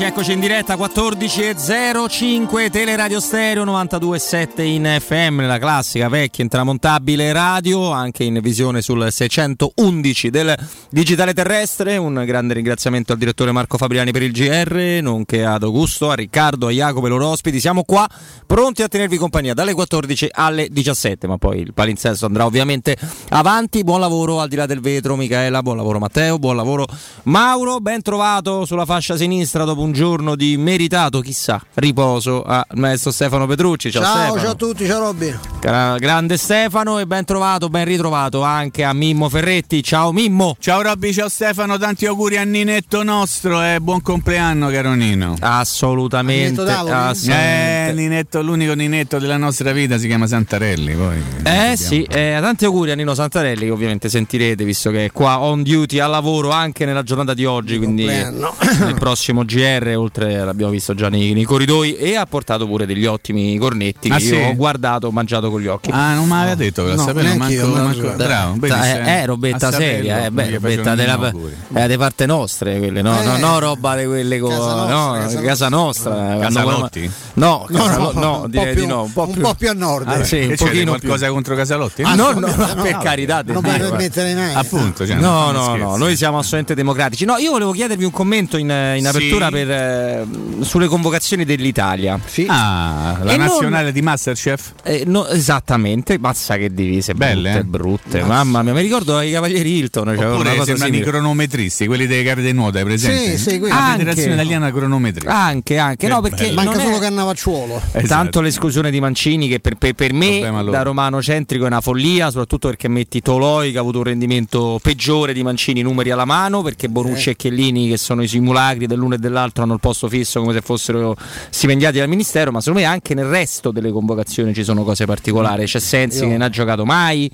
eccoci, 0.00 0.04
eccoci 0.04 0.32
in 0.32 0.40
diretta 0.40 0.74
14.05 0.76 2.70
Teleradio 2.70 3.20
Stereo 3.20 3.64
92.7 3.64 4.62
in 4.62 4.96
FM, 4.98 5.36
nella 5.36 5.58
classica 5.58 6.08
vecchia 6.08 6.42
intramontabile 6.44 7.32
radio, 7.32 7.90
anche 7.90 8.24
in 8.24 8.38
visione 8.40 8.80
sul 8.80 9.06
611 9.10 10.30
del 10.30 10.54
digitale 10.90 11.34
terrestre. 11.34 11.96
Un 11.96 12.22
grande 12.24 12.54
ringraziamento 12.54 13.12
al 13.12 13.18
direttore 13.18 13.52
Marco 13.52 13.76
Fabriani 13.76 14.12
per 14.12 14.22
il 14.22 14.32
GR, 14.32 15.00
nonché 15.02 15.44
ad 15.44 15.62
Augusto, 15.62 16.10
a 16.10 16.14
Riccardo, 16.14 16.68
a 16.68 16.70
Jacopo 16.70 17.06
e 17.06 17.08
loro 17.10 17.28
ospiti. 17.28 17.60
Siamo 17.60 17.82
qua 17.84 18.08
pronti 18.50 18.82
a 18.82 18.88
tenervi 18.88 19.16
compagnia 19.16 19.54
dalle 19.54 19.74
14 19.74 20.26
alle 20.32 20.66
17, 20.68 21.28
ma 21.28 21.38
poi 21.38 21.60
il 21.60 21.72
palinsesto 21.72 22.26
andrà 22.26 22.46
ovviamente 22.46 22.96
avanti. 23.28 23.84
Buon 23.84 24.00
lavoro 24.00 24.40
al 24.40 24.48
di 24.48 24.56
là 24.56 24.66
del 24.66 24.80
vetro, 24.80 25.14
Michaela, 25.14 25.62
buon 25.62 25.76
lavoro 25.76 26.00
Matteo, 26.00 26.36
buon 26.40 26.56
lavoro 26.56 26.84
Mauro, 27.24 27.78
ben 27.78 28.02
trovato 28.02 28.64
sulla 28.64 28.84
fascia 28.86 29.16
sinistra 29.16 29.62
dopo 29.62 29.82
un 29.82 29.92
giorno 29.92 30.34
di 30.34 30.56
meritato, 30.56 31.20
chissà, 31.20 31.62
riposo 31.74 32.42
al 32.42 32.64
maestro 32.74 33.12
Stefano 33.12 33.46
Petrucci. 33.46 33.92
Ciao, 33.92 34.02
ciao, 34.02 34.14
Stefano. 34.16 34.40
ciao 34.40 34.50
a 34.50 34.54
tutti, 34.56 34.84
ciao 34.84 34.98
Robby. 34.98 35.38
Gra- 35.60 35.96
grande 35.98 36.36
Stefano 36.36 36.98
e 36.98 37.06
ben 37.06 37.24
trovato, 37.24 37.68
ben 37.68 37.84
ritrovato 37.84 38.42
anche 38.42 38.82
a 38.82 38.92
Mimmo 38.92 39.28
Ferretti. 39.28 39.80
Ciao 39.80 40.10
Mimmo. 40.10 40.56
Ciao 40.58 40.82
Robby, 40.82 41.12
ciao 41.12 41.28
Stefano, 41.28 41.78
tanti 41.78 42.04
auguri 42.04 42.36
a 42.36 42.42
Ninetto 42.42 43.04
nostro 43.04 43.62
e 43.62 43.78
buon 43.80 44.02
compleanno 44.02 44.70
caro 44.70 44.94
Nino. 44.94 45.36
Assolutamente. 45.38 46.62
Ninetto 46.62 46.92
assolutamente. 46.92 47.90
Eh, 47.90 47.92
Ninetto, 47.92 48.39
l'unico 48.42 48.72
Ninetto 48.74 49.18
della 49.18 49.36
nostra 49.36 49.72
vita 49.72 49.98
si 49.98 50.06
chiama 50.06 50.26
Santarelli. 50.26 50.94
Poi, 50.94 51.22
Eh 51.44 51.76
sì, 51.76 52.02
eh, 52.04 52.38
tanti 52.40 52.64
auguri 52.64 52.90
a 52.90 52.94
Nino 52.94 53.14
Santarelli 53.14 53.64
che 53.66 53.70
ovviamente 53.70 54.08
sentirete 54.08 54.64
visto 54.64 54.90
che 54.90 55.06
è 55.06 55.10
qua 55.12 55.40
on 55.40 55.62
duty 55.62 55.98
al 55.98 56.10
lavoro 56.10 56.50
anche 56.50 56.84
nella 56.84 57.02
giornata 57.02 57.34
di 57.34 57.44
oggi, 57.44 57.78
quindi 57.78 58.04
nel 58.06 58.94
prossimo 58.98 59.44
GR, 59.44 59.94
oltre 59.96 60.44
l'abbiamo 60.44 60.72
visto 60.72 60.94
già 60.94 61.08
nei, 61.08 61.32
nei 61.32 61.44
corridoi 61.44 61.94
e 61.96 62.16
ha 62.16 62.26
portato 62.26 62.66
pure 62.66 62.86
degli 62.86 63.06
ottimi 63.06 63.56
cornetti 63.58 64.08
Ah, 64.10 64.16
che 64.16 64.22
sì? 64.22 64.34
io 64.34 64.48
ho 64.48 64.54
guardato, 64.56 65.06
ho 65.08 65.10
mangiato 65.10 65.50
con 65.50 65.60
gli 65.60 65.66
occhi. 65.66 65.90
Ah, 65.92 66.14
non 66.14 66.26
mi 66.26 66.34
aveva 66.34 66.54
detto 66.54 66.82
che 66.84 66.90
lo 66.90 66.96
No, 66.96 67.02
sapevo, 67.04 67.20
neanche 67.34 67.52
io, 67.54 67.66
manco, 67.66 67.82
manco- 67.82 68.02
manco- 68.02 68.16
bravo, 68.16 68.66
Eh, 68.66 68.68
se- 68.82 69.20
eh, 69.20 69.26
robetta 69.26 69.68
a 69.68 69.70
saperlo, 69.72 69.94
seria, 69.96 70.24
eh, 70.26 70.30
beh, 70.30 70.50
robetta 70.50 70.94
della, 70.94 71.32
eh, 71.74 71.86
de 71.86 71.96
parte 71.98 72.26
nostre, 72.26 72.78
quelle, 72.78 73.02
no, 73.02 73.22
no, 73.22 73.36
Eh, 73.36 73.38
no, 73.38 73.58
roba 73.58 73.96
di 73.96 74.04
quelle 74.06 74.38
co- 74.38 74.48
casa 74.48 74.74
nostra, 74.74 74.94
no, 74.94 75.12
casa 75.18 75.40
casa 75.40 75.68
nostra. 75.68 76.10
quando- 76.14 76.40
Casalotti? 76.40 77.10
No, 77.34 77.66
No, 77.68 77.78
Casalo- 77.78 78.12
no, 78.14 78.29
no, 78.30 78.34
un 78.36 78.40
po' 78.42 78.48
direi 78.48 78.72
più- 78.74 78.82
di 78.82 78.86
no, 78.88 79.02
un 79.02 79.12
po' 79.12 79.26
un 79.26 79.32
più, 79.32 79.42
po' 79.42 79.54
più 79.54 79.68
a 79.68 79.72
nord. 79.72 80.08
Ah, 80.08 80.24
sì, 80.24 80.38
Che 80.38 80.46
un 80.46 80.54
pochino 80.56 80.90
qualcosa 80.98 81.24
più. 81.26 81.34
contro 81.34 81.54
Casalotti? 81.56 82.02
Ah, 82.02 82.14
no, 82.14 82.30
no, 82.32 82.46
assolutamente 82.46 82.74
no, 82.74 82.82
per 82.82 82.92
no. 82.92 82.98
carità, 83.02 83.42
Non 83.46 83.64
eh. 83.64 83.78
permetterei 83.78 84.34
mai. 84.34 84.54
Appunto, 84.54 85.06
cioè, 85.06 85.16
No, 85.16 85.50
non 85.50 85.76
no, 85.76 85.76
no, 85.76 85.96
noi 85.96 86.16
siamo 86.16 86.36
assolutamente 86.38 86.74
democratici. 86.74 87.24
No, 87.24 87.36
io 87.36 87.50
volevo 87.50 87.72
chiedervi 87.72 88.04
un 88.04 88.10
commento 88.10 88.56
in, 88.56 88.66
in 88.96 89.06
apertura 89.06 89.46
Sì. 89.46 89.52
per, 89.52 89.70
eh, 89.70 90.26
sulle 90.60 90.86
convocazioni 90.86 91.44
dell'Italia. 91.44 92.18
Sì. 92.24 92.46
Ah, 92.48 93.18
la 93.22 93.32
E 93.32 93.36
non- 93.36 93.46
nazionale 93.46 93.92
di 93.92 94.02
Masterchef? 94.02 94.72
Eh, 94.82 95.04
no, 95.06 95.26
esattamente, 95.28 96.18
mazza 96.18 96.56
che 96.56 96.72
divise, 96.72 97.14
Belle, 97.14 97.62
brutte, 97.64 98.18
eh? 98.18 98.20
brutte. 98.20 98.24
Mamma 98.24 98.62
mia, 98.62 98.72
mi 98.72 98.82
ricordo 98.82 99.20
i 99.20 99.30
Cavalieri 99.32 99.76
Hilton, 99.78 100.06
cioè 100.16 100.24
una 100.26 100.34
Oppure 100.34 100.56
cosa 100.56 100.72
i 100.72 100.78
simile. 100.78 101.04
cronometristi, 101.04 101.86
quelli 101.86 102.06
delle 102.06 102.22
gare 102.22 102.42
dei 102.42 102.52
nuoto, 102.52 102.78
hai 102.78 102.84
presente? 102.84 103.36
Sì, 103.36 103.50
sì, 103.50 103.58
quelli. 103.58 103.74
La 103.74 103.84
Anche. 103.84 103.98
Federazione 103.98 104.34
Italiana 104.34 104.70
Cronometri. 104.72 105.26
Anche, 105.28 105.78
anche, 105.78 106.06
Che 106.06 106.12
no, 106.12 106.20
perché. 106.20 106.50
Manca 106.52 106.72
non 106.76 106.80
solo 106.84 106.98
Cannavacciuolo. 106.98 107.80
Esatto. 107.92 108.19
Tanto 108.22 108.40
l'esclusione 108.40 108.90
di 108.90 109.00
Mancini 109.00 109.48
che 109.48 109.60
per, 109.60 109.76
per- 109.76 109.94
per 109.94 110.12
me 110.12 110.40
da 110.70 110.82
romano 110.82 111.22
centrico 111.22 111.64
è 111.64 111.66
una 111.68 111.80
follia, 111.80 112.26
soprattutto 112.30 112.68
perché 112.68 112.88
metti 112.88 113.20
Toloi 113.22 113.72
che 113.72 113.78
ha 113.78 113.80
avuto 113.80 113.98
un 113.98 114.04
rendimento 114.04 114.78
peggiore 114.82 115.32
di 115.32 115.42
Mancini 115.42 115.80
numeri 115.82 116.10
alla 116.10 116.24
mano, 116.24 116.62
perché 116.62 116.88
Bonucci 116.88 117.28
Eh. 117.28 117.32
e 117.32 117.36
Chiellini 117.36 117.88
che 117.88 117.96
sono 117.96 118.22
i 118.22 118.28
simulacri 118.28 118.86
dell'uno 118.86 119.14
e 119.14 119.18
dell'altro 119.18 119.62
hanno 119.62 119.74
il 119.74 119.80
posto 119.80 120.08
fisso 120.08 120.40
come 120.40 120.52
se 120.52 120.60
fossero 120.60 121.16
stipendiati 121.48 121.98
dal 121.98 122.08
Ministero, 122.08 122.50
ma 122.52 122.60
secondo 122.60 122.80
me 122.80 122.86
anche 122.86 123.14
nel 123.14 123.26
resto 123.26 123.70
delle 123.70 123.90
convocazioni 123.90 124.52
ci 124.54 124.64
sono 124.64 124.84
cose 124.84 125.06
particolari. 125.06 125.64
C'è 125.64 125.80
Sensi 125.80 126.18
Io- 126.18 126.24
che 126.26 126.32
non 126.32 126.42
ha 126.42 126.48
giocato 126.50 126.84
mai, 126.84 127.30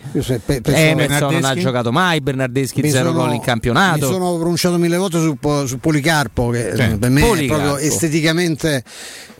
Emerson 0.64 1.32
non 1.34 1.44
ha 1.44 1.54
giocato 1.54 1.90
mai, 1.92 2.20
Bernardeschi 2.20 2.80
mi 2.82 2.90
zero 2.90 3.10
sono- 3.10 3.24
gol 3.24 3.34
in 3.34 3.40
campionato. 3.40 4.06
Mi 4.06 4.12
sono 4.12 4.36
pronunciato 4.36 4.76
mille 4.78 4.96
volte 4.96 5.18
su, 5.20 5.36
su 5.66 5.78
Policarpo, 5.78 6.50
che 6.50 6.68
eh, 6.70 6.96
per 6.96 7.10
me 7.10 7.20
Policarpo. 7.22 7.62
è 7.62 7.66
proprio 7.66 7.86
esteticamente. 7.86 8.84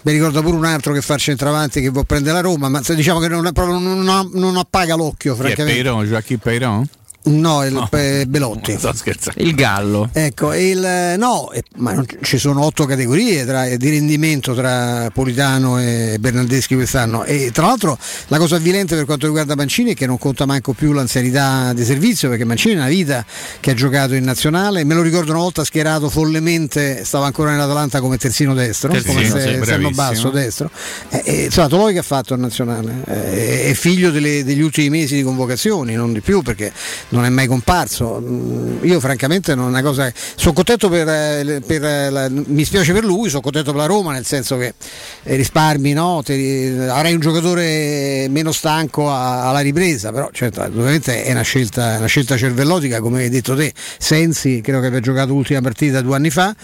Mi 0.02 0.12
ricorda 0.12 0.40
pure 0.40 0.54
un 0.56 0.64
altro 0.64 0.92
che 0.92 1.00
fa 1.00 1.14
il 1.14 1.20
centravanti 1.26 1.80
che 1.80 1.88
vuol 1.88 2.06
prendere 2.06 2.34
la 2.36 2.40
Roma, 2.40 2.68
ma 2.68 2.80
diciamo 2.94 3.18
che 3.18 3.28
non, 3.28 3.46
è 3.46 3.52
proprio, 3.52 3.78
non, 3.78 4.00
non- 4.02 4.30
non 4.34 4.56
appaga 4.56 4.94
l'occhio, 4.94 5.34
Chi 5.34 5.40
è. 5.62 5.64
Peiron? 5.64 6.04
Joachim 6.04 6.38
Peiron? 6.38 6.88
No, 7.26 7.64
il 7.64 7.86
Pe- 7.90 8.24
Belotti. 8.26 8.72
Sto 8.78 8.92
scherzando. 8.94 9.42
Il 9.42 9.54
Gallo. 9.54 10.08
Ecco, 10.12 10.54
il, 10.54 11.14
no, 11.18 11.50
eh, 11.52 11.62
ma 11.76 12.02
ci 12.22 12.38
sono 12.38 12.64
otto 12.64 12.84
categorie 12.84 13.44
tra- 13.44 13.68
di 13.76 13.90
rendimento 13.90 14.54
tra 14.54 15.10
Politano 15.12 15.80
e 15.80 16.16
Bernardeschi 16.20 16.74
quest'anno 16.74 17.24
e 17.24 17.50
tra 17.52 17.66
l'altro 17.66 17.98
la 18.28 18.38
cosa 18.38 18.56
avvilente 18.56 18.94
per 18.94 19.04
quanto 19.04 19.26
riguarda 19.26 19.54
Mancini 19.56 19.92
è 19.92 19.94
che 19.94 20.06
non 20.06 20.18
conta 20.18 20.46
manco 20.46 20.72
più 20.72 20.92
l'anzianità 20.92 21.72
di 21.72 21.84
servizio 21.84 22.28
perché 22.28 22.44
Mancini 22.44 22.74
è 22.74 22.78
una 22.78 22.88
vita 22.88 23.24
che 23.60 23.70
ha 23.72 23.74
giocato 23.74 24.14
in 24.14 24.24
nazionale, 24.24 24.84
me 24.84 24.94
lo 24.94 25.02
ricordo 25.02 25.32
una 25.32 25.40
volta 25.40 25.64
schierato 25.64 26.08
follemente, 26.08 27.04
stava 27.04 27.26
ancora 27.26 27.50
nell'Atalanta 27.50 28.00
come 28.00 28.16
terzino 28.18 28.54
destro, 28.54 28.92
Terzino, 28.92 29.12
come 29.14 29.64
se- 29.64 29.90
basso 29.90 30.30
destro, 30.30 30.70
e, 31.10 31.22
e, 31.24 31.44
insomma 31.44 31.68
Toloi 31.68 31.92
che 31.92 31.98
ha 31.98 32.02
fatto 32.02 32.34
il 32.34 32.40
nazionale, 32.40 33.02
eh, 33.06 33.70
è 33.70 33.72
figlio 33.74 34.10
delle- 34.10 34.44
degli 34.44 34.60
ultimi 34.60 34.90
mesi 34.90 35.16
di 35.16 35.22
convocazioni, 35.22 35.94
non 35.94 36.12
di 36.12 36.20
più 36.20 36.42
perché 36.42 36.72
non 37.16 37.24
è 37.24 37.28
mai 37.30 37.46
comparso. 37.46 38.20
Mm, 38.22 38.84
Io 38.84 39.00
francamente 39.00 39.54
non 39.54 39.66
è 39.66 39.68
una 39.70 39.82
cosa. 39.82 40.12
Sono 40.34 40.52
contento 40.52 40.88
per, 40.88 41.08
eh, 41.08 41.62
per, 41.66 41.82
eh, 41.84 42.10
la- 42.10 42.28
mi 42.30 42.64
spiace 42.64 42.92
per 42.92 43.04
lui, 43.04 43.28
sono 43.28 43.40
contento 43.40 43.70
per 43.72 43.80
la 43.80 43.86
Roma, 43.86 44.12
nel 44.12 44.24
senso 44.26 44.56
che 44.58 44.74
eh, 45.22 45.34
risparmi, 45.36 45.92
no? 45.92 46.22
Ti- 46.24 46.76
avrai 46.88 47.14
un 47.14 47.20
giocatore 47.20 48.26
meno 48.28 48.52
stanco 48.52 49.10
a- 49.10 49.48
alla 49.48 49.60
ripresa, 49.60 50.12
però 50.12 50.28
certo, 50.32 50.62
ovviamente 50.62 51.24
è 51.24 51.32
una 51.32 51.42
scelta, 51.42 51.96
una 51.98 52.06
scelta 52.06 52.36
cervellotica, 52.36 53.00
come 53.00 53.22
hai 53.22 53.28
detto 53.30 53.56
te. 53.56 53.72
Sensi 53.98 54.60
credo 54.60 54.80
che 54.80 54.86
abbia 54.88 55.00
giocato 55.00 55.32
l'ultima 55.32 55.60
partita 55.60 56.00
due 56.02 56.16
anni 56.16 56.30
fa. 56.30 56.54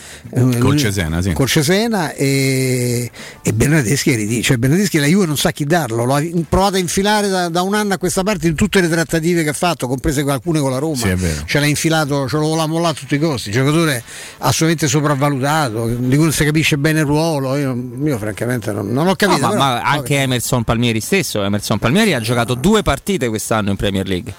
Col 0.59 0.77
Cesena, 0.77 1.23
sì. 1.23 1.33
Col 1.33 1.49
Cesena 1.49 2.13
e, 2.13 3.11
e 3.43 3.53
Bernardeschi 3.53 4.13
è 4.13 4.17
ridicolo. 4.17 4.43
Cioè 4.43 4.57
Bernardeschi 4.59 4.99
la 4.99 5.07
Juve 5.07 5.27
non 5.27 5.37
sa 5.37 5.51
chi 5.53 5.65
darlo, 5.65 6.05
lo 6.05 6.15
ha 6.15 6.23
provato 6.49 6.77
a 6.77 6.79
infilare 6.79 7.29
da, 7.29 7.49
da 7.49 7.63
un 7.63 7.75
anno 7.75 7.95
a 7.95 7.99
questa 7.99 8.23
parte 8.23 8.49
in 8.49 8.55
tutte 8.55 8.81
le 8.81 8.89
trattative 8.89 9.43
che 9.43 9.49
ha 9.51 9.55
fatto, 9.55 9.87
comprese 9.89 10.23
alcune 10.43 10.61
con 10.61 10.71
la 10.71 10.79
Roma. 10.79 10.97
Sì. 10.97 11.17
Ce 11.47 11.61
l'ha 11.61 11.67
infilato, 11.67 12.29
ce 12.29 12.37
lo 12.37 12.47
voleva 12.49 12.67
mollare 12.67 12.95
a 12.95 12.99
tutti 12.99 13.15
i 13.15 13.19
costi. 13.19 13.51
Giocatore 13.53 14.03
assolutamente 14.39 14.89
sopravvalutato, 14.89 15.87
di 15.87 16.15
cui 16.17 16.25
non 16.25 16.33
si 16.33 16.45
capisce 16.45 16.77
bene 16.79 17.01
il 17.01 17.07
ruolo. 17.07 17.55
Io, 17.57 17.77
io 18.03 18.19
francamente 18.19 18.73
non, 18.73 18.89
non 18.89 19.05
ho 19.07 19.11
No, 19.11 19.15
capito. 19.15 19.41
ma, 19.41 19.49
però- 19.49 19.61
ma 19.61 19.83
anche 19.83 20.17
Emerson 20.17 20.65
Palmieri 20.65 21.01
stesso. 21.01 21.43
Emerson 21.45 21.79
Palmieri 21.79 22.13
ha 22.15 22.21
giocato 22.21 22.55
due 22.55 22.83
partite 22.83 23.29
quest'anno 23.29 23.71
in 23.71 23.77
Premier 23.77 24.07
League, 24.07 24.35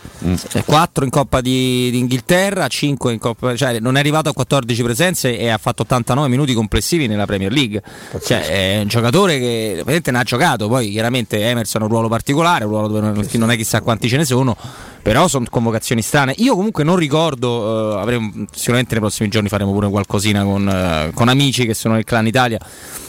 Eh, 0.53 0.63
quattro 0.65 1.05
in 1.05 1.09
Coppa 1.09 1.39
di, 1.41 1.89
di 1.91 1.99
Inghilterra, 1.99 2.67
5 2.67 3.13
in 3.13 3.19
Coppa, 3.19 3.55
cioè 3.55 3.79
non 3.79 3.95
è 3.95 3.99
arrivato 3.99 4.29
a 4.29 4.33
14 4.33 4.83
presenze 4.83 5.37
e 5.37 5.47
ha 5.49 5.57
fatto 5.57 5.83
89 5.83 6.27
minuti 6.27 6.53
complessivi 6.53 7.07
nella 7.07 7.25
Premier 7.25 7.51
League. 7.51 7.81
Cioè, 8.23 8.47
è 8.47 8.79
un 8.81 8.87
giocatore 8.87 9.39
che 9.39 9.77
ovviamente 9.79 10.11
ne 10.11 10.19
ha 10.19 10.23
giocato. 10.23 10.67
Poi 10.67 10.89
chiaramente 10.91 11.39
Emerson 11.39 11.81
ha 11.81 11.85
un 11.85 11.91
ruolo 11.91 12.07
particolare, 12.09 12.65
un 12.65 12.71
ruolo 12.71 12.87
dove 12.87 12.99
non, 13.01 13.27
non 13.31 13.51
è 13.51 13.55
chissà 13.55 13.81
quanti 13.81 14.09
ce 14.09 14.17
ne 14.17 14.25
sono. 14.25 14.55
Però 15.03 15.27
sono 15.27 15.45
convocazioni 15.49 16.01
strane. 16.01 16.33
Io 16.37 16.55
comunque 16.55 16.85
non 16.85 16.95
ricordo, 16.95 17.97
eh, 17.97 18.01
avremo, 18.01 18.31
sicuramente 18.51 18.93
nei 18.93 19.01
prossimi 19.01 19.27
giorni 19.27 19.49
faremo 19.49 19.73
pure 19.73 19.89
qualcosina 19.89 20.45
con, 20.45 20.67
eh, 20.67 21.11
con 21.13 21.27
amici 21.27 21.65
che 21.65 21.73
sono 21.73 21.95
nel 21.95 22.05
clan 22.05 22.25
Italia. 22.25 22.57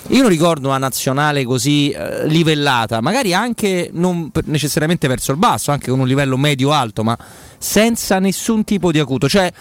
Io 0.09 0.21
non 0.21 0.29
ricordo 0.29 0.69
una 0.69 0.79
nazionale 0.79 1.45
così 1.45 1.91
eh, 1.91 2.27
livellata, 2.27 3.01
magari 3.01 3.33
anche 3.33 3.91
non 3.93 4.29
necessariamente 4.47 5.07
verso 5.07 5.31
il 5.31 5.39
basso, 5.39 5.71
anche 5.71 5.89
con 5.89 6.01
un 6.01 6.09
livello 6.09 6.37
medio-alto, 6.37 7.05
ma 7.05 7.17
senza 7.59 8.19
nessun 8.19 8.65
tipo 8.65 8.91
di 8.91 8.99
acuto. 8.99 9.29
Cioè, 9.29 9.53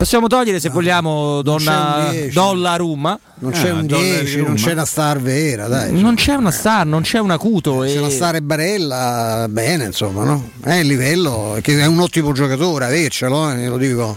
possiamo 0.00 0.28
togliere 0.28 0.60
se 0.60 0.70
vogliamo 0.70 1.42
Donna, 1.42 2.08
10. 2.10 2.32
Donnarumma. 2.32 3.18
non 3.40 3.52
c'è 3.52 3.68
Ah, 3.68 3.74
un 3.74 3.86
dollari 3.86 4.08
10, 4.20 4.36
Roma. 4.38 4.48
non 4.48 4.56
c'è 4.56 4.72
una 4.72 4.84
star 4.86 5.20
vera, 5.20 5.66
dai. 5.68 5.92
Non 5.92 6.14
c'è 6.14 6.34
una 6.36 6.50
star, 6.50 6.86
non 6.86 7.02
c'è 7.02 7.18
un 7.18 7.30
acuto. 7.30 7.82
Se 7.84 7.92
e- 7.92 8.00
la 8.00 8.08
star 8.08 8.36
è 8.36 8.40
Barella, 8.40 9.46
bene, 9.50 9.84
insomma, 9.84 10.24
no? 10.24 10.52
È 10.62 10.72
il 10.76 10.86
livello, 10.86 11.58
che 11.60 11.78
è 11.78 11.84
un 11.84 12.00
ottimo 12.00 12.32
giocatore, 12.32 12.86
avercelo, 12.86 13.50
eh, 13.50 13.66
lo 13.66 13.76
dico 13.76 14.16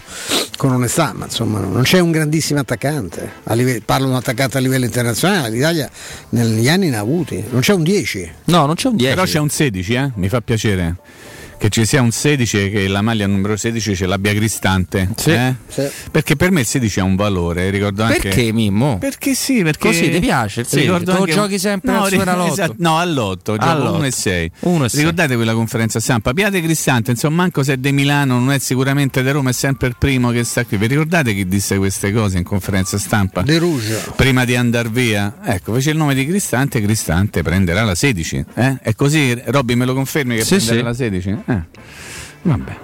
con 0.56 0.72
onestà, 0.72 1.12
ma 1.14 1.26
insomma 1.26 1.58
non 1.60 1.82
c'è 1.82 1.98
un 1.98 2.10
grandissimo 2.12 2.60
attaccante. 2.60 3.30
A 3.44 3.52
livello- 3.54 3.82
parlo 3.84 4.06
di 4.06 4.12
un 4.12 4.16
attaccante 4.16 4.56
a 4.56 4.60
livello 4.62 4.86
internazionale, 4.86 5.50
l'Italia 5.50 5.90
negli 6.30 6.66
anni 6.68 6.88
ne 6.88 6.96
ha 6.96 7.00
avuti, 7.00 7.44
non 7.50 7.60
c'è 7.60 7.74
un 7.74 7.82
10. 7.82 8.32
No, 8.44 8.64
non 8.64 8.74
c'è 8.74 8.88
un 8.88 8.96
10. 8.96 9.12
Però 9.14 9.26
c'è 9.26 9.38
un 9.38 9.50
16, 9.50 9.92
eh? 9.92 10.10
mi 10.14 10.30
fa 10.30 10.40
piacere. 10.40 10.96
Che 11.64 11.70
ci 11.70 11.86
sia 11.86 12.02
un 12.02 12.10
16 12.10 12.64
e 12.64 12.70
che 12.70 12.88
la 12.88 13.00
maglia 13.00 13.26
numero 13.26 13.56
16 13.56 13.96
ce 13.96 14.04
l'abbia 14.06 14.34
Cristante. 14.34 15.08
Sì. 15.16 15.30
eh? 15.30 15.54
Sì. 15.66 15.88
Perché 16.10 16.36
per 16.36 16.50
me 16.50 16.60
il 16.60 16.66
16 16.66 17.00
ha 17.00 17.04
un 17.04 17.16
valore, 17.16 17.70
ricordo 17.70 18.02
anche 18.02 18.20
Perché 18.20 18.52
Mimmo? 18.52 18.98
Perché 18.98 19.32
sì, 19.34 19.62
perché 19.62 19.88
Così 19.88 20.10
ti 20.10 20.20
piace 20.20 20.60
il 20.60 20.66
16? 20.66 20.86
Ricordo 20.90 21.18
anche- 21.20 21.32
giochi 21.32 21.58
sempre 21.58 21.92
no, 21.92 22.02
al 22.02 22.10
Superalotto? 22.10 22.52
esatto, 22.52 22.74
no, 22.76 22.98
all'otto, 22.98 23.56
gioco 23.56 23.64
All'otto. 23.66 23.94
1 23.96 24.04
e 24.04 24.10
6. 24.10 24.50
Uno 24.60 24.84
e 24.84 24.88
sei. 24.90 24.98
Ricordate 25.00 25.36
quella 25.36 25.54
conferenza 25.54 26.00
stampa? 26.00 26.34
Piate 26.34 26.60
Cristante, 26.60 27.12
insomma, 27.12 27.36
manco 27.36 27.62
se 27.62 27.72
è 27.72 27.76
di 27.78 27.92
Milano, 27.92 28.38
non 28.38 28.52
è 28.52 28.58
sicuramente 28.58 29.22
di 29.22 29.30
Roma, 29.30 29.48
è 29.48 29.54
sempre 29.54 29.88
il 29.88 29.96
primo 29.98 30.30
che 30.32 30.44
sta 30.44 30.66
qui. 30.66 30.76
Vi 30.76 30.86
ricordate 30.86 31.32
chi 31.32 31.46
disse 31.48 31.78
queste 31.78 32.12
cose 32.12 32.36
in 32.36 32.44
conferenza 32.44 32.98
stampa? 32.98 33.40
De 33.40 33.56
Rouge. 33.56 34.04
Prima 34.16 34.44
di 34.44 34.54
andare 34.54 34.90
via, 34.90 35.36
ecco, 35.42 35.72
fece 35.72 35.92
il 35.92 35.96
nome 35.96 36.14
di 36.14 36.26
Cristante, 36.26 36.82
Cristante 36.82 37.40
prenderà 37.40 37.84
la 37.84 37.94
16. 37.94 38.44
Eh? 38.52 38.76
È 38.82 38.94
così, 38.94 39.34
Robby, 39.46 39.74
me 39.76 39.86
lo 39.86 39.94
confermi 39.94 40.36
che 40.36 40.44
Sì, 40.44 40.56
prenderà 40.56 40.76
sì. 40.78 40.82
la 40.84 40.94
16? 40.94 41.28
Eh. 41.46 41.53
Vabbè. 42.42 42.76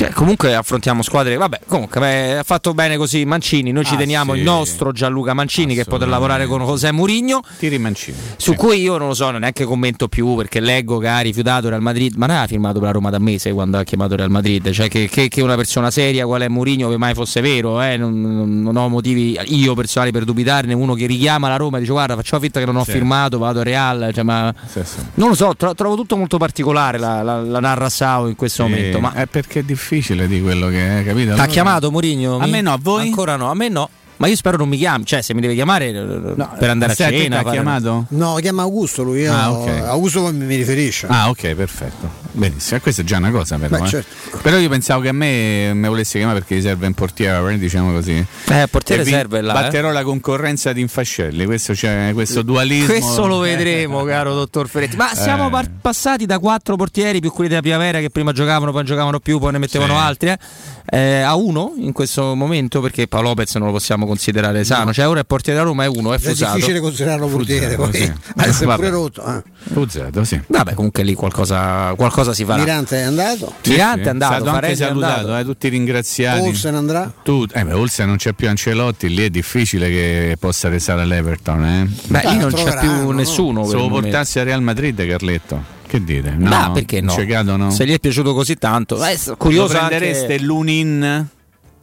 Cioè, 0.00 0.10
comunque 0.12 0.54
affrontiamo 0.54 1.02
squadre. 1.02 1.34
Vabbè, 1.36 1.62
comunque 1.66 2.38
ha 2.38 2.42
fatto 2.44 2.72
bene 2.72 2.96
così 2.96 3.24
Mancini. 3.24 3.72
Noi 3.72 3.84
ci 3.84 3.94
Ah, 3.94 3.98
teniamo 3.98 4.32
sì. 4.34 4.38
il 4.38 4.44
nostro 4.44 4.92
Gianluca 4.92 5.34
Mancini 5.34 5.74
che 5.74 5.84
potrà 5.86 6.06
lavorare 6.06 6.46
con 6.46 6.60
José 6.64 6.92
Mourinho. 6.92 7.40
Tiri 7.58 7.78
Mancini. 7.78 8.16
Su 8.36 8.52
Sì. 8.52 8.56
cui 8.56 8.80
io 8.80 8.96
non 8.96 9.08
lo 9.08 9.14
so, 9.14 9.28
neanche 9.30 9.64
commento 9.64 10.06
più 10.06 10.36
perché 10.36 10.60
leggo 10.60 10.98
che 10.98 11.08
ha 11.08 11.18
rifiutato 11.18 11.68
Real 11.68 11.82
Madrid, 11.82 12.14
ma 12.14 12.26
non 12.26 12.36
aveva 12.36 12.48
firmato 12.48 12.74
per 12.74 12.82
la 12.84 12.92
Roma 12.92 13.10
da 13.10 13.18
mese 13.18 13.50
quando 13.52 13.76
ha 13.76 13.82
chiamato 13.82 14.14
Real 14.14 14.30
Madrid. 14.30 14.70
Cioè 14.70 14.86
che, 14.88 15.08
che- 15.08 15.26
che 15.26 15.42
una 15.42 15.56
persona 15.56 15.90
seria 15.90 16.26
qual 16.26 16.42
è 16.42 16.48
Mourinho, 16.48 16.88
che 16.90 16.96
mai 16.96 17.14
fosse 17.14 17.40
vero, 17.40 17.82
eh, 17.82 17.96
non, 17.96 18.20
non- 18.20 18.62
non 18.62 18.76
ho 18.76 18.88
motivi 18.88 19.36
io 19.46 19.74
personali 19.74 20.12
per 20.12 20.22
dubitarne. 20.22 20.74
Uno 20.74 20.94
che 20.94 21.06
richiama 21.06 21.48
la 21.48 21.56
Roma 21.56 21.78
e 21.78 21.80
dice 21.80 21.90
guarda 21.90 22.14
facciamo 22.14 22.40
finta 22.40 22.60
che 22.60 22.66
non 22.66 22.76
ho 22.76 22.84
Sì. 22.84 22.92
firmato, 22.92 23.38
vado 23.38 23.58
a 23.58 23.62
Real. 23.64 24.10
Cioè, 24.14 24.22
ma 24.22 24.54
non 25.14 25.30
lo 25.30 25.34
so, 25.34 25.54
tro- 25.56 25.74
trovo 25.74 25.96
tutto 25.96 26.16
molto 26.16 26.38
particolare 26.38 26.98
la, 26.98 27.20
la, 27.24 27.42
la 27.42 27.58
narra 27.58 27.88
Sao 27.88 28.28
in 28.28 28.36
questo 28.36 28.62
momento. 28.62 29.00
Ma 29.00 29.12
è 29.14 29.26
perché 29.26 29.58
è 29.58 29.62
difficile 29.64 29.86
di 30.26 30.40
quello 30.40 30.68
che 30.68 31.00
è, 31.00 31.04
capito? 31.04 31.28
T'ha 31.28 31.32
Allora- 31.34 31.46
chiamato 31.46 31.90
Mourinho? 31.90 32.38
A 32.38 32.46
me 32.46 32.60
no, 32.60 32.72
a 32.72 32.78
voi? 32.80 33.02
Ancora 33.06 33.36
no, 33.36 33.50
a 33.50 33.54
me 33.54 33.68
no. 33.68 33.88
Ma 34.18 34.26
io 34.26 34.36
spero 34.36 34.56
non 34.56 34.68
mi 34.68 34.76
chiami, 34.76 35.04
cioè 35.04 35.22
se 35.22 35.32
mi 35.34 35.40
deve 35.40 35.54
chiamare 35.54 35.88
eh, 35.88 35.94
per 36.58 36.70
andare 36.70 36.92
a 36.92 36.94
cena. 36.94 37.36
t'ha 37.36 37.42
fare- 37.42 37.54
chiamato? 37.56 38.06
No, 38.10 38.34
chiama 38.36 38.62
Augusto 38.62 39.02
lui. 39.02 39.20
Io, 39.20 39.32
Ah, 39.32 39.52
ok. 39.52 39.68
Augusto 39.86 40.20
poi 40.22 40.32
mi, 40.34 40.44
mi 40.44 40.56
riferisce. 40.56 41.06
Ah, 41.08 41.28
ok, 41.28 41.54
perfetto. 41.54 42.26
Benissimo, 42.32 42.78
questa 42.80 43.02
è 43.02 43.04
già 43.04 43.16
una 43.16 43.30
cosa, 43.30 43.56
però. 43.58 43.78
Beh, 43.78 43.84
eh. 43.84 43.88
certo. 43.88 44.38
Però 44.42 44.56
io 44.58 44.68
pensavo 44.68 45.00
che 45.00 45.08
a 45.08 45.12
me 45.12 45.72
mi 45.74 45.88
volesse 45.88 46.18
chiamare 46.18 46.40
perché 46.40 46.56
gli 46.56 46.62
serve 46.62 46.86
un 46.86 46.94
portiere, 46.94 47.58
diciamo 47.58 47.92
così. 47.92 48.24
Eh, 48.48 48.66
portiere 48.70 49.02
E 49.02 49.04
serve 49.06 49.40
là. 49.40 49.52
eh. 49.58 49.62
Batterò 49.62 49.90
la 49.92 50.02
concorrenza 50.02 50.72
di 50.72 50.80
Infascelli, 50.80 51.44
questo, 51.46 51.72
c'è, 51.72 52.10
questo 52.12 52.42
dualismo. 52.42 52.86
Questo 52.92 53.26
lo 53.26 53.38
vedremo, 53.38 54.02
caro 54.04 54.34
dottor 54.34 54.68
Ferretti. 54.68 54.96
Ma 54.96 55.14
siamo 55.14 55.46
Eh. 55.46 55.50
par- 55.50 55.70
passati 55.80 56.26
da 56.26 56.38
quattro 56.38 56.76
portieri, 56.76 57.20
più 57.20 57.30
quelli 57.32 57.48
della 57.50 57.62
primavera 57.62 57.98
che 58.00 58.10
prima 58.10 58.32
giocavano, 58.32 58.66
poi 58.72 58.80
non 58.82 58.84
giocavano 58.84 59.20
più, 59.20 59.38
poi 59.38 59.52
ne 59.52 59.58
mettevano 59.58 59.94
Sì. 59.94 60.00
altri, 60.00 60.28
eh, 60.30 60.38
eh, 60.90 61.20
a 61.20 61.34
uno 61.34 61.74
in 61.76 61.92
questo 61.92 62.34
momento, 62.34 62.80
perché 62.80 63.06
Paolo 63.08 63.28
Lopez 63.28 63.54
non 63.56 63.66
lo 63.68 63.72
possiamo 63.72 64.06
considerare 64.08 64.64
sano. 64.64 64.92
Cioè, 64.92 65.06
ora 65.06 65.20
il 65.20 65.26
portiere 65.26 65.58
della 65.58 65.70
Roma 65.70 65.84
è 65.84 65.86
uno, 65.86 66.12
è 66.12 66.16
È 66.16 66.18
fusato. 66.18 66.54
difficile 66.56 66.80
considerarlo 66.80 67.26
portiere. 67.28 67.76
Poi. 67.76 67.92
sì. 67.92 68.12
Adesso 68.36 68.62
è 68.64 68.66
Vabbè. 68.66 68.76
pure 68.78 68.90
rotto. 68.90 69.24
eh. 69.24 69.42
Fuzzato, 69.72 70.24
sì. 70.24 70.40
Vabbè, 70.46 70.74
comunque 70.74 71.02
lì 71.04 71.14
qualcosa, 71.14 71.92
qualcosa 71.96 72.32
si 72.32 72.44
farà. 72.44 72.58
Mirante 72.62 72.98
è 72.98 73.02
andato. 73.02 73.52
Mirante 73.66 74.02
è 74.04 74.08
andato, 74.08 74.34
stato 74.34 74.48
anche 74.50 74.66
è 74.68 74.74
salutato, 74.74 75.18
andato. 75.20 75.38
eh, 75.38 75.44
tutti 75.44 75.68
ringraziati. 75.68 76.40
Olsen 76.40 76.74
andrà. 76.74 77.12
Tu, 77.22 77.44
eh, 77.52 77.64
beh, 77.64 77.72
Olsen 77.74 78.06
non 78.08 78.16
c'è 78.16 78.32
più 78.32 78.48
Ancelotti, 78.48 79.08
lì 79.14 79.22
è 79.24 79.30
difficile 79.30 79.88
che 79.88 80.36
possa 80.40 80.68
restare 80.68 81.02
all'Everton. 81.02 81.64
Eh. 81.64 81.88
Beh, 82.08 82.20
lì 82.24 82.34
lo 82.38 82.48
non 82.48 82.52
c'è 82.52 82.78
più 82.80 82.90
no? 82.90 83.10
nessuno. 83.12 83.60
per 83.62 83.70
Se 83.70 83.76
lo 83.76 83.88
portassi 83.88 84.38
a 84.40 84.42
Real 84.42 84.62
Madrid, 84.62 85.06
Carletto, 85.06 85.62
che 85.86 86.02
dite? 86.02 86.34
No, 86.36 86.48
No, 86.48 86.72
perché 86.72 87.00
no? 87.00 87.14
C'è 87.14 87.26
cadono? 87.26 87.70
Se 87.70 87.84
gli 87.86 87.92
è 87.92 87.98
piaciuto 87.98 88.32
così 88.34 88.56
tanto, 88.56 89.04
eh, 89.04 89.18
Lo 89.26 89.36
curioso 89.36 89.74
prendereste 89.76 90.32
anche... 90.32 90.44
l'Unin 90.44 91.28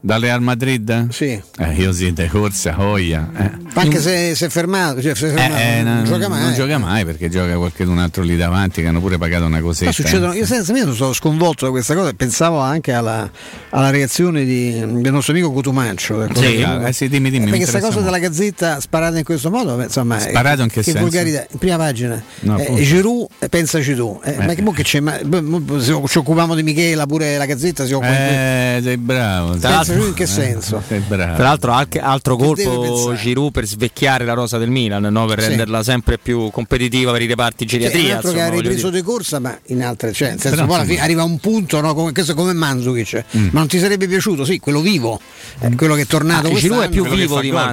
dal 0.05 0.21
Real 0.21 0.39
Madrid? 0.41 1.09
Sì. 1.09 1.41
Eh, 1.57 1.73
io 1.77 1.91
sì, 1.91 2.13
de 2.13 2.27
corsa, 2.27 2.75
hoia. 2.79 3.27
Eh. 3.35 3.51
Anche 3.73 3.99
se 3.99 4.35
si 4.35 4.45
è 4.45 4.49
fermato, 4.49 5.01
cioè, 5.01 5.15
si 5.15 5.25
è 5.25 5.29
fermato, 5.29 5.55
Eh, 5.59 5.77
eh, 5.79 5.81
non, 5.81 5.95
non, 5.95 6.03
gioca 6.05 6.29
mai. 6.29 6.41
non 6.43 6.53
gioca 6.53 6.77
mai 6.77 7.05
perché 7.05 7.27
gioca 7.27 7.55
qualcun 7.55 7.97
altro 7.97 8.21
lì 8.21 8.37
davanti 8.37 8.81
che 8.83 8.87
hanno 8.87 8.99
pure 8.99 9.17
pagato 9.17 9.45
una 9.45 9.61
cosetta. 9.61 9.85
Ma 9.85 9.91
succedono, 9.91 10.33
io 10.33 10.45
senza 10.45 10.71
me 10.73 10.93
sono 10.93 11.11
sconvolto 11.13 11.65
da 11.65 11.71
questa 11.71 11.95
cosa 11.95 12.09
e 12.09 12.13
pensavo 12.13 12.59
anche 12.59 12.93
alla, 12.93 13.27
alla 13.71 13.89
reazione 13.89 14.45
di- 14.45 14.79
del 14.79 15.11
nostro 15.11 15.33
amico 15.33 15.51
Cotumancio. 15.51 16.19
del 16.19 16.35
Sì, 16.35 16.57
eh, 16.61 16.93
sì, 16.93 17.09
dimmi, 17.09 17.31
dimmi, 17.31 17.45
mi 17.45 17.51
perché 17.51 17.65
questa 17.69 17.79
cosa 17.79 17.99
molto. 17.99 18.11
della 18.11 18.19
gazzetta 18.19 18.79
sparata 18.79 19.17
in 19.17 19.23
questo 19.23 19.49
modo, 19.49 19.81
insomma, 19.81 20.19
Sparato 20.19 20.61
in 20.61 20.69
che 20.69 20.83
senso? 20.83 20.99
volgarità. 20.99 21.45
In 21.49 21.57
prima 21.57 21.77
pagina, 21.77 22.21
No, 22.41 22.59
eh. 22.59 22.75
Giroud, 22.83 23.27
eh, 23.39 23.49
pensaci 23.49 23.95
tu. 23.95 24.21
Eh, 24.23 24.35
Ma 24.37 24.53
che, 24.53 24.63
che 24.63 24.83
c'è? 24.83 24.99
Ma, 24.99 25.17
se 25.17 26.01
ci 26.07 26.17
occupiamo 26.19 26.53
di 26.53 26.61
Michela, 26.61 27.07
pure 27.07 27.37
la 27.37 27.45
gazzetta 27.45 27.85
si 27.87 27.93
occupa 27.93 28.11
di 28.11 28.15
Eh, 28.15 28.79
sei 28.83 28.97
bravo. 28.97 29.57
Pensa 29.57 29.93
tu 29.99 30.05
in 30.05 30.13
che 30.13 30.23
eh, 30.23 30.27
senso? 30.27 30.81
Bravo. 31.07 31.35
Tra 31.35 31.43
l'altro 31.43 31.71
anche 31.71 31.99
altro 31.99 32.35
colpo? 32.35 33.13
Giroud 33.15 33.51
per 33.51 33.65
svecchiare 33.65 34.25
la 34.25 34.33
rosa 34.33 34.57
del 34.57 34.69
Milan, 34.69 35.03
no? 35.03 35.25
per 35.25 35.41
Sì. 35.41 35.47
renderla 35.49 35.83
sempre 35.83 36.17
più 36.17 36.49
competitiva 36.51 37.11
per 37.11 37.21
i 37.21 37.27
reparti 37.27 37.65
Cioè, 37.67 37.79
geriatria. 37.79 38.15
altro 38.17 38.31
che 38.31 38.41
ha 38.41 38.49
ripreso 38.49 38.89
dire. 38.89 39.01
di 39.01 39.05
corsa, 39.07 39.39
ma 39.39 39.57
in 39.67 39.83
altre, 39.83 40.13
cioè, 40.13 40.29
nel 40.29 40.39
senso, 40.39 40.65
poi 40.65 40.75
alla 40.75 40.85
fine 40.85 40.99
arriva 41.01 41.23
un 41.23 41.37
punto, 41.39 41.81
no, 41.81 41.93
come, 41.93 42.11
questo 42.11 42.33
come 42.33 42.53
Mandzukic, 42.53 43.23
Mm. 43.35 43.43
ma 43.51 43.59
non 43.59 43.67
ti 43.67 43.79
sarebbe 43.79 44.07
piaciuto? 44.07 44.45
Sì, 44.45 44.59
quello 44.59 44.81
vivo, 44.81 45.19
eh, 45.59 45.75
quello 45.75 45.95
che 45.95 46.01
è 46.01 46.05
tornato. 46.05 46.47
Ah, 46.47 46.53
Giroud 46.53 46.83
è 46.83 46.89
più 46.89 47.07
vivo 47.07 47.39
di 47.41 47.49
però, 47.49 47.71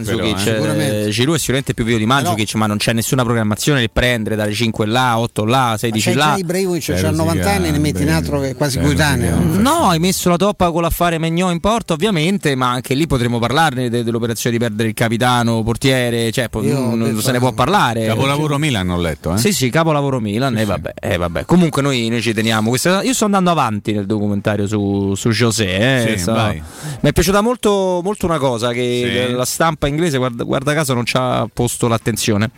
eh. 0.74 1.06
Eh, 1.06 1.08
Giroud 1.10 1.36
è 1.36 1.38
sicuramente 1.38 1.74
più 1.74 1.84
vivo 1.84 1.98
di 1.98 2.06
Mandzukic, 2.06 2.54
ma 2.54 2.66
non 2.66 2.76
c'è 2.78 2.92
nessuna 2.92 3.22
programmazione 3.24 3.80
di 3.80 3.90
prendere 3.90 4.36
dalle 4.36 4.52
5 4.52 4.86
là, 4.86 5.18
8 5.18 5.44
là, 5.44 5.70
Ma 5.70 5.76
16 5.78 6.10
c'è 6.10 6.16
là. 6.16 6.24
già 6.34 6.36
Ibrahimovic, 6.38 6.82
Sei 6.82 7.00
c'ha 7.00 7.10
90 7.10 7.50
anni, 7.50 7.70
ne 7.70 7.78
metti 7.78 8.02
un 8.02 8.08
altro 8.08 8.40
che 8.40 8.50
è 8.50 8.54
quasi 8.56 8.78
coetaneo. 8.78 9.36
No, 9.40 9.88
hai 9.88 9.98
messo 9.98 10.28
la 10.28 10.36
toppa 10.36 10.70
con 10.70 10.82
l'affare 10.82 11.18
Megnon 11.18 11.52
in 11.52 11.60
porta, 11.60 11.92
ovviamente, 11.92 12.11
ma 12.54 12.70
anche 12.70 12.94
lì 12.94 13.06
potremmo 13.06 13.38
parlarne 13.38 13.88
de- 13.90 14.04
dell'operazione 14.04 14.56
di 14.56 14.62
perdere 14.62 14.88
il 14.88 14.94
capitano, 14.94 15.62
portiere, 15.62 16.30
cioè 16.30 16.48
po- 16.48 16.60
non, 16.62 16.98
non 16.98 17.20
se 17.20 17.32
ne 17.32 17.38
può 17.38 17.52
parlare. 17.52 18.06
Capolavoro 18.06 18.58
Milan 18.58 18.88
ho 18.90 18.98
letto, 19.00 19.34
eh? 19.34 19.38
Sì, 19.38 19.52
sì, 19.52 19.70
capolavoro 19.70 20.20
Milan, 20.20 20.56
e 20.58 20.64
vabbè, 20.64 20.92
eh, 21.00 21.16
vabbè. 21.16 21.44
Comunque 21.44 21.82
noi, 21.82 22.08
noi 22.08 22.20
ci 22.22 22.32
teniamo. 22.32 22.68
Questa- 22.68 23.02
io 23.02 23.14
sto 23.14 23.24
andando 23.24 23.50
avanti 23.50 23.92
nel 23.92 24.06
documentario 24.06 24.66
su, 24.66 25.14
su 25.14 25.30
José. 25.30 26.12
eh, 26.12 26.18
Sì, 26.18 26.24
vai. 26.24 26.62
Mi 27.00 27.08
è 27.08 27.12
piaciuta 27.12 27.40
molto, 27.40 28.00
molto 28.02 28.26
una 28.26 28.38
cosa 28.38 28.72
che 28.72 29.26
Sì. 29.28 29.32
la 29.34 29.44
stampa 29.44 29.86
inglese, 29.86 30.18
guarda, 30.18 30.44
guarda 30.44 30.74
caso, 30.74 30.94
non 30.94 31.04
ci 31.04 31.16
ha 31.16 31.48
posto 31.52 31.88
l'attenzione. 31.88 32.50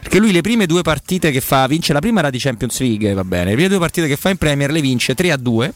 Perché 0.00 0.18
lui 0.18 0.32
le 0.32 0.40
prime 0.40 0.66
due 0.66 0.82
partite 0.82 1.30
che 1.30 1.40
fa, 1.40 1.66
vince, 1.66 1.92
la 1.92 2.00
prima 2.00 2.20
era 2.20 2.30
di 2.30 2.38
Champions 2.38 2.80
League, 2.80 3.12
va 3.14 3.24
bene, 3.24 3.50
le 3.50 3.54
prime 3.54 3.68
due 3.68 3.78
partite 3.78 4.06
che 4.08 4.16
fa 4.16 4.30
in 4.30 4.36
Premier 4.36 4.70
le 4.70 4.80
vince 4.80 5.14
3 5.14 5.30
a 5.32 5.36
2 5.36 5.72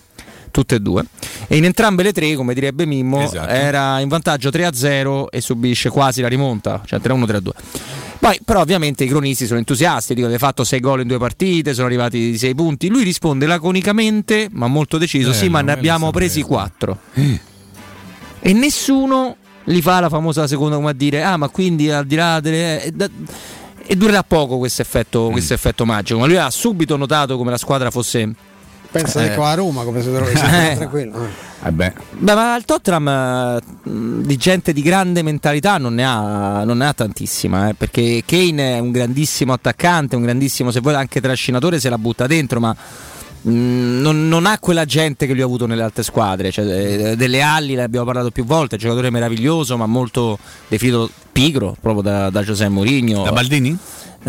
tutte 0.57 0.77
e 0.77 0.81
due. 0.81 1.05
E 1.49 1.57
in 1.59 1.65
entrambe 1.67 2.03
le 2.03 2.13
tre 2.13 2.35
come 2.35 2.55
direbbe 2.55 2.87
Mimmo 2.87 3.21
Esatto. 3.21 3.47
era 3.51 4.01
in 4.01 4.09
vantaggio 4.09 4.49
3 4.49 4.65
a 4.65 4.73
0 4.73 5.31
e 5.31 5.43
subisce 5.43 5.91
quasi 5.91 6.23
la 6.23 6.29
rimonta 6.29 6.81
cioè 6.87 6.99
3 6.99 7.13
a 7.13 7.15
1 7.15 7.27
3 7.27 7.37
a 7.37 7.41
2 7.41 7.53
poi 8.19 8.41
però 8.43 8.61
ovviamente 8.61 9.05
i 9.05 9.07
cronisti 9.09 9.45
sono 9.45 9.59
entusiasti 9.59 10.15
dicono 10.15 10.33
hai 10.33 10.39
fatto 10.39 10.65
6 10.65 10.81
gol 10.81 11.01
in 11.03 11.09
due 11.09 11.19
partite 11.19 11.75
sono 11.75 11.87
arrivati 11.87 12.39
6 12.39 12.55
punti. 12.55 12.89
Lui 12.89 13.05
risponde 13.05 13.47
laconicamente 13.47 14.49
ma 14.51 14.67
molto 14.67 14.97
deciso 14.97 15.33
sì 15.35 15.41
Bello, 15.41 15.51
ma 15.53 15.61
ne 15.61 15.73
abbiamo 15.73 16.11
presi 16.11 16.41
4 16.41 16.99
e 18.41 18.53
nessuno 18.55 19.37
gli 19.65 19.83
fa 19.83 20.01
la 20.01 20.09
famosa 20.09 20.47
seconda 20.47 20.77
come 20.77 20.91
a 20.91 20.95
dire 20.95 21.23
ah 21.23 21.37
ma 21.37 21.49
quindi 21.51 21.91
al 21.91 22.07
di 22.07 22.15
là 22.15 22.41
delle 22.41 22.83
e, 22.83 22.93
da- 22.93 23.11
e 23.89 23.95
durerà 23.95 24.23
poco 24.25 24.57
questo 24.59 24.81
effetto, 24.83 25.29
questo 25.31 25.53
effetto 25.55 25.85
magico 25.85 26.19
ma 26.19 26.27
lui 26.27 26.39
ha 26.39 26.51
subito 26.51 26.97
notato 26.97 27.37
come 27.37 27.51
la 27.51 27.59
squadra 27.59 27.91
fosse 27.91 28.33
Pensa 29.03 29.23
Eh. 29.25 29.29
che 29.29 29.35
qua 29.35 29.51
a 29.51 29.55
Roma 29.55 29.83
come 29.85 30.03
se 30.03 30.13
trovi 30.13 30.33
Eh. 30.37 30.75
tranquillo. 30.77 31.25
eh. 31.25 31.69
Eh 31.69 31.73
beh, 31.73 31.93
Beh, 32.19 32.35
ma 32.35 32.55
il 32.57 32.65
Tottenham 32.65 33.59
di 33.83 34.37
gente 34.37 34.73
di 34.73 34.83
grande 34.83 35.23
mentalità 35.23 35.79
non 35.79 35.95
ne 35.95 36.05
ha, 36.05 36.63
non 36.65 36.79
ne 36.79 36.87
ha 36.87 36.93
tantissima, 36.93 37.71
eh, 37.71 37.75
perché 37.75 38.23
Kane 38.27 38.77
è 38.77 38.79
un 38.79 38.91
grandissimo 38.93 39.53
attaccante, 39.53 40.15
un 40.17 40.23
grandissimo, 40.23 40.71
se 40.71 40.81
vuoi, 40.81 40.95
anche 40.95 41.21
trascinatore 41.21 41.81
se 41.81 41.89
la 41.89 41.99
butta 41.99 42.27
dentro, 42.27 42.61
ma 42.61 42.77
non, 43.43 44.29
non 44.29 44.45
ha 44.47 44.59
quella 44.59 44.85
gente 44.85 45.27
che 45.27 45.33
lui 45.33 45.43
ha 45.43 45.45
avuto 45.45 45.67
nelle 45.67 45.83
altre 45.83 46.03
squadre. 46.03 46.51
Cioè, 46.51 46.65
eh, 47.13 47.17
delle 47.17 47.41
Alli, 47.43 47.75
ne 47.75 47.83
abbiamo 47.83 48.05
parlato 48.05 48.31
più 48.31 48.45
volte, 48.45 48.77
giocatore 48.77 49.11
meraviglioso, 49.11 49.77
ma 49.77 49.87
molto 49.87 50.39
definito 50.69 51.09
pigro 51.33 51.77
proprio 51.81 52.03
da, 52.03 52.31
da 52.31 52.43
Giuseppe 52.43 52.71
Mourinho. 52.71 53.23
da 53.23 53.33
Baldini? 53.33 53.77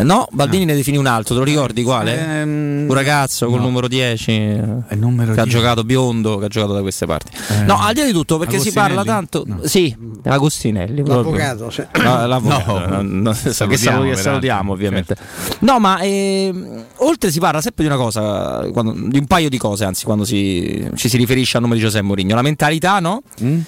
No, 0.04 0.26
Baldini 0.30 0.64
ne 0.64 0.74
definì 0.74 0.96
un 0.96 1.06
altro, 1.06 1.34
te 1.34 1.40
lo 1.40 1.44
ricordi 1.46 1.82
quale? 1.82 2.18
Ehm, 2.40 2.84
un 2.88 2.94
ragazzo 2.94 3.46
col 3.48 3.58
no. 3.60 3.66
numero 3.66 3.88
10 3.88 4.30
Il 4.32 4.84
numero 4.98 5.34
che 5.34 5.40
ha 5.40 5.44
10. 5.44 5.58
giocato 5.58 5.84
biondo, 5.84 6.38
che 6.38 6.44
ha 6.46 6.48
giocato 6.48 6.72
da 6.72 6.80
queste 6.80 7.06
parti. 7.06 7.30
Eh, 7.50 7.64
no, 7.64 7.78
al 7.80 7.92
di 7.94 8.00
là 8.00 8.06
di 8.06 8.12
tutto, 8.12 8.38
perché 8.38 8.58
si 8.58 8.72
parla 8.72 9.02
tanto. 9.04 9.42
No. 9.46 9.60
Sì, 9.64 9.94
Agostinelli. 10.24 11.04
L'avvocato, 11.06 11.70
sì. 11.70 11.82
No, 12.02 12.26
l'avvocato, 12.26 12.86
No. 12.88 13.02
no, 13.02 13.32
Salutiamo, 13.32 13.98
salu- 13.98 14.14
che 14.14 14.16
salutiamo 14.16 14.72
ovviamente. 14.72 15.16
No, 15.60 15.78
ma 15.78 15.98
ehm, 16.00 16.84
oltre 16.96 17.30
si 17.30 17.38
parla 17.40 17.60
sempre 17.60 17.84
di 17.84 17.90
una 17.90 17.98
cosa, 17.98 18.66
quando- 18.72 18.94
di 19.08 19.18
un 19.18 19.26
paio 19.26 19.48
di 19.48 19.58
cose, 19.58 19.84
anzi, 19.84 20.04
quando 20.04 20.24
si, 20.24 20.88
ci 20.94 21.08
si 21.08 21.16
riferisce 21.16 21.56
al 21.56 21.62
nome 21.62 21.74
di 21.74 21.80
Giuseppe 21.80 22.04
Mourinho, 22.04 22.34
la 22.34 22.42
mentalità, 22.42 23.00
no? 23.00 23.22
Mm? 23.42 23.58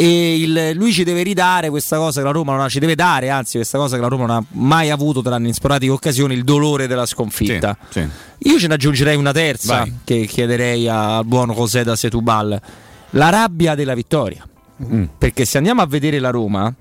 E 0.00 0.38
il, 0.40 0.70
lui 0.74 0.92
ci 0.92 1.04
deve 1.04 1.22
ridare 1.22 1.68
questa 1.68 1.96
cosa 1.98 2.20
che 2.20 2.26
la 2.26 2.32
Roma 2.32 2.52
non 2.52 2.62
ha, 2.62 2.68
ci 2.68 2.78
deve 2.78 2.94
dare 2.94 3.28
anzi 3.30 3.56
questa 3.58 3.76
cosa 3.78 3.96
che 3.96 4.02
la 4.02 4.08
Roma 4.08 4.26
non 4.26 4.36
ha 4.36 4.44
mai 4.52 4.90
avuto 4.90 5.20
tranne 5.22 5.48
in 5.48 5.54
sporadiche 5.54 5.92
occasioni 5.92 6.34
il 6.34 6.44
dolore 6.44 6.86
della 6.86 7.06
sconfitta 7.06 7.76
Sì, 7.90 8.00
sì. 8.38 8.48
io 8.50 8.58
ce 8.58 8.66
ne 8.66 8.74
aggiungerei 8.74 9.16
una 9.16 9.32
terza 9.32 9.78
Vai. 9.78 9.94
che 10.04 10.26
chiederei 10.26 10.88
al 10.88 11.24
buon 11.26 11.50
José 11.50 11.84
da 11.84 11.96
Setubal 11.96 12.60
la 13.10 13.28
rabbia 13.28 13.74
della 13.74 13.94
vittoria 13.94 14.44
Mm. 14.82 15.04
perché 15.18 15.44
se 15.44 15.58
andiamo 15.58 15.82
a 15.82 15.86
vedere 15.86 16.18
la 16.20 16.30
Roma 16.30 16.72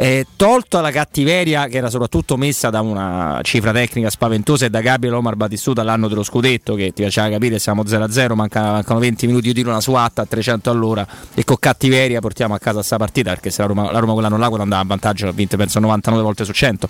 eh, 0.00 0.26
tolto 0.36 0.80
la 0.80 0.92
cattiveria 0.92 1.66
che 1.66 1.78
era 1.78 1.90
soprattutto 1.90 2.36
messa 2.36 2.70
da 2.70 2.80
una 2.82 3.40
cifra 3.42 3.72
tecnica 3.72 4.08
spaventosa 4.10 4.66
e 4.66 4.70
da 4.70 4.80
Gabriele 4.80 5.16
Omar 5.16 5.34
Battistuta 5.34 5.80
all'anno 5.80 6.06
dello 6.06 6.22
scudetto 6.22 6.76
che 6.76 6.92
ti 6.92 7.02
faceva 7.02 7.28
capire 7.28 7.58
siamo 7.58 7.82
0-0 7.82 8.34
mancano, 8.34 8.70
mancano 8.74 9.00
20 9.00 9.26
minuti 9.26 9.48
io 9.48 9.54
tiro 9.54 9.70
una 9.70 9.80
SWAT 9.80 10.20
a 10.20 10.26
300 10.26 10.70
all'ora 10.70 11.04
e 11.34 11.42
con 11.42 11.56
cattiveria 11.58 12.20
portiamo 12.20 12.54
a 12.54 12.58
casa 12.58 12.76
questa 12.76 12.96
partita 12.96 13.30
perché 13.30 13.50
se 13.50 13.60
la 13.62 13.66
Roma, 13.66 13.90
la 13.90 13.98
Roma 13.98 14.12
quell'anno 14.12 14.36
là 14.36 14.46
quando 14.46 14.62
andava 14.62 14.82
a 14.82 14.86
vantaggio 14.86 15.26
ha 15.26 15.32
vinto 15.32 15.56
penso 15.56 15.80
99 15.80 16.22
volte 16.22 16.44
su 16.44 16.52
100 16.52 16.88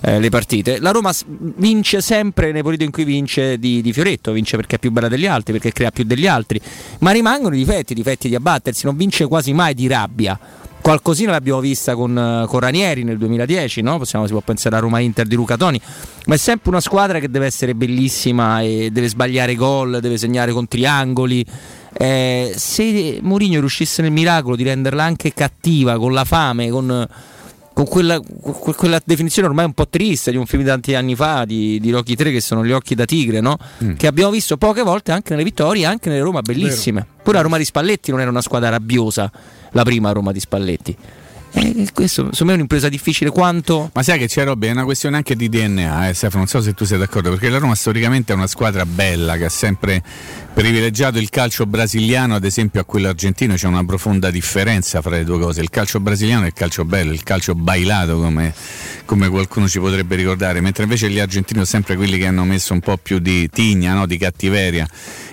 eh, 0.00 0.18
le 0.18 0.28
partite. 0.30 0.80
La 0.80 0.92
Roma 0.92 1.12
vince 1.26 2.00
sempre 2.00 2.52
nei 2.52 2.62
periodi 2.62 2.84
in 2.84 2.90
cui 2.90 3.04
vince 3.04 3.58
di, 3.58 3.82
di 3.82 3.92
Fioretto 3.92 4.32
vince 4.32 4.56
perché 4.56 4.76
è 4.76 4.78
più 4.78 4.90
bella 4.92 5.08
degli 5.08 5.26
altri 5.26 5.52
perché 5.52 5.72
crea 5.72 5.90
più 5.90 6.04
degli 6.04 6.26
altri 6.26 6.58
ma 7.00 7.10
rimangono 7.10 7.54
i 7.54 7.58
difetti 7.58 7.92
i 7.92 7.94
difetti 7.94 8.30
di 8.30 8.34
abbattersi 8.34 8.86
non 8.86 8.96
vince 8.96 9.26
quasi 9.26 9.52
mai 9.52 9.74
di 9.74 9.86
rabbia 9.88 10.64
Qualcosina 10.86 11.32
l'abbiamo 11.32 11.58
vista 11.58 11.96
con, 11.96 12.44
con 12.46 12.60
Ranieri 12.60 13.02
nel 13.02 13.18
2010, 13.18 13.80
no? 13.80 13.98
Possiamo, 13.98 14.24
si 14.26 14.30
può 14.30 14.40
pensare 14.40 14.76
a 14.76 14.78
Roma 14.78 15.00
Inter 15.00 15.26
di 15.26 15.34
Luca 15.34 15.56
Toni, 15.56 15.80
ma 16.26 16.34
è 16.36 16.38
sempre 16.38 16.70
una 16.70 16.80
squadra 16.80 17.18
che 17.18 17.28
deve 17.28 17.46
essere 17.46 17.74
bellissima 17.74 18.60
e 18.60 18.90
deve 18.92 19.08
sbagliare 19.08 19.56
gol, 19.56 19.98
deve 19.98 20.16
segnare 20.16 20.52
con 20.52 20.68
triangoli. 20.68 21.44
Eh, 21.92 22.52
se 22.54 23.18
Mourinho 23.20 23.58
riuscisse 23.58 24.00
nel 24.00 24.12
miracolo 24.12 24.54
di 24.54 24.62
renderla 24.62 25.02
anche 25.02 25.34
cattiva, 25.34 25.98
con 25.98 26.12
la 26.12 26.22
fame, 26.22 26.70
con, 26.70 27.08
con 27.74 27.84
quella, 27.88 28.20
con 28.20 28.74
quella 28.76 29.00
definizione 29.04 29.48
ormai 29.48 29.64
un 29.64 29.72
po' 29.72 29.88
triste 29.88 30.30
di 30.30 30.36
un 30.36 30.46
film 30.46 30.62
di 30.62 30.68
tanti 30.68 30.94
anni 30.94 31.16
fa 31.16 31.44
di, 31.44 31.80
di 31.80 31.90
Rocky 31.90 32.14
3 32.14 32.30
che 32.30 32.40
sono 32.40 32.64
gli 32.64 32.70
occhi 32.70 32.94
da 32.94 33.06
tigre, 33.06 33.40
no? 33.40 33.58
che 33.96 34.06
abbiamo 34.06 34.30
visto 34.30 34.56
poche 34.56 34.82
volte 34.82 35.10
anche 35.10 35.32
nelle 35.32 35.42
vittorie, 35.42 35.84
anche 35.84 36.08
nelle 36.10 36.22
Roma 36.22 36.42
bellissime. 36.42 37.04
Pure 37.24 37.38
la 37.38 37.42
Roma 37.42 37.58
di 37.58 37.64
Spalletti 37.64 38.12
non 38.12 38.20
era 38.20 38.30
una 38.30 38.40
squadra 38.40 38.68
rabbiosa, 38.68 39.28
la 39.76 39.84
prima 39.84 40.10
Roma 40.10 40.32
di 40.32 40.40
Spalletti. 40.40 40.96
E 41.52 41.88
questo 41.94 42.22
secondo 42.32 42.44
me 42.44 42.52
è 42.52 42.54
un'impresa 42.54 42.88
difficile. 42.88 43.30
Quanto... 43.30 43.90
Ma 43.94 44.02
sai 44.02 44.18
che 44.18 44.26
c'è 44.26 44.44
Robby, 44.44 44.66
è 44.68 44.72
una 44.72 44.84
questione 44.84 45.16
anche 45.16 45.36
di 45.36 45.48
DNA, 45.48 46.08
eh, 46.08 46.14
Stefano, 46.14 46.40
non 46.40 46.46
so 46.48 46.60
se 46.60 46.74
tu 46.74 46.84
sei 46.84 46.98
d'accordo, 46.98 47.30
perché 47.30 47.48
la 47.48 47.58
Roma 47.58 47.74
storicamente 47.74 48.32
è 48.32 48.36
una 48.36 48.46
squadra 48.46 48.84
bella 48.84 49.36
che 49.36 49.46
ha 49.46 49.50
sempre 49.50 50.02
privilegiato 50.52 51.18
il 51.18 51.30
calcio 51.30 51.64
brasiliano, 51.64 52.34
ad 52.34 52.44
esempio 52.44 52.80
a 52.80 52.84
quello 52.84 53.08
argentino 53.08 53.54
c'è 53.54 53.66
una 53.66 53.84
profonda 53.84 54.30
differenza 54.30 55.00
fra 55.00 55.16
le 55.16 55.24
due 55.24 55.38
cose, 55.38 55.60
il 55.60 55.70
calcio 55.70 56.00
brasiliano 56.00 56.44
è 56.44 56.48
il 56.48 56.52
calcio 56.52 56.84
bello, 56.84 57.12
il 57.12 57.22
calcio 57.22 57.54
bailato 57.54 58.18
come, 58.18 58.52
come 59.06 59.30
qualcuno 59.30 59.66
ci 59.66 59.78
potrebbe 59.78 60.16
ricordare, 60.16 60.60
mentre 60.60 60.82
invece 60.82 61.08
gli 61.08 61.18
argentini 61.18 61.64
sono 61.64 61.64
sempre 61.64 61.96
quelli 61.96 62.18
che 62.18 62.26
hanno 62.26 62.44
messo 62.44 62.74
un 62.74 62.80
po' 62.80 62.98
più 62.98 63.18
di 63.18 63.48
tigna, 63.48 63.94
no? 63.94 64.04
di 64.04 64.18
cattiveria 64.18 64.86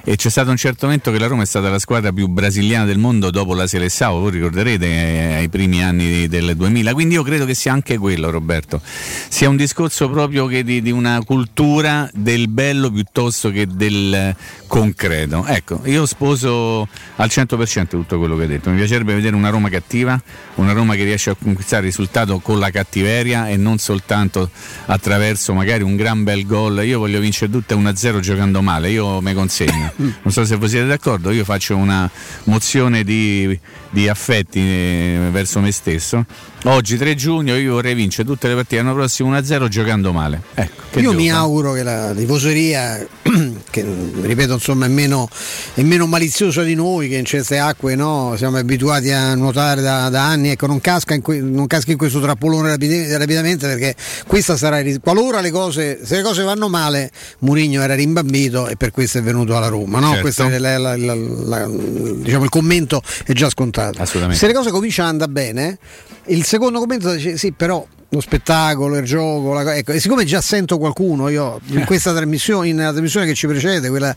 e 0.05 0.17
c'è 0.17 0.29
stato 0.29 0.49
un 0.49 0.57
certo 0.57 0.85
momento 0.85 1.11
che 1.11 1.19
la 1.19 1.27
Roma 1.27 1.43
è 1.43 1.45
stata 1.45 1.69
la 1.69 1.79
squadra 1.79 2.11
più 2.11 2.27
brasiliana 2.27 2.83
del 2.83 2.97
mondo 2.97 3.29
dopo 3.29 3.53
la 3.53 3.67
Seleção, 3.67 4.19
voi 4.19 4.31
ricorderete 4.31 4.85
eh, 4.85 5.33
ai 5.35 5.47
primi 5.47 5.81
anni 5.81 6.27
del 6.27 6.57
2000, 6.57 6.91
quindi 6.93 7.13
io 7.13 7.23
credo 7.23 7.45
che 7.45 7.53
sia 7.53 7.71
anche 7.71 7.97
quello 7.97 8.29
Roberto, 8.29 8.81
sia 8.83 9.47
un 9.47 9.55
discorso 9.55 10.09
proprio 10.09 10.47
di, 10.47 10.81
di 10.81 10.91
una 10.91 11.23
cultura 11.23 12.09
del 12.13 12.49
bello 12.49 12.91
piuttosto 12.91 13.49
che 13.49 13.65
del 13.65 14.35
concreto. 14.67 15.45
Ecco, 15.45 15.79
io 15.85 16.05
sposo 16.05 16.85
al 17.15 17.29
100% 17.29 17.87
tutto 17.87 18.17
quello 18.17 18.35
che 18.35 18.41
hai 18.41 18.49
detto, 18.49 18.71
mi 18.71 18.75
piacerebbe 18.75 19.13
vedere 19.13 19.37
una 19.37 19.49
Roma 19.49 19.69
cattiva, 19.69 20.21
una 20.55 20.73
Roma 20.73 20.95
che 20.95 21.05
riesce 21.05 21.29
a 21.29 21.35
conquistare 21.41 21.83
il 21.83 21.87
risultato 21.87 22.39
con 22.39 22.59
la 22.59 22.71
cattiveria 22.71 23.47
e 23.47 23.55
non 23.63 23.79
soltanto 23.79 24.51
attraverso 24.85 25.53
magari 25.53 25.81
un 25.81 25.95
gran 25.95 26.23
bel 26.23 26.45
gol, 26.45 26.85
io 26.85 26.99
voglio 26.99 27.19
vincere 27.19 27.51
tutte 27.51 27.73
1-0 27.73 28.19
giocando 28.19 28.61
male, 28.61 28.91
io 28.91 29.21
mi 29.21 29.33
consegno. 29.33 29.91
Non 29.95 30.31
so 30.31 30.45
se 30.45 30.55
voi 30.55 30.69
siete 30.69 30.85
d'accordo, 30.85 31.31
io 31.31 31.43
faccio 31.43 31.75
una 31.75 32.09
mozione 32.43 33.03
di, 33.03 33.59
di 33.89 34.07
affetti 34.07 34.59
eh, 34.59 35.29
verso 35.31 35.59
me 35.59 35.71
stesso. 35.71 36.25
Oggi 36.65 36.95
3 36.95 37.13
giugno 37.15 37.57
io 37.57 37.73
vorrei 37.73 37.93
vincere 37.93 38.25
tutte 38.25 38.47
le 38.47 38.55
partite 38.55 38.77
l'anno 38.81 38.93
prossimo 38.93 39.29
1-0 39.37 39.67
giocando 39.67 40.13
male. 40.13 40.41
Ecco, 40.53 40.99
Io 40.99 41.09
devo 41.09 41.13
mi 41.13 41.29
auguro 41.29 41.73
che 41.73 41.83
la 41.83 42.13
tifoseria, 42.15 43.05
che 43.69 43.85
ripeto 44.21 44.53
insomma 44.53 44.85
è 44.85 44.87
meno, 44.87 45.27
è 45.73 45.81
meno 45.81 46.07
maliziosa 46.07 46.63
di 46.63 46.73
noi, 46.73 47.09
che 47.09 47.17
in 47.17 47.25
certe 47.25 47.57
acque 47.59 47.95
no, 47.95 48.35
siamo 48.37 48.55
abituati 48.55 49.11
a 49.11 49.35
nuotare 49.35 49.81
da, 49.81 50.07
da 50.07 50.25
anni, 50.25 50.51
ecco, 50.51 50.67
non, 50.67 50.79
casca 50.79 51.13
in 51.13 51.21
que- 51.21 51.41
non 51.41 51.67
caschi 51.67 51.91
in 51.91 51.97
questo 51.97 52.21
trappolone 52.21 52.69
rapide- 52.69 53.17
rapidamente 53.17 53.67
perché 53.67 53.93
questa 54.25 54.55
sarà, 54.55 54.81
qualora 55.01 55.41
le 55.41 55.51
cose, 55.51 55.99
se 56.05 56.15
le 56.15 56.21
cose 56.21 56.43
vanno 56.43 56.69
male, 56.69 57.11
Murigno 57.39 57.81
era 57.81 57.93
rimbambito 57.93 58.67
e 58.69 58.77
per 58.77 58.91
questo 58.91 59.17
è 59.17 59.21
venuto 59.21 59.57
alla 59.57 59.67
Roma. 59.67 59.99
No? 59.99 60.07
Certo. 60.07 60.21
Questo 60.21 60.47
è 60.47 60.57
la- 60.59 60.77
la- 60.77 60.95
la- 60.95 61.67
diciamo, 61.67 62.45
il 62.45 62.49
commento 62.49 63.01
è 63.25 63.33
già 63.33 63.49
scontato. 63.49 63.99
Se 64.05 64.47
le 64.47 64.53
cose 64.53 64.71
cominciano 64.71 65.09
ad 65.09 65.13
andare 65.15 65.31
bene, 65.31 65.77
il 66.27 66.45
secondo 66.53 66.77
commento 66.77 67.11
dice 67.11 67.35
sì, 67.35 67.51
però 67.51 67.83
lo 68.13 68.21
spettacolo, 68.21 68.97
il 68.97 69.05
gioco, 69.05 69.53
la- 69.53 69.75
ecco, 69.75 69.91
e 69.91 69.99
siccome 69.99 70.23
già 70.25 70.39
sento 70.41 70.77
qualcuno, 70.77 71.29
io 71.29 71.59
in 71.67 71.83
questa 71.85 72.13
trasmissione, 72.13 72.71
nella 72.71 72.91
trasmissione 72.91 73.25
che 73.25 73.33
ci 73.33 73.47
precede, 73.47 73.89
quella 73.89 74.15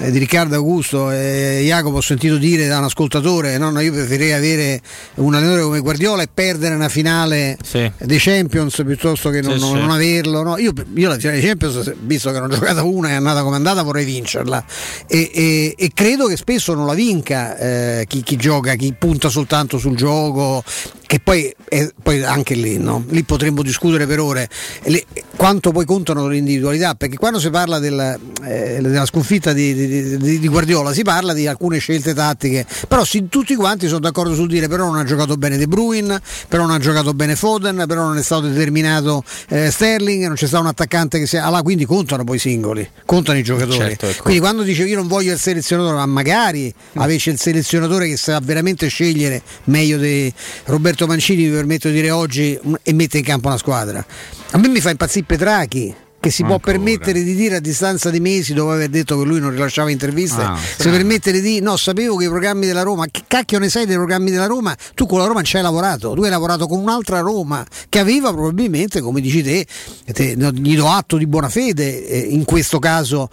eh, 0.00 0.10
di 0.10 0.18
Riccardo 0.18 0.54
Augusto 0.56 1.10
e 1.10 1.60
Jacopo, 1.64 1.96
ho 1.98 2.00
sentito 2.00 2.36
dire 2.38 2.66
da 2.66 2.78
un 2.78 2.84
ascoltatore, 2.84 3.58
no, 3.58 3.70
no, 3.70 3.80
io 3.80 3.92
preferirei 3.92 4.32
avere 4.32 4.80
un 5.16 5.34
allenatore 5.34 5.62
come 5.62 5.80
Guardiola 5.80 6.22
e 6.22 6.28
perdere 6.32 6.74
una 6.74 6.88
finale 6.88 7.58
Sì. 7.62 7.90
dei 7.98 8.18
Champions 8.18 8.82
piuttosto 8.86 9.28
che 9.30 9.40
non, 9.42 9.54
Sì, 9.54 9.60
non- 9.60 9.74
sì. 9.74 9.80
non 9.80 9.90
averlo. 9.90 10.42
no. 10.42 10.56
Io, 10.58 10.72
io 10.94 11.08
la 11.08 11.18
finale 11.18 11.38
dei 11.38 11.46
Champions, 11.48 11.92
visto 12.00 12.30
che 12.32 12.38
non 12.40 12.50
ho 12.50 12.54
giocato 12.54 12.88
una 12.88 13.08
e 13.08 13.12
è 13.12 13.14
andata 13.14 13.42
come 13.42 13.54
è 13.54 13.58
andata, 13.58 13.82
vorrei 13.82 14.04
vincerla. 14.04 14.64
E, 15.06 15.30
e- 15.34 15.74
e 15.76 15.90
credo 15.94 16.26
che 16.26 16.36
spesso 16.36 16.72
non 16.74 16.86
la 16.86 16.94
vinca 16.94 17.56
eh, 17.58 18.04
chi, 18.08 18.22
chi 18.22 18.36
gioca, 18.36 18.74
chi 18.74 18.94
punta 18.98 19.28
soltanto 19.28 19.76
sul 19.78 19.94
gioco, 19.96 20.62
che 21.06 21.20
poi, 21.20 21.54
è- 21.68 21.88
poi 22.02 22.22
anche 22.24 22.54
lì, 22.54 22.78
no? 22.78 23.04
lì 23.08 23.22
potremmo 23.26 23.62
discutere 23.62 24.06
per 24.06 24.20
ore. 24.20 24.48
Le- 24.84 25.04
quanto 25.36 25.70
poi 25.72 25.84
contano 25.84 26.26
le 26.28 26.38
individualità, 26.38 26.94
perché 26.94 27.16
quando 27.16 27.38
si 27.38 27.50
parla 27.50 27.78
del, 27.78 28.18
eh, 28.44 28.78
della 28.80 29.04
sconfitta 29.04 29.52
di, 29.52 29.74
di- 29.74 30.16
di- 30.16 30.38
di 30.38 30.48
Guardiola 30.48 30.92
si 30.92 31.02
parla 31.02 31.34
di 31.34 31.46
alcune 31.46 31.78
scelte 31.78 32.14
tattiche, 32.14 32.64
però 32.88 33.04
sì, 33.04 33.28
tutti 33.28 33.54
quanti 33.54 33.86
sono 33.86 34.00
d'accordo 34.00 34.34
sul 34.34 34.48
dire 34.48 34.68
però 34.68 34.86
non 34.86 34.96
ha 34.96 35.04
giocato 35.04 35.36
bene 35.36 35.58
De 35.58 35.66
Bruyne, 35.66 36.20
però 36.48 36.64
non 36.64 36.72
ha 36.72 36.78
giocato 36.78 37.12
bene 37.12 37.36
Foden, 37.36 37.84
però 37.86 38.04
non 38.04 38.16
è 38.16 38.22
stato 38.22 38.48
determinato 38.48 39.22
eh, 39.48 39.70
Sterling, 39.70 40.26
non 40.26 40.36
c'è 40.36 40.46
stato 40.46 40.62
un 40.62 40.68
attaccante 40.68 41.18
che 41.18 41.26
sia... 41.26 41.44
Allora, 41.44 41.62
quindi 41.62 41.84
contano 41.84 42.24
poi 42.24 42.36
i 42.36 42.38
singoli, 42.38 42.88
contano 43.04 43.38
i 43.38 43.42
giocatori. 43.42 43.76
Certo, 43.78 44.06
ecco. 44.06 44.22
Quindi 44.22 44.40
quando 44.40 44.62
dice 44.62 44.84
io 44.84 44.96
non 44.96 45.06
voglio 45.06 45.32
il 45.32 45.38
selezionatore, 45.38 45.96
ma 45.96 46.06
magari 46.06 46.72
avesse 46.94 47.30
il 47.30 47.38
selezionatore 47.38 48.08
che 48.08 48.16
sa 48.16 48.40
veramente 48.42 48.88
scegliere 48.88 49.42
meglio 49.64 49.98
di 49.98 50.32
Roberto 50.64 51.06
Mancini, 51.06 51.44
mi 51.44 51.50
permetto 51.50 51.88
di 51.88 51.94
dire 51.94 52.10
oggi, 52.10 52.58
mm, 52.66 52.74
e 52.82 52.92
mette 53.16 53.18
in 53.18 53.24
campo 53.24 53.48
una 53.48 53.58
squadra. 53.58 54.04
A 54.52 54.58
me 54.58 54.68
mi 54.68 54.80
fa 54.80 54.90
impazzire 54.90 55.24
Petrachi. 55.26 55.94
Che 56.18 56.32
si 56.32 56.42
può 56.42 56.54
Ancora. 56.54 56.72
permettere 56.72 57.22
di 57.22 57.34
dire 57.36 57.56
a 57.56 57.60
distanza 57.60 58.10
di 58.10 58.18
mesi 58.18 58.52
dopo 58.52 58.72
aver 58.72 58.88
detto 58.88 59.16
che 59.18 59.24
lui 59.24 59.38
non 59.38 59.50
rilasciava 59.50 59.90
interviste, 59.90 60.40
Ah, 60.42 60.56
si 60.56 60.88
permette 60.88 61.30
di 61.30 61.40
dire 61.40 61.60
no, 61.60 61.76
sapevo 61.76 62.16
che 62.16 62.24
i 62.24 62.28
programmi 62.28 62.66
della 62.66 62.82
Roma, 62.82 63.04
che 63.08 63.22
cacchio 63.28 63.60
ne 63.60 63.68
sai 63.68 63.86
dei 63.86 63.94
programmi 63.94 64.32
della 64.32 64.46
Roma? 64.46 64.74
Tu 64.94 65.06
con 65.06 65.18
la 65.18 65.24
Roma 65.24 65.34
non 65.36 65.44
ci 65.44 65.56
hai 65.56 65.62
lavorato, 65.62 66.14
tu 66.14 66.24
hai 66.24 66.30
lavorato 66.30 66.66
con 66.66 66.80
un'altra 66.80 67.20
Roma 67.20 67.64
che 67.88 68.00
aveva 68.00 68.32
probabilmente, 68.32 69.00
come 69.02 69.20
dici 69.20 69.40
te, 69.42 69.66
te- 70.12 70.34
gli 70.52 70.74
do 70.74 70.88
atto 70.88 71.16
di 71.16 71.26
buona 71.28 71.48
fede 71.50 72.08
eh, 72.08 72.18
in 72.18 72.44
questo 72.44 72.80
caso 72.80 73.28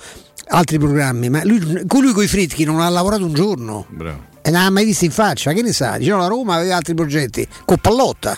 altri 0.50 0.78
programmi, 0.78 1.30
ma 1.30 1.44
lui, 1.46 1.86
con 1.88 2.04
lui 2.04 2.12
con 2.12 2.22
i 2.24 2.28
Fritchi 2.28 2.64
non 2.64 2.80
ha 2.80 2.90
lavorato 2.90 3.26
un 3.26 3.34
giorno 3.34 3.88
Bravo. 3.90 4.26
e 4.44 4.52
non 4.52 4.62
ha 4.62 4.70
mai 4.70 4.86
visto 4.86 5.06
in 5.06 5.12
faccia, 5.12 5.52
che 5.54 5.64
ne 5.64 5.74
sa? 5.74 5.98
Dice 5.98 6.12
no, 6.12 6.18
la 6.20 6.28
Roma 6.28 6.56
aveva 6.56 6.76
altri 6.76 6.94
progetti, 6.94 7.48
con 7.66 7.78
Pallotta. 7.82 8.38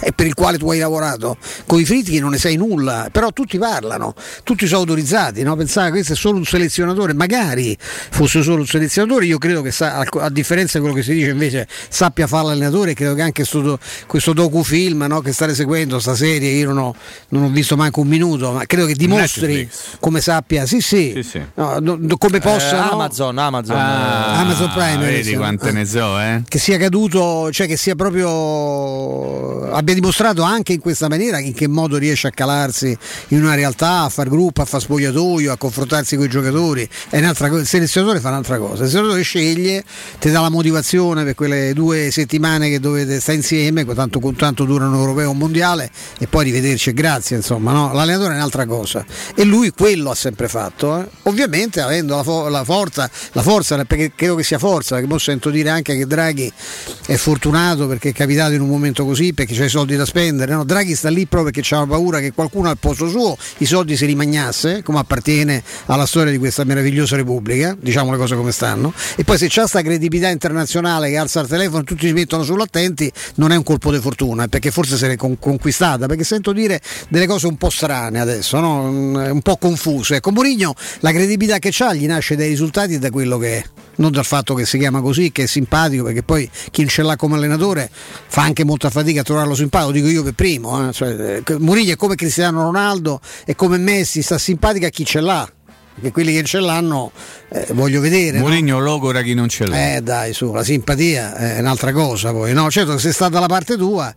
Eh, 0.00 0.12
Per 0.12 0.26
il 0.26 0.34
quale 0.34 0.58
tu 0.58 0.70
hai 0.70 0.78
lavorato 0.78 1.36
con 1.66 1.78
i 1.80 1.84
Fritchi 1.84 2.18
non 2.18 2.30
ne 2.30 2.38
sai 2.38 2.56
nulla, 2.56 3.08
però 3.12 3.30
tutti 3.30 3.58
parlano, 3.58 4.14
tutti 4.42 4.66
sono 4.66 4.80
autorizzati. 4.80 5.42
No? 5.42 5.54
Pensare 5.56 5.86
che 5.86 5.92
questo 5.94 6.12
è 6.14 6.16
solo 6.16 6.38
un 6.38 6.44
selezionatore, 6.44 7.14
magari 7.14 7.76
fosse 7.78 8.42
solo 8.42 8.60
un 8.60 8.66
selezionatore. 8.66 9.26
Io 9.26 9.38
credo 9.38 9.62
che, 9.62 9.70
sa- 9.70 9.98
a, 9.98 10.28
differenza 10.30 10.78
di 10.78 10.84
quello 10.84 10.94
che 10.98 11.02
si 11.04 11.12
dice, 11.12 11.30
invece 11.30 11.66
sappia 11.88 12.26
fare 12.26 12.46
l'allenatore. 12.48 12.94
Credo 12.94 13.14
che 13.14 13.22
anche 13.22 13.44
sto 13.44 13.60
do- 13.60 13.78
questo 14.06 14.32
docufilm 14.32 15.04
no? 15.08 15.20
che 15.20 15.32
state 15.32 15.54
seguendo, 15.54 15.98
sta 15.98 16.14
serie, 16.14 16.50
io 16.50 16.68
non 16.68 16.78
ho, 16.78 16.94
non 17.28 17.44
ho 17.44 17.48
visto 17.48 17.76
manco 17.76 18.00
un 18.00 18.08
minuto, 18.08 18.52
ma 18.52 18.64
credo 18.66 18.86
che 18.86 18.94
dimostri 18.94 19.54
Netflix. 19.54 19.96
come 20.00 20.20
sappia, 20.20 20.66
sì, 20.66 20.80
sì, 20.80 21.12
Sì, 21.16 21.22
sì. 21.22 21.42
no, 21.54 21.78
no, 21.80 21.98
come 22.18 22.40
possa. 22.40 22.70
Eh, 22.76 22.84
no? 22.86 22.90
Amazon, 22.92 23.38
Amazon. 23.38 23.76
Ah, 23.76 24.38
Amazon 24.40 24.70
Prime, 24.72 24.96
Vedi 25.04 25.30
sì. 25.30 25.34
quante 25.36 25.70
ne 25.72 25.84
so, 25.84 26.18
eh? 26.20 26.42
che 26.48 26.58
sia 26.58 26.76
caduto, 26.78 27.50
cioè 27.52 27.66
che 27.66 27.76
sia 27.76 27.94
proprio 27.94 29.70
abbia 29.82 29.94
dimostrato 29.94 30.42
anche 30.42 30.72
in 30.72 30.80
questa 30.80 31.08
maniera 31.08 31.38
in 31.38 31.52
che 31.52 31.68
modo 31.68 31.98
riesce 31.98 32.28
a 32.28 32.30
calarsi 32.30 32.96
in 33.28 33.42
una 33.42 33.54
realtà, 33.54 34.02
a 34.02 34.08
far 34.08 34.28
gruppo, 34.28 34.62
a 34.62 34.64
far 34.64 34.80
spogliatoio, 34.80 35.52
a 35.52 35.56
confrontarsi 35.56 36.16
con 36.16 36.26
i 36.26 36.28
giocatori. 36.28 36.88
Cosa. 37.10 37.56
Il 37.56 37.66
selezionatore 37.66 38.20
fa 38.20 38.28
un'altra 38.28 38.58
cosa. 38.58 38.84
Il 38.84 38.88
selezionatore 38.88 39.22
sceglie, 39.22 39.84
ti 40.18 40.30
dà 40.30 40.40
la 40.40 40.48
motivazione 40.48 41.24
per 41.24 41.34
quelle 41.34 41.72
due 41.72 42.10
settimane 42.10 42.70
che 42.70 42.80
dovete 42.80 43.20
stare 43.20 43.38
insieme, 43.38 43.84
tanto, 43.84 44.20
tanto 44.36 44.64
dura 44.64 44.86
un 44.86 44.94
europeo 44.94 45.30
un 45.30 45.38
mondiale, 45.38 45.90
e 46.18 46.26
poi 46.26 46.44
rivederci 46.44 46.90
e 46.90 46.94
grazie. 46.94 47.36
Insomma, 47.36 47.72
no? 47.72 47.92
l'allenatore 47.92 48.34
è 48.34 48.36
un'altra 48.36 48.66
cosa. 48.66 49.04
E 49.34 49.44
lui 49.44 49.70
quello 49.70 50.10
ha 50.10 50.14
sempre 50.14 50.48
fatto. 50.48 51.00
Eh? 51.00 51.08
Ovviamente 51.24 51.80
avendo 51.80 52.16
la, 52.16 52.22
fo- 52.22 52.48
la, 52.48 52.64
forza, 52.64 53.10
la 53.32 53.42
forza, 53.42 53.84
perché 53.84 54.12
credo 54.14 54.36
che 54.36 54.44
sia 54.44 54.58
forza, 54.58 54.94
perché 54.94 55.08
poi 55.08 55.18
sento 55.18 55.50
dire 55.50 55.70
anche 55.70 55.96
che 55.96 56.06
Draghi 56.06 56.52
è 57.06 57.16
fortunato 57.16 57.86
perché 57.86 58.10
è 58.10 58.12
capitato 58.12 58.52
in 58.52 58.60
un 58.60 58.68
momento 58.68 59.04
così, 59.04 59.32
perché 59.32 59.54
c'è 59.54 59.68
soldi 59.72 59.96
da 59.96 60.04
spendere. 60.04 60.52
No? 60.52 60.64
Draghi 60.64 60.94
sta 60.94 61.08
lì 61.08 61.26
proprio 61.26 61.50
perché 61.50 61.66
c'ha 61.68 61.84
paura 61.86 62.20
che 62.20 62.32
qualcuno 62.32 62.68
al 62.68 62.78
posto 62.78 63.08
suo 63.08 63.36
i 63.58 63.64
soldi 63.64 63.96
si 63.96 64.06
rimagnasse, 64.06 64.82
come 64.82 64.98
appartiene 64.98 65.62
alla 65.86 66.06
storia 66.06 66.30
di 66.30 66.38
questa 66.38 66.64
meravigliosa 66.64 67.16
Repubblica, 67.16 67.76
diciamo 67.78 68.12
le 68.12 68.18
cose 68.18 68.36
come 68.36 68.52
stanno. 68.52 68.92
E 69.16 69.24
poi 69.24 69.38
se 69.38 69.48
c'è 69.48 69.60
questa 69.60 69.82
credibilità 69.82 70.28
internazionale 70.28 71.08
che 71.08 71.16
alza 71.16 71.40
il 71.40 71.48
telefono 71.48 71.82
e 71.82 71.84
tutti 71.84 72.06
si 72.06 72.12
mettono 72.12 72.44
sull'attenti, 72.44 73.10
non 73.36 73.50
è 73.50 73.56
un 73.56 73.62
colpo 73.62 73.90
di 73.90 73.98
fortuna, 73.98 74.46
perché 74.46 74.70
forse 74.70 74.96
se 74.96 75.08
l'è 75.08 75.16
con- 75.16 75.38
conquistata, 75.38 76.06
perché 76.06 76.24
sento 76.24 76.52
dire 76.52 76.80
delle 77.08 77.26
cose 77.26 77.46
un 77.46 77.56
po' 77.56 77.70
strane 77.70 78.20
adesso, 78.20 78.60
no? 78.60 78.84
un 78.84 79.40
po' 79.42 79.56
confuse. 79.56 80.16
Ecco, 80.16 80.30
Mourinho 80.30 80.74
la 81.00 81.10
credibilità 81.10 81.58
che 81.58 81.72
ha 81.78 81.94
gli 81.94 82.06
nasce 82.06 82.36
dai 82.36 82.48
risultati 82.48 82.94
e 82.94 82.98
da 82.98 83.10
quello 83.10 83.38
che 83.38 83.56
è 83.56 83.64
non 83.96 84.10
dal 84.10 84.24
fatto 84.24 84.54
che 84.54 84.64
si 84.64 84.78
chiama 84.78 85.00
così, 85.00 85.32
che 85.32 85.44
è 85.44 85.46
simpatico, 85.46 86.04
perché 86.04 86.22
poi 86.22 86.48
chi 86.70 86.86
ce 86.88 87.02
l'ha 87.02 87.16
come 87.16 87.36
allenatore 87.36 87.90
fa 87.92 88.42
anche 88.42 88.64
molta 88.64 88.90
fatica 88.90 89.20
a 89.20 89.24
trovarlo 89.24 89.54
simpatico, 89.54 89.92
dico 89.92 90.08
io 90.08 90.22
per 90.22 90.34
primo. 90.34 90.88
Eh. 90.88 90.92
Cioè, 90.92 91.42
eh, 91.44 91.58
Muriglia 91.58 91.94
è 91.94 91.96
come 91.96 92.14
Cristiano 92.14 92.62
Ronaldo 92.62 93.20
e 93.44 93.54
come 93.54 93.78
Messi, 93.78 94.22
sta 94.22 94.38
simpatica 94.38 94.86
a 94.86 94.90
chi 94.90 95.04
ce 95.04 95.20
l'ha. 95.20 95.50
Perché 95.94 96.10
quelli 96.10 96.32
che 96.32 96.42
ce 96.42 96.58
l'hanno 96.58 97.12
eh, 97.50 97.66
voglio 97.72 98.00
vedere. 98.00 98.38
Mourinho 98.38 98.78
no? 98.78 98.84
logora 98.84 99.20
chi 99.20 99.34
non 99.34 99.48
ce 99.48 99.66
l'ha. 99.66 99.96
Eh 99.96 100.00
dai, 100.00 100.32
su, 100.32 100.50
la 100.50 100.64
simpatia 100.64 101.36
è 101.36 101.60
un'altra 101.60 101.92
cosa 101.92 102.30
poi, 102.30 102.54
no? 102.54 102.70
Certo, 102.70 102.96
se 102.96 103.12
sta 103.12 103.28
dalla 103.28 103.46
parte 103.46 103.76
tua 103.76 104.12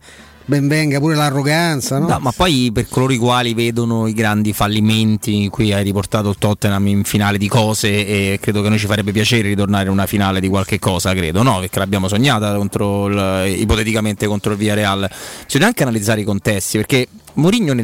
ben 0.46 0.68
venga 0.68 0.98
pure 0.98 1.14
l'arroganza. 1.14 1.98
No? 1.98 2.08
no? 2.08 2.18
ma 2.20 2.32
poi 2.32 2.70
per 2.72 2.88
coloro 2.88 3.12
i 3.12 3.18
quali 3.18 3.52
vedono 3.52 4.06
i 4.06 4.14
grandi 4.14 4.52
fallimenti, 4.52 5.48
qui 5.48 5.72
hai 5.72 5.84
riportato 5.84 6.30
il 6.30 6.36
Tottenham 6.38 6.86
in 6.86 7.04
finale 7.04 7.36
di 7.36 7.48
cose 7.48 8.06
e 8.06 8.38
credo 8.40 8.62
che 8.62 8.68
noi 8.68 8.78
ci 8.78 8.86
farebbe 8.86 9.12
piacere 9.12 9.48
ritornare 9.48 9.84
in 9.84 9.90
una 9.90 10.06
finale 10.06 10.40
di 10.40 10.48
qualche 10.48 10.78
cosa, 10.78 11.12
credo, 11.14 11.42
no? 11.42 11.58
Perché 11.60 11.78
l'abbiamo 11.78 12.08
sognata 12.08 12.54
contro 12.54 13.06
il, 13.06 13.60
ipoteticamente 13.60 14.26
contro 14.26 14.52
il 14.52 14.58
Villarreal. 14.58 15.10
Bisogna 15.44 15.66
anche 15.66 15.82
analizzare 15.82 16.20
i 16.20 16.24
contesti, 16.24 16.78
perché 16.78 17.08
Mourinho, 17.34 17.74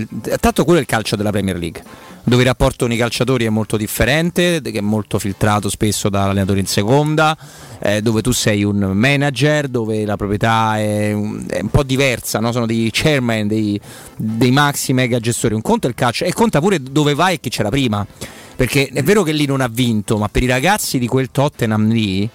tanto 0.40 0.64
quello 0.64 0.78
è 0.78 0.82
il 0.82 0.88
calcio 0.88 1.16
della 1.16 1.30
Premier 1.30 1.58
League 1.58 2.10
dove 2.24 2.42
il 2.42 2.48
rapporto 2.48 2.84
con 2.84 2.94
i 2.94 2.96
calciatori 2.96 3.44
è 3.44 3.48
molto 3.48 3.76
differente, 3.76 4.60
che 4.62 4.78
è 4.78 4.80
molto 4.80 5.18
filtrato 5.18 5.68
spesso 5.68 6.08
dall'allenatore 6.08 6.60
in 6.60 6.66
seconda, 6.66 7.36
eh, 7.80 8.00
dove 8.00 8.22
tu 8.22 8.30
sei 8.30 8.62
un 8.62 8.78
manager, 8.78 9.66
dove 9.68 10.04
la 10.04 10.16
proprietà 10.16 10.78
è 10.78 11.12
un, 11.12 11.44
è 11.48 11.60
un 11.60 11.68
po' 11.68 11.82
diversa, 11.82 12.38
no? 12.38 12.52
sono 12.52 12.66
dei 12.66 12.90
chairman, 12.92 13.48
dei, 13.48 13.80
dei 14.16 14.52
maxi 14.52 14.92
mega 14.92 15.18
gestori. 15.18 15.54
Un 15.54 15.62
conto 15.62 15.86
è 15.86 15.90
il 15.90 15.96
calcio 15.96 16.24
e 16.24 16.32
conta 16.32 16.60
pure 16.60 16.80
dove 16.80 17.14
vai 17.14 17.34
e 17.34 17.40
chi 17.40 17.50
c'era 17.50 17.70
prima. 17.70 18.06
Perché 18.54 18.88
è 18.92 19.02
vero 19.02 19.24
che 19.24 19.32
lì 19.32 19.46
non 19.46 19.60
ha 19.60 19.68
vinto, 19.68 20.18
ma 20.18 20.28
per 20.28 20.42
i 20.42 20.46
ragazzi 20.46 20.98
di 20.98 21.08
quel 21.08 21.30
Tottenham 21.32 21.90
lì, 21.90 22.28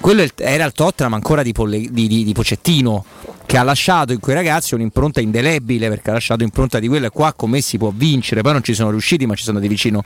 quello 0.00 0.24
era 0.36 0.64
il 0.64 0.72
Tottenham 0.72 1.14
ancora 1.14 1.42
di, 1.42 1.52
Polle, 1.52 1.80
di, 1.90 2.06
di, 2.06 2.24
di 2.24 2.32
Pocettino 2.32 3.04
che 3.46 3.56
ha 3.56 3.62
lasciato 3.62 4.12
in 4.12 4.20
quei 4.20 4.34
ragazzi 4.34 4.74
un'impronta 4.74 5.20
indelebile 5.20 5.88
perché 5.88 6.10
ha 6.10 6.14
lasciato 6.14 6.42
impronta 6.42 6.78
di 6.78 6.88
quello 6.88 7.06
e 7.06 7.10
qua 7.10 7.32
come 7.32 7.60
si 7.60 7.78
può 7.78 7.92
vincere. 7.94 8.42
Poi 8.42 8.52
non 8.52 8.62
ci 8.62 8.74
sono 8.74 8.90
riusciti 8.90 9.24
ma 9.26 9.34
ci 9.34 9.44
sono 9.44 9.60
di 9.60 9.68
vicino 9.68 10.02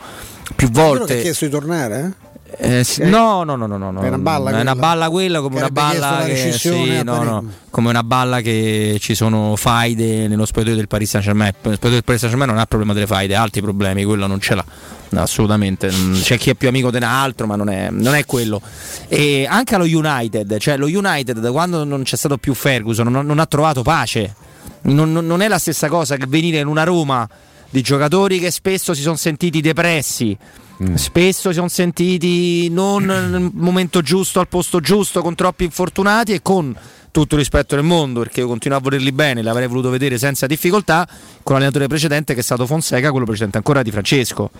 più 0.57 0.71
volte 0.71 1.19
ha 1.19 1.23
chiesto 1.23 1.45
di 1.45 1.51
tornare 1.51 2.05
eh? 2.05 2.29
Eh, 2.59 2.85
no, 3.05 3.45
no, 3.45 3.55
no, 3.55 3.67
no, 3.67 3.77
no, 3.79 4.01
è 4.03 4.09
una 4.09 4.19
balla, 4.19 4.51
è 4.51 4.61
una 4.61 4.75
balla 4.75 5.09
quella 5.09 5.41
come 5.41 5.59
una 5.59 5.71
balla 5.71 6.25
che, 6.27 6.53
sì, 6.53 7.01
no, 7.05 7.23
no, 7.23 7.45
come 7.71 7.91
una 7.91 8.03
balla 8.03 8.41
che 8.41 8.99
ci 9.01 9.15
sono 9.15 9.55
faide 9.55 10.27
nello 10.27 10.45
spogliatoio 10.45 10.77
del 10.77 10.89
Paris 10.89 11.11
Saint 11.11 11.25
Germain. 11.25 11.53
Lo 11.53 11.59
spogliatoio 11.61 11.93
del 11.93 12.05
Paris 12.05 12.21
Saint 12.21 12.35
Germain 12.35 12.51
non 12.51 12.61
ha 12.61 12.67
problema 12.67 12.93
delle 12.93 13.07
faide, 13.07 13.37
ha 13.37 13.43
altri 13.43 13.63
problemi, 13.63 14.03
quello 14.03 14.27
non 14.27 14.41
ce 14.41 14.57
l'ha. 14.57 14.65
No, 15.11 15.23
assolutamente, 15.23 15.91
c'è 16.23 16.39
chi 16.39 16.51
è 16.51 16.55
più 16.55 16.69
amico 16.69 16.91
di 16.91 16.97
un 16.97 17.03
altro, 17.03 17.47
ma 17.47 17.57
non 17.57 17.69
è, 17.69 17.91
non 17.91 18.15
è, 18.15 18.25
quello. 18.25 18.63
E 19.09 19.47
anche 19.49 19.75
allo 19.75 19.85
United, 19.85 20.59
cioè 20.59 20.77
lo 20.77 20.87
United 20.87 21.39
da 21.39 21.51
quando 21.51 21.83
non 21.85 22.03
c'è 22.03 22.17
stato 22.17 22.39
più 22.39 22.55
Ferguson 22.55 23.09
non, 23.09 23.27
non 23.27 23.39
ha 23.39 23.47
trovato 23.47 23.83
pace. 23.83 24.35
Non, 24.83 25.13
non, 25.13 25.43
è 25.43 25.49
la 25.49 25.59
stessa 25.59 25.89
cosa 25.89 26.17
che 26.17 26.27
venire 26.27 26.59
in 26.59 26.67
una 26.67 26.85
Roma 26.85 27.29
di 27.69 27.83
giocatori 27.83 28.39
che 28.39 28.51
spesso 28.51 28.95
si 28.95 29.03
sono 29.03 29.17
sentiti 29.17 29.61
depressi 29.61 30.37
Mm. 30.83 30.95
Spesso 30.95 31.51
si 31.51 31.57
sono 31.57 31.69
sentiti 31.69 32.71
non 32.71 33.05
nel 33.05 33.51
momento 33.53 34.01
giusto, 34.01 34.41
al 34.41 34.49
posto 34.49 34.81
giusto, 34.81 35.21
con 35.21 35.35
troppi 35.35 35.65
infortunati 35.65 36.33
e 36.33 36.41
con 36.41 36.75
tutto 37.11 37.35
il 37.35 37.41
rispetto 37.41 37.75
del 37.75 37.85
mondo, 37.85 38.21
perché 38.21 38.41
io 38.41 38.47
continuo 38.47 38.79
a 38.79 38.81
volerli 38.81 39.13
bene, 39.13 39.43
l'avrei 39.43 39.67
voluto 39.67 39.91
vedere 39.91 40.19
senza 40.19 40.47
difficoltà, 40.47 41.07
con 41.43 41.55
l'allenatore 41.55 41.87
precedente 41.87 42.35
che 42.35 42.41
è 42.41 42.43
stato 42.43 42.67
Fonseca, 42.67 43.11
quello 43.11 43.27
precedente 43.27 43.57
ancora 43.57 43.83
di 43.83 43.91
Francesco. 43.91 44.51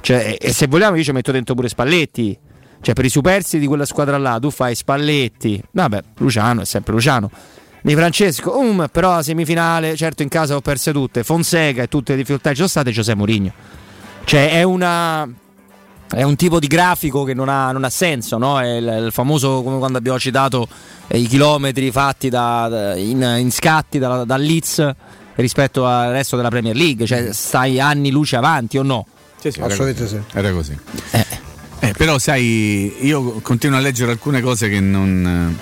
Cioè, 0.00 0.36
e, 0.40 0.52
se 0.52 0.66
vogliamo 0.66 0.96
io 0.96 1.02
ci 1.02 1.12
metto 1.12 1.32
dentro 1.32 1.54
pure 1.54 1.68
Spalletti. 1.68 2.38
Cioè, 2.82 2.94
per 2.94 3.04
i 3.04 3.10
superstiti 3.10 3.58
di 3.58 3.66
quella 3.66 3.84
squadra 3.84 4.16
là, 4.16 4.38
tu 4.40 4.50
fai 4.50 4.74
Spalletti, 4.74 5.62
vabbè, 5.70 6.02
Luciano 6.18 6.62
è 6.62 6.64
sempre 6.64 6.94
Luciano. 6.94 7.30
Di 7.82 7.94
Francesco, 7.94 8.58
um, 8.58 8.88
però 8.90 9.14
la 9.14 9.22
semifinale, 9.22 9.96
certo 9.96 10.22
in 10.22 10.28
casa 10.28 10.54
ho 10.54 10.60
perse 10.60 10.92
tutte, 10.92 11.22
Fonseca 11.22 11.82
e 11.82 11.88
tutte 11.88 12.12
le 12.12 12.18
difficoltà 12.18 12.50
ci 12.50 12.56
sono 12.56 12.68
state, 12.68 12.90
Giuseppe 12.90 13.18
Mourinho. 13.18 13.52
Cioè, 14.24 14.50
è 14.50 14.62
una 14.62 15.28
è 16.12 16.22
un 16.22 16.34
tipo 16.36 16.58
di 16.58 16.66
grafico 16.66 17.24
che 17.24 17.34
non 17.34 17.48
ha, 17.48 17.70
non 17.70 17.84
ha 17.84 17.90
senso, 17.90 18.36
no? 18.36 18.60
è 18.60 18.76
il, 18.76 19.04
il, 19.06 19.12
famoso 19.12 19.62
come 19.62 19.78
quando 19.78 19.98
abbiamo 19.98 20.18
citato 20.18 20.66
eh, 21.06 21.18
i 21.18 21.26
chilometri 21.26 21.90
fatti 21.90 22.28
da, 22.28 22.68
da, 22.68 22.96
in, 22.96 23.22
in, 23.38 23.50
scatti 23.52 23.98
da, 23.98 24.24
da 24.24 24.36
Leeds 24.36 24.90
rispetto 25.36 25.86
al 25.86 26.10
resto 26.10 26.36
della 26.36 26.48
Premier 26.48 26.74
League, 26.74 27.06
cioè 27.06 27.32
stai 27.32 27.78
anni 27.78 28.10
luce 28.10 28.36
avanti 28.36 28.76
o 28.76 28.82
no? 28.82 29.06
Sì, 29.38 29.52
sì, 29.52 29.60
assolutamente 29.60 30.06
sì. 30.06 30.20
Era 30.32 30.52
così. 30.52 30.78
Eh. 31.12 31.26
Eh, 31.82 31.94
però 31.96 32.18
sai, 32.18 33.06
io 33.06 33.40
continuo 33.40 33.78
a 33.78 33.80
leggere 33.80 34.10
alcune 34.10 34.42
cose 34.42 34.68
che 34.68 34.80
non 34.80 35.56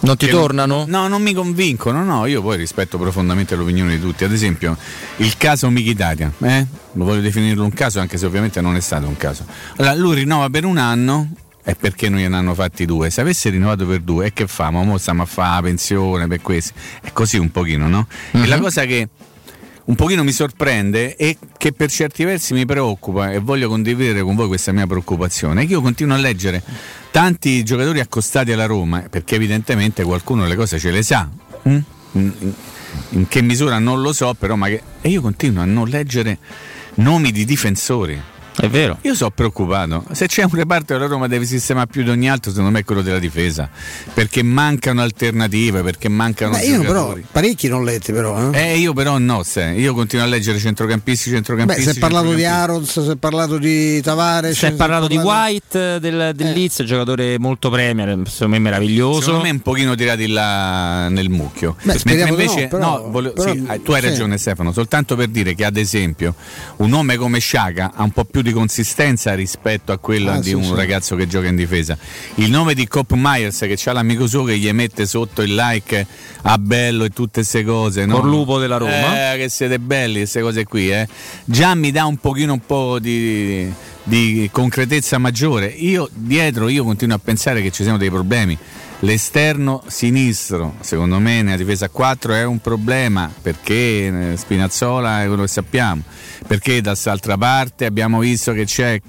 non 0.00 0.16
ti 0.16 0.28
tornano? 0.28 0.84
No, 0.86 1.08
non 1.08 1.22
mi 1.22 1.32
convincono, 1.32 2.02
no, 2.02 2.26
io 2.26 2.42
poi 2.42 2.56
rispetto 2.56 2.98
profondamente 2.98 3.54
l'opinione 3.56 3.96
di 3.96 4.00
tutti. 4.00 4.24
Ad 4.24 4.32
esempio, 4.32 4.76
il 5.16 5.36
caso 5.36 5.68
Michitaria, 5.70 6.32
eh? 6.38 6.66
Lo 6.92 7.04
voglio 7.04 7.20
definirlo 7.20 7.64
un 7.64 7.72
caso, 7.72 8.00
anche 8.00 8.16
se 8.16 8.26
ovviamente 8.26 8.60
non 8.60 8.76
è 8.76 8.80
stato 8.80 9.06
un 9.06 9.16
caso. 9.16 9.44
Allora, 9.76 9.94
lui 9.94 10.14
rinnova 10.16 10.48
per 10.48 10.64
un 10.64 10.78
anno, 10.78 11.28
e 11.62 11.74
perché 11.74 12.08
non 12.08 12.18
gliene 12.18 12.36
hanno 12.36 12.54
fatti 12.54 12.86
due? 12.86 13.10
Se 13.10 13.20
avesse 13.20 13.50
rinnovato 13.50 13.86
per 13.86 14.00
due, 14.00 14.26
e 14.26 14.32
che 14.32 14.46
fa? 14.46 14.70
Ma 14.70 14.82
mo 14.82 14.98
stiamo 14.98 15.22
a 15.22 15.26
fare 15.26 15.56
la 15.56 15.62
pensione 15.62 16.26
per 16.26 16.40
questi. 16.40 16.72
È 17.02 17.12
così 17.12 17.36
un 17.36 17.50
pochino, 17.50 17.88
no? 17.88 18.06
Uh-huh. 18.32 18.42
E 18.42 18.46
la 18.46 18.56
mhm. 18.56 18.62
cosa 18.62 18.84
che 18.84 19.08
un 19.84 19.94
pochino 19.94 20.22
mi 20.22 20.32
sorprende 20.32 21.16
e 21.16 21.36
che 21.56 21.72
per 21.72 21.90
certi 21.90 22.24
versi 22.24 22.52
mi 22.54 22.66
preoccupa 22.66 23.32
e 23.32 23.38
voglio 23.38 23.68
condividere 23.68 24.22
con 24.22 24.34
voi 24.34 24.46
questa 24.46 24.72
mia 24.72 24.86
preoccupazione 24.86 25.64
io 25.64 25.80
continuo 25.80 26.14
a 26.14 26.18
leggere 26.18 26.62
tanti 27.10 27.62
giocatori 27.64 28.00
accostati 28.00 28.52
alla 28.52 28.66
Roma 28.66 29.04
perché 29.08 29.36
evidentemente 29.36 30.02
qualcuno 30.02 30.46
le 30.46 30.54
cose 30.54 30.78
ce 30.78 30.90
le 30.90 31.02
sa 31.02 31.28
mm? 31.68 31.78
in, 32.12 32.54
in, 33.10 33.28
che 33.28 33.42
misura 33.42 33.78
non 33.78 34.00
lo 34.00 34.12
so 34.12 34.34
però 34.34 34.54
ma 34.56 34.68
che... 34.68 34.82
e 35.00 35.08
io 35.08 35.20
continuo 35.20 35.62
a 35.62 35.66
non 35.66 35.88
leggere 35.88 36.38
nomi 36.94 37.32
di 37.32 37.44
difensori 37.44 38.20
è 38.60 38.68
vero. 38.68 38.98
Io 39.02 39.14
sono 39.14 39.30
preoccupato. 39.30 40.04
Se 40.12 40.26
c'è 40.26 40.42
un 40.42 40.50
reparto 40.52 40.94
che 40.94 41.00
la 41.00 41.06
Roma 41.06 41.26
deve 41.28 41.46
sistemare 41.46 41.86
più 41.86 42.02
di 42.02 42.10
ogni 42.10 42.28
altro, 42.28 42.50
secondo 42.50 42.70
me 42.70 42.80
è 42.80 42.84
quello 42.84 43.02
della 43.02 43.18
difesa. 43.18 43.68
Perché 44.12 44.42
mancano 44.42 45.00
alternative, 45.00 45.82
perché 45.82 46.08
mancano 46.08 46.52
Beh, 46.52 46.64
io 46.64 46.82
però 46.82 47.16
parecchi 47.30 47.68
non 47.68 47.84
letti 47.84 48.12
però. 48.12 48.52
Eh? 48.52 48.72
eh 48.72 48.78
io 48.78 48.92
però 48.92 49.18
no, 49.18 49.42
se. 49.42 49.72
io 49.76 49.94
continuo 49.94 50.24
a 50.24 50.28
leggere 50.28 50.58
centrocampisti, 50.58 51.30
centrocampisti. 51.30 51.84
Beh, 51.84 51.90
si 51.92 51.96
è 51.96 52.00
parlato 52.00 52.34
di 52.34 52.44
Arons, 52.44 53.02
si 53.02 53.10
è 53.10 53.16
parlato 53.16 53.58
di 53.58 54.00
Tavares. 54.00 54.56
Si 54.56 54.66
è 54.66 54.72
parlato 54.72 55.06
di 55.06 55.16
White 55.16 55.98
del, 56.00 56.32
del 56.34 56.46
eh. 56.46 56.52
Leeds, 56.52 56.82
giocatore 56.82 57.38
molto 57.38 57.70
premier, 57.70 58.20
secondo 58.28 58.54
me 58.54 58.58
meraviglioso. 58.58 59.20
Secondo 59.20 59.44
me 59.44 59.50
un 59.50 59.60
pochino 59.60 59.94
tirati 59.94 60.26
là 60.26 61.08
nel 61.08 61.30
mucchio. 61.30 61.76
Beh, 61.82 61.98
Mentre 62.04 62.28
invece, 62.28 62.62
no, 62.62 62.68
però, 62.68 62.84
no 62.84 63.10
volevo, 63.10 63.34
però, 63.34 63.52
sì, 63.52 63.82
tu 63.82 63.92
hai 63.92 64.00
ragione 64.00 64.36
sì. 64.36 64.42
Stefano, 64.42 64.72
soltanto 64.72 65.16
per 65.16 65.28
dire 65.28 65.54
che 65.54 65.64
ad 65.64 65.76
esempio 65.76 66.34
un 66.76 66.88
nome 66.88 67.16
come 67.16 67.38
Sciaga 67.38 67.92
ha 67.94 68.02
un 68.02 68.10
po' 68.10 68.24
più 68.24 68.42
di 68.42 68.49
di 68.50 68.52
consistenza 68.52 69.34
rispetto 69.34 69.92
a 69.92 69.98
quella 69.98 70.34
ah, 70.34 70.40
di 70.40 70.48
sì, 70.48 70.54
un 70.54 70.64
sì. 70.64 70.74
ragazzo 70.74 71.16
che 71.16 71.26
gioca 71.26 71.48
in 71.48 71.56
difesa. 71.56 71.96
Il 72.36 72.50
nome 72.50 72.74
di 72.74 72.86
Cop 72.86 73.12
Myers 73.14 73.58
che 73.60 73.78
ha 73.84 73.92
l'amico 73.92 74.26
suo 74.26 74.44
che 74.44 74.58
gli 74.58 74.70
mette 74.72 75.06
sotto 75.06 75.42
il 75.42 75.54
like 75.54 76.06
a 76.42 76.58
bello 76.58 77.04
e 77.04 77.10
tutte 77.10 77.40
queste 77.40 77.64
cose. 77.64 78.04
No? 78.04 78.20
Corlupo 78.20 78.58
della 78.58 78.76
Roma. 78.76 79.32
Eh, 79.32 79.38
che 79.38 79.48
siete 79.48 79.78
belli, 79.78 80.18
queste 80.18 80.40
cose 80.40 80.64
qui. 80.64 80.90
Eh. 80.90 81.06
Già 81.44 81.74
mi 81.74 81.90
dà 81.90 82.04
un 82.04 82.16
pochino 82.16 82.52
un 82.52 82.64
po' 82.66 82.98
di, 82.98 83.72
di 84.02 84.48
concretezza 84.52 85.18
maggiore. 85.18 85.66
Io 85.66 86.08
dietro 86.12 86.68
io 86.68 86.84
continuo 86.84 87.16
a 87.16 87.20
pensare 87.22 87.62
che 87.62 87.70
ci 87.70 87.82
siano 87.82 87.98
dei 87.98 88.10
problemi 88.10 88.58
L'esterno 89.02 89.82
sinistro, 89.86 90.74
secondo 90.80 91.18
me, 91.18 91.40
nella 91.40 91.56
difesa 91.56 91.86
a 91.86 91.88
4 91.88 92.34
è 92.34 92.44
un 92.44 92.58
problema 92.60 93.32
perché 93.40 94.32
eh, 94.32 94.36
Spinazzola 94.36 95.22
è 95.22 95.26
quello 95.26 95.42
che 95.42 95.48
sappiamo, 95.48 96.02
perché 96.46 96.82
dall'altra 96.82 97.38
parte 97.38 97.86
abbiamo 97.86 98.18
visto 98.18 98.52
che 98.52 98.64
c'è 98.64 99.00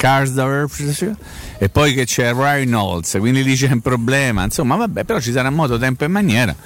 Karsdorf 0.00 1.14
e 1.58 1.68
poi 1.68 1.92
che 1.92 2.06
c'è 2.06 2.32
Reynolds, 2.32 3.16
quindi 3.18 3.42
lì 3.44 3.54
c'è 3.54 3.70
un 3.70 3.82
problema. 3.82 4.44
Insomma, 4.44 4.76
vabbè, 4.76 5.04
però 5.04 5.20
ci 5.20 5.30
sarà 5.30 5.50
modo, 5.50 5.76
tempo 5.76 6.04
e 6.04 6.08
maniera. 6.08 6.56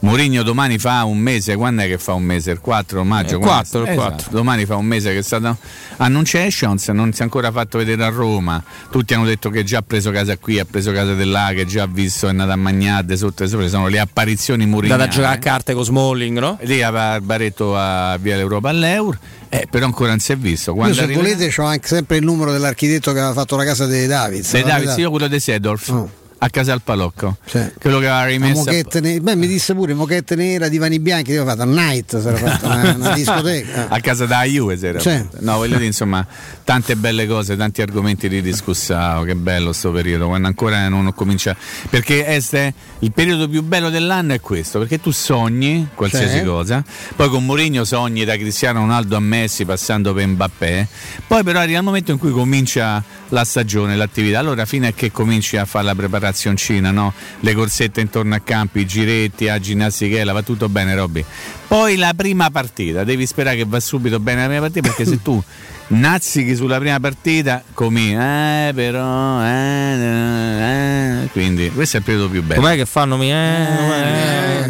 Mourinho 0.00 0.42
domani 0.42 0.76
fa 0.76 1.04
un 1.04 1.18
mese, 1.18 1.54
quando 1.54 1.82
è 1.82 1.86
che 1.86 1.98
fa 1.98 2.14
un 2.14 2.24
mese? 2.24 2.50
Il 2.50 2.58
4 2.58 3.04
maggio? 3.04 3.36
Il 3.36 3.42
4, 3.42 3.82
il 3.82 3.94
4. 3.94 4.16
Esatto. 4.16 4.34
Domani 4.34 4.64
fa 4.64 4.74
un 4.74 4.86
mese 4.86 5.12
che 5.12 5.18
è 5.18 5.22
stato 5.22 5.56
Annunciations, 5.98 6.88
non 6.88 7.12
si 7.12 7.20
è 7.20 7.22
ancora 7.22 7.52
fatto 7.52 7.78
vedere 7.78 8.02
a 8.02 8.08
Roma. 8.08 8.60
Tutti 8.90 9.14
hanno 9.14 9.26
detto 9.26 9.50
che 9.50 9.62
già 9.62 9.78
ha 9.78 9.82
preso 9.82 10.10
casa 10.10 10.36
qui, 10.36 10.58
ha 10.58 10.64
preso 10.68 10.90
casa 10.90 11.14
dell'A, 11.14 11.52
che 11.54 11.66
già 11.66 11.84
ha 11.84 11.86
visto 11.86 12.26
è 12.26 12.30
andato 12.30 12.50
a 12.50 12.56
Magnade 12.56 13.16
sotto 13.16 13.44
e 13.44 13.46
sopra, 13.46 13.68
sono 13.68 13.86
le 13.86 14.00
apparizioni 14.00 14.66
Mourinho. 14.66 14.94
Andata 14.94 15.10
a 15.10 15.14
giocare 15.14 15.36
a 15.36 15.38
carte 15.38 15.74
con 15.74 15.84
Smalling, 15.84 16.38
no? 16.40 16.58
Lì 16.62 16.82
a 16.82 17.20
Baretto 17.20 17.76
a 17.76 18.16
Via 18.16 18.34
l'Europa 18.34 18.68
all'Euro. 18.68 19.16
Eh, 19.52 19.66
però 19.68 19.84
ancora 19.84 20.10
non 20.10 20.20
si 20.20 20.32
è 20.32 20.36
visto. 20.36 20.72
Quando 20.72 20.92
io 20.92 20.98
se 20.98 21.04
arriverà... 21.04 21.34
volete 21.34 21.60
ho 21.60 21.64
anche 21.64 21.88
sempre 21.88 22.16
il 22.16 22.24
numero 22.24 22.52
dell'architetto 22.52 23.12
che 23.12 23.18
aveva 23.18 23.34
fatto 23.34 23.56
la 23.56 23.64
casa 23.64 23.84
dei 23.84 24.06
Davids. 24.06 24.52
Dei 24.52 24.62
Davids, 24.62 24.96
io 24.96 25.10
quello 25.10 25.26
di 25.26 25.40
Sedorf. 25.40 25.88
Oh 25.88 26.19
a 26.42 26.48
casa 26.48 26.72
al 26.72 26.80
Palocco. 26.82 27.36
Cioè, 27.44 27.72
quello 27.78 27.98
che 27.98 28.08
aveva 28.08 28.24
rimesso. 28.24 28.68
A... 28.68 29.00
Ne... 29.00 29.20
Beh, 29.20 29.36
mi 29.36 29.46
disse 29.46 29.74
pure 29.74 29.92
mochette 29.92 30.34
nera, 30.36 30.68
divani 30.68 30.98
bianchi. 30.98 31.32
Io 31.32 31.42
ho 31.42 31.46
fatto 31.46 31.62
a 31.62 31.66
night, 31.66 32.14
era 32.14 32.36
fatto 32.36 32.66
una, 32.66 32.94
una 32.94 33.12
discoteca. 33.14 33.88
a 33.88 34.00
casa 34.00 34.24
da 34.24 34.42
Juve 34.44 34.78
si 34.78 34.90
cioè. 35.00 35.26
No, 35.40 35.56
voglio 35.56 35.74
dire, 35.74 35.86
insomma, 35.86 36.26
tante 36.64 36.96
belle 36.96 37.26
cose, 37.26 37.56
tanti 37.56 37.82
argomenti 37.82 38.28
di 38.28 38.40
discussione. 38.40 39.14
Oh, 39.14 39.22
che 39.22 39.34
bello 39.34 39.66
questo 39.66 39.92
periodo, 39.92 40.28
quando 40.28 40.48
ancora 40.48 40.88
non 40.88 41.12
comincia. 41.14 41.54
Perché 41.90 42.26
este, 42.26 42.72
il 43.00 43.12
periodo 43.12 43.46
più 43.46 43.62
bello 43.62 43.90
dell'anno 43.90 44.32
è 44.32 44.40
questo, 44.40 44.78
perché 44.78 44.98
tu 44.98 45.10
sogni 45.10 45.88
qualsiasi 45.94 46.38
cioè. 46.38 46.44
cosa, 46.44 46.82
poi 47.16 47.28
con 47.28 47.44
Mourinho 47.44 47.84
sogni 47.84 48.24
da 48.24 48.36
Cristiano 48.36 48.80
Ronaldo 48.80 49.16
a 49.16 49.20
Messi 49.20 49.66
passando 49.66 50.14
per 50.14 50.26
Mbappé, 50.26 50.86
poi 51.26 51.42
però 51.42 51.60
arriva 51.60 51.78
il 51.78 51.84
momento 51.84 52.12
in 52.12 52.18
cui 52.18 52.30
comincia 52.30 53.02
la 53.28 53.44
stagione, 53.44 53.96
l'attività. 53.96 54.38
Allora, 54.38 54.64
fino 54.64 54.86
a 54.86 54.92
che 54.92 55.10
cominci 55.10 55.56
a 55.56 55.64
fare 55.64 55.84
la 55.84 55.94
preparazioncina, 56.30 56.90
no? 56.90 57.12
le 57.40 57.54
corsette 57.54 58.00
intorno 58.00 58.34
a 58.34 58.40
campi, 58.40 58.80
i 58.80 58.86
giretti, 58.86 59.48
a 59.48 59.58
ginnastichella, 59.58 60.32
va 60.32 60.42
tutto 60.42 60.68
bene, 60.68 60.94
Robby. 60.94 61.24
Poi 61.70 61.96
la 61.96 62.14
prima 62.16 62.50
partita, 62.50 63.04
devi 63.04 63.24
sperare 63.26 63.54
che 63.54 63.64
va 63.64 63.78
subito 63.78 64.18
bene 64.18 64.40
la 64.40 64.46
prima 64.46 64.62
partita 64.62 64.88
perché 64.88 65.04
se 65.04 65.22
tu 65.22 65.40
nazzichi 65.86 66.56
sulla 66.56 66.78
prima 66.78 66.98
partita, 66.98 67.62
come 67.74 68.68
eh, 68.68 68.72
però, 68.74 69.40
eh, 69.44 71.22
eh, 71.22 71.28
quindi 71.30 71.70
questo 71.70 71.96
è 71.96 72.00
il 72.00 72.04
periodo 72.06 72.28
più 72.28 72.42
bello. 72.42 72.60
Com'è 72.60 72.74
che 72.74 72.86
fanno? 72.86 73.16
Mi, 73.16 73.30
eh, 73.30 74.66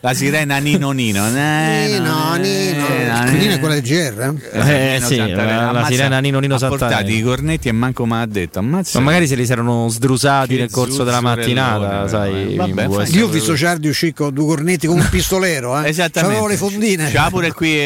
la 0.00 0.14
sirena 0.14 0.58
Nino 0.58 0.92
Nino. 0.92 1.26
Nino 1.28 2.34
Nino. 2.36 2.86
Nino 3.30 3.52
è 3.52 3.58
quella 3.58 3.74
del 3.74 3.82
GR? 3.82 4.34
Eh, 4.52 5.00
sì, 5.02 5.16
la, 5.16 5.72
la 5.72 5.84
sirena 5.86 6.20
Nino 6.20 6.38
Nino 6.38 6.56
Santana. 6.56 6.84
Ha 6.84 6.88
portato 6.88 7.10
i 7.10 7.20
cornetti 7.22 7.68
e 7.68 7.72
manco 7.72 8.06
mi 8.06 8.14
ha 8.14 8.26
detto. 8.26 8.60
Ammazza. 8.60 8.98
Ma 8.98 9.06
magari 9.06 9.26
se 9.26 9.34
li 9.34 9.44
saranno 9.44 9.88
sdrusati 9.88 10.56
nel 10.56 10.70
corso 10.70 11.04
della 11.04 11.20
mattinata, 11.20 12.08
sai. 12.08 12.56
Vabbè, 12.56 12.88
io 13.08 13.26
ho 13.26 13.28
visto 13.28 13.56
Ciardi 13.56 13.88
uscire 13.88 14.12
con 14.14 14.32
due 14.32 14.46
cornetti 14.46 14.86
come 14.86 14.97
un 15.00 15.08
pistolero, 15.10 15.80
eh. 15.80 15.88
Esattamente. 15.88 16.36
C'avevo 16.36 16.46
le 16.46 16.56
fondine. 16.56 17.10
C'ha 17.10 17.28
pure 17.30 17.52
qui 17.52 17.76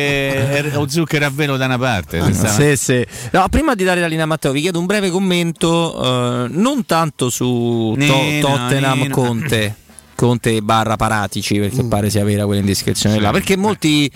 lo 0.72 0.88
zucchero 0.88 1.26
a 1.26 1.30
velo 1.30 1.56
da 1.56 1.66
una 1.66 1.78
parte. 1.78 2.18
Ah, 2.18 2.32
sì, 2.32 2.76
sì. 2.76 3.06
No, 3.30 3.46
prima 3.48 3.74
di 3.74 3.84
dare 3.84 4.00
la 4.00 4.06
linea 4.06 4.24
a 4.24 4.26
Matteo, 4.26 4.52
vi 4.52 4.60
chiedo 4.60 4.78
un 4.78 4.86
breve 4.86 5.10
commento, 5.10 6.44
eh, 6.44 6.48
non 6.50 6.84
tanto 6.86 7.30
su 7.30 7.96
to- 7.98 8.38
Tottenham 8.40 9.08
Conte. 9.08 9.76
Conte 10.14 10.62
barra 10.62 10.94
Paratici 10.94 11.58
perché 11.58 11.82
mm. 11.82 11.88
pare 11.88 12.08
sia 12.08 12.22
vera 12.22 12.44
quella 12.44 12.60
indiscrezione 12.60 13.16
sì. 13.16 13.20
là 13.20 13.32
perché 13.32 13.56
molti 13.56 14.08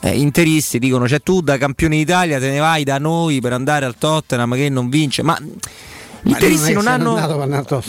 eh, 0.00 0.18
interisti 0.18 0.80
dicono 0.80 1.06
cioè 1.06 1.20
tu 1.20 1.40
da 1.40 1.56
campione 1.56 1.96
d'Italia 1.98 2.40
te 2.40 2.50
ne 2.50 2.58
vai 2.58 2.82
da 2.82 2.98
noi 2.98 3.40
per 3.40 3.52
andare 3.52 3.84
al 3.84 3.94
Tottenham 3.96 4.54
che 4.54 4.68
non 4.68 4.88
vince 4.88 5.22
ma 5.22 5.38
gli 6.22 6.30
interisti 6.30 6.72
non, 6.72 6.86
hanno 6.86 7.18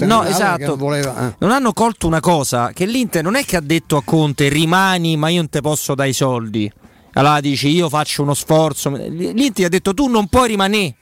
no, 0.05 0.23
esatto, 0.23 0.75
voleva, 0.75 1.29
eh. 1.29 1.35
non 1.37 1.51
hanno 1.51 1.71
colto 1.71 2.07
una 2.07 2.19
cosa 2.19 2.71
che 2.73 2.85
l'Inter 2.85 3.21
non 3.23 3.35
è 3.35 3.45
che 3.45 3.57
ha 3.57 3.61
detto 3.61 3.95
a 3.95 4.01
Conte 4.03 4.49
rimani 4.49 5.15
ma 5.17 5.29
io 5.29 5.37
non 5.37 5.49
te 5.49 5.61
posso 5.61 5.93
dare 5.93 6.09
i 6.09 6.13
soldi 6.13 6.71
allora 7.13 7.39
dici 7.39 7.69
io 7.69 7.89
faccio 7.89 8.23
uno 8.23 8.33
sforzo 8.33 8.89
l'Inter 8.89 9.65
ha 9.65 9.69
detto 9.69 9.93
tu 9.93 10.07
non 10.07 10.27
puoi 10.27 10.47
rimanere 10.47 10.95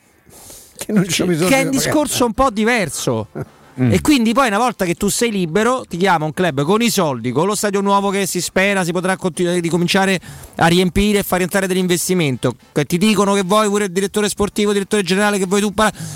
che, 0.76 0.94
che 0.94 1.60
è 1.60 1.64
un 1.64 1.70
discorso 1.70 2.26
un 2.26 2.34
po' 2.34 2.50
diverso 2.50 3.28
Mm. 3.82 3.94
E 3.94 4.02
quindi 4.02 4.34
poi 4.34 4.48
una 4.48 4.60
volta 4.60 4.86
che 4.86 4.94
tu 4.94 5.10
sei 5.10 5.32
libero 5.32 5.84
ti 5.88 5.98
chiama 5.98 6.26
un 6.26 6.34
club 6.34 6.62
con 6.64 6.82
i 6.82 6.90
soldi, 6.92 7.32
con 7.32 7.48
lo 7.48 7.56
stadio 7.56 7.82
nuovo 7.82 8.10
che 8.10 8.28
si 8.28 8.40
spera 8.40 8.84
si 8.84 8.92
potrà 8.92 9.18
continuare 9.18 9.60
di 9.60 9.70
cominciare 9.70 10.20
a 10.58 10.68
riempire 10.68 11.20
e 11.20 11.24
far 11.24 11.38
rientrare 11.40 11.66
dell'investimento. 11.66 12.56
Ti 12.72 12.98
dicono 12.98 13.34
che 13.34 13.42
vuoi 13.44 13.68
pure 13.70 13.86
il 13.86 13.92
direttore 13.92 14.30
sportivo, 14.30 14.70
il 14.70 14.76
direttore 14.76 15.02
generale, 15.02 15.40
che 15.40 15.46
vuoi 15.46 15.62
tu, 15.62 15.74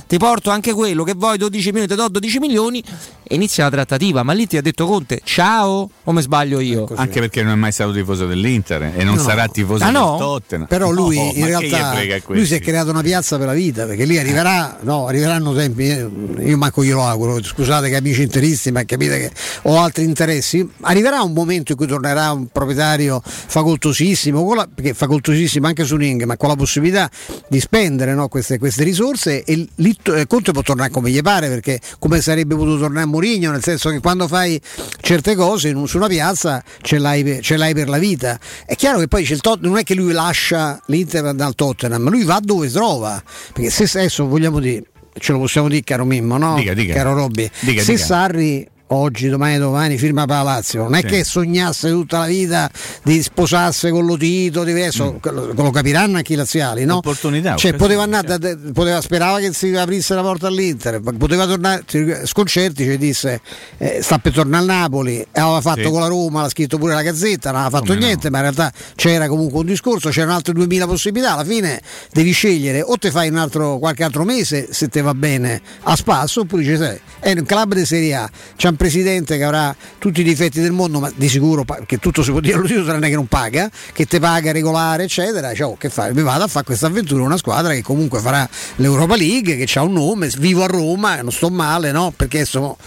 ti 0.08 0.18
porto 0.18 0.52
anche 0.52 0.74
quello, 0.74 1.04
che 1.04 1.14
vuoi 1.14 1.38
12 1.38 1.66
milioni, 1.70 1.88
ti 1.88 1.96
do 1.96 2.08
12 2.08 2.40
milioni 2.40 2.84
inizia 3.30 3.66
la 3.66 3.70
trattativa. 3.70 4.24
Ma 4.24 4.34
lì 4.34 4.48
ti 4.48 4.58
ha 4.58 4.62
detto 4.62 4.86
Conte, 4.86 5.22
ciao, 5.24 5.90
o 6.04 6.12
mi 6.12 6.22
sbaglio 6.22 6.60
io? 6.60 6.88
Anche 6.96 7.20
perché 7.20 7.44
non 7.44 7.54
è 7.54 7.56
mai 7.56 7.72
stato 7.72 7.92
tifoso 7.92 8.26
dell'Inter 8.26 8.94
e 8.96 9.04
non 9.04 9.16
no. 9.16 9.22
sarà 9.22 9.48
tifoso 9.48 9.84
ah, 9.84 9.90
no? 9.90 10.12
del 10.12 10.20
Tottenham. 10.20 10.68
Però 10.68 10.92
lui 10.92 11.18
no, 11.18 11.32
in 11.34 11.46
realtà 11.46 11.94
lui 12.28 12.46
si 12.46 12.56
è 12.56 12.60
creato 12.60 12.90
una 12.90 13.02
piazza 13.02 13.38
per 13.38 13.48
la 13.48 13.54
vita, 13.54 13.86
perché 13.86 14.06
lì 14.06 14.18
arriverà, 14.18 14.78
no, 14.82 15.08
arriveranno 15.08 15.54
tempi, 15.54 15.90
eh, 15.90 16.10
io 16.40 16.58
manco 16.58 16.84
glielo 16.84 17.04
auguro, 17.04 17.42
scusate 17.42 17.90
che 17.90 17.96
amici 17.96 18.22
interisti, 18.22 18.72
ma 18.72 18.84
capite 18.84 19.20
che 19.20 19.32
ho 19.64 19.80
altri 19.80 20.04
interessi, 20.04 20.68
arriverà 20.82 21.22
un 21.22 21.34
momento 21.34 21.72
in 21.72 21.78
cui 21.78 21.88
tornerà 21.88 22.32
un 22.32 22.48
proprietario 22.48 23.22
facoltosissimo, 23.24 24.54
la, 24.54 24.68
perché 24.74 24.94
facoltosissimo 24.94 25.68
anche 25.68 25.84
su 25.84 25.96
Ning, 25.96 26.24
ma 26.24 26.38
con 26.38 26.50
la 26.50 26.56
possibilità 26.56 27.10
di 27.48 27.60
spendere 27.60 28.14
no, 28.14 28.28
queste, 28.28 28.58
queste, 28.58 28.84
risorse 28.84 29.44
e 29.44 29.68
lì 29.76 29.98
eh, 30.04 30.28
Conte 30.28 30.52
può 30.52 30.62
tornare 30.62 30.90
come 30.90 31.10
gli 31.10 31.22
pare, 31.22 31.48
perché 31.48 31.80
come 32.00 32.22
sarebbe 32.22 32.56
potuto 32.56 32.80
tornare 32.80 33.06
a 33.06 33.08
Mourinho, 33.16 33.52
nel 33.52 33.64
senso 33.64 33.90
che 33.90 34.00
quando 34.00 34.28
fai 34.28 34.60
certe 35.00 35.36
cose 35.36 35.70
in, 35.70 35.88
su 35.88 35.98
una 35.98 36.08
piazza 36.08 36.64
ce 36.82 36.98
l'hai, 36.98 37.40
ce 37.42 37.58
l'hai, 37.58 37.74
per 37.74 37.88
la 37.90 37.98
vita. 37.98 38.38
È 38.66 38.76
chiaro 38.76 39.00
che 39.00 39.08
poi 39.08 39.24
c'è 39.24 39.34
il 39.34 39.42
Tot- 39.42 39.62
non 39.62 39.78
è 39.78 39.84
che 39.84 39.96
lui 39.96 40.12
lascia 40.12 40.80
l'Inter 40.88 41.34
dal 41.34 41.56
Tottenham, 41.56 42.10
lui 42.10 42.24
va 42.24 42.40
dove 42.42 42.70
trova, 42.70 43.22
perché 43.54 43.70
se 43.70 43.84
adesso 43.98 44.28
vogliamo 44.28 44.60
dire 44.60 44.84
ce 45.18 45.32
lo 45.32 45.40
possiamo 45.40 45.70
dire 45.70 45.82
caro 45.84 46.04
Mimmo, 46.04 46.38
no? 46.38 46.56
Dica, 46.56 46.74
dica. 46.74 46.94
Caro 46.94 47.14
Robby. 47.14 47.50
Dica, 47.62 47.82
Se 47.82 47.98
Sarri 47.98 48.68
oggi, 48.88 49.30
domani, 49.30 49.58
domani 49.58 49.98
firma 49.98 50.26
per 50.26 50.38
la 50.38 50.42
Lazio. 50.44 50.84
Non 50.84 50.96
è 50.96 51.02
sì. 51.02 51.08
che 51.08 51.24
sognasse 51.24 51.90
tutta 51.90 52.20
la 52.20 52.26
vita 52.26 52.70
di 53.04 53.22
sposarsi 53.22 53.90
con 53.90 54.06
lo 54.06 54.18
Tito, 54.18 54.64
diverso, 54.64 55.14
mm. 55.14 55.56
lo 55.56 55.72
capiranno 55.72 56.18
anche 56.18 56.34
i 56.34 56.36
laziali, 56.36 56.86
no? 56.86 56.98
Opportunità. 56.98 57.56
Cioè, 57.56 57.74
poteva 57.74 58.04
andare, 58.04 58.28
certo. 58.28 58.72
poteva, 58.74 59.02
sperava 59.02 59.40
che 59.40 59.54
si 59.54 59.74
aprisse 59.76 60.14
la 60.14 60.22
porta 60.22 60.48
all'Inter, 60.48 61.02
poteva 61.18 61.46
tornare, 61.46 61.84
Sconcerti 62.26 62.84
ci 62.84 62.98
disse 62.98 63.42
eh, 63.78 64.00
sta 64.02 64.18
per 64.20 64.34
tornare 64.34 64.64
a 64.64 64.66
Napoli, 64.66 65.26
aveva 65.32 65.62
fatto 65.62 65.84
sì. 65.84 65.90
con 65.90 66.02
la 66.02 66.08
Roma, 66.08 66.42
l'ha 66.42 66.50
scritto 66.50 66.78
pure 66.78 66.94
la 66.94 67.02
Gazzetta, 67.02 67.52
non 67.52 67.62
aveva 67.62 67.78
fatto 67.78 67.94
Come 67.94 68.06
niente, 68.06 68.30
no. 68.30 68.32
ma 68.32 68.38
in 68.38 68.44
realtà 68.44 68.72
c'era 68.96 69.28
comunque 69.28 69.60
un 69.60 69.66
discorso, 69.66 70.10
c'erano 70.10 70.34
altre 70.34 70.54
2000 70.54 70.86
possibilità, 70.86 71.34
alla 71.34 71.44
fine 71.44 71.82
devi 72.12 72.32
scegliere 72.32 72.82
o 72.82 72.98
te 72.98 73.12
fai 73.12 73.30
un 73.30 73.38
altro, 73.38 73.80
qualche 73.80 74.04
altro 74.04 74.24
mese 74.24 74.68
se 74.72 74.88
te 74.88 75.02
va 75.02 75.14
bene 75.14 75.62
a 75.84 75.96
spasso, 75.96 76.42
oppure 76.42 76.64
ci 76.64 76.78
sei. 76.78 77.00
È 77.20 77.32
un 77.32 77.44
club 77.44 77.74
di 77.74 77.86
Serie 77.86 78.16
A, 78.16 78.30
c'è 78.56 78.68
un 78.76 78.78
presidente 78.78 79.38
che 79.38 79.44
avrà 79.44 79.76
tutti 79.98 80.20
i 80.20 80.24
difetti 80.24 80.60
del 80.60 80.74
mondo, 80.74 81.00
ma 81.00 81.12
di 81.16 81.30
sicuro 81.30 81.66
che 81.86 81.98
tutto 81.98 82.22
si 82.22 82.32
può 82.32 82.42
dire 82.42 82.56
allo 82.56 82.68
Tito 82.68 82.84
tranne 82.84 83.10
che 83.10 83.16
non 83.16 83.28
paga, 83.28 83.70
che 83.94 84.06
te 84.06 84.20
paga 84.20 84.52
regolare, 84.52 85.04
eccetera. 85.04 85.54
Cioè, 85.54 85.68
oh, 85.68 85.78
che 85.78 85.90
fai? 85.90 86.14
Mi 86.14 86.22
vado 86.22 86.44
a 86.44 86.48
fare 86.48 86.66
questa 86.66 86.88
avventura, 86.88 87.24
una 87.24 87.38
squadra 87.38 87.74
che 87.74 87.82
comunque 87.82 88.20
farà 88.20 88.48
l'Europa 88.76 89.16
League, 89.16 89.56
che 89.56 89.80
ha 89.80 89.84
un 89.84 89.94
nome, 89.94 90.30
vivo 90.38 90.64
a 90.64 90.68
Roma, 90.68 91.22
non 91.22 91.32
sto 91.32 91.50
male, 91.50 91.92
no? 91.92 92.14
Perché 92.16 92.46
sono, 92.46 92.78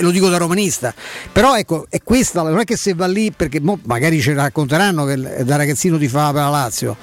lo 0.00 0.10
dico 0.10 0.28
da 0.28 0.36
romanista. 0.36 0.94
Però 1.32 1.56
ecco, 1.56 1.86
è 1.90 2.00
questa, 2.02 2.42
non 2.42 2.60
è 2.60 2.64
che 2.64 2.76
se 2.76 2.94
va 2.94 3.06
lì, 3.06 3.32
perché 3.32 3.60
magari 3.60 4.20
ci 4.20 4.32
racconteranno 4.32 5.04
che 5.04 5.44
da 5.44 5.56
ragazzino 5.56 5.98
ti 5.98 6.08
fa 6.08 6.32
per 6.32 6.42
la 6.42 6.48
Lazio. 6.48 6.96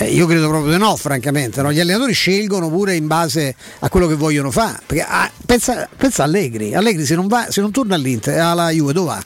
Eh, 0.00 0.12
io 0.12 0.26
credo 0.26 0.48
proprio 0.48 0.70
di 0.72 0.78
no, 0.78 0.94
francamente. 0.94 1.60
No? 1.60 1.72
Gli 1.72 1.80
allenatori 1.80 2.12
scelgono 2.12 2.68
pure 2.68 2.94
in 2.94 3.08
base 3.08 3.56
a 3.80 3.88
quello 3.88 4.06
che 4.06 4.14
vogliono 4.14 4.52
fare. 4.52 4.78
Perché, 4.86 5.02
ah, 5.02 5.28
pensa, 5.44 5.88
pensa 5.96 6.22
Allegri, 6.22 6.72
Allegri 6.72 7.04
se 7.04 7.16
non, 7.16 7.26
va, 7.26 7.50
se 7.50 7.60
non 7.60 7.72
torna 7.72 7.96
all'Inter, 7.96 8.38
alla 8.38 8.70
Juve 8.70 8.92
dove 8.92 9.06
va? 9.08 9.22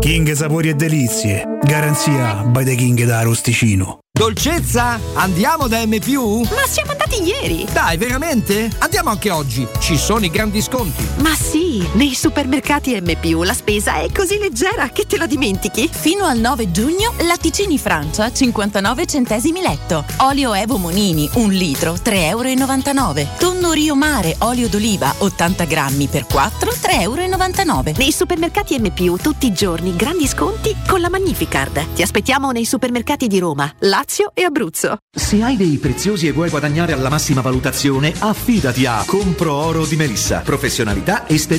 King 0.00 0.32
Sapori 0.32 0.70
e 0.70 0.74
Delizie. 0.74 1.44
Garanzia 1.62 2.42
by 2.46 2.64
the 2.64 2.74
King 2.74 3.04
da 3.04 3.18
Arosticino. 3.18 3.98
Dolcezza? 4.12 4.98
Andiamo 5.14 5.66
da 5.66 5.84
M+. 5.84 5.90
Ma 5.90 6.66
siamo 6.66 6.90
andati 6.90 7.22
ieri! 7.22 7.66
Dai, 7.72 7.96
veramente? 7.96 8.70
Andiamo 8.78 9.10
anche 9.10 9.30
oggi. 9.30 9.66
Ci 9.78 9.96
sono 9.96 10.24
i 10.24 10.30
grandi 10.30 10.60
sconti. 10.60 11.06
Ma 11.18 11.34
sì, 11.34 11.59
nei 11.92 12.14
supermercati 12.14 13.00
M+, 13.00 13.44
la 13.44 13.52
spesa 13.52 14.00
è 14.00 14.10
così 14.10 14.38
leggera 14.38 14.88
che 14.88 15.06
te 15.06 15.16
la 15.16 15.26
dimentichi. 15.26 15.88
Fino 15.90 16.24
al 16.24 16.38
9 16.38 16.72
giugno, 16.72 17.12
latticini 17.20 17.78
Francia 17.78 18.32
59 18.32 19.06
centesimi 19.06 19.60
letto. 19.60 20.04
Olio 20.18 20.52
Evo 20.52 20.78
Monini 20.78 21.28
1 21.32 21.48
litro 21.52 21.94
3,99 21.94 23.18
euro. 23.18 23.28
Tonno 23.38 23.72
Rio 23.72 23.94
Mare 23.94 24.34
olio 24.40 24.68
d'oliva 24.68 25.14
80 25.18 25.64
grammi 25.64 26.08
per 26.08 26.26
4 26.26 26.72
3,99 26.72 27.68
euro. 27.68 27.92
Nei 27.96 28.10
supermercati 28.10 28.78
M+, 28.78 28.92
tutti 29.20 29.46
i 29.46 29.52
giorni 29.52 29.94
grandi 29.94 30.26
sconti 30.26 30.74
con 30.88 31.00
la 31.00 31.08
Magnificard. 31.08 31.94
Ti 31.94 32.02
aspettiamo 32.02 32.50
nei 32.50 32.64
supermercati 32.64 33.28
di 33.28 33.38
Roma, 33.38 33.72
Lazio 33.80 34.32
e 34.34 34.42
Abruzzo. 34.42 34.96
Se 35.14 35.40
hai 35.40 35.56
dei 35.56 35.76
preziosi 35.76 36.26
e 36.26 36.32
vuoi 36.32 36.50
guadagnare 36.50 36.92
alla 36.92 37.08
massima 37.08 37.40
valutazione, 37.40 38.12
affidati 38.18 38.86
a 38.86 39.02
Compro 39.06 39.54
Oro 39.54 39.86
di 39.86 39.96
Melissa. 39.96 40.40
Professionalità, 40.40 41.28
esperienza 41.28 41.58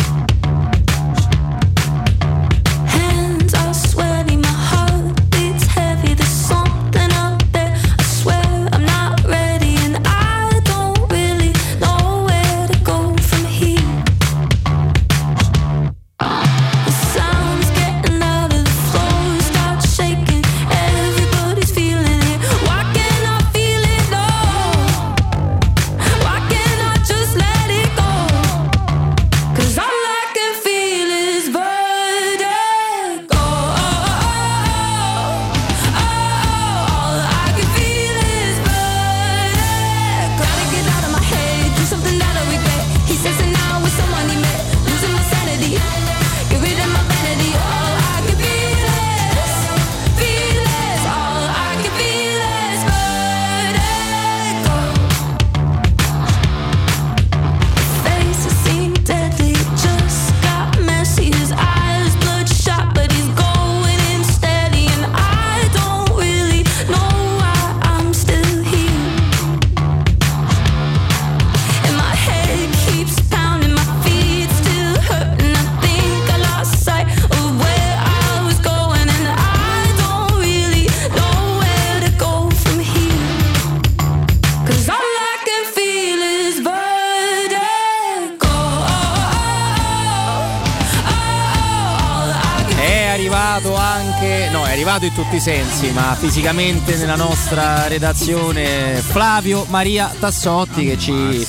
Arrivato 95.01 95.05
in 95.05 95.13
tutti 95.13 95.35
i 95.35 95.39
sensi, 95.39 95.91
ma 95.91 96.15
fisicamente 96.15 96.95
nella 96.95 97.15
nostra 97.15 97.87
redazione 97.87 99.01
Flavio 99.01 99.65
Maria 99.69 100.13
Tassotti 100.19 100.85
che 100.85 100.97
ci, 100.97 101.45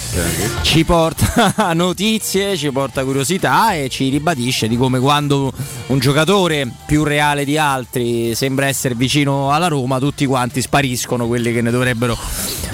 ci 0.62 0.85
porta 0.85 1.73
notizie, 1.75 2.57
ci 2.57 2.71
porta 2.71 3.05
curiosità 3.05 3.75
e 3.75 3.88
ci 3.88 4.09
ribadisce 4.09 4.69
di 4.69 4.77
come 4.77 4.99
quando 4.99 5.53
un 5.87 5.99
giocatore 5.99 6.67
più 6.87 7.05
reale 7.05 7.45
di 7.45 7.59
altri 7.59 8.35
sembra 8.35 8.67
essere 8.67 8.95
vicino 8.95 9.53
alla 9.53 9.69
Roma, 9.69 9.99
tutti 9.99 10.25
quanti 10.25 10.62
spariscono 10.62 11.27
quelli 11.27 11.53
che 11.53 11.61
ne 11.61 11.71
dovrebbero 11.71 12.17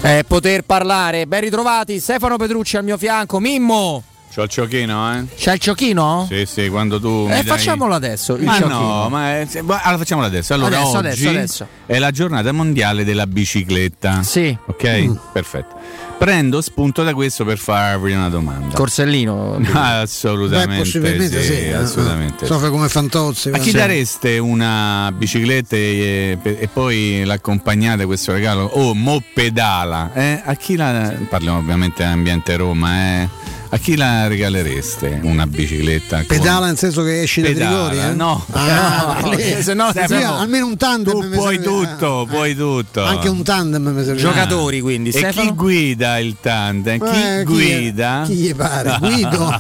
eh, 0.02 0.24
poter 0.26 0.62
parlare. 0.62 1.26
Ben 1.26 1.40
ritrovati, 1.40 1.98
Stefano 1.98 2.36
Petrucci 2.36 2.76
al 2.76 2.84
mio 2.84 2.96
fianco, 2.96 3.40
Mimmo. 3.40 4.02
C'ho 4.34 4.42
il 4.42 4.48
giochino, 4.48 5.14
eh? 5.16 5.24
C'è 5.36 5.54
il 5.54 5.58
giochino? 5.58 6.26
Sì, 6.30 6.44
sì, 6.46 6.68
quando 6.68 7.00
tu. 7.00 7.26
Eh, 7.28 7.34
dai- 7.34 7.44
facciamolo 7.44 7.94
adesso. 7.94 8.36
Il 8.36 8.44
Ma 8.44 8.58
giochino. 8.58 8.78
no, 8.78 9.08
ma 9.08 9.38
è- 9.40 9.46
boh, 9.62 9.78
allora 9.82 9.98
facciamolo 9.98 10.26
adesso. 10.26 10.54
Allora, 10.54 10.76
Adesso, 10.78 10.96
oggi 10.98 11.06
adesso, 11.06 11.28
adesso. 11.28 11.66
è 11.86 11.98
la 11.98 12.10
giornata 12.10 12.52
mondiale 12.52 13.04
della 13.04 13.26
bicicletta. 13.26 14.22
Sì. 14.22 14.56
Ok? 14.66 15.18
Perfetto. 15.32 15.76
Prendo 16.18 16.60
spunto 16.60 17.04
da 17.04 17.14
questo 17.14 17.44
per 17.44 17.58
farvi 17.58 18.12
una 18.12 18.28
domanda. 18.28 18.74
Corsellino. 18.74 19.60
Assolutamente. 19.72 20.72
Beh, 20.74 20.78
possibilmente 20.78 21.42
sì. 21.42 21.52
eh. 21.52 21.72
assolutamente. 21.74 22.38
sì. 22.46 22.52
Soffre 22.52 22.70
come 22.70 22.88
Fantozzi. 22.88 23.48
A 23.50 23.58
chi 23.58 23.70
Sì. 23.70 23.76
dareste 23.76 24.38
una 24.38 25.12
bicicletta 25.16 25.76
e, 25.76 26.36
e 26.42 26.68
poi 26.72 27.22
l'accompagnate 27.24 28.04
questo 28.04 28.32
regalo? 28.32 28.64
O 28.64 28.94
mo 28.94 29.22
pedala? 29.32 30.10
eh? 30.12 30.42
A 30.44 30.54
chi 30.54 30.76
la. 30.76 31.14
Parliamo 31.28 31.58
ovviamente 31.58 32.02
dell'ambiente 32.02 32.56
Roma, 32.56 32.96
eh? 33.22 33.28
A 33.70 33.76
chi 33.76 33.96
la 33.96 34.26
regalereste 34.28 35.20
una 35.24 35.46
bicicletta? 35.46 36.16
con- 36.24 36.26
Pedala 36.38 36.66
nel 36.66 36.78
senso 36.78 37.02
che 37.04 37.20
esci 37.22 37.42
dai 37.42 37.54
trigori? 37.54 37.98
Eh? 37.98 38.14
no. 38.14 38.42
Ah, 38.52 39.18
No, 39.22 39.30
lì- 39.36 39.62
se 39.62 39.74
no, 39.74 39.90
sì, 39.92 39.98
Stefano, 40.04 40.38
almeno 40.38 40.66
un 40.66 40.76
tandem. 40.78 41.18
mi 41.18 41.36
Puoi 41.36 41.56
serve- 41.60 41.68
tutto, 41.68 42.26
puoi 42.30 42.54
tutto. 42.56 43.04
eh, 43.04 43.06
Anche 43.08 43.28
un 43.28 43.42
tandem 43.42 43.88
mi 43.88 44.04
serve. 44.04 44.20
Giocatori 44.20 44.80
quindi, 44.80 45.10
E 45.10 45.12
Stefano? 45.12 45.50
chi 45.50 45.54
guida 45.54 46.18
il 46.18 46.36
tandem? 46.40 46.98
Chi 46.98 47.22
Eh, 47.22 47.38
chi- 47.38 47.44
guida? 47.44 48.22
chi 48.26 48.34
gli 48.34 48.54
pare? 48.54 48.96
Guido. 49.00 49.58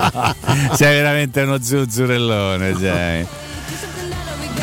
sei 0.72 0.96
veramente 0.96 1.40
uno 1.42 1.60
zuzzurellone, 1.60 2.74
sei. 2.80 3.26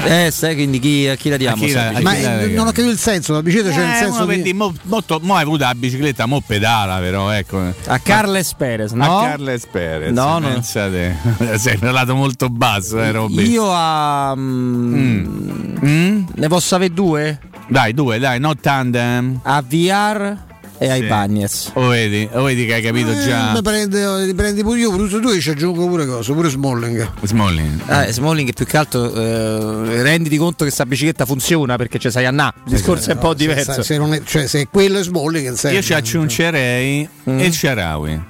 Eh, 0.06 0.32
sai 0.32 0.56
quindi 0.56 0.80
chi, 0.80 1.08
a 1.08 1.16
chi 1.16 1.30
la 1.30 1.38
diamo? 1.38 1.64
Chi 1.64 1.72
la- 1.72 1.80
sta 1.80 1.88
a 1.90 1.92
bicicletta? 1.92 2.10
Ma 2.10 2.16
chi 2.16 2.22
la 2.24 2.30
eh, 2.32 2.38
regala? 2.38 2.56
non 2.58 2.68
ho 2.68 2.72
capito 2.72 2.90
il 2.90 2.98
senso, 3.00 3.34
la 3.34 3.42
bicicletta 3.42 3.76
c'è 3.76 3.84
il 3.84 3.90
Eh, 3.92 3.96
senso 3.96 4.26
di... 4.26 4.42
dire, 4.42 4.54
mo, 4.54 4.74
mo, 4.84 5.36
hai 5.36 5.42
avuto 5.44 5.64
la 5.64 5.76
bicicletta, 5.76 6.26
mo 6.26 6.42
pedala 6.46 6.98
però, 7.00 7.30
ecco. 7.32 7.74
A 7.88 8.00
Carles 8.00 8.54
Perez, 8.54 8.92
no? 8.92 9.20
A 9.20 9.24
Carles 9.24 9.66
Perez. 9.70 10.14
No, 10.14 10.40
no. 10.40 10.48
Pensate, 10.50 11.18
sei 11.58 11.78
parlato 11.78 12.16
molto 12.16 12.50
basso, 12.50 13.02
eh, 13.02 13.12
Robby. 13.12 13.50
Io 13.50 13.70
a. 13.72 14.34
mm, 14.36 16.26
Ne 16.36 16.48
posso 16.48 16.76
avere 16.76 16.94
due? 16.94 17.40
Dai, 17.68 17.94
due, 17.94 18.18
dai, 18.20 18.40
no 18.40 18.56
tandem. 18.56 19.40
A 19.44 19.62
VR 19.62 20.38
e 20.80 20.90
ai 20.90 21.02
Sì. 21.02 21.08
Bagnes. 21.08 21.72
O 21.74 21.88
vedi, 21.88 22.28
o 22.32 22.44
vedi 22.44 22.66
che 22.66 22.74
hai 22.76 22.82
capito 22.82 23.12
Eh, 23.12 23.20
già. 23.24 23.52
mi 23.54 23.62
prende, 23.62 24.26
li 24.26 24.34
prendi 24.34 24.62
pure 24.64 24.80
io, 24.80 24.92
pure 24.92 25.08
tu 25.10 25.40
ci 25.40 25.50
aggiungo 25.50 25.88
pure 25.88 26.06
cosa, 26.06 26.34
pure 26.34 26.50
Smalling. 26.50 27.10
Smalling. 27.24 27.82
Eh, 28.08 28.12
Smalling 28.14 28.54
più 28.54 28.66
che 28.66 28.78
altro 28.78 29.14
eh, 29.14 30.02
renditi 30.04 30.38
conto 30.38 30.64
che 30.66 30.72
sta 30.72 30.86
bicicletta 30.86 31.26
funziona 31.26 31.76
perché 31.78 31.98
ci 32.00 32.10
sai 32.12 32.26
a 32.26 32.32
na. 32.32 32.54
Il 32.66 32.74
discorso 32.74 33.10
è 33.10 33.14
un 33.14 33.20
po' 33.20 33.30
Se- 33.32 33.36
diverso. 33.38 33.82
Se, 33.84 33.98
non 33.98 34.14
è, 34.14 34.22
cioè, 34.24 34.48
se 34.48 34.68
quello 34.72 35.00
è 35.00 35.04
Smalling, 35.04 35.58
Io 35.72 35.82
ci 35.82 35.94
aggiungerei 35.94 37.08
Mm. 37.30 37.40
il 37.40 37.54
Sharawi. 37.54 38.22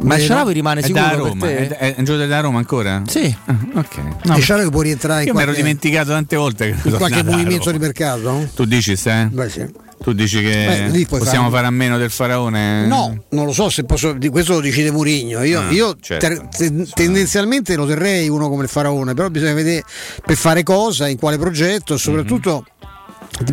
Ma 0.00 0.16
il 0.16 0.22
Sharawi 0.22 0.52
rimane 0.52 0.80
È 0.80 0.84
sicuro 0.84 1.02
da 1.04 1.08
per 1.10 1.18
Roma, 1.18 1.46
te? 1.46 1.68
è, 1.68 1.76
è 1.78 1.94
un 1.98 2.04
giocatore 2.04 2.26
da 2.28 2.40
Roma 2.40 2.58
ancora? 2.58 3.02
Sì. 3.06 3.34
Ah, 3.44 3.56
ok. 3.74 3.96
No, 4.24 4.40
Sharawi 4.40 4.68
può 4.70 4.80
rientrare 4.82 5.22
in 5.22 5.28
Io 5.28 5.32
mi 5.34 5.38
ero 5.42 5.52
qualche, 5.52 5.62
dimenticato 5.62 6.10
tante 6.10 6.36
volte 6.36 6.74
che 6.82 6.88
in 6.88 6.96
qualche 6.96 7.22
movimento 7.22 7.70
di 7.70 7.78
mercato? 7.78 8.20
no? 8.30 8.48
Tu 8.54 8.64
dici, 8.64 8.96
Ste? 8.96 9.28
Beh, 9.32 9.48
sì. 9.48 9.64
Tu 10.02 10.12
dici 10.12 10.40
che 10.42 10.88
Beh, 10.90 11.06
possiamo 11.06 11.44
fare- 11.44 11.54
fare 11.56 11.66
a 11.66 11.70
meno 11.70 11.96
del 11.98 12.10
faraone? 12.10 12.86
No, 12.86 13.24
non 13.30 13.46
lo 13.46 13.52
so 13.52 13.68
se 13.70 13.84
posso. 13.84 14.12
Di 14.12 14.28
questo 14.28 14.54
lo 14.54 14.60
decide 14.60 14.90
Murigno. 14.90 15.42
Io, 15.42 15.60
Ah, 15.60 15.70
io 15.70 15.96
certo. 16.00 16.26
ter- 16.26 16.48
te- 16.48 16.86
tendenzialmente 16.92 17.74
lo 17.76 17.86
terrei 17.86 18.28
uno 18.28 18.48
come 18.48 18.64
il 18.64 18.68
faraone, 18.68 19.14
però 19.14 19.28
bisogna 19.30 19.54
vedere 19.54 19.82
per 20.24 20.36
fare 20.36 20.62
cosa, 20.62 21.08
in 21.08 21.18
quale 21.18 21.38
progetto 21.38 21.94
e 21.94 21.98
soprattutto. 21.98 22.66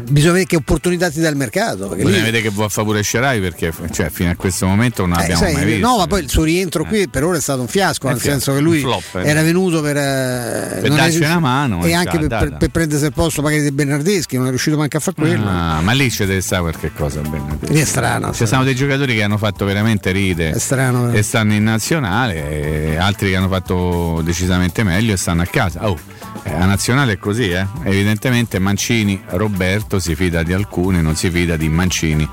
Bisogna 0.09 0.33
vedere 0.33 0.45
che 0.49 0.55
opportunità 0.57 1.09
ti 1.09 1.19
dà 1.21 1.29
il 1.29 1.35
mercato. 1.35 1.87
Bisogna 1.87 2.17
lì- 2.17 2.23
vedere 2.23 2.41
che 2.43 2.49
vuoi 2.49 2.69
fare 2.69 2.85
pure 2.85 3.01
Scerai 3.01 3.39
perché 3.39 3.73
cioè, 3.91 4.09
fino 4.11 4.29
a 4.29 4.35
questo 4.35 4.67
momento 4.67 5.05
non 5.07 5.17
Eh, 5.19 5.23
abbiamo 5.23 5.41
sai, 5.41 5.53
mai 5.53 5.65
visto. 5.65 5.87
no, 5.87 5.97
ma 5.97 6.05
poi 6.07 6.21
il 6.21 6.29
suo 6.29 6.43
rientro 6.43 6.83
qui 6.85 7.07
per 7.09 7.23
ora 7.23 7.37
è 7.37 7.41
stato 7.41 7.61
un 7.61 7.67
fiasco, 7.67 8.07
È 8.07 8.11
nel 8.11 8.19
fiasco, 8.19 8.37
senso 8.39 8.53
che 8.53 8.59
lui 8.63 8.79
flop, 8.81 9.15
eh. 9.15 9.23
era 9.27 9.41
venuto 9.41 9.81
per, 9.81 9.97
eh, 9.97 10.79
Per 10.81 10.89
darci 10.89 11.03
riuscito- 11.03 11.25
una 11.25 11.39
mano, 11.39 11.83
e 11.83 11.89
e 11.89 11.93
anche 11.95 12.15
ha 12.15 12.19
per, 12.19 12.27
per, 12.27 12.55
per 12.59 12.69
prendersi 12.69 13.05
il 13.05 13.13
posto 13.13 13.41
magari 13.41 13.63
di 13.63 13.71
Bernardeschi, 13.71 14.37
non 14.37 14.45
è 14.45 14.49
riuscito 14.49 14.77
manco 14.77 14.97
a 14.97 14.99
fare 14.99 15.15
quello. 15.19 15.47
Ah, 15.49 15.81
ma 15.81 15.91
lì 15.93 16.11
ci 16.11 16.25
deve 16.25 16.41
stare 16.41 16.61
qualche 16.61 16.91
cosa. 16.93 17.21
Lì 17.69 17.79
è 17.79 17.85
strano. 17.85 18.33
Ci 18.33 18.45
sono 18.45 18.63
dei 18.63 18.75
giocatori 18.75 19.15
che 19.15 19.23
hanno 19.23 19.37
fatto 19.37 19.65
veramente 19.65 20.11
ride 20.11 20.51
È 20.51 20.59
strano, 20.59 21.11
eh. 21.11 21.17
e 21.17 21.23
stanno 21.23 21.53
in 21.53 21.63
nazionale, 21.63 22.97
altri 22.99 23.29
che 23.31 23.35
hanno 23.35 23.47
fatto 23.49 24.21
decisamente 24.23 24.83
meglio 24.83 25.13
e 25.13 25.17
stanno 25.17 25.41
a 25.41 25.45
casa. 25.47 25.89
Oh, 25.89 25.97
eh, 26.43 26.53
a 26.53 26.65
nazionale 26.65 27.13
è 27.13 27.17
così, 27.17 27.49
eh? 27.49 27.65
evidentemente 27.83 28.59
Mancini 28.59 29.21
Roberto 29.29 29.99
si 29.99 30.15
fida 30.15 30.43
di 30.43 30.53
alcuni, 30.53 31.01
non 31.01 31.15
si 31.15 31.29
fida 31.29 31.55
di 31.55 31.69
Mancini 31.69 32.27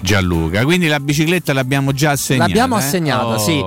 Gianluca. 0.00 0.64
Quindi 0.64 0.86
la 0.86 0.98
bicicletta 1.00 1.52
l'abbiamo 1.52 1.92
già 1.92 2.12
assegnata. 2.12 2.46
L'abbiamo 2.46 2.76
eh? 2.76 2.78
assegnata, 2.78 3.24
Oh, 3.26 3.38
sì. 3.38 3.64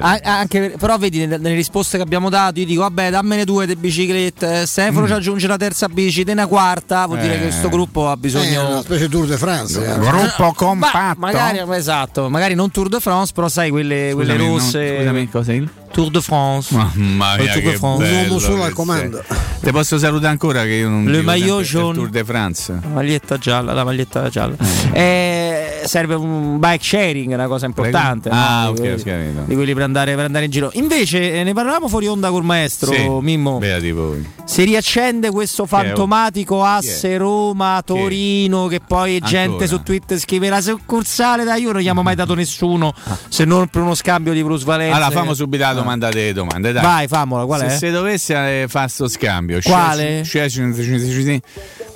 A- 0.00 0.20
anche, 0.22 0.74
però 0.78 0.96
vedi 0.98 1.18
nelle, 1.18 1.36
nelle 1.38 1.54
risposte 1.54 1.96
che 1.98 2.02
abbiamo 2.02 2.28
dato, 2.30 2.58
io 2.60 2.66
dico 2.66 2.80
vabbè 2.82 3.10
dammene 3.10 3.44
due 3.44 3.66
di 3.66 3.76
biciclette, 3.76 4.62
eh, 4.62 4.66
Stefano 4.66 5.06
ci 5.06 5.12
aggiunge 5.12 5.46
la 5.46 5.56
terza 5.56 5.88
bici, 5.88 6.24
te 6.24 6.32
una 6.32 6.46
quarta, 6.46 7.04
vuol 7.06 7.18
dire 7.18 7.32
Mm. 7.34 7.36
Eh. 7.36 7.38
che 7.40 7.42
questo 7.48 7.68
gruppo 7.68 8.08
ha 8.08 8.12
Eh, 8.14 8.16
bisogno... 8.16 8.68
una 8.68 8.82
specie 8.82 9.04
di 9.06 9.10
Tour 9.10 9.26
de 9.26 9.36
France. 9.36 9.84
eh. 9.84 9.98
Gruppo 9.98 10.52
compatto. 10.54 10.96
Ma 10.98 11.14
magari, 11.18 11.60
esatto, 11.76 12.30
magari 12.30 12.54
non 12.54 12.70
Tour 12.70 12.88
de 12.88 13.00
France, 13.00 13.32
però 13.34 13.48
sai 13.48 13.70
quelle, 13.70 14.10
quelle 14.14 14.32
Scusami, 14.32 14.48
non- 14.48 14.58
rosse... 14.58 14.96
scusami, 14.98 15.28
cosa 15.28 15.52
è 15.52 15.54
il? 15.56 15.68
Tour 15.94 16.10
de 16.10 16.20
France. 16.20 16.74
Mamma 16.74 17.36
mia, 17.36 17.52
Tour 17.52 17.62
de 17.62 17.70
che 17.70 17.76
France. 17.76 18.02
bello 18.02 18.22
Un 18.22 18.26
uomo 18.26 18.38
solo 18.40 18.56
che 18.56 18.64
al 18.64 18.72
comando. 18.72 19.24
Te 19.60 19.70
posso 19.70 19.96
salutare 19.96 20.32
ancora 20.32 20.62
che 20.64 20.72
io 20.72 20.88
non 20.88 21.04
Le 21.04 21.22
maillot 21.22 21.62
jaune. 21.62 21.94
Tour 21.94 22.08
de 22.10 22.24
France. 22.24 22.72
La 22.82 22.88
maglietta 22.88 23.38
gialla, 23.38 23.72
la 23.72 23.84
maglietta 23.84 24.28
gialla. 24.28 24.56
Eh, 24.92 25.82
serve 25.84 26.14
un 26.14 26.58
bike 26.58 26.82
sharing, 26.82 27.32
una 27.32 27.46
cosa 27.46 27.66
importante. 27.66 28.28
Prego. 28.28 28.44
Ah, 28.44 28.64
no? 28.64 28.70
ok, 28.70 28.74
di, 28.74 28.80
quelli, 28.80 28.92
ho 29.00 29.04
capito. 29.04 29.42
di 29.46 29.54
quelli 29.54 29.74
per 29.74 29.82
andare, 29.84 30.14
per 30.16 30.24
andare 30.24 30.44
in 30.46 30.50
giro. 30.50 30.70
Invece 30.74 31.32
eh, 31.32 31.44
ne 31.44 31.52
parlavamo 31.52 31.88
fuori 31.88 32.06
onda 32.08 32.30
col 32.30 32.42
maestro 32.44 32.92
Sì, 32.92 33.08
Mimmo. 33.08 33.58
beati 33.58 33.92
voi. 33.92 34.28
Si 34.44 34.64
riaccende 34.64 35.30
questo 35.30 35.64
fantomatico 35.64 36.62
asse 36.64 37.16
Roma-Torino 37.16 38.66
che 38.66 38.80
poi 38.86 39.14
Ancora? 39.14 39.30
gente 39.30 39.66
su 39.66 39.82
Twitter 39.82 40.18
scrive 40.18 40.48
la 40.48 40.60
succursale 40.60 41.44
dai 41.44 41.62
io 41.62 41.68
non 41.72 41.76
gli 41.76 41.88
abbiamo 41.88 42.02
mai 42.02 42.14
dato 42.14 42.34
nessuno 42.34 42.92
se 43.28 43.44
non 43.44 43.68
per 43.68 43.80
uno 43.82 43.94
scambio 43.94 44.32
di 44.32 44.42
plusvalenza. 44.42 44.96
Allora, 44.96 45.10
famo 45.10 45.34
subito 45.34 45.64
domanda 45.84 46.08
delle 46.08 46.32
domande, 46.32 46.72
dai. 46.72 46.82
Vai, 46.82 47.08
famola, 47.08 47.44
qual 47.44 47.60
se, 47.60 47.66
è? 47.66 47.70
se 47.70 47.90
dovesse 47.90 48.62
eh, 48.62 48.66
fare 48.68 48.88
sto 48.88 49.08
scambio, 49.08 49.60
Quale? 49.62 50.24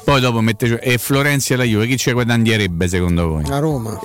Poi 0.04 0.20
dopo 0.20 0.40
mette 0.40 0.78
e 0.80 0.96
Florenzi 0.98 1.52
e 1.52 1.56
la 1.56 1.64
Juve, 1.64 1.86
chi 1.86 1.96
ci 1.96 2.12
guadagnerebbe 2.12 2.88
secondo 2.88 3.28
voi? 3.28 3.44
A 3.50 3.58
Roma. 3.58 3.98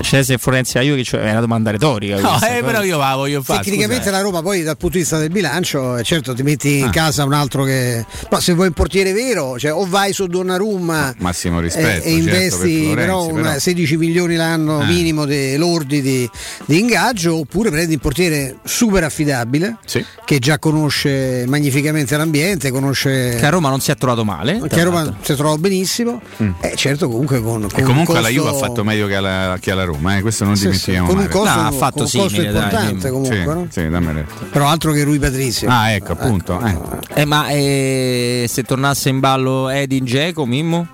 Cioè 0.00 0.22
se 0.22 0.38
Florenzi 0.38 0.78
a 0.78 0.82
io 0.82 0.94
che 0.94 1.04
cioè, 1.04 1.20
è 1.22 1.30
una 1.30 1.40
domanda 1.40 1.70
retorica. 1.70 2.20
No, 2.20 2.28
questa, 2.30 2.56
eh, 2.56 2.62
però 2.62 2.82
io 2.82 2.98
la 2.98 3.14
voglio 3.14 3.42
fare. 3.42 3.62
Tecnicamente 3.62 4.10
la 4.10 4.20
Roma 4.20 4.42
poi 4.42 4.62
dal 4.62 4.76
punto 4.76 4.96
di 4.96 5.02
vista 5.02 5.18
del 5.18 5.30
bilancio, 5.30 5.96
eh, 5.96 6.02
certo 6.02 6.34
ti 6.34 6.42
metti 6.42 6.78
in 6.78 6.84
Ah. 6.84 6.90
casa 6.90 7.24
un 7.24 7.32
altro 7.32 7.64
che... 7.64 8.04
No, 8.30 8.40
se 8.40 8.52
vuoi 8.54 8.68
un 8.68 8.72
portiere 8.72 9.12
vero, 9.12 9.58
cioè 9.58 9.72
o 9.72 9.86
vai 9.86 10.12
su 10.12 10.26
Donnarumma 10.26 11.10
eh. 11.10 11.14
Massimo 11.18 11.58
eh, 11.58 11.62
rispetto. 11.62 11.86
e 11.88 11.92
certo, 11.92 12.08
investi 12.08 12.58
per 12.58 12.58
Florenzi, 12.58 12.94
però, 12.94 13.26
però. 13.32 13.58
16 13.58 13.96
milioni 13.96 14.36
l'anno 14.36 14.78
Ah. 14.80 14.84
minimo 14.84 15.24
di 15.24 15.56
lordi 15.56 16.02
di, 16.02 16.28
di 16.66 16.78
ingaggio, 16.78 17.38
oppure 17.38 17.70
prendi 17.70 17.94
un 17.94 18.00
portiere 18.00 18.56
super 18.64 19.04
affidabile 19.04 19.78
Sì. 19.84 20.04
che 20.24 20.38
già 20.38 20.58
conosce 20.58 21.44
magnificamente 21.46 22.16
l'ambiente, 22.16 22.70
conosce... 22.70 23.36
Che 23.38 23.46
a 23.46 23.50
Roma 23.50 23.70
non 23.70 23.80
si 23.80 23.90
è 23.90 23.94
trovato 23.96 24.24
male. 24.24 24.60
che 24.68 24.80
a 24.80 24.84
Roma 24.84 25.16
si 25.22 25.34
trova 25.34 25.56
benissimo, 25.56 26.20
eh, 26.60 26.74
certo 26.76 27.08
comunque 27.08 27.40
con, 27.40 27.62
con 27.62 27.80
E 27.80 27.82
comunque 27.82 28.14
un 28.16 28.20
la 28.22 28.28
costo- 28.28 28.42
Juve 28.44 28.48
ha 28.56 28.58
fatto 28.68 28.84
meglio 28.84 29.06
che 29.06 29.14
alla, 29.14 29.56
che 29.64 29.70
alla 29.70 29.84
Roma, 29.84 30.18
eh, 30.18 30.20
questo 30.20 30.44
non 30.44 30.56
Sì, 30.56 30.64
dimentichiamo 30.64 31.06
sì, 31.08 31.12
con 31.14 31.22
un 31.22 31.28
mai. 31.28 31.32
costo, 31.34 31.60
No, 31.60 31.66
ha 31.66 31.70
fatto 31.72 31.98
un 32.00 32.04
costo 32.04 32.28
simile, 32.28 32.52
dai, 32.52 32.62
importante 32.64 32.94
dimmi. 32.94 33.10
comunque, 33.10 33.36
sì, 33.38 33.44
no? 33.46 33.66
sì, 33.70 33.88
dammi 33.88 34.24
però 34.50 34.66
altro 34.68 34.92
che 34.92 35.02
Rui 35.04 35.18
Patrizio. 35.18 35.68
Ah, 35.70 35.90
ecco, 35.92 36.12
appunto. 36.12 36.60
eh. 36.62 36.78
Eh, 37.22 37.24
ma 37.24 37.48
eh, 37.48 38.44
se 38.46 38.62
tornasse 38.62 39.08
in 39.08 39.20
ballo 39.20 39.70
Edin 39.70 40.04
Dzeko, 40.04 40.44
Mimmo? 40.44 40.86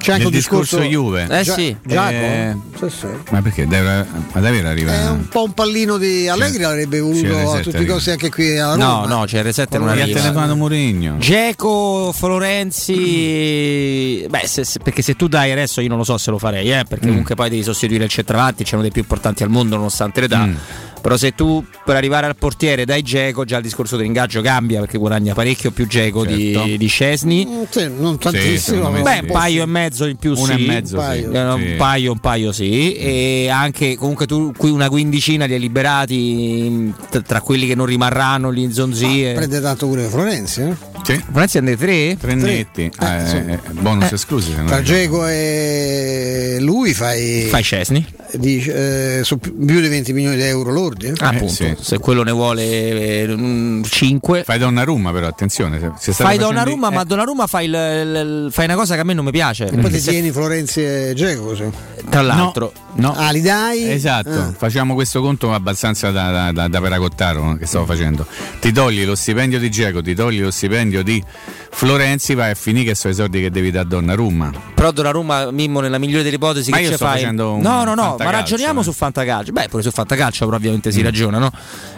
C'è 0.00 0.12
anche 0.12 0.24
un 0.26 0.30
discorso 0.32 0.78
discorso 0.78 0.90
Juve. 0.90 1.26
Eh 1.30 1.42
Gia- 1.42 1.52
sì. 1.54 1.76
Giacomo? 1.84 2.18
Eh, 2.18 2.56
Sì, 2.78 2.86
sì. 2.88 3.06
Ma 3.30 3.42
perché? 3.42 3.66
Deve, 3.66 4.06
ma 4.32 4.40
davvero 4.40 4.68
arriva? 4.68 4.92
È 4.92 5.10
un 5.10 5.28
po' 5.28 5.42
un 5.44 5.52
pallino 5.52 5.98
di 5.98 6.26
Allegri 6.26 6.62
l'avrebbe 6.62 7.00
voluto 7.00 7.26
CR7 7.28 7.56
a 7.56 7.60
tutti 7.60 7.68
i 7.68 7.74
arriva. 7.76 7.92
costi 7.94 8.10
anche 8.10 8.30
qui 8.30 8.58
a 8.58 8.74
No, 8.76 9.02
Roma. 9.02 9.06
no, 9.06 9.24
CR7 9.24 9.78
non 9.78 9.86
Gli 9.94 9.98
ha 9.98 10.02
arriva. 10.02 10.20
telefonato 10.20 10.56
Mourinho. 10.56 11.18
Geco, 11.18 12.12
Florenzi, 13.04 14.26
beh, 14.28 14.42
se- 14.46 14.64
se- 14.64 14.78
perché 14.82 15.02
se 15.02 15.14
tu 15.16 15.28
dai 15.28 15.50
adesso 15.52 15.80
io 15.80 15.88
non 15.88 15.98
lo 15.98 16.04
so 16.04 16.16
se 16.18 16.30
lo 16.30 16.38
farei, 16.38 16.70
eh, 16.72 16.84
perché 16.88 17.06
comunque 17.08 17.34
poi 17.34 17.50
devi 17.50 17.62
sostituire 17.62 18.04
il 18.04 18.10
centravanti, 18.10 18.64
c'è 18.64 18.74
uno 18.74 18.82
dei 18.82 18.90
più 18.92 19.02
importanti 19.02 19.42
al 19.42 19.50
mondo 19.50 19.76
nonostante 19.76 20.20
l'età. 20.22 20.46
Mm. 20.46 20.54
Però 21.00 21.16
se 21.16 21.34
tu 21.34 21.64
per 21.84 21.96
arrivare 21.96 22.26
al 22.26 22.36
portiere 22.36 22.84
dai 22.84 23.02
Geco, 23.02 23.44
già 23.44 23.56
il 23.56 23.62
discorso 23.62 23.96
dell'ingaggio 23.96 24.40
cambia 24.42 24.80
perché 24.80 24.98
guadagna 24.98 25.34
parecchio 25.34 25.70
più 25.70 25.86
Geco 25.86 26.24
Certo. 26.26 26.62
di, 26.64 26.76
di 26.76 26.86
Scesni. 26.86 27.46
Mm, 27.46 27.62
sì, 27.70 27.90
non 27.98 28.18
tantissimo. 28.18 28.90
ma 28.90 29.00
Beh, 29.00 29.14
sì. 29.14 29.24
un 29.24 29.30
paio 29.30 29.62
e 29.62 29.66
mezzo 29.66 30.06
in 30.06 30.16
più 30.16 30.32
Uno 30.36 30.44
sì. 30.44 30.52
e 30.52 30.66
mezzo, 30.66 30.96
un 30.96 31.02
sì. 31.02 31.06
paio. 31.08 31.30
Eh, 31.30 31.60
Sì. 31.60 31.70
Un 31.70 31.76
paio, 31.76 32.12
un 32.12 32.18
paio 32.18 32.52
sì, 32.52 32.94
e 32.94 33.48
anche 33.50 33.96
comunque 33.96 34.26
tu 34.26 34.52
qui 34.56 34.70
una 34.70 34.88
quindicina 34.88 35.46
li 35.46 35.54
hai 35.54 35.60
liberati 35.60 36.92
tra 37.26 37.40
quelli 37.40 37.66
che 37.66 37.74
non 37.74 37.86
rimarranno, 37.86 38.52
gli 38.52 38.58
inzonzie. 38.60 39.32
Prende 39.34 39.60
tanto 39.60 39.86
pure 39.86 40.04
Florenzi, 40.08 40.60
eh? 40.62 40.89
Sì. 41.02 41.58
È 41.58 41.60
nei 41.60 41.76
tre? 41.76 42.16
Tre 42.18 42.34
netti. 42.34 42.82
Eh, 43.00 43.26
sì. 43.26 43.36
eh, 43.36 43.58
bonus 43.80 44.12
esclusi. 44.12 44.52
Se 44.54 44.60
no. 44.60 44.66
Tra 44.68 44.82
Geco 44.82 45.26
e 45.26 46.56
lui 46.60 46.92
fai, 46.94 47.46
Fai 47.50 47.62
Scesni. 47.62 48.04
di, 48.34 48.62
eh, 48.64 49.20
su 49.24 49.38
più 49.38 49.52
di 49.56 49.88
20 49.88 50.12
milioni 50.12 50.36
di 50.36 50.42
euro 50.42 50.70
lordi. 50.70 51.06
eh? 51.06 51.12
Ah, 51.18 51.28
appunto, 51.28 51.52
sì. 51.52 51.74
se 51.80 51.98
quello 51.98 52.22
ne 52.22 52.30
vuole 52.32 53.82
5. 53.88 54.44
Fai 54.44 54.58
Donnarumma 54.58 55.12
però, 55.12 55.26
attenzione. 55.26 55.92
Se, 55.98 56.12
Fai 56.12 56.38
Donnarumma, 56.38 56.90
eh, 56.90 56.94
ma 56.94 57.04
Donnarumma 57.04 57.46
fai, 57.46 57.66
il- 57.66 57.72
il- 57.74 58.48
fai 58.52 58.64
una 58.66 58.74
cosa 58.76 58.94
che 58.94 59.00
a 59.00 59.04
me 59.04 59.14
non 59.14 59.24
mi 59.24 59.30
piace. 59.30 59.66
E 59.66 59.76
poi 59.76 59.90
ti 59.90 60.00
se- 60.00 60.10
tieni 60.10 60.30
Florenzi 60.30 60.82
e 60.82 61.12
Geco 61.14 61.44
così. 61.44 61.64
tra 62.08 62.22
l'altro, 62.22 62.72
No. 62.92 63.14
Ah, 63.16 63.30
li 63.30 63.40
dai? 63.40 63.88
Esatto, 63.88 64.30
Ah. 64.30 64.52
facciamo 64.56 64.94
questo 64.94 65.20
conto 65.20 65.52
abbastanza 65.54 66.10
da, 66.10 66.30
da, 66.32 66.52
da, 66.52 66.66
da 66.66 66.80
peracottaro 66.80 67.44
no, 67.44 67.56
che 67.56 67.64
stavo 67.64 67.86
facendo. 67.86 68.26
Ti 68.60 68.72
togli 68.72 69.04
lo 69.04 69.14
stipendio 69.14 69.60
di 69.60 69.70
Geco, 69.70 70.02
ti 70.02 70.12
togli 70.12 70.40
lo 70.40 70.50
stipendio 70.50 70.89
di 71.02 71.22
Florenzi, 71.72 72.34
vai 72.34 72.50
a 72.50 72.54
finire 72.54 72.86
che 72.86 72.94
sono 72.94 73.12
i 73.12 73.16
soldi 73.16 73.40
che 73.40 73.50
devi 73.50 73.70
dare 73.70 73.84
a 73.86 73.88
Donnarumma. 73.88 74.50
però 74.74 74.90
Donnarumma, 74.90 75.50
Mimmo, 75.50 75.80
nella 75.80 75.98
migliore 75.98 76.22
delle 76.22 76.36
ipotesi, 76.36 76.70
Ma 76.70 76.76
che 76.78 76.82
io 76.82 76.88
ci 76.90 76.94
sto 76.96 77.04
fai? 77.06 77.18
facendo 77.20 77.52
un 77.54 77.60
No, 77.60 77.84
no, 77.84 77.94
no, 77.94 78.02
ma 78.02 78.08
fantacalcio, 78.08 78.36
ragioniamo 78.38 78.80
eh. 78.80 78.84
su 78.84 78.92
Fantacalcio. 78.92 79.52
Beh, 79.52 79.68
pure 79.68 79.82
su 79.82 79.90
Fantacalcio, 79.90 80.44
però 80.44 80.56
ovviamente 80.56 80.88
Mm. 80.88 80.92
si 80.92 81.02
ragiona, 81.02 81.38
no? 81.38 81.50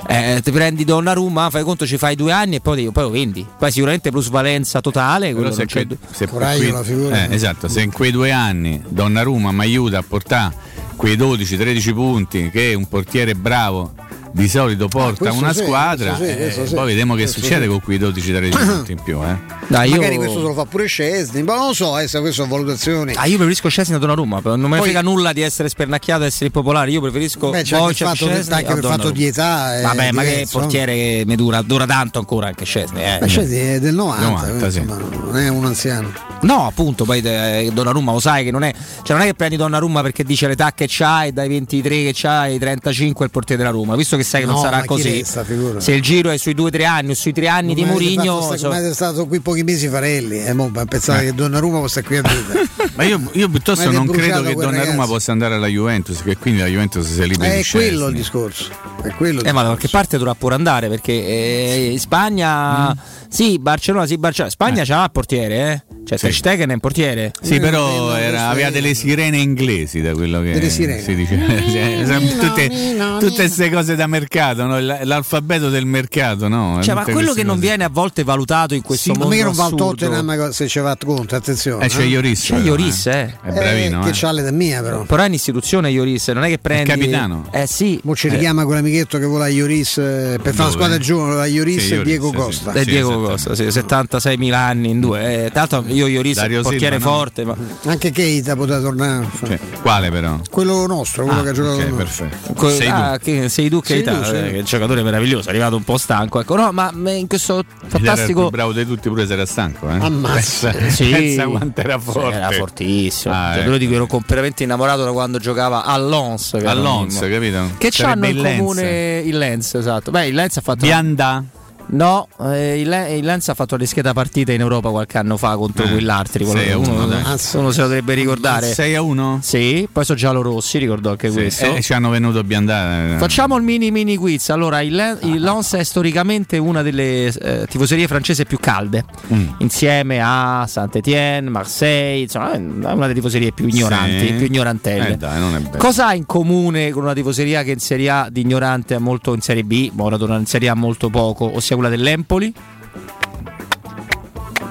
Eh, 0.06 0.40
ti 0.44 0.50
prendi 0.50 0.84
Donnarumma, 0.84 1.48
fai 1.50 1.62
conto, 1.64 1.86
ci 1.86 1.96
fai 1.96 2.14
due 2.16 2.32
anni 2.32 2.56
e 2.56 2.60
poi, 2.60 2.90
poi 2.92 3.02
lo 3.02 3.10
vendi. 3.10 3.46
Poi 3.58 3.70
sicuramente 3.72 4.10
plusvalenza 4.10 4.80
totale. 4.80 5.32
Quello 5.32 5.50
se, 5.52 5.58
non 5.58 5.66
c'è 5.66 5.86
se 6.12 6.26
Coraggio, 6.28 6.72
qui- 6.74 6.84
figura. 6.84 7.24
eh, 7.28 7.34
esatto, 7.34 7.68
se 7.68 7.80
in 7.82 7.90
quei 7.92 8.10
due 8.10 8.30
anni 8.30 8.80
Donnarumma 8.86 9.52
mi 9.52 9.60
aiuta 9.60 9.98
a 9.98 10.04
portare 10.06 10.54
quei 10.96 11.16
12-13 11.16 11.92
punti 11.94 12.50
che 12.50 12.74
un 12.74 12.86
portiere 12.88 13.34
bravo 13.34 13.92
di 14.32 14.48
solito 14.48 14.88
porta 14.88 15.18
questo 15.18 15.38
una 15.38 15.52
sì, 15.52 15.62
squadra, 15.62 16.14
questo 16.14 16.24
sì, 16.24 16.30
eh, 16.30 16.36
questo 16.36 16.66
sì, 16.66 16.74
poi 16.74 16.86
vediamo 16.86 17.14
che 17.14 17.22
questo 17.22 17.40
succede 17.40 17.62
sì. 17.64 17.68
con 17.68 17.80
quei 17.80 17.98
12-13 17.98 18.66
punti 18.66 18.92
in 18.92 19.02
più. 19.02 19.22
Eh. 19.22 19.36
Dai, 19.68 19.90
io... 19.90 19.96
Magari 19.96 20.16
questo 20.16 20.38
se 20.38 20.46
lo 20.46 20.54
fa 20.54 20.64
pure 20.64 20.86
Scesni, 20.86 21.42
ma 21.42 21.56
non 21.56 21.66
lo 21.68 21.72
so, 21.72 21.98
eh, 21.98 22.08
se 22.08 22.18
queste 22.20 22.42
sono 22.42 22.48
valutazioni. 22.48 23.12
Ah, 23.14 23.26
io 23.26 23.36
preferisco 23.36 23.68
Scesni 23.68 23.94
a 23.94 23.98
Donnarumma, 23.98 24.40
non 24.44 24.60
me 24.60 24.68
ne 24.68 24.76
Poi- 24.76 24.82
frega 24.82 25.02
nulla 25.02 25.32
di 25.32 25.42
essere 25.42 25.68
spernacchiato 25.68 26.24
e 26.24 26.26
essere 26.26 26.46
impopolare. 26.46 26.90
Io 26.90 27.00
preferisco 27.00 27.50
Beh, 27.50 27.60
il 27.60 27.68
Wojciech, 27.70 28.08
fatto, 28.08 28.26
Szczesny 28.26 28.52
anche 28.54 28.74
per 28.74 28.84
fatto 28.84 29.10
di 29.10 29.26
età. 29.26 29.78
è 29.78 29.82
Vabbè, 29.82 30.12
ma 30.12 30.22
che 30.22 30.46
portiere 30.50 30.94
che 30.94 31.24
mi 31.26 31.36
dura, 31.36 31.62
dura 31.62 31.86
tanto 31.86 32.18
ancora 32.18 32.46
anche 32.48 32.64
Scesni. 32.64 33.02
Eh. 33.02 33.20
Scesni 33.26 33.56
è 33.56 33.80
del 33.80 33.94
90, 33.94 34.26
90, 34.26 34.70
sì. 34.70 34.78
insomma, 34.78 35.02
non 35.24 35.36
è 35.36 35.48
un 35.48 35.64
anziano. 35.64 36.12
No, 36.42 36.66
appunto, 36.66 37.04
poi 37.04 37.20
eh, 37.20 37.70
Donnarumma 37.72 38.12
lo 38.12 38.20
sai 38.20 38.44
che 38.44 38.50
non 38.50 38.64
è. 38.64 38.72
Cioè, 39.02 39.16
non 39.16 39.24
è 39.24 39.28
che 39.28 39.34
prendi 39.34 39.56
Donnarumma 39.56 40.02
perché 40.02 40.24
dice 40.24 40.48
l'età 40.48 40.72
che 40.72 40.86
c'hai, 40.88 41.32
dai 41.32 41.48
23 41.48 41.88
che 42.02 42.12
c'hai, 42.14 42.52
ai 42.52 42.58
35 42.58 43.24
è 43.24 43.26
il 43.26 43.30
portiere 43.30 43.62
della 43.62 43.74
Roma. 43.74 43.94
Visto 43.94 44.16
che 44.16 44.21
sai 44.22 44.40
che 44.40 44.46
non 44.46 44.56
No, 44.56 44.60
sarà 44.62 44.76
ma 44.76 44.82
chi 44.82 44.88
così. 44.88 45.10
resta, 45.18 45.44
se 45.78 45.92
il 45.92 46.02
giro 46.02 46.30
è 46.30 46.36
sui 46.36 46.54
2-3 46.54 46.84
anni 46.86 47.10
o 47.10 47.14
sui 47.14 47.32
3 47.32 47.48
anni 47.48 47.74
di 47.74 47.82
Come 47.82 47.94
avete 47.94 48.14
Mourinho. 48.14 48.40
so- 48.56 48.66
come 48.66 48.78
avete 48.78 48.94
stato 48.94 49.26
qui 49.26 49.40
pochi 49.40 49.62
mesi 49.62 49.88
Farelli, 49.88 50.44
eh, 50.44 50.52
mo, 50.52 50.68
ma 50.68 50.84
pensate 50.84 51.24
che 51.26 51.34
Donnarumma 51.34 51.86
stare 51.88 52.06
qui 52.06 52.16
a 52.18 52.22
vita. 52.22 52.60
Ma 52.94 53.04
io, 53.04 53.20
io 53.32 53.48
piuttosto 53.48 53.86
Ma 53.86 53.92
non 53.92 54.06
credo 54.06 54.42
che 54.42 54.52
Donnarumma 54.54 54.90
ragazzo. 54.92 55.12
possa 55.12 55.32
andare 55.32 55.54
alla 55.54 55.66
Juventus, 55.66 56.22
che 56.22 56.36
quindi 56.36 56.60
la 56.60 56.66
Juventus 56.66 57.06
si 57.06 57.26
liberi 57.26 57.50
è 57.52 57.56
di 57.62 57.66
quello 57.70 57.88
Szczesny. 57.96 58.08
il 58.10 58.14
discorso. 58.16 58.68
È 59.02 59.08
quello 59.14 59.40
il 59.40 59.46
Eh, 59.46 59.52
ma 59.52 59.62
da 59.62 59.68
qualche 59.68 59.88
parte 59.88 60.18
dovrà 60.18 60.34
pure 60.34 60.54
andare 60.54 60.88
perché 60.88 61.12
eh, 61.12 61.88
in 61.92 61.98
Spagna, 61.98 62.88
Mm. 62.92 62.98
Sì, 63.32 63.58
Barcellona, 63.58 64.06
sì, 64.06 64.18
Barcellona. 64.18 64.52
Spagna 64.52 64.84
c'ha 64.84 65.04
il 65.04 65.10
portiere, 65.10 65.72
eh. 65.72 66.00
Cioè, 66.04 66.18
Sì. 66.18 66.32
Stegen 66.32 66.68
è 66.70 66.72
in 66.74 66.80
portiere. 66.80 67.30
Sì, 67.40 67.60
però 67.60 68.14
era- 68.16 68.48
aveva 68.48 68.70
delle 68.70 68.92
sirene 68.92 69.38
inglesi 69.38 70.00
da 70.02 70.12
quello 70.12 70.40
che 70.42 70.52
Delle 70.52 70.68
sirene. 70.68 71.00
si 71.00 71.14
dice. 71.14 71.30
Sì, 71.72 72.04
sono 72.06 73.18
tutte 73.18 73.34
queste 73.34 73.70
cose 73.70 73.94
da 73.94 74.06
mercato, 74.06 74.64
no? 74.64 74.78
L'alfabeto 74.80 75.70
del 75.70 75.86
mercato, 75.86 76.48
no? 76.48 76.80
Cioè, 76.82 76.94
ma 76.94 77.00
Tutte 77.00 77.12
quello 77.12 77.32
che 77.32 77.42
non 77.44 77.54
cose. 77.56 77.66
viene 77.68 77.84
a 77.84 77.88
volte 77.88 78.24
valutato 78.24 78.74
in 78.74 78.82
questo 78.82 79.12
Ma 79.12 79.24
mondo 79.26 79.42
non 79.44 79.52
va 79.54 79.64
al. 79.64 79.74
Tottenham 79.74 80.50
se 80.50 80.68
ci 80.68 80.78
va 80.80 80.96
conto, 81.02 81.34
attenzione. 81.36 81.84
Eh, 81.84 81.88
c'è 81.88 82.04
Lloris, 82.04 82.40
C'è 82.42 82.54
però, 82.54 82.64
Lloris, 82.66 83.06
eh. 83.06 83.10
eh. 83.44 83.48
È 83.48 83.52
bravino, 83.52 84.02
che 84.02 84.08
eh. 84.08 84.12
c'ha 84.12 84.32
l'età 84.32 84.50
mia 84.50 84.82
però. 84.82 85.02
Però 85.04 85.22
è 85.22 85.26
un'istituzione 85.26 85.90
Lloris, 85.90 86.28
non 86.28 86.44
è 86.44 86.48
che 86.48 86.58
prendi. 86.58 86.88
capitano. 86.90 87.46
Eh 87.52 87.66
sì. 87.66 87.98
Mo 88.02 88.14
ci 88.16 88.26
Eh. 88.26 88.30
richiama 88.30 88.64
quell'amichetto 88.64 89.18
che 89.18 89.24
vuole 89.24 89.44
a 89.44 89.48
Ioris 89.48 89.98
eh, 89.98 90.38
per 90.42 90.52
fare 90.52 90.68
la 90.68 90.74
squadra 90.74 90.98
giovane, 90.98 91.40
a 91.40 91.46
Ioris 91.46 91.86
Sì, 91.86 91.94
e 91.94 92.02
Diego 92.02 92.30
sì, 92.30 92.34
Costa. 92.36 92.72
È 92.72 92.84
Diego 92.84 93.21
Costa, 93.22 93.54
sì, 93.54 93.64
76.000 93.64 94.52
anni 94.52 94.90
in 94.90 95.00
due. 95.00 95.44
Eh, 95.44 95.50
tra 95.50 95.66
l'altro 95.70 95.84
io 95.86 96.06
Lloris 96.06 96.36
è 96.36 96.40
Dario 96.40 96.56
un 96.58 96.62
portiere 96.62 96.96
Silva, 96.96 97.10
no? 97.10 97.16
forte, 97.16 97.44
ma 97.44 97.56
Anche 97.86 98.10
Keita 98.10 98.56
poteva 98.56 98.80
tornare. 98.80 99.26
Cioè, 99.44 99.58
quale 99.80 100.10
però? 100.10 100.38
Quello 100.50 100.86
nostro, 100.86 101.24
quello 101.24 101.40
Ah, 101.40 101.42
che 101.42 101.48
ha 101.48 101.52
giocato 101.52 101.76
ok, 101.82 101.94
perfetto. 101.94 102.52
Que- 102.54 102.70
Sei 102.70 102.86
tu. 102.88 102.92
ah, 102.94 103.18
che 103.18 103.48
sei 103.48 103.68
tu 103.70 103.80
che 103.80 103.86
Sei 103.86 104.06
hai 104.06 104.16
tu, 104.16 104.24
sì. 104.24 104.30
che 104.32 104.50
è 104.54 104.58
un 104.58 104.64
giocatore 104.64 105.02
meraviglioso, 105.02 105.46
è 105.48 105.50
arrivato 105.50 105.76
un 105.76 105.84
po' 105.84 105.96
stanco. 105.98 106.40
Ecco, 106.40 106.56
no, 106.56 106.70
ma 106.72 106.90
in 107.12 107.26
questo 107.28 107.62
fantastico. 107.86 108.50
bravo 108.50 108.72
di 108.72 108.86
tutti, 108.86 109.08
pure 109.08 109.26
se 109.26 109.32
era 109.34 109.46
stanco. 109.46 109.88
Eh? 109.88 109.92
Ammazza. 110.00 110.70
Pensa, 110.70 110.90
Sì. 111.04 111.10
pensa 111.10 111.44
quanto 111.46 111.80
era 111.80 111.98
forte. 111.98 112.36
Era 112.36 112.50
fortissimo. 112.50 113.34
Ah, 113.34 113.52
Cioè, 113.54 113.62
ecco. 113.62 113.70
Io 113.72 113.78
dico, 113.78 113.94
ero 113.94 114.06
completamente 114.06 114.62
innamorato 114.62 115.04
da 115.04 115.12
quando 115.12 115.38
giocava 115.38 115.84
a 115.84 115.96
Lons. 115.98 116.50
che 116.52 116.56
era 116.58 116.70
A 116.70 116.74
un 116.74 116.82
Lons, 116.82 117.20
mimo. 117.20 117.34
capito? 117.34 117.70
Che 117.78 117.88
c'hanno 117.90 118.26
in 118.26 118.42
comune 118.42 119.22
il 119.24 119.36
Lens, 119.38 119.74
esatto. 119.74 120.10
Beh, 120.10 120.26
il 120.28 120.34
Lens 120.34 120.56
ha 120.56 120.60
fatto. 120.60 120.80
Bianda. 120.84 121.42
No, 121.86 122.26
eh, 122.40 122.80
il, 122.80 122.88
Le- 122.88 123.16
il 123.16 123.24
Lens 123.24 123.48
ha 123.50 123.54
fatto 123.54 123.76
le 123.76 123.84
scheda 123.86 124.12
partite 124.14 124.52
in 124.54 124.60
Europa 124.60 124.88
qualche 124.90 125.18
anno 125.18 125.36
fa 125.36 125.56
contro 125.56 125.84
Eh, 125.84 125.90
quell'altri. 125.90 126.44
quello 126.44 126.60
che 126.62 126.72
a 126.72 126.78
uno, 126.78 127.04
uno, 127.04 127.30
se 127.38 127.58
lo 127.58 127.70
dovrebbe 127.70 128.14
ricordare. 128.14 128.72
6 128.72 128.94
a 128.94 129.02
1? 129.02 129.40
Sì, 129.42 129.86
poi 129.92 130.04
sono 130.04 130.18
giallo-rossi, 130.18 130.78
ricordo 130.78 131.10
anche 131.10 131.30
questo. 131.30 131.74
E 131.74 131.82
ci 131.82 131.92
hanno 131.92 132.08
venuto 132.10 132.42
Bianda. 132.44 133.14
eh. 133.14 133.18
Facciamo 133.18 133.56
il 133.56 133.62
mini 133.62 133.90
mini 133.90 134.16
quiz. 134.16 134.48
Allora, 134.50 134.80
il, 134.80 135.18
il 135.22 135.40
Lens 135.40 135.74
è 135.74 135.82
storicamente 135.82 136.56
una 136.58 136.80
delle 136.82 137.26
eh, 137.26 137.66
tifoserie 137.68 138.06
francesi 138.06 138.44
più 138.46 138.58
calde, 138.58 139.04
Mm. 139.32 139.48
insieme 139.58 140.20
a 140.22 140.64
Saint-Étienne, 140.66 141.48
Marseille, 141.50 142.22
insomma, 142.22 142.52
è 142.52 142.56
una 142.56 142.94
delle 143.06 143.14
tifoserie 143.14 143.52
più 143.52 143.66
ignoranti, 143.66 144.26
Sì. 144.28 144.32
più 144.34 144.46
ignorantelle. 144.46 145.08
Eh, 145.12 145.16
dai, 145.16 145.40
è. 145.72 145.76
Cosa 145.76 146.08
ha 146.08 146.14
in 146.14 146.26
comune 146.26 146.90
con 146.90 147.02
una 147.04 147.12
tifoseria 147.14 147.62
che 147.62 147.72
in 147.72 147.78
Serie 147.80 148.08
A 148.10 148.28
di 148.30 148.40
ignorante 148.42 148.94
ha 148.94 148.98
molto 148.98 149.34
in 149.34 149.40
Serie 149.40 149.64
B, 149.64 149.90
ma 149.94 150.04
ora 150.04 150.16
torna 150.16 150.36
in 150.36 150.46
Serie 150.46 150.68
A 150.68 150.74
molto 150.74 151.08
poco, 151.10 151.54
ossia 151.54 151.71
quella 151.74 151.90
dell'Empoli? 151.90 152.52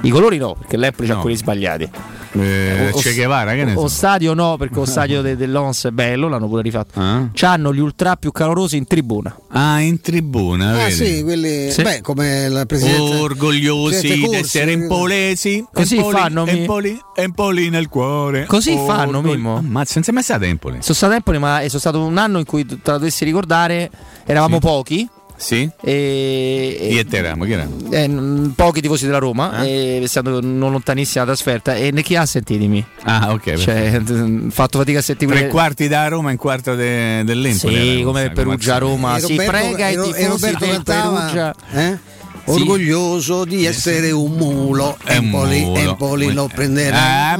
I 0.03 0.09
colori 0.09 0.37
no, 0.37 0.55
perché 0.55 0.77
l'Empoli 0.77 1.07
c'ha 1.07 1.15
No. 1.15 1.21
quelli 1.21 1.35
sbagliati. 1.37 1.89
Eh, 2.33 2.91
O- 2.93 2.97
Che 2.97 3.13
Guevara, 3.13 3.53
che 3.53 3.65
ne 3.65 3.73
O 3.75 3.81
so. 3.81 3.87
stadio 3.89 4.33
no, 4.33 4.55
perché 4.55 4.75
lo 4.75 4.85
stadio 4.85 5.21
de- 5.21 5.35
dell'Ons 5.35 5.83
è 5.87 5.91
bello, 5.91 6.29
l'hanno 6.29 6.47
pure 6.47 6.61
rifatto. 6.61 6.97
Ah. 6.97 7.27
C'hanno 7.33 7.73
gli 7.73 7.79
ultra 7.79 8.15
più 8.15 8.31
calorosi 8.31 8.77
in 8.77 8.87
tribuna. 8.87 9.37
Ah, 9.49 9.81
in 9.81 9.99
tribuna, 9.99 10.69
Ah 10.71 10.75
vedi? 10.87 10.91
sì, 10.93 11.23
quelli 11.23 11.69
Sì. 11.71 11.81
beh, 11.81 11.99
come 12.01 12.45
il 12.49 12.63
presidente 12.67 13.17
Orgogliosi 13.17 14.13
di 14.13 14.33
essere 14.33 14.71
empolesi. 14.71 15.65
Così 15.73 15.97
Empoli, 15.97 16.15
fanno, 16.17 16.45
Empoli, 16.47 16.99
Empoli 17.15 17.69
nel 17.69 17.89
cuore. 17.89 18.45
Così 18.45 18.75
fanno, 18.75 19.17
Orgoglio- 19.17 19.35
Mimmo. 19.35 19.57
Ammazza, 19.57 19.91
non 19.95 20.03
sei 20.05 20.13
mai 20.13 20.23
stato 20.23 20.45
a 20.45 20.47
Empoli? 20.47 20.77
Sono 20.81 20.95
stato 20.95 21.11
a 21.11 21.15
Empoli, 21.17 21.37
ma 21.37 21.59
è 21.59 21.67
sono 21.67 21.79
stato 21.81 22.01
un 22.01 22.17
anno 22.17 22.39
in 22.39 22.45
cui 22.45 22.65
te 22.65 22.77
la 22.81 22.93
dovessi 22.97 23.25
ricordare, 23.25 23.91
eravamo 24.25 24.55
Sì. 24.55 24.61
pochi. 24.61 25.09
Sì? 25.41 25.67
E, 25.81 26.77
Chi 26.91 26.99
e 26.99 27.05
te 27.05 27.17
eravamo? 27.17 27.45
Chi 27.45 27.51
eravamo? 27.53 27.77
eh, 27.91 28.51
pochi 28.55 28.79
tifosi 28.79 29.07
della 29.07 29.17
Roma, 29.17 29.63
e 29.63 29.99
essendo 30.03 30.39
non 30.39 30.71
lontanissima 30.71 31.23
la 31.25 31.31
trasferta. 31.33 31.75
E 31.75 31.89
ne 31.91 32.03
chi 32.03 32.15
ha 32.15 32.25
sentitemi? 32.27 32.85
Ah, 33.03 33.31
ok. 33.31 33.55
Cioè, 33.55 33.99
ho 34.07 34.49
fatto 34.51 34.77
fatica 34.77 34.99
a 34.99 35.01
sentire 35.01 35.33
Tre 35.33 35.47
quarti 35.47 35.87
da 35.87 36.07
Roma 36.09 36.29
e 36.29 36.33
un 36.33 36.37
quarto 36.37 36.75
de- 36.75 37.23
dell'Empoli. 37.25 37.97
Sì, 37.97 38.03
come 38.03 38.25
sai, 38.25 38.31
Perugia 38.33 38.77
Roma. 38.77 39.17
E 39.17 39.19
Si 39.21 39.35
Roberto- 39.35 39.51
prega 39.51 39.87
i 39.89 39.93
e 39.93 39.95
e 40.23 40.27
Roberto 40.27 40.65
del 40.65 40.73
cantava, 40.75 41.19
Perugia. 41.21 41.55
eh? 41.73 41.97
Orgoglioso 42.45 43.45
di 43.45 43.65
essere 43.65 44.11
un 44.11 44.31
mulo 44.33 44.97
È 45.03 45.17
un 45.17 45.25
Empoli, 45.25 45.61
mulo. 45.63 45.79
Empoli 45.79 46.33
lo 46.33 46.49
prenderà 46.53 47.33
Ah, 47.33 47.37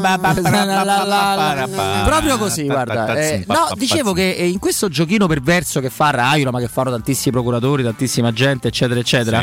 Proprio 2.06 2.38
così, 2.38 2.64
guarda. 2.66 3.16
Eh, 3.16 3.44
no, 3.48 3.70
dicevo 3.76 4.14
che 4.14 4.32
eh, 4.32 4.48
in 4.48 4.60
questo 4.60 4.90
giochino 4.90 5.28
perverso 5.28 5.80
che 5.80 5.90
fa 5.90 6.10
Raiola, 6.12 6.52
ma 6.52 6.60
che 6.60 6.68
fanno 6.68 6.90
tantissimi 6.92 7.32
procuratori, 7.34 7.84
tantissima 7.84 8.32
gente, 8.32 8.68
eccetera, 8.70 9.00
eccetera. 9.00 9.42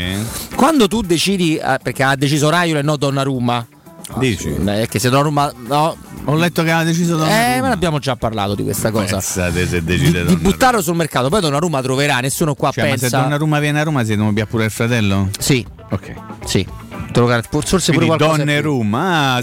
Quando 0.55 0.87
tu 0.87 1.01
decidi, 1.01 1.57
eh, 1.57 1.77
perché 1.81 2.03
ha 2.03 2.15
deciso 2.15 2.49
Raiola 2.49 2.79
e 2.79 2.83
no 2.83 2.95
Donnarumma. 2.97 3.65
Dici? 4.17 4.49
È 4.53 4.87
che 4.87 4.99
se 4.99 5.09
Donnarumma. 5.09 5.53
No. 5.67 5.95
Ho 6.25 6.35
letto 6.35 6.63
che 6.63 6.71
aveva 6.71 6.83
deciso 6.83 7.15
Donnarumma. 7.15 7.55
Eh, 7.55 7.61
ma 7.61 7.71
abbiamo 7.71 7.99
già 7.99 8.15
parlato 8.15 8.55
di 8.55 8.63
questa 8.63 8.91
cosa. 8.91 9.17
Pensate 9.17 9.67
se 9.67 9.83
decide 9.83 10.25
Di, 10.25 10.35
di 10.35 10.41
buttarlo 10.41 10.81
sul 10.81 10.95
mercato, 10.95 11.29
poi 11.29 11.41
Donnarumma 11.41 11.81
troverà, 11.81 12.19
nessuno 12.19 12.55
qua 12.55 12.71
Cioè, 12.71 12.83
ma 12.89 12.95
se 12.95 13.01
pensa. 13.01 13.21
Donnarumma 13.21 13.59
viene 13.59 13.79
a 13.79 13.83
Roma 13.83 14.03
si 14.03 14.15
devono 14.15 14.33
pure 14.47 14.65
il 14.65 14.71
fratello? 14.71 15.29
Sì. 15.39 15.65
Ok. 15.91 16.13
Sì. 16.45 16.67
Te 17.11 17.19
lo 17.19 17.27
Forse 17.49 17.91
pure 17.91 18.05
Quindi 18.05 18.23
qualcosa. 18.23 18.41
in 18.41 18.47
più. 18.47 18.61
Donnerumma, 18.61 19.35
ah, 19.35 19.41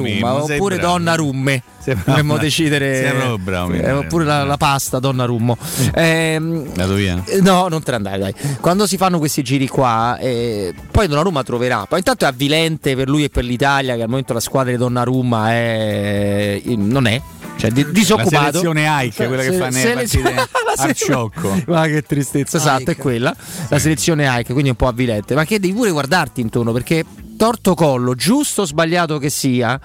Mimmo, 0.00 0.44
sei 0.46 0.56
oppure 0.56 0.76
bravo. 0.76 0.92
Donnarumme. 0.92 1.62
Sei 1.78 1.94
bravo. 1.94 2.10
Dovremmo 2.10 2.36
decidere. 2.38 3.36
Bravo, 3.38 3.72
eh, 3.72 3.92
oppure 3.92 4.24
la, 4.24 4.44
la 4.44 4.56
pasta 4.56 4.98
Donnarummo. 4.98 5.56
Ehm, 5.94 6.74
Vado 6.74 6.94
via. 6.94 7.22
eh, 7.24 7.40
No, 7.40 7.68
non 7.68 7.82
te 7.82 7.90
ne 7.92 7.96
andare, 7.96 8.18
dai. 8.18 8.34
Quando 8.60 8.86
si 8.86 8.96
fanno 8.96 9.18
questi 9.18 9.42
giri 9.42 9.68
qua, 9.68 10.18
eh, 10.18 10.74
poi 10.90 11.06
Donnarumma 11.08 11.42
troverà. 11.42 11.86
Poi 11.88 11.98
intanto 11.98 12.24
è 12.24 12.28
avvilente 12.28 12.94
per 12.94 13.08
lui 13.08 13.24
e 13.24 13.28
per 13.30 13.44
l'Italia 13.44 13.94
che 13.96 14.02
al 14.02 14.08
momento 14.08 14.32
la 14.32 14.40
squadra 14.40 14.70
di 14.72 14.78
Donnarumma 14.78 15.50
è... 15.52 16.60
non 16.76 17.06
è. 17.06 17.20
Cioè, 17.58 17.70
di- 17.72 17.90
disoccupato. 17.90 18.34
La 18.36 18.46
selezione 18.50 18.86
Ike, 19.04 19.26
quella 19.26 19.42
che 19.42 19.50
Se- 19.50 19.56
fa 19.58 19.68
nelle 19.68 19.94
partite 19.94 20.48
se- 20.76 20.94
ciocco. 20.94 21.62
Ma 21.66 21.86
che 21.86 22.02
tristezza, 22.02 22.56
esatto, 22.58 22.90
è 22.92 22.96
quella. 22.96 23.34
La 23.68 23.78
selezione 23.80 24.26
Ike, 24.26 24.52
quindi 24.52 24.70
un 24.70 24.76
po' 24.76 24.86
avvilente. 24.86 25.34
Ma 25.34 25.44
che 25.44 25.58
devi 25.58 25.74
pure 25.74 25.90
guardarti 25.90 26.40
intorno 26.40 26.72
perché 26.72 27.04
torto 27.36 27.74
collo, 27.74 28.14
giusto 28.14 28.62
o 28.62 28.64
sbagliato 28.64 29.18
che 29.18 29.28
sia. 29.28 29.78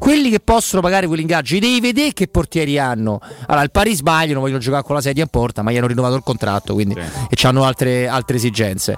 Quelli 0.00 0.30
che 0.30 0.40
possono 0.40 0.80
pagare 0.80 1.06
quell'ingaggio, 1.06 1.54
li 1.54 1.60
devi 1.60 1.80
vedere 1.80 2.12
che 2.14 2.26
portieri 2.26 2.78
hanno. 2.78 3.20
Allora, 3.46 3.62
il 3.62 3.70
Paris 3.70 3.98
sbagliano, 3.98 4.40
vogliono 4.40 4.58
giocare 4.58 4.82
con 4.82 4.94
la 4.96 5.02
sedia 5.02 5.22
in 5.22 5.28
porta, 5.28 5.60
ma 5.62 5.70
gli 5.70 5.76
hanno 5.76 5.86
rinnovato 5.88 6.14
il 6.16 6.22
contratto 6.24 6.72
quindi, 6.72 6.94
e 6.94 7.36
hanno 7.42 7.64
altre, 7.64 8.08
altre 8.08 8.36
esigenze. 8.36 8.96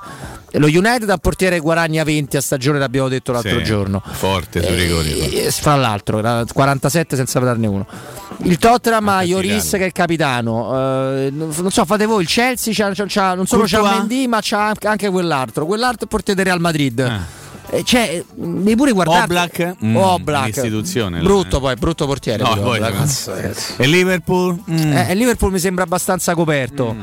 Lo 0.53 0.67
United 0.67 1.11
a 1.11 1.17
portiere 1.17 1.59
guadagna 1.59 2.05
20 2.05 2.37
a 2.37 2.41
stagione, 2.41 2.79
l'abbiamo 2.79 3.09
detto 3.09 3.33
l'altro 3.33 3.59
Sì, 3.59 3.65
giorno. 3.65 4.01
Forte 4.05 4.63
sui 4.65 4.77
rigori. 4.77 5.11
Fra 5.51 5.75
l'altro, 5.75 6.19
era 6.21 6.45
47 6.51 7.17
senza 7.17 7.41
darne 7.41 7.67
uno. 7.67 7.87
Il 8.45 8.59
Tottenham 8.59 9.09
ha 9.09 9.23
Ioris 9.23 9.71
che 9.71 9.79
è 9.79 9.85
il 9.87 9.93
capitano. 9.93 10.71
Eh, 11.17 11.31
non 11.33 11.71
so, 11.71 11.85
fate 11.85 12.07
voi. 12.07 12.23
Il 12.23 12.29
Chelsea 12.29 12.73
c'ha, 12.75 12.93
c'ha- 12.95 13.07
c'ha- 13.09 13.35
non 13.35 13.47
solo 13.47 13.65
c'ha 13.67 13.79
Courtois? 13.79 13.99
Mendy, 13.99 14.27
ma 14.27 14.39
c'ha 14.41 14.73
anche 14.83 15.09
quell'altro. 15.11 15.65
Quell'altro 15.67 16.07
è 16.07 16.09
portiere 16.09 16.41
del 16.43 16.49
Real 16.51 16.61
Madrid. 16.61 16.99
Eh, 16.99 17.41
cioè, 17.85 18.23
devi 18.35 18.77
pure 18.77 18.93
guardare. 18.93 19.23
Oblak? 19.25 19.77
Mm, 19.85 19.97
Oblak. 19.97 20.43
un'istituzione, 20.43 21.19
là, 21.19 21.25
Brutto 21.25 21.57
eh. 21.57 21.61
poi, 21.61 21.75
brutto 21.77 22.07
portiere. 22.07 22.43
No, 22.43 22.55
poi- 22.57 22.79
Oblak. 22.81 23.75
E 23.79 23.87
Liverpool? 23.87 24.59
Mm. 24.71 24.93
Eh, 24.93 25.15
Liverpool 25.15 25.53
mi 25.53 25.59
sembra 25.59 25.85
abbastanza 25.85 26.35
coperto. 26.35 26.95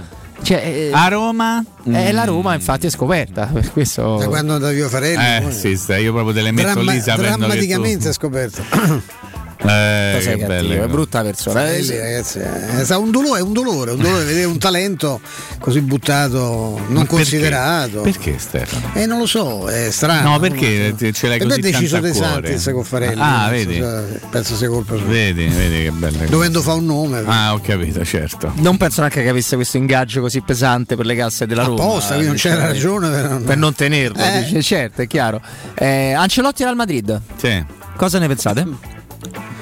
Cioè, 0.41 0.57
eh, 0.57 0.89
A 0.93 1.07
Roma? 1.09 1.63
eh, 1.85 2.11
la 2.13 2.23
Roma 2.23 2.53
infatti 2.53 2.87
è 2.87 2.89
scoperta. 2.89 3.47
Per 3.47 3.71
questo... 3.71 4.17
da 4.17 4.27
quando 4.27 4.57
da 4.57 4.69
Vio 4.71 4.87
Farelli 4.87 5.47
Eh, 5.47 5.51
sì, 5.51 5.75
sta, 5.75 5.97
io 5.97 6.13
proprio 6.13 6.33
te 6.33 6.41
le 6.41 6.51
metto 6.51 6.71
Dramma- 6.71 6.91
lì 6.93 6.99
drammaticamente 7.01 8.09
è 8.09 8.13
scoperto. 8.13 8.63
Eh, 9.61 10.17
che 10.21 10.37
cattivo, 10.37 10.83
è 10.83 10.87
brutta 10.87 11.21
persona. 11.21 11.65
Eh, 11.65 11.81
Farelli, 11.83 11.97
ragazzi, 11.97 12.39
è 12.39 12.83
stato 12.85 13.01
un 13.01 13.11
dolore, 13.11 13.39
è 13.39 13.41
un 13.41 13.51
dolore, 13.51 13.91
un 13.91 13.99
dolore 14.01 14.23
vedere 14.23 14.45
un 14.45 14.57
talento 14.57 15.19
così 15.59 15.81
buttato, 15.81 16.79
non 16.87 17.05
considerato. 17.05 18.01
Perché 18.01 18.37
Stefano? 18.37 18.91
Eh, 18.93 19.05
non 19.05 19.19
lo 19.19 19.25
so, 19.25 19.67
è 19.69 19.91
strano. 19.91 20.31
No, 20.31 20.39
perché 20.39 20.95
ce 21.11 21.27
l'hai 21.27 21.39
così 21.39 21.59
è 21.59 21.61
deciso 21.61 21.99
tanto 21.99 22.07
a 22.07 22.11
De 22.11 22.17
cuore? 22.17 22.47
Santis 22.47 22.69
con 22.73 22.83
Farelli. 22.85 23.19
Ah, 23.21 23.47
penso 23.49 23.67
vedi? 23.67 23.73
sia- 23.75 24.19
Penso 24.29 24.55
sia 24.55 24.69
colpa 24.69 24.95
sua. 24.95 25.05
Vedi, 25.05 25.47
vedi 25.47 25.83
che 25.83 25.91
belle 25.91 26.17
cose. 26.19 26.29
Dovendo 26.29 26.61
fare 26.61 26.77
un 26.77 26.85
nome. 26.85 27.23
Ah, 27.25 27.53
ho 27.53 27.59
capito, 27.59 28.05
certo. 28.05 28.53
Non 28.55 28.77
penso 28.77 29.01
neanche 29.01 29.21
che 29.21 29.29
avesse 29.29 29.55
questo 29.55 29.75
ingaggio 29.75 30.21
così 30.21 30.39
pesante 30.41 30.95
per 30.95 31.05
le 31.05 31.15
casse 31.17 31.45
della 31.45 31.63
Roma. 31.63 31.83
Apposta, 31.83 32.09
quindi 32.13 32.27
non 32.27 32.35
c'era 32.37 32.55
Cioè, 32.61 32.65
ragione 32.67 33.09
per, 33.09 33.41
per 33.43 33.57
non 33.57 33.73
tenerlo. 33.73 34.23
Eh. 34.23 34.43
dice, 34.45 34.61
certo, 34.61 35.01
è 35.01 35.07
chiaro. 35.07 35.41
Eh, 35.75 36.13
Ancelotti 36.13 36.61
era 36.61 36.71
al 36.71 36.77
Madrid. 36.77 37.19
Sì. 37.35 37.61
Cosa 37.97 38.19
ne 38.19 38.27
pensate? 38.27 38.97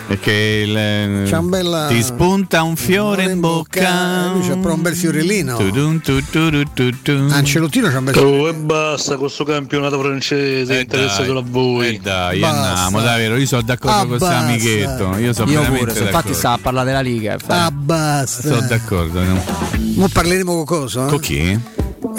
Perché 0.07 0.31
il, 0.65 1.29
un 1.33 1.49
bella- 1.49 1.87
ti 1.87 2.01
spunta 2.01 2.63
un 2.63 2.77
fiore 2.77 3.23
in 3.23 3.41
bocca. 3.41 4.31
Lui 4.31 4.41
c'ha 4.41 4.53
proprio 4.53 4.75
un 4.75 4.81
bel 4.81 4.95
fiorellino. 4.95 5.57
Tudun, 5.57 5.99
tu, 5.99 6.23
tu, 6.29 6.49
tu, 6.49 6.63
tu, 6.73 7.01
tu. 7.01 7.11
Ancelottino 7.29 7.89
c'ha 7.89 7.97
un 7.97 8.03
bel 8.05 8.17
Oh, 8.17 8.47
e 8.47 8.53
basta 8.53 9.17
con 9.17 9.29
sto 9.29 9.43
campionato 9.43 9.99
francese, 9.99 10.79
interessa 10.79 11.25
solo 11.25 11.39
a 11.39 11.43
voi. 11.45 11.95
Eh 11.95 11.99
dai, 12.01 12.39
Basta. 12.39 12.57
andiamo, 12.69 13.01
davvero, 13.01 13.35
io 13.35 13.45
sono 13.45 13.61
d'accordo 13.63 13.95
Ah, 13.97 13.99
con 13.99 14.07
questo 14.17 14.27
amichetto. 14.27 15.17
Io 15.17 15.33
sono 15.33 15.51
Io 15.51 15.61
pure, 15.63 15.93
se 15.93 16.03
infatti 16.03 16.33
sta 16.33 16.51
a 16.53 16.57
parlare 16.61 16.87
della 16.87 17.01
Liga. 17.01 17.33
infatti. 17.33 17.51
Ah, 17.53 17.71
basta. 17.71 18.41
Sono 18.47 18.61
d'accordo. 18.67 19.21
no? 19.21 19.43
Mo 19.95 20.07
parleremo 20.07 20.55
con 20.55 20.63
cosa? 20.65 21.05
Con 21.05 21.19
chi? 21.19 21.59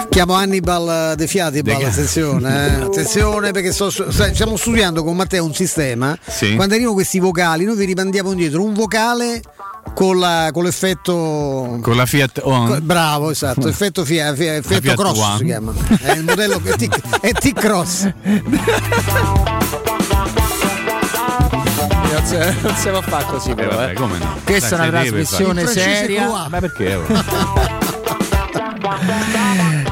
Chiamo 0.07 0.33
Hannibal 0.33 1.13
De 1.15 1.27
Fiatibal, 1.27 1.83
attenzione, 1.83 2.77
eh. 2.79 2.81
attenzione 2.85 3.51
perché 3.51 3.71
sta- 3.71 3.89
stiamo 4.33 4.55
studiando 4.57 5.03
con 5.03 5.15
Matteo 5.15 5.43
un 5.45 5.53
sistema. 5.53 6.17
Sì. 6.25 6.55
Quando 6.55 6.73
arrivano 6.73 6.93
questi 6.95 7.19
vocali, 7.19 7.65
noi 7.65 7.75
vi 7.75 7.85
rimandiamo 7.85 8.31
indietro 8.31 8.63
un 8.63 8.73
vocale 8.73 9.41
con, 9.93 10.17
la- 10.19 10.49
con 10.51 10.63
l'effetto. 10.63 11.79
Con 11.81 11.95
la 11.95 12.05
Fiat 12.05 12.41
On. 12.43 12.67
co- 12.67 12.81
Bravo, 12.81 13.29
esatto, 13.29 13.67
effetto, 13.69 14.03
fia- 14.05 14.33
fia- 14.33 14.55
effetto 14.55 14.81
Fiat 14.81 14.95
cross 14.95 15.17
One. 15.19 15.37
si 15.37 15.45
chiama. 15.45 15.73
È 16.01 16.11
il 16.11 16.23
modello 16.23 16.59
che 16.61 16.69
è 16.71 16.75
T- 16.75 17.01
è 17.21 17.31
T-Cross. 17.31 18.13
Non 22.11 22.25
si, 22.25 22.35
non 22.61 22.75
si 22.75 22.89
può 22.89 23.01
fare 23.01 23.25
così, 23.25 23.53
però. 23.53 23.75
vabbè, 23.75 23.91
eh. 23.91 23.93
come 23.93 24.17
no? 24.17 24.37
Questa 24.43 24.75
è 24.75 24.79
una 24.89 24.89
trasmissione 25.01 25.65
seria. 25.67 26.47
Ma 26.49 26.59
perché? 26.59 26.97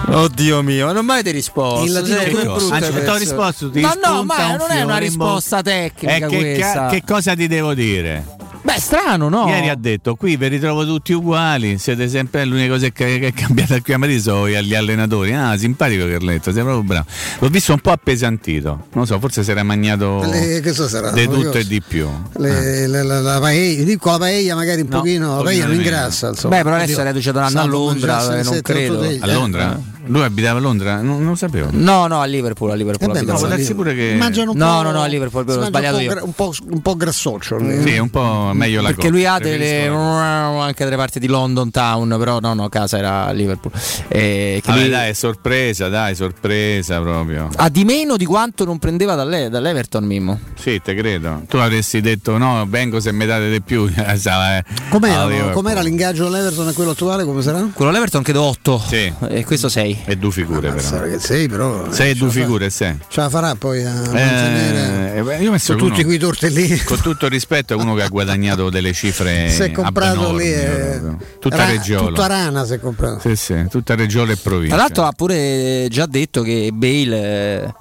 Oddio 0.09 0.61
mio, 0.61 0.91
non 0.93 1.05
mai 1.05 1.21
ti 1.21 1.31
risposto. 1.31 1.85
In 1.85 1.91
latino 1.93 2.17
sei 2.59 3.03
ti 3.03 3.09
ho 3.09 3.17
risposto, 3.17 3.69
ti 3.69 3.81
Ma 3.81 3.93
no, 3.93 4.15
spunta 4.15 4.47
ma 4.47 4.55
non 4.55 4.71
è 4.71 4.81
una 4.81 4.97
risposta 4.97 5.61
tecnica 5.61 6.15
Eh, 6.15 6.19
che, 6.27 6.37
questa. 6.37 6.73
ca- 6.73 6.87
che 6.87 7.03
cosa 7.05 7.35
ti 7.35 7.47
devo 7.47 7.73
dire? 7.73 8.23
Beh, 8.67 8.81
strano, 8.81 9.29
no? 9.29 9.47
Ieri 9.47 9.69
ha 9.69 9.75
detto: 9.75 10.15
Qui 10.15 10.35
vi 10.35 10.49
ritrovo 10.49 10.85
tutti 10.85 11.13
uguali. 11.13 11.77
Siete 11.77 12.09
sempre 12.09 12.43
l'unica 12.43 12.73
cosa 12.73 12.89
che, 12.89 13.17
che 13.17 13.27
è 13.27 13.33
cambiata 13.33 13.79
qui 13.79 13.93
a 13.93 13.97
Madrid 13.97 14.19
sono 14.19 14.49
gli 14.49 14.75
allenatori. 14.75 15.33
Ah, 15.33 15.57
simpatico 15.57 16.05
Carletto, 16.05 16.51
sei 16.51 16.63
proprio 16.63 16.83
bravo. 16.83 17.05
L'ho 17.39 17.47
visto 17.47 17.71
un 17.71 17.79
po' 17.79 17.91
appesantito. 17.91 18.87
Non 18.91 19.05
so, 19.05 19.19
forse 19.19 19.45
si 19.45 19.51
era 19.51 19.63
magnato 19.63 20.19
Le- 20.25 20.59
questo 20.61 20.89
sarà, 20.89 21.11
di 21.11 21.23
tutto 21.29 21.53
so. 21.53 21.57
e 21.59 21.65
di 21.65 21.81
più. 21.81 22.09
Le- 22.33 22.87
la, 22.87 23.03
la, 23.03 23.21
la 23.21 23.39
paella, 23.39 23.83
dico 23.85 24.11
la 24.11 24.17
paella 24.17 24.55
magari 24.55 24.81
un 24.81 24.87
No, 24.89 24.97
pochino, 24.97 25.37
la 25.37 25.43
paella 25.43 25.65
non 25.67 25.75
ingrassa. 25.75 26.27
Insomma. 26.27 26.57
Beh, 26.57 26.63
però 26.63 26.75
adesso 26.75 26.99
è 27.01 27.29
un 27.29 27.37
anno 27.37 27.59
a 27.61 27.65
Londra, 27.65 28.37
eh, 28.37 28.43
non 28.43 28.59
credo. 28.61 28.99
A 29.21 29.31
Londra? 29.31 29.79
Lui 30.09 30.23
abitava 30.23 30.57
a 30.59 30.61
Londra? 30.61 31.01
Non, 31.01 31.17
non 31.19 31.29
lo 31.29 31.35
sapevo. 31.35 31.67
No, 31.71 32.07
no, 32.07 32.21
a 32.21 32.25
Liverpool, 32.25 32.71
a 32.71 32.75
Liverpool. 32.75 33.09
Eh 33.09 33.19
beh. 33.19 33.25
No, 33.25 33.33
ma 33.33 33.39
può 33.39 33.47
darsi 33.47 33.73
pure 33.73 33.93
che. 33.93 34.15
Mangiano 34.17 34.51
un 34.51 34.57
No, 34.57 34.77
po', 34.77 34.81
no, 34.83 34.91
no, 34.91 35.01
a 35.01 35.05
Liverpool, 35.05 35.45
ho 35.49 35.65
sbagliato 35.65 35.97
un 35.97 36.05
po', 36.05 36.13
io. 36.15 36.23
Un 36.25 36.33
po', 36.33 36.53
un 36.69 36.81
po' 36.81 36.95
grassoccio. 36.95 37.59
Sì, 37.83 37.97
un 37.97 38.09
po' 38.09 38.51
meglio 38.57 38.81
la 38.81 38.89
Perché 38.89 39.09
lui 39.09 39.25
ha 39.25 39.37
delle 39.39 39.87
la- 39.87 40.63
anche 40.65 40.83
delle 40.83 40.95
parti 40.95 41.19
di 41.19 41.27
London 41.27 41.71
Town, 41.71 42.15
però 42.17 42.39
no, 42.39 42.53
no, 42.53 42.67
casa 42.69 42.97
era 42.97 43.25
a 43.25 43.31
Liverpool. 43.31 43.71
Eh, 44.07 44.59
che 44.63 44.69
Vabbè, 44.71 44.79
lui- 44.81 44.89
dai, 44.89 45.13
sorpresa, 45.13 45.87
dai, 45.89 46.15
sorpresa 46.15 46.99
proprio. 47.01 47.49
ha 47.55 47.69
di 47.69 47.83
meno 47.85 48.17
di 48.17 48.25
quanto 48.25 48.65
non 48.65 48.79
prendeva 48.79 49.15
dalle- 49.15 49.49
dall'Everton 49.49 50.03
Mimmo. 50.03 50.39
Sì, 50.59 50.81
te 50.83 50.95
credo. 50.95 51.43
Tu 51.47 51.57
avresti 51.57 52.01
detto 52.01 52.37
no, 52.37 52.65
vengo 52.67 52.99
se 52.99 53.11
mi 53.11 53.25
date 53.25 53.49
di 53.51 53.61
più. 53.61 53.85
Eh, 54.17 54.63
Com'era, 54.89 55.21
a 55.21 55.27
Liverpool. 55.27 55.53
com'era 55.53 55.81
l'ingaggio 55.81 56.27
all'Everton 56.27 56.69
e 56.69 56.73
quello 56.73 56.91
attuale? 56.91 57.23
Come 57.23 57.41
sarà? 57.41 57.67
Quello 57.73 57.91
all'Everton 57.91 58.23
credo 58.23 58.41
8 58.43 58.81
Sì. 58.87 59.11
e 59.29 59.45
questo 59.45 59.69
6. 59.69 60.01
E 60.05 60.15
due 60.17 60.31
figure 60.31 60.71
però. 60.71 61.01
Che 61.03 61.19
sei, 61.19 61.47
però. 61.47 61.91
Sei 61.91 62.09
eh, 62.09 62.11
e 62.11 62.15
due 62.15 62.29
ce 62.29 62.35
la 62.37 62.41
fa- 62.41 62.45
figure, 62.45 62.69
sei. 62.69 62.97
Ce 63.07 63.19
la 63.21 63.29
farà 63.29 63.55
poi 63.55 63.85
a 63.85 63.93
mantenere. 63.93 65.15
Eh, 65.15 65.21
beh, 65.23 65.37
io 65.37 65.49
ho 65.49 65.51
messo 65.51 65.73
Con 65.73 65.81
uno- 65.83 65.91
tutti 65.91 66.03
quei 66.03 66.17
tortellini. 66.17 66.79
Con 66.83 66.99
tutto 67.01 67.25
il 67.25 67.31
rispetto, 67.31 67.73
è 67.73 67.75
uno 67.75 67.93
che 67.95 68.03
ha 68.03 68.07
guadagnato 68.07 68.35
delle 68.69 68.93
cifre. 68.93 69.49
si 69.49 69.61
è 69.63 69.71
comprato 69.71 70.19
abnormi, 70.19 70.43
lì. 70.43 70.53
eh, 70.53 70.65
proprio. 71.01 71.17
Tutta 71.39 71.55
ra- 71.57 71.65
Reggiola. 71.65 72.07
Tutta 72.07 72.27
rana 72.27 72.65
si 72.65 72.73
è 72.73 72.79
comprato. 72.79 73.19
Sì, 73.19 73.35
sì, 73.35 73.65
tutta 73.69 73.95
Reggiola 73.95 74.31
e 74.31 74.37
provincia. 74.37 74.73
Tra 74.75 74.83
l'altro 74.83 75.03
ha 75.05 75.11
pure 75.11 75.87
già 75.89 76.05
detto 76.05 76.41
che 76.41 76.69
Bale 76.73 77.63
eh, 77.63 77.73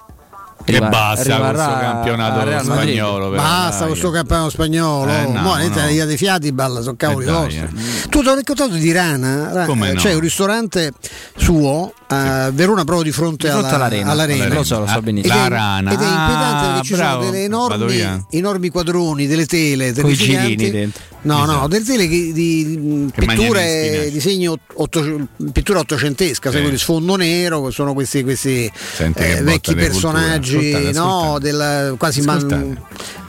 Che 0.64 0.78
basta 0.80 1.38
con 1.38 1.50
questo 1.52 1.72
campionato 1.78 2.62
spagnolo. 2.64 3.30
Basta 3.30 3.78
dai. 3.80 3.88
questo 3.88 4.10
campionato 4.10 4.50
spagnolo. 4.50 5.10
Eh, 5.12 5.26
no, 5.26 5.40
Mo' 5.42 5.54
no. 5.56 6.06
dei 6.06 6.16
fiati, 6.16 6.50
balla, 6.52 6.80
sono 6.80 6.96
cavoli 6.96 7.24
Eh, 7.26 7.30
dai, 7.30 7.42
vostri. 7.42 7.58
eh. 7.58 8.08
Tu 8.08 8.22
ti 8.22 8.28
ho 8.28 8.34
raccontato 8.34 8.74
di 8.74 8.92
Rana? 8.92 9.52
Ra- 9.52 9.64
Come 9.66 9.90
eh, 9.90 9.92
no? 9.92 10.00
C'è 10.00 10.14
un 10.14 10.20
ristorante 10.20 10.92
suo 11.36 11.92
a 12.08 12.50
Verona, 12.52 12.84
proprio 12.84 13.02
di 13.02 13.12
fronte, 13.12 13.46
Di 13.46 13.52
fronte 13.52 13.68
alla- 13.68 13.76
all'arena. 13.86 14.10
all'arena. 14.12 14.48
Lo 14.54 14.62
so, 14.62 14.78
lo 14.80 14.86
so 14.86 14.92
Ah, 14.98 15.02
benissimo. 15.02 15.34
La 15.34 15.40
Ed 15.46 15.46
è- 15.46 15.54
rana. 15.54 15.92
Ed 15.92 16.00
è 16.00 16.04
inquietante 16.04 16.64
Ah, 16.66 16.70
perché 16.72 16.86
ci 16.86 16.94
bravo. 16.94 17.20
sono 17.20 17.30
delle 17.32 17.44
enormi, 17.44 18.24
enormi 18.30 18.68
quadroni, 18.70 19.26
delle 19.26 19.46
tele, 19.46 19.92
Coi 19.92 20.02
terrificanti. 20.02 20.56
girini 20.56 20.70
dentro. 20.70 21.02
No, 21.22 21.44
no, 21.44 21.66
delle 21.66 21.84
tele 21.84 22.06
che- 22.06 22.32
di, 22.32 22.64
di 22.64 23.10
Che 23.12 23.26
pitture, 23.26 24.08
disegni 24.12 24.46
otto- 24.46 25.26
pittura 25.52 25.80
ottocentesca, 25.80 26.52
Sì. 26.52 26.60
quelli 26.60 26.78
sfondo 26.78 27.16
nero, 27.16 27.70
sono 27.72 27.94
questi, 27.94 28.22
questi 28.22 28.70
Senti 28.94 29.22
eh, 29.22 29.42
vecchi 29.42 29.74
di 29.74 29.80
personaggi, 29.80 30.56
Ascoltate, 30.72 30.92
no, 30.92 31.18
ascoltate. 31.34 31.40
del, 31.50 31.94
quasi, 31.98 32.20
man-. 32.22 32.78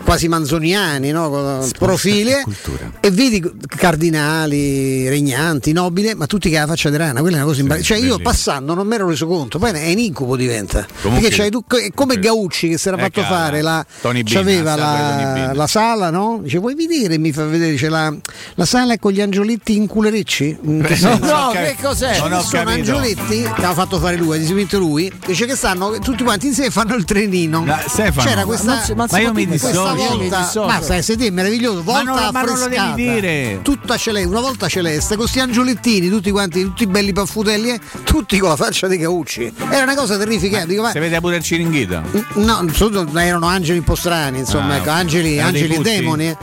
Quasi 0.08 0.30
manzoniani, 0.30 1.12
no, 1.12 1.30
con 1.30 1.70
profili, 1.78 2.32
eh, 2.32 2.42
cultura. 2.42 2.92
e 3.02 3.12
vedi 3.12 3.44
cardinali, 3.68 5.10
regnanti, 5.10 5.74
nobili, 5.74 6.14
ma 6.16 6.26
tutti 6.28 6.50
che 6.50 6.58
ha 6.58 6.62
la 6.62 6.68
faccia 6.68 6.90
di 6.90 6.96
rana, 6.96 7.20
quella 7.20 7.36
è 7.36 7.40
una 7.40 7.48
cosa 7.50 7.60
imbarazzante. 7.62 7.94
Cioè 7.94 7.98
io 8.08 8.16
bellissimo. 8.18 8.30
passando 8.30 8.74
non 8.74 8.88
mi 8.88 8.96
ero 8.96 9.08
reso 9.10 9.28
conto, 9.28 9.60
poi 9.60 9.72
è 9.72 9.92
un 9.92 9.98
incubo 10.00 10.36
diventa. 10.38 10.86
Comunque- 11.02 11.28
Perché 11.28 11.42
c'hai 11.44 11.52
tu, 11.52 11.64
è 11.68 11.92
come 11.94 12.14
Ok. 12.14 12.20
Gaucci 12.20 12.70
che 12.70 12.78
si 12.78 12.88
era 12.88 12.98
Eh, 12.98 13.02
fatto 13.02 13.22
cara, 13.22 13.36
fare 13.36 13.62
la, 13.62 13.86
Tony 14.02 14.24
c'aveva 14.24 14.76
la 14.76 14.86
la, 14.88 15.54
la 15.54 15.68
sala, 15.68 16.10
no? 16.10 16.40
Dice 16.42 16.60
vuoi 16.60 16.76
vedere? 16.76 17.18
Mi 17.18 17.32
fa 17.34 17.44
vedere, 17.46 17.72
dice 17.72 17.90
la, 17.90 18.14
la 18.56 18.66
sala 18.66 18.98
con 18.98 19.12
gli 19.12 19.20
angioletti 19.22 19.76
in 19.76 19.88
culerecci? 19.88 20.58
In 20.64 20.84
che 20.84 20.96
No? 21.02 21.18
No, 21.22 21.52
che 21.52 21.76
cos'è? 21.82 22.18
Non 22.20 22.42
sono 22.42 22.64
capito. 22.64 22.70
angioletti 22.70 23.42
che 23.42 23.48
aveva 23.50 23.74
fatto 23.74 24.00
fare 24.00 24.16
lui, 24.16 24.38
ha 24.38 24.40
dipinto 24.40 24.80
lui, 24.80 25.12
dice 25.26 25.46
che 25.46 25.56
stanno 25.56 26.00
tutti 26.00 26.24
quanti 26.24 26.48
insieme 26.48 26.70
e 26.70 26.72
fanno 26.72 26.96
il 26.96 27.04
trenino. 27.04 27.64
Ma, 27.64 27.82
Stefano, 27.86 28.28
C'era 28.30 28.46
questa, 28.46 28.66
Ma 28.66 28.84
non 28.88 28.96
ma 28.96 29.08
Ma 29.10 29.20
io 29.20 29.34
mi 29.34 29.46
dissocio. 29.48 29.96
Volta, 29.98 30.52
ma 30.66 30.82
sai, 30.82 31.04
se 31.04 31.16
te 31.18 31.28
è 31.28 31.30
meraviglioso, 31.30 31.84
volta 31.84 32.04
Ma 32.04 32.20
non- 32.22 32.30
ma 32.32 32.42
non 32.42 32.58
lo 32.58 32.64
devi 32.64 32.76
affrescata, 32.78 32.96
dire. 32.96 33.60
tutta 33.64 33.98
celeste, 33.98 34.28
una 34.30 34.40
volta 34.42 34.68
celeste, 34.68 35.10
con 35.16 35.24
questi 35.24 35.40
angiolettini, 35.40 36.10
tutti 36.10 36.32
quanti, 36.32 36.62
tutti 36.64 36.88
belli 36.88 37.14
paffutelli, 37.14 37.70
eh, 37.72 37.80
tutti 38.04 38.38
con 38.40 38.50
la 38.50 38.56
faccia 38.56 38.88
di 38.88 38.98
Caucci. 38.98 39.54
Era 39.70 39.84
una 39.84 39.96
cosa 39.96 40.18
terrificante. 40.18 40.68
Dico, 40.68 40.82
ma- 40.84 40.92
Se 40.92 41.00
vede 41.00 41.20
pure 41.20 41.38
il 41.38 41.44
ciringhito. 41.44 42.02
No, 42.36 42.66
soprattutto 42.74 43.18
erano 43.18 43.48
angeli 43.48 43.80
un 43.80 43.84
po' 43.86 43.96
strani, 43.96 44.40
insomma, 44.40 44.74
Ah, 44.74 44.78
ecco, 44.78 44.90
angeli, 44.90 45.30
dei 45.30 45.40
angeli 45.40 45.76
e 45.76 45.82
demoni. 45.82 46.28
eh. 46.30 46.38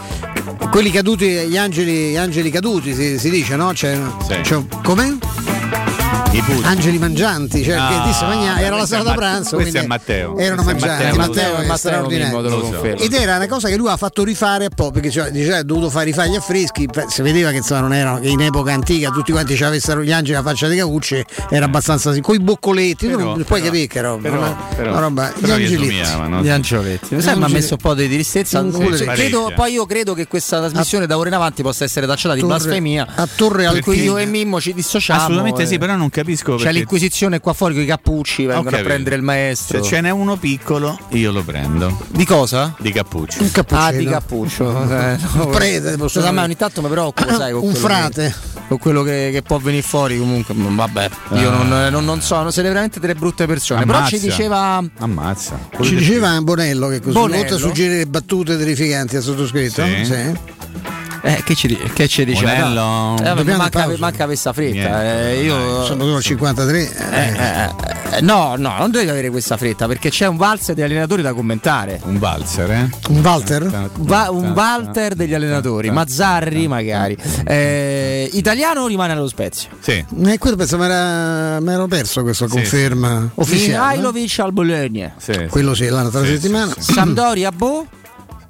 Quelli 0.71 0.91
caduti, 0.91 1.27
gli 1.27 1.57
angeli, 1.57 2.11
gli 2.11 2.17
angeli 2.17 2.51
caduti 2.51 2.95
si, 2.95 3.19
si 3.19 3.31
dice, 3.31 3.57
no? 3.57 3.71
C'è, 3.73 3.99
Sì. 4.27 4.35
c'è- 4.43 4.63
come? 4.83 5.19
Angeli 6.63 6.99
mangianti, 6.99 7.63
cioè 7.63 7.75
Ah, 7.75 7.89
che 8.03 8.09
disse, 8.09 8.25
magna- 8.25 8.59
era 8.61 8.77
la 8.77 8.87
sera 8.87 9.03
da 9.03 9.13
pranzo. 9.15 9.57
questo 9.57 9.79
è 9.79 9.87
Matteo. 9.87 10.37
Erano 10.37 10.63
mangianti, 10.63 11.17
Matteo. 11.17 11.55
Matteo, 11.55 11.73
è 11.75 11.77
straordinario. 11.77 12.95
Ed 12.97 13.13
era 13.13 13.37
una 13.37 13.47
cosa 13.47 13.69
che 13.69 13.77
lui 13.77 13.89
ha 13.89 13.97
fatto 13.97 14.25
rifare 14.25 14.65
un 14.65 14.75
po', 14.75 14.91
perché 14.91 15.11
cioè, 15.11 15.31
dice, 15.31 15.55
ha 15.55 15.63
dovuto 15.63 15.91
fare 15.91 16.07
rifare 16.07 16.31
gli 16.31 16.35
affreschi, 16.37 16.89
si 17.09 17.23
vedeva 17.23 17.51
che 17.51 17.57
insomma, 17.59 17.81
non 17.81 17.95
erano, 17.95 18.19
che 18.21 18.29
in 18.29 18.41
epoca 18.41 18.73
antica 18.73 19.11
tutti 19.11 19.31
quanti 19.33 19.55
ci 19.57 19.65
avessero 19.65 20.03
gli 20.03 20.13
angeli 20.13 20.37
alla 20.37 20.49
faccia 20.49 20.67
di 20.69 20.77
Caucci, 20.77 21.25
era 21.51 21.67
abbastanza 21.67 22.13
sì, 22.13 22.21
con 22.21 22.35
i 22.35 22.41
boccoletti, 22.41 23.07
Però- 23.07 23.19
non 23.37 23.45
puoi 23.45 23.63
capire 23.63 23.87
che 23.87 24.01
roba, 24.01 24.23
però- 24.23 24.37
una- 24.39 24.57
però- 24.75 24.91
una 24.91 25.01
roba, 25.01 25.29
gli 25.37 25.41
però 25.41 25.57
gli 25.57 25.65
angeletti. 25.65 26.43
Gli 26.43 26.49
angioletti. 26.49 27.15
Mi 27.15 27.23
mi 27.23 27.45
ha 27.45 27.49
messo 27.49 27.75
un 27.75 27.81
po' 27.81 27.95
di 27.95 28.09
tristezza. 28.09 28.61
Credo- 28.61 29.05
Parecchia. 29.05 29.51
poi 29.55 29.73
io 29.73 29.87
credo 29.87 30.15
che 30.15 30.27
questa 30.27 30.59
trasmissione 30.59 31.07
da 31.07 31.17
ora 31.17 31.29
in 31.29 31.35
avanti 31.35 31.63
possa 31.63 31.85
essere 31.85 32.07
tacciata 32.07 32.35
di 32.35 32.43
blasfemia. 32.43 33.07
a 33.15 33.29
Torre 33.35 33.69
Per 33.71 33.81
cui 33.81 34.03
io 34.03 34.17
e 34.19 34.27
Mimmo 34.27 34.61
ci 34.61 34.73
dissociamo. 34.75 35.21
Assolutamente 35.21 35.63
eh. 35.63 35.67
sì, 35.67 35.79
però 35.79 35.95
non 35.95 36.09
capisco 36.11 36.23
C'è 36.25 36.65
perché. 36.65 36.73
l'inquisizione 36.79 37.41
qua 37.41 37.53
fuori 37.53 37.75
con 37.75 37.83
i 37.83 37.87
cappucci, 37.87 38.47
vengono 38.47 38.77
a 38.77 38.81
prendere 38.81 39.17
il 39.17 39.23
maestro. 39.23 39.83
Se 39.83 39.89
ce 39.89 40.01
n'è 40.01 40.11
uno 40.11 40.37
piccolo, 40.37 40.99
io 41.11 41.31
lo 41.33 41.43
prendo. 41.43 41.97
Di 42.09 42.25
cosa? 42.25 42.75
Di 42.79 42.91
cappucci. 42.93 43.43
Un 43.43 43.51
cappuccino. 43.51 43.87
Ah, 43.87 43.93
di 43.93 44.05
cappuccio. 44.07 44.63
Eh, 44.95 45.17
no, 45.35 45.47
prete, 45.49 45.97
posso 45.97 46.21
a 46.21 46.29
dire. 46.31 46.41
ogni 46.41 46.57
tanto 46.57 46.81
mi 46.83 46.89
preoccupa, 46.89 47.35
sai, 47.35 47.53
con 47.53 47.63
Un 47.65 47.75
frate. 47.75 48.29
che- 48.29 48.53
con 48.69 48.79
quello 48.79 49.03
che, 49.03 49.29
che 49.33 49.43
può 49.43 49.59
venire 49.59 49.83
fuori 49.83 50.19
comunque. 50.19 50.55
mm, 50.55 50.75
Vabbè, 50.77 51.11
io 51.35 51.51
Ah. 51.51 51.63
non, 51.63 51.89
non- 51.91 52.05
non 52.05 52.21
so, 52.23 52.51
siete 52.51 52.69
veramente 52.69 52.99
delle 53.01 53.15
brutte 53.15 53.47
persone. 53.47 53.85
Però 53.85 54.07
ci 54.07 54.15
Ammazza. 54.17 54.27
diceva. 54.27 54.85
Ammazza. 54.99 55.59
Ci 55.83 55.95
diceva 55.97 56.41
Bonello 56.41 56.89
che 56.89 57.01
così, 57.01 57.13
Bonello? 57.13 57.41
oltre 57.43 57.57
a 57.57 57.59
suggerire 57.59 58.07
battute 58.07 58.57
terrificanti 58.57 59.17
al 59.17 59.23
sottoscritto, 59.23 59.83
Sì. 59.85 60.33
Eh, 61.27 61.43
che 61.43 61.55
ci, 61.55 61.75
che 61.95 62.07
ci 62.07 62.23
diceva? 62.27 62.53
Bonello. 62.53 63.17
Eh, 63.19 63.33
vabbè, 63.35 63.57
manca, 63.57 63.91
manca 63.97 64.27
questa 64.27 64.53
fretta. 64.53 65.03
Eh, 65.31 65.43
io. 65.43 65.85
Sono 65.85 66.01
venuto 66.01 66.17
al 66.17 66.23
53. 66.23 66.81
Eh, 66.81 67.29
eh, 68.13 68.17
eh, 68.17 68.21
no, 68.21 68.57
no, 68.59 68.75
non 68.77 68.91
dovete 68.91 69.11
avere 69.11 69.31
questa 69.31 69.57
fretta 69.57 69.87
perché 69.87 70.11
c'è 70.11 70.27
un 70.27 70.37
valzer 70.37 70.75
degli 70.75 70.85
allenatori 70.85 71.23
da 71.23 71.33
commentare. 71.33 71.99
Un 72.05 72.19
valzer, 72.19 72.71
eh? 72.71 72.91
Un 73.09 73.21
Walter? 73.21 73.89
Va- 74.01 74.29
un 74.31 74.51
Walter 74.51 75.15
degli 75.15 75.33
allenatori, 75.33 75.91
Mazzarri 75.91 76.69
magari. 76.69 77.17
Eh, 77.47 78.29
italiano 78.35 78.87
rimane 78.87 79.13
allo 79.15 79.29
Spezia. 79.29 79.71
Sì. 79.81 80.05
Eh, 80.27 80.39
quello 80.39 80.57
penso 80.57 80.77
mi 80.77 80.85
ero 80.85 81.87
perso 81.87 82.23
questa 82.23 82.47
Sì, 82.47 82.53
conferma 82.53 83.31
ufficiale. 83.37 83.73
no? 83.73 83.83
Mihailovic 84.13 84.39
al 84.41 84.53
Bologna. 84.53 85.15
sì, 85.17 85.33
sì. 85.33 85.47
Quello 85.49 85.75
sì, 85.75 85.89
l'altra 85.89 86.21
Sì, 86.23 86.27
settimana. 86.33 86.73
sì, 86.77 86.83
sì. 86.83 86.93
Sampdoria 86.93 87.51
Bo. 87.51 87.87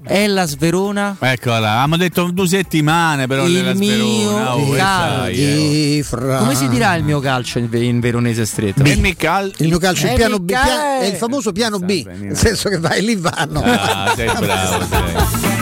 Ellas 0.07 0.57
Verona. 0.57 1.17
Eccola, 1.19 1.73
abbiamo 1.73 1.97
detto 1.97 2.31
due 2.31 2.47
settimane 2.47 3.27
però 3.27 3.47
Il 3.47 3.75
mio 3.77 4.23
Sperona. 4.25 4.55
Oh, 4.57 4.71
calcio. 4.73 5.35
sai, 5.35 5.99
eh. 5.99 6.03
Fra- 6.03 6.37
Come 6.39 6.55
si 6.55 6.69
dirà 6.69 6.95
il 6.95 7.05
mio 7.05 7.21
calcio 7.21 7.59
in, 7.59 7.69
in 7.73 8.01
veronese 8.01 8.45
stretto? 8.45 8.83
Il 8.83 9.01
mio 9.01 9.15
calcio 9.17 9.57
è, 9.59 9.63
il 9.63 9.73
Eh, 9.73 10.15
piano 10.17 10.39
B, 10.39 10.51
Michele! 10.51 10.65
pia- 10.65 11.01
è 11.01 11.05
il 11.07 11.15
famoso 11.17 11.53
piano 11.53 11.79
B, 11.79 11.85
benissimo. 12.03 12.25
nel 12.27 12.37
senso 12.37 12.69
che 12.69 12.79
vai 12.79 13.03
lì 13.03 13.17
vanno. 13.17 13.63
Ah, 13.65 14.13
sei 14.15 14.27
bravo, 14.39 14.85
sei. 14.87 15.54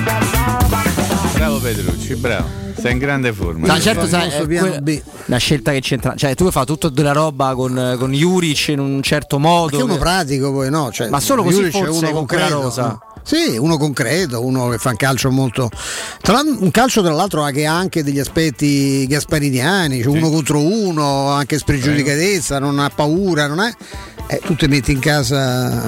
Petrucci, 1.62 2.14
bravo. 2.16 2.60
Sei 2.80 2.92
in 2.92 2.98
grande 2.98 3.32
forma. 3.32 3.66
Ma 3.66 3.78
certo, 3.80 4.06
sai, 4.06 4.30
piano 4.46 4.70
que- 4.70 4.80
B. 4.80 5.02
una 5.26 5.36
scelta 5.36 5.70
che 5.72 5.80
c'entra. 5.80 6.14
Cioè, 6.16 6.34
tu 6.34 6.46
hai 6.46 6.50
fatto 6.50 6.76
tutta 6.76 6.88
della 6.88 7.12
roba 7.12 7.54
con, 7.54 7.96
con 7.98 8.12
Juric 8.12 8.68
in 8.68 8.80
un 8.80 9.02
certo 9.02 9.38
modo. 9.38 9.84
Uno 9.84 9.92
che- 9.94 9.98
pratico 10.00 10.50
poi 10.52 10.70
no, 10.70 10.90
cioè, 10.90 11.08
Ma 11.08 11.20
solo 11.20 11.42
così 11.42 11.56
Juric 11.56 11.74
è 11.74 11.78
forse 11.78 11.98
uno 11.98 12.10
con 12.12 12.26
quella 12.26 12.42
concreto, 12.48 12.62
rosa. 12.62 12.82
no? 12.82 13.00
Sì, 13.24 13.56
uno 13.56 13.76
concreto, 13.76 14.44
uno 14.44 14.68
che 14.70 14.78
fa 14.78 14.90
un 14.90 14.96
calcio 14.96 15.30
molto. 15.30 15.70
Tra 16.20 16.32
l'altro- 16.34 16.64
un 16.64 16.70
calcio 16.72 17.02
tra 17.02 17.12
l'altro 17.12 17.44
che 17.46 17.66
ha 17.66 17.76
anche 17.76 18.02
degli 18.02 18.18
aspetti 18.18 19.06
gaspariniani, 19.06 20.02
cioè 20.02 20.16
uno 20.16 20.28
contro 20.30 20.58
uno, 20.60 21.28
anche 21.28 21.56
spregiudicatezza, 21.58 22.58
non 22.58 22.80
ha 22.80 22.90
paura, 22.92 23.46
non 23.46 23.60
è. 23.60 23.72
Eh, 24.26 24.40
tu 24.44 24.56
ti 24.56 24.66
metti 24.66 24.90
in 24.90 24.98
casa. 24.98 25.82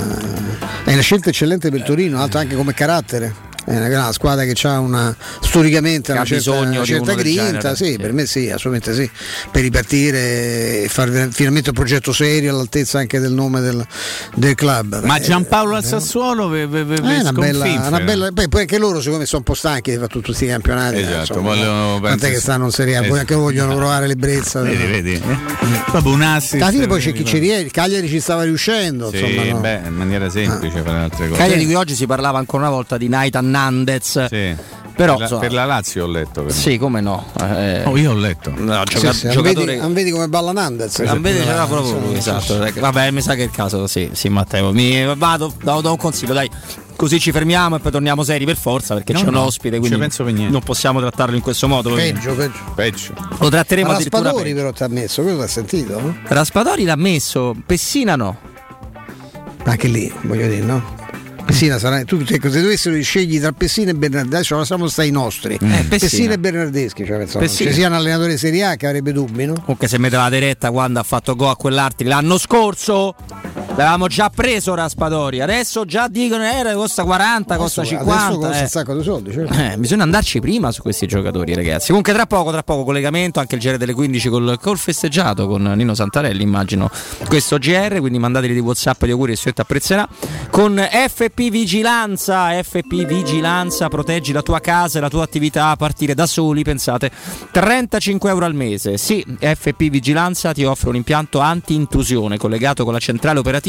È 0.84 0.92
una 0.92 1.00
scelta 1.02 1.30
eccellente 1.30 1.70
per 1.70 1.82
Torino, 1.82 2.20
altro 2.20 2.38
anche 2.38 2.54
come 2.54 2.72
carattere. 2.74 3.34
È 3.64 3.76
una, 3.76 3.86
una 3.86 4.12
squadra 4.12 4.44
che 4.44 4.54
ha 4.68 4.78
una 4.78 5.14
storicamente 5.40 6.06
Che 6.06 6.12
una 6.12 6.20
ha 6.20 6.24
certa, 6.24 6.50
bisogno 6.50 6.70
una 6.70 6.80
di 6.80 6.86
certa 6.86 7.14
grinta, 7.14 7.74
sì, 7.74 7.84
sì. 7.92 7.96
per 7.98 8.12
me 8.12 8.26
sì, 8.26 8.50
assolutamente 8.50 8.94
sì, 8.94 9.10
per 9.50 9.62
ripartire 9.62 10.82
e 10.82 10.86
fare 10.88 11.28
finalmente 11.30 11.70
un 11.70 11.74
progetto 11.74 12.12
serio 12.12 12.50
all'altezza 12.50 12.98
anche 12.98 13.18
del 13.20 13.32
nome 13.32 13.60
del, 13.60 13.84
del 14.34 14.54
club. 14.54 15.02
Ma 15.04 15.16
Eh, 15.16 15.20
Giampaolo 15.22 15.76
al 15.76 15.84
Sassuolo 15.84 16.48
ve, 16.48 16.66
ve, 16.66 16.84
ve, 16.84 16.94
eh, 16.96 17.00
ve 17.00 17.16
è 17.16 17.20
una 17.20 17.32
bella, 17.32 17.64
una 17.88 18.00
bella- 18.00 18.30
poi, 18.32 18.48
poi 18.48 18.60
anche 18.62 18.78
loro 18.78 18.98
secondo 18.98 19.18
me 19.20 19.26
sono 19.26 19.38
un 19.38 19.44
po' 19.44 19.54
stanchi 19.54 19.90
di 19.92 19.96
fare 19.96 20.08
tutti 20.08 20.26
questi 20.26 20.46
campionati. 20.46 20.98
Esatto, 20.98 21.18
insomma, 21.20 21.40
vogliono- 21.54 22.00
Tant'è 22.00 22.30
che 22.30 22.40
stanno 22.40 22.64
in 22.66 22.70
Serie 22.70 22.96
A, 22.96 22.98
poi 23.00 23.06
Esatto. 23.08 23.20
anche 23.20 23.32
loro 23.34 23.44
vogliono 23.46 23.74
provare 23.76 24.06
l'ebbrezza. 24.06 24.60
Vedi, 24.60 24.84
vedi. 24.86 25.12
eh? 25.14 25.38
Proprio 25.90 26.12
un 26.12 26.22
assist. 26.22 26.54
Alla 26.62 26.70
fine 26.70 26.86
poi 26.86 27.00
c'è 27.00 27.12
chi 27.12 27.24
ci 27.24 27.38
riesce, 27.38 27.64
il 27.64 27.70
Cagliari 27.70 28.08
ci 28.08 28.20
stava 28.20 28.42
riuscendo, 28.42 29.10
Sì, 29.10 29.20
insomma, 29.22 29.44
no? 29.50 29.60
beh, 29.60 29.80
in 29.86 29.94
maniera 29.94 30.28
semplice 30.28 30.82
fare 30.82 30.98
altre 30.98 31.28
cose. 31.28 31.38
Cagliari 31.40 31.60
di 31.60 31.64
cui 31.66 31.74
oggi 31.74 31.94
si 31.94 32.06
parlava 32.06 32.38
ancora 32.38 32.64
una 32.64 32.72
volta 32.72 32.96
di 32.96 33.08
Naitan 33.08 33.50
Nandez. 33.58 34.26
Sì. 34.26 34.56
Però 34.96 35.14
per, 35.14 35.18
la, 35.18 35.22
insomma, 35.24 35.40
per 35.40 35.52
la 35.52 35.64
Lazio 35.64 36.04
ho 36.04 36.06
letto. 36.08 36.42
però. 36.42 36.54
sì, 36.54 36.78
come 36.78 37.00
no? 37.00 37.26
Eh, 37.40 37.82
Oh, 37.84 37.96
io 37.96 38.12
ho 38.12 38.14
letto. 38.14 38.52
no, 38.56 38.80
Sì, 38.86 38.94
gioca- 38.94 39.12
sì, 39.12 39.28
giocatore. 39.30 39.64
vedi, 39.66 39.80
non 39.80 39.92
vedi 39.92 40.10
come 40.12 40.28
balla 40.28 40.52
Nandez? 40.52 40.98
Non 41.00 41.20
vede 41.20 41.42
c'era 41.42 41.66
proprio 41.66 41.98
lui, 41.98 42.12
Sì, 42.12 42.18
esatto. 42.30 42.64
Vabbè, 42.78 43.10
mi 43.10 43.20
sa 43.20 43.34
che 43.34 43.40
è 43.42 43.44
il 43.44 43.50
caso, 43.50 43.88
sì, 43.88 44.10
sì, 44.12 44.28
Matteo. 44.28 44.70
Mi 44.72 45.04
vado, 45.16 45.52
do, 45.62 45.80
do 45.80 45.90
un 45.90 45.96
consiglio, 45.96 46.32
dai. 46.32 46.48
Così 46.94 47.18
ci 47.18 47.32
fermiamo 47.32 47.74
e 47.74 47.78
poi 47.80 47.90
torniamo 47.90 48.22
seri 48.22 48.44
per 48.44 48.56
forza 48.56 48.94
perché 48.94 49.12
No, 49.14 49.20
c'è 49.22 49.26
un 49.26 49.34
ospite, 49.34 49.70
non 49.70 49.80
quindi 49.80 49.96
ci 49.96 50.00
penso 50.00 50.22
per 50.22 50.32
niente. 50.32 50.52
non 50.52 50.62
possiamo 50.62 51.00
trattarlo 51.00 51.34
in 51.34 51.42
questo 51.42 51.66
modo. 51.66 51.92
Peggio, 51.92 52.32
peggio. 52.34 52.58
Peggio. 52.76 53.14
Lo 53.40 53.48
tratteremo 53.48 53.90
addirittura 53.90 54.22
Raspadori 54.22 54.50
peggio. 54.52 54.62
però 54.62 54.72
ti 54.72 54.82
ha 54.84 54.88
messo, 54.88 55.22
quello 55.22 55.38
l'ha 55.38 55.46
sentito? 55.48 56.00
no? 56.00 56.16
Raspadori 56.28 56.84
l'ha 56.84 56.94
messo, 56.94 57.52
Pessina 57.66 58.14
no. 58.14 58.38
Anche 59.64 59.88
lì, 59.88 60.12
voglio 60.22 60.46
dire, 60.46 60.64
no? 60.64 61.02
Pessina 61.44 61.78
sarà, 61.78 62.02
tu 62.04 62.24
se 62.24 62.38
se 62.40 62.60
dovessero 62.60 63.00
scegli 63.02 63.38
tra 63.38 63.52
Pessina 63.52 63.90
e 63.90 63.94
Bernardeschi, 63.94 64.34
adesso 64.34 64.56
lasciamo 64.56 64.88
stare 64.88 65.08
i 65.08 65.10
nostri. 65.10 65.58
Pessina. 65.58 65.84
Pessina 65.88 66.32
e 66.32 66.38
Bernardeschi, 66.38 67.04
cioè, 67.04 67.18
penso, 67.18 67.38
Pessina. 67.38 67.70
ci 67.70 67.76
sia 67.76 67.86
un 67.88 67.94
allenatore 67.94 68.36
Serie 68.36 68.64
A 68.64 68.76
che 68.76 68.86
avrebbe 68.86 69.12
dubbi, 69.12 69.44
no? 69.44 69.54
Comunque 69.54 69.86
se 69.86 69.98
metteva 69.98 70.22
la 70.22 70.30
diretta 70.30 70.70
quando 70.70 71.00
ha 71.00 71.02
fatto 71.02 71.36
go 71.36 71.50
a 71.50 71.56
quell'Arti 71.56 72.04
l'anno 72.04 72.38
scorso 72.38 73.14
l'avevamo 73.76 74.06
già 74.06 74.30
preso 74.30 74.74
Raspadori 74.74 75.40
adesso 75.40 75.84
già 75.84 76.06
dicono 76.08 76.44
eh, 76.44 76.74
costa 76.74 77.02
40 77.04 77.56
costa 77.56 77.80
Adesso- 77.80 77.96
50 77.96 78.24
Adesso 78.24 78.38
costa 78.38 78.58
eh. 78.58 78.62
un 78.62 78.68
sacco 78.68 78.94
di 78.96 79.02
soldi, 79.02 79.32
certo. 79.32 79.52
Eh, 79.54 79.76
bisogna 79.78 80.02
andarci 80.04 80.40
prima 80.40 80.70
su 80.70 80.82
questi 80.82 81.06
giocatori, 81.06 81.54
ragazzi. 81.54 81.88
Comunque, 81.88 82.12
tra 82.12 82.26
poco, 82.26 82.50
tra 82.50 82.62
poco, 82.62 82.84
collegamento 82.84 83.40
anche 83.40 83.56
il 83.56 83.60
GR 83.60 83.76
delle 83.76 83.94
15 83.94 84.28
col, 84.28 84.58
col 84.60 84.78
festeggiato 84.78 85.46
con 85.46 85.62
Nino 85.62 85.94
Santarelli. 85.94 86.42
Immagino 86.42 86.90
questo 87.26 87.58
GR. 87.58 87.98
Quindi 87.98 88.18
mandateli 88.18 88.52
di 88.52 88.60
WhatsApp 88.60 89.04
di 89.04 89.10
auguri 89.10 89.32
e 89.32 89.36
Suetta 89.36 89.62
apprezzerà. 89.62 90.08
Con 90.50 90.76
FP 90.76 91.50
Vigilanza, 91.50 92.50
FP 92.62 93.04
Vigilanza, 93.04 93.88
proteggi 93.88 94.32
la 94.32 94.42
tua 94.42 94.60
casa 94.60 94.98
e 94.98 95.00
la 95.00 95.08
tua 95.08 95.24
attività 95.24 95.68
a 95.70 95.76
partire 95.76 96.14
da 96.14 96.26
soli. 96.26 96.62
Pensate, 96.62 97.10
35 97.50 98.30
euro 98.30 98.44
al 98.44 98.54
mese. 98.54 98.98
Sì, 98.98 99.24
FP 99.38 99.88
Vigilanza 99.88 100.52
ti 100.52 100.64
offre 100.64 100.90
un 100.90 100.96
impianto 100.96 101.40
anti-intrusione 101.40 102.36
collegato 102.36 102.84
con 102.84 102.92
la 102.92 102.98
centrale 102.98 103.38
operativa 103.38 103.63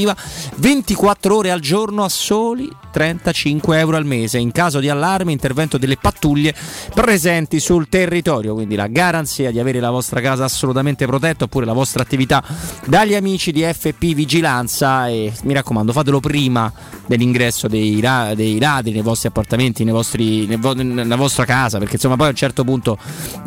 24 0.55 1.35
ore 1.35 1.51
al 1.51 1.59
giorno 1.59 2.03
a 2.03 2.09
soli 2.09 2.69
35 2.95 3.77
euro 3.77 3.97
al 3.97 4.05
mese. 4.05 4.37
In 4.37 4.53
caso 4.53 4.79
di 4.79 4.87
allarme, 4.87 5.33
intervento 5.33 5.77
delle 5.77 5.97
pattuglie 5.97 6.55
presenti 6.93 7.59
sul 7.59 7.89
territorio. 7.89 8.53
Quindi 8.53 8.75
la 8.75 8.87
garanzia 8.87 9.51
di 9.51 9.59
avere 9.59 9.81
la 9.81 9.89
vostra 9.89 10.21
casa 10.21 10.45
assolutamente 10.45 11.05
protetta 11.05 11.43
oppure 11.43 11.65
la 11.65 11.73
vostra 11.73 12.01
attività 12.01 12.41
dagli 12.85 13.13
amici 13.13 13.51
di 13.51 13.63
FP 13.63 14.13
Vigilanza. 14.13 15.09
E 15.09 15.33
mi 15.43 15.53
raccomando, 15.53 15.91
fatelo 15.91 16.21
prima 16.21 16.71
dell'ingresso 17.05 17.67
dei, 17.67 17.99
ra- 17.99 18.33
dei 18.33 18.59
ladri 18.59 18.93
nei 18.93 19.01
vostri 19.01 19.27
appartamenti, 19.27 19.83
nei 19.83 19.91
vostri, 19.91 20.45
nel 20.45 20.59
vo- 20.59 20.73
nella 20.73 21.17
vostra 21.17 21.43
casa, 21.43 21.77
perché 21.79 21.95
insomma 21.95 22.15
poi 22.15 22.27
a 22.27 22.29
un 22.29 22.35
certo 22.35 22.63
punto 22.63 22.97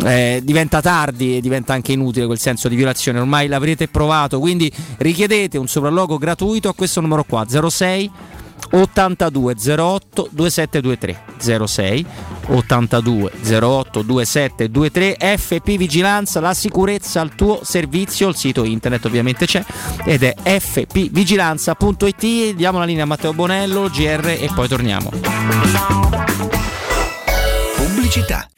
eh, 0.05 0.43
diventa 0.45 0.83
tardi 0.83 1.39
e 1.39 1.41
diventa 1.41 1.73
anche 1.73 1.93
inutile 1.93 2.27
quel 2.27 2.39
senso 2.39 2.69
di 2.69 2.77
violazione. 2.77 3.19
Ormai 3.19 3.49
l'avrete 3.49 3.89
provato, 3.89 4.41
quindi 4.41 4.71
richiedete 4.99 5.57
un 5.57 5.69
sopralluogo 5.69 6.19
gratuito 6.19 6.69
a 6.69 6.75
questo 6.75 7.01
numero 7.01 7.25
qua 7.25 7.47
06 7.49 8.37
82 8.71 9.55
08 9.77 10.29
2723 10.31 11.67
06 11.67 12.07
82 12.49 13.33
08 13.61 14.03
2723 14.03 15.37
FP 15.37 15.77
Vigilanza 15.77 16.41
la 16.41 16.55
sicurezza 16.55 17.21
al 17.21 17.35
tuo 17.35 17.61
servizio 17.63 18.29
il 18.29 18.37
sito 18.37 18.65
internet 18.65 19.05
ovviamente 19.05 19.47
c'è 19.47 19.65
ed 20.05 20.23
è 20.23 20.35
fpvigilanza.it 20.59 22.55
diamo 22.55 22.79
la 22.79 22.85
linea 22.85 23.05
a 23.05 23.07
Matteo 23.07 23.33
Bonello 23.33 23.89
GR 23.89 24.27
e 24.27 24.51
poi 24.55 24.69
torniamo 24.69 25.11
Pubblicità. 27.77 28.58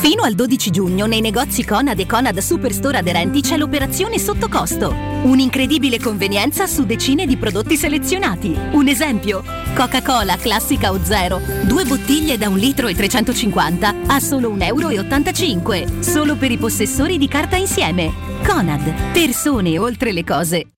Fino 0.00 0.22
al 0.22 0.34
12 0.34 0.70
giugno 0.70 1.06
nei 1.06 1.20
negozi 1.20 1.64
Conad 1.64 1.98
e 1.98 2.06
Conad 2.06 2.38
Superstore 2.38 2.98
aderenti 2.98 3.40
c'è 3.40 3.56
l'operazione 3.56 4.20
sotto 4.20 4.48
costo. 4.48 4.94
Un'incredibile 5.24 5.98
convenienza 5.98 6.68
su 6.68 6.86
decine 6.86 7.26
di 7.26 7.36
prodotti 7.36 7.76
selezionati. 7.76 8.56
Un 8.72 8.86
esempio: 8.86 9.42
Coca-Cola 9.74 10.36
classica 10.36 10.92
o 10.92 11.00
zero, 11.02 11.40
due 11.64 11.84
bottiglie 11.84 12.38
da 12.38 12.48
1 12.48 12.56
litro 12.56 12.86
e 12.86 12.94
350 12.94 13.94
a 14.06 14.20
solo 14.20 14.54
1,85 14.54 15.74
euro. 15.74 16.02
Solo 16.02 16.36
per 16.36 16.52
i 16.52 16.58
possessori 16.58 17.18
di 17.18 17.26
carta 17.26 17.56
insieme. 17.56 18.12
Conad, 18.46 19.12
persone 19.12 19.78
oltre 19.78 20.12
le 20.12 20.22
cose. 20.22 20.77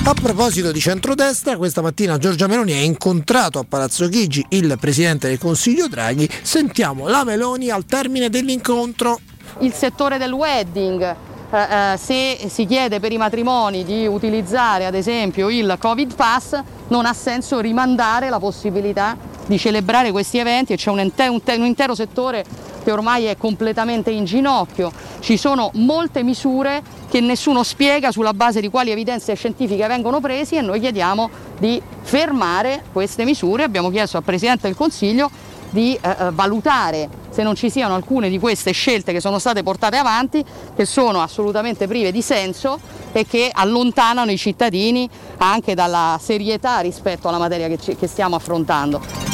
A 0.04 0.14
proposito 0.14 0.74
di 0.74 0.82
centrodestra, 0.82 1.56
questa 1.56 1.82
mattina 1.82 2.18
Giorgia 2.18 2.48
Meloni 2.48 2.74
ha 2.74 2.82
incontrato 2.82 3.60
a 3.60 3.66
Palazzo 3.68 4.10
Chigi 4.10 4.46
il 4.50 4.76
presidente 4.78 5.30
del 5.30 5.38
Consiglio 5.38 5.88
Draghi. 5.88 6.30
Sentiamo 6.42 7.08
la 7.08 7.24
Meloni 7.24 7.70
al 7.70 7.86
termine 7.86 8.28
dell'incontro. 8.28 9.22
Il 9.60 9.72
settore 9.72 10.18
del 10.18 10.34
wedding, 10.34 11.16
eh, 11.52 11.98
se 11.98 12.46
si 12.50 12.66
chiede 12.66 13.00
per 13.00 13.14
i 13.14 13.18
matrimoni 13.18 13.86
di 13.86 14.06
utilizzare 14.06 14.86
ad 14.86 14.96
esempio 14.96 15.50
il 15.50 15.78
Covid 15.80 16.14
Pass, 16.14 16.62
non 16.90 17.06
ha 17.06 17.14
senso 17.14 17.62
rimandare 17.62 18.30
la 18.30 18.40
possibilità 18.40 19.29
di 19.50 19.58
celebrare 19.58 20.12
questi 20.12 20.38
eventi 20.38 20.74
e 20.74 20.76
c'è 20.76 20.92
un, 20.92 21.00
un 21.00 21.42
un 21.44 21.66
intero 21.66 21.96
settore 21.96 22.46
che 22.84 22.92
ormai 22.92 23.26
è 23.26 23.36
completamente 23.36 24.12
in 24.12 24.24
ginocchio. 24.24 24.92
Ci 25.20 25.38
sono 25.38 25.72
molte 25.74 26.22
misure 26.22 26.84
che 27.10 27.20
nessuno 27.20 27.64
spiega 27.64 28.12
sulla 28.12 28.34
base 28.34 28.62
di 28.62 28.70
quali 28.70 28.92
evidenze 28.92 29.34
scientifiche 29.34 29.88
vengono 29.88 30.22
presi 30.22 30.56
e 30.56 30.62
noi 30.62 30.80
chiediamo 30.80 31.30
di 31.58 31.82
fermare 32.02 32.84
queste 32.94 33.26
misure. 33.26 33.64
Abbiamo 33.64 33.90
chiesto 33.90 34.18
al 34.18 34.24
Presidente 34.24 34.68
del 34.68 34.78
Consiglio 34.78 35.32
di 35.72 35.98
eh, 36.00 36.10
eh, 36.10 36.32
valutare 36.32 37.10
se 37.30 37.44
non 37.44 37.56
ci 37.56 37.70
siano 37.70 37.96
alcune 37.96 38.30
di 38.30 38.40
queste 38.40 38.72
scelte 38.72 39.14
che 39.14 39.20
sono 39.20 39.38
state 39.38 39.62
portate 39.62 39.98
avanti 39.98 40.44
che 40.76 40.86
sono 40.86 41.22
assolutamente 41.22 41.88
prive 41.88 42.12
di 42.12 42.22
senso 42.22 42.80
e 43.12 43.26
che 43.26 43.50
allontanano 43.52 44.32
i 44.32 44.38
cittadini 44.38 45.08
anche 45.38 45.76
dalla 45.76 46.20
serietà 46.22 46.80
rispetto 46.80 47.28
alla 47.28 47.38
materia 47.38 47.68
che, 47.68 47.78
ci- 47.78 47.96
che 47.96 48.08
stiamo 48.08 48.36
affrontando. 48.36 49.29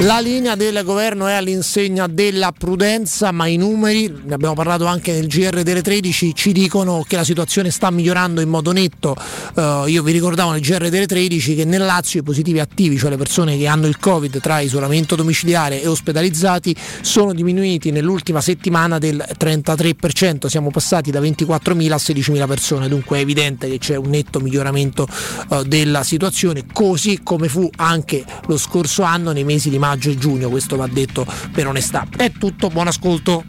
La 0.00 0.18
linea 0.18 0.56
del 0.56 0.82
governo 0.84 1.28
è 1.28 1.34
all'insegna 1.34 2.08
della 2.08 2.50
prudenza, 2.50 3.30
ma 3.30 3.46
i 3.46 3.56
numeri, 3.56 4.12
ne 4.24 4.34
abbiamo 4.34 4.54
parlato 4.54 4.86
anche 4.86 5.12
nel 5.12 5.28
GR 5.28 5.62
delle 5.62 5.82
13, 5.82 6.34
ci 6.34 6.50
dicono 6.50 7.04
che 7.06 7.14
la 7.14 7.22
situazione 7.22 7.70
sta 7.70 7.92
migliorando 7.92 8.40
in 8.40 8.48
modo 8.48 8.72
netto. 8.72 9.14
Eh, 9.54 9.84
io 9.86 10.02
vi 10.02 10.10
ricordavo 10.10 10.50
nel 10.50 10.60
GR 10.60 10.88
delle 10.88 11.06
13 11.06 11.54
che 11.54 11.64
nel 11.64 11.84
Lazio 11.84 12.20
i 12.20 12.22
positivi 12.24 12.58
attivi, 12.58 12.98
cioè 12.98 13.10
le 13.10 13.16
persone 13.16 13.56
che 13.56 13.68
hanno 13.68 13.86
il 13.86 13.98
Covid 14.00 14.40
tra 14.40 14.58
isolamento 14.58 15.14
domiciliare 15.14 15.80
e 15.80 15.86
ospedalizzati, 15.86 16.74
sono 17.00 17.32
diminuiti 17.32 17.92
nell'ultima 17.92 18.40
settimana 18.40 18.98
del 18.98 19.24
33%, 19.38 20.46
siamo 20.48 20.70
passati 20.70 21.12
da 21.12 21.20
24.000 21.20 21.92
a 21.92 21.96
16.000 21.96 22.46
persone, 22.48 22.88
dunque 22.88 23.18
è 23.18 23.20
evidente 23.20 23.70
che 23.70 23.78
c'è 23.78 23.94
un 23.94 24.10
netto 24.10 24.40
miglioramento 24.40 25.06
eh, 25.50 25.62
della 25.64 26.02
situazione, 26.02 26.64
così 26.72 27.20
come 27.22 27.48
fu 27.48 27.70
anche 27.76 28.24
lo 28.48 28.58
scorso 28.58 29.02
anno 29.02 29.30
nei 29.30 29.44
mesi 29.44 29.70
di 29.70 29.82
maggio 29.84 30.08
e 30.08 30.16
giugno, 30.16 30.48
questo 30.48 30.76
va 30.76 30.86
detto 30.86 31.26
per 31.52 31.66
onestà. 31.66 32.06
È 32.16 32.32
tutto, 32.32 32.68
buon 32.68 32.86
ascolto. 32.86 33.44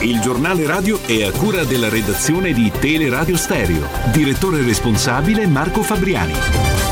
Il 0.00 0.20
giornale 0.20 0.64
radio 0.64 1.00
è 1.04 1.24
a 1.24 1.32
cura 1.32 1.64
della 1.64 1.88
redazione 1.88 2.52
di 2.52 2.70
Teleradio 2.70 3.36
Stereo. 3.36 3.88
Direttore 4.12 4.62
responsabile 4.62 5.46
Marco 5.46 5.82
Fabriani. 5.82 6.91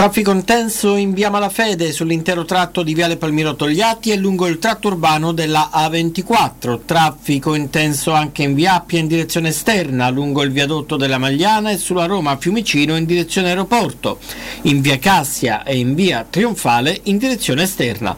Traffico 0.00 0.30
intenso 0.30 0.96
in 0.96 1.12
via 1.12 1.28
Malafede 1.28 1.92
sull'intero 1.92 2.46
tratto 2.46 2.82
di 2.82 2.94
viale 2.94 3.18
Palmiro 3.18 3.54
Togliatti 3.54 4.10
e 4.10 4.16
lungo 4.16 4.46
il 4.46 4.58
tratto 4.58 4.88
urbano 4.88 5.32
della 5.32 5.68
A24. 5.74 6.80
Traffico 6.86 7.52
intenso 7.52 8.12
anche 8.12 8.42
in 8.42 8.54
via 8.54 8.76
Appia 8.76 8.98
in 8.98 9.06
direzione 9.06 9.50
esterna, 9.50 10.08
lungo 10.08 10.40
il 10.40 10.52
viadotto 10.52 10.96
della 10.96 11.18
Magliana 11.18 11.70
e 11.70 11.76
sulla 11.76 12.06
Roma 12.06 12.38
Fiumicino 12.38 12.96
in 12.96 13.04
direzione 13.04 13.48
aeroporto. 13.48 14.20
In 14.62 14.80
via 14.80 14.98
Cassia 14.98 15.64
e 15.64 15.76
in 15.76 15.94
via 15.94 16.26
Trionfale 16.28 16.98
in 17.02 17.18
direzione 17.18 17.64
esterna. 17.64 18.16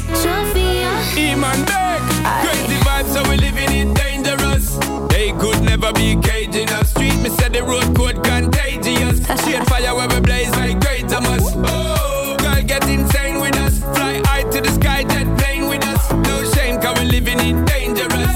Iman 1.15 1.63
Beck. 1.63 2.01
Crazy 2.43 2.76
vibes, 2.84 3.13
so 3.13 3.24
we 3.30 3.38
living 3.38 3.71
it 3.71 3.93
dangerous. 3.95 4.78
They 5.07 5.32
could 5.39 5.61
never 5.63 5.93
be 5.93 6.17
caging 6.21 6.67
us. 6.71 6.89
Street, 6.89 7.15
me 7.21 7.30
said 7.30 7.53
the 7.53 7.63
road 7.63 7.95
code 7.95 8.21
contagious. 8.21 9.21
Straight 9.41 9.65
fire 9.69 9.95
where 9.95 10.09
we 10.09 10.19
blaze 10.19 10.51
like 10.51 10.78
great 10.82 11.07
Thomas. 11.07 11.53
Oh, 11.55 12.03
get 12.86 12.99
insane 12.99 13.39
with 13.39 13.57
us. 13.57 13.79
Fly 13.79 14.21
high 14.25 14.43
to 14.43 14.61
the 14.61 14.71
sky, 14.71 15.03
jet 15.03 15.27
plane 15.38 15.67
with 15.67 15.86
us. 15.86 16.11
No 16.11 16.43
shame, 16.53 16.79
cause 16.81 16.99
we 16.99 17.05
living 17.05 17.39
it 17.39 17.65
dangerous. 17.65 18.36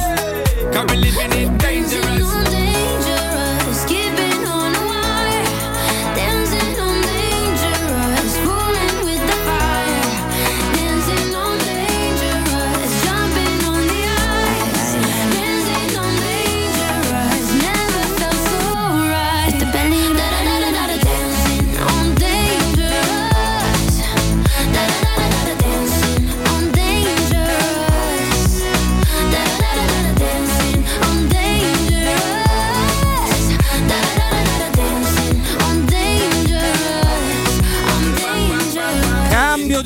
Cause 0.73 0.85
we 0.89 0.97
living 0.97 1.31
it 1.33 1.57
dangerous. 1.59 1.76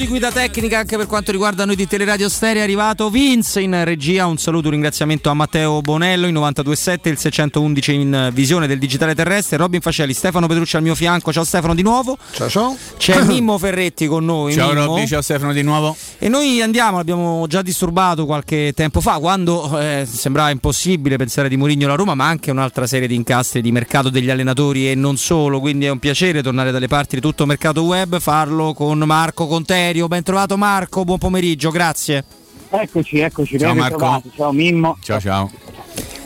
Di 0.02 0.08
guida 0.08 0.32
tecnica 0.32 0.80
anche 0.80 0.98
per 0.98 1.06
quanto 1.06 1.32
riguarda 1.32 1.64
noi 1.64 1.76
di 1.76 1.86
Teleradio 1.86 2.28
Stereo 2.28 2.62
è 2.62 2.64
arrivato 2.64 3.12
Vince 3.12 3.62
in 3.62 3.84
regia, 3.84 4.26
un 4.26 4.38
saluto, 4.38 4.66
un 4.66 4.72
ringraziamento 4.72 5.30
a 5.30 5.36
Matteo 5.36 5.80
Bonello 5.82 6.26
in 6.26 6.34
92.7, 6.34 7.10
il 7.10 7.20
611 7.20 7.94
in 7.94 8.30
visione 8.34 8.66
del 8.66 8.80
digitale 8.80 9.14
terrestre, 9.14 9.58
Robin 9.58 9.80
Facelli, 9.80 10.14
Stefano 10.14 10.48
Petrucci 10.48 10.76
al 10.76 10.82
mio 10.82 10.96
fianco, 10.96 11.32
ciao 11.32 11.44
Stefano 11.44 11.76
di 11.76 11.84
nuovo. 11.84 12.18
Ciao 12.32 12.50
ciao. 12.50 12.76
C'è 12.98 13.22
Mimmo 13.26 13.60
Ferretti 13.60 14.08
con 14.08 14.26
noi. 14.26 14.54
Ciao 14.54 14.74
Mimmo. 14.74 14.86
Robby, 14.86 15.06
ciao 15.06 15.22
Stefano 15.22 15.54
di 15.54 15.62
nuovo. 15.62 15.96
E 16.18 16.30
noi 16.30 16.60
andiamo, 16.64 16.98
l'abbiamo 16.98 17.46
già 17.46 17.62
disturbato 17.62 18.26
qualche 18.26 18.74
tempo 18.74 19.02
fa, 19.02 19.20
quando 19.20 19.80
eh, 19.80 20.08
sembrava 20.12 20.50
impossibile 20.50 21.18
pensare 21.18 21.48
di 21.48 21.58
Mourinho 21.58 21.86
alla 21.86 21.96
Roma, 21.96 22.16
ma 22.16 22.26
anche 22.26 22.50
un'altra 22.50 22.88
serie 22.88 23.08
di 23.08 23.14
incastri 23.14 23.62
di 23.62 23.72
mercato 23.72 24.10
degli 24.10 24.32
allenatori 24.32 24.90
e 24.90 24.96
non 24.96 25.18
solo, 25.18 25.60
quindi 25.60 25.86
è 25.86 25.90
un 25.90 26.00
piacere 26.00 26.42
tornare 26.42 26.72
dalle 26.72 26.88
parti 26.88 27.14
di 27.18 27.22
tutto 27.22 27.46
mercato 27.46 27.84
web, 27.84 28.20
farlo 28.20 28.74
con 28.74 28.98
Marco 28.98 29.46
Conterio. 29.92 30.08
Ben 30.08 30.24
trovato 30.24 30.58
Marco, 30.58 31.04
buon 31.04 31.18
pomeriggio, 31.18 31.70
grazie. 31.70 32.24
Eccoci, 32.70 33.20
eccoci, 33.20 33.60
Ciao, 33.60 33.76
Marco. 33.76 34.22
Ciao 34.36 34.52
Mimmo. 34.54 34.98
Ciao 35.02 35.20
ciao. 35.20 35.52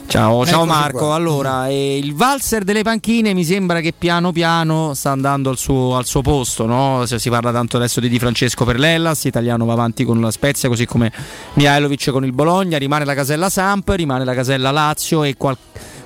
Ciao, 0.07 0.45
ciao 0.45 0.65
Marco. 0.65 0.97
qua. 0.99 1.15
Allora, 1.15 1.67
eh, 1.67 1.97
il 1.97 2.13
valzer 2.13 2.63
delle 2.63 2.83
panchine 2.83 3.33
mi 3.33 3.43
sembra 3.43 3.79
che 3.79 3.91
piano 3.97 4.31
piano 4.31 4.93
sta 4.93 5.09
andando 5.09 5.49
al 5.49 5.57
suo, 5.57 5.97
al 5.97 6.05
suo 6.05 6.21
posto, 6.21 6.67
no? 6.67 7.05
Se 7.07 7.17
si 7.17 7.29
parla 7.29 7.51
tanto 7.51 7.77
adesso 7.77 7.99
di 7.99 8.07
Di 8.07 8.19
Francesco 8.19 8.65
per 8.65 8.77
l'Ellas, 8.77 9.23
italiano 9.25 9.65
va 9.65 9.73
avanti 9.73 10.03
con 10.03 10.21
la 10.21 10.29
Spezia, 10.29 10.69
così 10.69 10.85
come 10.85 11.11
Mihailovic 11.53 12.11
con 12.11 12.23
il 12.23 12.33
Bologna, 12.33 12.77
rimane 12.77 13.03
la 13.03 13.15
casella 13.15 13.49
Samp, 13.49 13.89
rimane 13.89 14.23
la 14.23 14.35
casella 14.35 14.69
Lazio 14.69 15.23
e 15.23 15.35
qual- 15.35 15.57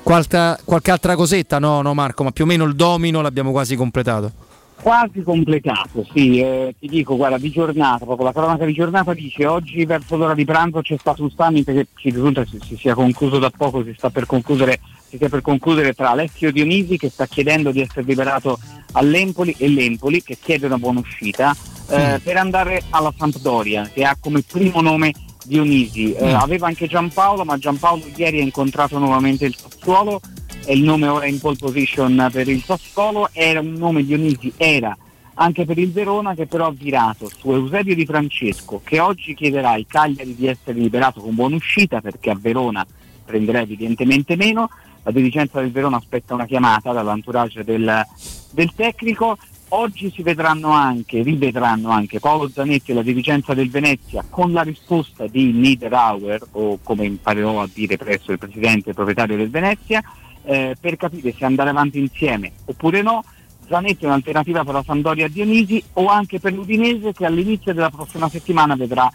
qualche, 0.01 0.57
qualche 0.63 0.91
altra 0.91 1.17
cosetta, 1.17 1.59
no, 1.59 1.81
no 1.81 1.93
Marco, 1.93 2.23
ma 2.23 2.31
più 2.31 2.45
o 2.45 2.47
meno 2.47 2.63
il 2.63 2.75
domino 2.75 3.19
l'abbiamo 3.19 3.51
quasi 3.51 3.75
completato. 3.75 4.47
Quasi 4.81 5.21
completato, 5.23 6.05
sì, 6.13 6.39
eh, 6.39 6.73
ti 6.79 6.87
dico, 6.87 7.17
guarda, 7.17 7.37
di 7.37 7.51
giornata, 7.51 8.05
proprio 8.05 8.27
la 8.27 8.31
cronaca 8.31 8.63
di 8.63 8.73
giornata 8.73 9.13
dice 9.13 9.45
oggi 9.45 9.83
verso 9.85 10.15
l'ora 10.15 10.33
di 10.33 10.45
pranzo 10.45 10.81
c'è 10.81 10.95
stato 10.97 11.21
un 11.23 11.29
summit 11.29 11.65
che 11.65 11.87
ci 11.95 12.09
risulta 12.11 12.45
si, 12.45 12.59
si 12.65 12.77
sia 12.77 12.93
concluso 12.93 13.39
da 13.39 13.49
poco, 13.49 13.83
si 13.83 13.93
sta 13.97 14.09
per 14.09 14.25
concludere, 14.25 14.79
si 15.09 15.17
sta 15.17 15.27
per 15.27 15.41
concludere 15.41 15.93
tra 15.93 16.11
Alessio 16.11 16.51
Dionisi 16.51 16.97
che 16.97 17.09
sta 17.09 17.27
chiedendo 17.27 17.71
di 17.71 17.81
essere 17.81 18.03
liberato 18.03 18.57
all'Empoli 18.93 19.53
e 19.57 19.67
l'Empoli 19.67 20.23
che 20.23 20.37
chiede 20.41 20.65
una 20.67 20.77
buona 20.77 20.99
uscita 20.99 21.53
eh, 21.89 22.19
per 22.23 22.37
andare 22.37 22.83
alla 22.91 23.13
Sampdoria 23.15 23.89
che 23.93 24.05
ha 24.05 24.15
come 24.17 24.41
primo 24.41 24.79
nome 24.81 25.13
Dionisi. 25.43 26.13
Eh, 26.13 26.31
Mm. 26.31 26.35
Aveva 26.35 26.67
anche 26.67 26.87
Giampaolo, 26.87 27.43
ma 27.43 27.57
Giampaolo 27.57 28.03
ieri 28.15 28.39
ha 28.39 28.43
incontrato 28.43 28.97
nuovamente 28.97 29.45
il 29.45 29.55
Sassuolo 29.55 30.21
è 30.69 30.73
il 30.73 30.83
nome 30.83 31.07
ora 31.07 31.25
in 31.25 31.39
pole 31.39 31.55
position 31.55 32.29
per 32.31 32.47
il 32.47 32.61
Sassuolo, 32.61 33.29
era 33.31 33.59
un 33.59 33.73
nome 33.73 34.05
Dionisi, 34.05 34.53
era 34.55 34.95
anche 35.33 35.65
per 35.65 35.79
il 35.79 35.91
Verona 35.91 36.35
che 36.35 36.45
però 36.45 36.67
ha 36.67 36.71
virato 36.71 37.27
su 37.27 37.51
Eusebio 37.51 37.95
Di 37.95 38.05
Francesco 38.05 38.79
che 38.83 38.99
oggi 38.99 39.33
chiederà 39.33 39.71
ai 39.71 39.87
Cagliari 39.87 40.35
di 40.35 40.45
essere 40.45 40.77
liberato 40.77 41.21
con 41.21 41.33
buona 41.33 41.55
uscita 41.55 42.01
perché 42.01 42.29
a 42.29 42.37
Verona 42.39 42.85
prenderà 43.25 43.61
evidentemente 43.61 44.35
meno, 44.35 44.69
la 45.01 45.09
dirigenza 45.09 45.59
del 45.59 45.71
Verona 45.71 45.97
aspetta 45.97 46.35
una 46.35 46.45
chiamata 46.45 46.91
dall'entourage 46.91 47.63
del, 47.63 48.05
del 48.51 48.71
tecnico, 48.75 49.39
oggi 49.69 50.11
si 50.11 50.21
vedranno 50.21 50.69
anche, 50.69 51.23
rivedranno 51.23 51.89
anche 51.89 52.19
Paolo 52.19 52.47
Zanetti 52.47 52.91
e 52.91 52.93
la 52.93 53.01
dirigenza 53.01 53.55
del 53.55 53.71
Venezia 53.71 54.23
con 54.29 54.51
la 54.51 54.61
risposta 54.61 55.25
di 55.25 55.51
Niederauer 55.51 56.45
o 56.51 56.77
come 56.83 57.07
imparerò 57.07 57.59
a 57.59 57.69
dire 57.73 57.97
presso 57.97 58.31
il 58.31 58.37
presidente 58.37 58.93
proprietario 58.93 59.35
del 59.35 59.49
Venezia 59.49 60.03
eh, 60.43 60.75
per 60.79 60.95
capire 60.97 61.33
se 61.37 61.45
andare 61.45 61.69
avanti 61.69 61.99
insieme 61.99 62.51
oppure 62.65 63.01
no. 63.01 63.23
Zanetti 63.67 64.05
è 64.05 64.07
un'alternativa 64.07 64.63
per 64.63 64.73
la 64.73 64.83
Sampdoria 64.83 65.27
Dionisi 65.27 65.81
o 65.93 66.07
anche 66.07 66.39
per 66.39 66.53
l'Udinese 66.53 67.13
che 67.13 67.25
all'inizio 67.25 67.71
della 67.71 67.91
prossima 67.91 68.27
settimana 68.27 68.75
vedrà 68.75 69.07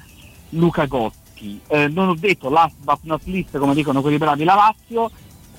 Luca 0.51 0.87
Gotti. 0.87 1.61
Eh, 1.67 1.89
non 1.89 2.09
ho 2.09 2.15
detto 2.15 2.49
last 2.51 2.77
but 2.79 3.01
not 3.03 3.23
least 3.25 3.59
come 3.59 3.75
dicono 3.75 4.01
quelli 4.01 4.17
bravi 4.17 4.45
la 4.45 4.55
Lazio, 4.55 5.11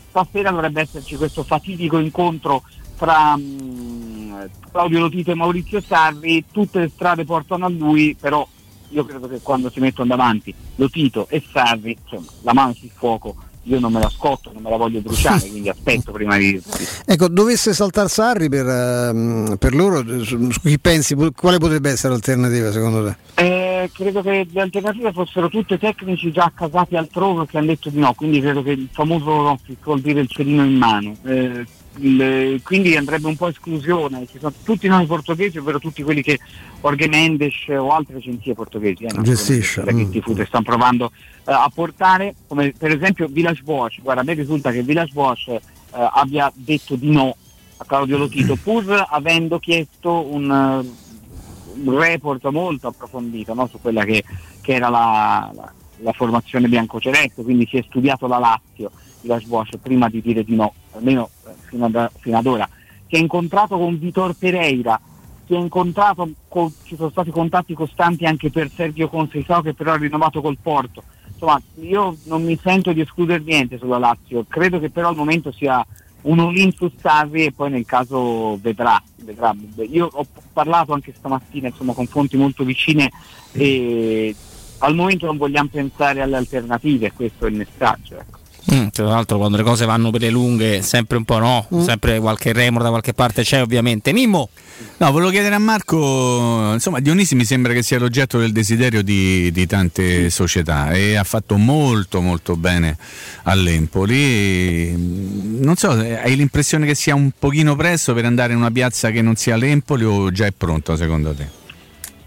stasera 0.10 0.52
dovrebbe 0.52 0.82
esserci 0.82 1.18
questo 1.18 1.44
fatidico 1.44 1.98
incontro 1.98 2.64
tra 2.98 3.36
mm, 3.36 4.44
Claudio 4.72 5.00
Lotito 5.00 5.32
e 5.32 5.36
Maurizio 5.36 5.82
Sarri, 5.82 6.46
tutte 6.50 6.80
le 6.80 6.90
strade 6.90 7.26
portano 7.26 7.66
a 7.66 7.70
lui, 7.70 8.16
però 8.18 8.48
io 8.90 9.04
credo 9.04 9.28
che 9.28 9.42
quando 9.42 9.70
si 9.70 9.82
mettono 9.82 10.08
davanti 10.08 10.54
Lotito 10.76 11.28
e 11.28 11.44
Sarri, 11.52 11.98
insomma, 12.02 12.32
la 12.44 12.54
mano 12.54 12.74
sul 12.74 12.92
fuoco 12.94 13.36
io 13.66 13.80
non 13.80 13.92
me 13.92 14.00
la 14.00 14.10
scotto, 14.10 14.52
non 14.54 14.62
me 14.62 14.70
la 14.70 14.78
voglio 14.78 15.00
bruciare, 15.00 15.50
quindi 15.50 15.70
aspetto 15.70 16.12
prima 16.14 16.38
di 16.38 16.62
Ecco, 17.06 17.28
dovesse 17.28 17.74
saltare 17.74 18.08
Sarri 18.08 18.50
per, 18.50 18.68
ehm, 18.68 19.56
per 19.58 19.76
loro, 19.76 20.24
su, 20.24 20.50
su 20.52 20.60
chi 20.62 20.80
pensi, 20.80 21.16
quale 21.36 21.58
potrebbe 21.58 21.90
essere 21.90 22.14
l'alternativa 22.14 22.72
secondo 22.72 23.06
te? 23.06 23.44
Eh, 23.44 23.90
credo 23.94 24.22
che 24.22 24.48
le 24.50 24.62
alternative 24.62 25.12
fossero 25.12 25.50
tutte 25.50 25.78
tecnici 25.78 26.32
già 26.32 26.46
accasati 26.46 26.96
altrove 26.96 27.46
che 27.48 27.58
hanno 27.58 27.68
detto 27.68 27.90
di 27.90 28.00
no, 28.00 28.14
quindi 28.14 28.40
credo 28.40 28.62
che 28.64 28.72
il 28.72 28.90
famoso 28.92 29.42
no, 29.42 29.60
vuol 29.84 30.02
dire 30.02 30.22
il 30.22 30.30
cerino 30.30 30.64
in 30.64 30.76
mano. 30.76 31.16
Eh, 31.24 31.66
il- 31.98 32.62
quindi 32.64 32.96
andrebbe 32.96 33.28
un 33.28 33.36
po' 33.36 33.48
esclusione, 33.48 34.26
ci 34.30 34.38
sono 34.40 34.54
tutti 34.64 34.86
i 34.86 34.90
nomi 34.90 35.06
portoghesi, 35.06 35.58
ovvero 35.58 35.80
tutti 35.80 36.04
quelli 36.04 36.22
che 36.22 36.40
Jorge 36.82 37.08
Mendes 37.08 37.54
o 37.70 37.90
altre 37.90 38.18
agenzie 38.18 38.54
portoghesi 38.54 39.06
eh, 39.06 39.22
Gestisce, 39.22 39.84
che 39.84 39.94
mm. 39.94 40.12
Tifute 40.12 40.46
stanno 40.46 40.64
provando 40.64 41.12
eh, 41.46 41.52
a 41.52 41.70
portare, 41.74 42.36
come 42.48 42.74
per 42.78 42.92
esempio 42.92 43.28
Village 43.28 43.64
Boas. 43.64 43.96
Guarda, 44.02 44.22
a 44.22 44.24
me 44.26 44.34
risulta 44.34 44.72
che 44.72 44.84
Village 44.84 45.14
Boas 45.14 45.48
eh, 45.48 45.60
abbia 45.92 46.52
detto 46.54 46.96
di 46.96 47.12
no 47.12 47.36
a 47.78 47.86
Claudio 47.86 48.18
Lotito, 48.18 48.56
pur 48.62 49.06
avendo 49.10 49.60
chiesto 49.60 50.26
un, 50.32 50.50
un 50.50 51.98
report 52.00 52.46
molto 52.50 52.88
approfondito 52.88 53.54
no, 53.54 53.68
su 53.68 53.80
quella 53.82 54.04
che, 54.04 54.24
che 54.62 54.74
era 54.74 54.90
la, 54.90 55.52
la- 55.54 55.74
la 56.00 56.12
formazione 56.12 56.68
biancoceleste, 56.68 57.42
quindi 57.42 57.66
si 57.68 57.78
è 57.78 57.84
studiato 57.88 58.28
la 58.28 58.38
Lazio, 58.38 58.92
Las 59.26 59.44
Boas, 59.44 59.70
prima 59.82 60.10
di 60.10 60.22
dire 60.22 60.44
di 60.44 60.56
no, 60.56 60.74
almeno 60.94 61.30
eh, 61.46 61.52
fino 61.66 61.86
ad, 61.86 62.12
fino 62.20 62.38
ad 62.38 62.46
ora. 62.46 62.68
Si 63.08 63.16
è 63.16 63.18
incontrato 63.18 63.78
con 63.78 64.00
Vitor 64.00 64.34
Pereira, 64.34 65.00
si 65.46 65.54
è 65.54 65.58
incontrato, 65.58 66.30
con- 66.48 66.74
ci 66.84 66.96
sono 66.96 67.10
stati 67.10 67.32
contatti 67.32 67.74
costanti 67.74 68.26
anche 68.26 68.50
per 68.50 68.72
Sergio 68.74 69.10
Conceição 69.10 69.62
che 69.62 69.74
però 69.74 69.94
ha 69.94 69.98
rinnovato 69.98 70.42
col 70.42 70.58
Porto. 70.62 71.04
Insomma, 71.32 71.62
io 71.82 72.16
non 72.24 72.44
mi 72.44 72.58
sento 72.62 72.94
di 72.94 73.02
escludere 73.02 73.44
niente 73.44 73.78
sulla 73.78 73.98
Lazio, 73.98 74.46
credo 74.48 74.80
che 74.80 74.90
però 74.90 75.10
al 75.10 75.16
momento 75.16 75.52
sia 75.52 75.86
un 76.22 76.40
all-in 76.40 76.72
su 76.72 76.92
Sarri 77.00 77.46
e 77.46 77.52
poi 77.52 77.70
nel 77.70 77.86
caso 77.86 78.58
vedrà, 78.62 79.02
vedrà. 79.18 79.54
Io 79.90 80.10
ho 80.12 80.26
parlato 80.54 80.94
anche 80.94 81.14
stamattina 81.16 81.68
insomma, 81.68 81.94
con 81.94 82.08
fonti 82.08 82.38
molto 82.38 82.64
vicine 82.64 83.12
e 83.52 84.36
al 84.80 84.96
momento 84.96 85.26
non 85.26 85.38
vogliamo 85.38 85.70
pensare 85.72 86.22
alle 86.22 86.38
alternative, 86.38 87.12
questo 87.12 87.46
è 87.46 87.50
il 87.50 87.56
messaggio. 87.56 88.16
ecco. 88.16 88.40
Mm, 88.74 88.88
tra 88.88 89.06
l'altro 89.06 89.38
quando 89.38 89.58
le 89.58 89.64
cose 89.64 89.86
vanno 89.86 90.10
per 90.10 90.22
le 90.22 90.30
lunghe 90.32 90.82
sempre 90.82 91.18
un 91.18 91.24
po' 91.24 91.38
no, 91.38 91.68
Mm. 91.74 91.84
sempre 91.84 92.20
qualche 92.20 92.52
remora 92.52 92.86
da 92.86 92.90
qualche 92.90 93.14
parte 93.14 93.44
c'è 93.44 93.62
ovviamente. 93.62 94.12
Mimmo, 94.14 94.50
No, 94.98 95.12
volevo 95.12 95.30
chiedere 95.30 95.56
a 95.56 95.60
Marco, 95.60 96.72
insomma 96.74 97.00
Dionisi 97.00 97.34
mi 97.36 97.46
sembra 97.46 97.72
che 97.72 97.82
sia 97.82 97.98
l'oggetto 97.98 98.40
del 98.40 98.52
desiderio 98.52 99.04
di, 99.04 99.50
di 99.52 99.66
tante 99.68 100.30
società 100.30 100.92
e 100.92 101.16
ha 101.16 101.24
fatto 101.24 101.56
molto 101.58 102.20
molto 102.22 102.58
bene 102.58 102.98
all'Empoli. 103.44 104.94
Non 104.98 105.76
so, 105.78 105.92
hai 105.92 106.36
l'impressione 106.36 106.86
che 106.86 106.96
sia 106.96 107.16
un 107.16 107.32
pochino 107.38 107.76
presto 107.76 108.14
per 108.14 108.26
andare 108.26 108.52
in 108.54 108.60
una 108.60 108.72
piazza 108.72 109.12
che 109.12 109.22
non 109.22 109.36
sia 109.36 109.56
l'Empoli 109.56 110.04
o 110.04 110.32
già 110.32 110.46
è 110.46 110.52
pronto 110.52 110.96
secondo 110.96 111.34
te? 111.34 111.64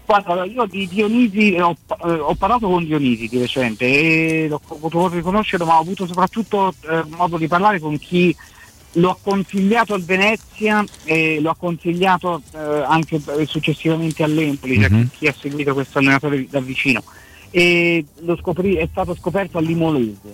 Guarda, 0.09 0.43
io 0.43 0.65
di 0.65 0.87
Dionisi 0.87 1.53
eh, 1.53 1.61
ho, 1.61 1.77
eh, 2.03 2.11
ho 2.13 2.33
parlato 2.33 2.67
con 2.67 2.83
Dionisi 2.83 3.27
di 3.27 3.37
recente 3.37 3.85
e 3.85 4.47
l'ho 4.49 4.57
potuto 4.57 5.07
riconoscere, 5.09 5.63
ma 5.65 5.77
ho 5.77 5.81
avuto 5.81 6.07
soprattutto 6.07 6.73
eh, 6.89 7.03
modo 7.15 7.37
di 7.37 7.47
parlare 7.47 7.79
con 7.79 7.95
chi 7.99 8.35
lo 8.93 9.11
ha 9.11 9.17
consigliato 9.21 9.93
al 9.93 10.01
Venezia 10.01 10.83
e 11.03 11.39
lo 11.39 11.51
ha 11.51 11.55
consigliato 11.55 12.41
eh, 12.55 12.57
anche 12.57 13.21
eh, 13.37 13.45
successivamente 13.45 14.23
all'Empoli, 14.23 14.79
cioè 14.79 14.89
Mhm. 14.89 15.09
chi 15.15 15.27
ha 15.27 15.35
seguito 15.39 15.75
questo 15.75 15.99
allenatore 15.99 16.47
da 16.49 16.59
vicino. 16.59 17.03
E 17.51 18.03
lo 18.21 18.35
scoprì, 18.35 18.77
è 18.77 18.87
stato 18.89 19.13
scoperto 19.13 19.59
all'Imolese. 19.59 20.33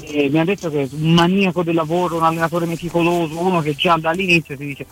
E 0.00 0.30
mi 0.30 0.40
ha 0.40 0.44
detto 0.44 0.68
che 0.68 0.82
è 0.82 0.88
un 0.90 1.12
maniaco 1.12 1.62
del 1.62 1.76
lavoro, 1.76 2.16
un 2.16 2.24
allenatore 2.24 2.66
meticoloso, 2.66 3.38
uno 3.38 3.60
che 3.60 3.76
già 3.76 3.96
dall'inizio 3.98 4.56
si 4.56 4.66
dice 4.66 4.86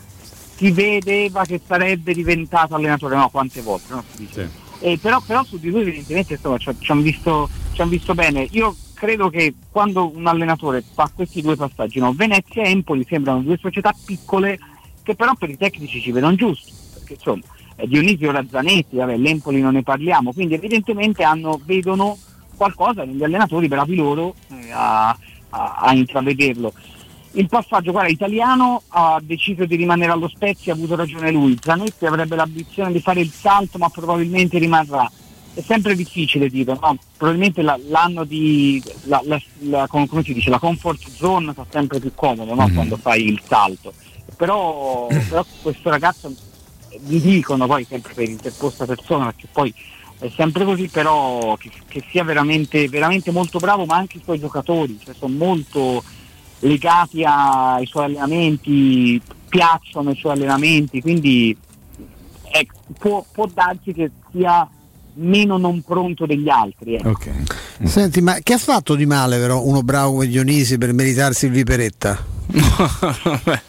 si 0.61 0.71
vedeva 0.73 1.47
che 1.47 1.59
sarebbe 1.67 2.13
diventato 2.13 2.75
allenatore, 2.75 3.17
no, 3.17 3.31
quante 3.31 3.63
volte, 3.63 3.95
no? 3.95 4.05
Si 4.11 4.27
dice. 4.27 4.51
Eh, 4.81 4.99
però, 5.01 5.19
però 5.27 5.43
su 5.43 5.59
di 5.59 5.71
lui 5.71 5.81
evidentemente 5.81 6.35
insomma, 6.35 6.59
ci, 6.59 6.71
ci 6.79 6.93
hanno 6.93 7.01
visto, 7.01 7.49
visto 7.87 8.15
bene. 8.15 8.47
Io 8.51 8.77
credo 8.93 9.31
che 9.31 9.55
quando 9.71 10.15
un 10.15 10.27
allenatore 10.27 10.85
fa 10.93 11.11
questi 11.15 11.41
due 11.41 11.57
passaggi, 11.57 11.99
no? 11.99 12.13
Venezia 12.13 12.63
e 12.63 12.69
Empoli 12.69 13.07
sembrano 13.09 13.41
due 13.41 13.57
società 13.59 13.95
piccole 14.05 14.59
che 15.03 15.15
però 15.15 15.35
per 15.35 15.49
i 15.49 15.57
tecnici 15.57 15.99
ci 15.99 16.13
vedono 16.13 16.35
giusto, 16.35 16.71
perché 16.93 17.15
insomma 17.15 17.41
eh, 17.77 17.89
Dionisio 17.89 18.31
Razzanetti, 18.31 18.97
vabbè, 18.97 19.17
l'Empoli 19.17 19.63
non 19.63 19.73
ne 19.73 19.83
parliamo, 19.83 20.35
quindi 20.35 20.55
evidentemente 20.55 21.23
hanno, 21.23 21.59
vedono 21.65 22.19
qualcosa 22.55 23.05
negli 23.05 23.25
allenatori, 23.25 23.67
bravi 23.67 23.95
loro 23.95 24.35
eh, 24.51 24.71
a, 24.73 25.09
a- 25.49 25.75
a 25.77 25.95
intravederlo. 25.95 26.75
Il 27.33 27.49
passaggio 27.49 27.93
guarda, 27.93 28.11
italiano 28.11 28.83
ha 28.89 29.21
deciso 29.23 29.65
di 29.65 29.77
rimanere 29.77 30.11
allo 30.11 30.29
Spezia, 30.29 30.73
ha 30.73 30.77
avuto 30.77 30.97
ragione 30.97 31.31
lui. 31.31 31.57
Zanetti 31.61 32.05
avrebbe 32.05 32.35
l'ambizione 32.35 32.91
di 32.91 33.01
fare 33.01 33.21
il 33.21 33.31
salto, 33.31 33.79
ma 33.79 33.89
probabilmente 33.89 34.59
rimarrà. 34.59 35.09
È 35.55 35.61
sempre 35.61 35.95
difficile 35.95 36.49
dire, 36.49 36.77
no? 36.81 36.97
Probabilmente 37.17 37.63
la- 37.63 37.79
l'anno 37.89 38.25
di 38.25 38.83
la, 39.05 39.23
la- 39.25 39.87
come 39.87 40.23
si 40.25 40.33
dice, 40.33 40.51
la 40.51 40.59
comfort 40.59 41.09
zone 41.11 41.53
fa 41.53 41.65
sempre 41.71 42.01
più 42.01 42.13
comodo 42.15 42.55
no? 42.55 42.69
quando 42.73 42.97
fai 42.97 43.27
il 43.27 43.41
salto. 43.47 43.93
Però, 44.37 45.07
però 45.29 45.45
questo 45.63 45.91
ragazzo 45.91 46.33
mi 47.07 47.21
dicono 47.21 47.67
poi 47.67 47.85
sempre 47.85 48.13
per 48.15 48.29
interposta 48.29 48.87
persona, 48.87 49.27
perché 49.27 49.47
poi 49.53 49.73
è 50.19 50.31
sempre 50.35 50.65
così, 50.65 50.89
però 50.89 51.57
che, 51.57 51.71
che 51.87 52.03
sia 52.11 52.25
veramente, 52.25 52.89
veramente 52.89 53.31
molto 53.31 53.59
bravo, 53.59 53.85
ma 53.87 53.97
anche 53.97 54.19
i 54.19 54.23
suoi 54.23 54.39
giocatori, 54.39 54.99
cioè 55.03 55.15
sono 55.15 55.35
molto 55.35 56.03
legati 56.61 57.25
ai 57.25 57.87
suoi 57.87 58.05
allenamenti, 58.05 59.21
piacciono 59.49 60.11
i 60.11 60.17
suoi 60.17 60.33
allenamenti, 60.33 61.01
quindi 61.01 61.57
ecco, 62.51 62.79
può, 62.99 63.25
può 63.31 63.47
darsi 63.53 63.93
che 63.93 64.11
sia 64.31 64.69
meno 65.15 65.59
non 65.59 65.83
pronto 65.83 66.27
degli 66.27 66.49
altri. 66.49 66.95
ecco. 66.95 67.19
Senti, 67.85 68.21
ma 68.21 68.35
che 68.43 68.55
ha 68.55 68.59
fatto 68.59 68.95
di 68.95 69.07
male 69.07 69.39
però 69.39 69.65
uno 69.65 69.83
bravo 69.83 70.13
come 70.13 70.27
Dionisi 70.27 70.79
per 70.79 70.93
meritarsi 70.93 71.47
il 71.47 71.53
Viperetta? 71.53 72.39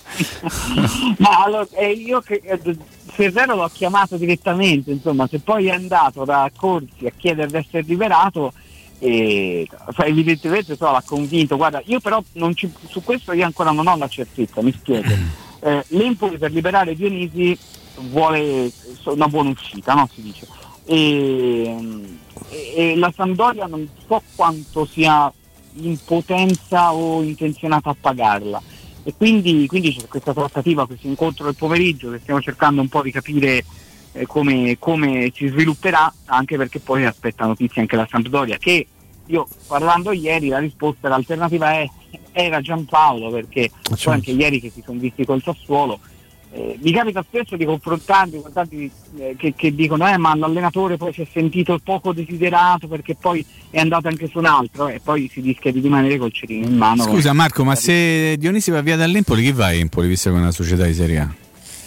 Ma 1.18 1.44
allora, 1.44 1.68
eh, 1.74 1.92
io 1.92 2.20
che 2.22 2.42
eh, 2.44 2.60
Ferrero 3.06 3.56
l'ho 3.56 3.70
chiamato 3.72 4.18
direttamente, 4.18 4.92
insomma, 4.92 5.28
se 5.28 5.40
poi 5.40 5.68
è 5.68 5.72
andato 5.72 6.26
da 6.26 6.50
Corsi 6.56 7.06
a 7.06 7.12
chiedere 7.16 7.48
di 7.48 7.58
essere 7.58 7.84
liberato, 7.84 8.54
eh, 9.04 9.68
fa- 9.92 10.06
evidentemente 10.06 10.72
insomma, 10.74 10.92
l'ha 10.92 11.04
convinto. 11.06 11.58
Guarda, 11.58 11.82
io 11.86 12.00
però 12.00 12.24
ci- 12.54 12.72
su 12.88 13.04
questo 13.04 13.34
io 13.34 13.46
ancora 13.46 13.72
non 13.72 13.88
ho 13.88 13.98
la 13.98 14.08
certezza, 14.08 14.62
mi 14.62 14.72
spiego. 14.72 15.10
Eh, 15.64 15.84
L'Empoli 15.90 16.38
per 16.38 16.52
liberare 16.52 16.96
Dionisi 16.96 17.58
vuole 18.10 18.72
so- 19.00 19.14
una 19.14 19.28
buona 19.28 19.50
uscita, 19.50 19.94
no? 19.94 20.08
Si 20.14 20.22
dice. 20.22 20.48
E, 20.86 21.76
e- 22.50 22.74
e 22.76 22.96
la 22.96 23.12
Sampdoria 23.16 23.66
non 23.66 23.88
so 24.08 24.22
quanto 24.36 24.86
sia 24.86 25.32
in 25.76 25.98
potenza 26.04 26.94
o 26.94 27.22
intenzionata 27.24 27.92
a 27.92 27.96
pagarla 28.00 28.62
e 29.04 29.14
quindi, 29.16 29.66
quindi 29.68 29.96
c'è 29.96 30.08
questa 30.08 30.34
trattativa, 30.34 30.86
questo 30.86 31.08
incontro 31.08 31.46
del 31.46 31.56
pomeriggio 31.56 32.12
che 32.12 32.20
stiamo 32.22 32.42
cercando 32.42 32.82
un 32.82 32.90
po' 32.90 33.02
di 33.02 33.12
capire 33.12 33.64
eh, 34.14 34.26
come, 34.26 34.78
come 34.80 35.32
si 35.34 35.48
svilupperà, 35.48 36.14
anche 36.26 36.58
perché 36.58 36.80
poi 36.80 37.06
aspetta 37.06 37.46
notizie 37.46 37.82
anche 37.82 37.96
la 37.96 38.08
Sampdoria, 38.10 38.58
che 38.58 38.88
io 39.26 39.48
parlando 39.68 40.12
ieri 40.12 40.50
la 40.50 40.60
risposta, 40.60 41.08
l'alternativa 41.08 41.72
è, 41.72 41.90
era 42.32 42.62
Giampaolo, 42.62 43.30
perché 43.30 43.72
poi 43.84 44.14
anche 44.14 44.32
ieri 44.32 44.60
che 44.60 44.70
si 44.70 44.82
sono 44.84 45.00
visti 45.00 45.26
col 45.26 45.42
Sassuolo, 45.42 46.00
eh, 46.54 46.78
mi 46.82 46.92
capita 46.92 47.24
spesso 47.26 47.56
di 47.56 47.64
confrontarmi 47.64 48.42
con 48.42 48.52
tanti 48.52 48.92
eh, 49.18 49.36
che, 49.38 49.54
che 49.56 49.74
dicono 49.74 50.06
eh, 50.10 50.18
ma 50.18 50.36
l'allenatore 50.36 50.98
poi 50.98 51.14
si 51.14 51.22
è 51.22 51.28
sentito 51.32 51.80
poco 51.82 52.12
desiderato 52.12 52.90
perché 52.90 53.16
poi 53.16 53.46
è 53.70 53.80
andato 53.80 54.10
anche 54.10 54.28
su 54.28 54.40
un 54.40 54.46
altro 54.48 54.90
e 54.90 55.00
poi 55.02 55.30
si 55.32 55.40
rischia 55.40 55.72
di 55.72 55.80
rimanere 55.80 56.18
col 56.18 56.34
cerino 56.34 56.68
in 56.68 56.76
mano. 56.76 57.04
Scusa 57.04 57.32
Marco, 57.32 57.64
ma 57.64 57.76
se 57.76 58.36
Dionisi 58.38 58.70
va 58.70 58.82
via 58.82 58.98
dall'Empoli, 58.98 59.44
chi 59.44 59.52
va 59.54 59.68
a 59.68 59.74
Empoli 59.74 60.10
visto 60.10 60.30
che 60.30 60.36
è 60.36 60.40
una 60.40 60.52
società 60.52 60.84
di 60.84 60.94
Serie 60.94 61.20
A? 61.20 61.34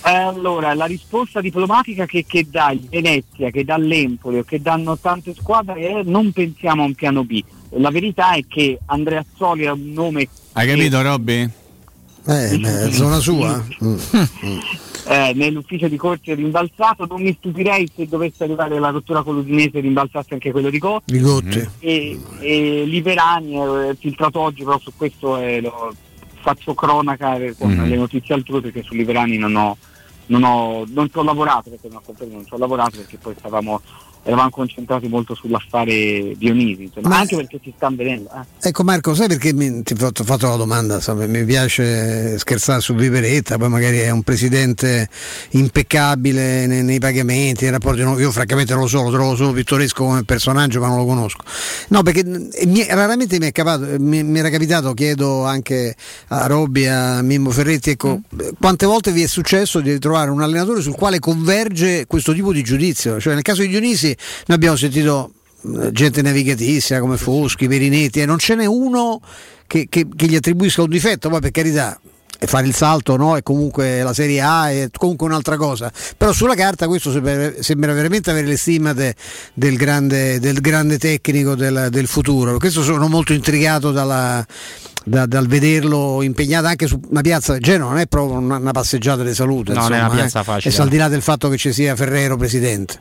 Eh, 0.06 0.10
Allora, 0.10 0.74
la 0.74 0.84
risposta 0.84 1.40
diplomatica 1.40 2.04
che, 2.06 2.24
che 2.26 2.46
dà 2.50 2.70
il 2.72 2.86
Venezia, 2.90 3.50
che 3.50 3.64
dà 3.64 3.76
l'Empoli 3.78 4.38
o 4.38 4.44
che 4.44 4.60
danno 4.60 4.98
tante 4.98 5.34
squadre 5.34 5.80
è 5.88 6.02
non 6.04 6.30
pensiamo 6.32 6.82
a 6.82 6.86
un 6.86 6.94
piano 6.94 7.24
B. 7.24 7.42
La 7.76 7.90
verità 7.90 8.32
è 8.34 8.44
che 8.46 8.78
Andrea 8.86 9.24
Zoli 9.36 9.64
è 9.64 9.70
un 9.70 9.92
nome 9.92 10.28
Hai 10.52 10.66
capito 10.68 11.00
Robby? 11.02 11.48
Eh, 12.26 12.58
beh, 12.58 12.92
zona 12.92 13.18
sua? 13.18 13.62
Mm. 13.82 13.96
eh, 15.08 15.32
nell'ufficio 15.34 15.88
di 15.88 15.96
Corsi 15.96 16.30
è 16.30 16.34
rimbalzato, 16.34 17.06
non 17.06 17.20
mi 17.22 17.34
stupirei 17.38 17.90
se 17.94 18.06
dovesse 18.06 18.44
arrivare 18.44 18.78
la 18.78 18.90
rottura 18.90 19.22
con 19.22 19.34
l'Udinese 19.34 19.80
rimbalzasse 19.80 20.34
anche 20.34 20.52
quello 20.52 20.70
di 20.70 20.78
Cotti. 20.78 21.12
Di 21.12 21.18
Gotti. 21.20 21.68
E, 21.80 22.18
e 22.40 22.84
Liverani 22.86 23.54
è 23.56 23.96
filtrato 23.98 24.38
oggi, 24.40 24.62
però 24.64 24.78
su 24.78 24.92
questo 24.96 25.36
eh, 25.38 25.60
lo- 25.60 25.94
faccio 26.40 26.74
cronaca 26.74 27.36
eh, 27.36 27.54
con 27.58 27.70
Mhm. 27.72 27.88
le 27.88 27.96
notizie 27.96 28.34
altrui 28.34 28.60
perché 28.60 28.82
su 28.82 28.94
Liverani 28.94 29.36
non 29.38 29.56
ho, 29.56 29.76
non 30.26 30.42
ho 30.44 30.84
non 30.88 31.10
ho 31.12 31.22
lavorato 31.22 31.70
perché 31.70 31.88
non, 31.88 32.00
ho 32.04 32.14
non 32.26 32.46
ci 32.46 32.54
ho 32.54 32.58
lavorato 32.58 32.96
perché 32.96 33.18
poi 33.18 33.34
stavamo 33.38 33.80
eravamo 34.24 34.50
concentrati 34.50 35.06
molto 35.06 35.34
sull'affare 35.34 36.34
Dionisi, 36.36 36.84
insomma, 36.84 37.08
Ma- 37.08 37.18
anche 37.18 37.36
perché 37.36 37.60
ci 37.62 37.72
stanno 37.76 37.96
vedendo. 37.96 38.30
eh. 38.34 38.68
Ecco 38.68 38.82
Marco, 38.82 39.14
sai 39.14 39.28
perché 39.28 39.52
mi, 39.52 39.82
ti 39.82 39.94
ho 40.00 40.24
fatto, 40.24 40.48
la 40.48 40.56
domanda? 40.56 41.00
Sai, 41.00 41.28
mi 41.28 41.44
piace 41.44 42.38
scherzare 42.38 42.80
su 42.80 42.94
Viveretta, 42.94 43.58
poi 43.58 43.68
magari 43.68 43.98
è 43.98 44.10
un 44.10 44.22
presidente 44.22 45.08
impeccabile 45.50 46.66
nei, 46.66 46.82
nei 46.82 46.98
pagamenti, 46.98 47.62
nei 47.64 47.72
rapporti. 47.72 48.02
no, 48.02 48.18
io 48.18 48.30
francamente 48.30 48.72
non 48.72 48.82
lo 48.82 48.88
so, 48.88 49.02
lo 49.02 49.10
trovo 49.10 49.36
solo 49.36 49.52
pittoresco 49.52 50.04
come 50.04 50.24
personaggio, 50.24 50.80
ma 50.80 50.88
non 50.88 50.98
lo 50.98 51.04
conosco. 51.04 51.42
No, 51.88 52.02
perché 52.02 52.24
mm, 52.24 52.48
mi- 52.66 52.86
raramente 52.88 53.38
mi, 53.38 53.46
è 53.46 53.52
capato- 53.52 53.86
mi- 53.98 54.22
mi 54.22 54.38
era 54.38 54.50
capitato, 54.50 54.92
chiedo 54.94 55.44
anche 55.44 55.94
a 56.28 56.46
Robby, 56.46 56.86
a 56.86 57.22
Mimmo 57.22 57.50
Ferretti, 57.50 57.90
ecco, 57.90 58.20
eh, 58.40 58.52
quante 58.58 58.86
volte 58.86 59.12
vi 59.12 59.22
è 59.22 59.26
successo 59.26 59.80
di 59.80 59.98
trovare 59.98 60.30
un 60.30 60.42
allenatore 60.42 60.80
sul 60.80 60.94
quale 60.94 61.18
converge 61.18 62.06
questo 62.06 62.32
tipo 62.32 62.52
di 62.52 62.62
giudizio? 62.62 63.20
Cioè 63.20 63.34
nel 63.34 63.42
caso 63.42 63.62
di 63.62 63.68
Dionisi 63.68 64.13
noi 64.46 64.56
abbiamo 64.56 64.76
sentito 64.76 65.32
eh, 65.82 65.92
gente 65.92 66.22
navigatissima 66.22 67.00
come 67.00 67.16
Foschi, 67.16 67.68
Perinetti, 67.68 68.20
e 68.20 68.26
non 68.26 68.38
ce 68.38 68.54
n'è 68.54 68.66
uno 68.66 69.20
che, 69.66 69.86
che- 69.88 70.06
che 70.14 70.26
gli 70.26 70.36
attribuisca 70.36 70.82
un 70.82 70.88
difetto, 70.90 71.28
poi 71.28 71.40
per 71.40 71.50
carità 71.50 71.98
e 72.36 72.46
fare 72.48 72.66
il 72.66 72.74
salto 72.74 73.16
no, 73.16 73.36
è 73.36 73.42
comunque 73.44 74.02
la 74.02 74.12
Serie 74.12 74.40
A 74.40 74.68
è 74.70 74.88
comunque 74.98 75.24
un'altra 75.28 75.56
cosa 75.56 75.90
però 76.18 76.32
sulla 76.32 76.56
carta 76.56 76.88
questo 76.88 77.12
sembra, 77.12 77.52
sembra 77.62 77.92
veramente 77.94 78.28
avere 78.30 78.48
le 78.48 78.56
stimate 78.56 79.14
del 79.54 79.76
grande, 79.76 80.40
del 80.40 80.60
grande 80.60 80.98
tecnico 80.98 81.54
del, 81.54 81.86
del 81.90 82.06
futuro 82.08 82.50
per 82.50 82.58
questo 82.60 82.82
sono 82.82 83.06
molto 83.06 83.32
intrigato 83.32 83.92
dalla, 83.92 84.44
da- 85.04 85.26
dal 85.26 85.46
vederlo 85.46 86.22
impegnato 86.22 86.66
anche 86.66 86.88
su 86.88 87.00
una 87.08 87.20
piazza 87.22 87.56
Genova 87.58 87.92
non 87.92 88.00
è 88.00 88.06
proprio 88.08 88.36
una, 88.38 88.56
una 88.56 88.72
passeggiata 88.72 89.22
di 89.22 89.32
salute 89.32 89.72
No, 89.72 89.82
non 89.82 89.92
è 89.92 89.94
insomma, 89.94 90.12
una 90.12 90.20
piazza 90.22 90.40
eh. 90.40 90.44
facile. 90.44 90.74
e 90.74 90.78
al 90.82 90.88
di 90.88 90.96
là 90.96 91.08
del 91.08 91.22
fatto 91.22 91.48
che 91.48 91.56
ci 91.56 91.72
sia 91.72 91.94
Ferrero 91.94 92.36
presidente 92.36 92.98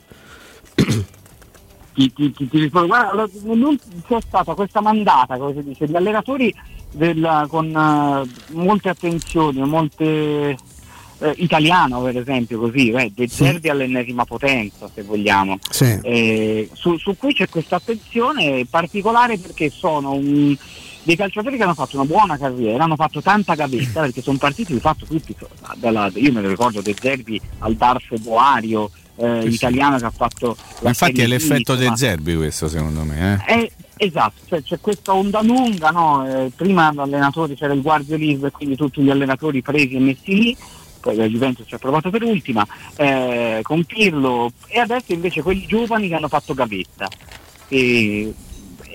ti, 0.74 2.12
ti, 2.12 2.32
ti, 2.32 2.48
ti 2.48 2.58
rispondo, 2.58 2.88
guarda, 2.88 3.28
non 3.42 3.78
c'è 4.08 4.18
stata 4.26 4.54
questa 4.54 4.80
mandata, 4.80 5.36
come 5.36 5.54
si 5.54 5.62
dice, 5.62 5.86
gli 5.86 5.94
allenatori 5.96 6.52
del- 6.90 7.46
con 7.48 7.66
eh, 7.66 8.52
molte 8.54 8.88
attenzioni, 8.88 9.60
molte 9.66 10.56
eh, 11.18 11.32
italiano 11.36 12.02
per 12.02 12.16
esempio 12.18 12.58
così, 12.58 12.90
eh, 12.90 13.12
De 13.14 13.28
Zerbi 13.28 13.68
all'ennesima 13.68 14.24
potenza 14.24 14.90
se 14.92 15.02
vogliamo. 15.02 15.58
Sì. 15.70 15.98
Eh, 16.02 16.68
su, 16.72 16.96
su 16.98 17.16
cui 17.16 17.32
c'è 17.32 17.48
questa 17.48 17.76
attenzione 17.76 18.66
particolare 18.68 19.38
perché 19.38 19.70
sono 19.70 20.12
un- 20.12 20.56
dei 21.04 21.16
calciatori 21.16 21.56
che 21.58 21.62
hanno 21.62 21.74
fatto 21.74 21.96
una 21.96 22.06
buona 22.06 22.36
carriera, 22.38 22.82
hanno 22.84 22.96
fatto 22.96 23.20
tanta 23.20 23.54
gavetta 23.54 24.00
perché 24.00 24.22
sono 24.22 24.38
partiti 24.38 24.72
di 24.72 24.80
fatto 24.80 25.04
tutti, 25.04 25.36
dalla- 25.76 26.10
io 26.14 26.32
me 26.32 26.40
lo 26.40 26.48
ricordo 26.48 26.80
De 26.80 26.94
Zerbi 26.98 27.40
al 27.58 27.74
Darfo 27.74 28.16
Boario, 28.18 28.90
eh, 29.16 29.40
Sì, 29.42 29.48
sì. 29.48 29.54
italiano 29.54 29.96
che 29.98 30.04
ha 30.04 30.10
fatto 30.10 30.56
Ma 30.82 30.88
infatti 30.88 31.20
è 31.20 31.26
l'effetto 31.26 31.72
insomma. 31.72 31.90
De 31.90 31.96
Zerbi 31.96 32.36
questo 32.36 32.68
secondo 32.68 33.04
me. 33.04 33.42
Eh? 33.46 33.54
Eh, 33.54 33.72
esatto, 33.96 34.40
cioè, 34.46 34.62
c'è 34.62 34.80
questa 34.80 35.14
onda 35.14 35.42
lunga, 35.42 35.90
no? 35.90 36.26
Eh, 36.26 36.50
prima 36.54 36.92
l'allenatore 36.92 37.54
c'era 37.54 37.72
il 37.72 37.82
guardiolismo 37.82 38.46
e 38.46 38.50
quindi 38.50 38.76
tutti 38.76 39.00
gli 39.02 39.10
allenatori 39.10 39.62
presi 39.62 39.94
e 39.94 40.00
messi 40.00 40.34
lì, 40.34 40.56
poi 41.00 41.16
la 41.16 41.26
Juventus 41.26 41.66
ci 41.66 41.74
ha 41.74 41.78
provato 41.78 42.10
per 42.10 42.22
ultima, 42.22 42.66
eh, 42.96 43.60
con 43.62 43.84
Pirlo 43.84 44.52
e 44.66 44.80
adesso 44.80 45.12
invece 45.12 45.42
quelli 45.42 45.66
giovani 45.66 46.08
che 46.08 46.14
hanno 46.14 46.28
fatto 46.28 46.54
gavetta. 46.54 47.08
E, 47.68 48.34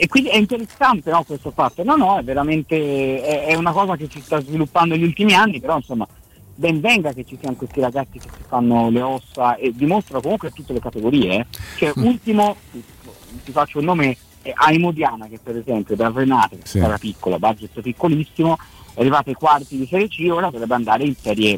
e 0.01 0.07
quindi 0.07 0.29
è 0.29 0.37
interessante 0.37 1.11
no, 1.11 1.23
questo 1.23 1.51
fatto. 1.51 1.83
No, 1.83 1.95
no, 1.95 2.17
è 2.19 2.23
veramente 2.23 3.21
è, 3.21 3.45
è 3.47 3.55
una 3.55 3.71
cosa 3.71 3.95
che 3.95 4.07
si 4.11 4.21
sta 4.21 4.41
sviluppando 4.41 4.95
negli 4.95 5.03
ultimi 5.03 5.33
anni, 5.33 5.59
però 5.59 5.75
insomma 5.77 6.07
ben 6.59 6.81
venga 6.81 7.13
che 7.13 7.23
ci 7.25 7.37
siano 7.39 7.55
questi 7.55 7.79
ragazzi 7.79 8.19
che 8.19 8.27
si 8.35 8.43
fanno 8.45 8.89
le 8.89 9.01
ossa 9.01 9.55
e 9.55 9.71
dimostrano 9.73 10.19
comunque 10.21 10.51
tutte 10.51 10.73
le 10.73 10.81
categorie. 10.81 11.39
eh. 11.39 11.45
Cioè, 11.77 11.93
ultimo, 11.95 12.57
ti, 13.45 13.51
faccio 13.53 13.79
un 13.79 13.85
nome, 13.85 14.17
è 14.41 14.51
Aimo 14.53 14.91
Diana 14.91 15.27
che 15.27 15.39
per 15.41 15.55
esempio 15.55 15.95
da 15.95 16.11
Renate, 16.13 16.57
che 16.57 16.67
Sì. 16.67 16.79
era 16.79 16.97
piccola, 16.97 17.39
budget 17.39 17.79
piccolissimo, 17.79 18.57
è 18.93 18.99
arrivato 18.99 19.29
ai 19.29 19.35
quarti 19.35 19.77
di 19.77 19.87
Serie 19.87 20.09
C, 20.09 20.27
ora 20.29 20.49
dovrebbe 20.49 20.73
andare 20.73 21.05
in 21.05 21.15
Serie, 21.15 21.57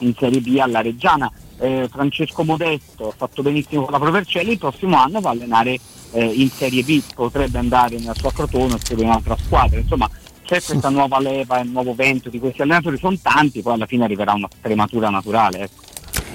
in 0.00 0.14
serie 0.14 0.40
B 0.40 0.58
alla 0.60 0.82
Reggiana. 0.82 1.32
Eh, 1.58 1.88
Francesco 1.90 2.44
Modesto 2.44 3.08
ha 3.08 3.14
fatto 3.16 3.40
benissimo 3.40 3.84
con 3.84 3.92
la 3.92 3.98
Provercelli, 3.98 4.52
il 4.52 4.58
prossimo 4.58 4.96
anno 4.96 5.20
va 5.20 5.30
a 5.30 5.32
allenare 5.32 5.78
eh, 6.12 6.24
in 6.24 6.50
Serie 6.50 6.82
B, 6.82 7.00
potrebbe 7.14 7.58
andare 7.58 7.96
nella 7.98 8.14
sua 8.14 8.30
Crotone 8.30 8.74
o 8.74 8.78
in 8.90 8.98
un'altra 8.98 9.36
squadra. 9.38 9.78
Insomma, 9.78 10.10
c'è 10.52 10.62
questa 10.62 10.90
nuova 10.90 11.18
leva, 11.18 11.60
il 11.60 11.70
nuovo 11.70 11.94
vento 11.94 12.28
di 12.28 12.38
questi 12.38 12.60
allenatori, 12.62 12.98
sono 12.98 13.16
tanti, 13.20 13.62
poi 13.62 13.74
alla 13.74 13.86
fine 13.86 14.04
arriverà 14.04 14.34
una 14.34 14.48
strematura 14.58 15.08
naturale. 15.08 15.60
Ecco. 15.60 15.90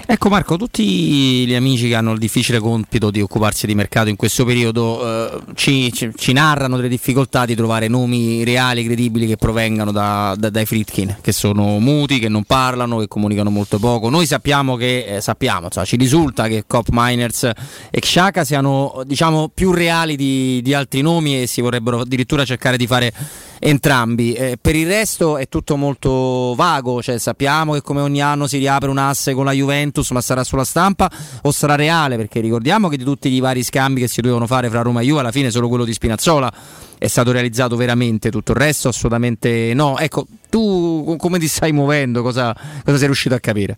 Ecco 0.09 0.29
Marco, 0.29 0.55
tutti 0.55 1.45
gli 1.45 1.53
amici 1.53 1.89
che 1.89 1.95
hanno 1.95 2.13
il 2.13 2.17
difficile 2.17 2.59
compito 2.59 3.11
di 3.11 3.19
occuparsi 3.19 3.67
di 3.67 3.75
mercato 3.75 4.07
in 4.07 4.15
questo 4.15 4.45
periodo 4.45 5.01
eh, 5.03 5.39
ci, 5.53 5.91
ci- 5.91 6.11
ci 6.15 6.31
narrano 6.31 6.77
delle 6.77 6.87
difficoltà 6.87 7.45
di 7.45 7.55
trovare 7.55 7.89
nomi 7.89 8.45
reali, 8.45 8.85
credibili 8.85 9.27
che 9.27 9.35
provengano 9.35 9.91
da- 9.91 10.33
da- 10.37 10.49
dai 10.49 10.65
Fritkin, 10.65 11.17
che 11.19 11.33
sono 11.33 11.77
muti, 11.79 12.19
che 12.19 12.29
non 12.29 12.45
parlano, 12.45 12.99
che 12.99 13.09
comunicano 13.09 13.49
molto 13.49 13.79
poco. 13.79 14.09
Noi 14.09 14.25
sappiamo 14.25 14.77
che, 14.77 15.17
eh, 15.17 15.21
sappiamo, 15.21 15.65
insomma, 15.65 15.85
ci 15.85 15.97
risulta 15.97 16.47
che 16.47 16.63
Cop 16.65 16.87
Miners 16.89 17.43
e 17.91 17.99
Xhaka 17.99 18.45
siano 18.45 19.01
diciamo, 19.05 19.51
più 19.53 19.73
reali 19.73 20.15
di, 20.15 20.61
di 20.63 20.73
altri 20.73 21.01
nomi 21.01 21.41
e 21.41 21.47
si 21.47 21.59
vorrebbero 21.59 21.99
addirittura 21.99 22.45
cercare 22.45 22.77
di 22.77 22.87
fare 22.87 23.11
entrambi. 23.59 24.33
Eh, 24.33 24.57
per 24.59 24.75
il 24.75 24.87
resto 24.87 25.37
è 25.37 25.47
tutto 25.47 25.75
molto 25.77 26.53
vago, 26.55 27.01
cioè 27.01 27.17
sappiamo 27.17 27.73
che 27.73 27.81
come 27.81 28.01
ogni 28.01 28.21
anno 28.21 28.47
si 28.47 28.57
riapre 28.57 28.89
un 28.89 28.97
asse 28.97 29.33
con 29.33 29.45
la 29.45 29.51
Juventus, 29.51 30.09
ma 30.11 30.21
sarà 30.21 30.43
sulla 30.43 30.63
stampa 30.63 31.09
o 31.41 31.51
sarà 31.51 31.75
reale? 31.75 32.15
Perché 32.15 32.39
ricordiamo 32.39 32.89
che 32.89 32.97
di 32.97 33.03
tutti 33.03 33.29
i 33.29 33.39
vari 33.39 33.63
scambi 33.63 34.01
che 34.01 34.07
si 34.07 34.21
dovevano 34.21 34.47
fare 34.47 34.69
fra 34.69 34.81
Roma 34.81 35.01
e 35.01 35.05
Juve, 35.05 35.19
alla 35.21 35.31
fine 35.31 35.51
solo 35.51 35.67
quello 35.67 35.85
di 35.85 35.93
Spinazzola 35.93 36.51
è 36.99 37.07
stato 37.07 37.31
realizzato 37.31 37.75
veramente, 37.75 38.31
tutto 38.31 38.51
il 38.53 38.57
resto 38.57 38.87
assolutamente 38.87 39.73
no. 39.73 39.97
Ecco, 39.97 40.25
tu 40.49 41.15
come 41.17 41.39
ti 41.39 41.47
stai 41.47 41.71
muovendo? 41.71 42.21
Cosa, 42.21 42.55
cosa 42.83 42.97
sei 42.97 43.05
riuscito 43.05 43.35
a 43.35 43.39
capire? 43.39 43.77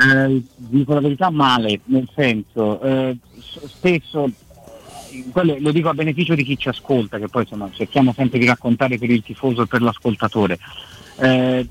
Eh, 0.00 0.42
dico 0.56 0.94
la 0.94 1.00
verità 1.00 1.30
male, 1.30 1.80
nel 1.86 2.08
senso, 2.14 2.80
eh, 2.82 3.16
spesso, 3.66 4.30
quello 5.32 5.56
lo 5.58 5.72
dico 5.72 5.88
a 5.88 5.94
beneficio 5.94 6.34
di 6.34 6.44
chi 6.44 6.56
ci 6.56 6.68
ascolta, 6.68 7.18
che 7.18 7.28
poi 7.28 7.42
insomma 7.42 7.70
cerchiamo 7.72 8.12
sempre 8.14 8.38
di 8.38 8.46
raccontare 8.46 8.98
per 8.98 9.10
il 9.10 9.22
tifoso 9.22 9.62
e 9.62 9.66
per 9.66 9.82
l'ascoltatore. 9.82 10.58
Eh, 11.20 11.66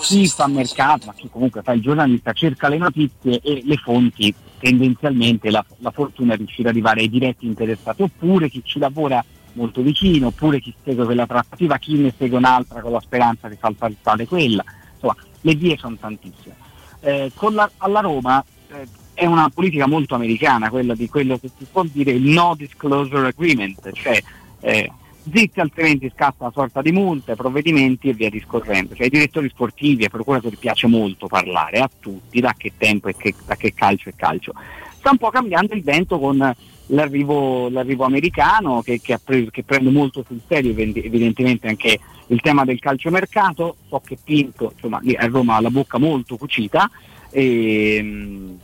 chi 0.00 0.26
fa 0.26 0.46
mercato, 0.46 1.06
ma 1.06 1.14
chi 1.14 1.28
comunque 1.30 1.62
fa 1.62 1.72
il 1.72 1.82
giornalista, 1.82 2.32
cerca 2.32 2.68
le 2.68 2.78
notizie 2.78 3.40
e 3.40 3.62
le 3.64 3.76
fonti, 3.76 4.34
tendenzialmente 4.58 5.50
la, 5.50 5.64
la 5.78 5.90
fortuna 5.90 6.32
è 6.32 6.36
riuscire 6.36 6.68
ad 6.68 6.74
arrivare 6.74 7.02
ai 7.02 7.10
diretti 7.10 7.46
interessati, 7.46 8.02
oppure 8.02 8.48
chi 8.48 8.62
ci 8.64 8.78
lavora 8.78 9.22
molto 9.52 9.82
vicino, 9.82 10.28
oppure 10.28 10.60
chi 10.60 10.74
segue 10.82 11.04
quella 11.04 11.26
trattativa, 11.26 11.78
chi 11.78 11.94
ne 11.94 12.12
segue 12.16 12.38
un'altra 12.38 12.80
con 12.80 12.92
la 12.92 13.00
speranza 13.00 13.48
di 13.48 13.56
far 13.56 13.74
saltare 13.78 14.26
quella. 14.26 14.64
Insomma, 14.94 15.16
le 15.42 15.54
vie 15.54 15.76
sono 15.76 15.96
tantissime. 16.00 16.56
Eh, 17.00 17.30
la- 17.50 17.70
alla 17.76 18.00
Roma 18.00 18.42
eh, 18.68 18.86
è 19.14 19.26
una 19.26 19.48
politica 19.48 19.86
molto 19.86 20.14
americana, 20.14 20.68
quella 20.68 20.94
di 20.94 21.08
quello 21.08 21.38
che 21.38 21.48
si 21.56 21.66
può 21.70 21.84
dire 21.84 22.10
il 22.10 22.22
no 22.22 22.54
disclosure 22.56 23.28
agreement, 23.28 23.92
cioè 23.92 24.20
eh, 24.60 24.90
zitti 25.32 25.60
altrimenti 25.60 26.10
scatta 26.14 26.44
una 26.44 26.52
sorta 26.52 26.82
di 26.82 26.92
multe, 26.92 27.36
provvedimenti 27.36 28.08
e 28.08 28.12
via 28.12 28.28
discorrendo. 28.28 28.94
Cioè 28.94 29.04
ai 29.04 29.10
direttori 29.10 29.48
sportivi 29.48 30.04
ai 30.04 30.10
procuratori 30.10 30.56
piace 30.56 30.86
molto 30.86 31.28
parlare 31.28 31.78
a 31.78 31.90
tutti, 32.00 32.40
da 32.40 32.54
che 32.56 32.72
tempo 32.76 33.08
e 33.08 33.14
che, 33.16 33.34
da 33.46 33.56
che 33.56 33.72
calcio 33.72 34.08
è 34.08 34.14
calcio. 34.16 34.52
Sta 34.98 35.10
un 35.10 35.18
po' 35.18 35.30
cambiando 35.30 35.74
il 35.74 35.82
vento 35.82 36.18
con 36.18 36.54
l'arrivo, 36.86 37.68
l'arrivo 37.68 38.04
americano 38.04 38.82
che, 38.82 39.00
che 39.00 39.18
preso- 39.22 39.50
che 39.50 39.62
prende 39.62 39.90
molto 39.90 40.24
sul 40.26 40.40
serio 40.46 40.72
ev- 40.76 40.96
evidentemente 40.96 41.68
anche 41.68 41.98
il 42.28 42.40
tema 42.40 42.64
del 42.64 42.78
calciomercato, 42.78 43.76
so 43.88 44.00
che 44.04 44.18
Pinto 44.22 44.72
insomma, 44.74 45.00
a 45.16 45.26
Roma 45.26 45.56
ha 45.56 45.60
la 45.60 45.70
bocca 45.70 45.98
molto 45.98 46.36
cucita 46.36 46.90
e, 47.30 48.56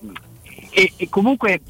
e- 0.71 0.93
e 0.97 1.09
comunque 1.09 1.61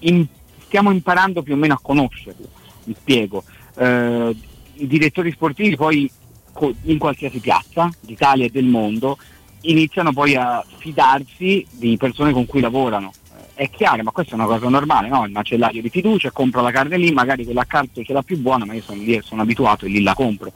in- 0.00 0.26
stiamo 0.66 0.90
imparando 0.90 1.42
più 1.42 1.54
o 1.54 1.56
meno 1.56 1.74
a 1.74 1.80
conoscerlo, 1.80 2.48
mi 2.84 2.94
spiego. 2.98 3.42
Eh, 3.76 4.36
I 4.76 4.86
direttori 4.88 5.30
sportivi 5.30 5.76
poi 5.76 6.10
co- 6.52 6.74
in 6.82 6.98
qualsiasi 6.98 7.38
piazza 7.38 7.88
d'Italia 8.00 8.46
e 8.46 8.50
del 8.50 8.64
mondo 8.64 9.16
iniziano 9.62 10.12
poi 10.12 10.34
a 10.34 10.64
fidarsi 10.78 11.64
di 11.70 11.96
persone 11.96 12.32
con 12.32 12.44
cui 12.46 12.60
lavorano. 12.60 13.12
Eh, 13.54 13.62
È 13.64 13.70
chiaro, 13.70 14.02
ma 14.02 14.10
questa 14.10 14.32
è 14.32 14.34
una 14.34 14.46
cosa 14.46 14.68
normale, 14.68 15.08
no? 15.08 15.24
Il 15.24 15.30
macellario 15.30 15.80
di 15.80 15.88
fiducia, 15.90 16.32
compro 16.32 16.60
la 16.60 16.72
carne 16.72 16.98
lì, 16.98 17.12
magari 17.12 17.44
quella 17.44 17.64
carta 17.64 18.02
ce 18.02 18.12
l'ha 18.12 18.22
più 18.22 18.36
buona, 18.38 18.64
ma 18.64 18.74
io 18.74 18.82
sono 18.82 19.00
lì 19.00 19.14
e 19.14 19.22
sono 19.22 19.42
abituato 19.42 19.86
e 19.86 19.90
lì 19.90 20.02
la 20.02 20.14
compro. 20.14 20.52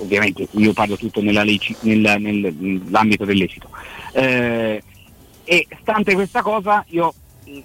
Ovviamente 0.00 0.48
io 0.50 0.72
parlo 0.72 0.96
tutto 0.96 1.22
nella 1.22 1.44
nell'ambito 1.44 3.24
dell'esito. 3.24 3.68
Eh, 4.12 4.82
e 5.48 5.66
stante 5.80 6.12
questa 6.12 6.42
cosa 6.42 6.84
io 6.88 7.14
eh, 7.44 7.64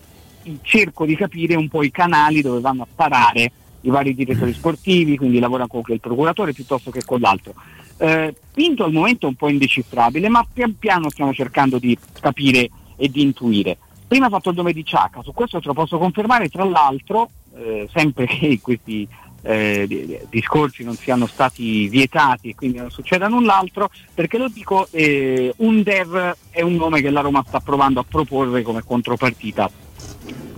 cerco 0.62 1.06
di 1.06 1.18
capire 1.18 1.56
un 1.56 1.68
po' 1.68 1.84
i 1.84 1.92
canali 1.92 2.42
dove 2.42 2.62
vanno 2.62 2.84
a 2.84 2.88
parare 2.94 3.52
i 3.82 3.90
vari 3.90 4.16
direttori 4.16 4.54
sportivi, 4.54 5.18
quindi 5.18 5.40
lavora 5.40 5.68
con 5.68 5.82
il 5.88 6.00
procuratore 6.00 6.54
piuttosto 6.54 6.90
che 6.92 7.04
con 7.04 7.20
l'altro. 7.20 7.54
Eh, 7.98 8.34
Pinto 8.54 8.86
al 8.86 8.94
momento 8.94 9.26
è 9.26 9.30
un 9.30 9.36
po' 9.36 9.50
indecifrabile, 9.50 10.30
ma 10.30 10.46
pian 10.52 10.78
piano 10.78 11.10
stiamo 11.10 11.34
cercando 11.34 11.78
di 11.78 11.98
capire 12.22 12.70
e 12.96 13.10
di 13.10 13.22
intuire. 13.22 13.78
Prima 14.08 14.28
ha 14.28 14.30
fatto 14.30 14.52
il 14.52 14.56
nome 14.56 14.72
di 14.72 14.86
Ciacca, 14.86 15.22
su 15.22 15.34
questo 15.34 15.60
te 15.60 15.68
lo 15.68 15.74
posso 15.74 15.98
confermare, 15.98 16.48
tra 16.48 16.64
l'altro, 16.64 17.30
eh, 17.56 17.90
sempre 17.92 18.26
che 18.32 18.60
questi 18.62 19.06
eh, 19.44 19.86
di- 19.88 20.06
di- 20.06 20.20
discorsi 20.30 20.84
non 20.84 20.96
siano 20.96 21.28
stati 21.28 21.88
vietati 21.90 22.50
e 22.50 22.56
quindi 22.56 22.78
non 22.78 22.90
succeda 22.90 23.28
null'altro, 23.28 23.90
perché 24.14 24.38
lo 24.38 24.48
dico, 24.48 24.88
eh, 24.92 25.54
Under 25.58 26.36
è 26.50 26.62
un 26.62 26.76
nome 26.76 27.02
che 27.02 27.10
la 27.10 27.22
Roma 27.22 27.44
sta 27.48 27.60
provando 27.60 28.00
a 28.00 28.06
proporre 28.08 28.62
come 28.62 28.84
contropartita 28.84 29.70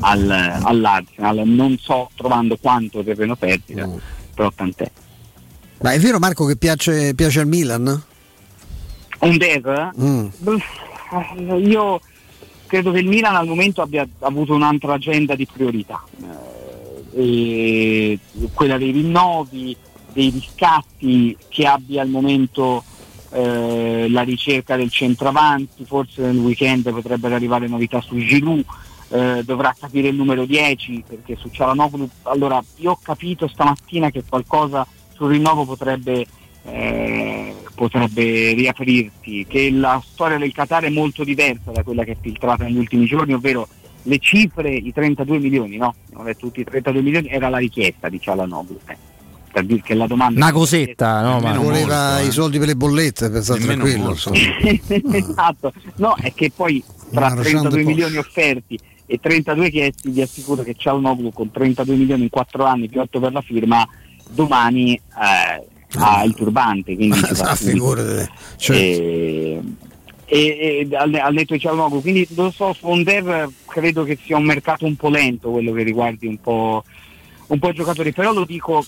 al, 0.02 0.30
all'Arsenal, 0.30 1.41
non 1.45 1.78
so 1.80 2.10
trovando 2.16 2.57
quanto 2.57 3.03
terreno 3.03 3.36
perdita, 3.36 3.90
però 4.34 4.52
tant'è. 4.53 4.91
Ma 5.82 5.91
è 5.91 5.99
vero 5.99 6.20
Marco 6.20 6.45
che 6.45 6.56
piace, 6.56 7.14
piace 7.16 7.40
al 7.40 7.48
Milan? 7.48 8.03
Under? 9.20 9.91
Mm. 9.99 10.28
Beh, 10.38 11.57
Io 11.57 11.99
credo 12.68 12.91
che 12.91 12.99
il 12.99 13.07
Milan 13.07 13.36
al 13.36 13.48
momento 13.48 13.82
abbia 13.82 14.07
avuto 14.20 14.53
un'altra 14.53 14.94
agenda 14.94 15.36
di 15.36 15.48
priorità, 15.52 16.03
eh, 17.16 18.20
quella 18.54 18.78
dei 18.78 18.92
rinnovi, 18.92 19.76
dei 20.12 20.30
riscatti 20.30 21.36
che 21.50 21.66
abbia 21.66 22.02
al 22.02 22.10
momento 22.10 22.84
eh, 23.32 24.08
la 24.10 24.22
ricerca 24.22 24.76
del 24.76 24.92
centravanti, 24.92 25.86
forse 25.86 26.22
nel 26.22 26.38
weekend 26.38 26.90
potrebbero 26.92 27.36
arrivare 27.36 27.68
novità 27.68 28.02
su 28.02 28.18
Giroud, 28.18 28.64
eh, 29.10 29.44
dovrà 29.44 29.76
capire 29.78 30.10
il 30.10 30.16
numero 30.16 30.46
10 30.46 31.04
perché 31.08 31.36
su 31.36 31.50
Cialanoglu, 31.50 32.10
allora 32.24 32.64
io 32.78 32.92
ho 32.92 33.00
capito 33.02 33.48
stamattina 33.48 34.10
che 34.10 34.24
qualcosa 34.28 34.86
sul 35.14 35.32
rinnovo 35.32 35.66
potrebbe, 35.66 36.26
eh, 36.64 37.56
potrebbe 37.76 38.54
riaprirsi, 38.54 39.46
che 39.48 39.72
la 39.72 40.02
storia 40.06 40.38
del 40.38 40.54
Qatar 40.54 40.84
è 40.84 40.90
molto 40.90 41.24
diversa 41.24 41.72
da 41.72 41.84
quella 41.84 42.04
che 42.04 42.14
è 42.14 42.18
filtrata 42.20 42.64
negli 42.64 42.78
ultimi 42.78 43.06
giorni, 43.06 43.34
ovvero 43.34 43.68
le 44.07 44.18
cifre, 44.19 44.73
i 44.73 44.91
32 44.94 45.40
milioni, 45.40 45.77
no? 45.77 45.94
Abbiamo 46.07 46.23
detto 46.23 46.40
tutti 46.48 46.61
i 46.61 46.64
32 46.64 47.02
milioni, 47.02 47.27
era 47.30 47.49
la 47.49 47.57
richiesta 47.57 48.10
di 48.10 48.19
Cialanoglu. 48.19 48.80
eh, 48.88 48.98
per 49.52 49.64
dire 49.65 49.82
che 49.82 49.94
la 49.94 50.06
domanda 50.06 50.38
Una 50.38 50.52
cosetta, 50.52 51.22
no? 51.22 51.40
Ma 51.40 51.57
voleva 51.57 52.19
i 52.19 52.30
soldi 52.32 52.57
per 52.57 52.68
le 52.68 52.76
bollette 52.76 53.30
per 53.30 53.41
stare 53.41 53.60
Nemmeno 53.61 53.84
tranquillo. 53.84 54.07
molto. 54.10 54.34
insomma. 54.34 55.18
esatto, 55.18 55.73
no, 55.95 56.15
è 56.19 56.34
che 56.34 56.52
poi 56.53 56.84
tra 57.11 57.22
Marchand 57.34 57.41
32 57.44 57.69
Porsche. 57.69 57.84
milioni 57.86 58.18
offerti 58.18 58.80
e 59.06 59.19
32 59.22 59.69
chiesti 59.69 60.10
vi 60.10 60.22
assicuro 60.22 60.61
che 60.64 60.73
Cialanoglu 60.77 61.32
con 61.32 61.52
32 61.52 61.95
milioni 61.95 62.23
in 62.23 62.30
4 62.30 62.65
anni 62.65 62.90
più 62.90 62.99
8 62.99 63.19
per 63.19 63.32
la 63.32 63.41
firma 63.41 63.88
domani 64.32 64.95
eh, 64.95 65.68
ha 65.99 66.23
il 66.26 66.34
turbante 66.34 66.95
quindi 66.95 67.18
Ah, 67.23 67.56
subito. 67.56 67.56
figurati, 67.56 68.30
certo. 68.57 69.84
E, 70.26 70.88
e, 70.90 70.96
al, 70.96 71.14
al 71.14 71.34
detto 71.34 71.56
di 71.56 72.02
quindi 72.02 72.28
lo 72.36 72.52
so 72.52 72.74
Fonder 72.74 73.48
credo 73.66 74.04
che 74.04 74.18
sia 74.24 74.38
un 74.38 74.46
mercato 74.46 74.86
un 74.86 74.96
po' 74.96 75.10
lento 75.10 75.52
quello 75.52 75.72
che 75.72 75.84
riguardi 75.84 76.28
un 76.28 76.40
po', 76.40 76.84
un 77.48 77.60
po' 77.60 77.70
i 77.70 77.74
giocatori 77.74 78.12
però 78.12 78.34
lo 78.34 78.44
dico 78.44 78.84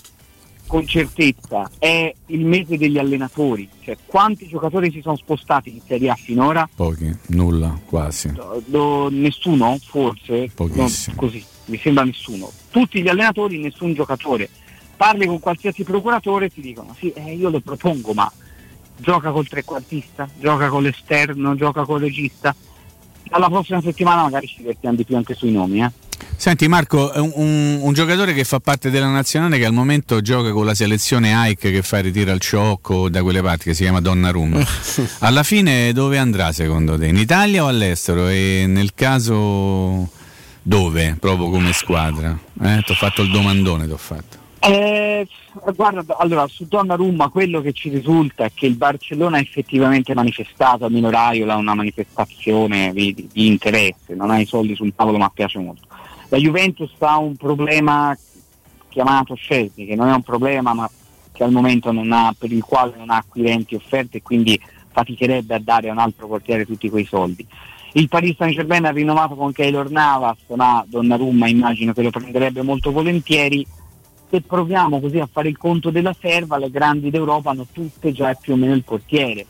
con 0.66 0.86
certezza 0.86 1.70
è 1.78 2.12
il 2.26 2.44
mese 2.44 2.76
degli 2.76 2.98
allenatori 2.98 3.68
cioè 3.88 3.96
quanti 4.04 4.46
giocatori 4.46 4.90
si 4.90 5.00
sono 5.00 5.16
spostati 5.16 5.70
in 5.70 5.80
Serie 5.86 6.10
A 6.10 6.14
finora? 6.14 6.68
Pochi, 6.74 7.10
nulla, 7.28 7.80
quasi. 7.86 8.30
Do- 8.66 9.08
nessuno 9.10 9.78
forse? 9.82 10.50
Pochissimi. 10.54 11.16
No, 11.16 11.22
così 11.22 11.42
mi 11.66 11.78
sembra 11.78 12.04
nessuno. 12.04 12.50
Tutti 12.70 13.00
gli 13.00 13.08
allenatori 13.08 13.56
nessun 13.56 13.94
giocatore. 13.94 14.50
Parli 14.94 15.24
con 15.24 15.40
qualsiasi 15.40 15.84
procuratore 15.84 16.46
e 16.46 16.50
ti 16.50 16.60
dicono 16.60 16.94
sì 16.98 17.10
eh, 17.12 17.32
io 17.32 17.48
lo 17.48 17.60
propongo 17.60 18.12
ma 18.12 18.30
gioca 18.98 19.30
col 19.30 19.48
trequartista 19.48 20.28
gioca 20.40 20.68
con 20.68 20.82
l'esterno 20.82 21.54
gioca 21.54 21.84
col 21.84 22.00
regista 22.00 22.54
alla 23.30 23.48
prossima 23.48 23.80
settimana 23.80 24.22
magari 24.22 24.46
ci 24.46 24.56
divertiamo 24.58 24.96
di 24.96 25.04
più 25.04 25.16
anche 25.16 25.34
sui 25.34 25.50
nomi 25.52 25.82
eh. 25.82 25.90
Senti 26.36 26.68
Marco, 26.68 27.10
un, 27.16 27.32
un- 27.34 27.78
un 27.82 27.92
giocatore 27.92 28.32
che 28.32 28.44
fa 28.44 28.60
parte 28.60 28.90
della 28.90 29.08
nazionale 29.08 29.58
che 29.58 29.64
al 29.64 29.72
momento 29.72 30.20
gioca 30.20 30.52
con 30.52 30.64
la 30.66 30.74
selezione 30.74 31.32
Ike 31.50 31.72
che 31.72 31.82
fa 31.82 31.98
il 31.98 32.04
ritiro 32.04 32.30
al 32.30 32.38
ciocco 32.40 33.08
da 33.08 33.22
quelle 33.22 33.42
parti 33.42 33.64
che 33.64 33.74
si 33.74 33.82
chiama 33.82 34.00
Donnarumma. 34.00 34.60
Alla 35.20 35.42
fine 35.42 35.92
dove 35.92 36.16
andrà 36.16 36.52
secondo 36.52 36.96
te? 36.96 37.06
In 37.06 37.16
Italia 37.16 37.64
o 37.64 37.66
all'estero? 37.66 38.28
E 38.28 38.64
nel 38.68 38.94
caso 38.94 40.08
dove? 40.62 41.16
Proprio 41.18 41.50
come 41.50 41.72
squadra? 41.72 42.38
Eh, 42.62 42.82
ti 42.84 42.92
ho 42.92 42.94
fatto 42.94 43.22
il 43.22 43.30
domandone, 43.30 43.86
ti 43.86 43.92
ho 43.92 43.96
fatto. 43.96 44.37
Eh, 44.60 45.26
guarda, 45.74 46.16
allora 46.18 46.46
su 46.48 46.66
Donnarumma 46.66 47.28
quello 47.28 47.60
che 47.60 47.72
ci 47.72 47.88
risulta 47.88 48.44
è 48.44 48.50
che 48.52 48.66
il 48.66 48.74
Barcellona 48.74 49.36
ha 49.36 49.40
effettivamente 49.40 50.14
manifestato 50.14 50.84
a 50.84 50.90
Mino 50.90 51.10
Raiola 51.10 51.56
una 51.56 51.74
manifestazione 51.74 52.92
di, 52.92 53.14
di- 53.14 53.46
interesse, 53.46 54.14
non 54.14 54.30
ha 54.30 54.40
i 54.40 54.46
soldi 54.46 54.74
sul 54.74 54.94
tavolo 54.94 55.18
ma 55.18 55.30
piace 55.32 55.58
molto. 55.58 55.86
La 56.28 56.38
Juventus 56.38 56.90
ha 56.98 57.18
un 57.18 57.36
problema 57.36 58.16
chiamato 58.88 59.34
Scesni, 59.34 59.86
che 59.86 59.94
non 59.94 60.08
è 60.08 60.12
un 60.12 60.22
problema 60.22 60.74
ma 60.74 60.90
che 61.32 61.44
al 61.44 61.52
momento 61.52 61.90
ha, 61.90 62.34
per 62.36 62.50
il 62.50 62.64
quale 62.64 62.94
non 62.96 63.10
ha 63.10 63.16
acquirenti 63.18 63.76
offerte 63.76 64.18
e 64.18 64.22
quindi 64.22 64.60
faticherebbe 64.90 65.54
a 65.54 65.60
dare 65.60 65.88
a 65.88 65.92
un 65.92 65.98
altro 65.98 66.26
portiere 66.26 66.66
tutti 66.66 66.90
quei 66.90 67.04
soldi. 67.04 67.46
Il 67.92 68.08
Paris 68.08 68.36
Saint 68.36 68.54
Germain 68.54 68.84
ha 68.84 68.90
rinnovato 68.90 69.34
con 69.34 69.52
Keylor 69.52 69.90
Navas, 69.90 70.38
ma 70.54 70.84
Donnarumma 70.86 71.48
immagino 71.48 71.92
che 71.92 72.02
lo 72.02 72.10
prenderebbe 72.10 72.62
molto 72.62 72.90
volentieri 72.90 73.64
se 74.30 74.42
proviamo 74.42 75.00
così 75.00 75.18
a 75.18 75.28
fare 75.30 75.48
il 75.48 75.56
conto 75.56 75.90
della 75.90 76.14
serva, 76.18 76.58
le 76.58 76.70
grandi 76.70 77.10
d'Europa 77.10 77.50
hanno 77.50 77.66
tutte 77.72 78.12
già 78.12 78.34
più 78.34 78.52
o 78.52 78.56
meno 78.56 78.74
il 78.74 78.84
portiere. 78.84 79.46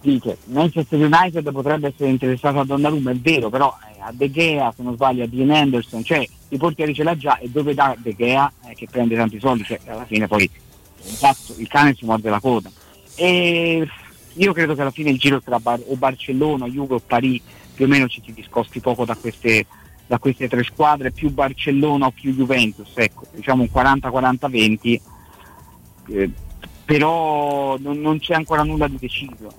Dice, 0.00 0.38
Manchester 0.46 1.00
United 1.00 1.50
potrebbe 1.52 1.88
essere 1.88 2.10
interessato 2.10 2.58
a 2.58 2.64
Donnarumma, 2.64 3.12
è 3.12 3.16
vero, 3.16 3.50
però 3.50 3.74
eh, 3.94 4.00
a 4.00 4.10
De 4.12 4.30
Gea, 4.30 4.72
se 4.76 4.82
non 4.82 4.94
sbaglio, 4.94 5.24
a 5.24 5.26
Dean 5.26 5.50
Anderson, 5.50 6.02
cioè 6.02 6.26
i 6.48 6.56
portieri 6.56 6.94
ce 6.94 7.02
l'ha 7.02 7.16
già 7.16 7.38
e 7.38 7.48
dove 7.48 7.74
dà 7.74 7.94
De 7.98 8.14
Gea 8.16 8.52
eh, 8.66 8.74
che 8.74 8.88
prende 8.90 9.14
tanti 9.14 9.38
soldi, 9.38 9.64
cioè 9.64 9.78
alla 9.86 10.04
fine 10.04 10.26
poi 10.26 10.48
esatto, 11.04 11.54
il 11.58 11.68
cane 11.68 11.94
si 11.94 12.04
morde 12.04 12.30
la 12.30 12.40
coda. 12.40 12.70
E 13.14 13.86
io 14.32 14.52
credo 14.52 14.74
che 14.74 14.80
alla 14.80 14.90
fine 14.90 15.10
il 15.10 15.18
giro 15.18 15.40
tra 15.40 15.58
Bar- 15.58 15.84
o 15.86 15.96
Barcellona, 15.96 16.66
Juve 16.66 16.94
o 16.94 17.02
Parì 17.04 17.40
più 17.74 17.84
o 17.84 17.88
meno 17.88 18.08
ci 18.08 18.22
si 18.24 18.32
discosti 18.32 18.80
poco 18.80 19.04
da 19.04 19.14
queste, 19.14 19.66
da 20.06 20.18
queste 20.18 20.48
tre 20.48 20.62
squadre, 20.62 21.10
più 21.10 21.30
Barcellona 21.30 22.06
o 22.06 22.10
più 22.10 22.34
Juventus, 22.34 22.92
ecco, 22.94 23.26
diciamo 23.32 23.62
un 23.62 23.68
40-40-20, 23.72 25.00
eh, 26.08 26.30
però 26.84 27.76
non, 27.78 28.00
non 28.00 28.18
c'è 28.18 28.34
ancora 28.34 28.62
nulla 28.62 28.88
di 28.88 28.98
deciso. 28.98 29.52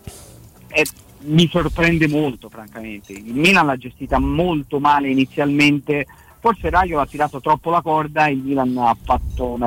E 0.69 0.85
mi 1.19 1.49
sorprende 1.49 2.07
molto, 2.07 2.49
francamente. 2.49 3.11
Il 3.13 3.33
Milan 3.33 3.65
l'ha 3.65 3.77
gestita 3.77 4.19
molto 4.19 4.79
male 4.79 5.09
inizialmente, 5.09 6.05
forse 6.39 6.69
Raio 6.69 6.99
ha 6.99 7.05
tirato 7.05 7.41
troppo 7.41 7.69
la 7.69 7.81
corda 7.81 8.27
e 8.27 8.31
il 8.31 8.39
Milan 8.39 8.77
ha, 8.77 8.95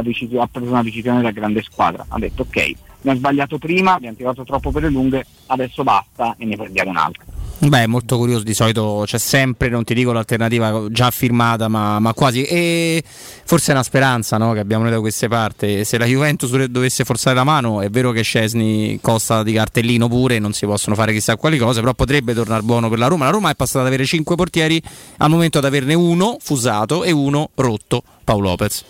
decisione, 0.03 0.43
ha 0.43 0.49
preso 0.51 0.71
una 0.71 0.83
decisione 0.83 1.21
da 1.21 1.31
grande 1.31 1.63
squadra. 1.63 2.07
Ha 2.09 2.19
detto 2.19 2.43
ok, 2.43 2.73
abbiamo 2.99 3.19
sbagliato 3.19 3.59
prima, 3.59 3.95
abbiamo 3.95 4.17
tirato 4.17 4.45
troppo 4.45 4.71
per 4.71 4.83
le 4.83 4.91
lunghe, 4.91 5.27
adesso 5.47 5.83
basta 5.83 6.35
e 6.39 6.45
ne 6.47 6.57
prendiamo 6.57 6.91
un'altra. 6.91 7.40
Beh, 7.63 7.87
molto 7.87 8.17
curioso, 8.17 8.43
di 8.43 8.55
solito 8.55 9.03
c'è 9.05 9.19
sempre, 9.19 9.69
non 9.69 9.85
ti 9.85 9.93
dico 9.93 10.13
l'alternativa 10.13 10.87
già 10.91 11.11
firmata, 11.11 11.69
ma, 11.69 11.99
ma 11.99 12.15
quasi. 12.15 12.43
E 12.45 13.03
forse 13.05 13.73
è 13.73 13.75
una 13.75 13.83
speranza 13.83 14.39
no, 14.39 14.55
che 14.55 14.61
abbiamo 14.61 14.85
noi 14.85 14.93
da 14.93 15.01
queste 15.01 15.29
parti. 15.29 15.85
Se 15.85 15.99
la 15.99 16.07
Juventus 16.07 16.51
dov- 16.51 16.65
dovesse 16.65 17.05
forzare 17.05 17.37
la 17.37 17.45
mano, 17.45 17.83
è 17.83 17.91
vero 17.91 18.13
che 18.13 18.23
Scesni 18.23 18.99
costa 19.03 19.43
di 19.43 19.53
cartellino 19.53 20.09
pure, 20.09 20.39
non 20.39 20.55
si 20.55 20.65
possono 20.65 20.95
fare 20.97 21.13
chissà 21.13 21.37
quali 21.37 21.59
cose, 21.59 21.81
però 21.81 21.93
potrebbe 21.93 22.33
tornare 22.33 22.63
buono 22.63 22.89
per 22.89 22.99
la 22.99 23.09
Roma. 23.09 23.27
La 23.27 23.31
Roma 23.31 23.51
è 23.51 23.55
passata 23.55 23.81
ad 23.81 23.87
avere 23.89 24.07
5 24.07 24.35
portieri, 24.37 24.83
al 25.19 25.29
momento 25.29 25.59
ad 25.59 25.67
averne 25.67 25.93
uno 25.93 26.39
fusato 26.41 27.05
e 27.05 27.11
uno 27.11 27.51
rotto, 27.57 28.03
Paolo 28.25 28.49
Lopez. 28.49 28.85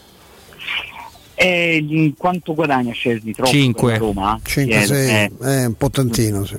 E 1.34 1.84
in 1.88 2.14
quanto 2.16 2.54
guadagna 2.54 2.92
Scesni? 2.92 3.32
Troppo 3.32 3.50
Cinque. 3.50 3.92
per 3.92 4.00
la 4.00 4.06
Roma? 4.06 4.40
5, 4.44 4.74
Eh, 4.76 4.86
6, 4.86 5.08
eh, 5.08 5.30
è 5.40 5.64
un 5.64 5.74
po' 5.74 5.90
tantino. 5.90 6.44
Sì. 6.44 6.56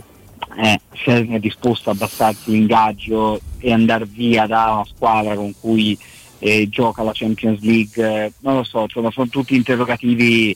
Eh, 0.58 0.80
Scesni 0.94 1.36
è 1.36 1.40
disposto 1.40 1.90
a 1.90 1.94
abbassarsi 1.94 2.52
l'ingaggio 2.52 3.40
e 3.60 3.72
andare 3.72 4.06
via 4.06 4.48
da 4.48 4.72
una 4.74 4.86
squadra 4.86 5.36
con 5.36 5.54
cui 5.60 5.98
eh, 6.40 6.68
gioca 6.70 7.04
la 7.04 7.12
Champions 7.14 7.62
League, 7.62 8.26
eh, 8.26 8.34
non 8.40 8.56
lo 8.56 8.64
so, 8.64 8.82
insomma, 8.82 9.12
sono 9.12 9.28
tutti 9.28 9.56
interrogativi 9.56 10.56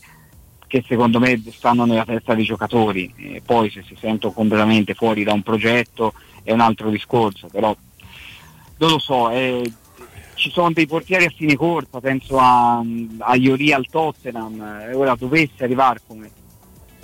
che 0.67 0.83
secondo 0.87 1.19
me 1.19 1.41
stanno 1.51 1.85
nella 1.85 2.05
testa 2.05 2.33
dei 2.33 2.43
giocatori, 2.43 3.13
e 3.17 3.41
poi 3.45 3.69
se 3.69 3.83
si 3.87 3.95
sentono 3.99 4.33
completamente 4.33 4.95
fuori 4.95 5.23
da 5.23 5.33
un 5.33 5.43
progetto 5.43 6.13
è 6.43 6.51
un 6.51 6.59
altro 6.59 6.89
discorso, 6.89 7.47
però 7.51 7.75
non 8.77 8.89
lo 8.89 8.99
so, 8.99 9.29
eh, 9.29 9.71
ci 10.33 10.49
sono 10.49 10.71
dei 10.71 10.87
portieri 10.87 11.25
a 11.25 11.33
fine 11.33 11.55
corsa, 11.55 11.99
penso 12.01 12.37
a, 12.37 12.83
a 13.19 13.35
Iori 13.35 13.71
al 13.71 13.87
Tottenham, 13.89 14.59
e 14.89 14.93
ora 14.93 15.15
dovesse 15.15 15.63
arrivare 15.63 16.01
come 16.05 16.29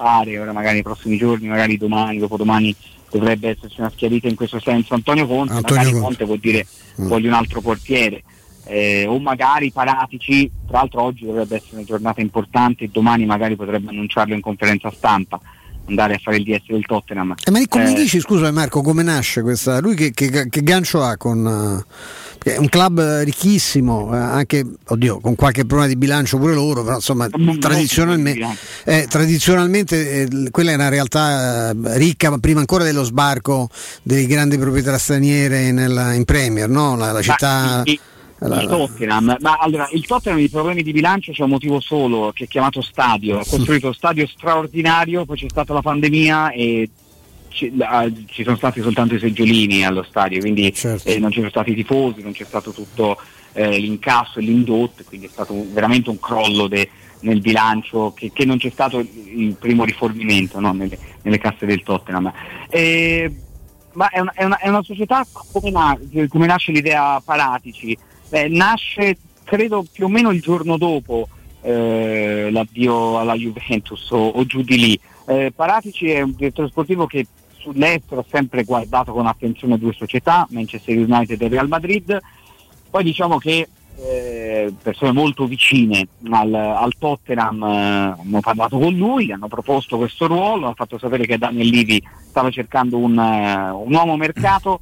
pare, 0.01 0.39
ora 0.39 0.51
magari 0.51 0.75
nei 0.75 0.83
prossimi 0.83 1.17
giorni, 1.17 1.47
magari 1.47 1.77
domani, 1.77 2.17
dopodomani 2.17 2.75
dovrebbe 3.11 3.49
esserci 3.49 3.79
una 3.81 3.91
schiarita 3.93 4.27
in 4.27 4.35
questo 4.35 4.59
senso. 4.59 4.93
Antonio 4.95 5.27
Conte, 5.27 5.53
Antonio 5.53 5.75
magari 5.75 5.91
Conte. 5.91 6.05
Conte 6.07 6.25
vuol 6.25 6.39
dire 6.39 6.65
Mm. 7.01 7.07
voglio 7.07 7.27
un 7.29 7.33
altro 7.35 7.61
portiere. 7.61 8.23
Eh, 8.65 9.05
o 9.07 9.17
magari 9.19 9.71
Paratici, 9.71 10.49
tra 10.67 10.79
l'altro 10.79 11.01
oggi 11.03 11.25
dovrebbe 11.25 11.55
essere 11.55 11.75
una 11.77 11.83
giornata 11.85 12.19
importante 12.21 12.83
e 12.85 12.89
domani 12.91 13.25
magari 13.25 13.55
potrebbe 13.55 13.89
annunciarlo 13.89 14.33
in 14.33 14.41
conferenza 14.41 14.91
stampa, 14.95 15.39
andare 15.87 16.15
a 16.15 16.19
fare 16.19 16.37
il 16.37 16.43
DS 16.43 16.65
del 16.67 16.85
Tottenham. 16.85 17.35
Eh, 17.45 17.51
ma 17.51 17.59
come 17.67 17.91
Eh, 17.91 17.93
dici, 17.93 18.19
scusa 18.19 18.51
Marco, 18.51 18.81
come 18.81 19.03
nasce 19.03 19.41
questa? 19.41 19.79
Lui 19.79 19.95
che, 19.95 20.11
che- 20.11 20.47
che 20.49 20.61
gancio 20.63 21.01
ha 21.03 21.15
con... 21.17 21.41
perché 21.43 22.30
è 22.43 22.57
un 22.57 22.69
club 22.69 22.99
eh, 22.99 23.23
ricchissimo, 23.23 24.13
eh, 24.13 24.17
anche, 24.17 24.65
oddio, 24.87 25.19
con 25.19 25.35
qualche 25.35 25.65
problema 25.65 25.87
di 25.87 25.95
bilancio 25.95 26.37
pure 26.37 26.55
loro, 26.55 26.83
però 26.83 26.95
insomma 26.95 27.29
tradizionalmente, 27.59 28.57
eh, 28.85 29.05
tradizionalmente 29.07 30.23
eh, 30.23 30.49
quella 30.49 30.71
è 30.71 30.73
una 30.73 30.89
realtà 30.89 31.69
eh, 31.69 31.97
ricca, 31.97 32.31
ma 32.31 32.39
prima 32.39 32.59
ancora 32.59 32.83
dello 32.83 33.03
sbarco 33.03 33.69
delle 34.01 34.25
grandi 34.25 34.57
proprietà 34.57 34.97
straniere 34.97 35.71
nella- 35.71 36.13
in 36.13 36.25
Premier, 36.25 36.67
no? 36.67 36.95
la, 36.95 37.11
la 37.11 37.21
città... 37.21 37.83
il, 37.85 37.99
Tottenham, 38.67 39.37
ma 39.39 39.57
allora 39.59 39.87
il 39.91 40.03
Tottenham 40.03 40.39
i 40.39 40.49
problemi 40.49 40.81
di 40.81 40.91
bilancio 40.91 41.31
c'è 41.31 41.43
un 41.43 41.51
motivo 41.51 41.79
solo 41.79 42.31
che 42.33 42.45
è 42.45 42.47
chiamato 42.47 42.81
stadio, 42.81 43.37
ha 43.37 43.45
costruito 43.47 43.85
uno 43.85 43.93
stadio 43.95 44.25
straordinario, 44.25 45.25
poi 45.25 45.37
c'è 45.37 45.47
stata 45.47 45.73
la 45.73 45.81
pandemia 45.81 46.49
e 46.49 46.89
ci, 47.51 47.71
ah, 47.79 48.09
ci 48.27 48.43
sono 48.43 48.55
stati 48.55 48.81
soltanto 48.81 49.15
i 49.15 49.19
seggiolini 49.19 49.85
allo 49.85 50.03
stadio, 50.03 50.39
quindi 50.39 50.73
eh, 51.03 51.19
non 51.19 51.31
ci 51.31 51.37
sono 51.39 51.49
stati 51.49 51.71
i 51.71 51.75
tifosi, 51.75 52.21
non 52.21 52.31
c'è 52.31 52.45
stato 52.45 52.71
tutto 52.71 53.17
eh, 53.53 53.77
l'incasso 53.77 54.39
e 54.39 54.43
l'indotto, 54.43 55.03
quindi 55.05 55.27
è 55.27 55.29
stato 55.29 55.53
un- 55.53 55.71
veramente 55.73 56.09
un 56.09 56.19
crollo 56.19 56.67
de- 56.67 56.89
nel 57.21 57.39
bilancio, 57.41 58.13
che, 58.15 58.31
che 58.33 58.45
non 58.45 58.57
c'è 58.57 58.69
stato 58.71 58.97
il 58.99 59.55
primo 59.59 59.83
rifornimento 59.83 60.59
no, 60.59 60.71
nelle, 60.73 60.97
nelle 61.21 61.37
casse 61.37 61.65
del 61.65 61.83
Tottenham. 61.83 62.31
Eh, 62.69 63.31
ma 63.93 64.09
è 64.09 64.19
una, 64.19 64.31
è 64.33 64.43
una- 64.45 64.57
è 64.57 64.69
una 64.69 64.81
società 64.83 65.25
come, 65.51 65.69
na- 65.69 65.99
come 66.29 66.47
nasce 66.47 66.71
l'idea 66.71 67.21
Paratici? 67.23 67.95
Beh, 68.29 68.47
nasce 68.47 69.17
credo 69.43 69.85
più 69.91 70.05
o 70.05 70.07
meno 70.07 70.31
il 70.31 70.39
giorno 70.39 70.77
dopo 70.77 71.27
eh, 71.61 72.49
l'addio 72.51 73.19
alla 73.19 73.35
Juventus 73.35 74.09
o, 74.11 74.29
o 74.29 74.45
giù 74.45 74.61
di 74.61 74.77
lì. 74.77 74.99
Eh, 75.27 75.51
Paratici 75.55 76.09
è 76.09 76.21
un 76.21 76.33
direttore 76.35 76.69
sportivo 76.69 77.05
che 77.05 77.25
sull'estero 77.61 78.21
ha 78.21 78.25
sempre 78.29 78.63
guardato 78.63 79.13
con 79.13 79.27
attenzione 79.27 79.77
due 79.77 79.93
società, 79.93 80.47
Manchester 80.49 80.97
United 80.97 81.41
e 81.41 81.47
Real 81.47 81.67
Madrid. 81.67 82.19
Poi 82.89 83.03
diciamo 83.03 83.37
che 83.37 83.67
eh, 83.97 84.73
persone 84.81 85.11
molto 85.11 85.45
vicine 85.45 86.07
al, 86.29 86.53
al 86.53 86.93
Tottenham 86.97 87.61
eh, 87.63 88.15
hanno 88.19 88.39
parlato 88.39 88.79
con 88.79 88.93
lui, 88.93 89.31
hanno 89.31 89.47
proposto 89.47 89.97
questo 89.97 90.27
ruolo, 90.27 90.65
hanno 90.65 90.75
fatto 90.75 90.97
sapere 90.97 91.25
che 91.25 91.37
Daniel 91.37 91.67
Livi 91.67 92.01
stava 92.27 92.49
cercando 92.49 92.97
un, 92.97 93.17
eh, 93.17 93.69
un 93.69 93.93
uomo 93.93 94.17
mercato. 94.17 94.79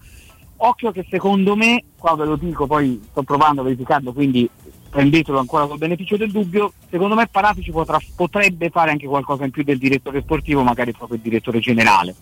Occhio 0.62 0.92
che 0.92 1.06
secondo 1.10 1.56
me, 1.56 1.84
qua 1.98 2.16
ve 2.16 2.26
lo 2.26 2.36
dico, 2.36 2.68
poi 2.68 3.02
sto 3.10 3.24
provando 3.24 3.62
a 3.62 3.64
verificarlo, 3.64 4.12
quindi 4.12 4.50
prendetelo 4.90 5.40
ancora 5.40 5.68
col 5.68 5.78
beneficio 5.78 6.18
del 6.18 6.32
dubbio, 6.32 6.74
secondo 6.90 7.16
me 7.16 7.28
Paratici 7.28 7.72
potrà- 7.72 8.00
potrebbe 8.16 8.70
fare 8.70 8.92
anche 8.92 9.08
qualcosa 9.08 9.46
in 9.46 9.52
più 9.52 9.64
del 9.64 9.78
direttore 9.78 10.22
sportivo, 10.22 10.64
magari 10.64 10.92
proprio 10.94 11.18
il 11.18 11.24
direttore 11.24 11.60
generale 11.60 12.16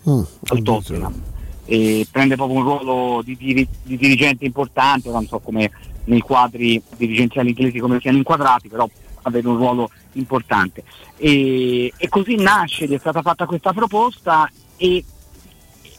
al 0.48 0.62
Tottenham. 0.62 1.22
E 1.64 2.06
prende 2.10 2.36
proprio 2.36 2.58
un 2.58 2.62
ruolo 2.64 3.22
di, 3.22 3.36
diri- 3.36 3.68
di 3.82 3.96
dirigente 3.96 4.44
importante, 4.44 5.10
non 5.10 5.26
so 5.26 5.38
come 5.38 5.70
nei 6.04 6.20
quadri 6.20 6.80
dirigenziali 6.96 7.50
inglesi 7.50 7.78
come 7.78 8.00
siano 8.00 8.16
inquadrati, 8.16 8.68
però 8.68 8.88
avere 9.22 9.46
un 9.48 9.56
ruolo 9.56 9.90
importante. 10.12 10.82
E, 11.16 11.92
e 11.96 12.08
così 12.08 12.36
nasce, 12.36 12.86
gli 12.86 12.94
è 12.94 12.98
stata 12.98 13.20
fatta 13.20 13.44
questa 13.44 13.72
proposta 13.74 14.50
e, 14.76 15.04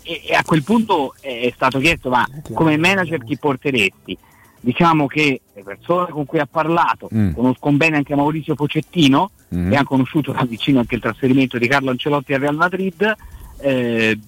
e- 0.02 0.22
e 0.26 0.34
a 0.34 0.44
quel 0.44 0.64
punto 0.64 1.14
è 1.20 1.52
stato 1.54 1.78
chiesto 1.80 2.10
ma 2.10 2.28
come 2.54 2.78
manager 2.78 3.24
chi 3.24 3.38
porteresti? 3.38 4.18
Diciamo 4.62 5.08
che 5.08 5.42
le 5.54 5.64
persone 5.64 6.10
con 6.12 6.26
cui 6.26 6.40
ha 6.40 6.46
parlato 6.50 7.08
Mm. 7.14 7.32
conoscono 7.34 7.78
bene 7.78 7.98
anche 7.98 8.16
Maurizio 8.16 8.56
Pocettino 8.56 9.32
Mm. 9.56 9.72
e 9.72 9.76
hanno 9.76 9.86
conosciuto 9.86 10.32
da 10.32 10.44
vicino 10.46 10.80
anche 10.80 10.96
il 10.96 11.02
trasferimento 11.02 11.58
di 11.58 11.68
Carlo 11.68 11.90
Ancelotti 11.92 12.34
al 12.34 12.40
Real 12.42 12.56
Madrid 12.56 13.16
eh, 13.62 14.20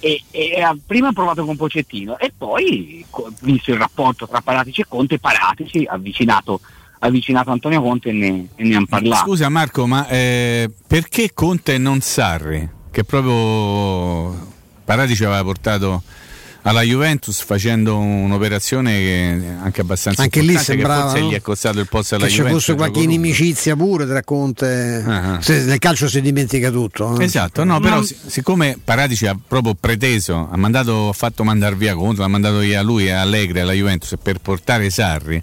e, 0.00 0.22
e 0.30 0.60
ha 0.62 0.76
prima 0.86 1.12
provato 1.12 1.44
con 1.44 1.56
Pocettino 1.56 2.18
e 2.18 2.32
poi 2.36 3.04
visto 3.40 3.70
il 3.72 3.78
rapporto 3.78 4.28
tra 4.28 4.40
Paratici 4.40 4.82
e 4.82 4.86
Conte 4.88 5.18
Paratici 5.18 5.84
ha 5.88 5.94
avvicinato, 5.94 6.60
avvicinato 7.00 7.50
Antonio 7.50 7.82
Conte 7.82 8.10
e 8.10 8.12
ne, 8.12 8.48
e 8.54 8.62
ne 8.64 8.76
hanno 8.76 8.86
parlato 8.86 9.24
Scusa 9.24 9.48
Marco, 9.48 9.86
ma 9.88 10.06
eh, 10.08 10.70
perché 10.86 11.32
Conte 11.34 11.74
e 11.74 11.78
non 11.78 12.00
Sarri? 12.00 12.68
Che 12.92 13.02
proprio 13.04 14.46
Paratici 14.84 15.24
aveva 15.24 15.42
portato 15.42 16.02
alla 16.68 16.82
Juventus 16.82 17.40
facendo 17.42 17.96
un'operazione 17.98 18.92
che 18.92 19.40
anche 19.62 19.80
abbastanza 19.80 20.22
Anche 20.22 20.40
lì 20.40 20.48
importante, 20.52 20.72
sembrava, 20.72 21.02
che 21.02 21.08
forse 21.08 21.20
no? 21.24 21.30
gli 21.30 21.34
è 21.34 21.40
costato 21.40 21.80
il 21.80 21.86
posto 21.88 22.14
alla 22.16 22.24
che 22.24 22.30
ci 22.30 22.36
Juventus. 22.36 22.62
fosse 22.64 22.76
qualche 22.76 23.00
inimicizia 23.00 23.74
pure 23.76 24.06
tra 24.06 24.22
Conte. 24.22 25.02
Ah. 25.06 25.38
Se- 25.40 25.64
nel 25.64 25.78
calcio 25.78 26.08
si 26.08 26.20
dimentica 26.20 26.70
tutto. 26.70 27.18
eh. 27.18 27.24
Esatto, 27.24 27.64
no, 27.64 27.80
però 27.80 28.02
si- 28.02 28.16
siccome 28.26 28.78
Paratici 28.82 29.26
ha 29.26 29.38
proprio 29.46 29.74
preteso, 29.78 30.48
ha 30.50 30.56
mandato, 30.58 31.08
ha 31.08 31.12
fatto 31.14 31.42
mandare 31.44 31.74
via 31.74 31.94
Conte, 31.94 32.20
l'ha 32.20 32.28
mandato 32.28 32.58
via 32.58 32.82
lui 32.82 33.06
e 33.06 33.12
Allegri 33.12 33.60
alla 33.60 33.72
Juventus 33.72 34.14
per 34.22 34.38
portare 34.38 34.90
Sarri. 34.90 35.42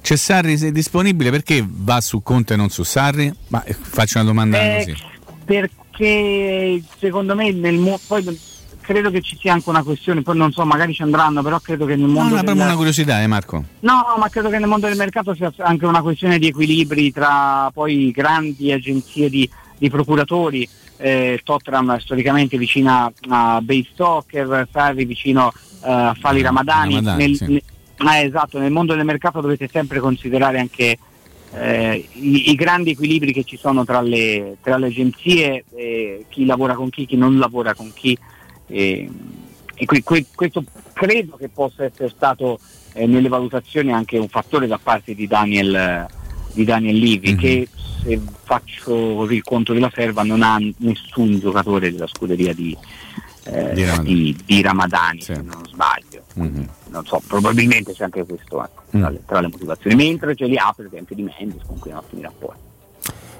C'è 0.00 0.16
Sarri 0.16 0.56
se 0.58 0.68
è 0.68 0.72
disponibile 0.72 1.30
perché 1.30 1.64
va 1.68 2.00
su 2.00 2.22
Conte 2.22 2.54
e 2.54 2.56
non 2.56 2.70
su 2.70 2.82
Sarri? 2.82 3.32
Ma 3.48 3.62
eh, 3.64 3.76
faccio 3.78 4.18
una 4.18 4.26
domanda 4.26 4.58
Eh, 4.60 4.84
così. 4.86 4.96
perché 5.44 6.82
secondo 6.98 7.34
me 7.34 7.52
nel 7.52 7.76
mo- 7.76 8.00
poi 8.06 8.24
credo 8.82 9.10
che 9.10 9.20
ci 9.22 9.36
sia 9.40 9.52
anche 9.54 9.68
una 9.70 9.82
questione 9.82 10.22
poi 10.22 10.36
non 10.36 10.52
so 10.52 10.64
magari 10.66 10.92
ci 10.92 11.02
andranno 11.02 11.42
però 11.42 11.58
credo 11.60 11.86
che 11.86 11.96
nel 11.96 12.06
No, 12.08 12.12
mondo 12.20 12.34
no, 12.34 12.40
è 12.40 12.44
del- 12.44 12.54
una 12.56 12.74
curiosità, 12.76 13.22
eh, 13.22 13.26
Marco. 13.26 13.64
No, 13.80 14.14
ma 14.18 14.28
credo 14.28 14.50
che 14.50 14.58
nel 14.58 14.68
mondo 14.68 14.86
del 14.88 14.96
mercato 14.96 15.34
sia 15.34 15.52
anche 15.58 15.86
una 15.86 16.02
questione 16.02 16.38
di 16.38 16.48
equilibri 16.48 17.10
tra 17.12 17.70
poi 17.72 18.10
grandi 18.10 18.70
agenzie 18.72 19.30
di, 19.30 19.48
di 19.78 19.88
procuratori, 19.88 20.68
eh, 20.98 21.40
Tottenham 21.42 21.96
storicamente 21.98 22.58
vicina 22.58 23.10
a 23.30 23.60
Bay 23.62 23.86
Stoker, 23.92 24.68
Sarri 24.70 25.04
vicino 25.04 25.50
eh, 25.82 25.90
a 25.90 26.16
Fali 26.20 26.42
Ramadani. 26.42 26.94
Ramadani, 26.96 27.24
Nel- 27.26 27.36
sì. 27.36 27.46
ne- 27.52 27.62
ah, 27.98 28.18
esatto, 28.18 28.58
nel 28.58 28.70
mondo 28.72 28.94
del 28.94 29.04
mercato 29.04 29.40
dovete 29.40 29.68
sempre 29.72 29.98
considerare 30.00 30.58
anche 30.60 30.98
eh, 31.54 32.08
i, 32.14 32.50
i 32.50 32.54
grandi 32.54 32.90
equilibri 32.92 33.32
che 33.32 33.44
ci 33.44 33.56
sono 33.58 33.84
tra 33.84 34.00
le, 34.00 34.56
tra 34.62 34.76
le 34.78 34.86
agenzie, 34.86 35.64
eh, 35.74 36.24
chi 36.28 36.46
lavora 36.46 36.74
con 36.74 36.88
chi, 36.90 37.04
chi 37.06 37.16
non 37.16 37.38
lavora 37.38 37.74
con 37.74 37.92
chi. 37.94 38.16
E, 38.72 39.10
e 39.74 39.84
que- 39.84 40.02
que- 40.02 40.26
questo 40.34 40.64
credo 40.94 41.36
che 41.36 41.48
possa 41.50 41.84
essere 41.84 42.08
stato 42.08 42.58
eh, 42.94 43.06
nelle 43.06 43.28
valutazioni 43.28 43.92
anche 43.92 44.16
un 44.18 44.28
fattore 44.28 44.66
da 44.66 44.78
parte 44.82 45.14
di 45.14 45.26
Daniel, 45.26 45.74
eh, 45.74 46.06
di 46.52 46.64
Daniel 46.64 46.96
Livi, 46.96 47.32
Mhm. 47.32 47.38
che 47.38 47.68
se 48.02 48.20
faccio 48.44 49.14
così 49.16 49.34
il 49.36 49.42
conto 49.42 49.72
della 49.72 49.90
serva 49.94 50.22
non 50.22 50.42
ha 50.42 50.58
nessun 50.78 51.38
giocatore 51.38 51.90
della 51.92 52.06
scuderia 52.06 52.52
di, 52.54 52.76
eh, 53.44 53.72
Di 53.74 53.84
Ramadani. 53.84 54.14
di- 54.14 54.36
di 54.44 54.62
Ramadani, 54.62 55.20
se 55.22 55.34
non 55.40 55.64
sbaglio. 55.66 56.24
Mhm. 56.34 56.68
Non 56.90 57.04
so, 57.06 57.22
probabilmente 57.26 57.92
c'è 57.92 58.04
anche 58.04 58.24
questo 58.24 58.62
ecco, 58.62 58.82
tra, 58.90 59.08
Mm. 59.08 59.12
le, 59.12 59.22
tra 59.26 59.40
le 59.40 59.48
motivazioni, 59.48 59.96
mentre 59.96 60.34
ce 60.34 60.46
li 60.46 60.56
ha 60.58 60.72
per 60.76 60.86
esempio 60.86 61.14
di 61.14 61.22
Mendes 61.22 61.62
con 61.66 61.78
cui 61.78 61.90
ha 61.92 61.98
ottimi 61.98 62.22
rapporti. 62.22 62.60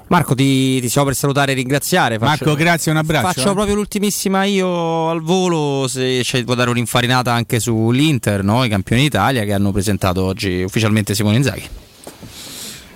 Marco, 0.07 0.35
ti, 0.35 0.79
ti 0.79 0.89
stiamo 0.89 1.07
per 1.07 1.15
salutare 1.15 1.53
e 1.53 1.55
ringraziare. 1.55 2.17
Faccio- 2.17 2.45
Marco, 2.45 2.55
grazie, 2.55 2.91
un 2.91 2.97
abbraccio. 2.97 3.27
Faccio 3.27 3.51
eh. 3.51 3.53
proprio 3.53 3.75
l'ultimissima 3.75 4.43
io 4.43 5.09
al 5.09 5.21
volo, 5.21 5.87
se 5.87 6.21
ci 6.23 6.43
può 6.43 6.55
dare 6.55 6.69
un'infarinata 6.69 7.31
anche 7.33 7.59
sull'Inter, 7.59 8.43
no? 8.43 8.63
i 8.63 8.69
campioni 8.69 9.03
d'Italia 9.03 9.43
che 9.43 9.53
hanno 9.53 9.71
presentato 9.71 10.23
oggi 10.23 10.61
ufficialmente 10.61 11.15
Simone 11.15 11.37
Inzaghi. 11.37 11.67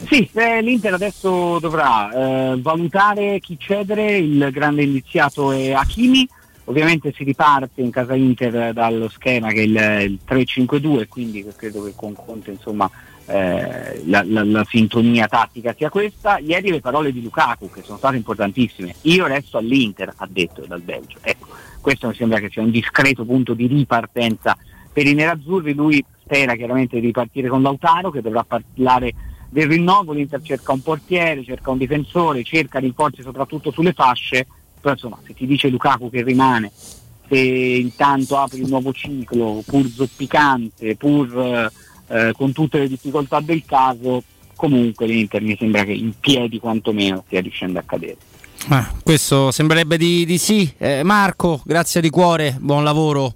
Sì, 0.09 0.29
eh, 0.33 0.61
l'Inter 0.61 0.93
adesso 0.93 1.57
dovrà 1.59 2.11
eh, 2.11 2.61
valutare 2.61 3.39
chi 3.39 3.57
cedere, 3.59 4.17
il 4.17 4.49
grande 4.51 4.83
indiziato 4.83 5.51
è 5.51 5.71
Hakimi, 5.71 6.27
ovviamente 6.65 7.11
si 7.15 7.23
riparte 7.23 7.81
in 7.81 7.89
casa 7.89 8.13
Inter 8.13 8.73
dallo 8.73 9.09
schema 9.09 9.49
che 9.49 9.61
è 9.61 9.63
il, 9.63 10.11
il 10.11 10.19
3-5-2, 10.27 11.07
quindi 11.07 11.45
credo 11.55 11.83
che 11.83 11.93
con 11.95 12.13
Conte 12.13 12.51
insomma, 12.51 12.89
eh, 13.27 14.01
la, 14.05 14.23
la- 14.25 14.43
la 14.43 14.65
sintonia 14.67 15.27
tattica 15.27 15.73
sia 15.77 15.89
questa. 15.89 16.39
Ieri 16.39 16.71
le 16.71 16.81
parole 16.81 17.11
di 17.11 17.21
Lukaku 17.21 17.69
che 17.69 17.83
sono 17.83 17.97
state 17.97 18.15
importantissime, 18.15 18.95
io 19.01 19.27
resto 19.27 19.57
all'Inter, 19.57 20.13
ha 20.15 20.27
detto 20.29 20.65
dal 20.65 20.81
Belgio. 20.81 21.19
Ecco, 21.21 21.47
questo 21.81 22.07
mi 22.07 22.15
sembra 22.15 22.39
che 22.39 22.49
sia 22.49 22.61
un 22.61 22.71
discreto 22.71 23.23
punto 23.25 23.53
di 23.53 23.67
ripartenza 23.67 24.57
per 24.91 25.05
i 25.05 25.13
nerazzurri, 25.13 25.73
lui 25.73 26.03
spera 26.23 26.55
chiaramente 26.55 26.99
di 26.99 27.05
ripartire 27.05 27.47
con 27.47 27.61
Lautaro 27.61 28.09
che 28.09 28.21
dovrà 28.21 28.43
parlare 28.43 29.13
del 29.49 29.67
rinnovo, 29.67 30.11
l'Inter 30.11 30.41
cerca 30.41 30.73
un 30.73 30.81
portiere, 30.81 31.43
cerca 31.43 31.69
un 31.71 31.77
difensore, 31.77 32.43
cerca 32.43 32.79
rinforzi 32.79 33.21
soprattutto 33.21 33.71
sulle 33.71 33.93
fasce, 33.93 34.47
però 34.81 34.93
insomma 34.93 35.19
se 35.25 35.33
ti 35.33 35.45
dice 35.45 35.69
Lukaku 35.69 36.09
che 36.09 36.23
rimane, 36.23 36.71
se 37.29 37.37
intanto 37.37 38.37
apri 38.37 38.59
il 38.61 38.67
nuovo 38.67 38.91
ciclo, 38.91 39.61
pur 39.65 39.87
zoppicante, 39.87 40.95
pur 40.95 41.37
eh, 41.37 41.69
eh, 42.07 42.33
con 42.35 42.51
tutte 42.51 42.79
le 42.79 42.87
difficoltà 42.87 43.39
del 43.39 43.63
caso, 43.65 44.23
comunque 44.55 45.05
l'Inter 45.05 45.41
mi 45.41 45.55
sembra 45.57 45.83
che 45.83 45.93
in 45.93 46.13
piedi 46.19 46.59
quantomeno 46.59 47.23
stia 47.25 47.41
riuscendo 47.41 47.79
a 47.79 47.83
cadere. 47.83 48.17
Ah, 48.69 48.91
questo 49.03 49.51
sembrerebbe 49.51 49.97
di, 49.97 50.25
di 50.25 50.37
sì. 50.37 50.71
Eh, 50.77 51.03
Marco, 51.03 51.61
grazie 51.63 52.01
di 52.01 52.09
cuore, 52.09 52.57
buon 52.59 52.83
lavoro. 52.83 53.35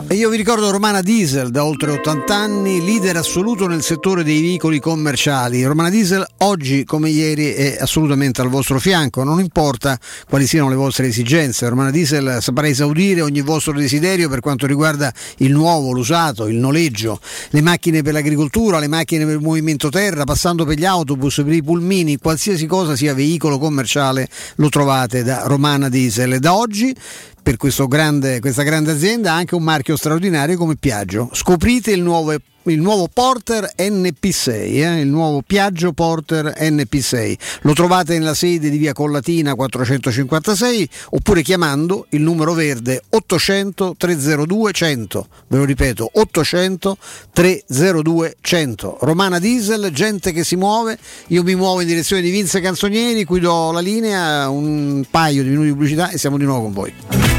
E 0.08 0.16
io 0.16 0.30
vi 0.30 0.38
ricordo 0.38 0.72
Romana 0.72 1.02
Diesel 1.02 1.52
da 1.52 1.64
oltre 1.64 1.92
80 1.92 2.36
anni, 2.36 2.84
leader 2.84 3.18
assoluto 3.18 3.68
nel 3.68 3.84
settore 3.84 4.24
dei 4.24 4.42
veicoli 4.42 4.80
commerciali. 4.80 5.64
Romana 5.64 5.90
Diesel 5.90 6.26
oggi 6.38 6.84
come 6.84 7.10
ieri 7.10 7.54
è 7.54 7.78
assolutamente 7.80 8.42
al 8.42 8.50
vostro 8.50 8.80
fianco, 8.80 9.24
non 9.24 9.40
importa 9.40 10.00
quali 10.28 10.48
siano 10.48 10.70
le 10.70 10.76
vostre 10.76 11.08
esigenze. 11.08 11.68
Romana 11.68 11.92
Diesel 11.92 12.38
saprà 12.42 12.68
esaudire 12.68 13.22
ogni 13.22 13.42
vostro 13.42 13.74
desiderio 13.74 14.30
per 14.30 14.40
quanto 14.40 14.66
riguarda 14.66 15.14
il 15.38 15.52
nuovo, 15.52 15.92
l'usato, 15.92 16.48
il 16.48 16.58
noleggio, 16.58 17.20
le 17.50 17.62
macchine 17.62 18.02
per 18.02 18.14
l'agricoltura, 18.14 18.80
le 18.80 18.88
macchine 18.88 19.26
per 19.26 19.36
il 19.36 19.42
movimento 19.42 19.90
terra, 19.90 20.24
passando 20.24 20.66
per 20.66 20.78
gli 20.78 20.86
autobus, 20.86 21.42
per 21.44 21.54
i 21.54 21.62
pulmini, 21.62 22.18
qualsiasi 22.18 22.66
cosa 22.66 22.96
sia 22.96 23.14
veicolo 23.14 23.60
commerciale 23.60 24.28
lo 24.56 24.70
trovate 24.70 25.24
da 25.24 25.44
Romana 25.46 25.90
Diesel. 25.90 26.40
Da 26.40 26.56
oggi 26.56 26.96
per 27.56 27.88
grande- 27.88 28.40
questa 28.40 28.62
grande 28.62 28.92
azienda 28.92 29.34
anche 29.34 29.56
un 29.56 29.64
marchio 29.64 29.96
straordinario 29.96 30.56
come 30.56 30.76
Piaggio. 30.76 31.30
Scoprite 31.34 31.92
il 31.92 32.02
nuovo, 32.02 32.36
il 32.64 32.80
nuovo 32.80 33.10
Porter 33.12 33.72
NP6, 33.76 34.50
eh, 34.50 35.00
il 35.00 35.08
nuovo 35.08 35.42
Piaggio 35.42 35.92
Porter 35.94 36.54
NP6. 36.60 37.38
Lo 37.62 37.74
trovate 37.74 38.18
nella 38.18 38.34
sede 38.34 38.70
di 38.70 38.78
via 38.78 38.94
Collatina 38.94 39.56
456 39.56 40.90
oppure 41.12 41.42
chiamando 41.42 42.06
il 42.10 42.22
numero 42.22 42.54
verde 42.54 43.02
800 43.10 43.96
302 43.98 44.72
100. 44.72 45.28
Ve 45.48 45.58
lo 45.58 45.64
ripeto, 45.64 46.10
800 46.14 46.98
302 47.34 48.38
100. 48.42 48.98
Romana 49.02 49.40
Diesel, 49.40 49.90
gente 49.92 50.32
che 50.32 50.44
si 50.44 50.56
muove. 50.56 50.98
Io 51.28 51.44
mi 51.44 51.56
muovo 51.56 51.82
in 51.82 51.88
direzione 51.88 52.22
di 52.22 52.30
Vince 52.30 52.60
Canzonieri, 52.60 53.24
qui 53.24 53.40
do 53.40 53.72
la 53.72 53.80
linea, 53.80 54.50
un 54.50 55.04
paio 55.10 55.42
di 55.42 55.50
minuti 55.50 55.68
di 55.68 55.74
pubblicità 55.74 56.10
e 56.10 56.18
siamo 56.18 56.38
di 56.38 56.44
nuovo 56.44 56.64
con 56.64 56.74
voi. 56.74 57.39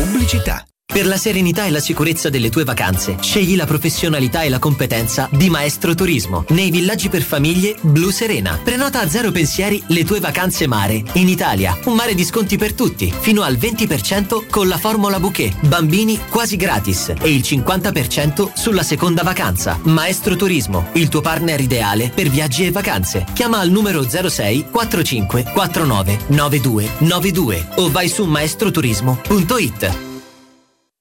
Pubblicità. 0.00 0.64
Per 0.92 1.06
la 1.06 1.16
serenità 1.16 1.66
e 1.66 1.70
la 1.70 1.78
sicurezza 1.78 2.30
delle 2.30 2.50
tue 2.50 2.64
vacanze, 2.64 3.16
scegli 3.20 3.54
la 3.54 3.64
professionalità 3.64 4.42
e 4.42 4.48
la 4.48 4.58
competenza 4.58 5.28
di 5.30 5.48
Maestro 5.48 5.94
Turismo 5.94 6.44
nei 6.48 6.70
villaggi 6.70 7.08
per 7.08 7.22
famiglie 7.22 7.76
Blu 7.80 8.10
Serena. 8.10 8.58
Prenota 8.62 9.00
a 9.00 9.08
zero 9.08 9.30
pensieri 9.30 9.80
le 9.86 10.04
tue 10.04 10.18
vacanze 10.18 10.66
mare. 10.66 11.00
In 11.12 11.28
Italia, 11.28 11.78
un 11.84 11.94
mare 11.94 12.14
di 12.14 12.24
sconti 12.24 12.58
per 12.58 12.74
tutti, 12.74 13.14
fino 13.16 13.42
al 13.42 13.54
20% 13.54 14.48
con 14.50 14.66
la 14.66 14.78
formula 14.78 15.20
bouquet, 15.20 15.64
bambini 15.64 16.18
quasi 16.28 16.56
gratis 16.56 17.12
e 17.20 17.32
il 17.32 17.42
50% 17.42 18.50
sulla 18.54 18.82
seconda 18.82 19.22
vacanza. 19.22 19.78
Maestro 19.84 20.34
Turismo, 20.34 20.88
il 20.94 21.08
tuo 21.08 21.20
partner 21.20 21.60
ideale 21.60 22.10
per 22.12 22.28
viaggi 22.28 22.66
e 22.66 22.72
vacanze. 22.72 23.26
Chiama 23.32 23.58
al 23.58 23.70
numero 23.70 24.02
06 24.02 24.66
45 24.72 25.44
49 25.52 26.18
92 26.26 26.90
92 26.98 27.68
o 27.76 27.90
vai 27.92 28.08
su 28.08 28.24
maestroturismo.it. 28.24 30.09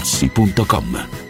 artigianamaterassi.com. 0.00 1.29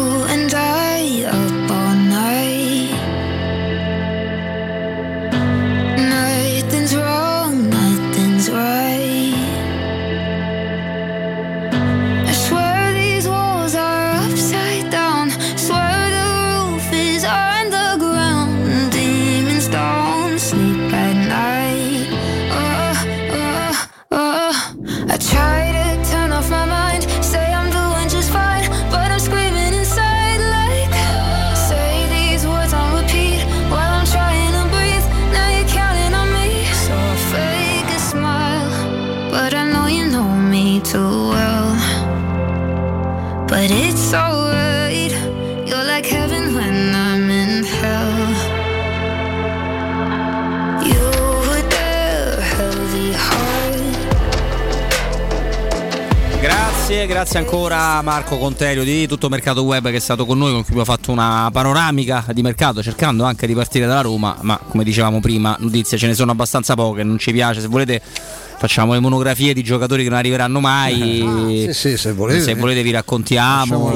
Grazie, 57.21 57.37
ancora 57.37 57.97
a 57.97 58.01
Marco 58.01 58.39
Conterio 58.39 58.83
di 58.83 59.05
tutto 59.05 59.29
Mercato 59.29 59.61
Web 59.61 59.91
che 59.91 59.97
è 59.97 59.99
stato 59.99 60.25
con 60.25 60.39
noi, 60.39 60.53
con 60.53 60.61
cui 60.63 60.71
abbiamo 60.71 60.85
fatto 60.85 61.11
una 61.11 61.51
panoramica 61.53 62.25
di 62.33 62.41
mercato, 62.41 62.81
cercando 62.81 63.25
anche 63.25 63.45
di 63.45 63.53
partire 63.53 63.85
dalla 63.85 64.01
Roma, 64.01 64.35
ma 64.41 64.59
come 64.67 64.83
dicevamo 64.83 65.19
prima, 65.19 65.55
notizie 65.59 65.99
ce 65.99 66.07
ne 66.07 66.15
sono 66.15 66.31
abbastanza 66.31 66.73
poche, 66.73 67.03
non 67.03 67.19
ci 67.19 67.31
piace, 67.31 67.61
se 67.61 67.67
volete 67.67 68.01
facciamo 68.57 68.93
le 68.93 68.99
monografie 68.99 69.53
di 69.53 69.61
giocatori 69.61 70.01
che 70.01 70.09
non 70.09 70.17
arriveranno 70.17 70.59
mai. 70.59 71.67
Sì, 71.67 71.73
sì, 71.73 71.97
se 71.97 72.11
volete. 72.13 72.81
vi 72.81 72.89
raccontiamo. 72.89 73.91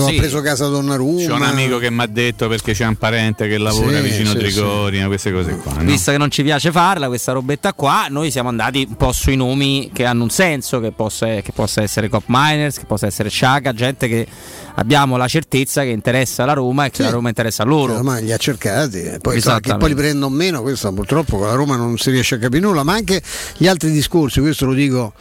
Dove 0.00 0.16
ha 0.16 0.18
preso 0.18 0.40
casa 0.40 0.66
Donnarumma. 0.66 1.26
C'è 1.26 1.32
un 1.32 1.42
amico 1.42 1.78
che 1.78 1.90
mi 1.90 2.02
ha 2.02 2.06
detto 2.06 2.48
perché 2.48 2.72
c'è 2.72 2.86
un 2.86 2.96
parente 2.96 3.48
che 3.48 3.58
lavora 3.58 3.96
Sì, 3.96 4.02
vicino 4.02 4.30
sì, 4.30 4.36
a 4.36 4.38
Trigoria, 4.38 5.06
queste 5.06 5.32
cose 5.32 5.56
qua. 5.56 5.74
no? 5.74 5.84
Visto 5.84 6.10
che 6.10 6.18
non 6.18 6.30
ci 6.30 6.42
piace 6.42 6.70
farla, 6.70 7.06
questa 7.08 7.32
robetta 7.32 7.72
qua, 7.72 8.06
noi 8.08 8.30
siamo 8.30 8.48
andati 8.48 8.86
un 8.88 8.96
po' 8.96 9.12
sui 9.12 9.36
nomi 9.36 9.90
che 9.92 10.04
hanno 10.04 10.24
un 10.24 10.30
senso, 10.30 10.80
che 10.80 10.92
possa, 10.92 11.26
che 11.26 11.52
possa 11.54 11.82
essere 11.82 12.08
Cop 12.08 12.24
Miners, 12.26 12.78
che 12.78 12.84
possa 12.84 13.06
essere 13.06 13.28
Sciaga, 13.28 13.72
gente 13.72 14.08
che 14.08 14.26
abbiamo 14.74 15.16
la 15.16 15.28
certezza 15.28 15.82
che 15.82 15.90
interessa 15.90 16.44
la 16.44 16.52
Roma 16.52 16.86
e 16.86 16.90
che 16.90 17.02
la 17.02 17.10
Roma 17.10 17.28
interessa 17.28 17.62
a 17.62 17.66
loro. 17.66 17.92
La 17.92 17.98
Roma 17.98 18.18
li 18.18 18.32
ha 18.32 18.36
cercati, 18.36 19.02
e 19.02 19.18
poi, 19.20 19.40
che 19.40 19.76
poi 19.76 19.88
li 19.88 19.94
prendono 19.94 20.34
meno, 20.34 20.62
questo 20.62 20.92
purtroppo 20.92 21.38
con 21.38 21.46
la 21.46 21.54
Roma 21.54 21.76
non 21.76 21.96
si 21.98 22.10
riesce 22.10 22.36
a 22.36 22.38
capire 22.38 22.62
nulla, 22.62 22.82
ma 22.82 22.94
anche 22.94 23.22
gli 23.56 23.66
altri 23.66 23.90
discorsi, 23.90 24.40
questo 24.40 24.66
lo 24.66 24.74
dico 24.74 25.12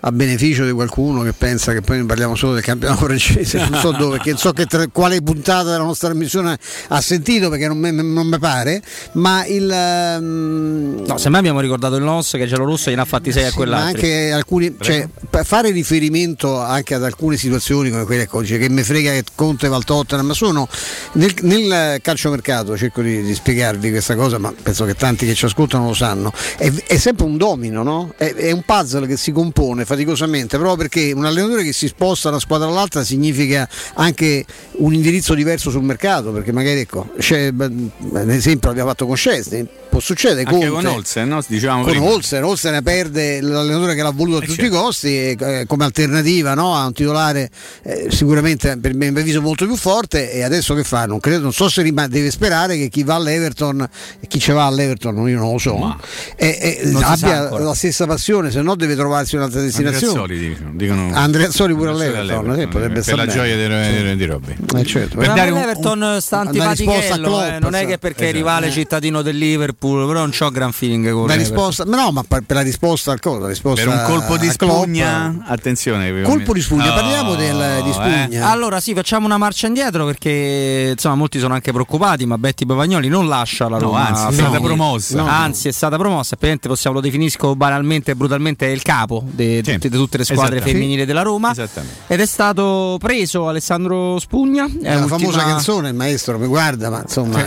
a 0.00 0.12
beneficio 0.12 0.64
di 0.64 0.72
qualcuno 0.72 1.22
che 1.22 1.32
pensa 1.32 1.72
che 1.72 1.80
poi 1.80 1.98
ne 1.98 2.06
parliamo 2.06 2.34
solo 2.34 2.54
del 2.54 2.62
campionato 2.62 3.04
francese, 3.06 3.58
non 3.68 3.80
so 3.80 3.90
dove, 3.92 4.18
che 4.18 4.36
so 4.36 4.52
che 4.52 4.66
tra- 4.66 4.86
quale 4.92 5.20
puntata 5.22 5.70
della 5.70 5.82
nostra 5.84 6.08
trasmissione 6.08 6.56
ha 6.88 7.00
sentito 7.00 7.48
perché 7.50 7.66
non 7.68 7.78
mi 7.78 8.38
pare, 8.38 8.82
ma 9.12 9.44
il... 9.46 9.70
ehm, 9.70 11.04
No, 11.06 11.16
se 11.18 11.28
mai 11.28 11.40
abbiamo 11.40 11.60
ricordato 11.60 11.96
il 11.96 12.02
NOS 12.04 12.32
che 12.32 12.46
Giallorosso 12.46 12.90
gliene 12.90 13.02
ha 13.02 13.04
fatti 13.04 13.32
6 13.32 13.42
a 13.42 13.46
sì, 13.46 13.50
ma 13.50 13.56
quell'altro. 13.56 13.86
anche 13.88 14.30
alcuni, 14.32 14.76
cioè, 14.80 15.08
per 15.28 15.44
fare 15.44 15.70
riferimento 15.70 16.58
anche 16.60 16.94
ad 16.94 17.02
alcune 17.04 17.36
situazioni 17.36 17.90
come 17.90 18.04
quelle 18.04 18.22
ecco, 18.22 18.40
dice 18.40 18.58
che 18.58 18.68
mi 18.68 18.82
frega 18.82 19.10
che 19.12 19.24
Conte 19.34 19.68
va 19.68 19.76
al 19.76 19.84
Tottenham, 19.84 20.26
ma 20.26 20.34
sono 20.34 20.68
nel, 21.12 21.34
nel 21.42 22.00
calciomercato, 22.02 22.76
cerco 22.76 23.02
di, 23.02 23.22
di 23.22 23.34
spiegarvi 23.34 23.90
questa 23.90 24.14
cosa, 24.14 24.38
ma 24.38 24.52
penso 24.62 24.84
che 24.84 24.94
tanti 24.94 25.26
che 25.26 25.34
ci 25.34 25.44
ascoltano 25.44 25.86
lo 25.86 25.94
sanno, 25.94 26.32
è, 26.56 26.70
è 26.86 26.96
sempre 26.98 27.24
un 27.26 27.36
domino, 27.36 27.82
no? 27.82 28.12
è, 28.16 28.34
è 28.34 28.50
un 28.52 28.62
puzzle 28.62 29.06
che 29.06 29.16
si 29.16 29.32
compone 29.32 29.84
faticosamente, 29.88 30.58
proprio 30.58 30.76
perché 30.76 31.12
un 31.12 31.24
allenatore 31.24 31.64
che 31.64 31.72
si 31.72 31.88
sposta 31.88 32.28
da 32.28 32.34
una 32.34 32.44
squadra 32.44 32.68
all'altra 32.68 33.02
significa 33.02 33.66
anche 33.94 34.44
un 34.72 34.92
indirizzo 34.92 35.32
diverso 35.32 35.70
sul 35.70 35.82
mercato, 35.82 36.30
perché 36.30 36.52
magari 36.52 36.80
ecco, 36.80 37.08
c'è, 37.18 37.46
ad 37.46 38.30
esempio 38.30 38.68
l'abbiamo 38.68 38.90
fatto 38.90 39.06
con 39.06 39.16
Scesni, 39.16 39.66
può 39.98 40.00
succedere 40.00 40.40
Anche 40.42 40.52
Conte- 40.68 40.68
con 40.68 40.86
Olsen, 40.86 41.28
no? 41.28 41.42
Dicevamo 41.46 41.82
con 41.82 41.90
prima. 41.92 42.06
Olsen, 42.06 42.44
Olsen 42.44 42.72
ne 42.72 42.82
perde 42.82 43.40
l'allenatore 43.40 43.94
che 43.94 44.02
l'ha 44.02 44.10
voluto 44.10 44.38
a 44.38 44.40
tutti 44.46 44.64
i 44.64 44.68
costi 44.68 45.08
e, 45.08 45.36
eh, 45.38 45.64
come 45.66 45.84
alternativa 45.84 46.54
no, 46.54 46.74
a 46.74 46.86
un 46.86 46.92
titolare 46.92 47.50
eh, 47.82 48.06
sicuramente 48.10 48.78
per 48.78 48.94
me 48.94 49.08
avviso 49.08 49.40
molto 49.40 49.66
più 49.66 49.76
forte 49.76 50.32
e 50.32 50.42
adesso 50.42 50.74
che 50.74 50.84
fa? 50.84 51.06
Non, 51.06 51.18
credo, 51.20 51.42
non 51.42 51.52
so 51.52 51.68
se 51.68 51.82
rimane, 51.82 52.08
deve 52.08 52.30
sperare 52.30 52.76
che 52.76 52.88
chi 52.88 53.02
va 53.02 53.16
all'Everton 53.16 53.88
e 54.20 54.26
chi 54.26 54.38
ci 54.38 54.52
va 54.52 54.66
all'Everton 54.66 55.28
io 55.28 55.38
non 55.38 55.52
lo 55.52 55.58
so 55.58 55.96
eh, 56.36 56.80
eh, 56.82 56.90
non 56.90 57.02
abbia 57.02 57.50
la 57.58 57.74
stessa 57.74 58.06
passione 58.06 58.50
se 58.50 58.60
no 58.62 58.74
deve 58.76 58.94
trovarsi 58.94 59.36
un'altra 59.36 59.60
destinazione 59.60 60.36
dicono, 60.36 60.70
dicono 60.74 61.10
Andreazzoli 61.14 61.74
pure 61.74 61.90
Andreazzoli 61.90 62.18
all'Everton, 62.18 62.58
sì, 62.58 62.66
potrebbe 62.66 63.00
per 63.00 63.16
la 63.16 63.26
bene. 63.26 63.36
gioia 63.36 64.02
di, 64.12 64.16
di 64.16 64.24
Robby. 64.24 64.56
Eh, 64.76 64.84
certo. 64.84 65.16
Per 65.18 65.32
dare 65.32 65.50
un- 65.50 65.58
l'Everton 65.58 66.18
sta 66.20 66.40
antipatichello, 66.40 67.44
eh, 67.44 67.58
non 67.58 67.74
è 67.74 67.86
che 67.86 67.98
perché 67.98 68.20
è 68.20 68.22
Esatto. 68.24 68.36
rivale 68.36 68.66
Eh. 68.66 68.70
cittadino 68.70 69.22
del 69.22 69.36
Liverpool 69.36 69.87
Liverpool, 69.88 70.06
però 70.06 70.20
non 70.20 70.32
ho 70.38 70.50
gran 70.50 70.72
feeling 70.72 71.10
con 71.12 71.26
La 71.26 71.34
risposta, 71.34 71.84
ma 71.86 71.96
no, 71.96 72.10
ma 72.12 72.22
per 72.26 72.42
per 72.42 72.56
la 72.56 72.62
risposta 72.62 73.12
al 73.12 73.20
cosa? 73.20 73.40
La 73.40 73.48
risposta 73.48 73.84
Per 73.84 73.92
un 73.92 74.02
colpo 74.06 74.36
di 74.36 74.48
a 74.48 74.52
Klopp. 74.54 74.70
spugna, 74.82 75.44
attenzione. 75.46 76.22
Colpo 76.22 76.52
di 76.52 76.60
spugna, 76.60 76.86
No, 76.86 76.94
parliamo 76.94 77.34
del, 77.34 77.80
di 77.82 77.90
eh. 77.90 77.92
spugna. 77.92 78.50
Allora 78.50 78.80
sì, 78.80 78.94
facciamo 78.94 79.26
una 79.26 79.36
marcia 79.38 79.66
indietro 79.66 80.04
perché 80.06 80.90
insomma 80.92 81.14
molti 81.14 81.38
sono 81.38 81.54
anche 81.54 81.72
preoccupati, 81.72 82.26
ma 82.26 82.38
Betty 82.38 82.64
Bavagnoli 82.64 83.08
non 83.08 83.26
lascia 83.28 83.68
la 83.68 83.78
No, 83.78 83.84
Roma. 83.84 84.08
anzi, 84.08 84.28
è 84.28 84.32
stata 84.42 84.60
promossa. 84.60 85.16
No. 85.16 85.26
Anzi, 85.26 85.68
è 85.68 85.72
stata 85.72 85.96
promossa, 85.96 86.34
ovviamente 86.34 86.68
possiamo 86.68 86.96
lo 86.96 87.02
definisco 87.02 87.54
banalmente 87.56 88.12
e 88.12 88.14
brutalmente 88.16 88.66
il 88.66 88.82
capo 88.82 89.22
di 89.26 89.62
tutte, 89.62 89.88
di 89.88 89.96
tutte 89.96 90.18
le 90.18 90.24
squadre 90.24 90.60
femminili 90.60 91.04
della 91.04 91.22
Roma. 91.22 91.50
Esattamente. 91.52 91.96
Ed 92.06 92.20
è 92.20 92.26
stato 92.26 92.96
preso 93.00 93.48
Alessandro 93.48 94.18
Spugna. 94.18 94.64
È 94.66 94.94
la 94.94 95.00
ultima- 95.00 95.18
famosa 95.18 95.42
canzone, 95.44 95.88
il 95.90 95.94
maestro 95.94 96.38
mi 96.38 96.46
guarda, 96.46 96.90
ma 96.90 97.00
insomma, 97.02 97.38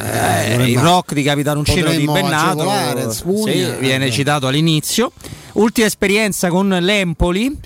eh, 0.45 0.53
Eh, 0.61 0.69
il 0.71 0.79
rock 0.79 1.13
di 1.13 1.23
Capitanuncino 1.23 1.89
di 1.91 2.05
potremmo 2.05 2.13
Spugna. 3.11 3.51
sì, 3.51 3.71
viene 3.79 4.11
citato 4.11 4.47
all'inizio. 4.47 5.11
Ultima 5.53 5.87
esperienza 5.87 6.49
con 6.49 6.69
l'Empoli. 6.69 7.57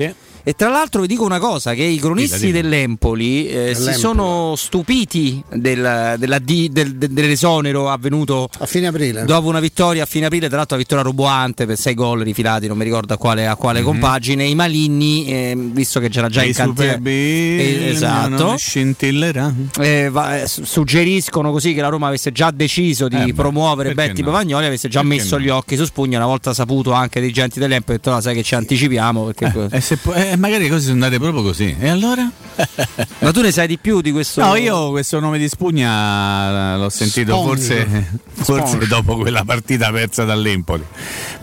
E 0.48 0.54
tra 0.54 0.70
l'altro 0.70 1.02
vi 1.02 1.08
dico 1.08 1.26
una 1.26 1.40
cosa, 1.40 1.74
che 1.74 1.82
i 1.82 1.98
cronisti 1.98 2.52
dell'Empoli 2.52 3.48
eh, 3.48 3.74
si 3.74 3.94
sono 3.94 4.54
stupiti 4.56 5.44
del- 5.52 6.16
della 6.20 6.38
del- 6.40 6.70
del- 6.72 6.94
dell'esonero 6.94 7.90
avvenuto 7.90 8.48
a 8.60 8.66
fine 8.68 8.86
aprile. 8.86 9.26
dopo 9.26 9.48
una 9.48 9.60
vittoria 9.60 10.04
a 10.04 10.06
fine 10.06 10.28
aprile, 10.28 10.48
tra 10.48 10.58
l'altro 10.58 10.76
una 10.76 10.84
vittoria 10.84 11.04
roboante 11.04 11.66
per 11.66 11.78
sei 11.80 11.96
gol 11.96 12.22
rifilati, 12.22 12.68
non 12.68 12.78
mi 12.78 12.84
ricordo 12.84 13.16
a 13.16 13.18
quale, 13.18 13.48
a 13.48 13.56
quale 13.56 13.82
compagine. 13.82 14.46
I 14.46 14.54
Maligni, 14.54 15.26
eh, 15.26 15.56
visto 15.58 16.00
che 16.00 16.10
c'era 16.10 16.30
già 16.30 16.44
I 16.44 16.50
in 16.50 16.54
cantiere, 16.54 17.00
Eh, 17.04 17.88
esatto. 17.90 18.30
non 18.46 18.58
scintilleranno. 18.60 19.70
Eh, 19.80 20.10
va- 20.12 20.42
eh, 20.42 20.48
su- 20.48 20.64
suggeriscono 20.64 21.52
così 21.52 21.74
che 21.74 21.82
la 21.82 21.88
Roma 21.90 22.06
avesse 22.08 22.32
già 22.32 22.52
deciso 22.52 23.08
di 23.08 23.16
Eh 23.30 23.34
promuovere 23.34 23.96
Betty 23.96 24.22
no? 24.22 24.28
Bavagnoli, 24.32 24.66
avesse 24.68 24.90
già 24.90 25.02
Perché 25.02 25.16
messo 25.16 25.38
no? 25.38 25.44
gli 25.44 25.50
occhi 25.50 25.76
su 25.76 25.86
Spugna, 25.86 26.18
una 26.18 26.28
volta 26.28 26.54
saputo 26.54 26.92
anche 26.92 27.20
dei 27.20 27.30
dirigenti 27.30 27.58
dell'Empoli, 27.60 27.94
ha 27.96 27.98
detto 27.98 28.12
"No, 28.12 28.22
sai 28.22 28.36
che 28.36 28.44
ci 28.44 28.54
anticipiamo 28.54 29.24
perché 29.26 30.35
E 30.36 30.38
eh, 30.38 30.42
magari 30.42 30.64
le 30.64 30.70
cose 30.70 30.82
sono 30.82 30.94
andate 30.96 31.18
proprio 31.18 31.42
così. 31.42 31.76
E 31.80 31.88
allora? 31.88 32.30
Ma 33.20 33.32
tu 33.32 33.42
ne 33.42 33.52
sai 33.52 33.68
di 33.68 33.78
più 33.78 34.02
di 34.02 34.12
questo? 34.12 34.42
No, 34.42 34.56
io 34.56 34.90
questo 34.90 35.20
nome 35.20 35.38
di 35.38 35.48
Spugna 35.48 36.76
eh, 36.76 36.78
l'ho 36.78 36.90
sentito 36.90 37.42
forse, 37.42 38.20
forse 38.32 38.86
dopo 38.88 39.18
quella 39.18 39.44
partita 39.44 39.92
persa 39.92 40.26
dall'Empoli, 40.26 40.84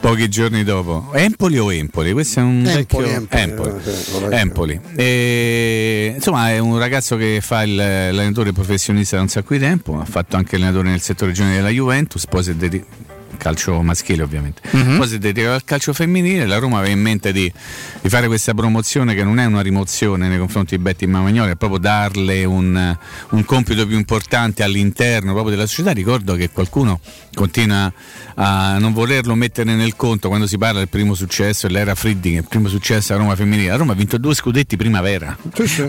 pochi 0.01 0.29
giorni 0.29 0.63
dopo. 0.63 1.11
Empoli 1.13 1.59
o 1.59 1.73
Empoli? 1.73 2.13
Questo 2.13 2.41
è 2.41 2.43
un 2.43 2.65
Empoli, 2.67 2.75
vecchio 2.75 3.05
Empoli, 3.39 3.41
Empoli. 3.43 3.71
eh, 3.85 4.05
vorrei- 4.13 4.41
Empoli. 4.41 4.81
E, 4.95 6.13
insomma, 6.15 6.51
è 6.51 6.59
un 6.59 6.79
ragazzo 6.79 7.17
che 7.17 7.41
fa 7.43 7.63
il- 7.63 7.75
l'allenatore 7.75 8.53
professionista 8.53 9.17
da 9.17 9.23
un 9.23 9.29
sacco 9.29 9.55
di 9.55 9.61
tempo, 9.61 9.99
ha 9.99 10.05
fatto 10.05 10.37
anche 10.37 10.57
allenatore 10.57 10.91
nel 10.91 11.01
settore 11.01 11.33
giovanile 11.33 11.59
della 11.59 11.71
Juventus, 11.71 12.27
poi 12.27 12.43
si 12.43 12.51
è 12.51 12.55
dedicato 12.55 13.12
calcio 13.43 13.83
maschile 13.83 14.23
ovviamente. 14.23 14.63
Mhm. 14.71 14.99
Poi 14.99 15.09
si 15.09 15.17
è 15.17 15.19
dedicato 15.19 15.55
al 15.55 15.65
calcio 15.65 15.93
femminile, 15.93 16.47
la 16.47 16.59
Roma 16.59 16.79
aveva 16.79 16.93
in 16.93 17.01
mente 17.01 17.33
di, 17.33 17.53
di 18.01 18.09
fare 18.09 18.29
questa 18.29 18.55
promozione 18.55 19.15
che 19.15 19.25
non 19.25 19.41
è 19.41 19.45
una 19.47 19.63
rimozione 19.63 20.29
nei 20.29 20.39
confronti 20.39 20.77
di 20.77 20.83
Betty 20.83 21.07
Mamagnoli, 21.07 21.51
è 21.51 21.57
proprio 21.57 21.81
darle 21.81 22.45
un, 22.45 22.97
un 23.31 23.45
compito 23.45 23.85
più 23.85 23.97
importante 23.97 24.63
all'interno 24.63 25.33
proprio 25.33 25.57
della 25.57 25.67
società. 25.67 25.91
Ricordo 25.91 26.37
che 26.37 26.51
qualcuno 26.51 27.01
continua 27.35 27.93
a 28.37 28.79
non 28.79 28.93
volerlo 28.93 29.35
mettere 29.35 29.75
nel 29.75 29.97
conto 29.97 30.29
quando 30.29 30.47
si 30.47 30.57
parla 30.57 30.79
del 30.79 30.89
primo 30.89 31.15
successo, 31.15 31.67
l'era 31.67 31.97
Fridding, 31.97 32.37
il 32.37 32.47
primo 32.49 32.69
successo 32.69 33.13
a 33.13 33.17
Roma 33.17 33.35
femminile. 33.35 33.71
La 33.71 33.77
Roma 33.77 33.93
ha 33.93 33.97
vinto 33.97 34.19
due 34.19 34.37
scudetti 34.37 34.77
primavera. 34.77 35.37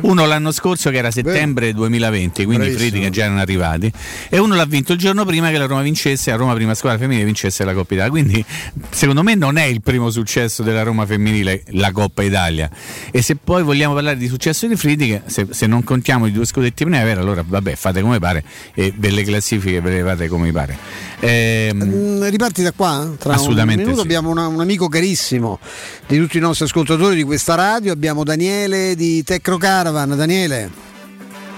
Uno 0.01 0.25
l'anno 0.25 0.51
scorso 0.51 0.89
che 0.89 0.97
era 0.97 1.11
settembre 1.11 1.71
2020, 1.71 2.45
quindi 2.45 2.65
i 2.65 2.69
Bravissimo. 2.69 2.89
Friedrich 2.89 3.13
già 3.13 3.25
erano 3.25 3.41
arrivati, 3.41 3.91
e 4.29 4.39
uno 4.39 4.55
l'ha 4.55 4.65
vinto 4.65 4.93
il 4.93 4.97
giorno 4.97 5.23
prima 5.23 5.51
che 5.51 5.57
la 5.59 5.67
Roma 5.67 5.83
vincesse, 5.83 6.31
a 6.31 6.35
Roma 6.35 6.55
prima 6.55 6.73
squadra 6.73 6.97
femminile 6.97 7.25
vincesse 7.25 7.42
la 7.63 7.73
Coppa 7.73 7.93
Italia. 7.93 8.11
Quindi 8.11 8.45
secondo 8.89 9.23
me 9.23 9.35
non 9.35 9.57
è 9.57 9.63
il 9.63 9.81
primo 9.81 10.09
successo 10.09 10.63
della 10.63 10.83
Roma 10.83 11.05
femminile 11.05 11.63
la 11.71 11.91
Coppa 11.91 12.23
Italia. 12.23 12.69
E 13.11 13.21
se 13.21 13.35
poi 13.35 13.63
vogliamo 13.63 13.93
parlare 13.93 14.17
di 14.17 14.27
successo 14.27 14.67
di 14.67 14.75
Friedrich, 14.75 15.21
se, 15.25 15.47
se 15.49 15.65
non 15.67 15.83
contiamo 15.83 16.25
i 16.27 16.31
due 16.31 16.45
scudetti 16.45 16.83
primavera, 16.83 17.21
allora 17.21 17.43
vabbè, 17.45 17.75
fate 17.75 18.01
come 18.01 18.19
pare 18.19 18.43
e 18.73 18.93
delle 18.95 19.23
classifiche 19.23 19.81
ve 19.81 19.89
le 19.91 20.03
fate 20.03 20.27
come 20.27 20.45
vi 20.45 20.51
pare. 20.51 20.77
Ehm, 21.19 21.81
Mm, 21.83 22.23
Riparti 22.29 22.61
da 22.63 22.71
qua? 22.71 23.11
Tra 23.17 23.33
Assolutamente 23.33 23.81
un 23.83 23.87
minuto 23.89 24.01
sì. 24.01 24.05
abbiamo 24.07 24.29
una- 24.29 24.47
un 24.47 24.59
amico 24.59 24.87
carissimo 24.87 25.59
di 26.07 26.17
tutti 26.17 26.37
i 26.37 26.39
nostri 26.39 26.65
ascoltatori 26.65 27.15
di 27.15 27.23
questa 27.23 27.55
radio, 27.55 27.91
abbiamo 27.91 28.23
Daniele 28.23 28.95
di 28.95 29.23
Tecno 29.23 29.57
Caravan. 29.57 30.15
Daniele, 30.15 30.69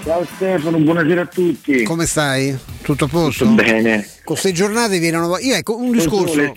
Ciao 0.04 0.24
Stefano, 0.36 0.78
buonasera 0.78 1.22
a 1.22 1.26
tutti. 1.26 1.82
come 1.82 2.06
stai? 2.06 2.56
Tutto 2.86 3.06
a 3.06 3.08
posto? 3.08 3.44
Tutto 3.44 3.62
bene. 3.64 4.06
Con 4.22 4.36
queste 4.36 4.52
giornate 4.52 5.00
viene 5.00 5.16
una... 5.16 5.40
Io 5.40 5.54
ecco, 5.56 5.76
un 5.76 5.90
discorso... 5.90 6.40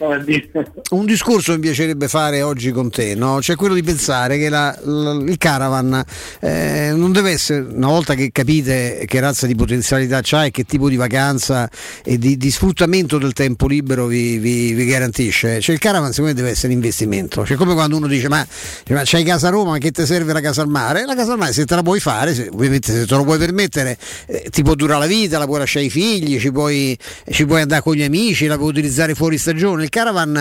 Un 0.92 1.06
discorso 1.06 1.54
mi 1.54 1.60
piacerebbe 1.60 2.08
fare 2.08 2.42
oggi 2.44 2.72
con 2.72 2.90
te, 2.90 3.14
no? 3.16 3.42
cioè 3.42 3.56
quello 3.56 3.74
di 3.76 3.82
pensare 3.84 4.38
che 4.38 4.50
la- 4.50 4.76
la- 4.84 5.12
il 5.14 5.38
caravan 5.38 6.04
eh, 6.42 6.92
non 6.96 7.12
deve 7.12 7.32
essere, 7.32 7.62
una 7.62 7.88
volta 7.88 8.14
che 8.16 8.32
capite 8.32 9.04
che 9.06 9.20
razza 9.20 9.46
di 9.48 9.54
potenzialità 9.56 10.20
c'ha 10.24 10.46
e 10.46 10.52
che 10.52 10.64
tipo 10.64 10.90
di 10.90 10.96
vacanza 10.96 11.70
e 12.04 12.18
di, 12.18 12.38
di 12.38 12.50
sfruttamento 12.52 13.18
del 13.20 13.34
tempo 13.34 13.68
libero 13.68 14.08
vi, 14.08 14.38
vi- 14.40 14.74
vi 14.74 14.86
garantisce, 14.86 15.60
cioè 15.62 15.76
il 15.76 15.82
caravan 15.82 16.10
secondo 16.12 16.32
me 16.32 16.36
deve 16.36 16.50
essere 16.52 16.68
un 16.70 16.74
investimento, 16.74 17.46
cioè 17.46 17.56
come 17.58 17.74
quando 17.74 17.98
uno 17.98 18.08
dice 18.08 18.28
ma, 18.30 18.46
ma 18.90 19.02
c'hai 19.04 19.24
casa 19.24 19.48
a 19.48 19.52
Roma, 19.52 19.72
ma 19.72 19.78
che 19.78 19.92
ti 19.92 20.06
serve 20.08 20.34
la 20.34 20.42
casa 20.42 20.62
al 20.64 20.70
mare? 20.70 21.06
La 21.06 21.16
casa 21.16 21.34
al 21.34 21.38
mare 21.38 21.54
se 21.54 21.66
te 21.66 21.76
la 21.76 21.84
puoi 21.84 22.00
fare, 22.00 22.34
se- 22.34 22.50
ovviamente 22.52 22.92
se 22.94 23.06
te 23.06 23.16
lo 23.16 23.24
puoi 23.24 23.38
permettere, 23.38 23.96
eh, 24.26 24.48
ti 24.50 24.64
può 24.64 24.74
durare 24.74 25.02
la 25.02 25.06
vita, 25.08 25.38
la 25.38 25.46
puoi 25.46 25.60
lasciare 25.60 25.86
ai 25.86 25.92
figli, 25.92 26.19
ci 26.40 26.52
puoi, 26.52 26.98
ci 27.32 27.46
puoi 27.46 27.62
andare 27.62 27.82
con 27.82 27.96
gli 27.96 28.04
amici, 28.04 28.46
la 28.48 28.58
puoi 28.58 28.70
utilizzare 28.70 29.16
fuori 29.16 29.38
stagione. 29.38 29.84
Il 29.84 29.90
caravan, 29.90 30.36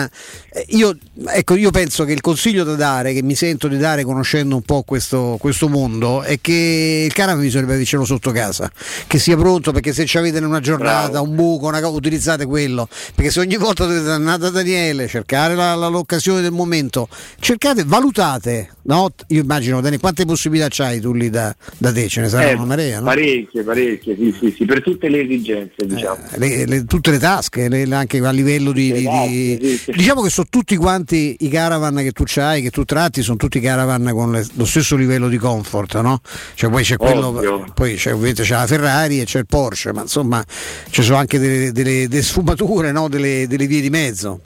eh, 0.53 0.65
io, 0.69 0.97
ecco, 1.27 1.55
io 1.55 1.71
penso 1.71 2.05
che 2.05 2.13
il 2.13 2.21
consiglio 2.21 2.63
da 2.63 2.75
dare, 2.75 3.13
che 3.13 3.23
mi 3.23 3.35
sento 3.35 3.67
di 3.67 3.77
dare 3.77 4.03
conoscendo 4.03 4.55
un 4.55 4.61
po' 4.61 4.83
questo, 4.83 5.37
questo 5.39 5.67
mondo, 5.67 6.21
è 6.21 6.39
che 6.41 7.03
il 7.07 7.13
caravan 7.13 7.41
bisognerebbe 7.41 7.73
avercelo 7.75 8.05
sotto 8.05 8.31
casa, 8.31 8.71
che 9.07 9.17
sia 9.17 9.35
pronto 9.37 9.71
perché 9.71 9.93
se 9.93 10.05
ci 10.05 10.17
avete 10.17 10.37
in 10.37 10.45
una 10.45 10.59
giornata 10.59 11.21
un 11.21 11.35
buco, 11.35 11.67
una 11.67 11.87
utilizzate 11.87 12.45
quello, 12.45 12.87
perché 13.15 13.31
se 13.31 13.39
ogni 13.39 13.55
volta 13.57 13.85
dovete 13.85 14.09
andare 14.09 14.37
da 14.37 14.49
Daniele, 14.49 15.07
cercare 15.07 15.55
la- 15.55 15.75
la- 15.75 15.87
l'occasione 15.87 16.41
del 16.41 16.51
momento, 16.51 17.07
cercate, 17.39 17.83
valutate, 17.85 18.69
no? 18.83 19.09
Io 19.27 19.41
immagino, 19.41 19.77
Daniele, 19.77 19.99
quante 19.99 20.25
possibilità 20.25 20.67
c'hai 20.69 20.99
tu 20.99 21.13
lì 21.13 21.29
da, 21.29 21.55
da 21.77 21.91
te? 21.91 22.07
Ce 22.07 22.21
ne 22.21 22.29
saranno 22.29 22.49
Eh, 22.49 22.53
una 22.55 22.65
marea, 22.65 22.99
no? 22.99 23.05
Parecchie, 23.05 23.63
parecchie, 23.63 24.15
sì, 24.15 24.35
sì, 24.39 24.53
sì, 24.57 24.65
per 24.65 24.81
tutte 24.81 25.09
le 25.09 25.21
esigenze, 25.21 25.68
diciamo. 25.77 26.17
le- 26.35 26.65
le- 26.65 26.85
tutte 26.85 27.11
le 27.11 27.19
tasche, 27.19 27.69
le- 27.69 27.83
anche 27.95 28.19
a 28.19 28.31
livello 28.31 28.71
di, 28.71 28.91
di- 28.91 29.57
di- 29.57 29.79
diciamo 29.87 30.21
che 30.21 30.29
sono 30.29 30.47
tutti 30.49 30.75
quanti 30.75 31.35
i 31.39 31.49
caravan 31.49 31.95
che 31.97 32.11
tu 32.11 32.23
hai, 32.37 32.61
che 32.61 32.69
tu 32.69 32.83
tratti, 32.85 33.21
sono 33.21 33.37
tutti 33.37 33.59
caravan 33.59 34.09
con 34.11 34.41
lo 34.53 34.65
stesso 34.65 34.95
livello 34.95 35.27
di 35.27 35.37
comfort, 35.37 35.99
no? 36.01 36.21
Cioè 36.53 36.69
poi 36.69 36.83
c'è 36.83 36.97
quello, 36.97 37.27
Ovvio. 37.27 37.65
poi 37.73 37.95
c'è, 37.95 38.13
ovviamente 38.13 38.43
c'è 38.43 38.53
la 38.55 38.67
Ferrari 38.67 39.21
e 39.21 39.25
c'è 39.25 39.39
il 39.39 39.45
Porsche, 39.45 39.93
ma 39.93 40.01
insomma 40.01 40.43
ci 40.89 41.01
sono 41.01 41.17
anche 41.17 41.39
delle, 41.39 41.71
delle- 41.71 42.07
delle 42.07 42.23
sfumature, 42.23 42.91
no? 42.91 43.07
delle, 43.09 43.45
delle 43.47 43.67
vie 43.67 43.81
di 43.81 43.89
mezzo. 43.89 44.41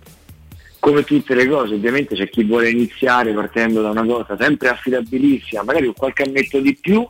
Come 0.80 1.04
tutte 1.06 1.34
le 1.34 1.48
cose, 1.48 1.76
ovviamente 1.76 2.14
c'è 2.14 2.30
chi 2.30 2.44
vuole 2.44 2.70
iniziare 2.70 3.34
partendo 3.34 3.82
da 3.82 3.92
una 3.92 4.04
cosa 4.06 4.36
sempre 4.38 4.68
affidabilissima, 4.68 5.64
magari 5.64 5.86
con 5.86 5.94
qualche 5.96 6.24
annetto 6.24 6.60
di 6.60 6.76
più. 6.80 7.08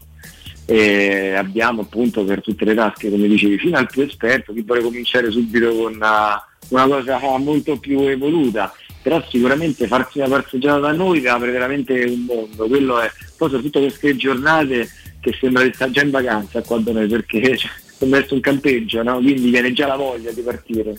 E 0.65 1.33
abbiamo 1.33 1.81
appunto 1.81 2.23
per 2.23 2.41
tutte 2.41 2.65
le 2.65 2.73
tasche, 2.73 3.09
come 3.09 3.27
dicevi, 3.27 3.57
fino 3.57 3.77
al 3.77 3.87
più 3.87 4.01
esperto, 4.01 4.53
chi 4.53 4.61
vuole 4.61 4.81
cominciare 4.81 5.29
subito 5.29 5.75
con 5.75 5.95
una, 5.95 6.41
una 6.69 6.87
cosa 6.87 7.19
molto 7.37 7.77
più 7.77 8.01
evoluta. 8.01 8.73
Però 9.01 9.21
sicuramente 9.29 9.87
farsi 9.87 10.19
una 10.19 10.29
passeggiata 10.29 10.79
da 10.79 10.91
noi 10.93 11.27
apre 11.27 11.51
veramente 11.51 12.03
un 12.05 12.23
mondo, 12.23 12.67
quello 12.67 13.01
è, 13.01 13.11
poi 13.37 13.49
soprattutto 13.49 13.79
queste 13.81 14.15
giornate 14.15 14.87
che 15.19 15.35
sembra 15.39 15.63
di 15.63 15.73
stare 15.73 15.91
già 15.91 16.01
in 16.01 16.11
vacanza 16.11 16.61
qua 16.61 16.77
da 16.79 16.91
noi 16.91 17.07
perché 17.07 17.57
cioè, 17.57 17.71
essere 18.11 18.35
un 18.35 18.41
campeggio, 18.41 19.03
no? 19.03 19.17
quindi 19.17 19.49
viene 19.49 19.73
già 19.73 19.87
la 19.87 19.95
voglia 19.95 20.31
di 20.31 20.41
partire. 20.41 20.97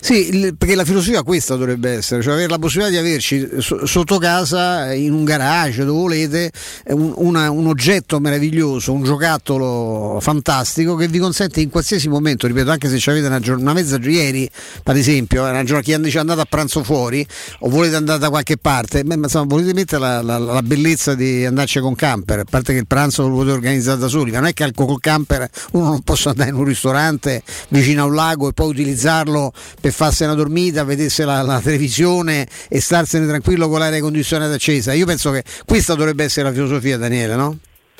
Sì, 0.00 0.54
perché 0.56 0.74
la 0.74 0.84
filosofia 0.84 1.22
questa 1.22 1.56
dovrebbe 1.56 1.90
essere, 1.92 2.22
cioè 2.22 2.34
avere 2.34 2.48
la 2.48 2.58
possibilità 2.58 2.92
di 2.92 2.98
averci 3.06 3.48
so- 3.58 3.86
sotto 3.86 4.18
casa, 4.18 4.92
in 4.92 5.12
un 5.14 5.24
garage, 5.24 5.84
dove 5.84 5.98
volete, 5.98 6.50
un, 6.88 7.12
una- 7.16 7.50
un 7.50 7.66
oggetto 7.66 8.20
meraviglioso, 8.20 8.92
un 8.92 9.02
giocattolo 9.02 10.18
fantastico 10.20 10.94
che 10.96 11.08
vi 11.08 11.18
consente 11.18 11.60
in 11.60 11.70
qualsiasi 11.70 12.08
momento, 12.08 12.46
ripeto, 12.46 12.70
anche 12.70 12.88
se 12.98 13.10
avete 13.10 13.26
una, 13.26 13.40
gior- 13.40 13.58
una 13.60 13.72
mezza 13.72 13.98
ieri, 14.02 14.48
per 14.82 14.96
esempio, 14.96 15.42
una 15.42 15.64
giornata 15.64 15.90
che 15.90 16.00
dice 16.00 16.18
andate 16.18 16.40
a 16.42 16.46
pranzo 16.46 16.82
fuori 16.84 17.26
o 17.60 17.68
volete 17.70 17.96
andare 17.96 18.18
da 18.18 18.28
qualche 18.28 18.56
parte, 18.58 19.04
beh, 19.04 19.16
ma 19.16 19.24
insomma, 19.24 19.46
volete 19.48 19.72
mettere 19.72 20.00
la, 20.02 20.20
la- 20.22 20.38
la 20.38 20.62
bellezza 20.62 21.14
di 21.14 21.46
andarci 21.46 21.80
con 21.80 21.94
camper, 21.94 22.40
a 22.40 22.44
parte 22.48 22.72
che 22.74 22.78
il 22.80 22.86
pranzo 22.86 23.26
lo 23.26 23.34
potete 23.36 23.52
organizzare 23.52 23.98
da 23.98 24.08
soli, 24.08 24.30
ma 24.32 24.38
non 24.40 24.48
è 24.48 24.52
che 24.52 24.70
col 24.74 25.00
camper 25.00 25.48
uno 25.72 25.84
non 25.88 26.02
possa 26.02 26.30
andare 26.30 26.43
in 26.46 26.54
un 26.54 26.64
ristorante 26.64 27.42
vicino 27.68 28.02
a 28.02 28.06
un 28.06 28.14
lago 28.14 28.48
e 28.48 28.52
poi 28.52 28.68
utilizzarlo 28.68 29.52
per 29.80 29.92
farsi 29.92 30.24
una 30.24 30.34
dormita, 30.34 30.84
vedersi 30.84 31.22
la, 31.22 31.42
la 31.42 31.60
televisione 31.60 32.46
e 32.68 32.80
starsene 32.80 33.26
tranquillo 33.26 33.68
con 33.68 33.78
l'aria 33.78 34.00
condizionata 34.00 34.54
accesa. 34.54 34.92
Io 34.92 35.06
penso 35.06 35.30
che 35.30 35.44
questa 35.64 35.94
dovrebbe 35.94 36.24
essere 36.24 36.48
la 36.48 36.52
filosofia, 36.52 36.96
Daniele, 36.96 37.34
no? 37.36 37.58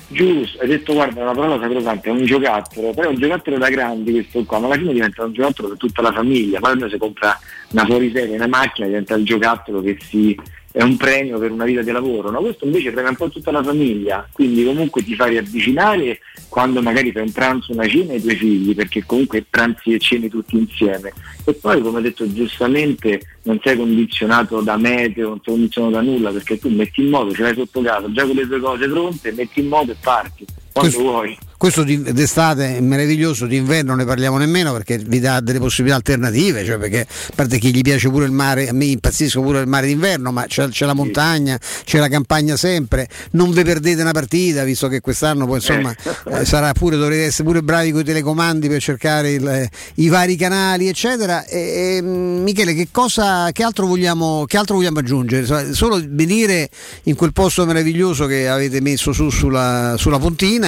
giusto, 0.08 0.60
hai 0.60 0.68
detto 0.68 0.92
guarda 0.92 1.22
una 1.22 1.32
parola 1.32 1.60
sacrosanta, 1.60 2.08
è 2.08 2.12
un 2.12 2.24
giocattolo, 2.24 2.92
però 2.92 3.08
è 3.08 3.10
un 3.10 3.18
giocattolo 3.18 3.58
da 3.58 3.68
grandi 3.68 4.12
questo 4.12 4.44
qua, 4.44 4.58
ma 4.58 4.66
alla 4.66 4.76
fine 4.76 4.92
diventa 4.92 5.24
un 5.24 5.32
giocattolo 5.32 5.68
per 5.68 5.76
tutta 5.78 6.02
la 6.02 6.12
famiglia, 6.12 6.60
poi 6.60 6.90
si 6.90 6.98
compra 6.98 7.38
una 7.70 7.84
fuoriserie, 7.84 8.36
una 8.36 8.46
macchina, 8.46 8.86
diventa 8.86 9.14
il 9.14 9.24
giocattolo 9.24 9.82
che 9.82 9.98
si 10.00 10.38
è 10.76 10.82
un 10.82 10.96
premio 10.96 11.38
per 11.38 11.52
una 11.52 11.66
vita 11.66 11.82
di 11.82 11.92
lavoro, 11.92 12.32
no? 12.32 12.40
questo 12.40 12.64
invece 12.64 12.90
premia 12.90 13.10
un 13.10 13.14
po' 13.14 13.28
tutta 13.28 13.52
la 13.52 13.62
famiglia, 13.62 14.28
quindi 14.32 14.64
comunque 14.64 15.04
ti 15.04 15.14
fa 15.14 15.26
riavvicinare 15.26 16.18
quando 16.48 16.82
magari 16.82 17.12
fai 17.12 17.22
un 17.22 17.30
pranzo, 17.30 17.70
una 17.70 17.86
cena 17.86 18.12
ai 18.12 18.20
tuoi 18.20 18.34
figli, 18.34 18.74
perché 18.74 19.04
comunque 19.06 19.46
pranzi 19.48 19.92
e 19.92 20.00
cene 20.00 20.28
tutti 20.28 20.56
insieme. 20.56 21.12
E 21.44 21.54
poi 21.54 21.80
come 21.80 21.98
ha 21.98 22.00
detto 22.00 22.30
giustamente 22.32 23.20
non 23.42 23.60
sei 23.62 23.76
condizionato 23.76 24.62
da 24.62 24.76
meteo, 24.76 25.28
non 25.28 25.40
sei 25.44 25.54
condizionato 25.54 25.94
da 25.94 26.02
nulla, 26.02 26.32
perché 26.32 26.58
tu 26.58 26.68
metti 26.70 27.02
in 27.02 27.10
moto, 27.10 27.32
ce 27.32 27.42
l'hai 27.42 27.54
sotto 27.54 27.80
casa, 27.80 28.10
già 28.10 28.26
con 28.26 28.34
le 28.34 28.48
tue 28.48 28.58
cose 28.58 28.88
pronte, 28.88 29.30
metti 29.30 29.60
in 29.60 29.68
moto 29.68 29.92
e 29.92 29.96
parti, 30.00 30.44
quando 30.74 30.92
Questo- 30.92 31.00
vuoi. 31.00 31.38
Questo 31.56 31.82
d'estate 31.84 32.76
è 32.76 32.80
meraviglioso, 32.80 33.46
d'inverno 33.46 33.94
ne 33.94 34.04
parliamo 34.04 34.36
nemmeno 34.36 34.72
perché 34.72 34.98
vi 34.98 35.18
dà 35.18 35.40
delle 35.40 35.58
possibilità 35.60 35.96
alternative, 35.96 36.62
cioè 36.62 36.76
perché 36.76 37.02
a 37.02 37.32
parte 37.34 37.56
chi 37.58 37.72
gli 37.74 37.80
piace 37.80 38.10
pure 38.10 38.26
il 38.26 38.32
mare, 38.32 38.68
a 38.68 38.74
me 38.74 38.84
impazzisco 38.86 39.40
pure 39.40 39.60
il 39.60 39.66
mare 39.66 39.86
d'inverno, 39.86 40.30
ma 40.30 40.44
c'è, 40.46 40.68
c'è 40.68 40.84
la 40.84 40.92
montagna, 40.92 41.58
c'è 41.84 41.98
la 41.98 42.08
campagna 42.08 42.56
sempre, 42.56 43.08
non 43.30 43.50
vi 43.50 43.62
perdete 43.62 44.02
una 44.02 44.10
partita, 44.12 44.62
visto 44.64 44.88
che 44.88 45.00
quest'anno 45.00 45.46
poi 45.46 45.54
insomma 45.56 45.94
eh, 46.32 46.44
sarà 46.44 46.72
pure, 46.74 46.96
dovrete 46.98 47.24
essere 47.26 47.44
pure 47.44 47.62
bravi 47.62 47.92
con 47.92 48.00
i 48.00 48.04
telecomandi 48.04 48.68
per 48.68 48.82
cercare 48.82 49.30
il- 49.32 49.68
i 49.94 50.08
vari 50.08 50.36
canali, 50.36 50.88
eccetera. 50.88 51.46
E, 51.46 51.96
e, 51.96 52.02
Michele, 52.02 52.74
che 52.74 52.88
cosa 52.90 53.48
che 53.52 53.62
altro 53.62 53.86
vogliamo, 53.86 54.44
che 54.46 54.58
altro 54.58 54.74
vogliamo 54.74 54.98
aggiungere? 54.98 55.46
So- 55.46 55.72
Solo 55.72 56.02
venire 56.06 56.68
in 57.04 57.14
quel 57.14 57.32
posto 57.32 57.64
meraviglioso 57.64 58.26
che 58.26 58.48
avete 58.48 58.82
messo 58.82 59.12
su 59.14 59.30
sulla, 59.30 59.94
sulla 59.96 60.18
pontina 60.18 60.63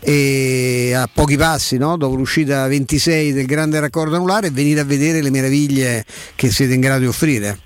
e 0.00 0.92
a 0.94 1.08
pochi 1.12 1.36
passi 1.36 1.76
no? 1.76 1.96
dopo 1.96 2.14
l'uscita 2.14 2.66
26 2.66 3.32
del 3.32 3.46
grande 3.46 3.80
raccordo 3.80 4.16
anulare 4.16 4.50
venire 4.50 4.80
a 4.80 4.84
vedere 4.84 5.22
le 5.22 5.30
meraviglie 5.30 6.04
che 6.34 6.50
siete 6.50 6.74
in 6.74 6.80
grado 6.80 7.00
di 7.00 7.06
offrire. 7.06 7.58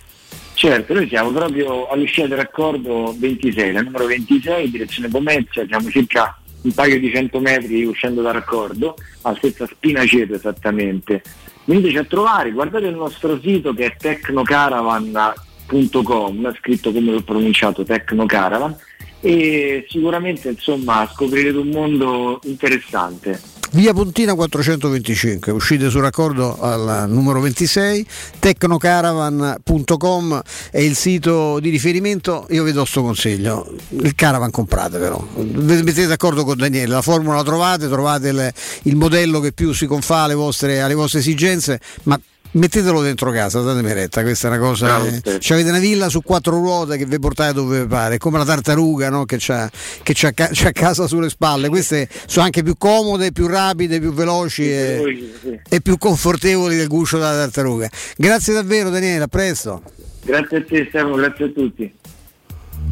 Certo, 0.54 0.94
noi 0.94 1.08
siamo 1.08 1.30
proprio 1.30 1.88
all'uscita 1.88 2.28
del 2.28 2.38
raccordo 2.38 3.14
26, 3.18 3.72
la 3.72 3.82
numero 3.82 4.06
26, 4.06 4.70
direzione 4.70 5.08
Pomezia, 5.08 5.66
siamo 5.66 5.90
circa 5.90 6.38
un 6.62 6.72
paio 6.72 6.98
di 6.98 7.10
cento 7.12 7.40
metri 7.40 7.84
uscendo 7.84 8.22
dal 8.22 8.32
raccordo, 8.34 8.94
altezza 9.22 9.66
Spinaceto 9.66 10.34
esattamente. 10.34 11.22
Veniteci 11.64 11.98
a 11.98 12.04
trovare, 12.04 12.52
guardate 12.52 12.86
il 12.86 12.94
nostro 12.94 13.40
sito 13.40 13.74
che 13.74 13.86
è 13.86 13.96
tecnocaravan.com, 13.96 16.54
scritto 16.58 16.92
come 16.92 17.10
l'ho 17.10 17.22
pronunciato, 17.22 17.82
Tecnocaravan, 17.84 18.76
e 19.24 19.86
sicuramente 19.88 20.50
insomma 20.50 21.10
scoprirete 21.10 21.56
un 21.56 21.68
mondo 21.68 22.38
interessante. 22.44 23.40
Via 23.70 23.94
Pontina 23.94 24.34
425, 24.34 25.50
uscite 25.50 25.88
sul 25.88 26.02
raccordo 26.02 26.60
al 26.60 27.06
numero 27.08 27.40
26, 27.40 28.06
tecnocaravan.com 28.38 30.42
è 30.70 30.78
il 30.78 30.94
sito 30.94 31.58
di 31.58 31.70
riferimento, 31.70 32.46
io 32.50 32.64
vi 32.64 32.70
do 32.70 32.84
sto 32.84 33.02
consiglio, 33.02 33.74
il 33.88 34.14
caravan 34.14 34.52
comprate 34.52 34.98
però, 34.98 35.26
vi 35.36 35.82
mettete 35.82 36.06
d'accordo 36.06 36.44
con 36.44 36.56
Daniele, 36.56 36.92
la 36.92 37.02
formula 37.02 37.34
la 37.36 37.42
trovate, 37.42 37.88
trovate 37.88 38.28
il, 38.28 38.52
il 38.82 38.94
modello 38.94 39.40
che 39.40 39.52
più 39.52 39.72
si 39.72 39.86
confà 39.86 40.18
alle 40.18 40.34
vostre, 40.34 40.80
alle 40.80 40.94
vostre 40.94 41.18
esigenze, 41.18 41.80
ma 42.04 42.16
mettetelo 42.54 43.02
dentro 43.02 43.30
casa, 43.30 43.60
datemi 43.60 43.92
retta, 43.92 44.22
questa 44.22 44.48
è 44.48 44.50
una 44.50 44.60
cosa. 44.60 45.04
Eh, 45.04 45.12
sì. 45.12 45.22
Cioè, 45.40 45.56
avete 45.56 45.70
una 45.70 45.78
villa 45.78 46.08
su 46.08 46.22
quattro 46.22 46.58
ruote 46.58 46.96
che 46.96 47.06
vi 47.06 47.18
portate 47.18 47.52
dove 47.52 47.82
vi 47.82 47.86
pare, 47.86 48.16
è 48.16 48.18
come 48.18 48.38
la 48.38 48.44
tartaruga 48.44 49.10
no? 49.10 49.24
che 49.24 49.36
c'ha, 49.38 49.70
che 50.02 50.12
c'ha, 50.14 50.32
c'ha 50.34 50.72
casa 50.72 51.06
sulle 51.06 51.28
spalle. 51.28 51.68
Queste 51.68 52.08
sono 52.26 52.44
anche 52.44 52.62
più 52.62 52.76
comode, 52.76 53.32
più 53.32 53.46
rapide, 53.46 54.00
più 54.00 54.12
veloci 54.12 54.70
e, 54.70 55.62
e 55.68 55.80
più 55.80 55.98
confortevoli 55.98 56.76
del 56.76 56.88
guscio 56.88 57.18
della 57.18 57.34
tartaruga. 57.34 57.88
Grazie 58.16 58.54
davvero 58.54 58.90
Daniele, 58.90 59.24
a 59.24 59.28
presto. 59.28 59.82
Grazie 60.22 60.58
a 60.58 60.62
te 60.62 60.86
Stefano, 60.88 61.16
grazie 61.16 61.46
a 61.46 61.48
tutti. 61.48 61.92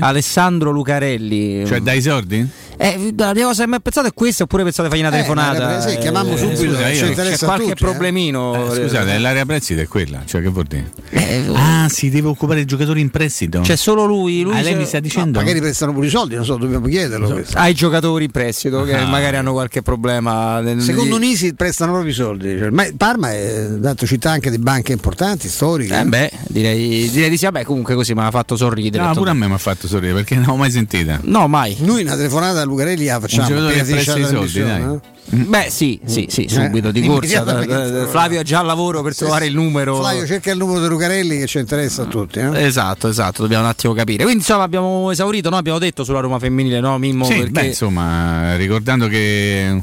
Alessandro 0.00 0.72
Lucarelli. 0.72 1.64
Cioè 1.64 1.80
dai 1.80 2.02
sordi? 2.02 2.46
Eh, 2.76 3.14
la 3.16 3.30
prima 3.30 3.46
cosa 3.48 3.62
che 3.62 3.68
mi 3.68 3.74
ha 3.76 3.80
pensato 3.80 4.08
è 4.08 4.12
questa 4.12 4.42
oppure 4.44 4.62
pensate 4.64 4.88
di 4.88 4.94
fargli 4.94 5.06
una 5.06 5.16
Eh, 5.16 5.22
telefonata? 5.22 5.80
sì, 5.88 5.96
chiamammo 5.98 6.36
subito, 6.36 6.56
scusa, 6.72 6.88
io- 6.88 6.96
ci 6.96 7.06
interessa 7.06 7.36
c'è 7.36 7.44
qualche 7.44 7.64
tutti, 7.68 7.82
eh. 7.82 7.86
problemino. 7.86 8.72
Eh, 8.72 8.82
scusate, 8.82 9.18
l'area 9.18 9.44
prezzi 9.44 9.74
è 9.74 9.86
quella, 9.86 10.22
cioè 10.24 10.42
che 10.42 10.48
vuol 10.48 10.64
dire? 10.64 10.90
Eh, 11.10 11.44
ah, 11.54 11.88
si 11.88 12.10
deve 12.10 12.28
occupare 12.28 12.60
il 12.60 12.66
giocatore 12.66 12.98
in 13.00 13.10
prestito. 13.10 13.60
C'è 13.60 13.76
solo 13.76 14.04
lui. 14.06 14.42
lui 14.42 14.56
Ah, 14.56 14.60
lei 14.62 14.74
mi 14.74 14.84
sta 14.86 14.98
dicendo? 15.00 15.38
Magari 15.38 15.60
prestano 15.60 15.92
pure 15.92 16.06
i 16.06 16.10
soldi, 16.10 16.34
non 16.34 16.44
so, 16.44 16.56
dobbiamo 16.56 16.86
chiederlo. 16.86 17.28
questo. 17.30 17.56
ai 17.58 17.74
giocatori 17.74 18.24
in 18.24 18.30
prestito 18.30 18.82
che 18.82 18.94
Ah. 18.96 19.06
magari 19.06 19.36
hanno 19.36 19.52
qualche 19.52 19.82
problema. 19.82 20.60
nel- 20.60 20.80
Secondo 20.80 21.16
Nisi 21.18 21.54
prestano 21.54 21.92
proprio 21.92 22.10
i 22.12 22.14
soldi. 22.14 22.58
Cioè, 22.58 22.70
ma 22.70 22.84
Parma 22.96 23.32
è 23.32 23.66
dato 23.70 24.04
città 24.06 24.30
anche 24.32 24.50
di 24.50 24.58
banche 24.58 24.92
importanti, 24.92 25.48
storiche. 25.48 25.98
Eh 26.00 26.04
beh, 26.04 26.30
direi, 26.48 27.08
direi 27.10 27.30
di 27.30 27.36
sì. 27.36 27.44
Vabbè, 27.44 27.64
comunque 27.64 27.94
così 27.94 28.14
mi 28.14 28.20
ha 28.22 28.30
fatto 28.30 28.56
sorridere. 28.56 29.04
No, 29.04 29.12
pure 29.14 29.30
a 29.30 29.34
me 29.34 29.46
mi 29.46 29.54
ha 29.54 29.58
fatto 29.58 29.86
sorridere 29.86 30.14
perché 30.18 30.34
non 30.36 30.44
l'ho 30.46 30.56
mai 30.56 30.70
sentita. 30.70 31.20
No, 31.22 31.46
mai. 31.48 31.76
Noi 31.80 32.02
una 32.02 32.16
telefonata 32.16 32.63
a 32.64 32.66
Lucarelli 32.66 33.04
la 33.06 33.20
facciamo. 33.20 33.48
Un 33.66 33.72
che 33.72 33.82
presta 33.84 34.18
i 34.18 34.24
soldi, 34.24 34.60
dai. 34.60 34.82
eh? 34.82 34.98
Beh, 35.26 35.66
sì, 35.70 35.98
sì, 36.04 36.26
sì, 36.28 36.46
subito 36.48 36.90
di 36.90 37.06
corsa. 37.06 37.62
Eh, 37.62 38.06
Flavio 38.08 38.40
è 38.40 38.42
già 38.42 38.58
al 38.58 38.66
lavoro 38.66 39.02
per 39.02 39.16
trovare 39.16 39.46
il 39.46 39.54
numero. 39.54 39.96
Flavio 39.96 40.26
cerca 40.26 40.50
il 40.50 40.58
numero 40.58 40.80
di 40.82 40.88
Lucarelli 40.88 41.38
che 41.38 41.46
ci 41.46 41.58
interessa 41.58 42.02
a 42.02 42.04
tutti. 42.06 42.40
eh? 42.40 42.62
Esatto, 42.64 43.08
esatto, 43.08 43.40
dobbiamo 43.42 43.64
un 43.64 43.70
attimo 43.70 43.94
capire. 43.94 44.22
Quindi 44.24 44.40
insomma 44.40 44.64
abbiamo 44.64 45.10
esaurito, 45.10 45.48
no? 45.48 45.56
abbiamo 45.56 45.78
detto 45.78 46.04
sulla 46.04 46.20
Roma 46.20 46.38
femminile, 46.38 46.80
no 46.80 46.98
Mimmo? 46.98 47.24
Sì, 47.24 47.34
Perché- 47.36 47.50
beh, 47.50 47.66
insomma, 47.66 48.54
ricordando 48.56 49.06
che 49.08 49.82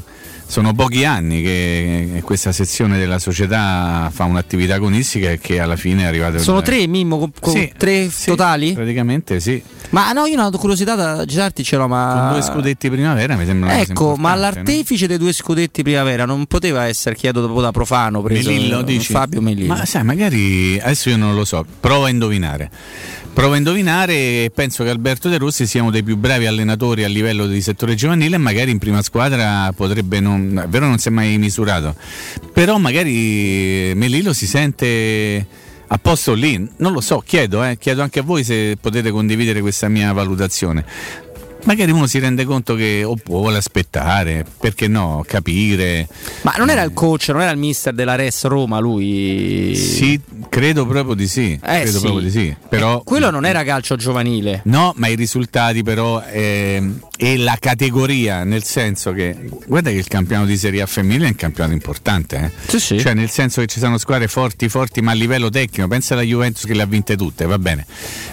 sono 0.52 0.74
pochi 0.74 1.06
anni 1.06 1.40
che 1.40 2.20
questa 2.22 2.52
sezione 2.52 2.98
della 2.98 3.18
società 3.18 4.10
fa 4.12 4.24
un'attività 4.24 4.74
agonistica 4.74 5.30
e 5.30 5.38
che 5.38 5.58
alla 5.58 5.76
fine 5.76 6.02
è 6.02 6.04
arrivata 6.04 6.36
Sono 6.40 6.60
tre 6.60 6.86
Mimmo, 6.86 7.18
con, 7.18 7.32
con 7.40 7.54
Sì, 7.54 7.72
tre 7.74 8.10
totali? 8.26 8.74
Praticamente 8.74 9.40
sì. 9.40 9.62
Ma 9.92 10.12
no, 10.12 10.26
io 10.26 10.34
una 10.34 10.50
curiosità 10.50 10.94
da 10.94 11.24
girarti 11.24 11.64
ce 11.64 11.78
l'ho, 11.78 11.88
ma... 11.88 12.16
Con 12.18 12.32
due 12.32 12.42
scudetti 12.42 12.90
primavera 12.90 13.34
mi 13.34 13.46
sembra 13.46 13.80
Ecco, 13.80 14.16
ma 14.16 14.34
l'artefice 14.34 15.06
dei 15.06 15.16
due 15.16 15.32
scudetti 15.32 15.82
primavera 15.82 16.26
non 16.26 16.44
poteva 16.44 16.84
essere 16.84 17.14
chiesto 17.14 17.40
dopo 17.40 17.62
da 17.62 17.70
profano 17.70 18.20
preso 18.20 18.50
Melillo, 18.50 18.82
dici? 18.82 19.10
Fabio 19.10 19.40
Melillo. 19.40 19.72
Ma 19.72 19.86
sai, 19.86 20.04
magari 20.04 20.78
adesso 20.78 21.08
io 21.08 21.16
non 21.16 21.34
lo 21.34 21.46
so, 21.46 21.64
prova 21.80 22.08
a 22.08 22.10
indovinare. 22.10 22.70
Prova 23.32 23.54
a 23.54 23.56
indovinare 23.56 24.50
penso 24.54 24.84
che 24.84 24.90
Alberto 24.90 25.30
De 25.30 25.38
Rossi 25.38 25.66
sia 25.66 25.80
uno 25.80 25.90
dei 25.90 26.02
più 26.02 26.16
bravi 26.16 26.46
allenatori 26.46 27.02
a 27.02 27.08
livello 27.08 27.46
di 27.46 27.62
settore 27.62 27.94
giovanile 27.94 28.36
magari 28.36 28.70
in 28.70 28.78
prima 28.78 29.00
squadra 29.02 29.72
potrebbe 29.74 30.20
non. 30.20 30.60
È 30.64 30.68
vero 30.68 30.86
non 30.86 30.98
si 30.98 31.08
è 31.08 31.10
mai 31.10 31.38
misurato. 31.38 31.96
Però 32.52 32.76
magari 32.76 33.92
Melillo 33.94 34.34
si 34.34 34.46
sente 34.46 35.46
a 35.86 35.98
posto 35.98 36.34
lì. 36.34 36.68
Non 36.76 36.92
lo 36.92 37.00
so, 37.00 37.22
chiedo, 37.24 37.64
eh, 37.64 37.78
chiedo 37.78 38.02
anche 38.02 38.20
a 38.20 38.22
voi 38.22 38.44
se 38.44 38.76
potete 38.78 39.10
condividere 39.10 39.60
questa 39.60 39.88
mia 39.88 40.12
valutazione. 40.12 40.84
Magari 41.64 41.92
uno 41.92 42.06
si 42.06 42.18
rende 42.18 42.44
conto 42.44 42.74
che 42.74 43.04
o 43.04 43.16
vuole 43.24 43.58
aspettare, 43.58 44.44
perché 44.58 44.88
no, 44.88 45.24
capire. 45.26 46.08
Ma 46.42 46.54
non 46.56 46.70
era 46.70 46.82
il 46.82 46.92
coach, 46.92 47.28
non 47.28 47.42
era 47.42 47.50
il 47.50 47.58
mister 47.58 47.92
della 47.92 48.16
Res 48.16 48.44
Roma 48.44 48.78
lui? 48.80 49.74
Sì, 49.76 50.20
credo 50.48 50.86
proprio 50.86 51.14
di 51.14 51.28
sì. 51.28 51.52
Eh, 51.52 51.82
credo 51.82 51.98
sì. 51.98 52.00
proprio 52.00 52.20
di 52.20 52.30
sì. 52.30 52.56
Però, 52.68 53.02
Quello 53.02 53.30
non 53.30 53.44
era 53.44 53.62
calcio 53.62 53.96
giovanile. 53.96 54.62
No, 54.64 54.92
ma 54.96 55.06
i 55.06 55.14
risultati 55.14 55.82
però 55.82 56.20
ehm, 56.22 57.00
e 57.16 57.36
la 57.36 57.56
categoria, 57.60 58.42
nel 58.42 58.64
senso 58.64 59.12
che 59.12 59.36
guarda 59.66 59.90
che 59.90 59.96
il 59.96 60.08
campionato 60.08 60.48
di 60.48 60.56
Serie 60.56 60.82
A 60.82 60.86
femminile 60.86 61.26
è 61.26 61.28
un 61.28 61.36
campionato 61.36 61.72
importante, 61.74 62.52
eh? 62.66 62.78
Cioè 62.78 63.14
nel 63.14 63.30
senso 63.30 63.60
che 63.60 63.68
ci 63.68 63.78
sono 63.78 63.98
squadre 63.98 64.26
forti, 64.26 64.68
forti, 64.68 65.00
ma 65.00 65.12
a 65.12 65.14
livello 65.14 65.48
tecnico, 65.48 65.86
pensa 65.86 66.14
alla 66.14 66.24
Juventus 66.24 66.64
che 66.64 66.74
le 66.74 66.82
ha 66.82 66.86
vinte 66.86 67.16
tutte, 67.16 67.46
va 67.46 67.58
bene. 67.58 67.86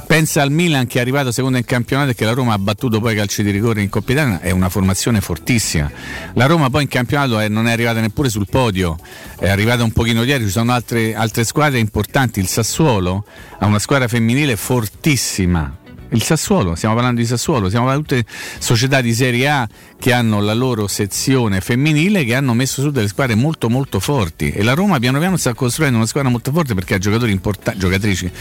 Pensa 0.08 0.42
al 0.42 0.52
Milan 0.52 0.88
che 0.88 0.98
è 0.98 1.02
arrivato 1.02 1.32
secondo 1.32 1.58
in 1.58 1.66
campionato 1.66 2.10
e 2.10 2.16
che 2.16 2.26
la 2.26 2.34
Roma 2.34 2.54
ha 2.54 2.58
battuto 2.58 3.00
poi 3.00 3.14
calci 3.20 3.44
di 3.44 3.52
rigore 3.52 3.82
in 3.82 3.90
Coppa 3.90 4.14
Italia, 4.14 4.40
è 4.40 4.52
una 4.52 4.70
formazione 4.70 5.20
fortissima. 5.20 5.92
La 6.36 6.46
Roma 6.46 6.70
poi 6.70 6.84
in 6.84 6.88
campionato 6.88 7.38
è- 7.40 7.50
non 7.50 7.68
è 7.68 7.72
arrivata 7.74 8.00
neppure 8.00 8.30
sul 8.30 8.48
podio, 8.50 8.98
è 9.38 9.50
arrivata 9.50 9.84
un 9.84 9.92
pochino 9.92 10.24
dietro, 10.24 10.46
ci 10.46 10.52
sono 10.52 10.72
altre, 10.72 11.14
altre 11.16 11.44
squadre 11.44 11.80
importanti, 11.80 12.40
il 12.40 12.48
Sassuolo 12.48 13.26
ha 13.58 13.66
una 13.66 13.80
squadra 13.80 14.08
femminile 14.08 14.56
fortissima 14.56 15.76
Il 16.12 16.24
Sassuolo, 16.24 16.74
stiamo 16.74 16.96
parlando 16.96 17.22
di 17.22 17.28
Sassuolo, 17.28 17.68
stiamo 17.68 17.86
parlando 17.86 18.14
di 18.14 18.24
tutte 18.24 18.34
società 18.58 19.00
di 19.00 19.14
Serie 19.14 19.48
A 19.48 19.68
che 20.00 20.12
hanno 20.12 20.42
la 20.42 20.56
loro 20.56 20.88
sezione 20.88 21.62
femminile 21.62 22.24
che 22.24 22.34
hanno 22.34 22.56
messo 22.56 22.82
su 22.82 22.90
delle 22.90 23.08
squadre 23.08 23.36
molto 23.36 23.70
molto 23.70 24.00
forti. 24.00 24.52
E 24.52 24.64
la 24.64 24.74
Roma 24.74 24.98
piano 24.98 25.20
piano 25.20 25.38
sta 25.38 25.54
costruendo 25.54 25.98
una 25.98 26.08
squadra 26.08 26.32
molto 26.32 26.52
forte 26.52 26.74
perché 26.74 26.96
ha 26.96 26.98
giocatori 26.98 27.32
importa- 27.32 27.78
giocatrici 27.78 28.32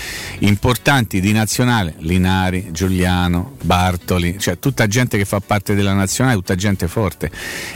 importanti 0.40 1.20
di 1.20 1.32
nazionale, 1.32 1.95
Linari, 1.99 2.69
Giuliano, 2.70 3.57
Bartoli, 3.62 4.39
cioè 4.39 4.59
tutta 4.59 4.86
gente 4.86 5.19
che 5.19 5.27
fa 5.27 5.40
parte 5.40 5.74
della 5.74 5.93
nazionale, 5.93 6.36
tutta 6.36 6.55
gente 6.55 6.89
forte. 6.89 7.31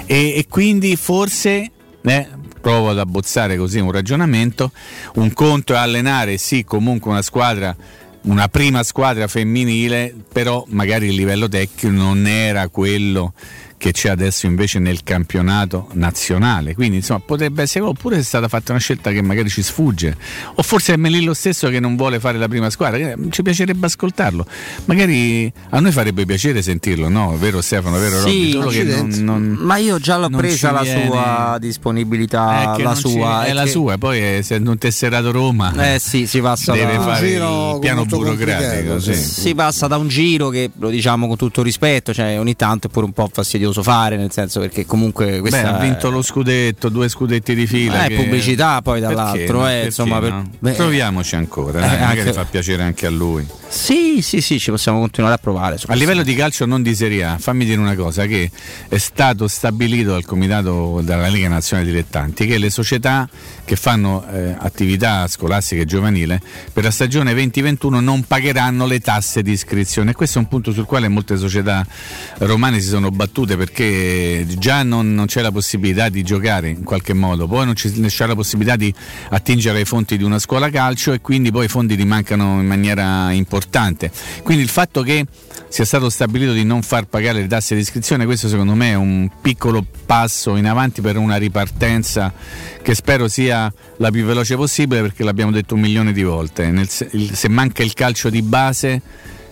E, 0.06 0.36
e 0.36 0.46
quindi 0.48 0.96
forse 0.96 1.70
eh, 2.00 2.28
provo 2.62 2.90
ad 2.90 2.98
abbozzare 2.98 3.58
così 3.58 3.78
un 3.78 3.90
ragionamento, 3.90 4.72
un 5.16 5.34
conto 5.34 5.74
è 5.74 5.76
allenare 5.76 6.38
sì 6.38 6.64
comunque 6.64 7.10
una 7.10 7.22
squadra 7.22 7.76
una 8.22 8.48
prima 8.48 8.82
squadra 8.82 9.26
femminile, 9.26 10.14
però 10.32 10.64
magari 10.68 11.08
il 11.08 11.14
livello 11.14 11.48
tecnico 11.48 11.94
non 11.94 12.26
era 12.26 12.68
quello 12.68 13.32
che 13.82 13.90
c'è 13.90 14.10
adesso 14.10 14.46
invece 14.46 14.78
nel 14.78 15.02
campionato 15.02 15.88
nazionale. 15.94 16.72
Quindi 16.74 16.98
insomma 16.98 17.18
potrebbe 17.18 17.62
essere, 17.62 17.84
oppure 17.84 18.16
è 18.18 18.22
stata 18.22 18.46
fatta 18.46 18.70
una 18.70 18.80
scelta 18.80 19.10
che 19.10 19.20
magari 19.22 19.48
ci 19.48 19.60
sfugge, 19.60 20.16
o 20.54 20.62
forse 20.62 20.92
è 20.92 20.96
Melillo 20.96 21.34
stesso 21.34 21.68
che 21.68 21.80
non 21.80 21.96
vuole 21.96 22.20
fare 22.20 22.38
la 22.38 22.46
prima 22.46 22.70
squadra, 22.70 23.12
ci 23.30 23.42
piacerebbe 23.42 23.86
ascoltarlo. 23.86 24.46
Magari 24.84 25.52
a 25.70 25.80
noi 25.80 25.90
farebbe 25.90 26.24
piacere 26.24 26.62
sentirlo, 26.62 27.08
no? 27.08 27.36
Vero 27.38 27.60
Stefano, 27.60 27.98
vero 27.98 28.20
Sì, 28.20 28.52
Robby? 28.52 28.84
Non, 28.84 29.08
non- 29.24 29.42
ma 29.60 29.78
io 29.78 29.98
già 29.98 30.16
l'ho 30.16 30.28
non 30.28 30.38
presa 30.38 30.70
la 30.70 30.82
viene- 30.82 31.06
sua 31.06 31.56
disponibilità, 31.58 32.74
è 32.74 32.76
che 32.76 32.82
la 32.84 32.90
non 32.90 32.96
sua. 32.96 33.44
è, 33.46 33.48
è 33.48 33.52
la 33.52 33.64
che- 33.64 33.70
sua, 33.70 33.98
poi 33.98 34.20
è- 34.20 34.34
essendo 34.36 34.70
un 34.70 34.78
tesserato 34.78 35.32
Roma 35.32 35.94
Eh 35.94 35.98
sì, 35.98 36.28
si 36.28 36.40
passa 36.40 36.70
deve 36.72 36.98
da 36.98 37.02
fare 37.02 37.28
il 37.30 37.78
piano 37.80 38.04
burocratico. 38.04 39.00
Sì. 39.00 39.14
Si 39.14 39.54
passa 39.56 39.88
da 39.88 39.96
un 39.96 40.06
giro 40.06 40.50
che 40.50 40.70
lo 40.78 40.88
diciamo 40.88 41.26
con 41.26 41.36
tutto 41.36 41.62
rispetto, 41.64 42.14
cioè 42.14 42.38
ogni 42.38 42.54
tanto 42.54 42.86
è 42.86 42.90
pure 42.90 43.06
un 43.06 43.12
po' 43.12 43.28
fastidioso 43.32 43.70
fare, 43.80 44.16
nel 44.16 44.32
senso 44.32 44.60
perché 44.60 44.84
comunque 44.84 45.40
Beh, 45.40 45.62
ha 45.62 45.78
vinto 45.78 46.08
è- 46.08 46.10
lo 46.10 46.20
scudetto, 46.20 46.88
due 46.88 47.08
scudetti 47.08 47.54
di 47.54 47.66
fila. 47.66 48.04
Eh, 48.04 48.08
che- 48.08 48.16
pubblicità 48.16 48.82
poi 48.82 49.00
dall'altro, 49.00 49.60
Perché 49.60 49.70
eh, 49.70 49.72
Perché 49.72 49.86
insomma, 49.86 50.18
per- 50.20 50.30
no? 50.32 50.50
beh, 50.58 50.72
proviamoci 50.72 51.36
ancora, 51.36 51.78
eh, 51.78 51.80
dai, 51.82 51.98
magari 52.00 52.18
anche- 52.20 52.32
fa 52.32 52.44
piacere 52.44 52.82
anche 52.82 53.06
a 53.06 53.10
lui. 53.10 53.46
Sì, 53.68 54.20
sì, 54.20 54.42
sì, 54.42 54.58
ci 54.58 54.70
possiamo 54.70 54.98
continuare 55.00 55.36
a 55.36 55.38
provare. 55.38 55.78
A 55.86 55.94
livello 55.94 56.22
di 56.22 56.34
calcio 56.34 56.66
non 56.66 56.82
di 56.82 56.94
Serie 56.94 57.24
A, 57.24 57.38
fammi 57.38 57.64
dire 57.64 57.80
una 57.80 57.94
cosa 57.94 58.26
che 58.26 58.50
è 58.88 58.98
stato 58.98 59.48
stabilito 59.48 60.10
dal 60.10 60.24
comitato 60.26 61.00
della 61.02 61.28
Lega 61.28 61.48
Nazionale 61.48 61.88
Dilettanti 61.88 62.46
che 62.46 62.58
le 62.58 62.68
società 62.68 63.26
che 63.64 63.76
fanno 63.76 64.26
eh, 64.30 64.54
attività 64.58 65.26
scolastica 65.28 65.80
e 65.82 65.84
giovanile 65.84 66.40
per 66.72 66.82
la 66.84 66.90
stagione 66.90 67.32
2021 67.32 68.00
non 68.00 68.24
pagheranno 68.24 68.86
le 68.86 68.98
tasse 69.00 69.40
di 69.42 69.52
iscrizione 69.52 70.12
questo 70.14 70.38
è 70.38 70.40
un 70.42 70.48
punto 70.48 70.72
sul 70.72 70.84
quale 70.84 71.06
molte 71.08 71.36
società 71.36 71.86
romane 72.38 72.80
si 72.80 72.88
sono 72.88 73.10
battute 73.10 73.56
perché 73.62 74.44
già 74.58 74.82
non, 74.82 75.14
non 75.14 75.26
c'è 75.26 75.40
la 75.40 75.52
possibilità 75.52 76.08
di 76.08 76.24
giocare 76.24 76.68
in 76.70 76.82
qualche 76.82 77.12
modo, 77.12 77.46
poi 77.46 77.64
non 77.64 77.74
c'è 77.74 78.26
la 78.26 78.34
possibilità 78.34 78.74
di 78.74 78.92
attingere 79.30 79.78
ai 79.78 79.84
fondi 79.84 80.16
di 80.16 80.24
una 80.24 80.40
scuola 80.40 80.68
calcio 80.68 81.12
e 81.12 81.20
quindi 81.20 81.52
poi 81.52 81.66
i 81.66 81.68
fondi 81.68 81.96
ti 81.96 82.04
mancano 82.04 82.58
in 82.60 82.66
maniera 82.66 83.30
importante. 83.30 84.10
Quindi 84.42 84.64
il 84.64 84.68
fatto 84.68 85.02
che 85.02 85.24
sia 85.68 85.84
stato 85.84 86.10
stabilito 86.10 86.52
di 86.52 86.64
non 86.64 86.82
far 86.82 87.04
pagare 87.04 87.40
le 87.40 87.46
tasse 87.46 87.76
di 87.76 87.82
iscrizione, 87.82 88.24
questo 88.24 88.48
secondo 88.48 88.74
me 88.74 88.90
è 88.90 88.96
un 88.96 89.30
piccolo 89.40 89.86
passo 90.06 90.56
in 90.56 90.66
avanti 90.66 91.00
per 91.00 91.16
una 91.16 91.36
ripartenza 91.36 92.32
che 92.82 92.96
spero 92.96 93.28
sia 93.28 93.72
la 93.98 94.10
più 94.10 94.24
veloce 94.24 94.56
possibile 94.56 95.02
perché 95.02 95.22
l'abbiamo 95.22 95.52
detto 95.52 95.76
un 95.76 95.82
milione 95.82 96.12
di 96.12 96.24
volte. 96.24 96.84
Se 96.84 97.48
manca 97.48 97.84
il 97.84 97.92
calcio 97.94 98.28
di 98.28 98.42
base 98.42 99.00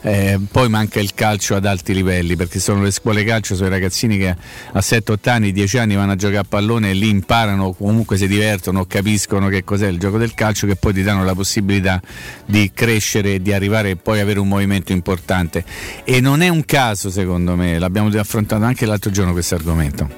eh, 0.03 0.39
poi 0.51 0.69
manca 0.69 1.01
il 1.01 1.15
calcio 1.15 1.55
ad 1.55 1.67
alti 1.67 1.93
livelli 1.93 2.37
perché 2.37 2.59
sono 2.59 2.83
le 2.83 2.91
scuole 2.91 3.25
calcio, 3.25 3.55
sono 3.55 3.69
i 3.69 3.71
ragazzini 3.71 4.17
che 4.17 4.29
a 4.29 4.79
7-8 4.79 5.29
anni, 5.29 5.53
10 5.53 5.79
anni 5.79 5.95
vanno 5.95 6.13
a 6.13 6.17
giocare 6.17 6.39
a 6.39 6.45
pallone 6.45 6.91
e 6.91 6.95
lì 6.95 7.09
imparano, 7.09 7.73
comunque 7.73 8.17
si 8.17 8.27
divertono, 8.27 8.87
capiscono 8.87 9.49
che 9.49 9.63
cos'è 9.65 9.89
il 9.89 9.99
gioco 9.99 10.19
del 10.19 10.35
calcio 10.35 10.67
che 10.67 10.77
poi 10.77 10.95
ti 10.95 11.03
danno 11.03 11.25
la 11.25 11.35
possibilità 11.35 12.01
di 12.47 12.71
crescere 12.73 13.35
e 13.35 13.43
di 13.43 13.53
arrivare 13.53 13.91
e 13.91 13.97
poi 13.97 14.21
avere 14.21 14.39
un 14.39 14.49
movimento 14.49 14.93
importante. 14.93 15.65
E 16.05 16.21
non 16.21 16.41
è 16.41 16.49
un 16.49 16.65
caso 16.65 17.11
secondo 17.11 17.55
me, 17.57 17.79
l'abbiamo 17.79 18.09
affrontato 18.19 18.65
anche 18.65 18.87
l'altro 18.87 19.11
giorno 19.11 19.33
questo 19.33 19.55
argomento, 19.55 20.09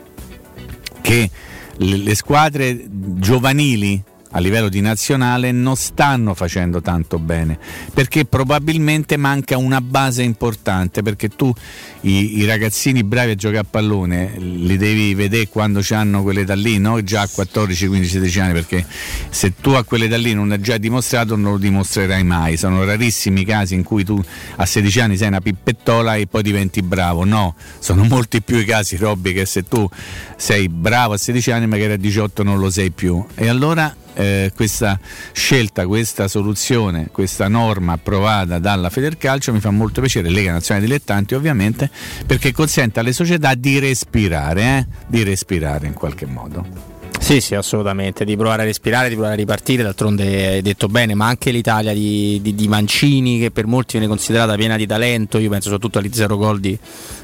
che 1.00 1.30
le, 1.76 1.96
le 1.96 2.14
squadre 2.14 2.84
giovanili 2.88 4.02
a 4.32 4.38
livello 4.40 4.68
di 4.68 4.80
nazionale 4.80 5.52
non 5.52 5.76
stanno 5.76 6.34
facendo 6.34 6.80
tanto 6.80 7.18
bene 7.18 7.58
perché 7.94 8.24
probabilmente 8.24 9.16
manca 9.16 9.56
una 9.56 9.80
base 9.80 10.22
importante 10.22 11.02
perché 11.02 11.28
tu 11.28 11.52
i, 12.02 12.38
i 12.38 12.44
ragazzini 12.44 13.04
bravi 13.04 13.30
a 13.32 13.34
giocare 13.34 13.60
a 13.60 13.66
pallone 13.68 14.34
li 14.38 14.76
devi 14.76 15.14
vedere 15.14 15.48
quando 15.48 15.80
hanno 15.90 16.22
quell'età 16.22 16.54
lì 16.54 16.78
no? 16.78 17.02
già 17.02 17.22
a 17.22 17.28
14 17.28 17.86
15 17.86 18.10
16 18.10 18.40
anni 18.40 18.52
perché 18.52 18.84
se 19.30 19.54
tu 19.60 19.70
a 19.70 19.84
quell'età 19.84 20.16
lì 20.16 20.34
non 20.34 20.50
hai 20.52 20.60
già 20.60 20.76
dimostrato 20.78 21.36
non 21.36 21.52
lo 21.52 21.58
dimostrerai 21.58 22.24
mai. 22.24 22.56
Sono 22.56 22.84
rarissimi 22.84 23.42
i 23.42 23.44
casi 23.44 23.74
in 23.74 23.82
cui 23.82 24.04
tu 24.04 24.22
a 24.56 24.66
16 24.66 25.00
anni 25.00 25.16
sei 25.16 25.28
una 25.28 25.40
pippettola 25.40 26.16
e 26.16 26.26
poi 26.26 26.42
diventi 26.42 26.82
bravo. 26.82 27.24
No 27.24 27.54
sono 27.78 28.04
molti 28.04 28.42
più 28.42 28.58
i 28.58 28.64
casi 28.64 28.96
Robby 28.96 29.32
che 29.32 29.46
se 29.46 29.64
tu 29.64 29.88
sei 30.36 30.68
bravo 30.68 31.14
a 31.14 31.18
16 31.18 31.50
anni 31.50 31.66
magari 31.66 31.92
a 31.92 31.96
18 31.96 32.42
non 32.42 32.58
lo 32.58 32.70
sei 32.70 32.90
più. 32.90 33.24
E 33.34 33.48
allora 33.48 33.94
eh, 34.14 34.52
questa 34.54 34.98
scelta, 35.32 35.86
questa 35.86 36.28
soluzione, 36.28 37.08
questa 37.12 37.48
norma 37.48 37.94
approvata 37.94 38.58
dalla 38.58 38.90
Federcalcio 38.90 39.52
mi 39.52 39.60
fa 39.60 39.70
molto 39.70 40.00
piacere, 40.00 40.28
Lega 40.30 40.52
Nazionale 40.52 40.86
Dilettanti 40.86 41.34
ovviamente, 41.34 41.90
perché 42.26 42.52
consente 42.52 43.00
alle 43.00 43.12
società 43.12 43.54
di 43.54 43.78
respirare, 43.78 44.62
eh? 44.62 44.86
di 45.06 45.22
respirare 45.22 45.86
in 45.86 45.94
qualche 45.94 46.26
modo. 46.26 46.92
Sì, 47.22 47.40
sì, 47.40 47.54
assolutamente, 47.54 48.24
di 48.24 48.36
provare 48.36 48.62
a 48.62 48.64
respirare, 48.64 49.08
di 49.08 49.14
provare 49.14 49.34
a 49.34 49.36
ripartire, 49.36 49.84
d'altronde 49.84 50.54
hai 50.54 50.60
detto 50.60 50.88
bene, 50.88 51.14
ma 51.14 51.28
anche 51.28 51.52
l'Italia 51.52 51.92
di, 51.92 52.40
di- 52.42 52.52
di 52.52 52.66
Mancini, 52.66 53.38
che 53.38 53.52
per 53.52 53.66
molti 53.66 53.92
viene 53.92 54.08
considerata 54.08 54.56
piena 54.56 54.76
di 54.76 54.86
talento, 54.86 55.38
io 55.38 55.48
penso 55.48 55.70
soprattutto 55.70 55.98
agli 56.00 56.10
zero 56.12 56.36
gol 56.36 56.58
di, 56.58 56.76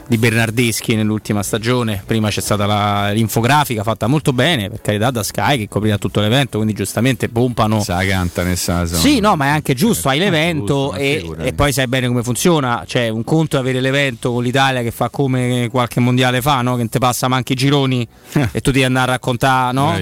di 0.09 0.17
Bernardeschi 0.17 0.95
nell'ultima 0.95 1.43
stagione, 1.43 2.03
prima 2.05 2.31
c'è 2.31 2.41
stata 2.41 2.65
la- 2.65 3.11
l'infografica 3.11 3.83
fatta 3.83 4.07
molto 4.07 4.33
bene, 4.33 4.71
per 4.71 4.81
carità 4.81 5.11
da 5.11 5.23
Sky 5.23 5.59
che 5.59 5.69
coprirà 5.69 5.99
tutto 5.99 6.21
l'evento, 6.21 6.57
quindi 6.57 6.75
giustamente 6.75 7.29
pompano... 7.29 7.83
Sa 7.83 8.03
canta 8.07 8.43
nel 8.43 8.57
saso. 8.57 8.97
Sì, 8.97 9.21
no, 9.21 9.37
ma 9.37 9.47
è 9.47 9.49
anche 9.51 9.75
giusto, 9.75 10.09
hai 10.09 10.19
l'evento 10.19 10.95
e, 10.95 11.31
e 11.41 11.53
poi 11.53 11.73
sai 11.73 11.87
bene 11.89 12.07
come 12.09 12.23
funziona, 12.23 12.85
cioè 12.87 13.09
un 13.09 13.23
conto 13.23 13.57
è 13.57 13.61
avere 13.61 13.81
l'evento 13.83 14.33
con 14.33 14.43
l'Italia 14.43 14.81
che 14.83 14.91
fa 14.91 15.11
come 15.11 15.69
qualche 15.71 16.01
mondiale 16.01 16.41
fa, 16.41 16.63
no? 16.63 16.77
che 16.77 16.89
ti 16.89 16.99
passa 16.99 17.29
manchi 17.29 17.53
i 17.53 17.57
gironi 17.57 18.07
e 18.51 18.61
tu 18.63 18.71
devi 18.71 18.85
andare 18.85 19.11
a 19.11 19.15
raccontare 19.15 19.73
no? 19.75 19.97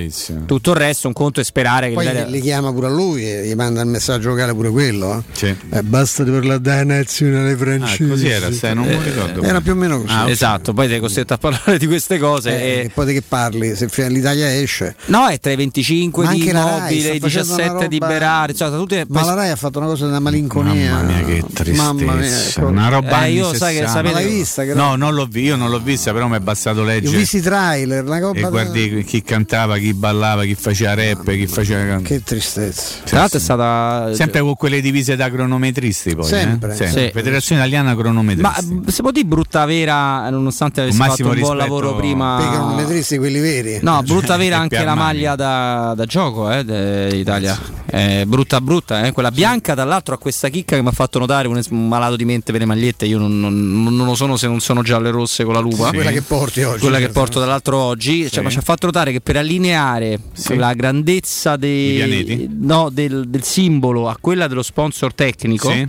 Tutto 0.47 0.71
il 0.71 0.77
resto, 0.77 1.09
un 1.09 1.15
conto 1.15 1.41
è 1.41 1.45
sperare 1.45 1.89
che 1.89 1.95
Poi 1.95 2.05
l'Italia... 2.07 2.27
li 2.31 2.41
chiama 2.41 2.73
pure 2.73 2.87
a 2.87 2.91
lui 2.91 3.29
e 3.29 3.45
gli 3.47 3.55
manda 3.55 3.81
il 3.81 3.89
messaggio 3.89 4.31
vocale 4.31 4.55
pure 4.55 4.71
quello. 4.71 5.25
eh. 5.41 5.57
Eh, 5.71 5.83
basta 5.83 6.23
di 6.23 6.31
parlare 6.31 6.61
da 6.61 6.85
nazionale 6.85 7.57
francese. 7.57 8.05
Ah, 8.05 8.09
così 8.09 8.29
era, 8.29 8.53
stai, 8.53 8.75
non 8.75 8.85
me 8.87 8.93
lo 8.95 9.03
ricordo 9.03 9.43
Era 9.43 9.61
più 9.61 9.73
o 9.73 9.75
meno 9.75 9.96
così. 10.03 10.13
Ah. 10.13 10.29
Esatto, 10.31 10.73
poi 10.73 10.89
sei 10.89 11.01
costretto 11.01 11.35
a 11.35 11.39
parlare 11.39 11.79
di 11.79 11.87
queste 11.87 12.19
cose. 12.19 12.51
Eh, 12.51 12.65
e- 12.69 12.85
e 12.85 12.91
poi 12.93 13.07
di 13.07 13.13
che 13.15 13.23
parli? 13.23 13.75
Se 13.75 13.89
l'Italia 14.09 14.55
esce. 14.61 14.95
No, 15.07 15.27
è 15.27 15.39
tra 15.41 15.53
i 15.53 15.57
25 15.57 16.25
Ma 16.25 16.33
di 16.33 16.49
Immobile, 16.49 17.15
i 17.15 17.21
facendo 17.21 17.55
una 17.55 17.63
17 17.63 17.89
di 17.89 17.99
roba- 17.99 18.13
Berardi, 18.13 18.55
cioè, 18.57 18.71
tutte 18.71 19.05
Ma 19.09 19.25
la 19.25 19.35
Rai 19.35 19.51
ha 19.51 19.57
fatto 19.57 19.79
una 19.79 19.89
cosa 19.89 20.07
da 20.07 20.19
malinconia. 20.21 20.93
Mamma 20.95 21.13
mia 21.13 21.25
che 21.25 21.43
tristezza, 21.53 21.83
Mamma 21.93 22.13
mia, 22.15 22.43
ecco. 22.49 22.67
una 22.67 22.89
roba 22.89 23.25
Eh, 23.25 23.33
io 23.33 23.53
sai 23.55 23.75
che 23.75 23.81
60. 23.87 23.89
sapete- 23.93 24.15
l'hai 24.15 24.27
vista? 24.35 24.65
Che 24.65 24.75
No, 24.75 24.97
non 24.97 25.15
l'ho 25.15 25.27
vi- 25.27 25.43
io 25.43 25.57
non 25.57 25.71
l'ho 25.71 25.81
vista, 25.81 26.13
però 26.13 26.27
mi 26.29 26.37
è 26.37 26.41
bastato 26.41 26.79
Io 26.79 26.85
ho 26.85 26.87
leggere. 26.87 27.17
visto 27.17 27.37
i 27.37 27.41
trailer, 27.41 28.05
una 28.05 28.19
roba 28.19 28.39
E 28.39 28.43
da- 28.43 28.49
guardi 28.49 29.05
chi 29.05 29.23
cantava, 29.23 29.79
chi 29.79 29.93
ballava, 29.95 30.45
chi 30.45 30.55
faceva 30.55 30.95
rap, 30.95 31.31
chi 31.31 31.47
faceva. 31.47 32.01
Che 32.01 32.23
tristezza. 32.23 32.95
Tra 33.05 33.19
l'altro 33.21 33.39
è 33.39 33.41
stata... 33.41 34.11
Sempre 34.15 34.41
con 34.41 34.55
quelle 34.55 34.81
divise 34.81 35.17
da 35.17 35.31
cronometristi 35.31 36.15
poi. 36.15 36.25
Sempre. 36.27 36.73
eh? 36.73 36.77
Sempre. 36.77 37.03
Sì. 37.07 37.11
Federazione 37.13 37.61
Italiana 37.61 37.95
Cronometristi. 37.97 38.75
Ma 38.83 38.91
se 38.91 39.03
può 39.03 39.11
dire 39.11 39.27
brutta 39.27 39.65
vera, 39.65 39.86
nonostante 39.93 40.81
avessi 40.83 40.99
Con 40.99 41.09
fatto 41.09 41.29
un 41.29 41.39
buon 41.39 41.57
lavoro 41.57 41.95
prima... 41.97 42.37
Perché 42.39 42.57
non 42.57 42.75
metristi 42.75 43.19
quelli 43.19 43.39
veri. 43.39 43.79
No, 43.83 44.03
brutta 44.03 44.37
vera 44.39 44.59
anche 44.59 44.83
la 44.85 44.95
maglia 44.95 45.35
da, 45.35 45.95
da 45.97 46.05
gioco 46.07 46.51
eh, 46.51 46.65
d'Italia. 46.65 47.59
Eh, 47.89 48.25
brutta 48.27 48.61
brutta, 48.61 49.05
eh. 49.07 49.13
quella 49.13 49.31
bianca 49.31 49.75
tra 49.75 49.85
l'altro 49.85 50.15
ha 50.15 50.19
questa 50.19 50.49
chicca 50.49 50.75
che 50.75 50.83
mi 50.83 50.89
ha 50.89 50.93
fatto 50.93 51.21
notare 51.21 51.47
un, 51.47 51.63
malato 51.71 52.17
di 52.17 52.25
mente 52.25 52.51
per 52.51 52.61
le 52.61 52.67
magliette, 52.67 53.07
io 53.07 53.17
non, 53.17 53.39
non- 53.39 53.83
non 53.95 54.05
lo 54.05 54.15
sono 54.17 54.37
se 54.37 54.49
non 54.49 54.59
sono 54.61 54.83
gialle 54.83 55.11
rosse 55.11 55.45
con 55.45 55.55
la 55.55 55.61
lupa. 55.61 55.91
Quella 55.91 56.11
che 56.11 56.23
porti 56.23 56.63
oggi. 56.63 56.81
Quella 56.81 56.97
che 56.97 57.05
certo. 57.05 57.21
porto 57.21 57.39
tra 57.41 57.49
l'altro 57.49 57.79
oggi, 57.79 58.23
cioè, 58.23 58.29
Sì. 58.31 58.41
ma 58.41 58.51
ci 58.51 58.59
ha 58.59 58.63
fatto 58.63 58.87
notare 58.87 59.13
che 59.13 59.21
per 59.21 59.37
allineare 59.37 60.19
Sì. 60.33 60.57
la 60.57 60.75
grandezza 60.75 61.57
dei- 61.57 62.51
no, 62.61 62.89
del, 62.91 63.29
del 63.29 63.43
simbolo 63.45 64.09
a 64.09 64.17
quella 64.21 64.49
dello 64.49 64.63
sponsor 64.63 65.15
tecnico, 65.15 65.71
Sì. 65.71 65.89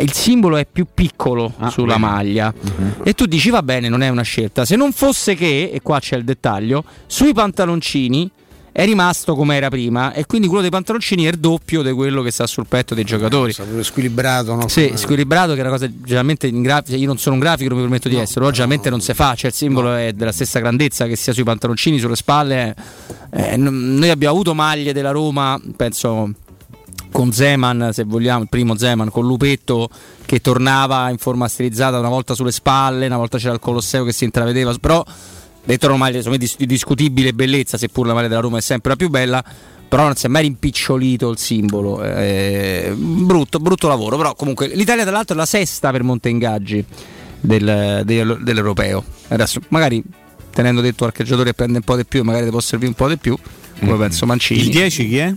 Il 0.00 0.12
simbolo 0.12 0.56
è 0.56 0.66
più 0.70 0.86
piccolo 0.92 1.52
Ah, 1.58 1.70
sulla 1.70 1.94
vedi. 1.94 2.04
maglia 2.06 2.52
Mhm. 2.58 2.94
e 3.02 3.12
tu 3.12 3.26
dici 3.26 3.50
va 3.50 3.62
bene 3.62 3.88
non 3.88 4.02
è 4.02 4.08
una 4.08 4.22
scelta 4.22 4.64
se 4.64 4.74
non 4.76 4.92
fosse 4.92 5.34
che 5.34 5.70
e 5.72 5.80
qua 5.82 5.98
c'è 6.00 6.16
il 6.16 6.24
dettaglio 6.24 6.82
sui 7.06 7.32
pantaloncini 7.32 8.30
è 8.74 8.86
rimasto 8.86 9.34
come 9.34 9.54
era 9.56 9.68
prima 9.68 10.14
e 10.14 10.24
quindi 10.24 10.46
quello 10.46 10.62
dei 10.62 10.70
pantaloncini 10.70 11.24
è 11.24 11.28
il 11.28 11.38
doppio 11.38 11.82
di 11.82 11.92
quello 11.92 12.22
che 12.22 12.30
sta 12.30 12.46
sul 12.46 12.66
petto 12.66 12.94
dei 12.94 13.04
giocatori. 13.04 13.52
È 13.52 13.82
squilibrato, 13.82 14.54
no? 14.54 14.66
Sì, 14.66 14.92
squilibrato 14.94 15.52
che 15.52 15.58
è 15.58 15.60
una 15.60 15.68
cosa 15.72 15.90
generalmente 15.94 16.46
in 16.46 16.62
grafica, 16.62 16.96
io 16.96 17.06
non 17.06 17.18
sono 17.18 17.34
un 17.34 17.40
grafico, 17.42 17.68
non 17.68 17.76
mi 17.76 17.84
permetto 17.84 18.08
di 18.08 18.16
essere, 18.16 18.40
logicamente 18.46 18.88
non 18.88 19.02
si 19.02 19.12
fa, 19.12 19.34
cioè 19.34 19.50
il 19.50 19.56
simbolo 19.56 19.92
è 19.94 20.14
della 20.14 20.32
stessa 20.32 20.58
grandezza 20.58 21.04
che 21.04 21.16
sia 21.16 21.34
sui 21.34 21.44
pantaloncini, 21.44 21.98
sulle 21.98 22.16
spalle. 22.16 22.74
Eh, 23.30 23.58
n- 23.58 23.98
noi 23.98 24.08
abbiamo 24.08 24.32
avuto 24.32 24.54
maglie 24.54 24.94
della 24.94 25.10
Roma, 25.10 25.60
penso 25.76 26.30
con 27.12 27.30
Zeman, 27.32 27.90
se 27.92 28.04
vogliamo, 28.04 28.42
il 28.42 28.48
primo 28.48 28.76
Zeman, 28.76 29.10
con 29.10 29.24
Lupetto 29.26 29.88
che 30.26 30.40
tornava 30.40 31.10
in 31.10 31.18
forma 31.18 31.46
stilizzata 31.46 31.98
una 31.98 32.08
volta 32.08 32.34
sulle 32.34 32.52
spalle, 32.52 33.06
una 33.06 33.16
volta 33.18 33.38
c'era 33.38 33.52
il 33.52 33.60
Colosseo 33.60 34.04
che 34.04 34.12
si 34.12 34.24
intravedeva, 34.24 34.74
però 34.80 35.04
dentro 35.64 35.90
una 35.90 35.98
maglia 35.98 36.16
insomma, 36.16 36.36
di 36.36 36.50
di 36.56 36.66
discutibile 36.66 37.32
bellezza, 37.32 37.76
seppur 37.78 38.06
la 38.06 38.14
maglia 38.14 38.28
della 38.28 38.40
Roma 38.40 38.58
è 38.58 38.62
sempre 38.62 38.90
la 38.90 38.96
più 38.96 39.08
bella, 39.10 39.44
però 39.88 40.04
non 40.04 40.16
si 40.16 40.26
è 40.26 40.28
mai 40.28 40.42
rimpicciolito 40.42 41.30
il 41.30 41.38
simbolo. 41.38 42.02
eh, 42.02 42.92
brutto, 42.96 43.58
brutto 43.58 43.88
lavoro, 43.88 44.16
però 44.16 44.34
comunque 44.34 44.68
l'Italia 44.68 45.02
tra 45.02 45.12
l'altro 45.12 45.34
è 45.34 45.38
la 45.38 45.46
sesta 45.46 45.90
per 45.90 46.02
monte 46.02 46.30
ingaggi 46.30 46.84
del- 47.40 48.02
del- 48.04 48.38
dell'europeo. 48.42 49.04
Adesso 49.28 49.60
magari 49.68 50.02
tenendo 50.50 50.80
detto 50.80 51.10
giocatore 51.14 51.50
che 51.50 51.54
prende 51.54 51.78
un 51.78 51.84
po' 51.84 51.96
di 51.96 52.04
più, 52.06 52.22
magari 52.22 52.44
ti 52.44 52.50
può 52.50 52.60
servire 52.60 52.88
un 52.88 52.94
po' 52.94 53.08
di 53.08 53.16
più, 53.18 53.36
come 53.80 53.96
penso 53.96 54.24
Mancini. 54.26 54.60
Il 54.60 54.70
10 54.70 55.08
chi 55.08 55.18
è? 55.18 55.34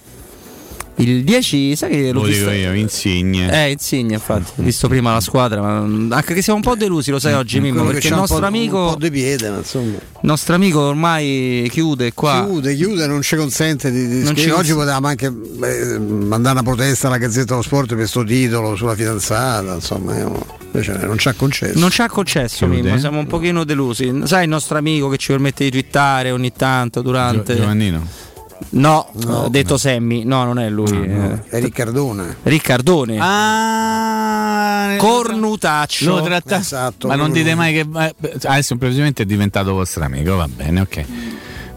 Il 0.98 1.26
10, 1.26 1.76
sai 1.76 1.90
che 1.90 2.12
l'ho 2.14 2.22
Lo 2.22 2.28
visto? 2.28 2.46
dico 2.50 2.56
io, 2.56 2.74
Insigne. 2.74 3.66
Eh, 3.66 3.72
Insigne, 3.72 4.14
infatti. 4.14 4.52
Ho 4.62 4.64
visto 4.64 4.88
prima 4.88 5.12
la 5.12 5.20
squadra, 5.20 5.60
ma 5.62 6.16
anche 6.16 6.34
che 6.34 6.42
siamo 6.42 6.60
un 6.60 6.64
po' 6.64 6.76
delusi, 6.76 7.12
lo 7.12 7.20
sai 7.20 7.34
oggi, 7.34 7.60
Mimmo, 7.60 7.84
perché 7.86 8.08
il 8.08 8.14
nostro 8.16 8.46
amico 8.46 8.80
un 8.80 8.94
po' 8.94 9.00
di 9.00 9.12
piede, 9.12 9.50
ma 9.50 9.58
insomma. 9.58 9.92
il 9.92 10.00
nostro 10.22 10.56
amico 10.56 10.80
ormai 10.80 11.68
chiude 11.70 12.14
qua. 12.14 12.46
Chiude, 12.46 12.76
chiude, 12.76 13.08
non 13.08 13.22
ci 13.22 13.36
consente 13.36 13.92
di, 13.92 14.08
di 14.08 14.24
Non 14.24 14.36
ci 14.38 14.50
Oggi 14.50 14.72
cons- 14.72 14.80
potevamo 14.80 15.08
anche 15.08 15.26
eh, 15.26 16.00
mandare 16.00 16.60
una 16.60 16.64
protesta 16.64 17.08
alla 17.08 17.18
Gazzetta 17.18 17.50
dello 17.52 17.62
Sport 17.62 17.88
per 17.90 17.98
questo 17.98 18.24
titolo 18.24 18.78
sulla 18.78 18.96
fidanzata, 18.96 19.74
insomma, 19.74 20.16
invece 20.72 20.98
non 21.06 21.18
ci 21.18 21.28
ha 21.28 21.34
concesso. 21.34 21.78
Non 21.78 21.90
ci 21.90 22.02
ha 22.04 22.08
concesso, 22.10 22.66
Chiude. 22.68 22.82
Mimmo, 22.82 22.98
siamo 23.00 23.20
un 23.20 23.28
pochino 23.28 23.66
delusi. 23.66 24.22
Sai 24.24 24.44
il 24.44 24.50
nostro 24.50 24.78
amico 24.78 25.10
che 25.10 25.18
ci 25.18 25.28
permette 25.32 25.66
di 25.66 25.72
twittare 25.72 26.32
ogni 26.32 26.54
tanto 26.54 27.02
durante. 27.02 27.54
Gio- 27.54 27.60
Giovannino. 27.62 28.24
No, 28.70 29.08
ho 29.28 29.50
detto 29.50 29.78
Semmi, 29.78 30.24
no, 30.24 30.44
non 30.46 30.60
è 30.60 30.70
lui. 30.70 30.92
eh. 31.06 31.44
È 31.50 31.60
Riccardone. 31.60 32.38
Riccardone. 32.44 33.18
Ah, 33.20 34.96
Cornutaccio. 34.98 36.18
Lo 36.18 36.22
tratta- 36.24 36.58
Esatto, 36.60 37.08
Ma 37.08 37.16
non 37.16 37.32
dite 37.32 37.54
mai 37.56 37.74
che. 37.74 37.86
eh, 38.22 38.38
Adesso 38.44 38.76
precisamente 38.78 39.24
è 39.24 39.26
diventato 39.26 39.74
vostro 39.74 40.04
amico, 40.06 40.36
va 40.36 40.48
bene, 40.48 40.82
ok. 40.82 41.06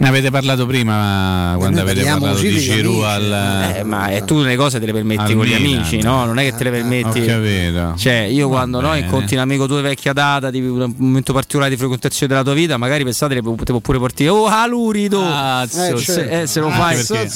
Ne 0.00 0.06
avete 0.06 0.30
parlato 0.30 0.64
prima 0.64 1.54
quando 1.58 1.80
avete 1.80 2.04
parlato 2.04 2.38
di 2.38 2.56
Giroud 2.56 3.02
al. 3.02 3.74
Eh, 3.78 3.82
ma 3.82 4.08
eh, 4.10 4.24
tu 4.24 4.42
le 4.42 4.54
cose 4.54 4.78
te 4.78 4.86
le 4.86 4.92
permetti 4.92 5.34
con 5.34 5.44
gli 5.44 5.54
Milan. 5.54 5.78
amici, 5.78 6.00
no? 6.00 6.24
Non 6.24 6.38
è 6.38 6.44
che 6.44 6.54
te 6.56 6.64
le 6.64 6.70
permetti. 6.70 7.20
Ho 7.20 7.24
capito. 7.26 7.94
Cioè, 7.96 8.28
io 8.30 8.48
quando 8.48 8.80
no, 8.80 8.94
incontri 8.94 9.34
un 9.34 9.42
amico 9.42 9.66
tuo 9.66 9.80
vecchia 9.80 10.12
data, 10.12 10.50
di 10.50 10.60
un 10.60 10.94
momento 10.98 11.32
particolare 11.32 11.70
di 11.70 11.76
frequentazione 11.76 12.32
della 12.32 12.44
tua 12.44 12.54
vita, 12.54 12.76
magari 12.76 13.02
pensate 13.02 13.34
te 13.34 13.42
può 13.42 13.80
pure 13.80 13.98
partire. 13.98 14.30
Oh, 14.30 14.46
Alurido! 14.46 15.20
Cazzo, 15.20 15.94
Eh, 15.94 15.98
sì. 15.98 16.04
se, 16.12 16.42
eh, 16.42 16.46
se 16.46 16.60
lo 16.60 16.70
fai. 16.70 16.94
perché 17.04 17.28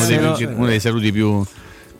Eh, 0.00 0.06
dei, 0.06 0.44
uno 0.54 0.66
dei 0.66 0.78
saluti 0.80 1.10
più, 1.10 1.44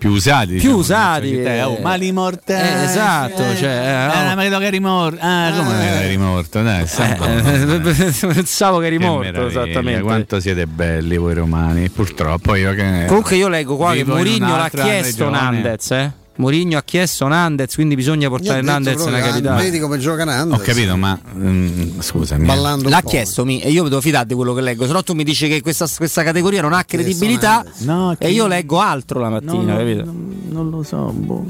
più 0.05 0.13
usati. 0.13 0.47
più 0.49 0.57
diciamo, 0.57 0.77
usati. 0.77 1.43
te, 1.43 1.63
oh, 1.63 1.77
eh. 1.77 1.81
mali 1.81 2.13
mortali. 2.13 2.69
Eh, 2.69 2.83
esatto, 2.85 3.57
cioè, 3.57 3.71
eh, 3.71 3.91
Ah, 3.91 4.29
no. 4.29 4.35
ma 4.35 4.41
credo 4.43 4.59
che 4.59 4.67
eri 4.67 4.81
morto. 4.81 5.19
Ah, 5.21 5.51
come 5.57 5.79
che 5.79 6.05
eri 6.05 6.17
morto? 6.19 6.63
Dai. 6.63 6.83
Eh, 6.83 7.81
pensavo 8.35 8.81
che 8.81 8.87
eri 8.87 8.99
Che 8.99 9.05
morto, 9.05 9.47
esattamente. 9.47 10.03
Quanto 10.03 10.41
siete 10.41 10.67
belli 10.67 11.17
voi 11.17 11.33
romani. 11.33 11.89
Purtroppo 11.89 12.55
io 12.55 12.75
che. 12.75 13.05
Comunque 13.07 13.37
io 13.37 13.49
leggo 13.49 13.77
qua 13.77 13.95
che 13.95 14.05
Mourinho 14.05 14.57
l'ha 14.57 14.69
chiesto 14.69 15.31
regione. 15.31 15.41
Nandez, 15.41 15.91
eh? 15.93 16.13
Mourinho 16.37 16.77
ha 16.77 16.83
chiesto 16.83 17.29
Nandez, 17.29 17.75
quindi 17.75 17.95
bisogna 17.95 18.29
portare 18.29 18.61
Nandez 18.61 19.05
nella 19.05 19.21
capitale. 19.21 19.63
Vedi 19.63 19.79
come 19.79 19.99
gioca 19.99 20.25
Nandez. 20.25 20.59
Ho 20.59 20.63
capito, 20.63 20.97
ma 20.97 21.17
mm, 21.37 22.01
scusami. 22.01 22.45
Ballando 22.45 22.85
un 22.87 22.91
L'ha 22.91 23.03
chiesto 23.03 23.45
mi, 23.45 23.61
e 23.61 23.71
io 23.71 23.85
mi 23.85 23.89
devo 23.89 24.01
fidare 24.01 24.27
di 24.27 24.35
quello 24.35 24.53
che 24.53 24.61
leggo, 24.61 24.85
se 24.87 24.93
no 24.93 25.03
tu 25.05 25.13
mi 25.15 25.23
dici 25.23 25.47
che 25.47 25.63
questa, 25.63 25.87
questa 25.97 26.25
categoria 26.25 26.61
non 26.61 26.73
ha 26.73 26.83
credibilità 26.85 27.65
No, 27.79 28.17
e 28.19 28.31
io 28.33 28.49
leggo 28.49 28.81
altro 28.81 29.21
la 29.21 29.29
mattina, 29.29 29.73
No, 29.73 29.77
capito? 29.79 30.13
Non 30.49 30.71
lo 30.71 30.83
so. 30.83 31.13
boh. 31.13 31.47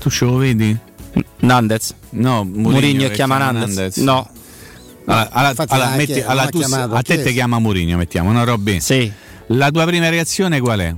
Tu 0.00 0.10
ce 0.10 0.24
lo 0.24 0.36
vedi? 0.36 0.76
Nandez. 1.40 1.94
No, 2.10 2.44
Mourinho 2.44 3.08
chiama 3.10 3.38
Nandez. 3.38 3.96
No. 3.98 4.28
Allora, 5.04 5.30
alla- 5.30 5.54
l'ha 5.56 5.94
metti- 5.96 6.22
tu- 6.50 6.60
a 6.60 7.02
te 7.02 7.22
ti 7.22 7.32
chiama 7.32 7.58
Mourinho, 7.58 7.96
mettiamo, 7.96 8.32
no 8.32 8.44
Robby? 8.44 8.80
Sì. 8.80 9.10
La 9.52 9.70
tua 9.70 9.86
prima 9.86 10.08
reazione 10.10 10.60
qual 10.60 10.80
è? 10.80 10.94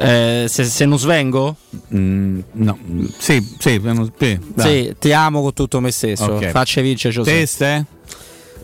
Eh, 0.00 0.46
se, 0.48 0.64
se 0.64 0.84
non 0.84 0.98
svengo? 0.98 1.56
Mm, 1.94 2.38
no, 2.52 2.78
sì, 3.18 3.44
sì, 3.58 3.80
sì. 4.18 4.38
Sì, 4.56 4.94
ti 4.98 5.12
amo 5.12 5.42
con 5.42 5.52
tutto 5.54 5.80
me 5.80 5.90
stesso. 5.90 6.24
Ok. 6.24 6.50
Faccia 6.50 6.80
vincere 6.80 7.12
Giuseppe. 7.12 7.38
Te, 7.40 7.46
Ste? 7.46 7.84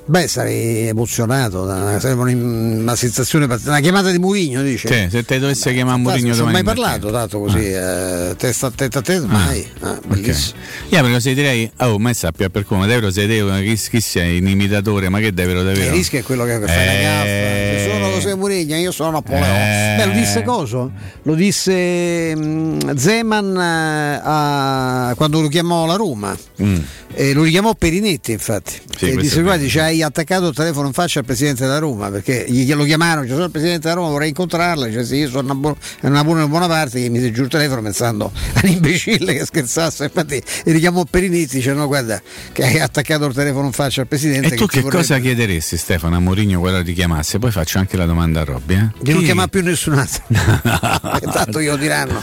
Beh, 0.07 0.29
sarei 0.29 0.89
emozionato, 0.89 1.65
da- 1.65 1.99
sarebbe 1.99 2.21
un- 2.31 2.81
una 2.83 2.95
sensazione. 2.95 3.47
Una 3.65 3.81
chiamata 3.81 4.11
di 4.11 4.19
Mourinho, 4.19 4.61
dice. 4.63 4.87
Sì, 4.87 5.09
se 5.11 5.25
te 5.25 5.39
dovesse 5.39 5.73
chiamare 5.73 5.97
Fantastico, 6.03 6.27
Mourinho 6.27 6.29
non 6.29 6.37
ci 6.37 6.41
ho 6.43 6.53
mai 6.53 6.63
parlato 6.63 7.11
tanto 7.11 7.39
così, 7.41 7.73
eh, 7.73 8.35
testa 8.37 8.67
a 8.67 8.71
testa 8.71 8.99
a 8.99 9.03
testa, 9.03 9.27
mai. 9.27 9.67
Ah, 9.81 9.99
bellissimo. 10.07 10.59
Io 10.91 11.03
però 11.03 11.19
se 11.19 11.33
direi, 11.33 11.71
oh, 11.79 11.99
ma 11.99 12.13
sappia 12.13 12.51
per 12.51 12.67
come, 12.67 12.87
davvero 12.87 13.11
sei 13.11 13.27
te, 13.27 13.63
chi, 13.65 13.89
chi 13.89 14.01
sei, 14.03 14.41
un 14.41 14.49
imitatore, 14.49 15.09
ma 15.09 15.21
che 15.21 15.33
davvero 15.33 15.61
Il 15.61 15.67
davvero? 15.69 15.95
rischio 15.95 16.19
è 16.19 16.23
quello 16.23 16.45
che 16.45 16.61
fa 16.61 16.67
Eh. 16.67 16.99
una 17.01 17.89
gaffa. 17.89 17.94
Se 18.15 18.21
sono 18.21 18.35
cose 18.35 18.35
Mourinho, 18.37 18.77
io 18.77 18.93
sono 18.93 19.11
Napoleone. 19.11 19.95
Eh. 19.95 19.97
Beh, 19.99 20.07
lo 20.07 20.13
disse 20.13 20.43
coso? 20.43 20.91
Lo 21.23 21.35
disse 21.35 22.35
mm, 22.37 22.79
Zeman 22.97 23.57
eh, 23.57 24.21
a- 24.23 25.13
quando 25.17 25.41
lo 25.41 25.49
chiamò 25.49 25.87
la 25.87 25.97
Roma. 25.97 26.37
Mm. 26.63 26.77
E 27.17 27.33
lo 27.33 27.45
richiamò 27.45 27.75
Perinetti, 27.75 28.33
infatti. 28.33 28.73
Sì, 28.99 29.11
e 29.11 29.17
disse: 29.17 29.41
Guardi, 29.43 29.69
ci 29.69 29.79
hai 29.79 30.03
attaccato 30.03 30.49
il 30.49 30.55
telefono 30.55 30.89
in 30.89 30.93
faccia 30.93 31.21
al 31.21 31.25
presidente 31.25 31.63
della 31.63 31.79
Roma 31.79 32.11
perché 32.11 32.45
gli- 32.49 32.65
glielo 32.65 32.83
chiamarono. 32.85 33.23
Dice: 33.23 33.35
Sono 33.35 33.45
il 33.47 33.51
presidente 33.53 33.83
della 33.89 33.95
Roma, 34.01 34.09
vorrei 34.11 34.29
incontrarla. 34.31 34.87
Dice: 34.87 35.05
Sì, 35.05 35.17
io 35.17 35.29
sono 35.29 35.43
una, 35.45 35.55
buona- 35.55 35.77
una 36.01 36.25
buona, 36.25 36.49
buona 36.49 36.67
parte. 36.67 36.99
Gli 36.99 37.09
mise 37.11 37.31
giù 37.31 37.43
il 37.43 37.49
telefono 37.49 37.83
pensando 37.83 38.33
all'imbecille 38.61 39.33
che 39.33 39.45
scherzasse. 39.45 40.05
Infatti, 40.05 40.43
e 40.65 40.73
richiamò 40.73 41.05
Perinetti. 41.09 41.57
Dice: 41.57 41.73
No, 41.73 41.87
guarda, 41.87 42.21
che 42.51 42.65
hai 42.65 42.81
attaccato 42.81 43.27
il 43.27 43.35
telefono 43.35 43.67
in 43.67 43.73
faccia 43.73 44.01
al 44.01 44.09
presidente. 44.09 44.55
E 44.55 44.57
tu 44.57 44.67
ti 44.67 44.77
che 44.77 44.81
vorrebbe- 44.81 45.03
cosa 45.07 45.19
chiederesti 45.21 45.77
Stefano 45.77 46.17
a 46.17 46.19
Mourinho 46.19 46.59
quando 46.59 46.83
ti 46.83 46.95
chiamasse? 46.95 47.39
Poi 47.39 47.53
faccio 47.53 47.79
anche 47.79 47.97
la 47.97 48.04
domanda 48.07 48.41
a 48.41 48.45
Robby. 48.45 48.75
Eh? 48.75 48.89
Di 49.01 49.11
non 49.11 49.21
Chi- 49.21 49.25
chiamare 49.27 49.49
più 49.49 49.63
nessun 49.63 49.99
altro. 49.99 50.23
Intanto 51.23 51.61
glielo 51.61 51.77
diranno. 51.77 52.23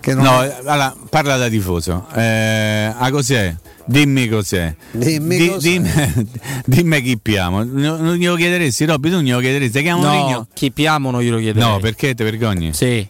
Che 0.00 0.14
non 0.14 0.24
No, 0.24 0.42
eh, 0.42 0.54
allora, 0.64 0.94
parla 1.10 1.36
da 1.36 1.48
tifoso. 1.48 2.06
Eh, 2.14 2.92
ah, 2.96 3.10
cos'è? 3.10 3.54
Dimmi 3.84 4.28
cos'è. 4.28 4.74
Dimmi 4.92 5.36
Di- 5.36 5.48
cos'è. 5.48 5.68
Dimmi, 5.68 5.90
dimmi 6.64 7.02
chi 7.02 7.18
piamo. 7.18 7.62
Non 7.64 8.00
non 8.00 8.14
glielo 8.14 8.34
chiederesti, 8.36 8.84
Robby? 8.86 9.08
Tu 9.10 9.16
non 9.16 9.24
glielo 9.24 9.40
chiederesti? 9.40 9.76
Ti 9.78 9.82
chiamo 9.84 10.02
No, 10.02 10.12
Mourinho? 10.14 10.46
chi 10.54 10.70
piamo 10.72 11.10
non 11.10 11.20
glielo 11.22 11.38
chiederei. 11.38 11.68
No, 11.68 11.78
perché 11.80 12.14
ti 12.14 12.22
vergogni? 12.22 12.72
Sì. 12.72 13.06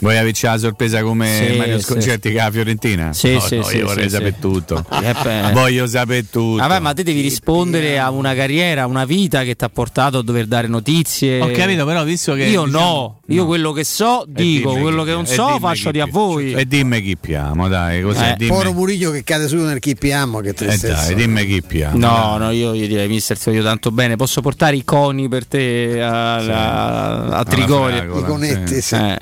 Vuoi 0.00 0.16
averci 0.16 0.46
la 0.46 0.56
sorpresa 0.56 1.02
come 1.02 1.46
Sì, 1.50 1.56
Mario 1.56 1.78
sì. 1.78 1.84
Sconcerti 1.84 2.30
che 2.30 2.36
la 2.36 2.50
Fiorentina? 2.50 3.12
Sì, 3.12 3.34
no, 3.34 3.40
sì, 3.40 3.56
no, 3.58 3.62
sì, 3.64 3.76
io 3.76 3.86
vorrei 3.86 4.04
sì, 4.04 4.10
sapere 4.10 4.32
sì. 4.34 4.40
tutto. 4.40 4.84
Eh. 5.10 5.50
Voglio 5.52 5.86
sapere 5.86 6.28
tutto. 6.28 6.56
Vabbè, 6.56 6.78
ma 6.78 6.92
te 6.94 7.02
devi 7.02 7.20
rispondere 7.20 7.98
a 7.98 8.10
una 8.10 8.34
carriera, 8.34 8.82
a 8.82 8.86
una 8.86 9.04
vita 9.04 9.42
che 9.42 9.56
ti 9.56 9.64
ha 9.64 9.68
portato 9.68 10.18
a 10.18 10.22
dover 10.22 10.46
dare 10.46 10.68
notizie. 10.68 11.40
Ho 11.40 11.50
capito, 11.50 11.84
però 11.84 12.04
visto 12.04 12.34
che 12.34 12.44
Io 12.44 12.64
diciamo- 12.64 12.84
no, 12.84 13.20
io 13.26 13.46
quello 13.46 13.72
che 13.72 13.84
so 13.84 14.24
dico, 14.26 14.72
quello 14.74 15.04
che 15.04 15.12
non 15.12 15.26
so 15.26 15.58
faccio 15.58 15.90
di 15.90 16.00
a 16.00 16.06
voi. 16.06 16.52
E 16.52 16.66
dimmi 16.66 17.02
chi 17.02 17.16
piamo, 17.16 17.68
dai, 17.68 18.02
così. 18.02 18.22
Eh, 18.22 18.34
dimmi. 18.36 18.50
Poro 18.50 18.72
Murigno 18.72 19.10
che 19.10 19.22
cade 19.24 19.48
subito 19.48 19.68
nel 19.68 19.78
chi 19.80 19.96
piamo, 19.96 20.40
che 20.40 20.54
Eh, 20.58 20.76
dai, 20.78 21.14
dimmi 21.14 21.44
chi 21.46 21.62
piamo. 21.62 21.98
No, 21.98 22.36
no, 22.38 22.50
io 22.50 22.74
gli 22.74 22.86
direi, 22.86 23.08
mister, 23.08 23.38
ti 23.38 23.50
voglio 23.50 23.62
tanto 23.62 23.90
bene. 23.90 24.16
Posso 24.16 24.40
portare 24.40 24.76
i 24.76 24.84
coni 24.84 25.28
per 25.28 25.46
te 25.46 26.00
a, 26.00 26.34
a, 26.36 27.24
a 27.38 27.44
Trigoria? 27.44 28.04
I 28.04 28.22
conetti, 28.24 28.80
sì. 28.80 28.94
Eh, 28.94 29.18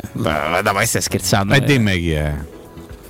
dai, 0.73 0.81
ma 0.81 0.87
stai 0.87 1.03
scherzando? 1.03 1.55
E 1.55 1.57
eh. 1.57 1.61
dimmi 1.61 1.99
chi 1.99 2.13
è. 2.13 2.35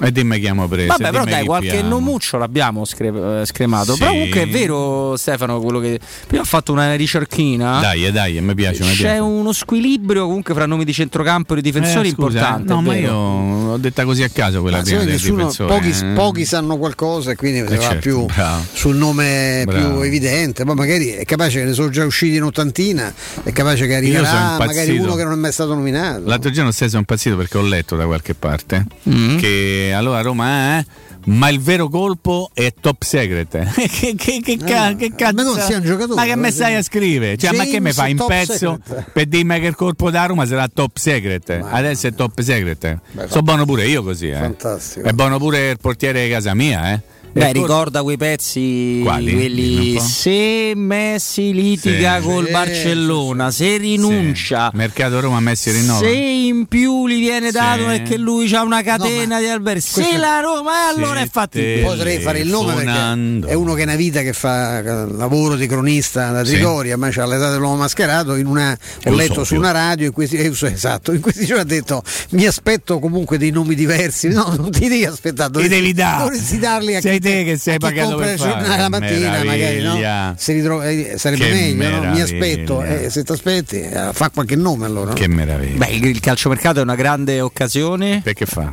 E 0.01 0.13
dimmi 0.13 0.33
chi 0.35 0.37
abbiamo 0.47 0.69
preso. 0.69 0.89
Vabbè, 0.97 1.11
però 1.11 1.25
dai, 1.25 1.45
qualche 1.45 1.69
piamo. 1.71 1.89
nomuccio 1.89 2.37
l'abbiamo 2.39 2.85
scre- 2.85 3.41
eh, 3.41 3.47
scremato. 3.47 3.93
Sì. 3.95 3.99
Però 3.99 4.11
comunque 4.13 4.43
è 4.43 4.49
vero, 4.49 5.17
Stefano, 5.17 5.61
quello 5.61 5.81
che. 5.81 5.99
Prima 6.27 6.43
ho 6.43 6.47
fatto 6.47 6.73
una 6.73 6.95
ricerchina. 6.95 7.81
Dai, 7.81 8.11
dai, 8.13 8.41
mi 8.41 8.55
piace. 8.55 8.83
mi 8.85 8.91
C'è 8.91 8.97
piace. 9.03 9.19
uno 9.19 9.53
squilibrio 9.53 10.27
comunque 10.27 10.55
fra 10.55 10.67
nomi 10.67 10.85
di 10.85 10.93
centrocampo 10.93 11.53
e 11.55 11.57
di 11.57 11.63
difensori 11.63 12.09
Eh, 12.09 12.13
scusa, 12.13 12.27
importante. 12.39 12.73
No, 12.73 12.79
è 12.81 12.83
ma 12.83 12.97
io 12.97 13.13
ho 13.15 13.77
detta 13.79 14.05
così 14.05 14.23
a 14.23 14.29
caso 14.29 14.61
quella 14.61 14.79
Ma 14.79 14.83
prima 14.85 15.05
del 15.05 15.19
difensore. 15.19 15.69
pochi, 15.75 15.89
eh. 15.91 16.05
pochi 16.15 16.45
sanno 16.45 16.77
qualcosa 16.79 17.33
e 17.33 17.35
quindi 17.37 17.67
si 17.67 17.73
Eh, 17.75 17.77
va 17.77 17.83
certo, 17.83 17.99
più 17.99 18.25
bravo. 18.27 18.63
sul 18.73 18.97
nome 18.97 19.63
Bravo. 19.67 19.95
più 19.95 20.01
evidente. 20.03 20.65
Poi 20.65 20.75
magari 20.75 21.09
è 21.11 21.25
capace 21.25 21.59
che 21.59 21.65
ne 21.65 21.73
sono 21.73 21.89
già 21.91 22.05
usciti 22.05 22.37
in 22.37 22.43
ottantina, 22.45 23.13
è 23.43 23.53
capace 23.53 23.87
che 23.87 23.95
arriverà 23.97 24.57
magari 24.59 24.97
uno 24.99 25.15
che 25.15 25.25
non 25.25 25.33
è 25.33 25.37
mai 25.37 25.53
stato 25.53 25.75
nominato. 25.75 26.23
L'altro 26.25 26.51
giorno 26.51 26.71
stesso 26.71 26.91
sono 26.91 27.01
impazzito 27.01 27.37
perché 27.37 27.59
ho 27.59 27.63
letto 27.63 27.97
da 27.97 28.07
qualche 28.07 28.35
parte 28.35 28.87
Mm. 29.09 29.39
che 29.39 29.88
allora 29.93 30.21
Roma 30.21 30.79
eh, 30.79 30.85
ma 31.29 31.49
il 31.49 31.61
vero 31.61 31.89
colpo 31.89 32.51
è 32.55 32.73
top 32.79 33.03
secret. 33.03 33.73
che, 33.89 34.15
che, 34.15 34.41
che, 34.43 34.57
ca- 34.57 34.95
che 34.95 35.13
cazzo? 35.15 35.35
ma 35.35 35.43
non 35.43 35.59
sia 35.61 35.77
un 35.77 35.83
giocatore, 35.83 36.15
Ma 36.15 36.25
che 36.25 36.37
me 36.37 36.49
eh, 36.49 36.53
stai 36.53 36.75
a 36.75 36.83
scrivere? 36.83 37.37
Cioè, 37.37 37.55
ma 37.55 37.65
che 37.65 37.81
mi 37.81 37.91
James 37.91 37.95
fai 37.95 38.11
in 38.13 38.25
pezzo 38.27 38.81
secret. 38.85 39.11
per 39.13 39.27
dirmi 39.27 39.61
che 39.61 39.67
il 39.67 39.75
colpo 39.75 40.11
da 40.11 40.27
Roma 40.27 40.47
sarà 40.47 40.69
top 40.69 40.97
secret? 40.97 41.61
Adesso 41.63 42.07
è 42.07 42.15
top 42.15 42.41
secret. 42.41 42.99
Sono 43.29 43.43
buono 43.43 43.65
pure 43.67 43.87
io 43.87 44.03
così, 44.03 44.29
eh. 44.29 44.37
Fantastico. 44.37 45.07
È 45.07 45.13
buono 45.13 45.39
pure 45.39 45.71
il 45.71 45.79
portiere 45.81 46.25
di 46.25 46.31
casa 46.31 46.55
mia, 46.55 46.93
eh. 46.93 47.01
Beh, 47.39 47.53
ricorda 47.53 48.03
quei 48.03 48.17
pezzi, 48.17 49.01
Quali? 49.03 49.33
Quelli 49.33 50.01
se 50.01 50.73
Messi 50.75 51.53
litiga 51.53 52.19
Sì. 52.21 52.27
col 52.27 52.49
Barcellona, 52.51 53.51
se 53.51 53.77
rinuncia, 53.77 54.71
Mercato 54.75 55.21
Roma 55.21 55.41
Messi 55.41 55.71
rinnova. 55.71 56.01
se 56.01 56.11
in 56.11 56.67
più 56.67 57.07
gli 57.07 57.21
viene 57.21 57.51
dato 57.51 57.85
perché 57.85 58.17
lui 58.17 58.53
ha 58.55 58.63
una 58.63 58.83
catena 58.83 59.39
di 59.39 59.47
alberghi, 59.47 59.81
se 59.81 60.17
la 60.17 60.41
Roma 60.41 60.73
eh, 60.91 60.95
allora 60.97 61.21
è 61.21 61.29
fattibile. 61.31 61.83
Potrei 61.83 62.21
fare 62.21 62.41
il 62.41 62.49
nome 62.49 62.75
perché 62.75 63.47
è 63.49 63.55
uno 63.55 63.75
che 63.75 63.81
è 63.83 63.85
una 63.85 63.95
vita 63.97 64.21
che 64.23 64.33
fa 64.33 64.79
eh, 64.79 64.83
lavoro 65.13 65.55
di 65.55 65.67
cronista 65.67 66.31
da. 66.33 66.43
Trigoria, 66.43 66.97
ma 66.97 67.09
c'ha 67.11 67.27
l'età 67.27 67.51
dell'uomo 67.51 67.77
mascherato. 67.77 68.35
In 68.35 68.47
una, 68.47 68.77
ho 69.05 69.13
letto 69.13 69.45
su 69.45 69.55
una 69.55 69.71
radio 69.71 70.07
in 70.07 70.13
questi, 70.13 70.37
eh, 70.37 70.51
esatto, 70.73 71.13
in 71.13 71.21
questi 71.21 71.45
giorni 71.47 71.63
ha 71.63 71.65
detto 71.67 72.03
mi 72.31 72.47
aspetto 72.47 72.99
comunque 72.99 73.39
dei 73.39 73.51
nomi 73.51 73.75
diversi. 73.75 74.29
No, 74.29 74.55
non 74.57 74.71
ti 74.71 74.89
devi 74.89 75.05
aspettare, 75.05 75.61
Li 75.61 75.69
devi 75.69 75.93
dare. 75.93 76.25
dovresti 76.25 76.59
darli 76.59 76.97
a 76.97 77.01
chi, 77.01 77.19
te 77.33 77.45
che 77.45 77.57
sei 77.59 77.79
pagato 77.79 78.17
per 78.17 78.39
fare. 78.39 78.77
la 78.79 78.89
mattina, 78.89 79.31
magari 79.45 79.77
no? 79.83 79.95
Meraviglia. 79.95 80.35
Se 80.37 80.53
ritrova- 80.53 80.89
eh, 80.89 81.15
sarebbe 81.17 81.45
Che 81.47 81.51
meglio, 81.53 81.67
no? 81.67 81.73
mi 81.73 81.77
meraviglia. 82.01 82.25
aspetto. 82.25 82.83
eh, 82.83 83.11
se 83.11 83.25
ti 83.25 83.33
aspetti, 83.33 83.81
eh, 83.81 84.11
fa 84.13 84.31
qualche 84.31 84.57
nome 84.57 84.87
allora. 84.87 85.09
no? 85.11 85.15
Che 85.15 85.29
meraviglia. 85.29 85.77
Beh, 85.79 85.91
il, 85.93 86.05
il 86.07 86.21
calciomercato 86.21 86.81
è 86.81 86.83
una 86.83 86.95
grande 86.95 87.41
occasione. 87.41 88.21
Perché 88.23 88.47
fa? 88.47 88.71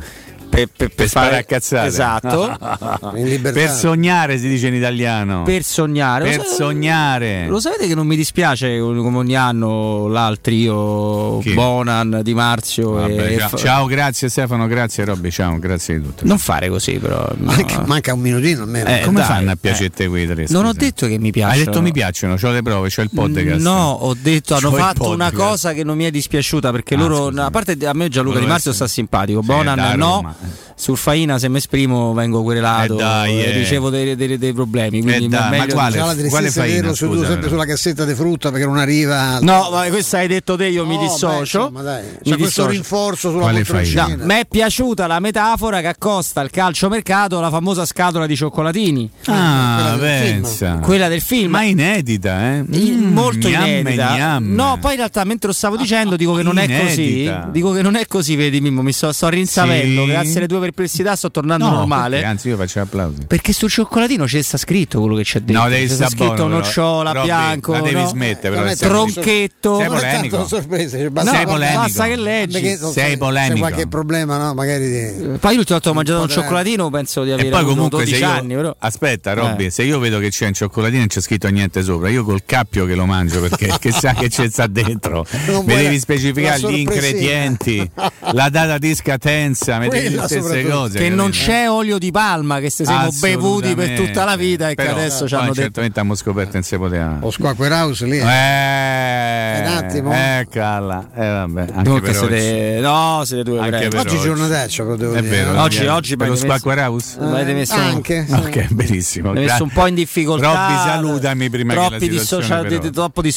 Per, 0.48 0.68
per, 0.74 0.94
Per 0.94 1.08
fare- 1.08 1.38
a 1.38 1.42
cazzate. 1.44 1.86
Esatto. 1.86 2.56
per 3.52 3.70
sognare 3.70 4.38
si 4.38 4.48
dice 4.48 4.68
in 4.68 4.74
italiano. 4.74 5.42
per 5.42 5.62
sognare. 5.62 6.24
Per 6.30 6.36
Lo 6.38 6.44
sognare. 6.44 7.46
Lo 7.46 7.60
sapete 7.60 7.86
che 7.86 7.94
non 7.94 8.06
mi 8.06 8.16
dispiace 8.16 8.78
come 8.78 9.16
ogni 9.18 9.36
anno 9.36 10.08
l'altri 10.08 10.60
io, 10.62 11.38
Chi? 11.38 11.52
Bonan, 11.52 12.20
Di 12.22 12.32
Marzio 12.34 12.90
Vabbè, 12.92 13.32
e 13.32 13.38
ciao. 13.38 13.56
Ciao, 13.58 13.86
grazie 13.86 14.28
Stefano, 14.28 14.66
grazie 14.66 15.04
Robby, 15.04 15.30
ciao, 15.30 15.58
grazie 15.58 15.98
di 15.98 16.04
tutto. 16.06 16.24
Non 16.26 16.38
fare 16.38 16.68
così 16.68 16.98
però. 16.98 17.28
no. 17.36 17.50
Manca, 17.52 17.82
manca 17.86 18.14
un 18.14 18.20
minutino 18.20 18.62
almeno. 18.62 18.88
Eh, 18.88 19.02
come 19.04 19.18
dai, 19.20 19.28
fanno 19.28 19.50
a 19.50 19.52
eh. 19.52 19.56
piacere 19.56 20.08
quei 20.08 20.26
tre? 20.26 20.46
Non 20.48 20.64
ho 20.64 20.68
scusa? 20.72 20.78
detto 20.78 21.06
che 21.06 21.18
mi 21.18 21.30
piacciono. 21.32 21.58
Hai 21.58 21.64
detto 21.64 21.82
mi 21.82 21.92
piacciono, 21.92 22.36
ho 22.40 22.50
le 22.50 22.62
prove, 22.62 22.88
c'ho 22.88 23.02
il 23.02 23.10
podcast. 23.12 23.60
No, 23.60 23.90
ho 23.92 24.14
detto 24.18 24.54
hanno 24.54 24.70
C'ho 24.70 24.76
il 24.76 24.82
fatto 24.82 25.10
una 25.10 25.32
cosa 25.32 25.72
che 25.72 25.84
non 25.84 25.96
mi 25.96 26.04
è 26.04 26.10
dispiaciuta 26.10 26.70
perché 26.70 26.94
Ah, 26.94 26.98
loro, 26.98 27.28
scusa. 27.28 27.44
a 27.46 27.50
parte 27.50 27.76
a 27.86 27.92
me 27.92 28.08
Gianluca 28.08 28.38
Di 28.38 28.46
Marzio 28.46 28.72
sta 28.72 28.86
simpatico, 28.86 29.40
Sì, 29.40 29.46
Bonan 29.46 29.96
no. 29.96 30.06
Roma. 30.06 30.35
Sul 30.78 30.96
Faina 30.98 31.38
se 31.38 31.48
mi 31.48 31.56
esprimo 31.56 32.12
vengo 32.12 32.42
querelato 32.42 32.94
Eh 32.94 32.98
dai, 32.98 33.40
e 33.42 33.48
eh. 33.48 33.50
ricevo 33.52 33.88
dei, 33.88 34.14
dei- 34.14 34.36
dei 34.36 34.52
problemi. 34.52 35.00
Quindi 35.00 35.24
Eh 35.24 35.28
dai, 35.28 35.58
ma 35.58 35.66
quale- 35.66 35.96
la 35.96 36.14
quale 36.28 36.50
faina, 36.50 36.94
scusa, 36.94 37.26
sempre 37.26 37.48
sulla 37.48 37.64
cassetta 37.64 38.04
di 38.04 38.14
frutta 38.14 38.50
perché 38.50 38.66
non 38.66 38.76
arriva. 38.76 39.38
No, 39.40 39.68
ma 39.70 39.86
questo 39.88 40.16
hai 40.16 40.26
detto 40.28 40.54
te, 40.56 40.66
io 40.66 40.84
mi 40.84 40.94
No, 40.96 41.00
beh, 41.00 41.06
dissocio. 41.06 41.40
insomma, 41.70 41.82
c'è 41.82 42.02
Mi 42.02 42.12
questo 42.22 42.36
dissocio. 42.36 42.68
rinforzo 42.68 43.30
sulla 43.30 43.42
Quale 43.42 43.58
poltroncina. 43.62 44.02
faina? 44.04 44.24
Mi 44.26 44.34
è 44.34 44.46
piaciuta 44.46 45.06
la 45.06 45.18
metafora 45.18 45.80
che 45.80 45.86
accosta 45.86 46.40
al 46.42 46.50
calciomercato 46.50 47.38
alla 47.38 47.50
famosa 47.50 47.86
scatola 47.86 48.26
di 48.26 48.36
cioccolatini. 48.36 49.10
Ah, 49.26 49.94
quella 49.96 49.96
del 49.96 50.18
film. 50.26 50.42
pensa. 50.42 50.78
Quella 50.82 51.08
del 51.08 51.20
film. 51.22 51.50
Ma 51.52 51.62
inedita, 51.62 52.52
eh? 52.52 52.62
Mm, 52.62 53.12
molto 53.14 53.48
gnam 53.48 53.66
inedita. 53.66 54.14
gnam. 54.16 54.52
No, 54.54 54.76
poi 54.78 54.90
in 54.92 54.96
realtà 54.98 55.24
mentre 55.24 55.48
lo 55.48 55.54
stavo 55.54 55.76
dicendo 55.76 56.16
dico 56.16 56.34
che 56.34 56.42
non 56.42 56.58
è 56.58 56.80
così. 56.84 57.32
Dico 57.50 57.72
che 57.72 57.80
non 57.82 57.96
è 57.96 58.06
così, 58.06 58.36
vedi 58.36 58.60
Mimmo, 58.60 58.82
mi 58.82 58.92
sto, 58.92 59.10
sto 59.12 59.28
rinsavendo, 59.30 60.02
Sì. 60.04 60.08
grazie 60.10 60.25
alle 60.36 60.46
tue 60.48 60.58
perplessità 60.60 61.14
sto 61.16 61.30
tornando 61.30 61.64
No, 61.66 61.70
normale. 61.76 62.10
perché, 62.16 62.26
Anzi, 62.26 62.48
io 62.48 62.56
faccio 62.56 62.80
applausi. 62.80 63.24
Perché 63.26 63.52
sul 63.52 63.70
cioccolatino 63.70 64.24
c'è 64.24 64.42
sta 64.42 64.56
scritto 64.58 65.00
quello 65.00 65.16
che 65.16 65.22
c'è 65.22 65.40
dentro. 65.40 65.64
No, 65.64 65.70
devi 65.70 65.86
c'è 65.86 65.94
stare 65.94 66.10
scritto 66.10 66.24
buono, 66.26 66.44
però. 66.46 66.58
nocciola, 66.58 67.12
Robby, 67.12 67.26
bianco, 67.26 67.72
la 67.72 67.80
devi 67.80 67.94
no? 67.94 68.06
smettere, 68.08 68.54
però, 68.56 68.74
tronchetto. 68.74 69.76
Sei 69.78 69.86
polemico. 69.88 70.36
tanto 70.36 70.48
sorpresa, 70.56 70.96
cioè, 70.96 71.04
No, 71.06 71.10
basta, 71.10 71.30
Sei 71.34 71.44
polemico. 71.44 71.80
basta 71.80 72.06
che 72.06 72.16
leggi. 72.16 72.76
Sei 72.92 73.16
polemico. 73.16 73.54
C'è 73.54 73.58
qualche 73.60 73.86
problema, 73.88 74.36
no? 74.38 74.54
Magari 74.54 74.88
di... 74.90 75.38
Poi 75.38 75.54
l'ultima 75.54 75.64
volta 75.78 75.90
ho 75.90 75.94
mangiato 75.94 76.22
un 76.22 76.28
cioccolatino 76.28 76.90
penso 76.90 77.22
di 77.24 77.30
E 77.30 77.32
avere 77.34 77.48
poi 77.50 77.58
avuto 77.60 77.74
comunque 77.74 77.98
12 78.04 78.14
se 78.18 78.24
io, 78.24 78.30
anni, 78.30 78.54
però. 78.54 78.76
aspetta 78.78 79.32
Robby, 79.34 79.64
Eh. 79.66 79.70
se 79.70 79.82
io 79.82 79.98
vedo 79.98 80.18
che 80.18 80.30
c'è 80.30 80.46
un 80.46 80.52
cioccolatino 80.54 80.96
e 80.96 81.00
non 81.00 81.08
c'è 81.08 81.20
scritto 81.20 81.48
niente 81.48 81.82
sopra, 81.82 82.08
io 82.08 82.24
col 82.24 82.42
cappio 82.44 82.86
che 82.86 82.94
lo 82.94 83.06
mangio 83.06 83.40
perché 83.40 83.74
che 83.80 83.92
sa 83.92 84.12
che 84.14 84.28
c'è 84.28 84.48
sta 84.48 84.66
dentro. 84.66 85.24
Mi 85.46 85.74
devi 85.74 85.98
specificare 85.98 86.60
gli 86.60 86.78
ingredienti, 86.78 87.90
la 88.32 88.48
data 88.48 88.78
di 88.78 88.94
scadenza, 88.94 89.78
mi 89.78 89.88
devi 89.88 90.06
Quella 90.08 90.15
le 90.20 90.26
stesse 90.26 90.42
soprattutto. 90.42 90.74
cose. 90.76 90.98
Che 90.98 91.08
non 91.08 91.30
c'è 91.30 91.70
olio 91.70 91.98
di 91.98 92.10
palma 92.10 92.58
che 92.60 92.70
se 92.70 92.84
siamo 92.84 93.08
bevuti 93.20 93.74
per 93.74 93.90
tutta 93.92 94.24
la 94.24 94.36
vita 94.36 94.66
e 94.70 94.74
che 94.74 94.82
Però, 94.84 94.96
adesso 94.96 95.26
ci 95.28 95.34
hanno 95.34 95.44
detto. 95.48 95.60
certamente 95.62 95.98
abbiamo 96.00 96.16
scoperto 96.16 96.58
che 96.58 96.62
si 96.64 96.76
poteva. 96.76 97.18
Lo 97.20 97.30
Squacquer 97.30 97.72
House 97.72 98.04
lì. 98.06 98.18
Eh, 98.18 98.22
Un 98.22 99.66
attimo. 99.66 100.12
Eccola. 100.12 101.08
Eh, 101.14 101.26
vabbè, 101.28 101.60
anche 101.74 102.00
per 102.00 102.10
oggi. 102.10 102.14
siete, 102.14 102.78
no, 102.80 103.22
siete 103.24 103.42
due 103.42 103.58
Anche 103.60 103.88
per 103.88 104.00
Oggi 104.00 104.18
giornataccia, 104.18 104.82
però 104.84 104.96
devo 104.96 105.14
È 105.14 105.20
dire. 105.22 105.36
vero. 105.44 105.60
Oggi- 105.62 105.82
eh, 105.84 105.88
oggi 105.88 106.16
per 106.16 106.28
lo 106.28 106.36
Squacquer 106.36 106.78
House? 106.78 107.16
Eh, 107.20 107.24
avete 107.24 107.52
messo 107.54 107.74
Anche. 107.74 108.26
Ok, 108.30 108.66
benissimo. 108.74 109.32
Mi 109.32 109.38
hai 109.40 109.44
messo 109.46 109.62
un 109.62 109.70
po' 109.70 109.86
in 109.86 109.94
difficoltà. 109.94 110.46
Robby, 110.46 110.74
salutami 110.90 111.50
prima 111.50 111.72
che 111.74 111.78
la 111.78 111.86
troppi 111.88 112.04
situazione 112.10 112.42
dissocia- 112.62 112.78
di- 112.80 112.90
troppo 112.90 113.20
che 113.22 113.32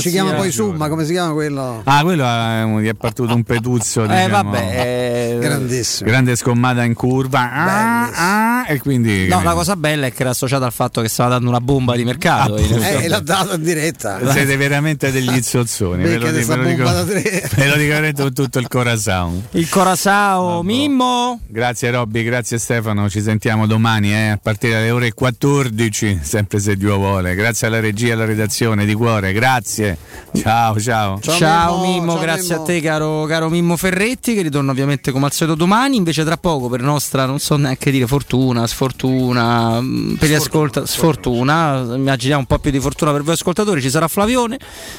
ci 0.00 0.10
chiama 0.10 0.32
eh. 0.32 0.36
poi 0.36 0.50
Summa, 0.50 0.88
come 0.88 1.04
si 1.04 1.12
chiama 1.12 1.32
quello? 1.32 1.80
Ah, 1.84 2.02
quello 2.02 2.24
eh, 2.24 2.82
gli 2.82 2.88
è 2.88 2.94
partito 2.94 3.34
un 3.34 3.42
petuzzo. 3.42 4.04
Eh, 4.04 4.08
diciamo. 4.08 4.28
vabbè. 4.28 5.34
eh, 5.34 5.38
Grandissimo. 5.40 6.10
Grande 6.14 6.36
scommata 6.36 6.84
in 6.84 6.94
curva. 6.94 7.50
Ah, 7.50 8.60
ah, 8.60 8.64
e 8.68 8.78
quindi. 8.78 9.26
No, 9.26 9.42
la 9.42 9.52
cosa 9.52 9.74
bella 9.74 10.06
è 10.06 10.12
che 10.12 10.20
era 10.20 10.30
associata 10.30 10.64
al 10.64 10.72
fatto 10.72 11.00
che 11.00 11.08
stava 11.08 11.30
dando 11.30 11.48
una 11.48 11.60
bomba 11.60 11.96
di 11.96 12.04
mercato. 12.04 12.56
effetti. 12.56 13.04
Eh, 13.04 13.08
l'ha 13.08 13.18
dato 13.18 13.56
in 13.56 13.64
diretta. 13.64 14.20
Siete 14.30 14.56
veramente 14.56 15.10
degli 15.10 15.42
zozzoni. 15.42 16.04
Ve 16.04 16.18
lo, 16.18 16.30
ve 16.30 16.44
lo 16.44 16.62
dico, 16.62 16.84
ve 17.04 17.66
lo 17.66 17.76
dico 17.76 18.22
con 18.22 18.32
tutto 18.32 18.60
il 18.60 18.68
corazon. 18.68 19.42
Il 19.50 19.68
Corazao 19.68 20.62
Mimmo. 20.62 21.40
Grazie 21.48 21.90
Robby, 21.90 22.22
grazie 22.22 22.58
Stefano, 22.58 23.10
ci 23.10 23.20
sentiamo 23.20 23.66
domani 23.66 24.12
eh, 24.12 24.28
a 24.28 24.38
partire 24.40 24.74
dalle 24.74 24.90
ore 24.92 25.12
14, 25.12 26.20
sempre 26.22 26.60
se 26.60 26.76
Dio 26.76 26.96
vuole. 26.96 27.34
Grazie 27.34 27.66
alla 27.66 27.80
regia 27.80 28.10
e 28.10 28.12
alla 28.12 28.24
redazione 28.24 28.84
di 28.84 28.94
cuore, 28.94 29.32
grazie. 29.32 29.98
Ciao 30.32 30.78
ciao. 30.78 31.18
Ciao, 31.20 31.80
Mimmo, 31.80 31.92
Mimmo, 31.92 32.12
ciao 32.12 32.20
grazie 32.20 32.50
Mimmo. 32.50 32.62
a 32.62 32.66
te 32.66 32.80
caro, 32.80 33.24
caro 33.24 33.48
Mimmo 33.48 33.76
Ferretti 33.76 34.34
che 34.34 34.42
ritorna 34.42 34.70
ovviamente 34.70 35.10
come 35.10 35.26
al 35.26 35.32
solito 35.32 35.56
domani, 35.56 35.96
invece 36.04 36.22
tra 36.24 36.36
poco 36.36 36.68
per 36.68 36.82
nostra, 36.82 37.24
non 37.24 37.38
so 37.38 37.56
neanche 37.56 37.90
dire 37.90 38.06
fortuna, 38.06 38.66
sfortuna, 38.66 39.80
mh, 39.80 40.16
per 40.18 40.28
gli 40.28 40.34
ascoltatori, 40.34 40.86
sfortuna, 40.86 41.78
immaginiamo 41.94 42.40
un 42.40 42.46
po' 42.46 42.58
più 42.58 42.70
di 42.70 42.78
fortuna 42.78 43.10
per 43.10 43.22
voi 43.22 43.32
ascoltatori, 43.34 43.80
ci 43.80 43.88
sarà 43.88 44.06
Flavione, 44.06 44.58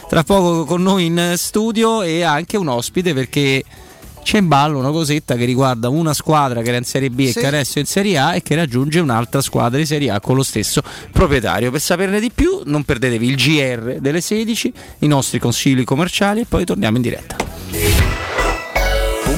tra 0.10 0.23
poco 0.23 0.65
con 0.65 0.82
noi 0.82 1.06
in 1.06 1.34
studio 1.38 2.02
e 2.02 2.23
anche 2.23 2.57
un 2.57 2.68
ospite 2.68 3.14
perché 3.14 3.64
c'è 4.23 4.40
in 4.40 4.48
ballo 4.48 4.80
una 4.80 4.90
cosetta 4.90 5.36
che 5.36 5.45
riguarda 5.45 5.88
una 5.90 6.15
squadra 6.15 6.64
che 6.64 6.69
era 6.69 6.77
in 6.77 6.84
Serie 6.84 7.11
B 7.11 7.19
e 7.19 7.32
Sì. 7.32 7.40
che 7.40 7.45
adesso 7.45 7.77
è 7.77 7.82
in 7.82 7.86
Serie 7.86 8.18
A 8.18 8.34
e 8.36 8.41
che 8.41 8.56
raggiunge 8.56 8.99
un'altra 8.99 9.40
squadra 9.41 9.77
di 9.77 9.86
Serie 9.86 10.10
A 10.10 10.19
con 10.19 10.36
lo 10.36 10.41
stesso 10.41 10.82
proprietario. 11.11 11.69
Per 11.69 11.80
saperne 11.80 12.19
di 12.19 12.32
più 12.34 12.61
non 12.65 12.84
perdetevi 12.84 13.27
il 13.27 13.36
GR 13.36 13.98
delle 13.99 14.22
16, 14.22 14.73
i 14.99 15.07
nostri 15.07 15.38
consigli 15.38 15.84
commerciali 15.84 16.41
e 16.41 16.45
poi 16.49 16.65
torniamo 16.65 16.95
in 16.95 17.03
diretta. 17.03 17.44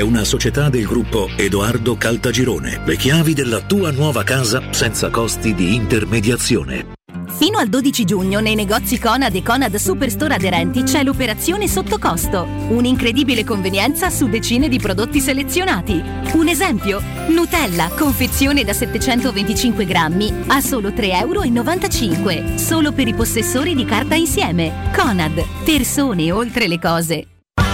una 0.00 0.24
società 0.24 0.68
del 0.68 0.86
gruppo 0.86 1.28
Edoardo 1.36 1.96
Caltagirone. 1.96 2.82
Le 2.84 2.96
chiavi 2.96 3.34
della 3.34 3.60
tua 3.60 3.90
nuova 3.90 4.24
casa 4.24 4.72
senza 4.72 5.10
costi 5.10 5.54
di 5.54 5.74
intermediazione. 5.74 6.98
Fino 7.40 7.58
al 7.58 7.68
12 7.68 8.04
giugno 8.04 8.40
nei 8.40 8.54
negozi 8.54 8.98
Conad 8.98 9.34
e 9.34 9.42
Conad 9.42 9.74
Superstore 9.76 10.34
aderenti 10.34 10.82
c'è 10.82 11.02
l'operazione 11.02 11.68
sotto 11.68 11.98
costo. 11.98 12.42
Un'incredibile 12.68 13.44
convenienza 13.44 14.10
su 14.10 14.28
decine 14.28 14.68
di 14.68 14.78
prodotti 14.78 15.20
selezionati. 15.20 16.02
Un 16.34 16.48
esempio? 16.48 17.00
Nutella, 17.28 17.90
confezione 17.96 18.62
da 18.62 18.74
725 18.74 19.86
grammi 19.86 20.32
a 20.48 20.60
solo 20.60 20.90
3,95 20.90 22.30
euro. 22.30 22.58
Solo 22.58 22.92
per 22.92 23.08
i 23.08 23.14
possessori 23.14 23.74
di 23.74 23.86
carta 23.86 24.14
insieme. 24.14 24.90
Conad, 24.94 25.42
persone 25.64 26.30
oltre 26.30 26.68
le 26.68 26.78
cose. 26.78 27.26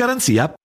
garanzia. 0.00 0.54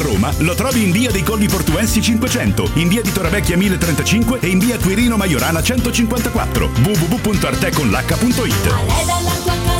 Roma 0.00 0.32
lo 0.38 0.54
trovi 0.54 0.82
in 0.82 0.90
via 0.90 1.10
dei 1.10 1.22
Colli 1.22 1.46
Portuensi 1.46 2.00
500, 2.02 2.70
in 2.74 2.88
via 2.88 3.00
di 3.02 3.12
Torrevecchia 3.12 3.56
1035 3.56 4.40
e 4.40 4.48
in 4.48 4.58
via 4.58 4.76
Quirino 4.78 5.16
Maiorana 5.16 5.62
154. 5.62 6.70
www.arteconlh.it 6.82 9.79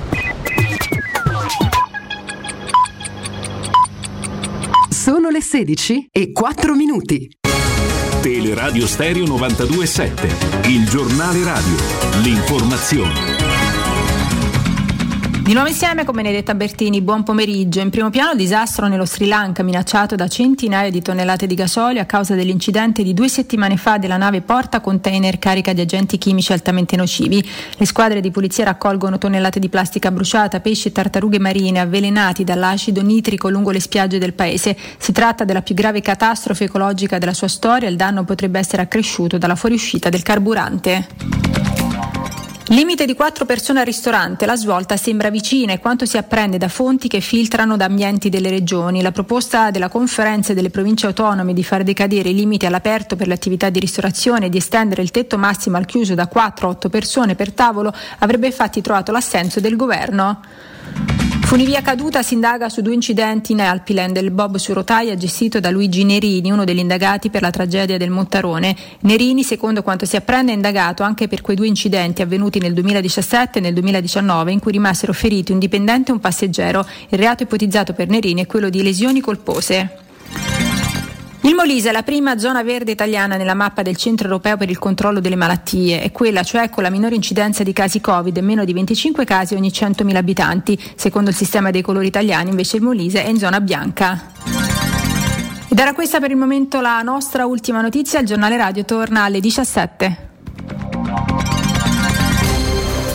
Sono 5.01 5.29
le 5.29 5.41
16 5.41 6.09
e 6.11 6.31
4 6.31 6.75
minuti. 6.75 7.27
Teleradio 8.21 8.85
Stereo 8.85 9.25
927, 9.25 10.69
il 10.69 10.87
giornale 10.87 11.43
radio, 11.43 11.75
l'informazione. 12.21 13.50
Di 15.51 15.57
nuovo 15.57 15.69
insieme 15.69 16.05
con 16.05 16.15
Benedetta 16.15 16.55
Bertini, 16.55 17.01
buon 17.01 17.23
pomeriggio. 17.23 17.81
In 17.81 17.89
primo 17.89 18.09
piano 18.09 18.31
il 18.31 18.37
disastro 18.37 18.87
nello 18.87 19.05
Sri 19.05 19.27
Lanka 19.27 19.63
minacciato 19.63 20.15
da 20.15 20.29
centinaia 20.29 20.89
di 20.89 21.01
tonnellate 21.01 21.45
di 21.45 21.55
gasolio 21.55 21.99
a 21.99 22.05
causa 22.05 22.35
dell'incidente 22.35 23.03
di 23.03 23.13
due 23.13 23.27
settimane 23.27 23.75
fa 23.75 23.97
della 23.97 24.15
nave 24.15 24.39
porta 24.39 24.79
container 24.79 25.39
carica 25.39 25.73
di 25.73 25.81
agenti 25.81 26.17
chimici 26.17 26.53
altamente 26.53 26.95
nocivi. 26.95 27.45
Le 27.75 27.85
squadre 27.85 28.21
di 28.21 28.31
polizia 28.31 28.63
raccolgono 28.63 29.17
tonnellate 29.17 29.59
di 29.59 29.67
plastica 29.67 30.09
bruciata, 30.09 30.61
pesci 30.61 30.87
e 30.87 30.93
tartarughe 30.93 31.37
marine 31.37 31.81
avvelenati 31.81 32.45
dall'acido 32.45 33.01
nitrico 33.01 33.49
lungo 33.49 33.71
le 33.71 33.81
spiagge 33.81 34.19
del 34.19 34.31
paese. 34.31 34.77
Si 34.97 35.11
tratta 35.11 35.43
della 35.43 35.61
più 35.61 35.75
grave 35.75 35.99
catastrofe 35.99 36.63
ecologica 36.63 37.17
della 37.17 37.33
sua 37.33 37.49
storia, 37.49 37.89
il 37.89 37.97
danno 37.97 38.23
potrebbe 38.23 38.57
essere 38.57 38.83
accresciuto 38.83 39.37
dalla 39.37 39.57
fuoriuscita 39.57 40.07
del 40.07 40.23
carburante. 40.23 41.07
Limite 42.67 43.05
di 43.05 43.15
quattro 43.15 43.45
persone 43.45 43.79
al 43.79 43.85
ristorante, 43.85 44.45
la 44.45 44.55
svolta 44.55 44.95
sembra 44.95 45.29
vicina 45.29 45.73
e 45.73 45.79
quanto 45.79 46.05
si 46.05 46.17
apprende 46.17 46.57
da 46.57 46.69
fonti 46.69 47.07
che 47.07 47.19
filtrano 47.19 47.75
da 47.75 47.85
ambienti 47.85 48.29
delle 48.29 48.49
regioni. 48.49 49.01
La 49.01 49.11
proposta 49.11 49.71
della 49.71 49.89
conferenza 49.89 50.53
delle 50.53 50.69
province 50.69 51.07
autonome 51.07 51.53
di 51.53 51.63
far 51.63 51.83
decadere 51.83 52.29
i 52.29 52.35
limiti 52.35 52.65
all'aperto 52.65 53.15
per 53.15 53.27
le 53.27 53.33
attività 53.33 53.69
di 53.69 53.79
ristorazione 53.79 54.45
e 54.45 54.49
di 54.49 54.57
estendere 54.57 55.01
il 55.01 55.11
tetto 55.11 55.37
massimo 55.37 55.75
al 55.77 55.85
chiuso 55.85 56.13
da 56.13 56.27
4 56.27 56.67
a 56.67 56.69
8 56.69 56.89
persone 56.89 57.35
per 57.35 57.51
tavolo 57.51 57.93
avrebbe 58.19 58.45
infatti 58.45 58.79
trovato 58.79 59.11
l'assenso 59.11 59.59
del 59.59 59.75
governo. 59.75 60.39
Funivia 61.51 61.81
caduta 61.81 62.23
si 62.23 62.35
indaga 62.35 62.69
su 62.69 62.79
due 62.79 62.93
incidenti 62.93 63.51
in 63.51 63.59
Alpiland, 63.59 64.15
il 64.15 64.31
bob 64.31 64.55
su 64.55 64.71
rotaia 64.71 65.17
gestito 65.17 65.59
da 65.59 65.69
Luigi 65.69 66.05
Nerini, 66.05 66.49
uno 66.49 66.63
degli 66.63 66.79
indagati 66.79 67.29
per 67.29 67.41
la 67.41 67.49
tragedia 67.49 67.97
del 67.97 68.09
Montarone. 68.09 68.73
Nerini, 69.01 69.43
secondo 69.43 69.83
quanto 69.83 70.05
si 70.05 70.15
apprende, 70.15 70.53
è 70.53 70.55
indagato 70.55 71.03
anche 71.03 71.27
per 71.27 71.41
quei 71.41 71.57
due 71.57 71.67
incidenti 71.67 72.21
avvenuti 72.21 72.59
nel 72.59 72.73
2017 72.73 73.57
e 73.57 73.61
nel 73.61 73.73
2019 73.73 74.53
in 74.53 74.59
cui 74.61 74.71
rimasero 74.71 75.11
feriti 75.11 75.51
un 75.51 75.59
dipendente 75.59 76.11
e 76.11 76.13
un 76.13 76.21
passeggero. 76.21 76.87
Il 77.09 77.19
reato 77.19 77.43
ipotizzato 77.43 77.91
per 77.91 78.07
Nerini 78.07 78.43
è 78.43 78.47
quello 78.47 78.69
di 78.69 78.81
lesioni 78.81 79.19
colpose. 79.19 80.60
Il 81.43 81.55
Molise 81.55 81.89
è 81.89 81.91
la 81.91 82.03
prima 82.03 82.37
zona 82.37 82.61
verde 82.61 82.91
italiana 82.91 83.35
nella 83.35 83.55
mappa 83.55 83.81
del 83.81 83.95
Centro 83.95 84.27
Europeo 84.27 84.57
per 84.57 84.69
il 84.69 84.77
controllo 84.77 85.19
delle 85.19 85.35
malattie, 85.35 86.01
è 86.01 86.11
quella 86.11 86.43
cioè 86.43 86.69
con 86.69 86.83
la 86.83 86.91
minore 86.91 87.15
incidenza 87.15 87.63
di 87.63 87.73
casi 87.73 87.99
Covid, 87.99 88.37
meno 88.37 88.63
di 88.63 88.73
25 88.73 89.25
casi 89.25 89.55
ogni 89.55 89.69
100.000 89.69 90.15
abitanti. 90.15 90.79
Secondo 90.95 91.31
il 91.31 91.35
sistema 91.35 91.71
dei 91.71 91.81
colori 91.81 92.05
italiani 92.05 92.51
invece 92.51 92.77
il 92.77 92.83
Molise 92.83 93.23
è 93.23 93.29
in 93.29 93.39
zona 93.39 93.59
bianca. 93.59 94.23
Ed 95.67 95.79
era 95.79 95.93
questa 95.93 96.19
per 96.19 96.29
il 96.29 96.37
momento 96.37 96.79
la 96.79 97.01
nostra 97.01 97.47
ultima 97.47 97.81
notizia, 97.81 98.19
il 98.19 98.27
giornale 98.27 98.57
radio 98.57 98.85
torna 98.85 99.23
alle 99.23 99.39
17. 99.39 100.29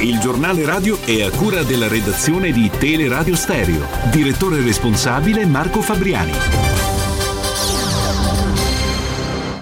Il 0.01 0.19
giornale 0.19 0.65
radio 0.65 0.99
è 1.05 1.23
a 1.23 1.31
cura 1.31 1.63
della 1.63 1.87
redazione 1.87 2.51
di 2.51 2.69
Teleradio 2.77 3.37
Stereo. 3.37 3.87
Direttore 4.11 4.61
responsabile 4.63 5.47
Marco 5.47 5.81
Fabriani. 5.81 6.86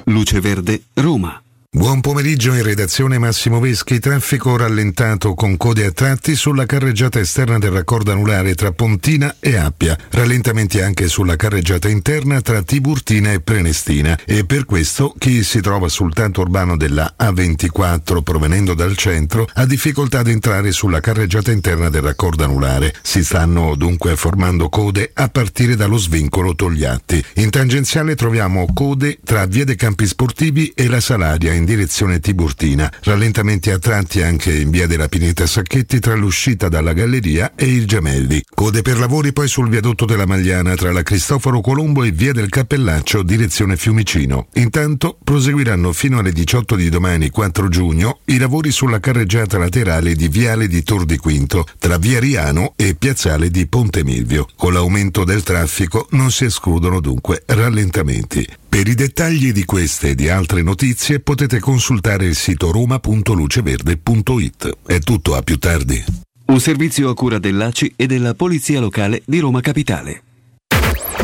Luce 0.06 0.40
Verde, 0.40 0.82
Roma. 0.96 1.43
Buon 1.76 2.00
pomeriggio 2.00 2.54
in 2.54 2.62
redazione 2.62 3.18
Massimo 3.18 3.58
Veschi, 3.58 3.98
traffico 3.98 4.56
rallentato 4.56 5.34
con 5.34 5.56
code 5.56 5.86
a 5.86 5.90
tratti 5.90 6.36
sulla 6.36 6.66
carreggiata 6.66 7.18
esterna 7.18 7.58
del 7.58 7.72
raccordo 7.72 8.12
anulare 8.12 8.54
tra 8.54 8.70
Pontina 8.70 9.34
e 9.40 9.56
Appia, 9.56 9.98
rallentamenti 10.10 10.80
anche 10.80 11.08
sulla 11.08 11.34
carreggiata 11.34 11.88
interna 11.88 12.40
tra 12.42 12.62
Tiburtina 12.62 13.32
e 13.32 13.40
Prenestina 13.40 14.16
e 14.24 14.44
per 14.44 14.66
questo 14.66 15.16
chi 15.18 15.42
si 15.42 15.60
trova 15.60 15.88
sul 15.88 16.14
tanto 16.14 16.42
urbano 16.42 16.76
della 16.76 17.12
A24 17.18 18.22
provenendo 18.22 18.74
dal 18.74 18.96
centro 18.96 19.44
ha 19.52 19.66
difficoltà 19.66 20.20
ad 20.20 20.28
entrare 20.28 20.70
sulla 20.70 21.00
carreggiata 21.00 21.50
interna 21.50 21.88
del 21.88 22.02
raccordo 22.02 22.44
anulare. 22.44 22.94
Si 23.02 23.24
stanno 23.24 23.74
dunque 23.74 24.14
formando 24.14 24.68
code 24.68 25.10
a 25.12 25.28
partire 25.28 25.74
dallo 25.74 25.96
svincolo 25.96 26.54
Togliatti. 26.54 27.24
In 27.34 27.50
tangenziale 27.50 28.14
troviamo 28.14 28.64
code 28.72 29.18
tra 29.24 29.44
Via 29.46 29.64
dei 29.64 29.74
Campi 29.74 30.06
Sportivi 30.06 30.70
e 30.72 30.86
la 30.86 31.00
Salaria 31.00 31.52
in 31.52 31.62
direzione 31.64 32.20
Tiburtina. 32.20 32.92
Rallentamenti 33.02 33.70
a 33.70 33.78
tratti 33.78 34.22
anche 34.22 34.52
in 34.52 34.70
via 34.70 34.86
della 34.86 35.08
Pineta 35.08 35.46
Sacchetti 35.46 35.98
tra 35.98 36.14
l'uscita 36.14 36.68
dalla 36.68 36.92
galleria 36.92 37.52
e 37.54 37.66
il 37.66 37.86
Gemelli. 37.86 38.42
Code 38.54 38.82
per 38.82 38.98
lavori 38.98 39.32
poi 39.32 39.48
sul 39.48 39.68
viadotto 39.68 40.04
della 40.04 40.26
Magliana 40.26 40.74
tra 40.74 40.92
la 40.92 41.02
Cristoforo 41.02 41.60
Colombo 41.60 42.04
e 42.04 42.10
via 42.10 42.32
del 42.32 42.48
Cappellaccio 42.48 43.22
direzione 43.22 43.76
Fiumicino. 43.76 44.48
Intanto 44.54 45.18
proseguiranno 45.22 45.92
fino 45.92 46.18
alle 46.18 46.32
18 46.32 46.76
di 46.76 46.88
domani 46.88 47.30
4 47.30 47.68
giugno 47.68 48.20
i 48.26 48.38
lavori 48.38 48.70
sulla 48.70 49.00
carreggiata 49.00 49.58
laterale 49.58 50.14
di 50.14 50.28
Viale 50.28 50.68
di 50.68 50.82
Tor 50.82 51.04
di 51.04 51.16
Quinto 51.16 51.66
tra 51.78 51.98
via 51.98 52.20
Riano 52.20 52.74
e 52.76 52.94
piazzale 52.94 53.50
di 53.50 53.66
Ponte 53.66 54.04
Milvio. 54.04 54.48
Con 54.56 54.72
l'aumento 54.72 55.24
del 55.24 55.42
traffico 55.42 56.06
non 56.10 56.30
si 56.30 56.44
escludono 56.44 57.00
dunque 57.00 57.42
rallentamenti. 57.46 58.46
Per 58.74 58.88
i 58.88 58.96
dettagli 58.96 59.52
di 59.52 59.64
queste 59.64 60.08
e 60.08 60.16
di 60.16 60.28
altre 60.28 60.60
notizie 60.60 61.20
potete 61.20 61.60
consultare 61.60 62.24
il 62.24 62.34
sito 62.34 62.72
roma.luceverde.it. 62.72 64.78
È 64.84 64.98
tutto 64.98 65.36
a 65.36 65.42
più 65.42 65.58
tardi. 65.58 66.04
Un 66.46 66.58
servizio 66.58 67.08
a 67.08 67.14
cura 67.14 67.38
dell'ACI 67.38 67.92
e 67.94 68.08
della 68.08 68.34
Polizia 68.34 68.80
Locale 68.80 69.22
di 69.26 69.38
Roma 69.38 69.60
Capitale. 69.60 70.24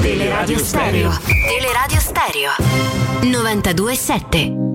Teleradio 0.01 0.59
Stereo. 0.59 1.19
Teleradio 1.25 1.99
Stereo. 1.99 2.53
92.7. 3.23 4.69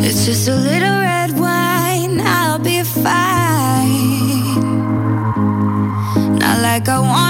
It's 0.00 0.24
just 0.24 0.48
a 0.48 0.54
little 0.54 1.17
like 6.78 6.88
I 6.88 6.98
wanna 7.00 7.27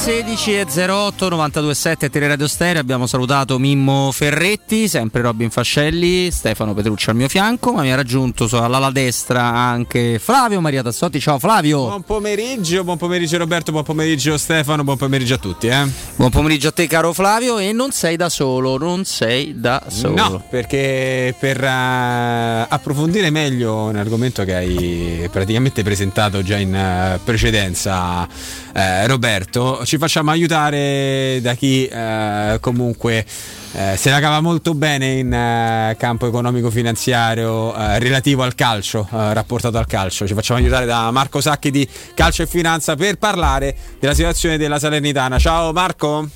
16, 0.00 0.46
16 0.46 0.54
e 0.54 0.90
08 0.90 1.28
927 1.28 2.08
Teleradio 2.08 2.48
Stereo. 2.48 2.80
Abbiamo 2.80 3.06
salutato 3.06 3.58
Mimmo 3.58 4.10
Ferretti, 4.12 4.88
sempre 4.88 5.20
Robin 5.20 5.50
Fascelli, 5.50 6.30
Stefano 6.30 6.72
Petrucci 6.72 7.10
al 7.10 7.16
mio 7.16 7.28
fianco, 7.28 7.74
ma 7.74 7.82
mi 7.82 7.92
ha 7.92 7.96
raggiunto 7.96 8.48
all'ala 8.52 8.90
destra 8.90 9.42
anche 9.42 10.18
Flavio 10.18 10.62
Maria 10.62 10.82
Tassotti. 10.82 11.20
Ciao 11.20 11.38
Flavio. 11.38 11.84
Buon 11.84 12.02
pomeriggio, 12.02 12.82
buon 12.82 12.96
pomeriggio 12.96 13.36
Roberto, 13.36 13.72
buon 13.72 13.84
pomeriggio 13.84 14.38
Stefano, 14.38 14.84
buon 14.84 14.96
pomeriggio 14.96 15.34
a 15.34 15.38
tutti. 15.38 15.66
Eh? 15.66 15.86
Buon 16.16 16.30
pomeriggio 16.30 16.68
a 16.68 16.72
te 16.72 16.86
caro 16.86 17.12
Flavio 17.12 17.58
e 17.58 17.72
non 17.72 17.90
sei 17.90 18.16
da 18.16 18.30
solo, 18.30 18.78
non 18.78 19.04
sei 19.04 19.60
da 19.60 19.82
solo. 19.88 20.14
No, 20.14 20.44
perché 20.48 21.34
per 21.38 21.62
eh, 21.62 22.66
approfondire 22.68 23.28
meglio 23.28 23.84
un 23.84 23.96
argomento 23.96 24.44
che 24.44 24.54
hai 24.54 25.28
praticamente 25.30 25.82
presentato 25.82 26.42
già 26.42 26.56
in 26.56 26.74
eh, 26.74 27.20
precedenza, 27.22 28.26
eh, 28.72 29.06
Roberto, 29.06 29.84
ci 29.84 29.98
facciamo 29.98 30.30
aiutare 30.30 31.38
da 31.42 31.54
chi 31.54 31.86
eh, 31.86 32.58
comunque 32.60 33.24
eh, 33.72 33.96
se 33.96 34.10
la 34.10 34.20
cava 34.20 34.40
molto 34.40 34.74
bene 34.74 35.12
in 35.12 35.32
eh, 35.32 35.96
campo 35.98 36.26
economico-finanziario 36.26 37.74
eh, 37.74 37.98
relativo 37.98 38.42
al 38.42 38.54
calcio, 38.54 39.06
rapportato 39.10 39.78
al 39.78 39.86
calcio. 39.86 40.26
Ci 40.26 40.34
facciamo 40.34 40.58
aiutare 40.58 40.86
da 40.86 41.10
Marco 41.10 41.40
Sacchi 41.40 41.70
di 41.70 41.88
Calcio 42.14 42.42
e 42.42 42.46
Finanza 42.46 42.96
per 42.96 43.16
parlare 43.16 43.74
della 43.98 44.14
situazione 44.14 44.58
della 44.58 44.78
Salernitana. 44.78 45.38
Ciao 45.38 45.72
Marco. 45.72 46.28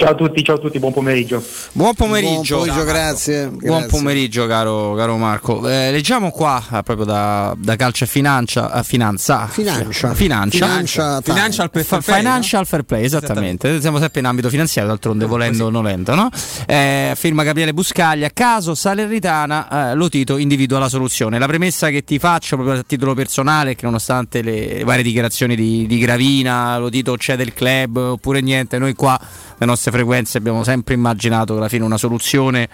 Ciao 0.00 0.12
a 0.12 0.14
tutti, 0.14 0.42
ciao 0.42 0.56
a 0.56 0.58
tutti, 0.58 0.78
buon 0.78 0.94
pomeriggio. 0.94 1.44
Buon 1.72 1.92
pomeriggio, 1.92 2.56
Buon 2.56 2.68
pomeriggio, 2.68 2.74
Marco. 2.74 2.84
grazie, 2.90 3.46
Buon 3.48 3.58
grazie. 3.80 3.86
pomeriggio, 3.88 4.46
caro, 4.46 4.94
caro 4.94 5.16
Marco. 5.18 5.68
Eh, 5.68 5.90
leggiamo 5.92 6.30
qua 6.30 6.58
eh, 6.72 6.82
proprio 6.82 7.04
da, 7.04 7.54
da 7.58 7.76
calcio 7.76 8.04
e 8.04 8.06
financia, 8.06 8.72
eh, 8.72 8.82
finanza, 8.82 9.46
Financia. 9.48 10.14
financia, 10.14 10.66
Financia 10.66 11.20
time. 11.20 11.36
Financial 11.36 11.68
fair 11.70 11.84
Fa- 11.84 11.98
play, 12.00 12.16
Financial 12.16 12.66
fair 12.66 12.82
play, 12.84 13.04
esattamente. 13.04 13.78
Siamo 13.82 13.98
sempre 13.98 14.20
in 14.20 14.26
ambito 14.26 14.48
finanziario, 14.48 14.88
d'altronde 14.90 15.26
volendo 15.26 15.66
o 15.66 15.68
nolendo, 15.68 16.14
no? 16.14 16.30
Eh, 16.66 17.12
firma 17.14 17.42
Gabriele 17.42 17.74
Buscaglia. 17.74 18.30
Caso 18.32 18.74
Salernitana, 18.74 19.90
eh, 19.90 19.94
Lotito 19.96 20.38
individua 20.38 20.78
la 20.78 20.88
soluzione. 20.88 21.38
La 21.38 21.46
premessa 21.46 21.90
che 21.90 22.04
ti 22.04 22.18
faccio 22.18 22.56
proprio 22.56 22.78
a 22.80 22.84
titolo 22.86 23.12
personale 23.12 23.72
è 23.72 23.76
che 23.76 23.84
nonostante 23.84 24.40
le 24.40 24.82
varie 24.82 25.02
dichiarazioni 25.02 25.54
di, 25.54 25.86
di 25.86 25.98
Gravina, 25.98 26.78
Lotito 26.78 27.18
cede 27.18 27.42
il 27.42 27.52
club 27.52 27.96
oppure 27.98 28.40
niente, 28.40 28.78
noi 28.78 28.94
qua 28.94 29.20
le 29.60 29.66
nostre 29.66 29.90
frequenze 29.90 30.38
abbiamo 30.38 30.64
sempre 30.64 30.94
immaginato 30.94 31.52
che 31.52 31.58
alla 31.58 31.68
fine 31.68 31.84
una 31.84 31.98
soluzione 31.98 32.66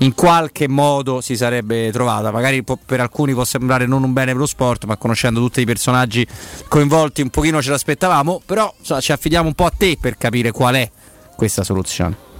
in 0.00 0.12
qualche 0.14 0.68
modo 0.68 1.22
si 1.22 1.36
sarebbe 1.36 1.90
trovata. 1.90 2.30
Magari 2.30 2.62
può- 2.62 2.78
per 2.84 3.00
alcuni 3.00 3.32
può 3.32 3.44
sembrare 3.44 3.86
non 3.86 4.02
un 4.02 4.12
bene 4.12 4.32
per 4.32 4.40
lo 4.40 4.46
sport, 4.46 4.84
ma 4.84 4.98
conoscendo 4.98 5.40
tutti 5.40 5.62
i 5.62 5.64
personaggi 5.64 6.26
coinvolti 6.68 7.22
un 7.22 7.30
pochino 7.30 7.62
ce 7.62 7.70
l'aspettavamo, 7.70 8.42
però 8.44 8.72
insomma, 8.78 9.00
ci 9.00 9.12
affidiamo 9.12 9.48
un 9.48 9.54
po' 9.54 9.64
a 9.64 9.72
te 9.74 9.96
per 9.98 10.18
capire 10.18 10.50
qual 10.50 10.74
è 10.74 10.90
questa 11.34 11.64
soluzione. 11.64 12.32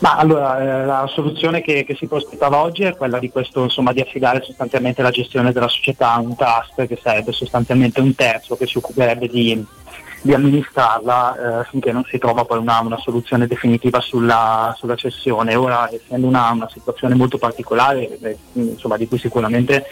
Ma 0.00 0.16
allora, 0.16 0.60
eh, 0.60 0.84
la 0.84 1.08
soluzione 1.08 1.62
che, 1.62 1.84
che 1.84 1.94
si 1.94 2.06
prospettava 2.06 2.60
oggi 2.60 2.82
è 2.82 2.96
quella 2.96 3.20
di 3.20 3.30
questo, 3.30 3.62
insomma, 3.62 3.92
di 3.92 4.00
affidare 4.00 4.42
sostanzialmente 4.44 5.02
la 5.02 5.10
gestione 5.10 5.52
della 5.52 5.68
società 5.68 6.14
a 6.14 6.18
un 6.18 6.34
trust 6.34 6.84
che 6.88 6.98
sarebbe 7.00 7.30
sostanzialmente 7.30 8.00
un 8.00 8.12
terzo 8.16 8.56
che 8.56 8.66
si 8.66 8.76
occuperebbe 8.76 9.28
di, 9.28 9.64
di 10.24 10.32
amministrarla 10.32 11.60
eh, 11.60 11.64
finché 11.64 11.92
non 11.92 12.02
si 12.08 12.16
trova 12.16 12.46
poi 12.46 12.56
una, 12.56 12.80
una 12.80 12.96
soluzione 12.96 13.46
definitiva 13.46 14.00
sulla, 14.00 14.74
sulla 14.74 14.96
cessione. 14.96 15.54
Ora, 15.54 15.90
essendo 15.92 16.26
una, 16.26 16.50
una 16.50 16.68
situazione 16.72 17.14
molto 17.14 17.36
particolare, 17.36 18.18
eh, 18.18 18.38
insomma, 18.54 18.96
di 18.96 19.06
cui 19.06 19.18
sicuramente 19.18 19.84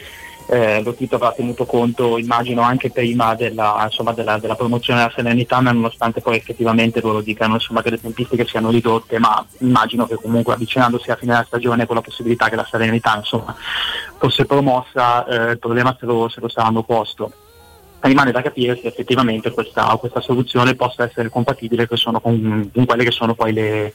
eh, 0.46 0.82
lo 0.82 0.94
Tito 0.94 1.16
avrà 1.16 1.32
tenuto 1.32 1.66
conto, 1.66 2.16
immagino, 2.16 2.62
anche 2.62 2.90
prima 2.90 3.34
della, 3.34 3.80
insomma, 3.84 4.12
della, 4.12 4.38
della 4.38 4.54
promozione 4.54 5.00
della 5.00 5.12
Salernitana, 5.14 5.70
nonostante 5.70 6.22
poi 6.22 6.36
effettivamente 6.36 7.02
loro 7.02 7.20
dicano 7.20 7.54
insomma, 7.54 7.82
che 7.82 7.90
le 7.90 8.00
tempistiche 8.00 8.46
siano 8.46 8.70
ridotte, 8.70 9.18
ma 9.18 9.44
immagino 9.58 10.06
che 10.06 10.14
comunque 10.14 10.54
avvicinandosi 10.54 11.10
alla 11.10 11.18
fine 11.18 11.32
della 11.32 11.44
stagione 11.44 11.84
con 11.84 11.96
la 11.96 12.02
possibilità 12.02 12.48
che 12.48 12.56
la 12.56 12.66
Salernitana 12.68 13.18
insomma, 13.18 13.54
fosse 14.16 14.46
promossa, 14.46 15.26
eh, 15.26 15.50
il 15.50 15.58
problema 15.58 15.94
se 16.00 16.06
lo, 16.06 16.30
se 16.30 16.40
lo 16.40 16.48
saranno 16.48 16.82
posto. 16.84 17.32
Rimane 18.04 18.32
da 18.32 18.42
capire 18.42 18.76
se 18.76 18.88
effettivamente 18.88 19.52
questa, 19.52 19.84
questa 19.98 20.20
soluzione 20.20 20.74
possa 20.74 21.04
essere 21.04 21.28
compatibile 21.28 21.86
con, 22.20 22.68
con 22.72 22.84
quelle 22.84 23.04
che 23.04 23.12
sono 23.12 23.34
poi 23.34 23.52
le, 23.52 23.94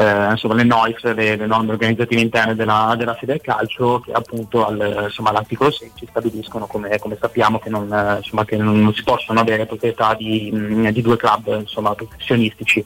eh, 0.00 0.30
insomma, 0.30 0.54
le 0.54 0.64
NOIF, 0.64 1.02
le, 1.14 1.36
le 1.36 1.46
norme 1.46 1.72
organizzative 1.72 2.22
interne 2.22 2.54
della, 2.54 2.94
della 2.96 3.14
Fede 3.14 3.38
Calcio, 3.38 4.00
che 4.00 4.12
appunto 4.12 4.66
al, 4.66 5.04
insomma, 5.04 5.28
all'articolo 5.28 5.70
16 5.70 6.06
stabiliscono, 6.08 6.66
come, 6.66 6.98
come 6.98 7.18
sappiamo, 7.20 7.58
che, 7.58 7.68
non, 7.68 7.92
eh, 7.92 8.16
insomma, 8.16 8.46
che 8.46 8.56
non, 8.56 8.90
si 8.94 9.02
possono 9.02 9.40
avere 9.40 9.66
proprietà 9.66 10.14
di, 10.14 10.50
mh, 10.50 10.90
di 10.90 11.02
due 11.02 11.18
club 11.18 11.64
professionistici 11.94 12.82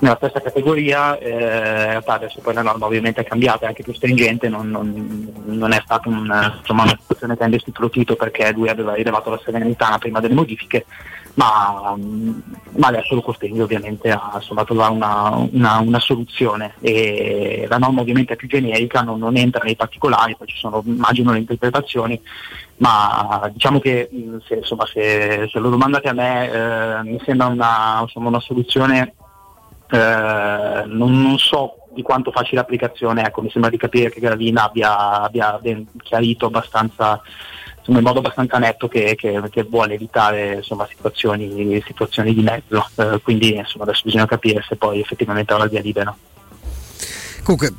nella 0.00 0.16
stessa 0.16 0.40
categoria. 0.40 1.16
Eh, 1.18 1.30
in 1.30 1.90
realtà 1.90 2.14
adesso 2.14 2.40
poi 2.40 2.54
la 2.54 2.62
norma 2.62 2.86
ovviamente 2.86 3.20
è 3.20 3.24
cambiata, 3.24 3.64
è 3.64 3.68
anche 3.68 3.84
più 3.84 3.94
stringente, 3.94 4.48
non, 4.48 4.68
non- 4.68 5.32
non 5.44 5.72
è 5.72 5.80
stata 5.84 6.08
un, 6.08 6.28
una 6.68 6.98
situazione 7.00 7.36
che 7.36 7.42
ha 7.42 7.46
investito 7.46 7.80
lo 7.82 7.88
Tito 7.88 8.16
perché 8.16 8.50
lui 8.52 8.68
aveva 8.68 8.94
rilevato 8.94 9.30
la 9.30 9.40
serenità 9.44 9.96
prima 9.98 10.18
delle 10.18 10.34
modifiche, 10.34 10.86
ma, 11.38 11.94
ma 11.96 12.86
adesso 12.88 13.14
lo 13.14 13.22
costringe 13.22 13.62
ovviamente 13.62 14.10
a 14.10 14.32
insomma, 14.34 14.64
trovare 14.64 14.92
una, 14.92 15.48
una, 15.52 15.78
una, 15.78 16.00
soluzione. 16.00 16.74
E 16.80 17.64
la 17.68 17.78
norma 17.78 18.00
ovviamente 18.00 18.32
è 18.32 18.36
più 18.36 18.48
generica, 18.48 19.02
non, 19.02 19.20
non, 19.20 19.36
entra 19.36 19.62
nei 19.62 19.76
particolari, 19.76 20.34
poi 20.36 20.48
ci 20.48 20.56
sono 20.58 20.82
immagino 20.84 21.30
le 21.30 21.38
interpretazioni, 21.38 22.20
ma 22.78 23.48
diciamo 23.52 23.78
che 23.78 24.10
se, 24.48 24.56
insomma, 24.56 24.84
se, 24.86 25.48
se 25.50 25.58
lo 25.60 25.70
domandate 25.70 26.08
a 26.08 26.12
me 26.12 26.50
eh, 26.50 27.02
mi 27.04 27.20
sembra 27.24 27.46
una, 27.46 28.00
insomma, 28.02 28.28
una 28.28 28.40
soluzione 28.40 29.14
eh, 29.90 30.84
non, 30.86 31.22
non, 31.22 31.38
so 31.38 31.84
di 31.90 32.02
quanto 32.02 32.32
facile 32.32 32.60
applicazione, 32.60 33.24
ecco, 33.24 33.42
mi 33.42 33.50
sembra 33.50 33.70
di 33.70 33.76
capire 33.76 34.10
che 34.10 34.18
Gravina 34.18 34.64
abbia, 34.64 35.22
abbia 35.22 35.56
ben 35.62 35.86
chiarito 36.02 36.46
abbastanza 36.46 37.22
insomma, 37.88 37.98
in 37.98 38.04
modo 38.04 38.18
abbastanza 38.18 38.58
netto 38.58 38.86
che, 38.86 39.14
che, 39.16 39.40
che 39.50 39.62
vuole 39.64 39.94
evitare 39.94 40.56
insomma, 40.56 40.86
situazioni, 40.86 41.82
situazioni, 41.84 42.34
di 42.34 42.42
mezzo, 42.42 42.86
eh, 42.96 43.20
quindi 43.22 43.54
insomma, 43.54 43.84
adesso 43.84 44.02
bisogna 44.04 44.26
capire 44.26 44.62
se 44.66 44.76
poi 44.76 45.00
effettivamente 45.00 45.52
ha 45.52 45.58
la 45.58 45.66
via 45.66 45.80
libera. 45.80 46.14
Comunque 47.48 47.72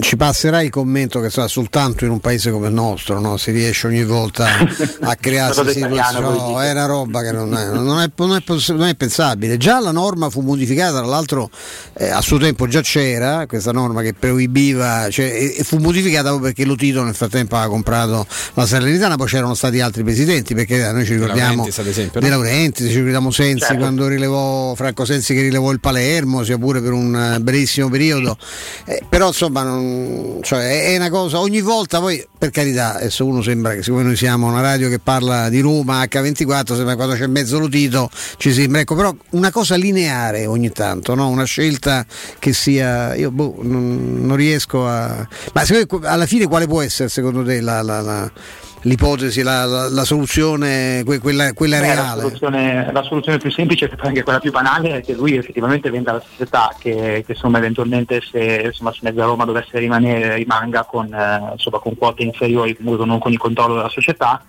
ci 0.00 0.16
passerà 0.16 0.62
il 0.62 0.70
commento 0.70 1.20
che 1.20 1.30
sarà 1.30 1.48
soltanto 1.48 2.04
in 2.04 2.10
un 2.10 2.20
paese 2.20 2.50
come 2.50 2.68
il 2.68 2.74
nostro, 2.74 3.18
no? 3.18 3.36
si 3.36 3.50
riesce 3.50 3.86
ogni 3.86 4.04
volta 4.04 4.46
a 5.00 5.16
crearsi 5.16 5.68
situazioni. 5.72 6.38
No, 6.38 6.60
è 6.60 6.70
una 6.70 6.86
roba 6.86 7.20
che 7.22 7.32
non 7.32 7.52
è, 7.56 7.66
non, 7.66 8.00
è, 8.00 8.10
non, 8.14 8.36
è, 8.36 8.42
non 8.68 8.86
è, 8.86 8.94
pensabile. 8.94 9.56
Già 9.56 9.80
la 9.80 9.90
norma 9.90 10.30
fu 10.30 10.42
modificata, 10.42 10.98
tra 10.98 11.06
l'altro 11.06 11.50
eh, 11.94 12.08
a 12.08 12.20
suo 12.20 12.38
tempo 12.38 12.68
già 12.68 12.82
c'era 12.82 13.46
questa 13.46 13.72
norma 13.72 14.02
che 14.02 14.14
proibiva, 14.14 15.08
cioè, 15.10 15.26
e, 15.26 15.54
e, 15.58 15.64
fu 15.64 15.78
modificata 15.78 16.28
proprio 16.28 16.52
perché 16.52 16.64
lo 16.64 16.76
Tito 16.76 17.02
nel 17.02 17.14
frattempo 17.14 17.56
aveva 17.56 17.70
comprato 17.70 18.26
la 18.54 18.66
Salernitana, 18.66 19.16
poi 19.16 19.26
c'erano 19.26 19.54
stati 19.54 19.80
altri 19.80 20.04
presidenti, 20.04 20.54
perché 20.54 20.90
noi 20.92 21.04
ci 21.04 21.14
ricordiamo 21.14 21.64
De 21.64 22.10
De 22.20 22.28
Laurentiis 22.28 22.88
ci 22.88 22.94
ricordiamo 22.94 23.30
Sensi 23.30 23.64
certo. 23.64 23.76
quando 23.76 24.06
rilevò 24.06 24.74
Franco 24.74 25.04
Sensi 25.04 25.34
che 25.34 25.42
rilevò 25.42 25.72
il 25.72 25.80
Palermo, 25.80 26.44
sia 26.44 26.58
pure 26.58 26.80
per 26.80 26.92
un 26.92 27.38
brevissimo 27.40 27.88
periodo. 27.88 28.36
Eh, 28.84 28.99
però 29.08 29.28
insomma 29.28 29.62
non, 29.62 30.38
cioè, 30.42 30.92
è 30.92 30.96
una 30.96 31.10
cosa 31.10 31.40
ogni 31.40 31.60
volta 31.60 32.00
poi 32.00 32.24
per 32.36 32.50
carità 32.50 32.96
adesso 32.96 33.24
uno 33.26 33.42
sembra 33.42 33.74
che 33.74 33.82
siccome 33.82 34.02
noi 34.02 34.16
siamo 34.16 34.46
una 34.46 34.60
radio 34.60 34.88
che 34.88 34.98
parla 34.98 35.48
di 35.48 35.60
Roma 35.60 36.02
H24 36.02 36.74
sembra 36.74 36.96
quando 36.96 37.14
c'è 37.14 37.26
mezzo 37.26 37.58
lotito 37.58 38.10
ci 38.36 38.52
sembra 38.52 38.80
ecco 38.80 38.94
però 38.94 39.14
una 39.30 39.50
cosa 39.50 39.76
lineare 39.76 40.46
ogni 40.46 40.70
tanto 40.70 41.14
no? 41.14 41.28
una 41.28 41.44
scelta 41.44 42.04
che 42.38 42.52
sia 42.52 43.14
io 43.14 43.30
boh, 43.30 43.56
non, 43.62 44.26
non 44.26 44.36
riesco 44.36 44.86
a 44.86 45.26
ma 45.52 45.62
alla 46.02 46.26
fine 46.26 46.46
quale 46.46 46.66
può 46.66 46.80
essere 46.80 47.08
secondo 47.08 47.44
te 47.44 47.60
la, 47.60 47.82
la, 47.82 48.00
la 48.00 48.32
l'ipotesi, 48.82 49.42
la, 49.42 49.64
la, 49.64 49.88
la 49.88 50.04
soluzione, 50.04 51.02
quella, 51.04 51.52
quella 51.52 51.78
Beh, 51.78 51.86
reale? 51.86 51.98
La 51.98 52.22
soluzione, 52.22 52.92
la 52.92 53.02
soluzione, 53.02 53.38
più 53.38 53.50
semplice, 53.50 53.90
anche 53.98 54.22
quella 54.22 54.38
più 54.38 54.50
banale, 54.50 54.96
è 54.96 55.00
che 55.02 55.14
lui 55.14 55.36
effettivamente 55.36 55.90
venda 55.90 56.12
la 56.12 56.22
società, 56.26 56.74
che, 56.78 57.22
che 57.26 57.32
insomma, 57.32 57.58
eventualmente 57.58 58.20
se, 58.20 58.62
insomma, 58.66 58.92
se 58.92 59.00
Mezza 59.02 59.24
Roma 59.24 59.44
dovesse 59.44 59.78
rimanere, 59.78 60.36
rimanga 60.36 60.84
con, 60.84 61.12
eh, 61.12 61.52
insomma, 61.52 61.78
con 61.78 61.96
quote 61.96 62.22
inferiori, 62.22 62.76
comunque 62.76 63.06
non 63.06 63.18
con 63.18 63.32
il 63.32 63.38
controllo 63.38 63.74
della 63.74 63.88
società 63.88 64.42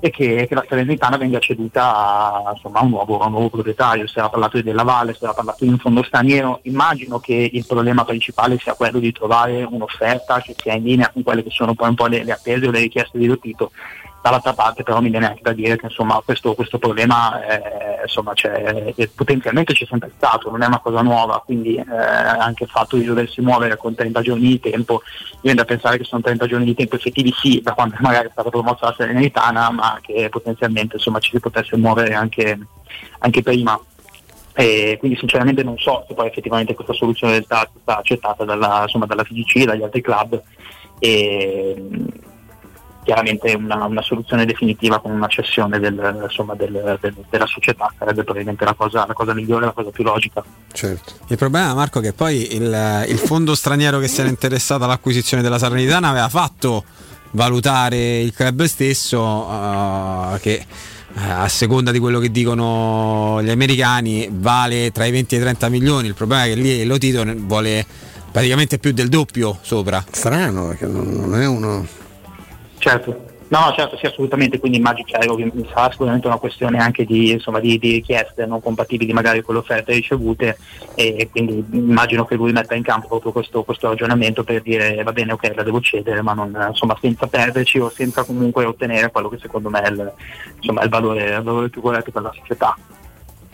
e 0.00 0.10
che, 0.10 0.46
che 0.46 0.54
la 0.54 0.64
Salernitana 0.68 1.16
venga 1.16 1.38
ceduta 1.38 1.94
a, 1.94 2.52
insomma, 2.52 2.80
a, 2.80 2.82
un 2.84 2.90
nuovo, 2.90 3.18
a, 3.18 3.26
un 3.26 3.32
nuovo, 3.32 3.50
proprietario. 3.50 4.06
Si 4.06 4.18
era 4.18 4.28
parlato 4.28 4.56
di 4.56 4.62
Della 4.62 4.82
Valle, 4.82 5.14
si 5.14 5.24
era 5.24 5.32
parlato 5.32 5.64
di 5.64 5.70
un 5.70 5.78
fondo 5.78 6.02
straniero, 6.02 6.60
immagino 6.62 7.18
che 7.18 7.50
il 7.52 7.66
problema 7.66 8.04
principale 8.04 8.58
sia 8.58 8.74
quello 8.74 8.98
di 8.98 9.12
trovare 9.12 9.62
un'offerta 9.62 10.40
che 10.40 10.54
sia 10.56 10.74
in 10.74 10.84
linea 10.84 11.10
con 11.10 11.22
quelle 11.22 11.42
che 11.42 11.50
sono 11.50 11.74
poi 11.74 11.88
un 11.88 11.94
po' 11.94 12.06
le, 12.06 12.24
le 12.24 12.32
attese 12.32 12.66
o 12.66 12.70
le 12.70 12.80
richieste 12.80 13.18
di 13.18 13.26
Lotito 13.26 13.70
dall'altra 14.26 14.54
parte 14.54 14.82
però 14.82 15.00
mi 15.00 15.10
viene 15.10 15.28
anche 15.28 15.40
da 15.42 15.52
dire 15.52 15.76
che 15.76 15.86
insomma, 15.86 16.20
questo, 16.24 16.54
questo, 16.54 16.78
problema 16.78 17.40
eh, 17.46 18.02
insomma, 18.02 18.32
potenzialmente 19.14 19.72
c'è 19.72 19.86
sempre 19.86 20.10
stato, 20.16 20.50
non 20.50 20.62
è 20.62 20.66
una 20.66 20.80
cosa 20.80 21.00
nuova, 21.02 21.40
quindi 21.44 21.76
eh, 21.76 21.84
anche 21.88 22.64
il 22.64 22.70
fatto 22.70 22.96
di 22.96 23.04
doversi 23.04 23.40
muovere 23.40 23.76
con 23.76 23.94
30 23.94 24.20
giorni 24.22 24.48
di 24.48 24.60
tempo, 24.60 25.02
viene 25.42 25.58
da 25.58 25.64
pensare 25.64 25.96
che 25.98 26.04
sono 26.04 26.22
30 26.22 26.46
giorni 26.46 26.64
di 26.64 26.74
tempo 26.74 26.96
effettivi 26.96 27.32
sì, 27.32 27.60
da 27.62 27.72
quando 27.74 27.96
magari 28.00 28.26
è 28.26 28.30
stata 28.32 28.50
promossa 28.50 28.86
la 28.86 28.94
Serenitana, 28.96 29.70
ma 29.70 29.98
che 30.02 30.28
potenzialmente 30.28 30.96
insomma, 30.96 31.20
ci 31.20 31.30
si 31.30 31.40
potesse 31.40 31.76
muovere 31.76 32.14
anche, 32.14 32.58
anche 33.20 33.42
prima. 33.42 33.78
E 34.58 34.96
quindi 34.98 35.18
sinceramente 35.18 35.62
non 35.62 35.76
so 35.76 36.04
se 36.08 36.14
poi 36.14 36.28
effettivamente 36.28 36.74
questa 36.74 36.94
soluzione 36.94 37.42
sta, 37.42 37.68
sta 37.78 37.98
accettata 37.98 38.44
dalla, 38.44 38.82
insomma, 38.82 39.04
dalla 39.04 39.22
FGC 39.22 39.56
e 39.56 39.64
dagli 39.66 39.82
altri 39.82 40.00
club. 40.00 40.42
E, 40.98 41.76
chiaramente 43.06 43.54
una, 43.54 43.84
una, 43.84 44.02
soluzione 44.02 44.44
definitiva 44.44 44.98
con 44.98 45.12
una 45.12 45.28
cessione 45.28 45.78
del, 45.78 46.22
insomma, 46.24 46.56
del, 46.56 46.98
del, 47.00 47.14
della 47.30 47.46
società 47.46 47.92
sarebbe 47.96 48.24
probabilmente 48.24 48.64
la 48.64 48.74
cosa, 48.74 49.06
la 49.06 49.12
cosa, 49.14 49.32
migliore, 49.32 49.66
la 49.66 49.70
cosa 49.70 49.90
più 49.90 50.02
logica. 50.02 50.42
Certo. 50.72 51.12
Il 51.28 51.36
problema 51.36 51.72
Marco 51.72 52.00
è 52.00 52.02
che 52.02 52.12
poi 52.12 52.56
il, 52.56 53.04
il 53.06 53.18
fondo 53.18 53.54
straniero 53.54 54.00
che 54.00 54.08
si 54.08 54.20
era 54.20 54.28
interessato 54.28 54.82
all'acquisizione 54.82 55.40
della 55.40 55.56
Salernitana 55.56 56.08
aveva 56.08 56.28
fatto 56.28 56.82
valutare 57.30 58.18
il 58.18 58.34
club 58.34 58.64
stesso 58.64 59.20
uh, 59.22 60.36
che 60.40 60.66
uh, 61.12 61.18
a 61.20 61.48
seconda 61.48 61.92
di 61.92 62.00
quello 62.00 62.18
che 62.18 62.32
dicono 62.32 63.40
gli 63.40 63.50
americani 63.50 64.28
vale 64.32 64.90
tra 64.90 65.04
i 65.04 65.12
20 65.12 65.34
e 65.34 65.38
i 65.38 65.40
30 65.42 65.68
milioni 65.68 66.08
il 66.08 66.14
problema 66.14 66.44
è 66.44 66.48
che 66.48 66.54
lì 66.54 66.84
lo 66.84 66.98
Tito 66.98 67.24
vuole 67.36 67.84
praticamente 68.32 68.78
più 68.78 68.92
del 68.92 69.08
doppio 69.08 69.58
sopra 69.60 70.02
strano 70.10 70.68
perché 70.68 70.86
non 70.86 71.38
è 71.38 71.46
uno 71.46 72.04
Certo. 72.86 73.34
No, 73.48 73.72
certo, 73.74 73.96
sì, 73.96 74.06
assolutamente, 74.06 74.60
quindi 74.60 74.78
immagino 74.78 75.06
che 75.06 75.50
cioè, 75.52 75.66
sarà 75.72 75.90
sicuramente 75.90 76.28
una 76.28 76.38
questione 76.38 76.78
anche 76.78 77.04
di, 77.04 77.32
insomma, 77.32 77.58
di, 77.58 77.78
di, 77.78 77.92
richieste 77.92 78.46
non 78.46 78.60
compatibili 78.60 79.12
magari 79.12 79.42
con 79.42 79.54
le 79.54 79.60
offerte 79.60 79.92
ricevute 79.92 80.56
e 80.94 81.28
quindi 81.30 81.64
immagino 81.72 82.24
che 82.24 82.36
lui 82.36 82.52
metta 82.52 82.74
in 82.76 82.82
campo 82.82 83.08
proprio 83.08 83.32
questo, 83.32 83.64
questo 83.64 83.88
ragionamento 83.88 84.44
per 84.44 84.62
dire 84.62 85.02
va 85.02 85.12
bene, 85.12 85.32
ok, 85.32 85.52
la 85.54 85.62
devo 85.64 85.80
cedere, 85.80 86.22
ma 86.22 86.32
non, 86.32 86.66
insomma, 86.68 86.96
senza 87.00 87.26
perderci 87.26 87.78
o 87.80 87.88
senza 87.88 88.22
comunque 88.22 88.64
ottenere 88.64 89.10
quello 89.10 89.28
che 89.28 89.38
secondo 89.38 89.68
me 89.68 89.80
è 89.80 89.90
il, 89.90 90.12
insomma, 90.56 90.82
il, 90.82 90.88
valore, 90.88 91.36
il 91.36 91.42
valore 91.42 91.68
più 91.68 91.80
corretto 91.80 92.12
per 92.12 92.22
la 92.22 92.32
società. 92.36 92.76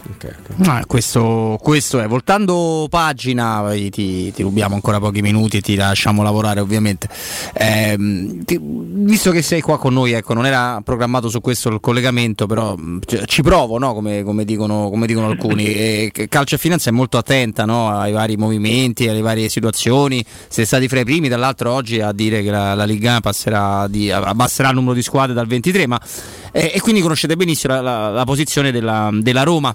Okay, 0.05 0.33
okay. 0.37 0.67
Ah, 0.67 0.85
questo, 0.85 1.59
questo, 1.63 2.01
è 2.01 2.09
voltando 2.09 2.89
pagina 2.91 3.65
ti, 3.91 4.33
ti, 4.33 4.43
rubiamo 4.43 4.75
ancora 4.75 4.99
pochi 4.99 5.23
minuti 5.23 5.59
e 5.59 5.61
ti 5.61 5.77
lasciamo 5.77 6.25
lavorare 6.25 6.59
ovviamente 6.59 7.09
eh, 7.53 7.97
ti, 8.45 8.59
visto 8.61 9.31
che 9.31 9.43
sei 9.43 9.61
qua 9.61 9.79
con 9.79 9.93
noi 9.93 10.11
ecco 10.11 10.35
non 10.35 10.45
era 10.45 10.81
programmato 10.83 11.29
su 11.29 11.41
questo 11.41 11.69
il 11.69 11.79
collegamento 11.79 12.47
però 12.47 12.77
cioè, 13.07 13.27
ci 13.27 13.43
provo 13.43 13.79
no? 13.79 13.95
come, 13.95 14.25
come, 14.25 14.45
dicono, 14.45 14.91
come, 14.91 15.07
dicono, 15.07 15.29
alcuni 15.29 15.67
e 15.73 16.13
Calcio 16.29 16.57
e 16.57 16.59
Finanza 16.59 16.91
è 16.91 16.93
molto 16.93 17.17
attenta 17.17 17.65
no? 17.65 17.91
ai 17.91 18.11
vari 18.11 18.37
movimenti 18.37 19.07
alle 19.07 19.21
varie 19.21 19.49
situazioni 19.49 20.25
siete 20.49 20.67
stati 20.67 20.89
fra 20.89 20.99
i 20.99 21.05
primi 21.05 21.29
dall'altro 21.29 21.71
oggi 21.71 22.01
a 22.01 22.11
dire 22.11 22.43
che 22.43 22.51
la, 22.51 22.75
la 22.75 22.85
Liga 22.85 23.21
passerà 23.21 23.87
di, 23.87 24.11
abbasserà 24.11 24.71
il 24.71 24.75
numero 24.75 24.95
di 24.95 25.03
squadre 25.03 25.33
dal 25.33 25.47
23 25.47 25.87
ma 25.87 26.01
eh, 26.51 26.73
e 26.75 26.81
quindi 26.81 27.01
conoscete 27.01 27.37
benissimo 27.37 27.75
la, 27.75 27.81
la, 27.81 28.11
la 28.11 28.25
posizione 28.25 28.73
della, 28.73 29.11
della 29.13 29.45
Roma 29.45 29.75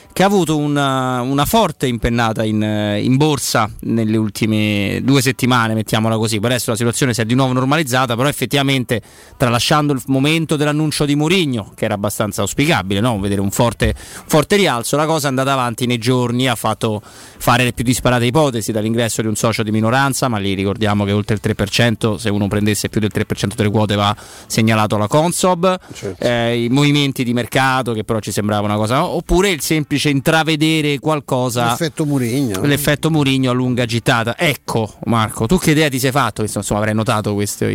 che 0.13 0.23
ha 0.23 0.25
avuto 0.25 0.57
una, 0.57 1.21
una 1.21 1.45
forte 1.45 1.87
impennata 1.87 2.43
in, 2.43 2.61
in, 3.01 3.15
borsa 3.17 3.69
nelle 3.81 4.17
ultime 4.17 4.99
due 5.03 5.21
settimane, 5.21 5.73
mettiamola 5.73 6.17
così. 6.17 6.39
Per 6.39 6.49
adesso 6.49 6.71
la 6.71 6.75
situazione 6.75 7.13
si 7.13 7.21
è 7.21 7.25
di 7.25 7.33
nuovo 7.33 7.53
normalizzata, 7.53 8.15
però 8.15 8.27
effettivamente 8.27 9.01
tralasciando 9.37 9.93
il 9.93 10.01
momento 10.07 10.55
dell'annuncio 10.55 11.05
di 11.05 11.15
Mourinho, 11.15 11.71
che 11.75 11.85
era 11.85 11.93
abbastanza 11.93 12.41
auspicabile, 12.41 12.99
no? 12.99 13.19
vedere 13.19 13.41
un 13.41 13.51
forte, 13.51 13.95
forte, 13.95 14.55
rialzo, 14.57 14.97
la 14.97 15.05
cosa 15.05 15.27
è 15.27 15.29
andata 15.29 15.53
avanti 15.53 15.85
nei 15.85 15.97
giorni, 15.97 16.47
ha 16.49 16.55
fatto 16.55 17.01
fare 17.03 17.63
le 17.63 17.73
più 17.73 17.83
disparate 17.83 18.25
ipotesi 18.25 18.71
dall'ingresso 18.71 19.21
di 19.21 19.27
un 19.27 19.35
socio 19.35 19.63
di 19.63 19.71
minoranza, 19.71 20.27
ma 20.27 20.37
lì 20.37 20.53
ricordiamo 20.53 21.05
che 21.05 21.11
oltre 21.13 21.35
il 21.35 21.41
3%, 21.43 22.15
se 22.15 22.29
uno 22.29 22.47
prendesse 22.47 22.89
più 22.89 22.99
del 22.99 23.11
3% 23.13 23.55
delle 23.55 23.69
quote 23.69 23.95
va 23.95 24.15
segnalato 24.47 24.95
alla 24.95 25.07
Consob, 25.07 25.79
certo. 25.93 26.23
eh, 26.23 26.63
i 26.65 26.69
movimenti 26.69 27.23
di 27.23 27.33
mercato 27.33 27.93
che 27.93 28.03
però 28.03 28.19
ci 28.19 28.31
sembrava 28.31 28.65
una 28.65 28.75
cosa, 28.75 29.05
oppure 29.05 29.49
il 29.49 29.61
semplice 29.61 30.00
semplice 30.01 30.09
intravedere 30.09 30.99
qualcosa. 30.99 31.69
L'effetto 31.69 32.05
Murigno. 32.05 32.61
L'effetto 32.61 33.11
Murigno 33.11 33.51
a 33.51 33.53
lunga 33.53 33.85
gittata. 33.85 34.37
Ecco, 34.37 34.91
Marco, 35.05 35.45
tu 35.45 35.57
che 35.57 35.71
idea 35.71 35.89
ti 35.89 35.99
sei 35.99 36.11
fatto? 36.11 36.41
Insomma, 36.41 36.79
avrai 36.79 36.95
notato 36.95 37.33
questo, 37.33 37.67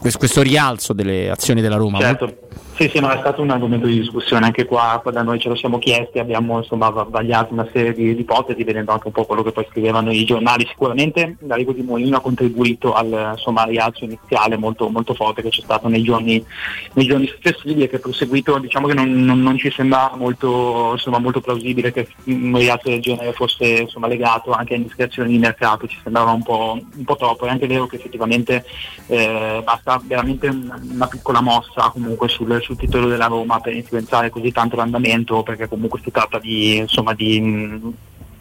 questo 0.00 0.42
rialzo 0.42 0.92
delle 0.92 1.30
azioni 1.30 1.60
della 1.60 1.76
Roma. 1.76 1.98
Certo. 2.00 2.38
Sì, 2.76 2.90
sì, 2.90 3.00
no, 3.00 3.08
è 3.08 3.16
stato 3.20 3.40
un 3.40 3.48
argomento 3.48 3.86
di 3.86 4.00
discussione 4.00 4.44
anche 4.44 4.66
qua, 4.66 5.00
da 5.10 5.22
noi 5.22 5.40
ce 5.40 5.48
lo 5.48 5.54
siamo 5.54 5.78
chiesti, 5.78 6.18
abbiamo 6.18 6.58
insomma 6.58 6.90
vagliato 6.90 7.54
una 7.54 7.66
serie 7.72 7.94
di, 7.94 8.14
di 8.14 8.20
ipotesi 8.20 8.64
vedendo 8.64 8.92
anche 8.92 9.06
un 9.06 9.14
po' 9.14 9.24
quello 9.24 9.42
che 9.42 9.50
poi 9.50 9.66
scrivevano 9.70 10.12
i 10.12 10.26
giornali. 10.26 10.66
Sicuramente 10.68 11.38
l'arrivo 11.46 11.72
di 11.72 11.80
Molino 11.80 12.18
ha 12.18 12.20
contribuito 12.20 12.92
al 12.92 13.30
insomma, 13.34 13.64
rialzo 13.64 14.04
iniziale 14.04 14.58
molto, 14.58 14.90
molto, 14.90 15.14
forte 15.14 15.40
che 15.40 15.48
c'è 15.48 15.62
stato 15.62 15.88
nei 15.88 16.02
giorni, 16.02 16.44
nei 16.92 17.06
giorni 17.06 17.26
successivi 17.26 17.82
e 17.82 17.88
che 17.88 17.98
proseguito, 17.98 18.58
diciamo 18.58 18.88
che 18.88 18.94
non, 18.94 19.10
non, 19.10 19.40
non 19.40 19.56
ci 19.56 19.70
sembra 19.70 20.12
molto, 20.14 20.90
insomma, 20.92 21.18
molto 21.18 21.40
plausibile 21.40 21.92
che 21.92 22.08
un 22.24 22.56
rialzo 22.58 22.90
del 22.90 23.00
genere 23.00 23.32
fosse 23.32 23.64
insomma, 23.64 24.06
legato 24.06 24.50
anche 24.50 24.74
a 24.74 24.76
indiscrezioni 24.76 25.30
di 25.30 25.38
mercato, 25.38 25.86
ci 25.86 25.98
sembrava 26.02 26.32
un 26.32 26.42
po', 26.42 26.78
un 26.94 27.04
po' 27.04 27.16
troppo. 27.16 27.46
È 27.46 27.48
anche 27.48 27.66
vero 27.66 27.86
che 27.86 27.96
effettivamente 27.96 28.66
eh, 29.06 29.62
basta 29.64 29.98
veramente 30.04 30.48
una 30.48 31.06
piccola 31.06 31.40
mossa 31.40 31.88
comunque 31.90 32.28
sul, 32.28 32.64
sul 32.66 32.76
titolo 32.76 33.06
della 33.06 33.26
Roma 33.26 33.60
per 33.60 33.74
influenzare 33.74 34.28
così 34.28 34.50
tanto 34.50 34.74
l'andamento, 34.74 35.44
perché 35.44 35.68
comunque 35.68 36.00
si 36.02 36.10
tratta 36.10 36.40
di, 36.40 36.78
insomma, 36.78 37.14
di 37.14 37.40
mh, 37.40 37.94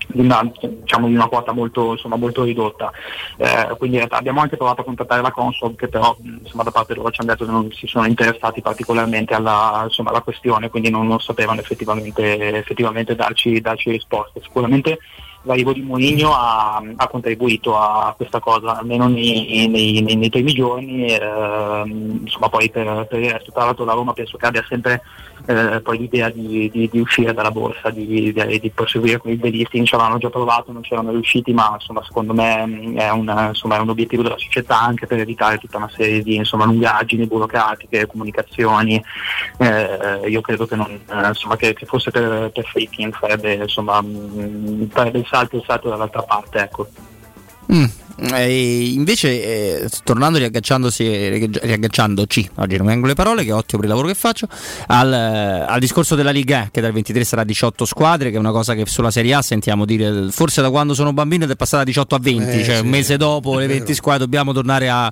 di 0.07 0.22
una, 0.22 0.49
diciamo, 0.60 1.07
di 1.07 1.14
una 1.14 1.27
quota 1.27 1.52
molto, 1.52 1.91
insomma, 1.91 2.15
molto 2.15 2.43
ridotta. 2.43 2.91
Eh, 3.38 3.76
quindi 3.77 3.99
abbiamo 3.99 4.41
anche 4.41 4.57
provato 4.57 4.81
a 4.81 4.84
contattare 4.84 5.22
la 5.22 5.31
Consob 5.31 5.76
che 5.76 5.88
però 5.88 6.15
insomma, 6.22 6.64
da 6.64 6.72
parte 6.72 6.93
loro 6.95 7.11
ci 7.11 7.22
hanno 7.22 7.31
detto 7.31 7.45
che 7.45 7.52
non 7.52 7.72
si 7.72 7.88
sono 7.88 8.06
interessati 8.06 8.61
particolarmente 8.61 9.34
alla, 9.34 9.81
insomma, 9.84 10.10
alla 10.10 10.22
questione, 10.22 10.69
quindi 10.69 10.89
non, 10.89 11.07
non 11.07 11.19
sapevano 11.19 11.60
effettivamente, 11.60 12.56
effettivamente 12.56 13.15
darci, 13.15 13.60
darci 13.61 13.91
risposte. 13.91 14.41
Sicuramente 14.41 14.99
l'arrivo 15.45 15.73
di 15.73 15.81
Mourinho 15.81 16.34
ha, 16.34 16.81
ha, 16.95 17.07
contribuito 17.07 17.77
a 17.77 18.13
questa 18.15 18.39
cosa, 18.39 18.77
almeno 18.77 19.07
nei, 19.07 19.67
nei, 19.67 20.01
nei, 20.01 20.15
nei 20.15 20.30
primi 20.30 20.53
giorni, 20.53 21.05
eh, 21.07 21.84
insomma 21.85 22.49
poi 22.49 22.69
per, 22.69 23.07
per 23.07 23.19
il 23.19 23.51
la 23.85 23.93
Roma 23.93 24.13
penso 24.13 24.38
che 24.38 24.45
abbia 24.45 24.65
sempre 24.67 25.01
eh, 25.45 25.82
poi 25.82 25.98
l'idea 25.98 26.30
di, 26.30 26.70
di, 26.72 26.90
di, 26.91 26.99
uscire 26.99 27.34
dalla 27.34 27.52
borsa, 27.52 27.90
di, 27.90 28.34
di, 28.34 28.72
proseguire 28.74 29.18
con 29.18 29.32
il 29.32 29.38
delisting, 29.38 29.86
ci 29.86 29.95
avevano 29.95 30.18
già 30.18 30.30
provato, 30.30 30.72
non 30.72 30.82
c'erano 30.82 31.12
riusciti, 31.12 31.53
ma 31.53 31.72
insomma, 31.74 32.03
secondo 32.03 32.34
me 32.34 32.94
è 32.95 33.10
un, 33.10 33.48
insomma, 33.49 33.78
è 33.78 33.80
un, 33.80 33.90
obiettivo 33.90 34.24
della 34.24 34.38
società 34.38 34.80
anche 34.80 35.07
per 35.07 35.20
evitare 35.20 35.57
tutta 35.57 35.78
una 35.78 35.91
serie 35.94 36.22
di 36.22 36.36
insomma, 36.36 36.66
lungaggini 36.66 37.28
burocratiche, 37.28 38.07
comunicazioni. 38.07 39.03
Eh, 39.57 40.28
io 40.28 40.41
credo 40.41 40.66
che, 40.66 40.76
non, 40.76 40.91
eh, 40.91 41.56
che, 41.57 41.74
che 41.74 41.86
fosse 41.86 42.12
per, 42.12 42.52
per 42.52 42.66
Freaking 42.66 43.14
farebbe, 43.14 43.66
farebbe 43.68 45.20
il 45.20 45.28
salto, 45.30 45.57
il 45.57 45.64
salto 45.66 45.90
dall'altra 45.90 46.24
parte. 46.24 46.60
Ecco. 46.60 46.88
Mm. 47.72 47.86
E 48.17 48.91
invece, 48.91 49.83
eh, 49.83 49.89
tornando 50.03 50.37
riagganciandosi, 50.37 51.49
riagganciandoci, 51.61 52.49
oggi 52.55 52.77
non 52.77 52.85
vengo 52.85 53.07
le 53.07 53.13
parole, 53.13 53.43
che 53.43 53.49
è 53.49 53.53
ottimo 53.53 53.81
per 53.81 53.89
il 53.89 53.89
lavoro 53.89 54.07
che 54.07 54.13
faccio, 54.13 54.47
al, 54.87 55.11
al, 55.11 55.79
discorso 55.79 56.15
della 56.15 56.31
Liga, 56.31 56.69
che 56.71 56.79
dal 56.79 56.93
23 56.93 57.23
sarà 57.25 57.43
18 57.43 57.83
squadre, 57.83 58.29
che 58.29 58.37
è 58.37 58.39
una 58.39 58.51
cosa 58.51 58.73
che 58.73 58.85
sulla 58.85 59.11
Serie 59.11 59.33
A 59.33 59.41
sentiamo 59.41 59.83
dire, 59.83 60.29
forse 60.31 60.61
da 60.61 60.69
quando 60.69 60.93
sono 60.93 61.11
bambino 61.11 61.43
ed 61.43 61.51
è 61.51 61.55
passata 61.57 61.83
da 61.83 61.89
18 61.89 62.15
a 62.15 62.19
20, 62.21 62.43
eh, 62.43 62.63
cioè 62.63 62.75
sì, 62.75 62.81
un 62.83 62.87
mese 62.87 63.17
dopo 63.17 63.59
le 63.59 63.67
20 63.67 63.93
squadre 63.93 64.23
dobbiamo 64.23 64.53
tornare, 64.53 64.89
a, 64.89 65.11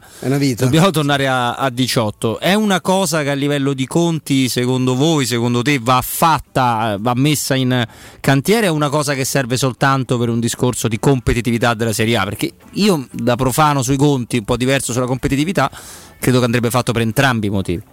dobbiamo 0.56 0.90
tornare 0.90 1.28
a, 1.28 1.56
a 1.56 1.70
18. 1.70 2.40
È 2.40 2.54
una 2.54 2.80
cosa 2.80 3.22
che 3.22 3.32
a 3.32 3.34
livello 3.34 3.74
di 3.74 3.86
conti, 3.86 4.48
secondo 4.48 4.96
voi, 4.96 5.26
secondo 5.26 5.62
te, 5.62 5.78
va 5.82 6.02
fatta, 6.02 6.96
va 7.00 7.14
messa 7.16 7.56
in 7.56 7.86
cantiere, 8.22 8.68
è 8.68 8.70
una 8.70 8.88
cosa 8.88 9.14
che 9.14 9.26
serve 9.26 9.58
soltanto 9.58 10.18
per 10.18 10.30
un 10.30 10.40
discorso 10.40 10.88
di 10.88 11.00
competitività 11.00 11.74
della 11.74 11.92
Serie 11.92 12.16
A? 12.16 12.24
Perché 12.24 12.54
io 12.72 12.93
io 12.94 13.08
da 13.12 13.36
profano 13.36 13.82
sui 13.82 13.98
conti, 13.98 14.38
un 14.38 14.46
po' 14.46 14.58
diverso 14.58 14.92
sulla 14.94 15.06
competitività, 15.06 15.70
credo 16.20 16.40
che 16.40 16.46
andrebbe 16.46 16.70
fatto 16.70 16.92
per 16.92 17.02
entrambi 17.02 17.48
i 17.48 17.50
motivi. 17.50 17.84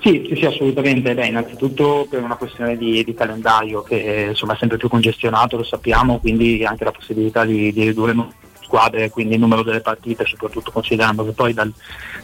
Sì, 0.00 0.32
sì, 0.34 0.46
assolutamente. 0.46 1.14
Beh, 1.14 1.26
innanzitutto 1.26 2.06
per 2.08 2.22
una 2.22 2.36
questione 2.36 2.76
di, 2.76 3.04
di 3.04 3.14
calendario 3.14 3.82
che 3.82 4.28
insomma, 4.30 4.54
è 4.54 4.56
sempre 4.56 4.78
più 4.78 4.88
congestionato, 4.88 5.56
lo 5.56 5.62
sappiamo, 5.62 6.18
quindi 6.18 6.64
anche 6.64 6.84
la 6.84 6.90
possibilità 6.90 7.44
di, 7.44 7.72
di 7.72 7.84
ridurre 7.84 8.14
squadre, 8.62 9.10
quindi 9.10 9.34
il 9.34 9.40
numero 9.40 9.62
delle 9.62 9.80
partite, 9.80 10.24
soprattutto 10.24 10.70
considerando 10.70 11.24
che 11.24 11.32
poi 11.32 11.52
dal, 11.52 11.72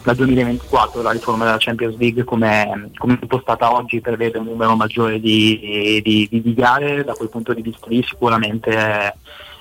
dal 0.01 0.15
2024 0.15 1.01
la 1.01 1.11
riforma 1.11 1.43
della 1.43 1.57
Champions 1.59 1.97
League 1.97 2.23
come, 2.23 2.89
come 2.97 3.19
impostata 3.21 3.73
oggi 3.73 3.99
prevede 3.99 4.37
un 4.37 4.45
numero 4.45 4.75
maggiore 4.77 5.19
di, 5.19 6.01
di, 6.01 6.27
di, 6.31 6.53
gare, 6.53 7.03
da 7.03 7.13
quel 7.13 7.29
punto 7.29 7.53
di 7.53 7.61
vista 7.61 7.87
lì 7.89 8.01
sicuramente 8.01 8.71
è, 8.71 9.13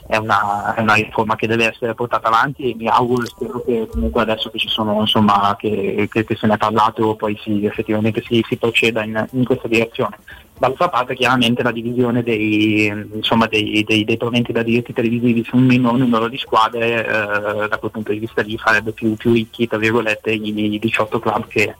è 0.06 0.16
una, 0.16 0.74
è 0.74 0.80
una, 0.80 0.94
riforma 0.94 1.36
che 1.36 1.46
deve 1.46 1.68
essere 1.68 1.94
portata 1.94 2.28
avanti 2.28 2.70
e 2.70 2.74
mi 2.74 2.88
auguro 2.88 3.24
e 3.24 3.26
spero 3.26 3.62
che 3.64 3.88
comunque 3.90 4.22
adesso 4.22 4.50
che 4.50 4.58
ci 4.58 4.68
sono 4.68 5.00
insomma 5.00 5.56
che, 5.58 6.08
che, 6.10 6.24
che 6.24 6.36
se 6.36 6.46
ne 6.46 6.54
è 6.54 6.58
parlato 6.58 7.14
poi 7.16 7.38
si, 7.42 7.64
effettivamente 7.64 8.22
si, 8.26 8.44
si 8.46 8.56
proceda 8.56 9.02
in, 9.02 9.26
in 9.32 9.44
questa 9.44 9.68
direzione. 9.68 10.18
D'altra 10.58 10.88
parte 10.88 11.14
chiaramente 11.14 11.62
la 11.62 11.70
divisione 11.70 12.22
dei, 12.22 12.86
insomma, 13.12 13.46
dei, 13.46 13.84
dei, 13.86 14.04
dei 14.04 14.16
proventi 14.16 14.52
da 14.52 14.62
diritti 14.62 14.94
televisivi 14.94 15.44
su 15.44 15.56
un 15.56 15.64
minor 15.64 15.94
numero 15.98 16.28
di 16.28 16.38
squadre 16.38 17.04
eh, 17.06 17.68
da 17.68 17.76
quel 17.78 17.90
punto 17.90 18.12
di 18.12 18.18
vista 18.18 18.40
lì 18.40 18.56
farebbe 18.56 18.92
più, 18.92 19.16
più 19.16 19.32
ricchi 19.32 19.66
tra 19.66 19.76
virgolette 19.76 20.32
i, 20.32 20.78
18 20.78 21.18
club 21.18 21.46
che, 21.46 21.76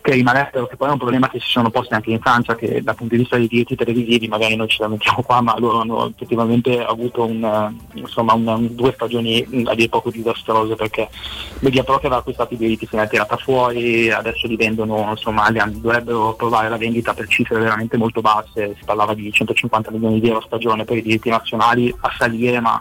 che 0.00 0.12
rimarrebbero, 0.12 0.68
che 0.68 0.76
poi 0.76 0.88
è 0.88 0.92
un 0.92 0.98
problema 0.98 1.28
che 1.28 1.40
si 1.40 1.50
sono 1.50 1.70
posti 1.70 1.94
anche 1.94 2.12
in 2.12 2.20
Francia 2.20 2.54
che 2.54 2.82
dal 2.82 2.94
punto 2.94 3.14
di 3.14 3.20
vista 3.22 3.36
dei 3.36 3.48
diritti 3.48 3.74
televisivi 3.74 4.28
magari 4.28 4.54
noi 4.54 4.68
ce 4.68 4.82
la 4.82 4.88
mettiamo 4.88 5.22
qua 5.22 5.40
ma 5.40 5.58
loro 5.58 5.80
hanno 5.80 6.08
effettivamente 6.08 6.84
avuto 6.84 7.24
un, 7.24 7.74
insomma, 7.94 8.34
un, 8.34 8.68
due 8.76 8.92
stagioni 8.92 9.44
a 9.64 9.74
dir 9.74 9.88
poco 9.88 10.10
disastrose 10.10 10.76
perché 10.76 11.08
Media 11.60 11.82
Pro 11.82 11.98
che 11.98 12.06
aveva 12.06 12.20
acquistato 12.20 12.54
i 12.54 12.58
diritti 12.58 12.86
se 12.88 12.96
ne 12.96 13.02
è 13.02 13.08
tirata 13.08 13.36
fuori, 13.36 14.10
adesso 14.10 14.46
li 14.46 14.56
vendono, 14.56 15.08
insomma 15.10 15.50
dovrebbero 15.50 16.34
provare 16.34 16.68
la 16.68 16.76
vendita 16.76 17.12
per 17.12 17.26
cifre 17.26 17.58
veramente 17.58 17.96
molto 17.96 18.19
molto 18.20 18.22
basse, 18.22 18.74
si 18.78 18.84
parlava 18.84 19.14
di 19.14 19.32
150 19.32 19.90
milioni 19.90 20.20
di 20.20 20.28
euro 20.28 20.40
a 20.40 20.44
stagione 20.46 20.84
per 20.84 20.98
i 20.98 21.02
diritti 21.02 21.30
nazionali 21.30 21.94
a 22.00 22.10
salire, 22.16 22.60
ma 22.60 22.80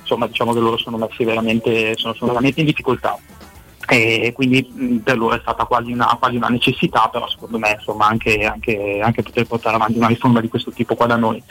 insomma 0.00 0.26
diciamo 0.26 0.52
che 0.52 0.60
loro 0.60 0.76
sono 0.78 0.96
messi 0.96 1.24
veramente, 1.24 1.94
sono, 1.96 2.14
sono 2.14 2.32
veramente 2.32 2.60
in 2.60 2.66
difficoltà. 2.66 3.16
E 3.88 4.32
quindi 4.34 5.00
per 5.02 5.18
loro 5.18 5.34
è 5.34 5.40
stata 5.40 5.64
quasi 5.64 5.92
una, 5.92 6.16
quasi 6.18 6.36
una 6.36 6.48
necessità, 6.48 7.08
però 7.12 7.28
secondo 7.28 7.58
me 7.58 7.72
insomma, 7.72 8.06
anche, 8.06 8.44
anche, 8.44 9.00
anche, 9.02 9.22
poter 9.22 9.46
portare 9.46 9.76
avanti 9.76 9.98
una 9.98 10.06
riforma 10.06 10.40
di 10.40 10.48
questo 10.48 10.70
tipo 10.70 10.94
qua 10.94 11.06
da 11.06 11.16
noi 11.16 11.42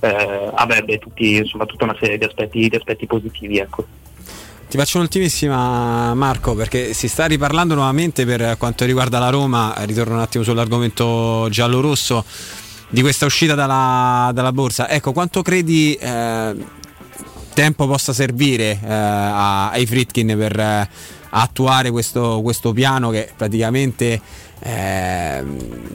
eh, 0.00 0.50
avrebbe 0.54 0.98
tutti, 0.98 1.36
insomma, 1.36 1.66
tutta 1.66 1.84
una 1.84 1.96
serie 2.00 2.18
di 2.18 2.24
aspetti, 2.24 2.68
di 2.68 2.76
aspetti 2.76 3.06
positivi. 3.06 3.58
Ecco. 3.58 3.86
Ti 4.68 4.76
faccio 4.78 4.96
un'ultimissima 4.96 6.12
Marco 6.14 6.56
perché 6.56 6.92
si 6.92 7.06
sta 7.06 7.26
riparlando 7.26 7.74
nuovamente 7.74 8.26
per 8.26 8.56
quanto 8.58 8.84
riguarda 8.84 9.20
la 9.20 9.30
Roma, 9.30 9.72
ritorno 9.84 10.14
un 10.14 10.20
attimo 10.20 10.42
sull'argomento 10.42 11.46
giallo-rosso 11.48 12.24
di 12.88 13.00
questa 13.00 13.26
uscita 13.26 13.54
dalla, 13.54 14.32
dalla 14.34 14.52
borsa. 14.52 14.88
Ecco, 14.90 15.12
quanto 15.12 15.42
credi 15.42 15.94
eh, 15.94 16.56
tempo 17.54 17.86
possa 17.86 18.12
servire 18.12 18.80
eh, 18.82 18.92
ai 18.92 19.86
Fritkin 19.86 20.34
per 20.36 20.58
eh, 20.58 20.88
attuare 21.30 21.92
questo, 21.92 22.40
questo, 22.42 22.72
piano 22.72 23.10
che 23.10 23.30
praticamente 23.36 24.20
eh, 24.58 25.44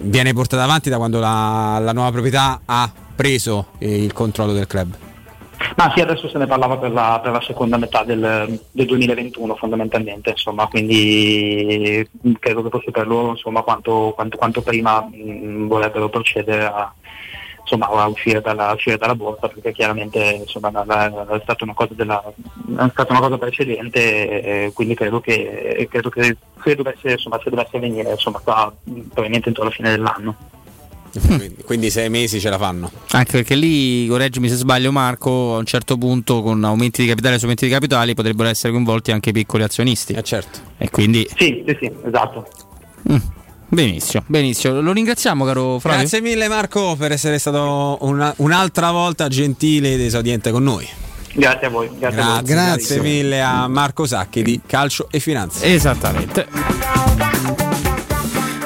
viene 0.02 0.34
portato 0.34 0.64
avanti 0.64 0.90
da 0.90 0.96
quando 0.96 1.20
la, 1.20 1.78
la 1.80 1.92
nuova 1.92 2.12
proprietà 2.12 2.62
ha 2.64 2.90
preso 3.16 3.72
il 3.80 4.14
controllo 4.14 4.54
del 4.54 4.66
club? 4.66 5.11
Ma 5.76 5.92
sì, 5.94 6.02
adesso 6.02 6.28
se 6.28 6.38
ne 6.38 6.48
parlava 6.48 6.78
per 6.78 6.92
la, 6.92 7.20
per 7.22 7.32
la 7.32 7.42
seconda 7.42 7.78
metà 7.78 8.04
del, 8.04 8.60
del, 8.72 8.86
2021 8.86 9.56
fondamentalmente, 9.56 10.32
insomma, 10.32 10.68
quindi 10.68 12.08
credo 12.40 12.64
che 12.64 12.70
fosse 12.70 12.92
per 12.92 13.08
loro 13.08 13.30
insomma, 13.32 13.62
quanto, 13.62 14.12
quanto, 14.16 14.38
quanto 14.38 14.62
prima 14.62 15.02
mh, 15.02 15.68
vorrebbero 15.68 16.10
procedere 16.10 16.66
a, 16.66 16.94
insomma, 17.62 17.88
a 17.88 18.08
uscire, 18.08 18.42
dalla, 18.42 18.72
uscire 18.74 18.98
dalla 18.98 19.16
borsa 19.16 19.48
perché 19.48 19.72
chiaramente 19.72 20.20
insomma, 20.20 20.70
è, 20.70 21.40
stata 21.42 21.64
una 21.64 21.74
cosa, 21.74 21.94
della, 21.94 22.22
è 22.24 22.90
stata 22.90 23.14
una 23.14 23.22
cosa 23.22 23.38
precedente 23.38 24.66
e 24.66 24.72
quindi 24.74 24.96
credo 24.96 25.22
che, 25.22 25.88
credo 25.90 26.10
che 26.10 26.38
se, 26.64 26.76
dovesse, 26.76 27.12
insomma, 27.12 27.40
se 27.42 27.50
dovesse 27.50 27.80
venire 27.80 28.12
insomma, 28.12 28.40
qua, 28.40 28.72
probabilmente 28.84 29.48
entro 29.48 29.64
la 29.64 29.70
fine 29.70 29.92
dell'anno. 29.92 30.36
Quindi, 31.20 31.56
quindi, 31.66 31.90
sei 31.90 32.10
mesi 32.10 32.40
ce 32.40 32.50
la 32.50 32.58
fanno. 32.58 32.92
Anche 33.12 33.32
perché 33.32 33.56
lì, 33.56 34.08
correggimi 34.08 34.48
se 34.50 34.56
sbaglio 34.56 34.92
Marco, 34.92 35.56
a 35.56 35.58
un 35.58 35.66
certo 35.66 35.98
punto 35.98 36.42
con 36.42 36.64
aumenti 36.64 37.02
di 37.02 37.08
capitale 37.08 37.36
e 37.36 37.40
aumenti 37.42 37.66
di 37.66 37.72
capitali 37.72 38.14
potrebbero 38.14 38.50
essere 38.50 38.72
coinvolti 38.72 39.12
anche 39.12 39.30
i 39.30 39.34
piccoli 39.34 39.64
azionisti. 39.64 40.14
Eh 40.14 40.24
certo. 40.24 40.60
E 40.78 40.90
quindi... 40.90 41.28
Sì, 41.36 41.64
sì, 41.66 41.78
sì, 41.80 41.92
esatto. 42.06 42.48
Mm. 43.12 43.18
Benissimo, 43.68 44.24
benissimo. 44.28 44.82
Lo 44.82 44.92
ringraziamo, 44.92 45.46
caro 45.46 45.80
Flavio. 45.80 46.00
Grazie 46.00 46.20
mille, 46.20 46.50
Marco, 46.50 46.98
per 46.98 47.14
essere 47.14 47.40
stato 47.40 47.98
una, 48.02 48.34
un'altra 48.38 48.92
volta 48.92 49.30
gentile 49.30 49.94
ed 49.94 50.02
esaudiente 50.02 50.52
con 50.52 50.64
noi. 50.64 50.86
Grazie 51.34 51.68
a 51.68 51.70
voi. 51.70 51.90
Grazie, 51.98 52.18
grazie, 52.18 52.22
a 52.22 52.34
voi. 52.34 52.44
grazie 52.44 53.00
mille 53.00 53.42
a 53.42 53.68
Marco 53.70 54.06
Sacchi 54.06 54.44
di 54.44 54.60
Calcio 54.66 55.08
e 55.10 55.22
Finanza. 55.22 55.66
Esattamente. 55.66 57.31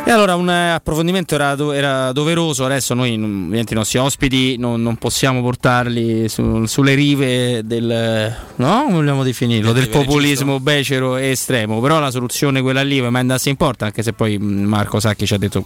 E 0.07 0.11
allora 0.11 0.35
un 0.35 0.47
eh, 0.47 0.69
approfondimento 0.69 1.33
era, 1.33 1.55
do- 1.55 1.71
era 1.71 2.11
doveroso, 2.11 2.63
adesso 2.63 2.93
noi 2.93 3.13
ovviamente 3.13 3.73
i 3.73 3.75
nostri 3.75 3.97
ospiti 3.97 4.55
non, 4.55 4.79
non 4.83 4.97
possiamo 4.97 5.41
portarli 5.41 6.29
su- 6.29 6.65
sulle 6.65 6.93
rive 6.93 7.61
del, 7.65 8.35
no? 8.57 8.83
come 8.83 8.97
vogliamo 8.97 9.23
definirlo, 9.23 9.71
del 9.73 9.89
populismo 9.89 10.59
becero 10.59 11.17
e 11.17 11.31
estremo, 11.31 11.81
però 11.81 11.99
la 11.99 12.11
soluzione 12.11 12.61
quella 12.61 12.83
lì 12.83 13.01
ma 13.01 13.17
andasse 13.17 13.49
in 13.49 13.55
porta, 13.55 13.85
anche 13.85 14.03
se 14.03 14.13
poi 14.13 14.37
Marco 14.37 14.99
Sacchi 14.99 15.25
ci 15.25 15.33
ha 15.33 15.39
detto 15.39 15.65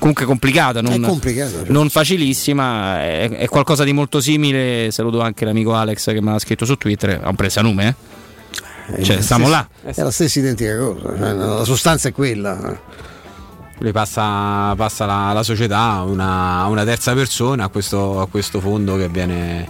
comunque 0.00 0.24
complicata, 0.24 0.80
non, 0.80 1.18
certo. 1.22 1.72
non 1.72 1.88
facilissima, 1.88 3.00
è, 3.02 3.30
è, 3.30 3.46
qualcosa 3.46 3.84
di 3.84 3.92
molto 3.92 4.20
simile, 4.20 4.90
saluto 4.90 5.20
anche 5.20 5.44
l'amico 5.44 5.74
Alex 5.74 6.06
che 6.06 6.20
mi 6.20 6.30
ha 6.30 6.38
scritto 6.40 6.64
su 6.64 6.74
Twitter, 6.74 7.20
ha 7.22 7.28
un 7.28 7.36
presanume, 7.36 7.96
eh? 8.88 9.04
Cioè, 9.04 9.20
stiamo 9.20 9.48
là. 9.48 9.68
È 9.82 10.02
la 10.02 10.10
stessa 10.10 10.40
identica 10.40 10.76
cosa, 10.76 11.16
cioè, 11.16 11.32
la 11.32 11.64
sostanza 11.64 12.08
è 12.08 12.12
quella. 12.12 13.14
Lui 13.78 13.92
passa, 13.92 14.74
passa 14.74 15.04
la, 15.04 15.32
la 15.32 15.42
società 15.42 15.78
a 15.78 16.02
una, 16.04 16.64
una 16.66 16.84
terza 16.84 17.12
persona, 17.14 17.64
a 17.64 17.68
questo, 17.68 18.20
a 18.20 18.26
questo 18.26 18.60
fondo 18.60 18.96
che 18.96 19.08
viene 19.08 19.68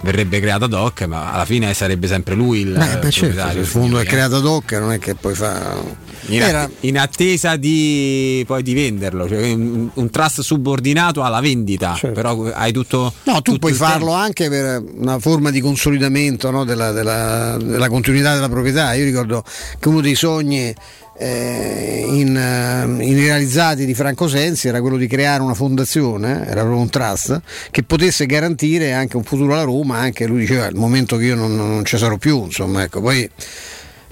verrebbe 0.00 0.38
creato 0.38 0.66
ad 0.66 0.74
hoc, 0.74 1.02
ma 1.06 1.32
alla 1.32 1.44
fine 1.44 1.74
sarebbe 1.74 2.06
sempre 2.06 2.36
lui 2.36 2.60
il 2.60 2.76
Eh, 2.76 2.98
beh, 2.98 3.10
certo, 3.10 3.50
se 3.50 3.58
il 3.58 3.66
fondo 3.66 3.98
è 3.98 4.04
creato 4.04 4.36
ad 4.36 4.44
hoc 4.46 4.70
non 4.74 4.92
è 4.92 4.98
che 5.00 5.16
poi 5.16 5.34
fa... 5.34 6.06
In, 6.28 6.40
Era- 6.40 6.62
att- 6.62 6.72
in 6.80 6.98
attesa 6.98 7.56
di, 7.56 8.44
poi 8.46 8.62
di 8.62 8.74
venderlo, 8.74 9.26
cioè 9.26 9.50
un, 9.52 9.88
un 9.92 10.10
trust 10.10 10.42
subordinato 10.42 11.24
alla 11.24 11.40
vendita, 11.40 11.98
però 12.12 12.44
hai 12.52 12.70
tutto. 12.70 13.12
Certo. 13.12 13.30
No, 13.30 13.36
tu 13.38 13.52
tutto 13.52 13.58
puoi 13.58 13.72
farlo 13.72 14.12
anche 14.12 14.48
per 14.48 14.82
una 14.98 15.18
forma 15.18 15.50
di 15.50 15.60
consolidamento 15.60 16.50
no, 16.50 16.64
della, 16.64 16.92
della- 16.92 17.56
della 17.56 17.88
continuità 17.88 18.34
della 18.34 18.48
proprietà. 18.48 18.92
Io 18.92 19.04
ricordo 19.04 19.42
che 19.80 19.88
uno 19.88 20.00
dei 20.00 20.14
sogni 20.14 20.72
eh, 21.18 22.04
in, 22.06 22.36
eh, 22.36 23.04
irrealizzati 23.04 23.84
di 23.84 23.94
Franco 23.94 24.28
Sensi 24.28 24.68
era 24.68 24.80
quello 24.80 24.96
di 24.96 25.06
creare 25.06 25.42
una 25.42 25.54
fondazione, 25.54 26.46
era 26.46 26.60
proprio 26.60 26.78
un 26.78 26.88
trust, 26.88 27.40
che 27.70 27.82
potesse 27.82 28.26
garantire 28.26 28.92
anche 28.92 29.16
un 29.16 29.24
futuro 29.24 29.52
alla 29.52 29.64
Roma, 29.64 29.98
anche 29.98 30.26
lui 30.26 30.40
diceva 30.40 30.66
il 30.66 30.76
momento 30.76 31.16
che 31.16 31.24
io 31.24 31.34
non, 31.34 31.56
non 31.56 31.84
ci 31.84 31.98
sarò 31.98 32.16
più, 32.16 32.44
insomma, 32.44 32.84
ecco, 32.84 33.00
poi 33.00 33.28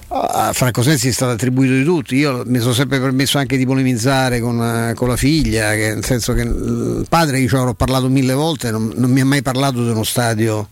a 0.09 0.53
Franco 0.53 0.83
Sensi 0.83 1.09
è 1.09 1.13
stato 1.13 1.33
attribuito 1.33 1.73
di 1.73 1.85
tutti, 1.85 2.17
io 2.17 2.43
mi 2.47 2.59
sono 2.59 2.73
sempre 2.73 3.01
permesso 3.01 3.39
anche 3.39 3.57
di 3.57 3.67
polemizzare 3.67 4.41
con, 4.41 4.61
eh, 4.63 4.95
con 4.95 5.09
la 5.09 5.17
figlia, 5.17 5.73
che, 5.73 5.95
nel 5.95 6.05
senso 6.05 6.33
che 6.33 6.43
il 6.43 7.07
padre, 7.09 7.39
io 7.39 7.49
ci 7.49 7.57
avrò 7.57 7.73
parlato 7.75 8.09
mille 8.09 8.33
volte, 8.33 8.71
non, 8.71 8.93
non 8.95 9.11
mi 9.11 9.21
ha 9.21 9.25
mai 9.25 9.43
parlato 9.43 9.83
di 9.83 9.91
uno 9.91 10.05
stadio 10.05 10.69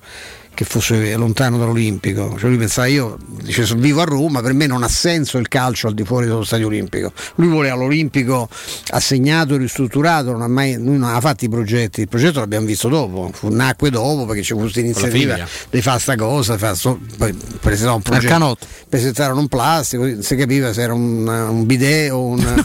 che 0.55 0.65
fosse 0.65 1.17
lontano 1.17 1.59
dall'Olimpico, 1.59 2.37
cioè 2.39 2.49
lui 2.49 2.59
pensava 2.59 2.87
io 2.87 3.19
dice, 3.43 3.65
vivo 3.75 4.01
a 4.01 4.05
Roma, 4.05 4.41
per 4.41 4.53
me 4.53 4.67
non 4.67 4.83
ha 4.83 4.89
senso 4.89 5.39
il 5.39 5.49
calcio 5.49 5.89
al 5.89 5.95
di 5.95 6.05
fuori 6.05 6.27
dello 6.27 6.45
stadio 6.45 6.69
olimpico, 6.69 7.13
lui 7.37 7.49
voleva 7.49 7.75
l'Olimpico 7.75 8.49
assegnato, 8.91 9.57
ristrutturato, 9.57 10.31
non 10.31 10.43
ha 10.43 10.49
mai, 10.49 10.75
lui 10.77 10.97
non 10.97 11.05
aveva 11.05 11.21
fatto 11.21 11.45
i 11.45 11.49
progetti, 11.49 12.03
il 12.03 12.09
progetto 12.09 12.39
l'abbiamo 12.39 12.67
visto 12.67 12.89
dopo, 12.89 13.31
fu, 13.33 13.49
nacque 13.49 13.91
dopo 13.91 14.27
perché 14.27 14.43
c'è 14.43 14.55
questa 14.55 14.81
iniziativa 14.81 15.39
di 15.71 15.83
fare 15.83 15.99
sta 15.99 16.15
cosa, 16.15 16.57
fa 16.57 16.75
sto- 16.75 17.01
poi 17.19 17.37
presentavano 17.61 17.97
un 17.97 18.03
progetto, 18.03 18.57
presentarono 18.89 19.41
un 19.41 19.49
plastico, 19.49 20.07
non 20.07 20.23
si 20.23 20.37
capiva 20.37 20.73
se 20.73 20.83
era 20.83 20.95
un, 20.95 21.27
un 21.27 21.67
bidet 21.67 22.13
o 22.13 22.25
un, 22.27 22.65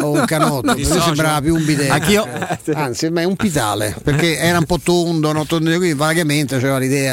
o 0.00 0.10
un 0.10 0.24
canotto, 0.24 0.76
socio. 0.82 1.02
sembrava 1.02 1.40
più 1.42 1.54
un 1.54 1.64
bidet, 1.64 1.90
Anch'io. 1.90 2.26
anzi 2.72 3.10
ma 3.10 3.20
è 3.20 3.24
un 3.24 3.36
pitale, 3.36 3.94
perché 4.02 4.38
era 4.38 4.56
un 4.56 4.64
po' 4.64 4.78
tondo, 4.82 5.32
no? 5.32 5.44
tondo 5.44 5.76
qui 5.76 5.92
vagamente 5.92 6.58
c'era 6.58 6.78
l'idea 6.78 7.09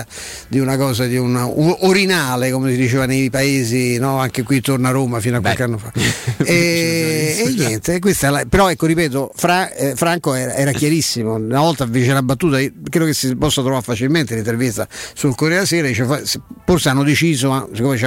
di 0.48 0.59
una 0.59 0.77
cosa, 0.77 1.06
di 1.06 1.17
un, 1.17 1.35
orinale 1.82 2.51
come 2.51 2.72
si 2.72 2.77
diceva 2.77 3.06
nei 3.06 3.30
paesi, 3.30 3.98
no? 3.98 4.17
anche 4.19 4.43
qui 4.43 4.61
torna 4.61 4.90
a 4.90 4.92
Roma 4.92 5.19
fino 5.19 5.38
a 5.38 5.42
qualche 5.42 5.64
anno 5.64 5.77
fa. 5.77 5.92
e, 6.43 7.43
e 7.45 7.53
niente, 7.56 8.00
la- 8.30 8.45
però 8.48 8.69
ecco 8.69 8.85
ripeto, 8.85 9.32
Fra- 9.35 9.74
eh, 9.74 9.95
Franco 9.95 10.34
era, 10.34 10.53
era 10.56 10.72
chiarissimo, 10.72 11.35
una 11.35 11.59
volta 11.59 11.88
fece 11.90 12.11
una 12.11 12.22
battuta, 12.24 12.58
credo 12.58 13.06
che 13.06 13.14
si 13.14 13.35
possa 13.35 13.61
trovare 13.61 13.84
facilmente 13.84 14.35
l'intervista 14.35 14.88
sul 15.14 15.35
Corriere 15.35 15.66
della 15.66 15.67
Sera, 15.67 15.88
dice, 15.88 16.40
forse 16.66 16.90
hanno 16.90 17.03
deciso, 17.03 17.50
ma 17.50 17.67
siccome 17.74 17.98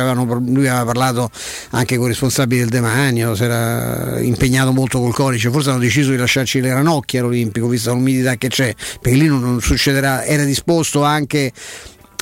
lui 0.44 0.68
aveva 0.68 0.84
parlato 0.84 1.30
anche 1.70 1.96
con 1.96 2.06
i 2.06 2.08
responsabili 2.08 2.60
del 2.60 2.70
demanio, 2.70 3.34
si 3.34 3.44
era 3.44 4.18
impegnato 4.20 4.72
molto 4.72 5.00
col 5.00 5.14
codice, 5.14 5.50
forse 5.50 5.70
hanno 5.70 5.78
deciso 5.78 6.10
di 6.10 6.16
lasciarci 6.16 6.60
le 6.60 6.72
ranocchie 6.72 7.20
all'Olimpico, 7.20 7.68
vista 7.68 7.92
l'umidità 7.92 8.36
che 8.36 8.48
c'è, 8.48 8.74
perché 9.00 9.16
lì 9.18 9.26
non, 9.26 9.40
non 9.40 9.60
succederà, 9.60 10.24
era 10.24 10.44
disposto 10.44 11.02
anche 11.02 11.52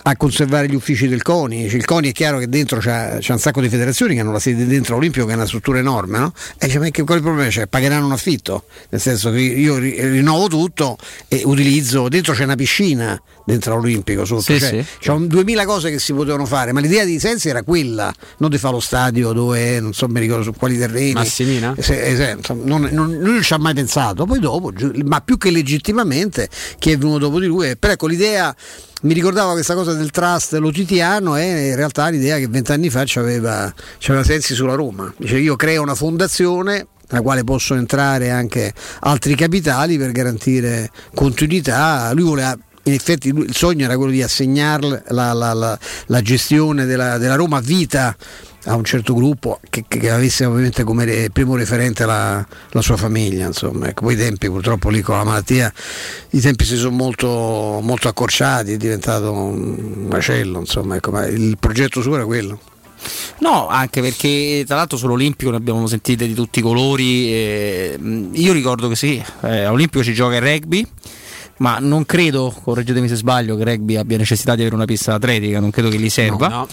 a 0.03 0.17
conservare 0.17 0.69
gli 0.69 0.75
uffici 0.75 1.09
del 1.09 1.23
CONI. 1.23 1.65
Il 1.65 1.85
CONI 1.85 2.11
è 2.11 2.13
chiaro 2.13 2.39
che 2.39 2.49
dentro 2.49 2.79
c'è, 2.79 3.21
un 3.29 3.39
sacco 3.39 3.61
di 3.61 3.69
federazioni 3.69 4.15
che 4.15 4.21
hanno 4.21 4.33
la 4.33 4.39
sede 4.39 4.67
dentro 4.67 4.95
l'Olimpico, 4.95 5.27
che 5.27 5.33
è 5.33 5.35
una 5.35 5.47
struttura 5.47 5.79
enorme, 5.79 6.19
no? 6.19 6.33
E 6.59 6.67
dice, 6.67 6.79
ma 6.79 6.89
che, 6.91 7.05
quale 7.05 7.21
problema 7.21 7.49
c'è? 7.49 7.67
Pagheranno 7.67 8.07
un 8.07 8.13
affitto, 8.13 8.65
nel 8.91 9.01
senso 9.01 9.31
che 9.31 9.41
io 9.41 9.77
ri- 9.79 10.01
rinnovo 10.01 10.49
tutto 10.49 10.97
e 11.29 11.43
utilizzo, 11.45 12.09
dentro 12.09 12.33
c'è 12.33 12.45
una 12.45 12.57
piscina 12.57 13.21
dentro 13.49 13.77
l'Olimpico, 13.77 14.27
sotto, 14.27 14.43
Sì, 14.43 14.59
cioè, 14.59 14.69
sì. 14.69 14.85
c'è 14.99 15.11
un- 15.11 15.27
2000 15.27 15.65
cose 15.65 15.91
che 15.91 15.99
si 15.99 16.13
potevano 16.13 16.45
fare, 16.45 16.73
ma 16.73 16.81
l'idea 16.81 17.05
di 17.05 17.19
Sensi 17.19 17.49
era 17.49 17.63
quella, 17.63 18.13
non 18.39 18.51
di 18.51 18.59
fare 18.59 18.75
lo 18.75 18.81
stadio 18.81 19.33
dove 19.33 19.81
non 19.81 19.95
so 19.95 20.07
mi 20.07 20.21
ricordo 20.21 20.43
su 20.43 20.53
quali 20.53 20.77
terreni. 20.77 21.13
Massimina? 21.15 21.75
Se- 21.79 21.99
eh, 21.99 22.15
se- 22.15 22.35
insomma, 22.37 22.63
non, 22.67 22.89
non- 22.93 23.11
lui 23.19 23.33
non 23.33 23.43
ci 23.43 23.55
ha 23.55 23.59
mai 23.59 23.73
pensato, 23.73 24.27
poi 24.27 24.39
dopo, 24.39 24.71
ma 25.05 25.23
più 25.23 25.39
che 25.39 25.51
legittimamente 25.51 26.51
chi 26.79 26.91
è 26.91 26.99
venuto 26.99 27.19
dopo 27.21 27.41
di 27.41 27.47
lui. 27.47 27.75
Però 27.79 27.95
ecco 27.95 28.07
l'idea, 28.07 28.55
mi 29.03 29.15
ricordava 29.15 29.53
questa 29.53 29.75
cosa 29.75 29.95
del 29.95 30.11
trust 30.11 30.53
lotitiano 30.55 31.37
e 31.39 31.69
in 31.69 31.77
realtà 31.77 32.09
l'idea 32.11 32.37
che 32.37 32.49
vent'anni 32.49 32.91
fa 32.91 33.05
c'aveva, 33.07 33.73
c'aveva 33.99 34.25
sensi 34.25 34.53
sulla 34.55 34.75
Roma. 34.75 35.11
Dice 35.17 35.39
io 35.39 35.57
creo 35.57 35.81
una 35.81 35.95
fondazione 35.95 36.87
nella 37.11 37.23
quale 37.23 37.43
possono 37.45 37.81
entrare 37.81 38.29
anche 38.29 38.75
altri 39.01 39.35
capitali 39.35 39.97
per 39.97 40.13
garantire 40.13 40.91
continuità. 41.15 42.13
Lui 42.13 42.25
voleva 42.25 42.55
in 42.89 42.95
effetti 42.95 43.29
il 43.29 43.55
sogno 43.55 43.85
era 43.85 43.97
quello 43.97 44.13
di 44.13 44.23
assegnare 44.23 45.03
la, 45.09 45.33
la- 45.33 45.53
la- 45.53 45.79
la 46.07 46.21
gestione 46.23 46.85
della, 46.85 47.19
della 47.19 47.35
Roma 47.37 47.59
a 47.59 47.61
vita 47.61 48.17
a 48.65 48.75
un 48.75 48.85
certo 48.85 49.15
gruppo 49.15 49.61
che, 49.71 49.85
che 49.89 50.11
avesse 50.11 50.45
ovviamente 50.45 50.85
come 50.85 51.31
primo 51.33 51.55
referente 51.57 52.05
la, 52.05 52.45
la 52.71 52.83
sua 52.83 52.97
famiglia. 52.97 53.47
Insomma. 53.47 53.89
Ecco, 53.89 54.03
poi 54.05 54.15
i 54.15 54.17
tempi 54.17 54.49
purtroppo 54.49 54.91
lì 54.91 55.01
con 55.01 55.17
la 55.17 55.25
malattia 55.25 55.73
i 56.31 56.41
tempi 56.41 56.65
si 56.65 56.77
sono 56.77 56.95
molto, 56.95 57.29
molto 57.83 58.09
accorciati, 58.09 58.73
è 58.73 58.77
diventato 58.77 59.33
un 59.33 60.07
macello, 60.11 60.59
insomma, 60.59 60.97
ecco, 60.97 61.11
ma 61.13 61.25
il 61.27 61.57
progetto 61.59 62.03
suo 62.03 62.17
era 62.17 62.25
quello. 62.27 62.61
No, 63.39 63.69
anche 63.69 64.01
perché 64.01 64.65
tra 64.67 64.75
l'altro 64.77 64.99
sull'Olimpico 64.99 65.51
ne 65.53 65.57
abbiamo 65.57 65.87
sentite 65.87 66.27
di 66.27 66.35
tutti 66.35 66.59
i 66.59 66.63
colori. 66.63 67.33
e, 67.33 67.97
mh, 67.99 68.31
io 68.33 68.53
ricordo 68.53 68.89
che 68.89 68.97
sì, 68.97 69.23
eh, 69.43 69.63
all'Olimpico 69.63 70.03
ci 70.03 70.13
gioca 70.13 70.35
il 70.37 70.43
rugby. 70.43 70.87
Ma 71.59 71.79
non 71.81 72.05
credo, 72.07 72.55
correggetemi 72.63 73.09
se 73.09 73.17
sbaglio, 73.17 73.57
che 73.57 73.65
rugby 73.65 73.97
abbia 73.97 74.17
necessità 74.17 74.55
di 74.55 74.61
avere 74.61 74.77
una 74.77 74.85
pista 74.85 75.15
atletica, 75.15 75.61
non 75.61 75.71
credo 75.71 75.89
che 75.89 75.99
gli 75.99 76.09
serva. 76.11 76.67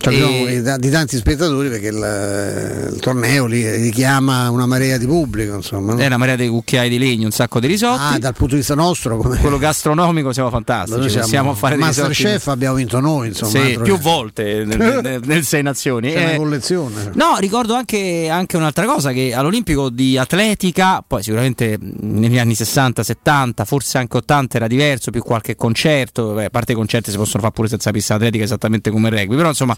Cioè, 0.00 0.14
E- 0.14 0.22
abbiamo 0.22 0.76
di, 0.76 0.80
di 0.80 0.90
tanti 0.90 1.16
spettatori 1.16 1.68
perché 1.68 1.88
il, 1.88 2.92
il 2.94 3.00
torneo 3.00 3.46
lì 3.46 3.68
richiama 3.68 4.48
una 4.48 4.64
marea 4.64 4.96
di 4.96 5.06
pubblico, 5.06 5.56
insomma. 5.56 5.94
no? 5.94 5.98
È 6.00 6.06
una 6.06 6.16
marea 6.16 6.36
di 6.36 6.46
cucchiai 6.46 6.88
di 6.88 6.98
legno, 6.98 7.24
un 7.24 7.32
sacco 7.32 7.58
di 7.58 7.66
risotti. 7.66 8.14
Ah, 8.14 8.18
dal 8.18 8.32
punto 8.32 8.52
di 8.52 8.60
vista 8.60 8.76
nostro, 8.76 9.16
come 9.16 9.38
Quello 9.38 9.58
gastronomico 9.58 10.32
siamo 10.32 10.50
fantastici. 10.50 10.98
Noi 11.00 11.10
possiamo 11.12 11.52
fare 11.54 11.76
dei 11.76 11.84
risotti- 11.84 12.08
Masterchef 12.10 12.46
abbiamo 12.46 12.76
vinto 12.76 13.00
noi, 13.00 13.26
insomma. 13.28 13.50
Sì, 13.50 13.78
più 13.82 13.96
che- 13.96 14.00
volte 14.00 14.64
nel, 14.64 15.00
nel- 15.02 15.20
nel 15.24 15.44
Sei 15.44 15.62
Nazioni. 15.64 16.12
C'è 16.12 16.22
una 16.22 16.32
Eh, 16.32 16.36
collezione. 16.36 17.10
No, 17.14 17.36
ricordo 17.40 17.74
anche, 17.74 18.28
anche 18.30 18.56
un'altra 18.56 18.84
cosa, 18.86 19.10
che 19.10 19.34
all'Olimpico 19.34 19.88
di 19.90 20.16
atletica, 20.16 21.02
poi 21.04 21.24
sicuramente 21.24 21.76
negli 21.80 22.38
anni 22.38 22.54
60, 22.54 23.02
70, 23.02 23.64
forse 23.64 23.98
anche 23.98 24.16
80 24.18 24.27
era 24.56 24.66
diverso, 24.66 25.10
più 25.10 25.22
qualche 25.22 25.56
concerto, 25.56 26.32
beh, 26.32 26.46
a 26.46 26.50
parte 26.50 26.72
i 26.72 26.74
concerti 26.74 27.10
si 27.10 27.16
possono 27.16 27.42
fare 27.42 27.54
pure 27.54 27.68
senza 27.68 27.90
pista 27.90 28.14
atletica 28.14 28.44
esattamente 28.44 28.90
come 28.90 29.08
il 29.08 29.16
rugby, 29.16 29.36
però 29.36 29.48
insomma 29.48 29.74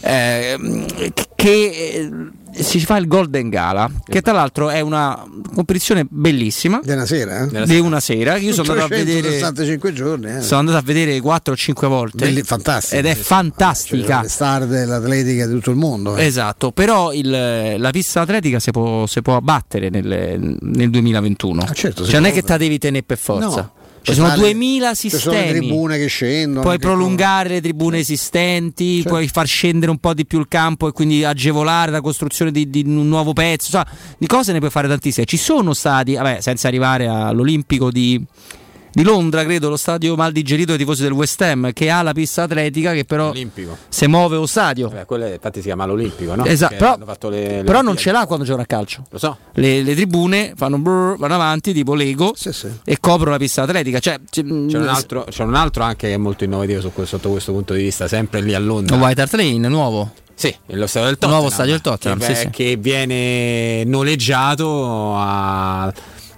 eh, 0.00 0.56
mh, 0.58 0.86
che 1.34 1.50
eh, 2.54 2.62
si 2.62 2.80
fa 2.80 2.96
il 2.98 3.06
Golden 3.06 3.48
Gala, 3.48 3.90
che 4.04 4.20
tra 4.20 4.32
l'altro 4.32 4.68
è 4.68 4.80
una 4.80 5.24
competizione 5.54 6.06
bellissima. 6.08 6.80
Di 6.82 6.90
una 6.92 7.06
sera, 7.06 7.48
eh? 7.50 7.64
Di 7.66 7.78
una 7.78 7.98
sera, 8.00 8.36
io 8.36 8.52
sono 8.52 8.72
andato 8.72 8.92
a 8.92 8.96
vedere 8.96 9.20
365 9.20 9.92
giorni, 9.92 10.36
eh. 10.36 10.42
sono 10.42 10.60
andato 10.60 10.78
a 10.78 10.82
vedere 10.82 11.18
4 11.20 11.52
o 11.52 11.56
5 11.56 11.88
volte 11.88 12.26
Belli- 12.26 12.42
fantastico. 12.42 12.96
ed 12.96 13.06
è 13.06 13.14
fantastica 13.14 14.14
Cioè, 14.14 14.22
le 14.22 14.28
star 14.28 14.66
dell'atletica 14.66 15.46
di 15.46 15.52
tutto 15.54 15.70
il 15.70 15.76
mondo. 15.76 16.16
eh. 16.16 16.24
Esatto, 16.26 16.72
però 16.72 17.12
il- 17.12 17.74
la 17.78 17.90
pista 17.90 18.20
atletica 18.20 18.60
si 18.60 18.70
può, 18.70 19.06
si 19.06 19.22
può 19.22 19.36
abbattere 19.36 19.88
nel, 19.88 20.56
nel 20.60 20.90
2021. 20.90 21.66
certo, 21.72 22.04
si 22.04 22.10
cioè, 22.10 22.20
non 22.20 22.28
è 22.28 22.32
che 22.32 22.42
te 22.42 22.48
la 22.52 22.58
devi 22.58 22.78
tenere 22.78 23.02
per 23.04 23.18
forza. 23.18 23.46
No. 23.46 23.72
Ci 24.02 24.14
sono 24.14 24.28
fare- 24.28 24.40
2000 24.40 24.94
Ci 24.94 25.10
sono 25.10 25.32
le 25.32 25.38
sistemi. 25.42 25.58
tribune 25.66 25.98
che 25.98 26.06
scendono. 26.06 26.60
Puoi 26.60 26.78
prolungare 26.78 27.48
le 27.48 27.60
tribune 27.60 27.98
esistenti, 27.98 28.94
Certo. 28.96 29.08
puoi 29.10 29.28
far 29.28 29.46
scendere 29.46 29.90
un 29.90 29.98
po' 29.98 30.12
di 30.14 30.26
più 30.26 30.38
il 30.40 30.46
campo 30.48 30.88
e 30.88 30.92
quindi 30.92 31.24
agevolare 31.24 31.90
la 31.90 32.00
costruzione 32.00 32.50
di, 32.50 32.68
di 32.68 32.82
un 32.86 33.08
nuovo 33.08 33.32
pezzo. 33.32 33.76
Insomma, 33.76 33.86
di 34.18 34.26
cose 34.26 34.52
ne 34.52 34.58
puoi 34.58 34.70
fare 34.70 34.88
tantissime. 34.88 35.24
Ci 35.26 35.36
sono 35.36 35.72
stati, 35.72 36.14
vabbè, 36.14 36.40
senza 36.40 36.68
arrivare 36.68 37.06
all'Olimpico 37.06 37.90
di, 37.90 38.20
di 38.92 39.02
Londra, 39.02 39.42
credo, 39.44 39.68
lo 39.68 39.76
stadio 39.76 40.14
mal 40.16 40.32
digerito 40.32 40.68
dei 40.70 40.78
tifosi 40.78 41.02
del 41.02 41.12
West 41.12 41.40
Ham, 41.42 41.72
che 41.72 41.90
ha 41.90 42.02
la 42.02 42.12
pista 42.12 42.42
atletica 42.42 42.92
che 42.92 43.04
però 43.04 43.28
Olimpico. 43.30 43.76
si 43.88 44.06
muove 44.06 44.36
lo 44.36 44.46
stadio. 44.46 44.88
Beh, 44.88 45.04
quello 45.06 45.24
è- 45.24 45.32
infatti 45.34 45.58
si 45.60 45.66
chiama 45.66 45.84
l'Olimpico, 45.86 46.34
no? 46.34 46.44
Esatto, 46.44 46.76
però, 46.76 46.94
hanno 46.94 47.04
fatto 47.06 47.28
le- 47.28 47.56
le 47.56 47.62
però 47.64 47.80
non 47.82 47.96
ce 47.96 48.12
l'ha 48.12 48.26
quando 48.26 48.44
gioca 48.44 48.62
a 48.62 48.66
calcio. 48.66 49.04
Lo 49.10 49.18
so. 49.18 49.36
Le, 49.54 49.82
le 49.82 49.94
tribune 49.94 50.52
fanno 50.56 50.78
brrr, 50.78 51.16
vanno 51.16 51.34
avanti 51.34 51.72
tipo 51.72 51.94
Lego 51.94 52.34
e 52.84 52.98
coprono 53.00 53.30
la 53.32 53.38
pista 53.38 53.62
atletica. 53.62 53.98
Cioè, 53.98 54.18
c- 54.28 54.42
C'è 54.42 54.78
un, 54.78 54.86
altro, 54.88 55.24
c'è 55.28 55.42
un 55.44 55.54
altro 55.54 55.82
anche 55.84 56.08
che 56.08 56.14
è 56.14 56.18
molto 56.18 56.44
innovativo 56.44 56.80
su 56.80 56.92
que- 56.92 57.06
sotto 57.06 57.30
questo 57.30 57.52
punto 57.52 57.72
di 57.74 57.82
vista, 57.82 58.06
sempre 58.08 58.40
lì 58.40 58.54
a 58.54 58.58
Londra. 58.58 58.96
Lo 58.96 59.02
White 59.04 59.20
Hart 59.22 59.34
Lane 59.34 59.68
nuovo. 59.68 60.12
Sì, 60.34 60.52
lo 60.68 60.86
stadio 60.86 61.02
del 61.08 61.12
Il 61.12 61.18
Tottenham. 61.18 61.30
nuovo 61.30 61.50
stadio 61.50 61.72
del 61.72 61.80
Tottenham, 61.82 62.18
che, 62.18 62.24
sì, 62.24 62.32
beh, 62.32 62.38
sì. 62.38 62.50
che 62.50 62.76
viene 62.76 63.84
noleggiato 63.84 65.14
a- 65.16 65.92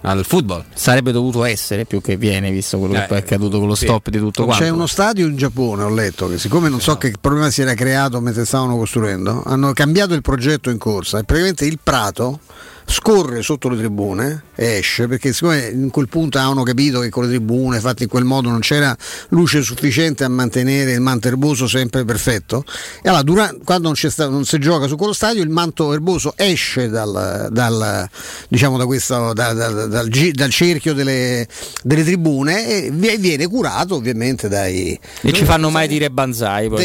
al 0.07 0.25
football. 0.25 0.65
Sarebbe 0.75 1.13
dovuto 1.13 1.45
essere 1.45 1.85
più 1.85 2.01
che 2.01 2.17
viene, 2.17 2.51
visto 2.51 2.79
quello 2.79 2.95
Eh, 2.95 3.01
che 3.01 3.07
poi 3.07 3.17
è 3.19 3.21
accaduto 3.21 3.59
con 3.59 3.69
lo 3.69 3.75
sì. 3.75 3.87
stop 3.87 4.09
di 4.11 4.19
tutto 4.19 4.45
quanto. 4.45 4.63
C'è 4.63 4.71
uno 4.71 4.87
stadio 4.87 5.27
in 5.27 5.37
Giappone, 5.37 5.83
ho 5.83 5.89
letto, 5.89 6.29
che 6.29 6.39
siccome 6.39 6.69
non 6.69 6.81
so 6.81 6.97
che 6.97 7.13
problema 7.21 7.51
si 7.51 7.63
era 7.63 7.75
creato 7.75 8.21
mentre 8.21 8.45
stavano 8.45 8.77
costruendo, 8.77 9.43
hanno 9.45 9.73
cambiato 9.73 10.15
il 10.15 10.21
progetto 10.21 10.71
in 10.71 10.79
corsa 10.79 11.19
e 11.19 11.25
praticamente 11.25 11.65
il 11.65 11.79
prato 11.83 12.41
scorre 12.87 13.43
sotto 13.43 13.69
le 13.69 13.79
tribune 13.79 14.45
e 14.55 14.77
esce 14.77 15.09
perché 15.09 15.33
siccome 15.33 15.69
in 15.69 15.91
quel 15.91 16.09
punto 16.09 16.39
avevano 16.39 16.63
capito 16.63 17.01
che 17.01 17.09
con 17.09 17.25
le 17.25 17.31
tribune 17.31 17.81
fatte 17.81 18.03
in 18.05 18.09
quel 18.09 18.25
modo 18.25 18.51
non 18.51 18.61
c'era 18.61 18.95
luce 19.31 19.63
sufficiente 19.63 20.23
a 20.23 20.29
mantenere 20.29 20.93
il 20.93 21.01
manto 21.01 21.29
erboso 21.29 21.67
sempre 21.67 22.05
perfetto 22.05 22.65
e 23.03 23.09
allora 23.09 23.23
dura- 23.23 23.55
quando 23.65 23.89
non, 23.89 23.95
c'è 23.97 24.11
sta- 24.11 24.29
non 24.29 24.45
si 24.45 24.59
gioca 24.59 24.87
su 24.87 24.97
quello 24.97 25.13
stadio 25.15 25.43
il 25.43 25.49
manto 25.49 25.93
erboso 25.93 26.35
esce 26.37 26.89
dal, 26.89 27.49
dal, 27.51 28.09
diciamo 28.49 28.77
da 28.77 28.85
questo, 28.87 29.33
da- 29.33 29.53
da- 29.55 29.87
dal, 29.87 30.51
cerchio 30.51 30.93
delle, 30.95 31.49
delle 31.83 32.05
tribune 32.05 32.69
e 32.69 32.91
vi- 32.93 33.17
viene 33.17 33.47
curato 33.49 33.95
ovviamente 33.97 34.49
dai 34.49 34.99
E 35.23 35.33
ci 35.33 35.45
fanno 35.45 35.71
mai 35.71 35.89
dire 35.89 36.11
banzai 36.11 36.69
poi 36.69 36.85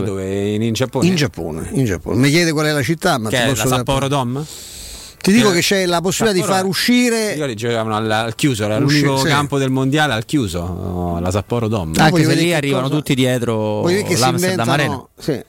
eh, 0.00 0.02
dove? 0.04 0.48
In, 0.54 0.62
in 0.62 0.72
Giappone? 0.72 1.06
in 1.06 1.16
Giappone, 1.16 1.68
in 1.72 1.84
Giappone. 1.84 2.16
Mi 2.16 2.30
chiede 2.30 2.52
qual 2.52 2.66
è 2.66 2.72
la 2.72 2.82
città, 2.82 3.18
ma 3.18 3.28
Che 3.28 3.36
ti 3.36 3.42
è 3.42 3.46
posso 3.48 3.68
Sapporo 3.68 4.08
Dom? 4.08 4.44
Ti 5.22 5.32
dico 5.32 5.48
Che- 5.50 5.54
che 5.54 5.60
c'è 5.60 5.86
la 5.86 6.00
possibilità 6.00 6.40
di 6.40 6.44
far 6.52 6.64
uscire 6.64 7.34
Io 7.34 7.46
li 7.46 7.54
giocavano 7.54 7.94
al, 7.96 8.10
al 8.10 8.34
chiuso, 8.34 8.64
era 8.64 8.78
L'unico- 8.78 9.18
sì. 9.18 9.28
campo 9.28 9.56
del 9.56 9.70
mondiale 9.70 10.12
al 10.14 10.24
chiuso, 10.24 11.18
la 11.20 11.30
Sapporo 11.30 11.68
Dom. 11.68 11.92
Ah, 11.96 12.04
Anche 12.06 12.24
se 12.24 12.34
lì 12.34 12.52
arrivano 12.52 12.88
cosa- 12.88 12.96
tutti 12.96 13.14
dietro 13.14 13.82
l'Amsterdam 13.82 14.68
Arena. 14.68 14.82
inventano 14.94 15.08
sì. 15.18 15.40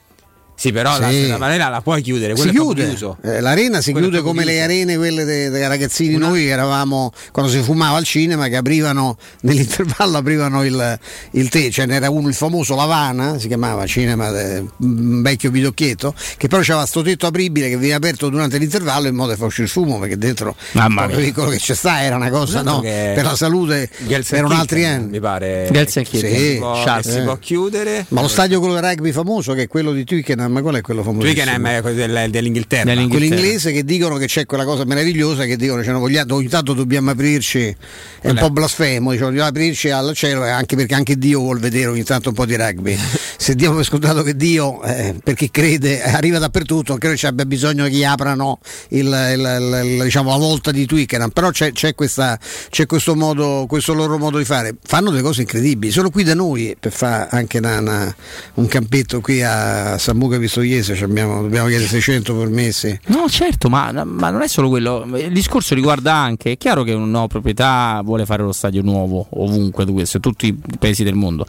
Sì, 0.56 0.70
però 0.72 0.94
Sì. 0.94 1.26
la, 1.28 1.36
la 1.36 1.68
la 1.68 1.80
puoi 1.80 2.00
chiudere, 2.00 2.36
si 2.36 2.48
chiude. 2.50 2.96
Eh, 3.22 3.40
l'arena 3.40 3.80
si 3.80 3.90
Quello 3.92 4.06
chiude 4.08 4.22
come 4.22 4.44
le 4.44 4.52
chiuso. 4.52 4.64
arene 4.64 4.96
quelle 4.96 5.24
dei, 5.24 5.50
dei 5.50 5.66
ragazzini 5.66 6.16
noi 6.16 6.42
che 6.44 6.50
eravamo 6.50 7.12
quando 7.32 7.50
si 7.50 7.58
fumava 7.60 7.96
al 7.98 8.04
cinema 8.04 8.46
che 8.48 8.56
aprivano 8.56 9.16
nell'intervallo 9.42 10.16
aprivano 10.18 10.64
il, 10.64 10.98
il 11.32 11.48
tè, 11.48 11.70
ce 11.70 11.86
n'era 11.86 12.08
uno 12.08 12.28
il 12.28 12.34
famoso 12.34 12.76
Lavana, 12.76 13.38
si 13.38 13.48
chiamava 13.48 13.84
cinema 13.86 14.30
de- 14.30 14.64
un 14.78 15.22
vecchio 15.22 15.50
bidocchietto, 15.50 16.14
che 16.36 16.46
però 16.48 16.62
c'aveva 16.62 16.86
sto 16.86 17.02
tetto 17.02 17.26
apribile 17.26 17.68
che 17.68 17.76
veniva 17.76 17.96
aperto 17.96 18.28
durante 18.28 18.56
l'intervallo 18.58 19.08
in 19.08 19.14
modo 19.16 19.30
da 19.30 19.36
far 19.36 19.46
uscire 19.46 19.64
il 19.66 19.70
fumo 19.72 19.98
perché 19.98 20.16
dentro 20.16 20.54
Mamma 20.72 21.06
mia. 21.06 21.32
quello 21.32 21.48
che 21.50 21.56
c'è 21.58 21.74
sta 21.74 22.02
era 22.02 22.14
una 22.16 22.30
cosa 22.30 22.62
no, 22.62 22.80
che- 22.80 23.12
per 23.14 23.24
la 23.24 23.34
salute 23.36 23.90
erano 24.30 24.54
altri 24.54 24.84
anni. 24.84 25.08
Mi 25.10 25.20
pare 25.20 25.68
che 25.70 25.86
Sì, 25.88 26.04
si, 26.04 26.56
può, 26.58 26.82
che 26.84 27.02
si 27.02 27.18
Eh. 27.18 27.22
può 27.22 27.36
chiudere. 27.38 28.06
Ma 28.10 28.20
lo 28.20 28.28
stadio 28.28 28.58
quello 28.60 28.74
del 28.74 28.82
rugby 28.84 29.10
famoso 29.12 29.52
che 29.52 29.62
è 29.62 29.68
quello 29.68 29.92
di 29.92 30.04
Twickenham, 30.44 30.62
qual 30.62 30.74
è 30.76 30.80
quello 30.80 31.02
famoso? 31.02 31.26
Twickenham 31.26 31.66
è 31.66 31.80
quello 31.80 31.96
del- 31.96 32.30
dell'Inghilterra. 32.30 32.84
Dell'Inghilterra. 32.84 33.28
quell'inglese 33.34 33.72
che 33.72 33.84
dicono 33.84 34.16
che 34.16 34.26
c'è 34.26 34.46
quella 34.46 34.64
cosa 34.64 34.84
meravigliosa 34.84 35.44
che 35.44 35.56
dicono 35.56 35.82
cioè, 35.82 35.94
vogliamo, 35.94 36.34
ogni 36.34 36.48
tanto 36.48 36.72
dobbiamo 36.74 37.10
aprirci 37.10 37.74
è 38.20 38.28
un 38.30 38.36
po' 38.36 38.50
blasfemo 38.50 39.10
diciamo, 39.10 39.28
dobbiamo 39.28 39.48
aprirci 39.48 39.90
al 39.90 40.14
cielo 40.14 40.42
anche 40.44 40.76
perché 40.76 40.94
anche 40.94 41.16
Dio 41.18 41.40
vuol 41.40 41.58
vedere 41.58 41.86
ogni 41.86 42.02
tanto 42.04 42.30
un 42.30 42.34
po' 42.34 42.46
di 42.46 42.56
rugby 42.56 42.96
se 43.36 43.54
diamo 43.54 43.76
per 43.76 43.84
scontato 43.84 44.22
che 44.22 44.36
Dio 44.36 44.82
eh, 44.82 45.14
per 45.22 45.34
chi 45.34 45.50
crede 45.50 46.02
arriva 46.02 46.38
dappertutto 46.38 46.96
credo 46.96 47.16
ci 47.16 47.26
abbia 47.26 47.44
bisogno 47.44 47.84
che 47.84 47.90
gli 47.90 48.04
aprano 48.04 48.58
il, 48.90 49.06
il- 49.06 49.58
il- 49.60 49.90
il- 49.98 50.02
diciamo, 50.04 50.30
la 50.30 50.36
volta 50.36 50.70
di 50.70 50.86
Twickenham 50.86 51.30
però 51.30 51.50
c'è, 51.50 51.72
c'è 51.72 51.94
questa- 51.94 52.38
c'è 52.70 52.86
questo, 52.86 53.14
modo, 53.14 53.66
questo 53.68 53.92
loro 53.94 54.18
modo 54.18 54.38
di 54.38 54.44
fare 54.44 54.74
fanno 54.82 55.10
delle 55.10 55.22
cose 55.22 55.42
incredibili 55.42 55.92
solo 55.92 56.10
qui 56.10 56.22
da 56.24 56.34
noi 56.34 56.76
per 56.78 56.92
fare 56.92 57.28
anche 57.30 57.58
una- 57.58 57.78
una- 57.80 58.16
un 58.54 58.66
campetto 58.66 59.20
qui 59.20 59.42
a 59.42 59.98
Sambuca 60.34 60.38
Pistoiese 60.38 60.94
ci 60.94 61.04
abbiamo- 61.04 61.42
dobbiamo 61.42 61.68
chiedere 61.68 61.88
600 61.88 62.36
permessi 62.36 62.98
No, 63.06 63.28
certo, 63.28 63.68
ma, 63.68 63.92
ma 64.04 64.30
non 64.30 64.42
è 64.42 64.48
solo 64.48 64.68
quello. 64.68 65.04
Il 65.16 65.32
discorso 65.32 65.74
riguarda 65.74 66.12
anche. 66.14 66.52
È 66.52 66.56
chiaro 66.56 66.82
che 66.82 66.92
una 66.92 67.04
nuova 67.06 67.26
proprietà 67.26 68.00
vuole 68.04 68.24
fare 68.26 68.42
lo 68.42 68.52
stadio 68.52 68.82
nuovo 68.82 69.26
ovunque, 69.30 69.84
in 69.84 70.20
tutti 70.20 70.46
i 70.46 70.56
paesi 70.78 71.04
del 71.04 71.14
mondo. 71.14 71.46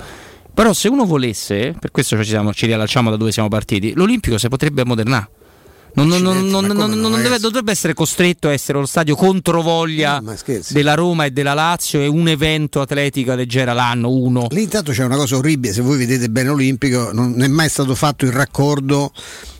Però, 0.53 0.71
se 0.73 0.87
uno 0.87 1.05
volesse, 1.05 1.75
per 1.79 1.91
questo 1.91 2.17
ci, 2.23 2.29
siamo- 2.29 2.53
ci 2.53 2.65
riallacciamo 2.65 3.09
da 3.09 3.17
dove 3.17 3.31
siamo 3.31 3.49
partiti, 3.49 3.93
l'Olimpico 3.93 4.37
si 4.37 4.47
potrebbe 4.47 4.81
ammodernare. 4.81 5.27
Non, 5.95 6.07
non- 6.07 6.21
non- 6.21 6.65
non- 6.65 6.91
non 6.91 7.21
deve, 7.21 7.39
dovrebbe 7.39 7.71
essere 7.71 7.93
costretto 7.93 8.47
a 8.47 8.51
essere 8.51 8.77
lo 8.79 8.85
stadio 8.85 9.15
controvoglia 9.15 10.21
scherzi. 10.35 10.73
della 10.73 10.93
Roma 10.93 11.25
e 11.25 11.31
della 11.31 11.53
Lazio 11.53 12.01
e 12.01 12.07
un 12.07 12.27
evento 12.27 12.81
atletica 12.81 13.33
leggera 13.35 13.73
l'anno, 13.73 14.09
uno. 14.11 14.47
Lì 14.51 14.63
intanto 14.63 14.91
c'è 14.91 15.03
una 15.05 15.15
cosa 15.15 15.37
orribile, 15.37 15.73
se 15.73 15.81
voi 15.81 15.97
vedete 15.97 16.29
bene 16.29 16.49
l'Olimpico, 16.49 17.11
non 17.13 17.41
è 17.41 17.47
mai 17.47 17.69
stato 17.69 17.95
fatto 17.95 18.25
il 18.25 18.31
raccordo 18.31 19.11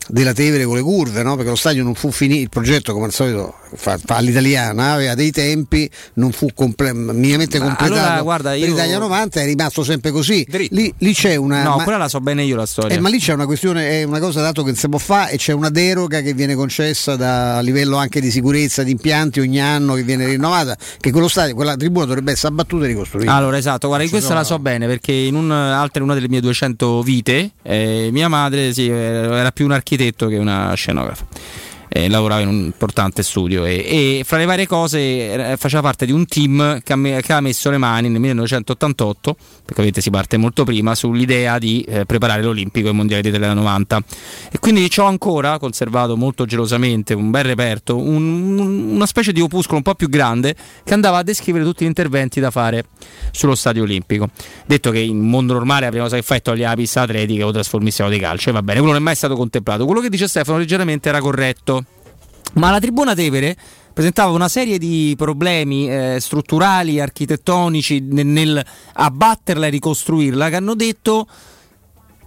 della 0.08 0.34
Tevere 0.34 0.66
con 0.66 0.76
le 0.76 0.82
curve, 0.82 1.24
no? 1.24 1.36
perché 1.36 1.50
lo 1.50 1.56
stadio 1.56 1.84
non 1.84 1.96
fu 1.96 2.12
finito, 2.12 2.42
il 2.42 2.50
progetto 2.50 2.94
come 2.94 3.06
al 3.06 3.12
solito 3.14 3.56
fa, 3.76 3.98
fa 4.04 4.16
all'italiana, 4.18 4.94
aveva 4.94 5.14
dei 5.16 5.32
tempi, 5.32 5.90
non 6.16 6.32
fu 6.32 6.48
comple- 6.54 6.94
minimamente 6.94 7.60
Ma 7.60 7.66
completato 7.66 8.00
allora, 8.02 8.22
guarda, 8.22 8.50
per 8.52 8.60
io- 8.60 8.66
l'Italia 8.68 8.98
90, 9.00 9.42
è 9.42 9.46
rimasto 9.46 9.84
sempre 9.84 10.12
così. 10.12 10.46
Lì, 10.72 10.94
lì 10.98 11.14
c'è 11.14 11.36
una... 11.36 11.64
No, 11.64 11.78
ma- 11.78 11.84
quella 11.84 11.98
la 11.98 12.08
so 12.10 12.20
bene 12.20 12.44
io 12.44 12.56
la 12.56 12.66
storia. 12.66 12.96
eh, 12.96 13.00
ma 13.00 13.10
lì 13.10 13.20
c'è 13.20 13.34
una 13.34 13.46
questione, 13.46 14.02
è 14.02 14.04
una 14.04 14.20
cosa 14.20 14.42
dato 14.42 14.62
che 14.62 14.70
non 14.70 14.78
si 14.78 14.90
può 14.90 14.98
fare 15.00 15.32
e 15.32 15.38
c'è 15.38 15.54
una 15.54 15.70
deroga 15.70 16.22
che 16.22 16.34
viene 16.34 16.56
concessa 16.56 17.16
da, 17.16 17.58
a 17.58 17.62
livello 17.62 17.98
anche 17.98 18.20
di 18.22 18.32
sicurezza 18.32 18.84
di 18.84 18.92
impianti 18.92 19.40
ogni 19.40 19.60
anno 19.62 19.94
che 19.96 20.04
viene 20.04 20.26
rinnovata, 20.26 20.78
che 21.00 21.12
quello 21.12 21.28
stadio, 21.28 21.56
quella 21.56 21.76
tribuna 21.76 22.06
dovrebbe 22.06 22.32
essere 22.32 22.50
abbattuta 22.50 22.86
e 22.86 22.88
ricostruita. 22.88 23.34
Allora, 23.34 23.58
esatto, 23.58 23.88
guarda, 23.88 24.08
questa 24.08 24.28
sono- 24.28 24.40
la 24.40 24.46
so 24.46 24.60
bene 24.60 24.88
perché 24.88 25.12
in 25.12 25.36
un, 25.36 25.52
altre, 25.52 26.04
una 26.04 26.14
delle 26.14 26.30
mie 26.30 26.42
200 26.42 27.02
vite, 27.02 27.52
eh, 27.64 28.10
mia 28.12 28.28
madre 28.28 28.74
sì, 28.74 28.88
era 28.88 29.52
più 29.52 29.66
un 29.66 29.72
architetto 29.72 30.28
che 30.28 30.38
una 30.38 30.74
scenografa. 30.76 31.26
Eh, 31.98 32.10
lavorava 32.10 32.42
in 32.42 32.50
un 32.50 32.56
importante 32.66 33.24
studio 33.24 33.64
e, 33.64 34.18
e 34.20 34.24
fra 34.26 34.36
le 34.38 34.44
varie 34.44 34.68
cose 34.68 35.56
faceva 35.58 35.82
parte 35.82 36.06
di 36.06 36.12
un 36.12 36.26
team 36.26 36.82
che 36.84 36.92
ha, 36.92 36.98
che 37.22 37.32
ha 37.32 37.40
messo 37.40 37.70
le 37.70 37.78
mani 37.78 38.10
nel 38.10 38.20
1988, 38.20 39.34
perché 39.34 39.72
ovviamente 39.72 40.02
si 40.02 40.10
parte 40.10 40.36
molto 40.36 40.66
prima, 40.66 40.94
sull'idea 40.94 41.58
di 41.58 41.86
eh, 41.88 42.06
preparare 42.06 42.42
l'Olimpico 42.44 42.90
e 42.90 42.92
i 42.92 42.94
mondiali 42.94 43.32
del 43.32 43.40
90. 43.56 44.04
E 44.52 44.60
quindi 44.60 44.92
ho 44.98 45.04
ancora 45.06 45.58
conservato 45.58 46.18
molto 46.18 46.44
gelosamente 46.46 47.14
un 47.14 47.32
bel 47.32 47.46
reperto, 47.46 47.96
un- 47.96 48.60
un- 48.60 48.90
una 48.96 49.06
specie 49.06 49.32
di 49.32 49.40
opuscolo 49.40 49.78
un 49.78 49.84
po' 49.84 49.96
più 49.96 50.10
grande 50.10 50.54
che 50.84 50.94
andava 50.94 51.20
a 51.20 51.24
descrivere 51.24 51.64
tutti 51.64 51.86
gli 51.86 51.88
interventi 51.88 52.42
da 52.42 52.52
fare 52.52 52.88
sullo 53.32 53.56
stadio 53.56 53.84
olimpico. 53.84 54.28
Detto 54.66 54.92
che 54.92 55.00
in 55.00 55.20
mondo 55.20 55.54
normale 55.54 55.86
la 55.86 55.90
prima 55.92 56.04
cosa 56.04 56.18
che 56.18 56.24
fai 56.24 56.40
è 56.40 56.42
togliere 56.42 56.72
la 56.72 56.76
pista 56.76 57.04
atletica 57.04 57.46
o 57.46 57.52
trasformissiamo 57.52 58.10
di 58.10 58.20
calcio, 58.20 58.50
e 58.50 58.52
va 58.52 58.62
bene, 58.62 58.80
quello 58.80 58.92
non 58.92 59.02
è 59.02 59.06
mai 59.06 59.16
stato 59.16 59.38
contemplato. 59.38 59.86
Quello 59.86 60.02
che 60.02 60.10
dice 60.10 60.28
Stefano 60.28 60.58
leggermente 60.58 61.08
era 61.08 61.22
corretto. 61.22 61.85
Ma 62.54 62.72
la 62.72 62.80
tribuna 62.80 63.14
Tevere 63.14 63.56
presentava 63.94 64.32
una 64.32 64.48
serie 64.50 64.78
di 64.78 65.14
problemi 65.18 65.90
eh, 65.90 66.18
strutturali, 66.20 67.00
architettonici 67.00 68.00
nel, 68.02 68.26
nel 68.26 68.66
abbatterla 68.94 69.68
e 69.68 69.70
ricostruirla 69.70 70.50
che 70.50 70.56
hanno 70.56 70.76
detto 70.76 71.28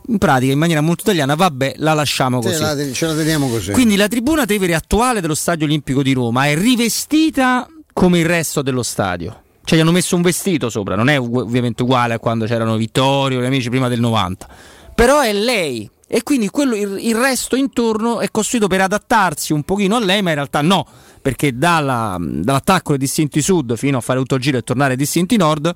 in 0.08 0.16
pratica 0.18 0.52
in 0.52 0.58
maniera 0.58 0.80
molto 0.80 1.02
italiana 1.02 1.34
vabbè 1.34 1.74
la 1.76 1.92
lasciamo 1.92 2.40
Sì, 2.40 2.48
così. 2.48 2.60
la- 2.62 2.92
ce 2.92 3.06
la 3.06 3.14
teniamo 3.14 3.48
così. 3.48 3.72
Quindi 3.72 3.96
la 3.96 4.08
tribuna 4.08 4.46
Tevere 4.46 4.74
attuale 4.74 5.20
dello 5.20 5.34
Stadio 5.34 5.66
Olimpico 5.66 6.02
di 6.02 6.12
Roma 6.14 6.46
è 6.46 6.56
rivestita 6.56 7.68
come 7.92 8.18
il 8.20 8.24
resto 8.26 8.62
dello 8.62 8.82
stadio. 8.82 9.42
Cioè 9.64 9.76
gli 9.76 9.82
hanno 9.82 9.92
messo 9.92 10.16
un 10.16 10.22
vestito 10.22 10.70
sopra, 10.70 10.94
non 10.96 11.10
è 11.10 11.18
ovviamente 11.20 11.82
uguale 11.82 12.14
a 12.14 12.18
quando 12.18 12.46
c'erano 12.46 12.76
Vittorio 12.76 13.38
e 13.38 13.42
gli 13.42 13.46
amici 13.46 13.68
prima 13.68 13.88
del 13.88 14.00
90. 14.00 14.48
Però 14.94 15.20
è 15.20 15.32
lei 15.34 15.88
e 16.08 16.22
quindi 16.22 16.48
quello- 16.48 16.74
il, 16.74 16.96
il 17.00 17.14
resto 17.14 17.54
intorno 17.54 18.20
è 18.20 18.30
costruito 18.30 18.66
per 18.66 18.80
adattarsi 18.80 19.52
un 19.52 19.62
pochino 19.62 19.96
a 19.96 20.00
lei, 20.00 20.22
ma 20.22 20.30
in 20.30 20.36
realtà 20.36 20.62
no, 20.62 20.86
perché 21.20 21.56
dalla- 21.56 22.16
dall'attacco 22.18 22.90
dei 22.90 22.98
distinti 22.98 23.42
sud 23.42 23.76
fino 23.76 23.98
a 23.98 24.00
fare 24.00 24.18
tutto 24.18 24.36
il 24.36 24.40
giro 24.40 24.56
e 24.56 24.62
tornare 24.62 24.92
ai 24.92 24.96
distinti 24.96 25.36
nord, 25.36 25.70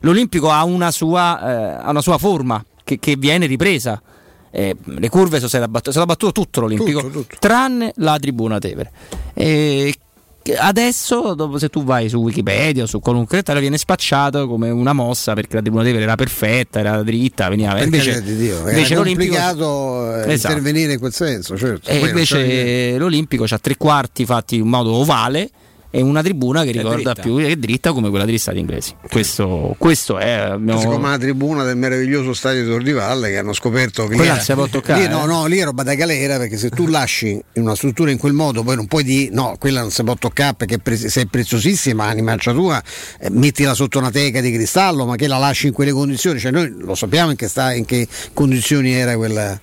l'Olimpico 0.00 0.50
ha 0.50 0.62
una 0.64 0.90
sua, 0.90 1.40
eh, 1.40 1.82
ha 1.82 1.90
una 1.90 2.02
sua 2.02 2.18
forma 2.18 2.62
che, 2.84 2.98
che 2.98 3.16
viene 3.16 3.46
ripresa. 3.46 4.00
Eh, 4.50 4.74
le 4.82 5.08
curve 5.10 5.36
sono 5.36 5.48
state 5.48 5.64
abbattute, 5.64 5.90
stato 5.90 6.04
abbattuto 6.10 6.32
tutto 6.32 6.60
l'Olimpico, 6.60 7.24
tranne 7.38 7.92
la 7.96 8.18
tribuna 8.18 8.58
Tevere. 8.58 8.92
E 9.34 9.94
che 9.94 9.97
adesso, 10.56 11.34
dopo, 11.34 11.58
se 11.58 11.68
tu 11.68 11.84
vai 11.84 12.08
su 12.08 12.18
Wikipedia 12.18 12.84
o 12.84 12.86
su 12.86 13.00
qualunque 13.00 13.36
lettera, 13.38 13.60
viene 13.60 13.78
spacciato 13.78 14.46
come 14.46 14.70
una 14.70 14.92
mossa 14.92 15.34
perché 15.34 15.56
la 15.56 15.60
tribuna 15.60 15.82
Tevere 15.82 16.04
era 16.04 16.14
perfetta, 16.14 16.78
era 16.78 17.02
dritta, 17.02 17.48
veniva. 17.48 17.74
Per 17.74 17.84
invece, 17.84 18.22
di 18.22 18.36
Dio, 18.36 18.60
era 18.60 18.70
invece 18.70 18.94
l'Olimpico. 18.94 19.34
eh, 20.14 20.32
Esatto. 20.32 20.54
intervenire 20.54 20.92
in 20.94 20.98
quel 20.98 21.12
senso, 21.12 21.56
certo. 21.56 21.90
E 21.90 21.98
Poi 21.98 22.08
invece 22.08 22.98
l'Olimpico 22.98 23.44
ha 23.48 23.58
tre 23.58 23.76
quarti 23.76 24.24
fatti 24.24 24.56
in 24.56 24.66
modo 24.68 24.92
ovale 24.92 25.50
e 25.90 26.02
una 26.02 26.22
tribuna 26.22 26.64
che 26.64 26.70
ricorda 26.72 27.12
dritta. 27.12 27.22
più 27.22 27.36
è 27.38 27.56
dritta 27.56 27.92
come 27.92 28.10
quella 28.10 28.24
degli 28.26 28.36
stati 28.38 28.58
inglesi. 28.58 28.94
Questo, 29.08 29.74
questo 29.78 30.18
è. 30.18 30.30
abbiamo- 30.32 30.82
Come 30.84 31.08
la 31.08 31.18
tribuna 31.18 31.64
del 31.64 31.76
meraviglioso 31.76 32.34
stadio 32.34 32.62
di 32.64 32.68
Tordivalle 32.70 33.30
che 33.30 33.38
hanno 33.38 33.52
scoperto 33.54 34.06
che 34.06 34.16
Quella 34.16 34.38
si 34.38 34.52
può 34.52 34.66
toccare, 34.66 35.02
lì, 35.02 35.08
no, 35.08 35.24
eh. 35.24 35.26
no, 35.26 35.46
lì 35.46 35.58
è 35.58 35.64
roba 35.64 35.82
da 35.82 35.94
galera 35.94 36.36
perché 36.36 36.56
se 36.58 36.68
tu 36.70 36.86
lasci 36.86 37.28
in 37.54 37.62
una 37.62 37.74
struttura 37.74 38.10
in 38.10 38.18
quel 38.18 38.32
modo 38.34 38.62
poi 38.62 38.76
non 38.76 38.86
puoi 38.86 39.02
dire 39.04 39.30
no, 39.32 39.56
quella 39.58 39.80
non 39.80 39.90
si 39.90 40.02
può 40.04 40.14
toccare 40.14 40.54
perché 40.54 40.74
è 40.74 40.78
pre- 40.78 40.96
se 40.96 41.22
è 41.22 41.26
preziosissima 41.26 42.04
l'animancia 42.06 42.52
tua, 42.52 42.82
eh, 43.20 43.30
mettila 43.30 43.72
sotto 43.74 43.98
una 43.98 44.10
teca 44.10 44.40
di 44.40 44.52
cristallo, 44.52 45.06
ma 45.06 45.16
che 45.16 45.26
la 45.26 45.38
lasci 45.38 45.68
in 45.68 45.72
quelle 45.72 45.92
condizioni, 45.92 46.38
cioè 46.38 46.50
noi 46.50 46.74
lo 46.78 46.94
sappiamo 46.94 47.30
in 47.30 47.36
che, 47.36 47.48
sta, 47.48 47.72
in 47.72 47.84
che 47.86 48.06
condizioni 48.34 48.92
era 48.92 49.16
quella, 49.16 49.58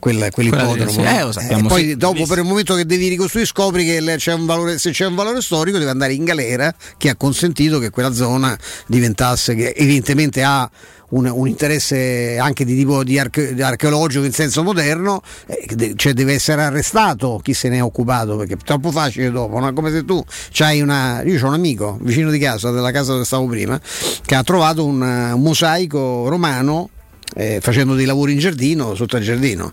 quel, 0.00 0.30
quell'ippodromo. 0.32 1.04
Eh, 1.04 1.22
lo 1.22 1.30
sappiamo, 1.30 1.66
E 1.66 1.68
poi 1.68 1.84
sì. 1.84 1.96
dopo 1.96 2.26
per 2.26 2.38
il 2.38 2.44
momento 2.44 2.74
che 2.74 2.84
devi 2.84 3.06
ricostruire 3.06 3.46
scopri 3.46 3.84
che 3.84 4.16
c'è 4.16 4.32
un 4.32 4.46
valore, 4.46 4.78
se 4.78 4.90
c'è 4.90 5.06
un 5.06 5.14
valore 5.14 5.40
storico 5.40 5.78
deve 5.78 5.90
andare 5.90 6.14
in 6.14 6.24
galera 6.24 6.74
che 6.96 7.08
ha 7.08 7.14
consentito 7.14 7.78
che 7.78 7.90
quella 7.90 8.12
zona 8.12 8.58
diventasse, 8.86 9.54
che 9.54 9.72
evidentemente 9.76 10.42
ha 10.42 10.68
un, 11.10 11.26
un 11.26 11.48
interesse 11.48 12.38
anche 12.38 12.64
di 12.64 12.76
tipo 12.76 13.02
di 13.04 13.18
arche- 13.18 13.54
di 13.54 13.62
archeologico 13.62 14.24
in 14.24 14.32
senso 14.32 14.62
moderno, 14.62 15.22
eh, 15.46 15.94
cioè 15.96 16.12
deve 16.12 16.34
essere 16.34 16.62
arrestato 16.62 17.40
chi 17.42 17.54
se 17.54 17.68
ne 17.68 17.76
è 17.78 17.82
occupato 17.82 18.36
perché 18.36 18.54
è 18.54 18.56
troppo 18.64 18.90
facile 18.90 19.30
dopo, 19.30 19.58
no? 19.58 19.72
come 19.72 19.90
se 19.90 20.04
tu 20.04 20.22
c'hai 20.52 20.80
una. 20.80 21.22
Io 21.22 21.42
ho 21.42 21.48
un 21.48 21.54
amico 21.54 21.98
vicino 22.00 22.30
di 22.30 22.38
casa, 22.38 22.70
della 22.70 22.90
casa 22.90 23.12
dove 23.12 23.24
stavo 23.24 23.46
prima, 23.46 23.80
che 24.24 24.34
ha 24.34 24.42
trovato 24.42 24.84
un, 24.84 25.02
eh, 25.02 25.32
un 25.32 25.40
mosaico 25.40 26.28
romano 26.28 26.90
eh, 27.34 27.60
facendo 27.60 27.94
dei 27.94 28.06
lavori 28.06 28.32
in 28.32 28.38
giardino, 28.38 28.94
sotto 28.94 29.16
al 29.16 29.22
giardino. 29.22 29.72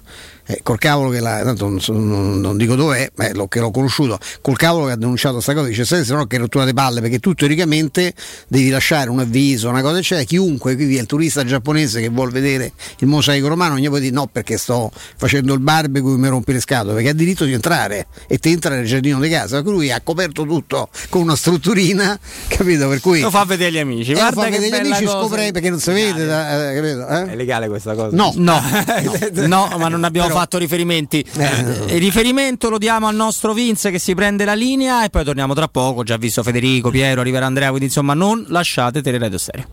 Eh, 0.49 0.61
col 0.63 0.77
cavolo 0.77 1.09
che 1.09 1.19
la, 1.19 1.41
tanto 1.43 1.67
non, 1.67 1.79
non- 2.07 2.39
non 2.39 2.55
dico 2.57 2.75
dov'è, 2.75 3.09
ma 3.15 3.25
è 3.27 3.33
l'ho, 3.33 3.47
che 3.49 3.59
l'ho 3.59 3.69
conosciuto, 3.69 4.17
col 4.41 4.55
cavolo 4.55 4.85
che 4.85 4.93
ha 4.93 4.95
denunciato 4.95 5.33
questa 5.35 5.53
cosa, 5.53 5.67
dice 5.67 5.83
se 5.85 6.03
no 6.13 6.25
che 6.25 6.37
rottura 6.37 6.63
di 6.63 6.73
palle, 6.73 7.01
perché 7.01 7.19
tu 7.19 7.33
teoricamente 7.33 8.13
devi 8.47 8.69
lasciare 8.69 9.09
un 9.09 9.19
avviso, 9.19 9.67
una 9.67 9.81
cosa 9.81 9.99
c'è, 9.99 10.25
chiunque, 10.25 10.75
qui 10.75 10.95
è 10.95 11.01
il 11.01 11.05
turista 11.05 11.43
giapponese 11.43 11.99
che 11.99 12.07
vuole 12.09 12.31
vedere 12.31 12.71
il 12.99 13.07
mosaico 13.07 13.47
romano, 13.49 13.73
non 13.73 13.81
gli 13.81 13.87
puoi 13.87 13.99
dire 13.99 14.13
no 14.13 14.27
perché 14.31 14.57
sto 14.57 14.89
facendo 15.17 15.53
il 15.53 15.59
barbecue 15.59 16.13
e 16.13 16.17
mi 16.17 16.27
rompi 16.29 16.53
le 16.53 16.61
scatole, 16.61 16.93
perché 16.93 17.09
ha 17.09 17.13
diritto 17.13 17.43
di 17.43 17.51
entrare 17.53 18.07
e 18.27 18.37
ti 18.37 18.49
entra 18.51 18.73
nel 18.73 18.85
giardino 18.85 19.19
di 19.19 19.27
casa, 19.29 19.61
per 19.61 19.73
cui 19.73 19.91
ha 19.91 19.99
coperto 20.01 20.45
tutto 20.45 20.87
con 21.09 21.23
una 21.23 21.35
strutturina, 21.35 22.17
capito? 22.47 22.87
Per 22.87 23.01
cui 23.01 23.19
Lo 23.19 23.29
fa 23.29 23.43
vedere 23.43 23.69
agli 23.69 23.79
amici. 23.79 24.11
eh, 24.11 24.13
lo 24.13 24.19
Guarda 24.21 24.41
fa 24.43 24.47
che 24.47 24.51
vedere 24.59 24.75
agli 24.77 24.81
bella 24.83 24.95
amici 24.95 25.11
scopre 25.11 25.51
perché 25.51 25.69
non 25.69 25.79
si 25.79 25.91
vede, 25.91 26.25
da- 26.25 26.71
eh, 26.71 26.75
capito? 26.75 27.07
eh? 27.09 27.31
È 27.33 27.35
legale 27.35 27.67
questa 27.67 27.93
cosa? 27.95 28.15
No, 28.15 28.31
No, 28.37 28.61
no, 29.47 29.69
ma 29.77 29.87
non 29.89 30.03
abbiamo 30.05 30.27
Però- 30.27 30.36
fatto 30.37 30.59
riferimenti. 30.59 31.25
Eh. 31.35 31.95
Il 31.95 31.99
riferimento 31.99 32.69
lo 32.69 32.77
diamo 32.77 33.07
al 33.07 33.15
nostro 33.15 33.53
Vince 33.53 33.89
che 33.89 33.97
si 33.97 34.13
prende 34.13 34.45
la 34.45 34.53
linea 34.53 35.03
e 35.03 35.09
poi 35.09 35.23
torniamo 35.23 35.55
tra 35.55 35.67
poco. 35.67 36.03
Già 36.03 36.17
visto 36.17 36.43
Federico, 36.43 36.91
Piero, 36.91 37.21
arriverà 37.21 37.47
Andrea, 37.47 37.69
quindi 37.69 37.85
insomma 37.85 38.13
non 38.13 38.45
lasciate 38.49 39.01
Teleradio 39.01 39.39
Stereo. 39.39 39.65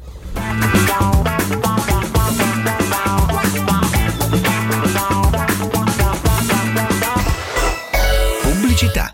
Pubblicità. 8.40 9.13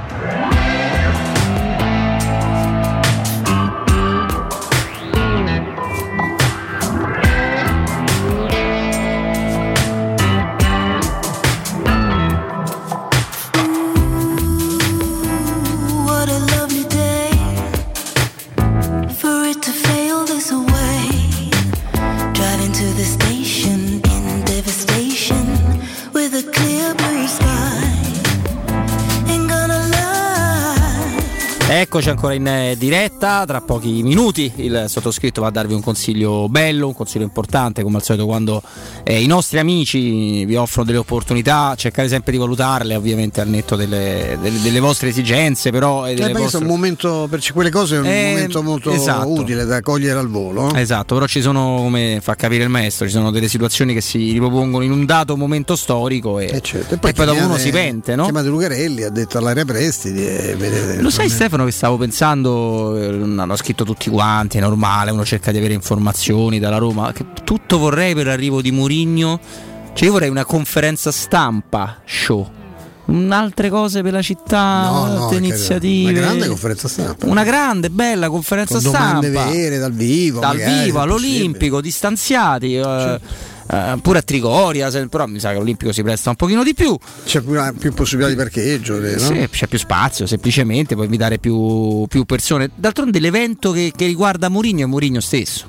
Eccoci 31.81 32.09
ancora 32.09 32.35
in 32.35 32.45
eh, 32.45 32.75
diretta, 32.77 33.43
tra 33.47 33.59
pochi 33.59 34.03
minuti 34.03 34.51
il 34.57 34.85
sottoscritto 34.87 35.41
va 35.41 35.47
a 35.47 35.49
darvi 35.49 35.73
un 35.73 35.81
consiglio 35.81 36.47
bello, 36.47 36.85
un 36.85 36.93
consiglio 36.93 37.23
importante, 37.23 37.81
come 37.81 37.97
al 37.97 38.03
solito 38.03 38.27
quando 38.27 38.61
eh, 39.03 39.19
i 39.19 39.25
nostri 39.25 39.57
amici 39.57 40.45
vi 40.45 40.55
offrono 40.55 40.85
delle 40.85 40.99
opportunità, 40.99 41.73
cercate 41.75 42.07
sempre 42.07 42.33
di 42.33 42.37
valutarle 42.37 42.93
ovviamente 42.93 43.41
al 43.41 43.47
netto 43.47 43.75
delle, 43.75 44.37
delle- 44.39 44.61
delle 44.61 44.79
vostre 44.79 45.09
esigenze, 45.09 45.71
però... 45.71 46.05
e 46.07 46.11
Eh, 46.11 46.31
vostre- 46.33 46.59
è 46.59 46.61
un 46.61 46.67
momento, 46.67 47.25
per 47.27 47.41
quelle 47.51 47.71
cose 47.71 47.95
è 47.95 47.99
un 47.99 48.05
Eh, 48.05 48.27
momento 48.29 48.61
molto 48.61 48.91
esatto. 48.91 49.27
utile 49.29 49.65
da 49.65 49.81
cogliere 49.81 50.19
al 50.19 50.29
volo. 50.29 50.75
Esatto, 50.75 51.15
però 51.15 51.25
ci 51.25 51.41
sono, 51.41 51.77
come 51.77 52.19
fa 52.21 52.35
capire 52.35 52.63
il 52.63 52.69
maestro, 52.69 53.07
ci 53.07 53.13
sono 53.13 53.31
delle 53.31 53.47
situazioni 53.47 53.95
che 53.95 54.01
si 54.01 54.33
ripropongono 54.33 54.83
in 54.83 54.91
un 54.91 55.03
dato 55.07 55.35
momento 55.35 55.75
storico 55.75 56.37
e, 56.37 56.61
e 56.61 56.97
poi, 56.99 57.11
dopo 57.25 57.43
uno 57.43 57.57
si 57.57 57.71
pente, 57.71 58.15
no? 58.15 58.25
Chiamate 58.25 58.49
Lucarelli, 58.49 59.01
ha 59.01 59.09
detto 59.09 59.39
all'area 59.39 59.65
prestiti 59.65 60.23
e 60.23 60.55
vedete. 60.55 61.01
Lo 61.01 61.09
sai 61.09 61.27
Stefano 61.27 61.69
che 61.71 61.77
stavo 61.77 61.97
pensando, 61.97 62.95
eh, 62.97 63.07
hanno 63.07 63.55
scritto 63.55 63.83
tutti 63.83 64.09
quanti, 64.09 64.57
è 64.57 64.61
normale, 64.61 65.09
uno 65.11 65.25
cerca 65.25 65.51
di 65.51 65.57
avere 65.57 65.73
informazioni 65.73 66.59
dalla 66.59 66.77
Roma, 66.77 67.11
che 67.13 67.25
tutto 67.43 67.77
vorrei 67.79 68.13
per 68.13 68.25
l'arrivo 68.27 68.61
di 68.61 68.71
Murigno, 68.71 69.39
cioè 69.93 70.05
io 70.05 70.11
vorrei 70.11 70.29
una 70.29 70.45
conferenza 70.45 71.11
stampa 71.11 72.01
show. 72.05 72.47
Un- 73.03 73.31
Altre 73.31 73.69
cose 73.69 74.01
per 74.03 74.13
la 74.13 74.21
città, 74.21 74.83
No, 74.89 75.05
no, 75.05 75.23
altre 75.23 75.37
iniziative. 75.39 76.11
Una 76.11 76.19
grande 76.21 76.47
conferenza 76.47 76.87
stampa. 76.87 77.25
Una 77.25 77.43
grande, 77.43 77.89
bella 77.89 78.29
conferenza 78.29 78.73
Con 78.79 78.81
stampa. 78.83 79.27
domande 79.27 79.29
vere, 79.29 79.77
dal 79.79 79.91
vivo. 79.91 80.39
Dal 80.39 80.55
magari, 80.55 80.83
vivo 80.85 80.99
all'Olimpico, 81.01 81.81
distanziati. 81.81 82.75
eh, 82.75 83.19
eh, 83.71 83.97
pure 84.01 84.19
a 84.19 84.21
Trigoria, 84.21 84.91
se- 84.91 85.07
però 85.07 85.25
mi 85.27 85.39
sa 85.39 85.51
che 85.51 85.55
l'Olimpico 85.55 85.93
si 85.93 86.03
presta 86.03 86.29
un 86.29 86.35
pochino 86.35 86.63
di 86.63 86.73
più. 86.73 86.97
C'è 87.23 87.41
più, 87.41 87.57
più 87.79 87.93
possibilità 87.93 88.29
di 88.29 88.35
parcheggio, 88.35 88.99
no? 88.99 89.17
Sì, 89.17 89.47
c'è 89.49 89.67
più 89.67 89.77
spazio, 89.77 90.27
semplicemente 90.27 90.93
puoi 90.93 91.05
invitare 91.05 91.37
più, 91.37 92.05
più 92.07 92.25
persone. 92.25 92.69
D'altronde 92.75 93.19
l'evento 93.19 93.71
che, 93.71 93.93
che 93.95 94.05
riguarda 94.05 94.49
Mourinho 94.49 94.83
è 94.83 94.85
Mourinho 94.85 95.21
stesso. 95.21 95.65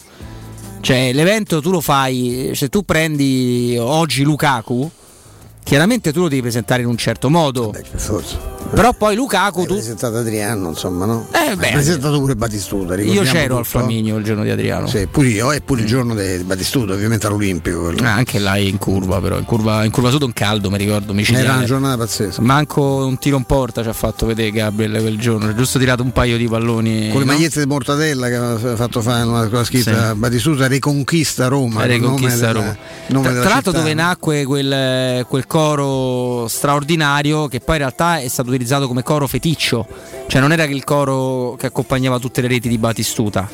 Cioè, 0.80 1.12
l'evento 1.12 1.60
tu 1.60 1.70
lo 1.70 1.80
fai, 1.80 2.50
se 2.54 2.68
tu 2.68 2.82
prendi 2.82 3.76
oggi 3.78 4.24
Lukaku, 4.24 4.90
chiaramente 5.62 6.12
tu 6.12 6.20
lo 6.20 6.28
devi 6.28 6.40
presentare 6.42 6.82
in 6.82 6.88
un 6.88 6.96
certo 6.96 7.30
modo. 7.30 7.72
Però 8.74 8.94
poi 8.94 9.14
Lukaku 9.14 9.60
Hai 9.60 9.66
tu 9.66 9.74
presentato 9.74 10.16
Adriano, 10.16 10.70
insomma, 10.70 11.04
no? 11.04 11.26
Eh, 11.32 11.54
beh. 11.56 11.66
Hai 11.66 11.72
presentato 11.72 12.18
pure 12.18 12.34
Batistuta. 12.36 12.94
io 12.98 13.20
c'ero 13.22 13.58
al 13.58 13.64
tutto. 13.66 13.78
Flaminio 13.78 14.16
il 14.16 14.24
giorno 14.24 14.44
di 14.44 14.50
Adriano. 14.50 14.86
Sì, 14.86 15.06
pure 15.08 15.28
io, 15.28 15.52
e 15.52 15.60
pure 15.60 15.82
il 15.82 15.86
giorno 15.86 16.14
di 16.14 16.42
Batistuta, 16.44 16.94
ovviamente 16.94 17.26
all'Olimpico. 17.26 17.92
Ah, 18.02 18.14
anche 18.14 18.38
là 18.38 18.56
in 18.56 18.78
curva, 18.78 19.20
però 19.20 19.36
in 19.36 19.44
curva, 19.44 19.84
in 19.84 19.90
curva 19.90 20.08
sud 20.08 20.22
un 20.22 20.32
caldo, 20.32 20.70
mi 20.70 20.78
ricordo. 20.78 21.12
micidiale. 21.12 21.44
Era 21.46 21.56
una 21.56 21.64
giornata 21.64 21.96
pazzesca. 21.98 22.40
Manco 22.40 23.04
un 23.04 23.18
tiro 23.18 23.36
in 23.36 23.44
porta 23.44 23.82
ci 23.82 23.88
ha 23.88 23.92
fatto 23.92 24.24
vedere 24.24 24.50
Gabriel 24.50 25.00
quel 25.00 25.18
giorno. 25.18 25.48
Ha 25.48 25.54
giusto 25.54 25.78
tirato 25.78 26.02
un 26.02 26.12
paio 26.12 26.38
di 26.38 26.48
palloni. 26.48 27.10
Con 27.10 27.20
le 27.20 27.26
no? 27.26 27.32
magliette 27.32 27.60
di 27.60 27.66
Mortadella 27.66 28.28
che 28.28 28.34
aveva 28.36 28.76
fatto 28.76 29.02
fare 29.02 29.22
una, 29.24 29.42
con 29.48 29.58
la 29.58 29.64
scritta 29.64 30.12
Sì. 30.12 30.16
Batistuta 30.16 30.66
Reconquista 30.66 31.48
Roma. 31.48 31.84
Eh, 31.84 31.88
Reconquista 31.88 32.46
della- 32.46 32.52
Roma. 32.52 32.76
nome 33.08 33.22
Tra, 33.24 33.32
della 33.32 33.44
tra 33.44 33.52
l'altro 33.54 33.72
dove 33.72 33.92
nacque 33.92 34.44
quel, 34.44 35.26
quel 35.28 35.46
coro 35.52 36.48
straordinario 36.48 37.46
che 37.46 37.60
poi 37.60 37.74
in 37.74 37.82
realtà 37.82 38.18
è 38.18 38.28
stato 38.28 38.48
utilizzato 38.48 38.86
come 38.86 39.02
coro 39.02 39.26
feticcio, 39.26 39.86
cioè 40.26 40.40
non 40.40 40.50
era 40.50 40.64
che 40.64 40.72
il 40.72 40.82
coro 40.82 41.56
che 41.58 41.66
accompagnava 41.66 42.18
tutte 42.18 42.40
le 42.40 42.48
reti 42.48 42.70
di 42.70 42.78
Batistuta. 42.78 43.46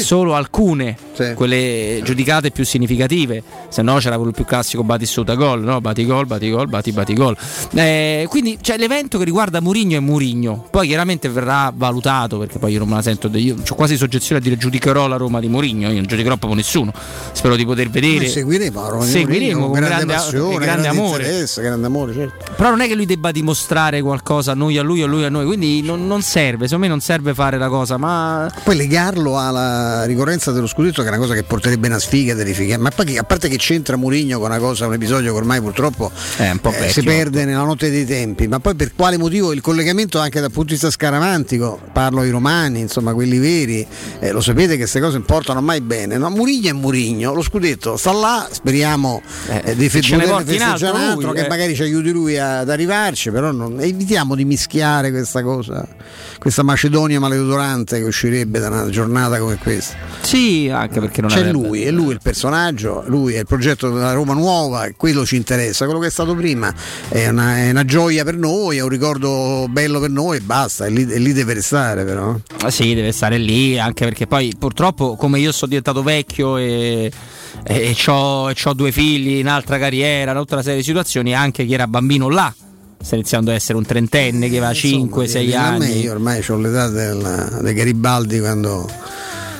Solo 0.00 0.36
alcune, 0.36 0.96
quelle 1.34 2.00
giudicate 2.04 2.50
più 2.50 2.64
significative, 2.64 3.42
se 3.68 3.82
no 3.82 3.96
c'era 3.96 4.16
quello 4.16 4.32
più 4.32 4.44
classico 4.44 4.84
Batistuta 4.84 5.34
gol, 5.34 5.62
no? 5.62 5.80
Bati 5.80 6.04
gol, 6.06 6.26
bati 6.26 6.50
gol, 6.50 6.68
bati 6.68 6.92
bati 6.92 7.14
gol. 7.14 7.36
Eh, 7.74 8.26
quindi 8.28 8.58
c'è 8.60 8.76
l'evento 8.76 9.18
che 9.18 9.24
riguarda 9.24 9.60
Murigno 9.60 9.96
e 9.96 10.00
Murigno, 10.00 10.66
poi 10.70 10.86
chiaramente 10.86 11.28
verrà 11.28 11.72
valutato 11.74 12.38
perché 12.38 12.58
poi 12.58 12.72
io 12.72 12.78
non 12.78 12.88
me 12.88 12.94
la 12.94 13.02
sento, 13.02 13.28
io 13.32 13.56
ho 13.68 13.74
quasi 13.74 13.96
soggezione 13.96 14.40
a 14.40 14.42
dire 14.44 14.56
giudicherò 14.56 15.06
la 15.06 15.16
Roma 15.16 15.40
di 15.40 15.48
Murigno, 15.48 15.88
io 15.88 15.94
non 15.94 16.06
giudicherò 16.06 16.36
proprio 16.36 16.60
nessuno, 16.60 16.92
spero 17.32 17.56
di 17.56 17.64
poter 17.64 17.88
vedere. 17.88 18.18
Noi 18.18 18.28
seguiremo 18.28 18.88
Roma 18.88 19.04
Seguiremo 19.04 19.58
Mourinho 19.58 19.66
con 19.66 19.72
grande, 19.72 19.88
grande, 19.88 20.14
passione, 20.14 20.64
grande 20.64 20.74
grande 20.74 20.88
amore. 20.88 21.46
grande 21.56 21.86
amore, 21.86 22.12
certo. 22.12 22.52
Però 22.56 22.70
non 22.70 22.80
è 22.80 22.86
che 22.86 22.94
lui 22.94 23.06
debba 23.06 23.30
dimostrare 23.30 24.02
qualcosa 24.02 24.52
a 24.52 24.54
noi, 24.54 24.78
a 24.78 24.82
lui, 24.82 25.02
a 25.02 25.06
lui, 25.06 25.24
a 25.24 25.28
noi. 25.28 25.46
Quindi 25.46 25.82
non, 25.82 26.06
non 26.06 26.22
serve, 26.22 26.64
secondo 26.64 26.84
me 26.84 26.88
non 26.88 27.00
serve 27.00 27.34
fare 27.34 27.58
la 27.58 27.68
cosa, 27.68 27.96
ma. 27.96 28.50
Poi 28.62 28.76
legarlo 28.76 29.38
alla 29.38 30.04
ricorrenza 30.04 30.52
dello 30.52 30.66
scudetto, 30.66 31.02
che 31.04 31.10
è 31.10 31.16
una 31.16 31.20
cosa 31.20 31.34
che 31.34 31.44
porterebbe 31.44 31.86
una 31.86 31.98
sfiga 31.98 32.34
terrificante. 32.34 32.82
Ma 32.82 32.90
poi 32.90 33.16
a 33.16 33.22
parte 33.22 33.48
che 33.48 33.56
c'entra 33.56 33.96
Murigno 33.96 34.38
con 34.38 34.50
una 34.50 34.58
cosa, 34.58 34.86
un 34.86 34.94
episodio 34.94 35.32
che 35.32 35.38
ormai 35.38 35.60
purtroppo 35.60 36.10
eh, 36.38 36.52
vecchio. 36.60 36.88
si 36.88 37.02
perde 37.02 37.44
nella 37.44 37.62
notte 37.62 37.90
dei 37.90 38.04
tempi, 38.04 38.48
ma 38.48 38.58
poi 38.60 38.74
per 38.74 38.92
quale 38.94 39.16
motivo 39.16 39.52
il 39.52 39.60
collegamento 39.60 40.18
anche 40.18 40.40
dal 40.40 40.50
punto 40.50 40.68
di 40.68 40.72
vista 40.72 40.90
scaramantico, 40.90 41.80
parlo 41.92 42.20
ai 42.20 42.30
romani, 42.30 42.80
insomma 42.80 43.12
quelli 43.12 43.38
veri, 43.38 43.86
eh, 44.18 44.30
lo 44.30 44.40
sapete 44.40 44.72
che 44.72 44.78
queste 44.78 45.00
cose 45.00 45.18
non 45.18 45.24
portano 45.24 45.60
mai 45.60 45.80
bene. 45.80 46.16
No? 46.16 46.30
Murigno 46.30 46.70
è 46.70 46.72
Murigno, 46.72 47.32
lo 47.34 47.42
scudetto 47.42 47.96
sta 47.96 48.12
là, 48.12 48.48
speriamo 48.50 49.22
eh, 49.48 49.74
di 49.76 49.88
porti 49.88 50.54
in 50.54 50.58
festeggiare 50.58 50.96
un 50.96 51.02
altro, 51.02 51.32
che 51.32 51.44
eh. 51.44 51.48
magari 51.48 51.74
ci 51.74 51.82
aiuti 51.82 52.10
lui 52.10 52.38
ad 52.38 52.68
arrivarci, 52.68 53.30
però 53.30 53.52
non- 53.52 53.80
evitiamo 53.80 54.34
di 54.34 54.44
mischiare 54.44 55.10
questa 55.10 55.42
cosa, 55.42 55.86
questa 56.38 56.62
Macedonia 56.62 57.20
maleodorante 57.20 57.98
che 57.98 58.04
uscirebbe 58.04 58.58
da 58.58 58.68
una 58.68 58.88
giornata 58.90 59.38
come 59.38 59.56
questa. 59.56 59.96
Sì, 60.20 60.70
anche 60.72 60.93
perché 61.00 61.20
non 61.20 61.30
C'è 61.30 61.50
lui, 61.50 61.82
è 61.82 61.90
lui 61.90 62.12
il 62.12 62.20
personaggio, 62.22 63.04
lui 63.06 63.34
è 63.34 63.40
il 63.40 63.46
progetto 63.46 63.90
della 63.90 64.12
Roma 64.12 64.34
nuova, 64.34 64.88
quello 64.96 65.24
ci 65.24 65.36
interessa, 65.36 65.84
quello 65.84 66.00
che 66.00 66.08
è 66.08 66.10
stato 66.10 66.34
prima 66.34 66.72
è 67.08 67.28
una, 67.28 67.58
è 67.58 67.70
una 67.70 67.84
gioia 67.84 68.24
per 68.24 68.36
noi, 68.36 68.78
è 68.78 68.82
un 68.82 68.88
ricordo 68.88 69.66
bello 69.68 70.00
per 70.00 70.10
noi 70.10 70.38
e 70.38 70.40
basta, 70.40 70.86
e 70.86 70.90
lì, 70.90 71.10
e 71.10 71.18
lì 71.18 71.32
deve 71.32 71.54
restare 71.54 72.04
però. 72.04 72.36
Ah, 72.60 72.70
sì, 72.70 72.94
deve 72.94 73.12
stare 73.12 73.38
lì, 73.38 73.78
anche 73.78 74.04
perché 74.04 74.26
poi 74.26 74.54
purtroppo 74.58 75.16
come 75.16 75.38
io 75.38 75.52
sono 75.52 75.68
diventato 75.68 76.02
vecchio 76.02 76.56
e, 76.56 77.10
e, 77.62 77.96
ho 78.06 78.52
due 78.74 78.92
figli, 78.92 79.40
un'altra 79.40 79.78
carriera, 79.78 80.34
tutta 80.34 80.54
una 80.54 80.62
serie 80.62 80.78
di 80.78 80.84
situazioni, 80.84 81.34
anche 81.34 81.64
chi 81.64 81.74
era 81.74 81.86
bambino 81.86 82.28
là 82.28 82.52
sta 83.04 83.16
iniziando 83.16 83.50
ad 83.50 83.56
essere 83.56 83.76
un 83.76 83.84
trentenne 83.84 84.48
che 84.48 84.58
5-6 84.58 85.44
Vieni 85.44 85.54
a 85.54 85.70
me, 85.76 85.84
anni. 85.84 86.00
Io 86.00 86.12
ormai 86.12 86.42
ho 86.48 86.56
l'età 86.56 86.88
del- 86.88 87.58
dei 87.60 87.74
Garibaldi 87.74 88.40
quando, 88.40 88.88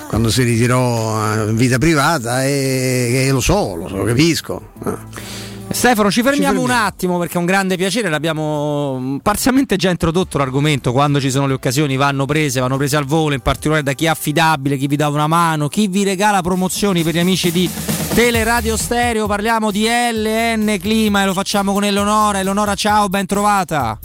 quando 0.08 0.31
si 0.31 0.42
ritirò 0.42 1.47
in 1.49 1.57
vita 1.57 1.78
privata 1.78 2.44
e, 2.44 3.26
e 3.26 3.31
lo 3.31 3.41
so, 3.41 3.74
lo 3.74 3.89
so, 3.89 3.97
lo 3.97 4.05
capisco. 4.05 4.70
Eh. 4.84 5.42
Stefano, 5.74 6.10
ci 6.10 6.23
fermiamo 6.23 6.58
Ci 6.60 6.65
un 6.65 6.70
attimo 6.70 7.18
perché 7.18 7.34
è 7.34 7.39
un 7.39 7.47
grande 7.47 7.76
piacere, 7.76 8.08
l'abbiamo 8.08 9.18
parzialmente 9.23 9.76
già 9.76 9.91
introdotto 9.91 10.39
l'argomento, 10.39 10.92
quando 10.92 11.20
ci 11.20 11.31
sono 11.31 11.49
le 11.49 11.55
occasioni 11.55 11.97
vanno 11.97 12.26
prese, 12.26 12.60
vanno 12.60 12.76
prese 12.76 12.97
al 12.97 13.05
volo, 13.05 13.34
in 13.34 13.41
particolare 13.41 13.83
da 13.83 13.92
chi 13.92 14.05
è 14.05 14.08
affidabile, 14.08 14.76
chi 14.76 14.86
vi 14.86 14.97
dà 14.97 15.08
una 15.08 15.26
mano, 15.26 15.68
chi 15.68 15.89
vi 15.89 16.05
regala 16.05 16.42
promozioni 16.42 17.02
per 17.02 17.15
gli 17.15 17.18
amici 17.18 17.50
di 17.50 17.68
Teleradio 18.15 18.76
Stereo, 18.76 19.26
parliamo 19.26 19.73
di 19.73 19.86
LN 19.89 20.78
Clima 20.81 21.23
e 21.23 21.26
lo 21.26 21.33
facciamo 21.33 21.73
con 21.73 21.83
Eleonora. 21.83 22.39
Eleonora, 22.39 22.76
ciao, 22.76 23.08
ben 23.08 23.26
trovata. 23.26 23.99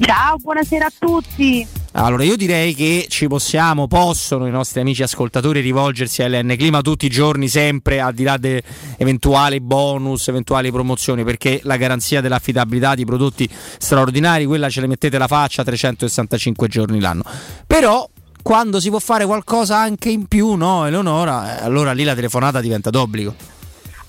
Ciao, 0.00 0.36
buonasera 0.38 0.86
a 0.86 0.92
tutti. 0.98 1.66
Allora, 1.92 2.22
io 2.24 2.36
direi 2.36 2.74
che 2.74 3.06
ci 3.08 3.26
possiamo, 3.26 3.86
possono 3.86 4.46
i 4.46 4.50
nostri 4.50 4.80
amici 4.80 5.02
ascoltatori 5.02 5.60
rivolgersi 5.60 6.22
a 6.22 6.28
LN 6.28 6.54
Clima 6.56 6.80
tutti 6.80 7.04
i 7.04 7.10
giorni, 7.10 7.48
sempre 7.48 8.00
al 8.00 8.14
di 8.14 8.22
là 8.22 8.38
di 8.38 8.60
eventuali 8.96 9.60
bonus, 9.60 10.28
eventuali 10.28 10.70
promozioni, 10.70 11.22
perché 11.22 11.60
la 11.64 11.76
garanzia 11.76 12.20
dell'affidabilità 12.20 12.94
di 12.94 13.04
prodotti 13.04 13.48
straordinari, 13.50 14.46
quella 14.46 14.70
ce 14.70 14.80
le 14.80 14.86
mettete 14.86 15.18
la 15.18 15.26
faccia 15.26 15.62
365 15.62 16.68
giorni 16.68 16.98
l'anno. 16.98 17.22
Però 17.66 18.08
quando 18.42 18.80
si 18.80 18.88
può 18.88 19.00
fare 19.00 19.26
qualcosa 19.26 19.76
anche 19.76 20.08
in 20.08 20.26
più, 20.26 20.54
no, 20.54 20.86
Eleonora, 20.86 21.58
eh, 21.58 21.64
allora 21.64 21.92
lì 21.92 22.04
la 22.04 22.14
telefonata 22.14 22.60
diventa 22.60 22.88
d'obbligo. 22.88 23.58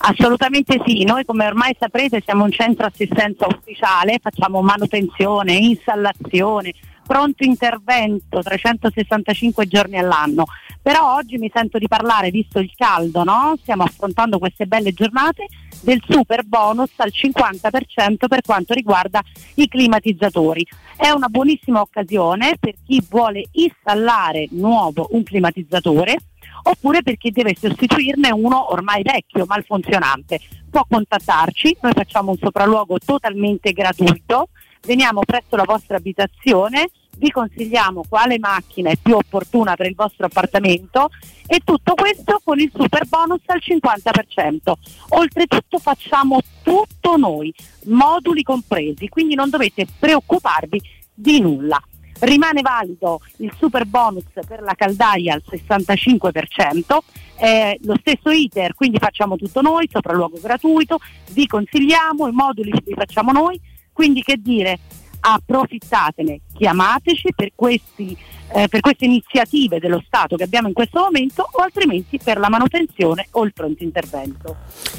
Assolutamente 0.03 0.81
sì, 0.83 1.03
noi 1.03 1.23
come 1.25 1.45
ormai 1.45 1.75
saprete 1.79 2.23
siamo 2.25 2.43
un 2.43 2.51
centro 2.51 2.87
assistenza 2.87 3.45
ufficiale, 3.45 4.17
facciamo 4.19 4.63
manutenzione, 4.63 5.53
installazione, 5.53 6.73
pronto 7.05 7.43
intervento 7.43 8.41
365 8.41 9.67
giorni 9.67 9.99
all'anno. 9.99 10.45
Però 10.81 11.13
oggi 11.13 11.37
mi 11.37 11.51
sento 11.53 11.77
di 11.77 11.87
parlare, 11.87 12.31
visto 12.31 12.57
il 12.57 12.71
caldo, 12.75 13.23
no? 13.23 13.55
stiamo 13.61 13.83
affrontando 13.83 14.39
queste 14.39 14.65
belle 14.65 14.91
giornate, 14.91 15.45
del 15.81 16.01
super 16.07 16.45
bonus 16.45 16.89
al 16.95 17.11
50% 17.13 18.27
per 18.27 18.41
quanto 18.41 18.73
riguarda 18.73 19.21
i 19.55 19.67
climatizzatori. 19.67 20.65
È 20.97 21.09
una 21.11 21.27
buonissima 21.27 21.79
occasione 21.79 22.55
per 22.59 22.73
chi 22.83 23.05
vuole 23.07 23.43
installare 23.51 24.47
nuovo 24.49 25.09
un 25.11 25.21
climatizzatore 25.21 26.17
oppure 26.63 27.01
per 27.03 27.17
chi 27.17 27.31
deve 27.31 27.55
sostituirne 27.57 28.31
uno 28.31 28.71
ormai 28.71 29.01
vecchio, 29.03 29.45
malfunzionante. 29.45 30.39
Può 30.69 30.85
contattarci, 30.89 31.77
noi 31.81 31.93
facciamo 31.93 32.31
un 32.31 32.37
sopralluogo 32.37 32.97
totalmente 32.99 33.71
gratuito, 33.73 34.49
veniamo 34.81 35.21
presso 35.25 35.55
la 35.55 35.63
vostra 35.63 35.97
abitazione, 35.97 36.89
vi 37.17 37.29
consigliamo 37.29 38.03
quale 38.07 38.39
macchina 38.39 38.89
è 38.89 38.97
più 38.99 39.15
opportuna 39.15 39.75
per 39.75 39.85
il 39.85 39.95
vostro 39.95 40.25
appartamento 40.25 41.09
e 41.45 41.59
tutto 41.63 41.93
questo 41.93 42.41
con 42.43 42.59
il 42.59 42.71
super 42.73 43.05
bonus 43.07 43.41
al 43.45 43.61
50%. 43.61 44.73
Oltretutto 45.09 45.77
facciamo 45.77 46.39
tutto 46.63 47.17
noi, 47.17 47.53
moduli 47.85 48.43
compresi, 48.43 49.07
quindi 49.09 49.35
non 49.35 49.49
dovete 49.49 49.85
preoccuparvi 49.99 50.81
di 51.13 51.39
nulla. 51.41 51.79
Rimane 52.21 52.61
valido 52.61 53.19
il 53.37 53.51
super 53.57 53.85
bonus 53.85 54.25
per 54.47 54.61
la 54.61 54.75
caldaia 54.75 55.33
al 55.33 55.43
65%, 55.49 56.97
è 57.35 57.75
lo 57.81 57.95
stesso 57.99 58.29
iter, 58.29 58.75
quindi 58.75 58.99
facciamo 58.99 59.37
tutto 59.37 59.61
noi, 59.61 59.89
sopralluogo 59.91 60.37
gratuito, 60.39 60.99
vi 61.31 61.47
consigliamo, 61.47 62.27
i 62.27 62.31
moduli 62.31 62.71
li 62.71 62.93
facciamo 62.93 63.31
noi, 63.31 63.59
quindi 63.91 64.21
che 64.21 64.37
dire, 64.37 64.77
approfittatene, 65.19 66.41
chiamateci 66.53 67.33
per, 67.35 67.49
questi, 67.55 68.15
eh, 68.53 68.67
per 68.67 68.79
queste 68.79 69.05
iniziative 69.05 69.79
dello 69.79 70.01
Stato 70.05 70.35
che 70.35 70.43
abbiamo 70.43 70.67
in 70.67 70.73
questo 70.73 70.99
momento 70.99 71.47
o 71.49 71.61
altrimenti 71.61 72.19
per 72.21 72.37
la 72.37 72.49
manutenzione 72.49 73.27
o 73.31 73.43
il 73.43 73.53
pronto 73.53 73.83
intervento. 73.83 74.55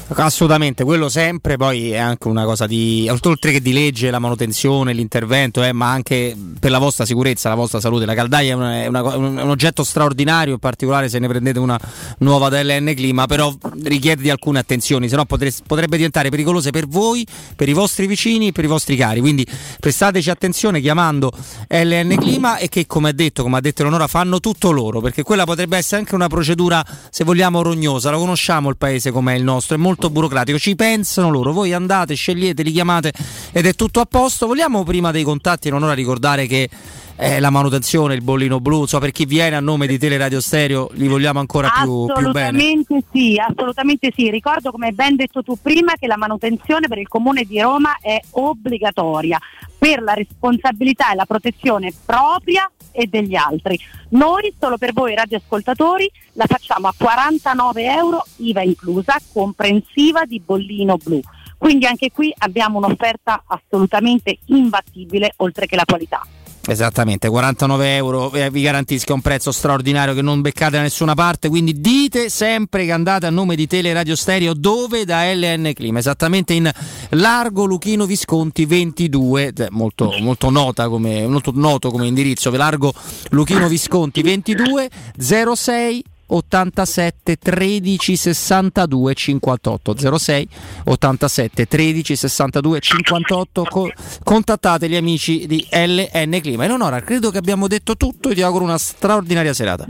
Assolutamente, 0.07 0.83
quello 0.83 1.09
sempre, 1.09 1.57
poi 1.57 1.91
è 1.91 1.97
anche 1.97 2.27
una 2.27 2.45
cosa 2.45 2.67
di, 2.67 3.09
oltre 3.09 3.51
che 3.51 3.61
di 3.61 3.73
legge, 3.73 4.11
la 4.11 4.19
manutenzione, 4.19 4.93
l'intervento, 4.93 5.63
eh, 5.63 5.71
ma 5.71 5.91
anche 5.91 6.35
per 6.59 6.71
la 6.71 6.77
vostra 6.77 7.05
sicurezza, 7.05 7.49
la 7.49 7.55
vostra 7.55 7.79
salute. 7.79 8.05
La 8.05 8.13
caldaia 8.13 8.51
è, 8.51 8.55
una, 8.55 8.81
è, 8.83 8.87
una, 8.87 9.01
è 9.01 9.15
un 9.15 9.49
oggetto 9.49 9.83
straordinario, 9.83 10.53
in 10.53 10.59
particolare 10.59 11.09
se 11.09 11.19
ne 11.19 11.27
prendete 11.27 11.59
una 11.59 11.79
nuova 12.19 12.49
DLN 12.49 12.93
Clima, 12.95 13.25
però 13.25 13.53
richiede 13.83 14.21
di 14.21 14.29
alcune 14.29 14.59
attenzioni, 14.59 15.09
se 15.09 15.15
no 15.15 15.25
potrebbe 15.25 15.95
diventare 15.95 16.29
pericolose 16.29 16.71
per 16.71 16.87
voi, 16.87 17.25
per 17.55 17.69
i 17.69 17.73
vostri 17.73 18.07
vicini, 18.07 18.51
per 18.51 18.63
i 18.65 18.67
vostri 18.67 18.95
cari. 18.95 19.19
Quindi 19.19 19.45
prestateci 19.79 20.29
attenzione 20.29 20.81
chiamando 20.81 21.31
LN 21.69 22.15
Clima 22.17 22.57
e 22.57 22.69
che 22.69 22.85
come 22.85 23.09
ha 23.09 23.13
come 23.43 23.57
ha 23.57 23.61
detto 23.61 23.81
Eleonora, 23.81 24.07
fanno 24.07 24.39
tutto 24.39 24.71
loro, 24.71 24.99
perché 25.01 25.21
quella 25.21 25.43
potrebbe 25.43 25.77
essere 25.77 26.01
anche 26.01 26.15
una 26.15 26.27
procedura, 26.27 26.83
se 27.09 27.23
vogliamo, 27.23 27.61
rognosa. 27.61 28.09
Lo 28.09 28.19
conosciamo 28.19 28.69
il 28.69 28.77
paese 28.77 29.11
com'è 29.11 29.33
il 29.33 29.43
nostro, 29.43 29.75
è 29.75 29.79
molto 29.79 30.09
burocratico, 30.09 30.57
ci 30.57 30.75
pensano 30.75 31.29
loro, 31.29 31.53
voi 31.53 31.73
andate, 31.73 32.15
scegliete, 32.15 32.63
li 32.63 32.71
chiamate 32.71 33.13
ed 33.51 33.65
è 33.65 33.75
tutto 33.75 33.99
a 33.99 34.05
posto. 34.05 34.47
Vogliamo 34.47 34.83
prima 34.83 35.11
dei 35.11 35.23
contatti, 35.23 35.67
Eleonora, 35.67 35.93
ricordare 35.93 36.47
che 36.47 36.69
eh, 37.15 37.39
la 37.39 37.49
manutenzione, 37.49 38.15
il 38.15 38.21
bollino 38.21 38.59
blu, 38.59 38.85
so 38.85 38.99
per 38.99 39.11
chi 39.11 39.25
viene 39.25 39.55
a 39.55 39.59
nome 39.59 39.87
di 39.87 39.97
Teleradio 39.97 40.41
Stereo 40.41 40.89
li 40.93 41.07
vogliamo 41.07 41.39
ancora 41.39 41.69
più, 41.69 42.05
più 42.05 42.31
bene. 42.31 42.57
Assolutamente 42.57 43.03
sì, 43.11 43.39
assolutamente 43.39 44.11
sì. 44.15 44.29
Ricordo 44.29 44.71
come 44.71 44.87
hai 44.87 44.93
ben 44.93 45.15
detto 45.15 45.43
tu 45.43 45.57
prima 45.61 45.93
che 45.99 46.07
la 46.07 46.17
manutenzione 46.17 46.87
per 46.87 46.97
il 46.97 47.07
comune 47.07 47.43
di 47.43 47.61
Roma 47.61 47.97
è 48.01 48.19
obbligatoria 48.31 49.39
per 49.77 50.01
la 50.01 50.13
responsabilità 50.13 51.11
e 51.11 51.15
la 51.15 51.25
protezione 51.25 51.93
propria 52.05 52.69
e 52.93 53.07
degli 53.07 53.35
altri. 53.35 53.77
Noi 54.09 54.53
solo 54.57 54.77
per 54.77 54.93
voi 54.93 55.15
radioascoltatori 55.15 56.09
la 56.33 56.45
facciamo 56.47 56.87
a 56.87 56.93
49 56.97 57.83
euro 57.83 58.25
IVA 58.37 58.61
inclusa, 58.61 59.17
comprensiva 59.33 60.23
di 60.25 60.39
bollino 60.39 60.97
blu. 60.97 61.19
Quindi 61.57 61.85
anche 61.85 62.11
qui 62.11 62.33
abbiamo 62.37 62.77
un'offerta 62.77 63.43
assolutamente 63.47 64.37
imbattibile 64.45 65.33
oltre 65.37 65.65
che 65.65 65.75
la 65.75 65.85
qualità. 65.85 66.21
Esattamente, 66.65 67.27
49 67.27 67.95
euro, 67.97 68.31
eh, 68.31 68.49
vi 68.49 68.61
garantisco 68.61 69.13
un 69.13 69.19
prezzo 69.19 69.51
straordinario 69.51 70.13
che 70.13 70.21
non 70.21 70.39
beccate 70.39 70.77
da 70.77 70.81
nessuna 70.81 71.13
parte, 71.13 71.49
quindi 71.49 71.81
dite 71.81 72.29
sempre 72.29 72.85
che 72.85 72.93
andate 72.93 73.25
a 73.25 73.29
nome 73.29 73.57
di 73.57 73.67
Teleradio 73.67 74.15
Stereo 74.15 74.53
dove? 74.53 75.03
Da 75.03 75.29
LN 75.33 75.71
Clima, 75.73 75.99
esattamente 75.99 76.53
in 76.53 76.71
Largo 77.09 77.65
Luchino 77.65 78.05
Visconti 78.05 78.65
22, 78.65 79.53
molto, 79.71 80.15
molto, 80.21 80.49
nota 80.49 80.87
come, 80.87 81.27
molto 81.27 81.51
noto 81.53 81.91
come 81.91 82.07
indirizzo, 82.07 82.49
Largo 82.51 82.93
Luchino 83.31 83.67
Visconti 83.67 84.21
22 84.21 84.89
06 85.17 86.03
87 86.35 87.37
13 87.37 88.15
62 88.15 89.13
58 89.13 90.17
06 90.17 90.47
87 90.85 91.67
13 91.67 92.15
62 92.15 92.79
58 92.79 93.63
Co- 93.63 93.91
contattate 94.23 94.89
gli 94.89 94.95
amici 94.95 95.45
di 95.45 95.67
LN 95.71 96.39
Clima. 96.41 96.65
Eleonora, 96.65 97.01
credo 97.01 97.29
che 97.29 97.37
abbiamo 97.37 97.67
detto 97.67 97.95
tutto 97.95 98.29
e 98.29 98.35
ti 98.35 98.41
auguro 98.41 98.63
una 98.63 98.77
straordinaria 98.77 99.53
serata. 99.53 99.85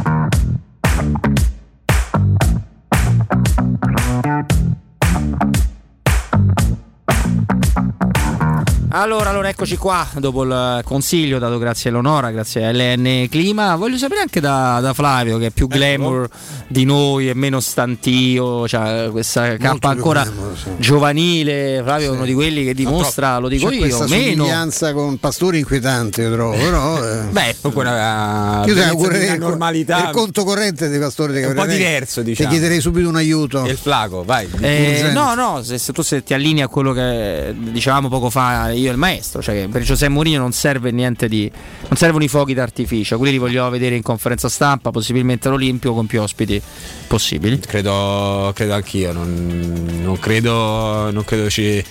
Allora, 8.99 9.29
allora, 9.29 9.49
eccoci 9.49 9.77
qua 9.77 10.07
dopo 10.17 10.41
il 10.41 10.81
consiglio 10.83 11.37
dato 11.37 11.59
grazie 11.59 11.91
a 11.91 11.93
Eleonora, 11.93 12.31
grazie 12.31 12.65
a 12.65 12.71
LN 12.71 13.27
Clima. 13.29 13.75
Voglio 13.75 13.95
sapere 13.95 14.21
anche 14.21 14.39
da, 14.39 14.79
da 14.81 14.95
Flavio 14.95 15.37
che 15.37 15.47
è 15.47 15.49
più 15.51 15.67
glamour 15.67 16.27
di 16.67 16.83
noi 16.83 17.29
e 17.29 17.35
meno 17.35 17.59
stantio, 17.59 18.67
cioè 18.67 19.09
questa 19.11 19.55
cappa 19.57 19.89
ancora 19.89 20.23
glamour, 20.23 20.57
sì. 20.57 20.69
giovanile. 20.77 21.81
Flavio 21.83 22.07
è 22.07 22.15
uno 22.15 22.25
di 22.25 22.33
quelli 22.33 22.63
che 22.63 22.73
dimostra, 22.73 23.37
lo 23.37 23.49
dico 23.49 23.67
C'è 23.67 23.75
io, 23.75 23.79
questa 23.81 24.07
meno. 24.07 24.45
somiglianza 24.45 24.93
con 24.93 25.19
Pastori 25.19 25.59
inquietante, 25.59 26.23
io 26.23 26.31
trovo, 26.31 26.57
però 26.57 26.97
eh. 27.05 27.21
Beh, 27.29 27.55
quella 27.71 28.63
io 28.65 28.73
ti 28.73 28.79
augurerei 28.79 29.27
la 29.27 29.33
il- 29.33 29.39
normalità 29.39 30.07
il 30.07 30.09
conto 30.09 30.43
corrente 30.43 30.87
dei 30.87 30.97
Pastori 30.97 31.33
di 31.33 31.41
è 31.41 31.45
un 31.45 31.53
po' 31.53 31.67
diverso, 31.67 32.23
diciamo. 32.23 32.49
Ti 32.49 32.55
chiederei 32.55 32.81
subito 32.81 33.07
un 33.09 33.15
aiuto. 33.15 33.63
E 33.63 33.69
il 33.69 33.77
flaco, 33.77 34.23
vai. 34.23 34.49
Eh, 34.59 34.89
Urgente. 34.89 35.11
no, 35.11 35.35
no, 35.35 35.61
se, 35.61 35.77
se 35.77 35.93
tu 35.93 36.01
se 36.01 36.23
ti 36.23 36.33
allinei 36.33 36.63
a 36.63 36.67
quello 36.67 36.93
che 36.93 37.53
dicevamo 37.55 38.09
poco 38.09 38.31
fa 38.31 38.71
io 38.71 38.86
e 38.89 38.93
il 38.93 38.97
maestro, 38.97 39.41
cioè 39.41 39.67
per 39.67 39.81
Giuseppe 39.83 40.11
Mourinho 40.11 40.39
non 40.39 40.51
serve 40.51 40.91
niente 40.91 41.27
di. 41.27 41.49
non 41.87 41.97
servono 41.97 42.23
i 42.23 42.27
fuochi 42.27 42.53
d'artificio, 42.53 43.17
quelli 43.17 43.33
li 43.33 43.37
vogliamo 43.37 43.69
vedere 43.69 43.95
in 43.95 44.01
conferenza 44.01 44.49
stampa, 44.49 44.91
possibilmente 44.91 45.47
all'Olimpio 45.47 45.93
con 45.93 46.05
più 46.05 46.21
ospiti 46.21 46.61
possibili. 47.07 47.59
Credo, 47.59 48.51
credo 48.55 48.73
anch'io, 48.73 49.11
non, 49.11 49.99
non 50.01 50.17
credo, 50.19 51.11
non 51.11 51.23
credo 51.23 51.49
ci. 51.49 51.83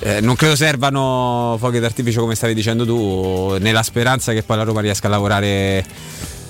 eh, 0.00 0.20
non 0.20 0.34
credo 0.34 0.56
servano 0.56 1.56
fuochi 1.58 1.78
d'artificio 1.78 2.20
come 2.20 2.34
stavi 2.34 2.54
dicendo 2.54 2.84
tu, 2.84 3.56
nella 3.58 3.82
speranza 3.82 4.32
che 4.32 4.42
poi 4.42 4.56
la 4.56 4.64
Roma 4.64 4.80
riesca 4.80 5.06
a 5.06 5.10
lavorare 5.10 5.84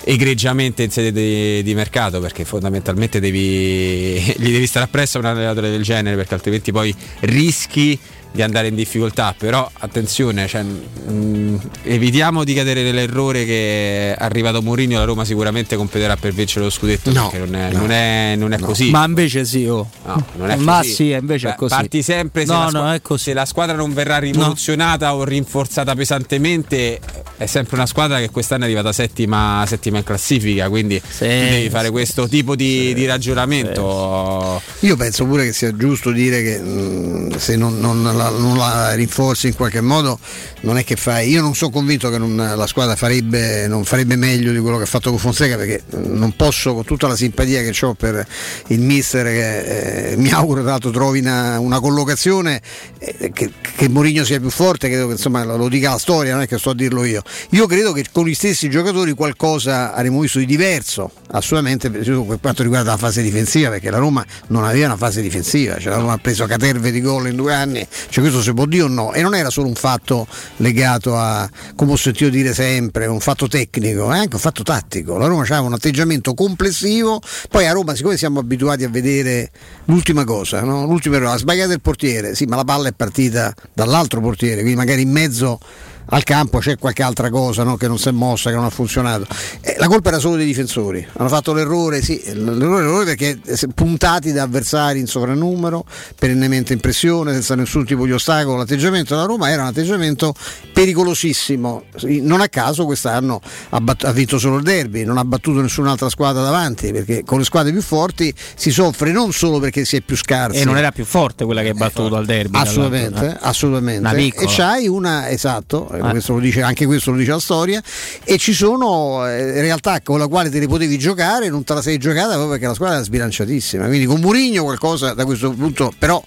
egregiamente 0.07 0.83
in 0.83 0.91
sede 0.91 1.11
di, 1.11 1.63
di 1.63 1.73
mercato 1.73 2.19
perché 2.19 2.45
fondamentalmente 2.45 3.19
devi, 3.19 4.19
gli 4.37 4.51
devi 4.51 4.67
stare 4.67 4.85
appresso 4.85 5.17
a 5.17 5.21
un 5.21 5.27
allenatore 5.27 5.71
del 5.71 5.81
genere 5.81 6.15
perché 6.15 6.35
altrimenti 6.35 6.71
poi 6.71 6.95
rischi 7.21 7.97
di 8.35 8.41
andare 8.41 8.67
in 8.67 8.75
difficoltà, 8.75 9.33
però 9.37 9.67
attenzione, 9.79 10.45
cioè, 10.47 10.61
mh, 10.61 11.69
evitiamo 11.83 12.43
di 12.43 12.53
cadere 12.53 12.83
nell'errore 12.83 13.45
che 13.45 14.13
è 14.13 14.15
arrivato 14.19 14.61
Mourinho, 14.61 14.97
la 14.97 15.05
Roma 15.05 15.23
sicuramente 15.23 15.77
competerà 15.77 16.17
per 16.17 16.33
vincere 16.33 16.65
lo 16.65 16.69
scudetto, 16.69 17.11
No, 17.13 17.29
perché 17.29 17.45
non 17.45 17.55
è, 17.55 17.71
no. 17.71 17.77
non 17.79 17.91
è- 17.91 18.35
non 18.37 18.51
è 18.53 18.57
No. 18.57 18.65
così. 18.65 18.89
Ma 18.89 19.05
invece 19.05 19.45
sì, 19.45 19.65
oh. 19.65 19.89
No, 20.05 20.25
non 20.35 20.49
è 20.49 20.55
Ma 20.57 20.77
così. 20.79 20.91
sì, 20.93 21.09
invece 21.11 21.47
è 21.47 21.51
Beh, 21.51 21.55
così. 21.55 21.73
Parti 21.75 22.01
sempre 22.03 22.45
se, 22.45 22.51
No, 22.53 22.69
la 22.71 22.93
è 22.95 23.01
così. 23.01 23.23
se 23.23 23.33
la 23.33 23.45
squadra 23.45 23.75
non 23.75 23.93
verrà 23.93 24.17
rivoluzionata 24.17 25.15
o 25.15 25.23
rinforzata 25.23 25.95
pesantemente, 25.95 26.99
è 27.37 27.45
sempre 27.45 27.75
una 27.77 27.85
squadra 27.85 28.19
che 28.19 28.29
quest'anno 28.29 28.63
è 28.63 28.65
arrivata 28.65 28.91
settima, 28.91 29.63
settima 29.65 29.97
in 29.99 30.03
classifica, 30.03 30.67
quindi 30.67 30.99
tu 30.99 31.05
devi 31.25 31.69
fare 31.69 31.89
questo 31.89 32.27
tipo 32.27 32.55
di, 32.55 32.93
di 32.93 33.05
ragionamento. 33.05 34.61
Io 34.81 34.95
penso 34.95 35.25
pure 35.25 35.45
che 35.45 35.53
sia 35.53 35.75
giusto 35.75 36.11
dire 36.11 36.41
che 36.43 36.59
mh, 36.59 37.37
se 37.37 37.55
non, 37.55 37.79
non 37.79 38.03
la, 38.03 38.24
non 38.29 38.57
la 38.57 38.93
rinforzi 38.93 39.47
in 39.47 39.55
qualche 39.55 39.81
modo 39.81 40.19
non 40.61 40.77
è 40.77 40.83
che 40.83 40.95
fai. 40.95 41.29
Io 41.29 41.41
non 41.41 41.55
sono 41.55 41.71
convinto 41.71 42.09
che 42.09 42.17
non- 42.17 42.35
la 42.35 42.67
squadra 42.67 42.95
farebbe, 42.95 43.67
non 43.67 43.85
farebbe 43.85 44.15
meglio 44.15 44.51
di 44.51 44.59
quello 44.59 44.77
che 44.77 44.83
ha 44.83 44.87
fatto 44.87 45.09
con 45.09 45.19
Fonseca 45.19 45.55
perché 45.55 45.83
non 45.97 46.35
posso, 46.35 46.73
con 46.73 46.83
tutta 46.83 47.07
la 47.07 47.15
simpatia 47.15 47.61
che 47.61 47.85
ho 47.85 47.93
per 47.93 48.25
il 48.67 48.79
mister, 48.79 49.25
che 49.25 50.11
eh, 50.11 50.17
mi 50.17 50.31
auguro 50.31 50.61
tra 50.61 50.71
l'altro 50.71 50.91
trovi 50.91 51.19
una, 51.19 51.59
una 51.59 51.79
collocazione 51.79 52.61
eh, 52.99 53.31
che, 53.31 53.51
che 53.75 53.89
Mourinho 53.89 54.23
sia 54.23 54.39
più 54.39 54.49
forte, 54.49 54.87
credo 54.89 55.07
che 55.07 55.13
insomma 55.13 55.43
lo, 55.43 55.67
dica 55.69 55.91
la 55.91 55.97
storia, 55.97 56.33
non 56.33 56.41
è 56.41 56.47
che 56.47 56.57
sto 56.57 56.71
a 56.71 56.75
dirlo 56.75 57.03
io. 57.03 57.21
Io 57.51 57.67
credo 57.67 57.91
che 57.91 58.05
con 58.11 58.25
gli 58.25 58.33
stessi 58.33 58.69
giocatori 58.69 59.13
qualcosa 59.13 59.93
avremmo 59.93 60.19
visto 60.21 60.39
di 60.39 60.45
diverso, 60.45 61.11
assolutamente 61.31 61.89
per 61.89 62.37
quanto 62.41 62.63
riguarda 62.63 62.91
la 62.91 62.97
fase 62.97 63.21
difensiva, 63.21 63.69
perché 63.69 63.89
la 63.89 63.97
Roma 63.97 64.25
non 64.47 64.63
aveva 64.63 64.87
una 64.87 64.97
fase 64.97 65.21
difensiva, 65.21 65.77
cioè 65.77 65.91
la 65.91 65.99
Roma 65.99 66.13
ha 66.13 66.17
preso 66.17 66.45
caterve 66.45 66.91
di 66.91 67.01
gol 67.01 67.27
in 67.27 67.35
due 67.35 67.53
anni, 67.53 67.85
cioè 68.15 68.23
questo 68.23 68.41
si 68.41 68.53
può 68.53 68.65
dire 68.65 68.83
o 68.83 68.87
no? 68.87 69.11
E 69.11 69.21
non 69.21 69.35
era 69.35 69.49
solo 69.49 69.67
un 69.67 69.75
fatto 69.75 70.25
legato 70.57 71.17
a, 71.17 71.49
come 71.75 71.91
ho 71.91 71.95
sentito 71.97 72.29
dire 72.29 72.53
sempre, 72.53 73.07
un 73.07 73.19
fatto 73.19 73.49
tecnico, 73.49 74.09
è 74.09 74.19
anche 74.19 74.35
un 74.35 74.41
fatto 74.41 74.63
tattico. 74.63 75.17
La 75.17 75.27
Roma 75.27 75.41
aveva 75.41 75.59
un 75.59 75.73
atteggiamento 75.73 76.33
complessivo, 76.33 77.19
poi 77.49 77.67
a 77.67 77.73
Roma 77.73 77.93
siccome 77.93 78.15
siamo 78.15 78.39
abituati 78.39 78.85
a 78.85 78.89
vedere 78.89 79.51
l'ultima 79.87 80.23
cosa, 80.23 80.61
no? 80.61 80.85
l'ultima 80.85 81.17
errore, 81.17 81.33
ha 81.33 81.37
sbagliato 81.37 81.73
il 81.73 81.81
portiere, 81.81 82.35
sì 82.35 82.45
ma 82.45 82.55
la 82.55 82.63
palla 82.63 82.87
è 82.87 82.93
partita 82.93 83.53
dall'altro 83.73 84.21
portiere, 84.21 84.61
quindi 84.61 84.77
magari 84.77 85.01
in 85.01 85.11
mezzo 85.11 85.59
al 86.07 86.23
campo 86.23 86.59
c'è 86.59 86.77
qualche 86.77 87.03
altra 87.03 87.29
cosa 87.29 87.63
no? 87.63 87.77
che 87.77 87.87
non 87.87 87.97
si 87.97 88.09
è 88.09 88.11
mossa, 88.11 88.49
che 88.49 88.55
non 88.55 88.65
ha 88.65 88.69
funzionato. 88.69 89.25
Eh, 89.61 89.75
la 89.77 89.87
colpa 89.87 90.09
era 90.09 90.19
solo 90.19 90.35
dei 90.35 90.45
difensori, 90.45 91.05
hanno 91.13 91.29
fatto 91.29 91.53
l'errore, 91.53 92.01
sì, 92.01 92.21
l'errore, 92.25 92.83
l'errore 92.83 93.05
perché 93.05 93.39
eh, 93.43 93.67
puntati 93.73 94.31
da 94.31 94.43
avversari 94.43 94.99
in 94.99 95.07
sovrannumero, 95.07 95.85
perennemente 96.17 96.73
in 96.73 96.79
pressione, 96.79 97.33
senza 97.33 97.55
nessun 97.55 97.85
tipo 97.85 98.05
di 98.05 98.11
ostacolo. 98.11 98.57
L'atteggiamento 98.57 99.15
della 99.15 99.25
Roma 99.25 99.49
era 99.49 99.63
un 99.63 99.67
atteggiamento 99.69 100.33
pericolosissimo. 100.73 101.83
Non 102.21 102.41
a 102.41 102.49
caso 102.49 102.85
quest'anno 102.85 103.41
ha, 103.69 103.81
bat- 103.81 104.03
ha 104.03 104.11
vinto 104.11 104.37
solo 104.37 104.57
il 104.57 104.63
derby, 104.63 105.03
non 105.03 105.17
ha 105.17 105.25
battuto 105.25 105.61
nessun'altra 105.61 106.09
squadra 106.09 106.43
davanti, 106.43 106.91
perché 106.91 107.23
con 107.23 107.39
le 107.39 107.45
squadre 107.45 107.71
più 107.71 107.81
forti 107.81 108.33
si 108.55 108.71
soffre 108.71 109.11
non 109.11 109.31
solo 109.31 109.59
perché 109.59 109.85
si 109.85 109.95
è 109.97 110.01
più 110.01 110.15
scarsi. 110.15 110.59
E 110.59 110.65
non 110.65 110.77
era 110.77 110.91
più 110.91 111.05
forte 111.05 111.45
quella 111.45 111.61
che 111.61 111.69
ha 111.69 111.73
battuto 111.73 112.15
al 112.15 112.25
derby. 112.25 112.57
Assolutamente, 112.57 113.25
eh. 113.27 113.37
assolutamente. 113.39 114.15
E 114.15 114.45
c'hai 114.47 114.87
una, 114.87 115.29
esatto, 115.29 115.89
eh, 115.97 116.07
Eh. 116.07 116.09
questo 116.11 116.33
lo 116.33 116.39
dice, 116.39 116.61
anche 116.61 116.85
questo 116.85 117.11
lo 117.11 117.17
dice 117.17 117.31
la 117.31 117.39
storia, 117.39 117.81
e 118.23 118.37
ci 118.37 118.53
sono 118.53 119.27
eh, 119.27 119.61
realtà 119.61 120.01
con 120.01 120.19
la 120.19 120.27
quale 120.27 120.49
te 120.49 120.59
ne 120.59 120.67
potevi 120.67 120.97
giocare, 120.97 121.49
non 121.49 121.63
te 121.63 121.73
la 121.73 121.81
sei 121.81 121.97
giocata 121.97 122.29
proprio 122.29 122.49
perché 122.49 122.67
la 122.67 122.73
squadra 122.73 122.95
era 122.95 123.05
sbilanciatissima. 123.05 123.85
Quindi 123.85 124.05
con 124.05 124.19
Murigno 124.19 124.63
qualcosa 124.63 125.13
da 125.13 125.25
questo 125.25 125.51
punto, 125.51 125.91
però 125.97 126.23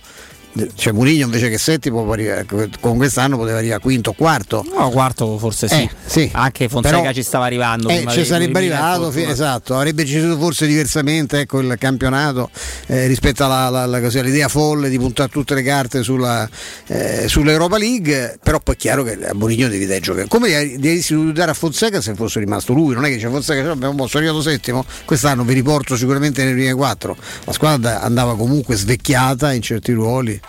cioè 0.75 0.93
Murigno 0.93 1.25
invece 1.27 1.49
che 1.49 1.59
settimo 1.59 2.11
arrivare- 2.11 2.47
con 2.81 2.97
quest'anno 2.97 3.37
poteva 3.37 3.59
arrivare 3.59 3.81
quinto 3.81 4.11
o 4.11 4.13
quarto. 4.15 4.65
No, 4.77 4.91
quarto 4.91 5.39
forse 5.39 5.69
sì. 5.69 5.75
Eh, 5.83 5.91
sì. 6.07 6.31
Anche 6.33 6.69
Fonseca 6.69 7.01
Però- 7.01 7.13
ci 7.13 7.23
stava 7.23 7.45
arrivando. 7.47 7.89
Eh, 7.89 8.05
ci 8.09 8.25
sarebbe 8.25 8.59
arrivato, 8.59 9.11
fi- 9.11 9.23
esatto, 9.23 9.77
avrebbe 9.77 10.05
gestito 10.05 10.37
forse 10.39 10.67
diversamente 10.67 11.41
ecco, 11.41 11.61
il 11.61 11.75
campionato 11.79 12.51
eh, 12.87 13.07
rispetto 13.07 13.45
alla, 13.45 13.67
alla- 13.67 13.83
alla- 13.83 14.01
così, 14.01 14.19
all'idea 14.19 14.49
folle 14.49 14.89
di 14.89 14.99
puntare 14.99 15.29
tutte 15.29 15.55
le 15.55 15.63
carte 15.63 16.03
sulla, 16.03 16.49
eh, 16.87 17.27
sull'Europa 17.29 17.79
League, 17.79 18.39
però 18.43 18.61
poi 18.61 18.75
è 18.75 18.79
chiaro 18.79 19.03
che 19.03 19.19
a 19.29 19.35
Mourinho 19.35 19.69
devi 19.69 19.87
dare 19.87 20.01
giocare. 20.01 20.27
Come 20.29 20.49
devi 20.79 21.33
dare 21.33 21.51
a 21.51 21.55
Fonseca 21.55 22.01
se 22.01 22.15
fosse 22.15 22.39
rimasto 22.41 22.73
lui, 22.73 22.95
non 22.95 23.05
è 23.05 23.09
che 23.09 23.17
c'è 23.19 23.29
Fonseca, 23.29 23.63
cioè, 23.63 23.71
abbiamo 23.73 24.07
sono 24.07 24.25
arrivato 24.25 24.43
settimo, 24.43 24.85
quest'anno 25.05 25.45
vi 25.45 25.55
riporto 25.55 25.97
sicuramente 25.97 26.43
nelle 26.43 26.55
prime 26.55 26.75
quattro, 26.75 27.17
la 27.45 27.53
squadra 27.53 28.01
andava 28.01 28.37
comunque 28.37 28.77
svecchiata 28.77 29.53
in 29.53 29.63
certi 29.63 29.93
ruoli. 29.93 30.41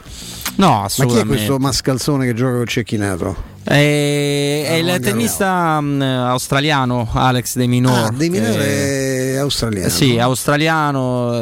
No, 0.55 0.67
Ma 0.67 0.75
chi 0.75 0.81
è 0.81 0.85
assolutamente. 0.85 1.27
questo 1.35 1.57
mascalzone 1.59 2.25
che 2.25 2.33
gioca 2.33 2.57
con 2.57 2.65
Cecchinato? 2.65 3.35
Eh, 3.71 4.63
è 4.65 4.73
il 4.73 4.99
tennista 4.99 5.79
mh, 5.79 6.01
australiano 6.01 7.07
Alex 7.13 7.55
De 7.55 7.67
Minor. 7.67 8.05
Ah, 8.05 8.11
De 8.15 8.27
Minor 8.29 8.51
che- 8.57 9.33
è 9.33 9.37
australiano. 9.37 9.85
Eh 9.87 9.89
Sì, 9.91 10.17
australiano, 10.17 11.33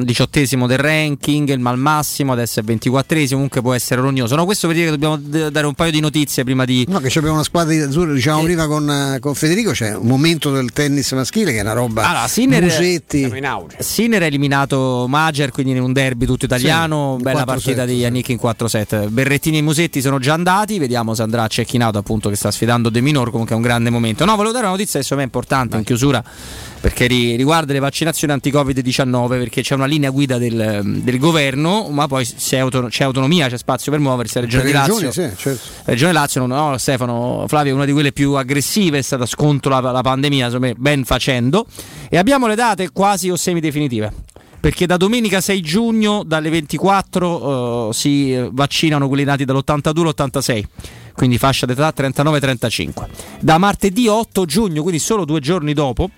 eh, 0.00 0.04
diciottesimo 0.04 0.66
del 0.66 0.78
ranking, 0.78 1.48
il 1.50 1.60
mal 1.60 1.78
massimo, 1.78 2.32
adesso 2.32 2.58
è 2.58 2.62
ventiquattresimo, 2.64 3.34
comunque 3.34 3.60
può 3.62 3.74
essere 3.74 4.00
rognoso. 4.00 4.34
No, 4.34 4.44
questo 4.44 4.66
per 4.66 4.74
dire 4.76 4.90
che 4.90 4.98
dobbiamo 4.98 5.16
d- 5.16 5.50
dare 5.50 5.66
un 5.66 5.74
paio 5.74 5.92
di 5.92 6.00
notizie 6.00 6.42
prima 6.42 6.64
di... 6.64 6.84
No, 6.88 6.98
che 6.98 7.06
abbiamo 7.16 7.34
una 7.36 7.44
squadra 7.44 7.72
di 7.72 7.80
azzurro, 7.80 8.12
diciamo 8.12 8.42
prima 8.42 8.66
con, 8.66 8.90
eh, 8.90 9.18
con 9.20 9.34
Federico, 9.34 9.70
c'è 9.70 9.94
un 9.96 10.06
momento 10.06 10.50
del 10.50 10.72
tennis 10.72 11.12
maschile 11.12 11.52
che 11.52 11.58
è 11.58 11.62
una 11.62 11.74
roba. 11.74 12.08
Allora, 12.08 12.26
Sinner, 12.26 12.62
Musetti. 12.62 13.30
Sinner 13.78 14.22
ha 14.22 14.26
eliminato 14.26 15.06
Mager, 15.08 15.52
quindi 15.52 15.72
in 15.72 15.82
un 15.82 15.92
derby 15.92 16.26
tutto 16.26 16.44
italiano, 16.44 17.14
Sì, 17.18 17.22
bella 17.22 17.42
4-7, 17.42 17.44
partita 17.46 17.84
di 17.84 17.94
Yannick 17.94 18.28
in 18.30 18.38
4-7. 18.42 19.08
Berrettini 19.10 19.58
e 19.58 19.62
Musetti 19.62 20.00
sono 20.00 20.18
già 20.18 20.34
andati, 20.34 20.78
vediamo 20.78 21.14
se 21.14 21.22
andrà 21.22 21.44
a 21.44 21.48
Cecchinato 21.68 21.98
appunto 21.98 22.30
che 22.30 22.36
sta 22.36 22.50
sfidando 22.50 22.88
De 22.88 23.02
Minor, 23.02 23.28
comunque 23.30 23.52
è 23.54 23.56
un 23.58 23.62
grande 23.62 23.90
momento. 23.90 24.24
No, 24.24 24.36
volevo 24.36 24.52
dare 24.52 24.64
una 24.64 24.74
notizia 24.74 24.98
che 24.98 25.04
secondo 25.04 25.22
me 25.22 25.30
è 25.30 25.34
importante 25.34 25.76
in 25.76 25.84
chiusura 25.84 26.24
perché 26.80 27.06
ri- 27.06 27.36
riguarda 27.36 27.74
le 27.74 27.78
vaccinazioni 27.78 28.32
anti-Covid-19 28.32 29.28
perché 29.28 29.60
c'è 29.60 29.74
una 29.74 29.84
linea 29.84 30.08
guida 30.08 30.38
del, 30.38 30.80
del 31.02 31.18
governo, 31.18 31.88
ma 31.90 32.06
poi 32.06 32.24
c'è, 32.24 32.56
auto- 32.56 32.86
c'è 32.86 33.04
autonomia, 33.04 33.48
c'è 33.48 33.58
spazio 33.58 33.90
per 33.92 34.00
muoversi, 34.00 34.36
la 34.36 34.40
Regione 34.46 34.62
Per 34.62 34.72
Lazio. 34.72 34.94
regioni, 34.94 35.12
sì, 35.12 35.36
certo. 35.36 35.60
La 35.84 35.92
Regione 35.92 36.12
Lazio, 36.12 36.46
non- 36.46 36.56
no, 36.70 36.78
Stefano 36.78 37.44
Flavio 37.48 37.72
è 37.72 37.74
una 37.74 37.84
di 37.84 37.92
quelle 37.92 38.12
più 38.12 38.32
aggressive, 38.32 38.96
è 38.96 39.02
stata 39.02 39.26
scontro 39.26 39.78
la, 39.78 39.90
la 39.90 40.00
pandemia, 40.00 40.46
insomma, 40.46 40.70
ben 40.74 41.04
facendo. 41.04 41.66
E 42.08 42.16
abbiamo 42.16 42.46
le 42.46 42.54
date 42.54 42.90
quasi 42.92 43.28
o 43.28 43.36
semidefinitive. 43.36 44.10
Perché 44.60 44.86
da 44.86 44.96
domenica 44.96 45.40
6 45.40 45.60
giugno 45.60 46.24
dalle 46.24 46.50
24 46.50 47.90
eh, 47.90 47.92
si 47.92 48.36
vaccinano 48.50 49.06
quelli 49.06 49.22
nati 49.22 49.44
dall'82 49.44 49.98
all'86, 50.00 50.64
quindi 51.18 51.36
fascia 51.36 51.66
d'età 51.66 51.92
39-35. 51.96 53.06
Da 53.40 53.58
martedì 53.58 54.06
8 54.06 54.44
giugno, 54.44 54.82
quindi 54.82 55.00
solo 55.00 55.24
due 55.24 55.40
giorni 55.40 55.72
dopo, 55.74 56.10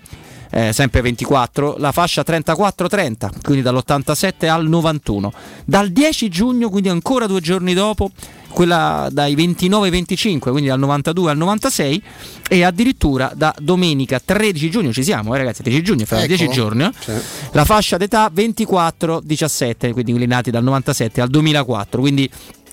eh, 0.51 0.71
sempre 0.73 1.01
24, 1.01 1.77
la 1.79 1.91
fascia 1.91 2.21
34-30, 2.23 3.29
quindi 3.41 3.63
dall'87 3.63 4.47
al 4.47 4.67
91. 4.67 5.33
Dal 5.65 5.89
10 5.89 6.29
giugno, 6.29 6.69
quindi 6.69 6.89
ancora 6.89 7.25
due 7.25 7.41
giorni 7.41 7.73
dopo, 7.73 8.11
quella 8.51 9.07
dai 9.11 9.33
29-25, 9.33 10.51
quindi 10.51 10.67
dal 10.67 10.77
92 10.77 11.31
al 11.31 11.37
96 11.37 12.03
e 12.47 12.63
addirittura 12.63 13.31
da 13.33 13.55
domenica 13.57 14.19
13 14.23 14.69
giugno, 14.69 14.91
ci 14.93 15.03
siamo 15.03 15.33
eh, 15.33 15.37
ragazzi, 15.39 15.63
13 15.63 15.83
giugno, 15.83 16.05
fra 16.05 16.17
Ecco. 16.19 16.27
10 16.27 16.47
giorni, 16.49 16.83
eh, 16.83 16.91
Sì. 16.99 17.11
la 17.53 17.65
fascia 17.65 17.97
d'età 17.97 18.29
24-17, 18.29 19.91
quindi 19.93 20.11
quelli 20.11 20.27
nati 20.27 20.51
dal 20.51 20.63
97 20.63 21.21
al 21.21 21.29
2004, 21.29 22.01
quindi 22.01 22.29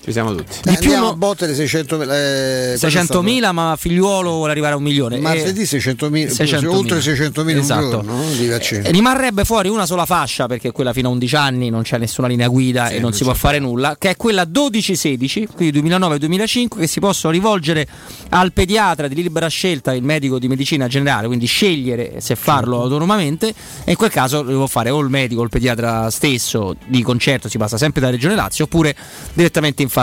ci 0.09 0.13
siamo 0.13 0.33
tutti. 0.33 0.57
Eh, 0.65 0.71
Di 0.71 0.77
più 0.79 0.95
no- 0.97 1.09
a 1.09 1.15
botte 1.15 1.45
le 1.45 1.53
600 1.53 2.01
eh, 2.01 2.73
600.000, 2.77 3.51
ma 3.51 3.75
figliuolo 3.77 4.31
vuole 4.31 4.51
arrivare 4.51 4.73
a 4.73 4.77
un 4.77 4.83
milione. 4.83 5.19
Martedì 5.19 5.61
E- 5.61 5.65
600.000, 5.65 6.27
600.000. 6.31 6.67
oltre 6.67 6.99
600.000 6.99 7.57
Esatto. 7.59 7.89
giorno 7.89 8.15
no? 8.15 8.23
di 8.31 8.47
vaccini. 8.47 8.85
Eh, 8.85 8.91
Rimarrebbe 8.91 9.45
fuori 9.45 9.69
una 9.69 9.85
sola 9.85 10.05
fascia 10.05 10.47
perché 10.47 10.71
quella 10.71 10.93
fino 10.93 11.09
a 11.09 11.11
11 11.11 11.35
anni 11.35 11.69
non 11.69 11.83
c'è 11.83 11.97
nessuna 11.99 12.27
linea 12.27 12.47
guida 12.47 12.89
e 12.89 12.99
non 12.99 13.13
si 13.13 13.23
può 13.23 13.33
fare 13.35 13.59
nulla, 13.59 13.95
che 13.99 14.09
è 14.11 14.15
quella 14.15 14.43
12-16, 14.43 15.47
quindi 15.55 15.79
2009-2005, 15.81 16.79
che 16.79 16.87
si 16.87 16.99
possono 16.99 17.31
rivolgere 17.31 17.87
al 18.29 18.51
pediatra 18.51 19.07
di 19.07 19.15
libera 19.21 19.47
scelta, 19.47 19.93
il 19.93 20.03
medico 20.03 20.39
di 20.39 20.47
medicina 20.47 20.87
generale, 20.87 21.27
quindi 21.27 21.45
scegliere 21.45 22.15
se 22.19 22.35
farlo 22.35 22.81
autonomamente 22.81 23.53
e 23.83 23.91
in 23.91 23.95
quel 23.95 24.09
caso 24.09 24.41
lo 24.41 24.55
può 24.57 24.67
fare 24.67 24.89
o 24.89 24.99
il 25.01 25.09
medico 25.09 25.41
o 25.41 25.43
il 25.43 25.49
pediatra 25.49 26.09
stesso 26.09 26.75
di 26.87 27.01
concerto, 27.03 27.47
si 27.47 27.57
passa 27.59 27.77
sempre 27.77 28.01
da 28.01 28.09
Regione 28.09 28.33
Lazio, 28.35 28.65
oppure 28.65 28.95
direttamente 29.33 29.81
in 29.83 29.87
farmacia. 29.89 29.97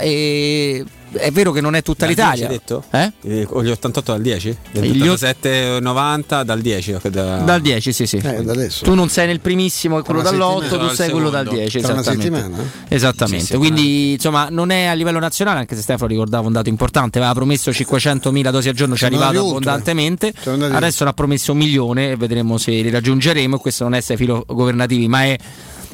E 0.00 0.84
è 1.10 1.30
vero 1.30 1.52
che 1.52 1.62
non 1.62 1.74
è 1.74 1.80
tutta 1.82 2.00
Dal 2.04 2.14
l'Italia. 2.14 2.48
10 2.48 2.52
hai 2.52 2.58
detto? 2.58 2.84
Eh? 2.90 3.12
Eh, 3.40 3.62
gli 3.64 3.70
88 3.70 4.12
dal 4.12 4.20
10? 4.20 4.56
Gli 4.72 4.80
Gli 4.80 5.08
ot- 5.08 5.22
87 5.22 5.78
90 5.80 6.42
dal 6.42 6.60
10. 6.60 6.92
ok, 6.92 7.08
da- 7.08 7.36
Dal 7.38 7.60
10, 7.62 7.92
sì, 7.94 8.06
sì. 8.06 8.16
Eh. 8.18 8.68
Tu 8.82 8.94
non 8.94 9.08
sei 9.08 9.26
nel 9.26 9.40
primissimo, 9.40 10.02
quello 10.02 10.20
Tra 10.20 10.30
una 10.30 10.38
dall'8, 10.38 10.60
settimana. 10.64 10.88
tu 10.88 10.94
sei 10.94 11.10
quello 11.10 11.30
dal 11.30 11.48
10. 11.48 11.80
Tra 11.80 11.92
una 11.92 12.00
Esattamente. 12.02 12.36
settimana? 12.36 12.70
Esattamente. 12.88 13.44
Sì, 13.46 13.52
sì, 13.52 13.56
Quindi, 13.56 14.12
insomma, 14.12 14.48
non 14.50 14.70
è 14.70 14.84
a 14.84 14.92
livello 14.92 15.18
nazionale, 15.18 15.60
anche 15.60 15.74
se 15.76 15.80
Stefano 15.82 16.08
ricordava 16.10 16.46
un 16.46 16.52
dato 16.52 16.68
importante, 16.68 17.16
aveva 17.18 17.32
promesso 17.32 17.70
500.000 17.70 18.50
dosi 18.50 18.68
al 18.68 18.74
giorno, 18.74 18.94
ci 18.94 19.04
è 19.04 19.06
arrivato 19.06 19.38
abbondantemente. 19.40 20.32
Adesso 20.44 21.04
ne 21.04 21.10
ha 21.10 21.12
promesso 21.14 21.52
un 21.52 21.58
milione 21.58 22.10
e 22.10 22.16
vedremo 22.16 22.58
se 22.58 22.70
li 22.70 22.90
raggiungeremo. 22.90 23.58
Questo 23.58 23.84
non 23.84 23.94
è 23.94 23.96
essere 23.96 24.18
filo 24.18 24.44
governativi, 24.46 25.08
ma 25.08 25.24
è 25.24 25.38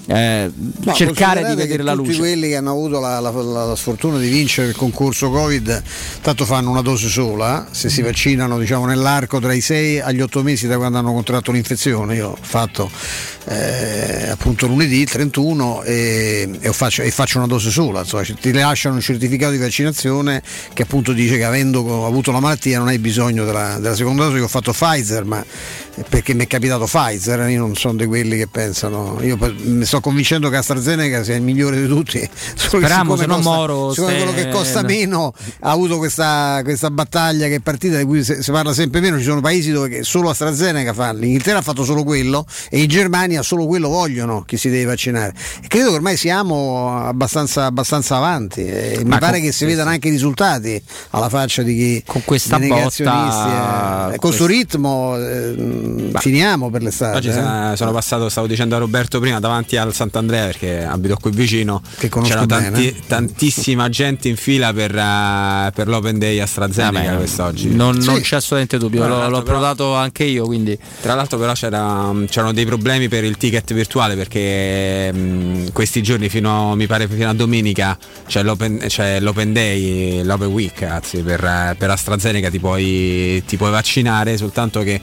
eh, 0.07 0.50
No, 0.84 0.92
cercare 0.92 1.47
di 1.49 1.55
vedere 1.55 1.83
la 1.83 1.94
tutti 1.94 2.08
luce. 2.08 2.18
quelli 2.18 2.49
che 2.49 2.57
hanno 2.57 2.70
avuto 2.73 3.00
la, 3.00 3.20
la- 3.20 3.31
la- 3.31 3.65
la 3.65 3.76
sfortuna 3.76 4.18
di 4.18 4.28
vincere 4.28 4.68
il 4.68 4.76
concorso 4.76 5.31
Covid, 5.31 5.83
tanto 6.20 6.44
fanno 6.44 6.70
una 6.70 6.83
dose 6.83 7.08
sola, 7.08 7.66
se 7.70 7.86
Mm. 7.86 7.91
si 7.91 8.02
vaccinano 8.02 8.58
diciamo, 8.58 8.84
nell'arco 8.86 9.41
tra 9.41 9.52
i 9.52 9.60
6 9.62 10.00
agli 10.00 10.20
8 10.20 10.42
mesi 10.42 10.66
da 10.66 10.76
quando 10.76 10.99
hanno 10.99 11.12
contratto 11.12 11.52
l'infezione. 11.52 12.16
Io 12.16 12.28
ho 12.31 12.39
fatto 12.41 12.91
eh, 13.47 14.28
appunto 14.31 14.66
lunedì 14.66 15.00
il 15.00 15.08
31 15.10 15.83
e, 15.83 16.49
e 16.60 16.73
faccio, 16.73 17.02
e 17.02 17.10
faccio 17.10 17.39
una 17.39 17.47
dose 17.47 17.70
sola, 17.70 18.00
insomma, 18.00 18.23
ti 18.41 18.52
lasciano 18.52 18.94
un 18.97 19.00
certificato 19.00 19.52
di 19.52 19.58
vaccinazione 19.58 20.42
che 20.73 20.83
appunto 20.83 21.12
dice 21.12 21.36
che 21.36 21.44
avendo 21.44 22.07
avuto 22.07 22.33
la 22.33 22.41
malattia 22.41 22.78
non 22.78 22.89
hai 22.89 22.99
bisogno 22.99 23.44
della, 23.44 23.78
della 23.78 23.94
seconda 23.97 24.24
dose. 24.24 24.39
Io 24.39 24.44
ho 24.44 24.49
fatto 24.49 24.73
Pfizer, 24.73 25.24
ma 25.24 25.44
perché 26.08 26.34
mi 26.34 26.44
è 26.44 26.47
capitato 26.47 26.84
Pfizer, 26.86 27.49
io 27.49 27.60
non 27.60 27.74
sono 27.76 27.97
di 27.97 28.07
quelli 28.07 28.36
che 28.36 28.47
pensano, 28.49 29.18
io 29.23 29.36
mi 29.65 29.84
sto 29.94 30.00
convincendo 30.00 30.48
che 30.48 30.56
AstraZeneca 30.56 31.23
sia 31.23 31.36
il 31.36 31.42
migliore 31.42 31.81
di 31.81 31.86
tutti, 31.86 32.18
che 32.18 32.31
Speriamo, 32.55 33.16
se 33.16 33.26
no 33.26 33.36
costa- 33.36 33.50
Moro 33.50 33.92
ste- 33.92 34.02
quello 34.02 34.32
che 34.32 34.48
costa 34.48 34.82
meno 34.82 35.32
ha 35.60 35.70
avuto 35.70 35.98
questa, 35.98 36.60
questa 36.64 36.90
battaglia 36.90 37.47
che 37.47 37.56
è 37.56 37.60
partita 37.60 37.98
di 37.98 38.05
cui 38.05 38.24
si, 38.24 38.50
parla 38.50 38.73
sempre 38.73 39.00
meno, 39.00 39.18
ci 39.18 39.24
sono 39.24 39.40
paesi 39.40 39.70
dove 39.70 39.89
che 39.89 40.02
solo 40.02 40.31
AstraZeneca 40.31 40.92
fa, 40.92 41.12
l'Inghilterra 41.12 41.58
ha 41.58 41.62
fatto 41.62 41.84
solo 41.84 42.02
quello 42.02 42.44
e 42.70 42.81
in 42.81 42.89
Germania 42.89 43.42
solo 43.42 43.66
quello 43.66 43.89
vogliono 43.89 44.42
chi 44.42 44.56
si 44.56 44.68
deve 44.68 44.86
vaccinare. 44.86 45.32
E 45.62 45.68
credo 45.68 45.90
che 45.90 45.94
ormai 45.94 46.16
siamo 46.16 46.98
abbastanza, 46.98 47.66
abbastanza 47.66 48.16
avanti 48.16 48.64
e 48.64 49.02
mi 49.05 49.18
pare 49.18 49.40
che 49.40 49.52
si 49.52 49.64
vedano 49.64 49.90
anche 49.90 50.08
i 50.08 50.10
risultati 50.10 50.82
alla 51.10 51.28
faccia 51.28 51.62
di 51.62 51.76
chi 51.76 52.02
con 52.05 52.23
questa 52.24 52.58
botta, 52.58 54.06
eh. 54.06 54.18
con 54.18 54.18
questo 54.18 54.47
ritmo 54.47 55.16
eh, 55.16 56.10
finiamo 56.14 56.70
per 56.70 56.82
l'estate. 56.82 57.16
Oggi 57.16 57.28
eh. 57.28 57.76
sono, 57.76 57.92
passato, 57.92 58.28
stavo 58.28 58.47
dicendo 58.48 58.74
a 58.74 58.78
Roberto 58.78 59.20
prima, 59.20 59.39
davanti 59.39 59.76
al 59.88 59.94
Sant'Andrea 59.94 60.46
perché 60.46 60.84
abito 60.84 61.16
qui 61.20 61.30
vicino. 61.30 61.80
Che 61.98 62.08
conosco 62.08 62.32
C'era 62.34 62.46
bene. 62.46 62.94
tantissima 63.06 63.88
gente 63.88 64.28
in 64.28 64.36
fila 64.36 64.72
per, 64.72 64.94
eh, 64.94 65.70
per 65.74 65.88
l'Open 65.88 66.18
Day 66.18 66.38
AstraZeneca 66.40 67.04
Vabbè, 67.10 67.16
quest'oggi. 67.16 67.74
Non, 67.74 67.96
non 67.96 68.20
c'è 68.20 68.36
assolutamente 68.36 68.78
dubbio, 68.78 69.06
l'ho, 69.06 69.28
l'ho 69.28 69.42
però- 69.42 69.42
provato 69.42 69.94
anche 69.94 70.24
io, 70.24 70.44
quindi 70.46 70.76
Tra 71.00 71.14
l'altro 71.14 71.38
però 71.38 71.52
c'era- 71.52 72.12
c'erano 72.28 72.52
dei 72.52 72.66
problemi 72.66 73.08
per 73.08 73.24
il 73.24 73.36
ticket 73.36 73.72
virtuale 73.74 74.14
perché 74.16 75.12
mh, 75.12 75.72
questi 75.72 76.02
giorni 76.02 76.28
fino 76.28 76.72
a, 76.72 76.74
mi 76.76 76.86
pare 76.86 77.06
fino 77.08 77.28
a 77.28 77.34
domenica 77.34 77.96
c'è 78.26 78.42
l'open, 78.42 78.78
c'è 78.86 79.20
l'open 79.20 79.52
day, 79.52 80.22
l'open 80.22 80.48
week 80.48 80.82
anzi 80.82 81.18
per, 81.22 81.42
eh, 81.44 81.74
per 81.78 81.90
AstraZeneca 81.90 82.50
ti 82.50 82.58
puoi, 82.58 83.42
ti 83.46 83.56
puoi 83.56 83.70
vaccinare 83.70 84.36
soltanto 84.36 84.80
che 84.82 85.00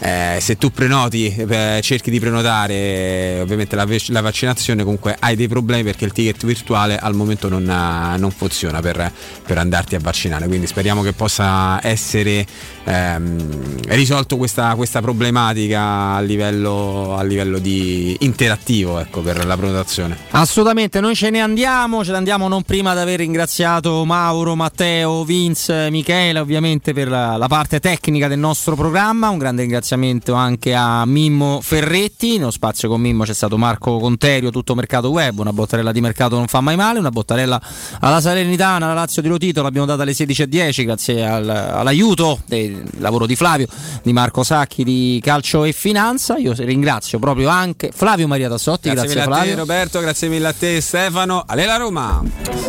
eh, 0.00 0.38
se 0.40 0.56
tu 0.56 0.70
prenoti, 0.70 1.34
eh, 1.34 1.80
cerchi 1.82 2.10
di 2.10 2.20
prenotare 2.20 2.74
eh, 2.74 3.38
ovviamente 3.40 3.76
la, 3.76 3.86
la 4.08 4.20
vaccinazione, 4.20 4.82
comunque 4.82 5.16
hai 5.18 5.36
dei 5.36 5.48
problemi 5.48 5.84
perché 5.84 6.04
il 6.04 6.12
ticket 6.12 6.44
virtuale 6.44 6.98
al 6.98 7.14
momento 7.14 7.48
non, 7.48 7.68
eh, 7.68 8.18
non 8.18 8.30
funziona 8.30 8.80
per, 8.80 9.10
per 9.46 9.58
andarti 9.58 9.94
a 9.94 10.00
vaccinare. 10.00 10.46
Quindi 10.46 10.66
speriamo 10.66 11.02
che 11.02 11.12
possa 11.12 11.78
essere 11.86 12.44
ehm, 12.84 13.82
risolto 13.88 14.36
questa, 14.36 14.74
questa 14.74 15.00
problematica 15.00 16.14
a 16.14 16.20
livello, 16.20 17.16
a 17.16 17.22
livello 17.22 17.58
di 17.58 18.16
interattivo 18.20 18.98
ecco, 18.98 19.20
per 19.20 19.44
la 19.46 19.56
prenotazione. 19.56 20.16
Assolutamente, 20.30 21.00
noi 21.00 21.14
ce 21.14 21.30
ne 21.30 21.40
andiamo, 21.40 22.04
ce 22.04 22.10
ne 22.10 22.16
andiamo 22.18 22.48
non 22.48 22.62
prima 22.62 22.94
di 22.94 23.00
aver 23.00 23.20
ringraziato 23.20 24.04
Mauro, 24.04 24.54
Matteo, 24.54 25.24
Vince, 25.24 25.88
Michele 25.90 26.38
ovviamente 26.40 26.92
per 26.92 27.08
la, 27.08 27.36
la 27.36 27.46
parte 27.46 27.80
tecnica 27.80 28.28
del 28.28 28.38
nostro 28.38 28.74
programma, 28.74 29.28
un 29.28 29.38
grande 29.38 29.62
ringraziamento 29.62 29.92
anche 29.98 30.74
a 30.74 31.04
Mimmo 31.06 31.60
Ferretti, 31.62 32.38
nello 32.38 32.50
spazio 32.50 32.88
con 32.88 33.00
Mimmo 33.00 33.24
c'è 33.24 33.32
stato 33.34 33.56
Marco 33.56 33.98
Conterio, 33.98 34.50
tutto 34.50 34.74
mercato 34.74 35.10
web, 35.10 35.38
una 35.38 35.52
bottarella 35.52 35.92
di 35.92 36.00
mercato 36.00 36.36
non 36.36 36.46
fa 36.48 36.60
mai 36.60 36.76
male, 36.76 36.98
una 36.98 37.10
bottarella 37.10 37.60
alla 38.00 38.20
Salernitana, 38.20 38.86
alla 38.86 38.94
Lazio 38.94 39.22
di 39.22 39.28
Lotito, 39.28 39.62
l'abbiamo 39.62 39.86
data 39.86 40.02
alle 40.02 40.12
16.10 40.12 40.84
grazie 40.84 41.26
al- 41.26 41.48
all'aiuto 41.48 42.40
del 42.46 42.82
lavoro 42.98 43.26
di 43.26 43.36
Flavio, 43.36 43.66
di 44.02 44.12
Marco 44.12 44.42
Sacchi 44.42 44.82
di 44.84 45.20
Calcio 45.22 45.64
e 45.64 45.72
Finanza, 45.72 46.36
io 46.36 46.52
ringrazio 46.56 47.18
proprio 47.18 47.48
anche 47.48 47.90
Flavio 47.94 48.26
Maria 48.26 48.48
Tassotti, 48.48 48.90
Grazie, 48.90 49.14
grazie, 49.14 49.20
mille 49.20 49.20
a 49.20 49.24
te 49.38 49.44
Flavio. 49.46 49.56
Roberto, 49.56 50.00
grazie 50.00 50.28
mille 50.28 50.48
a 50.48 50.52
te 50.52 50.80
Stefano. 50.80 51.44
Alela 51.46 51.76
Roma! 51.76 52.22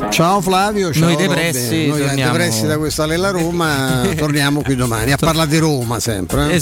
Ciao 0.10 0.42
Flavio, 0.42 0.92
ciao 0.94 1.06
Noi 1.06 1.16
depressi. 1.16 1.88
Noi 1.88 2.02
torniamo- 2.06 2.32
depressi 2.32 2.68
da 2.68 2.78
questa 2.78 3.06
Lela 3.06 3.32
Roma 3.32 4.04
torniamo 4.16 4.62
qui 4.62 4.76
domani 4.76 5.12
a 5.12 5.18
parlare 5.20 5.50
di 5.50 5.58
Roma 5.58 6.00
sempre. 6.00 6.52
eh 6.52 6.56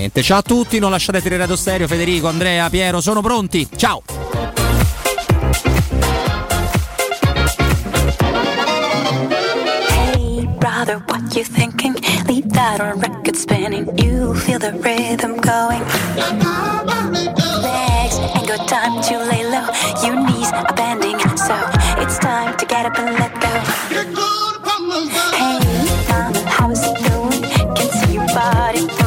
veramente. 0.00 0.22
Ciao 0.22 0.38
a 0.38 0.42
tutti, 0.42 0.78
non 0.78 0.90
lasciate 0.90 1.20
tirare 1.20 1.42
ad 1.42 1.52
stereo, 1.52 1.86
Federico, 1.86 2.28
Andrea, 2.28 2.70
Piero, 2.70 3.00
sono 3.00 3.20
pronti. 3.20 3.68
Ciao! 3.76 4.02
Hey 9.88 10.46
brother, 10.58 11.02
what 11.06 11.34
you 11.34 11.44
thinking? 11.44 11.94
Leave 12.26 12.48
that 12.50 12.80
on 12.80 12.98
record 13.00 13.36
spinning. 13.36 13.86
You 13.98 14.34
feel 14.34 14.58
the 14.58 14.72
rhythm 14.72 15.38
going. 15.40 15.82
Legs 17.62 18.16
ain't 18.34 18.46
got 18.46 18.66
time 18.66 19.00
to 19.02 19.18
lay 19.30 19.44
low. 19.44 19.68
Your 20.02 20.16
knees 20.24 20.50
are 20.52 20.72
bending, 20.74 21.18
so 21.36 21.54
it's 21.98 22.18
time 22.18 22.56
to 22.56 22.66
get 22.66 22.86
up 22.86 22.98
and 22.98 23.18
let 23.18 23.32
go. 23.40 23.48
Hey 25.36 25.58
mama, 26.08 26.40
how's 26.48 26.82
it 26.84 26.96
going? 27.08 27.42
Can 27.74 27.90
see 27.90 28.14
your 28.14 28.26
body. 28.28 28.99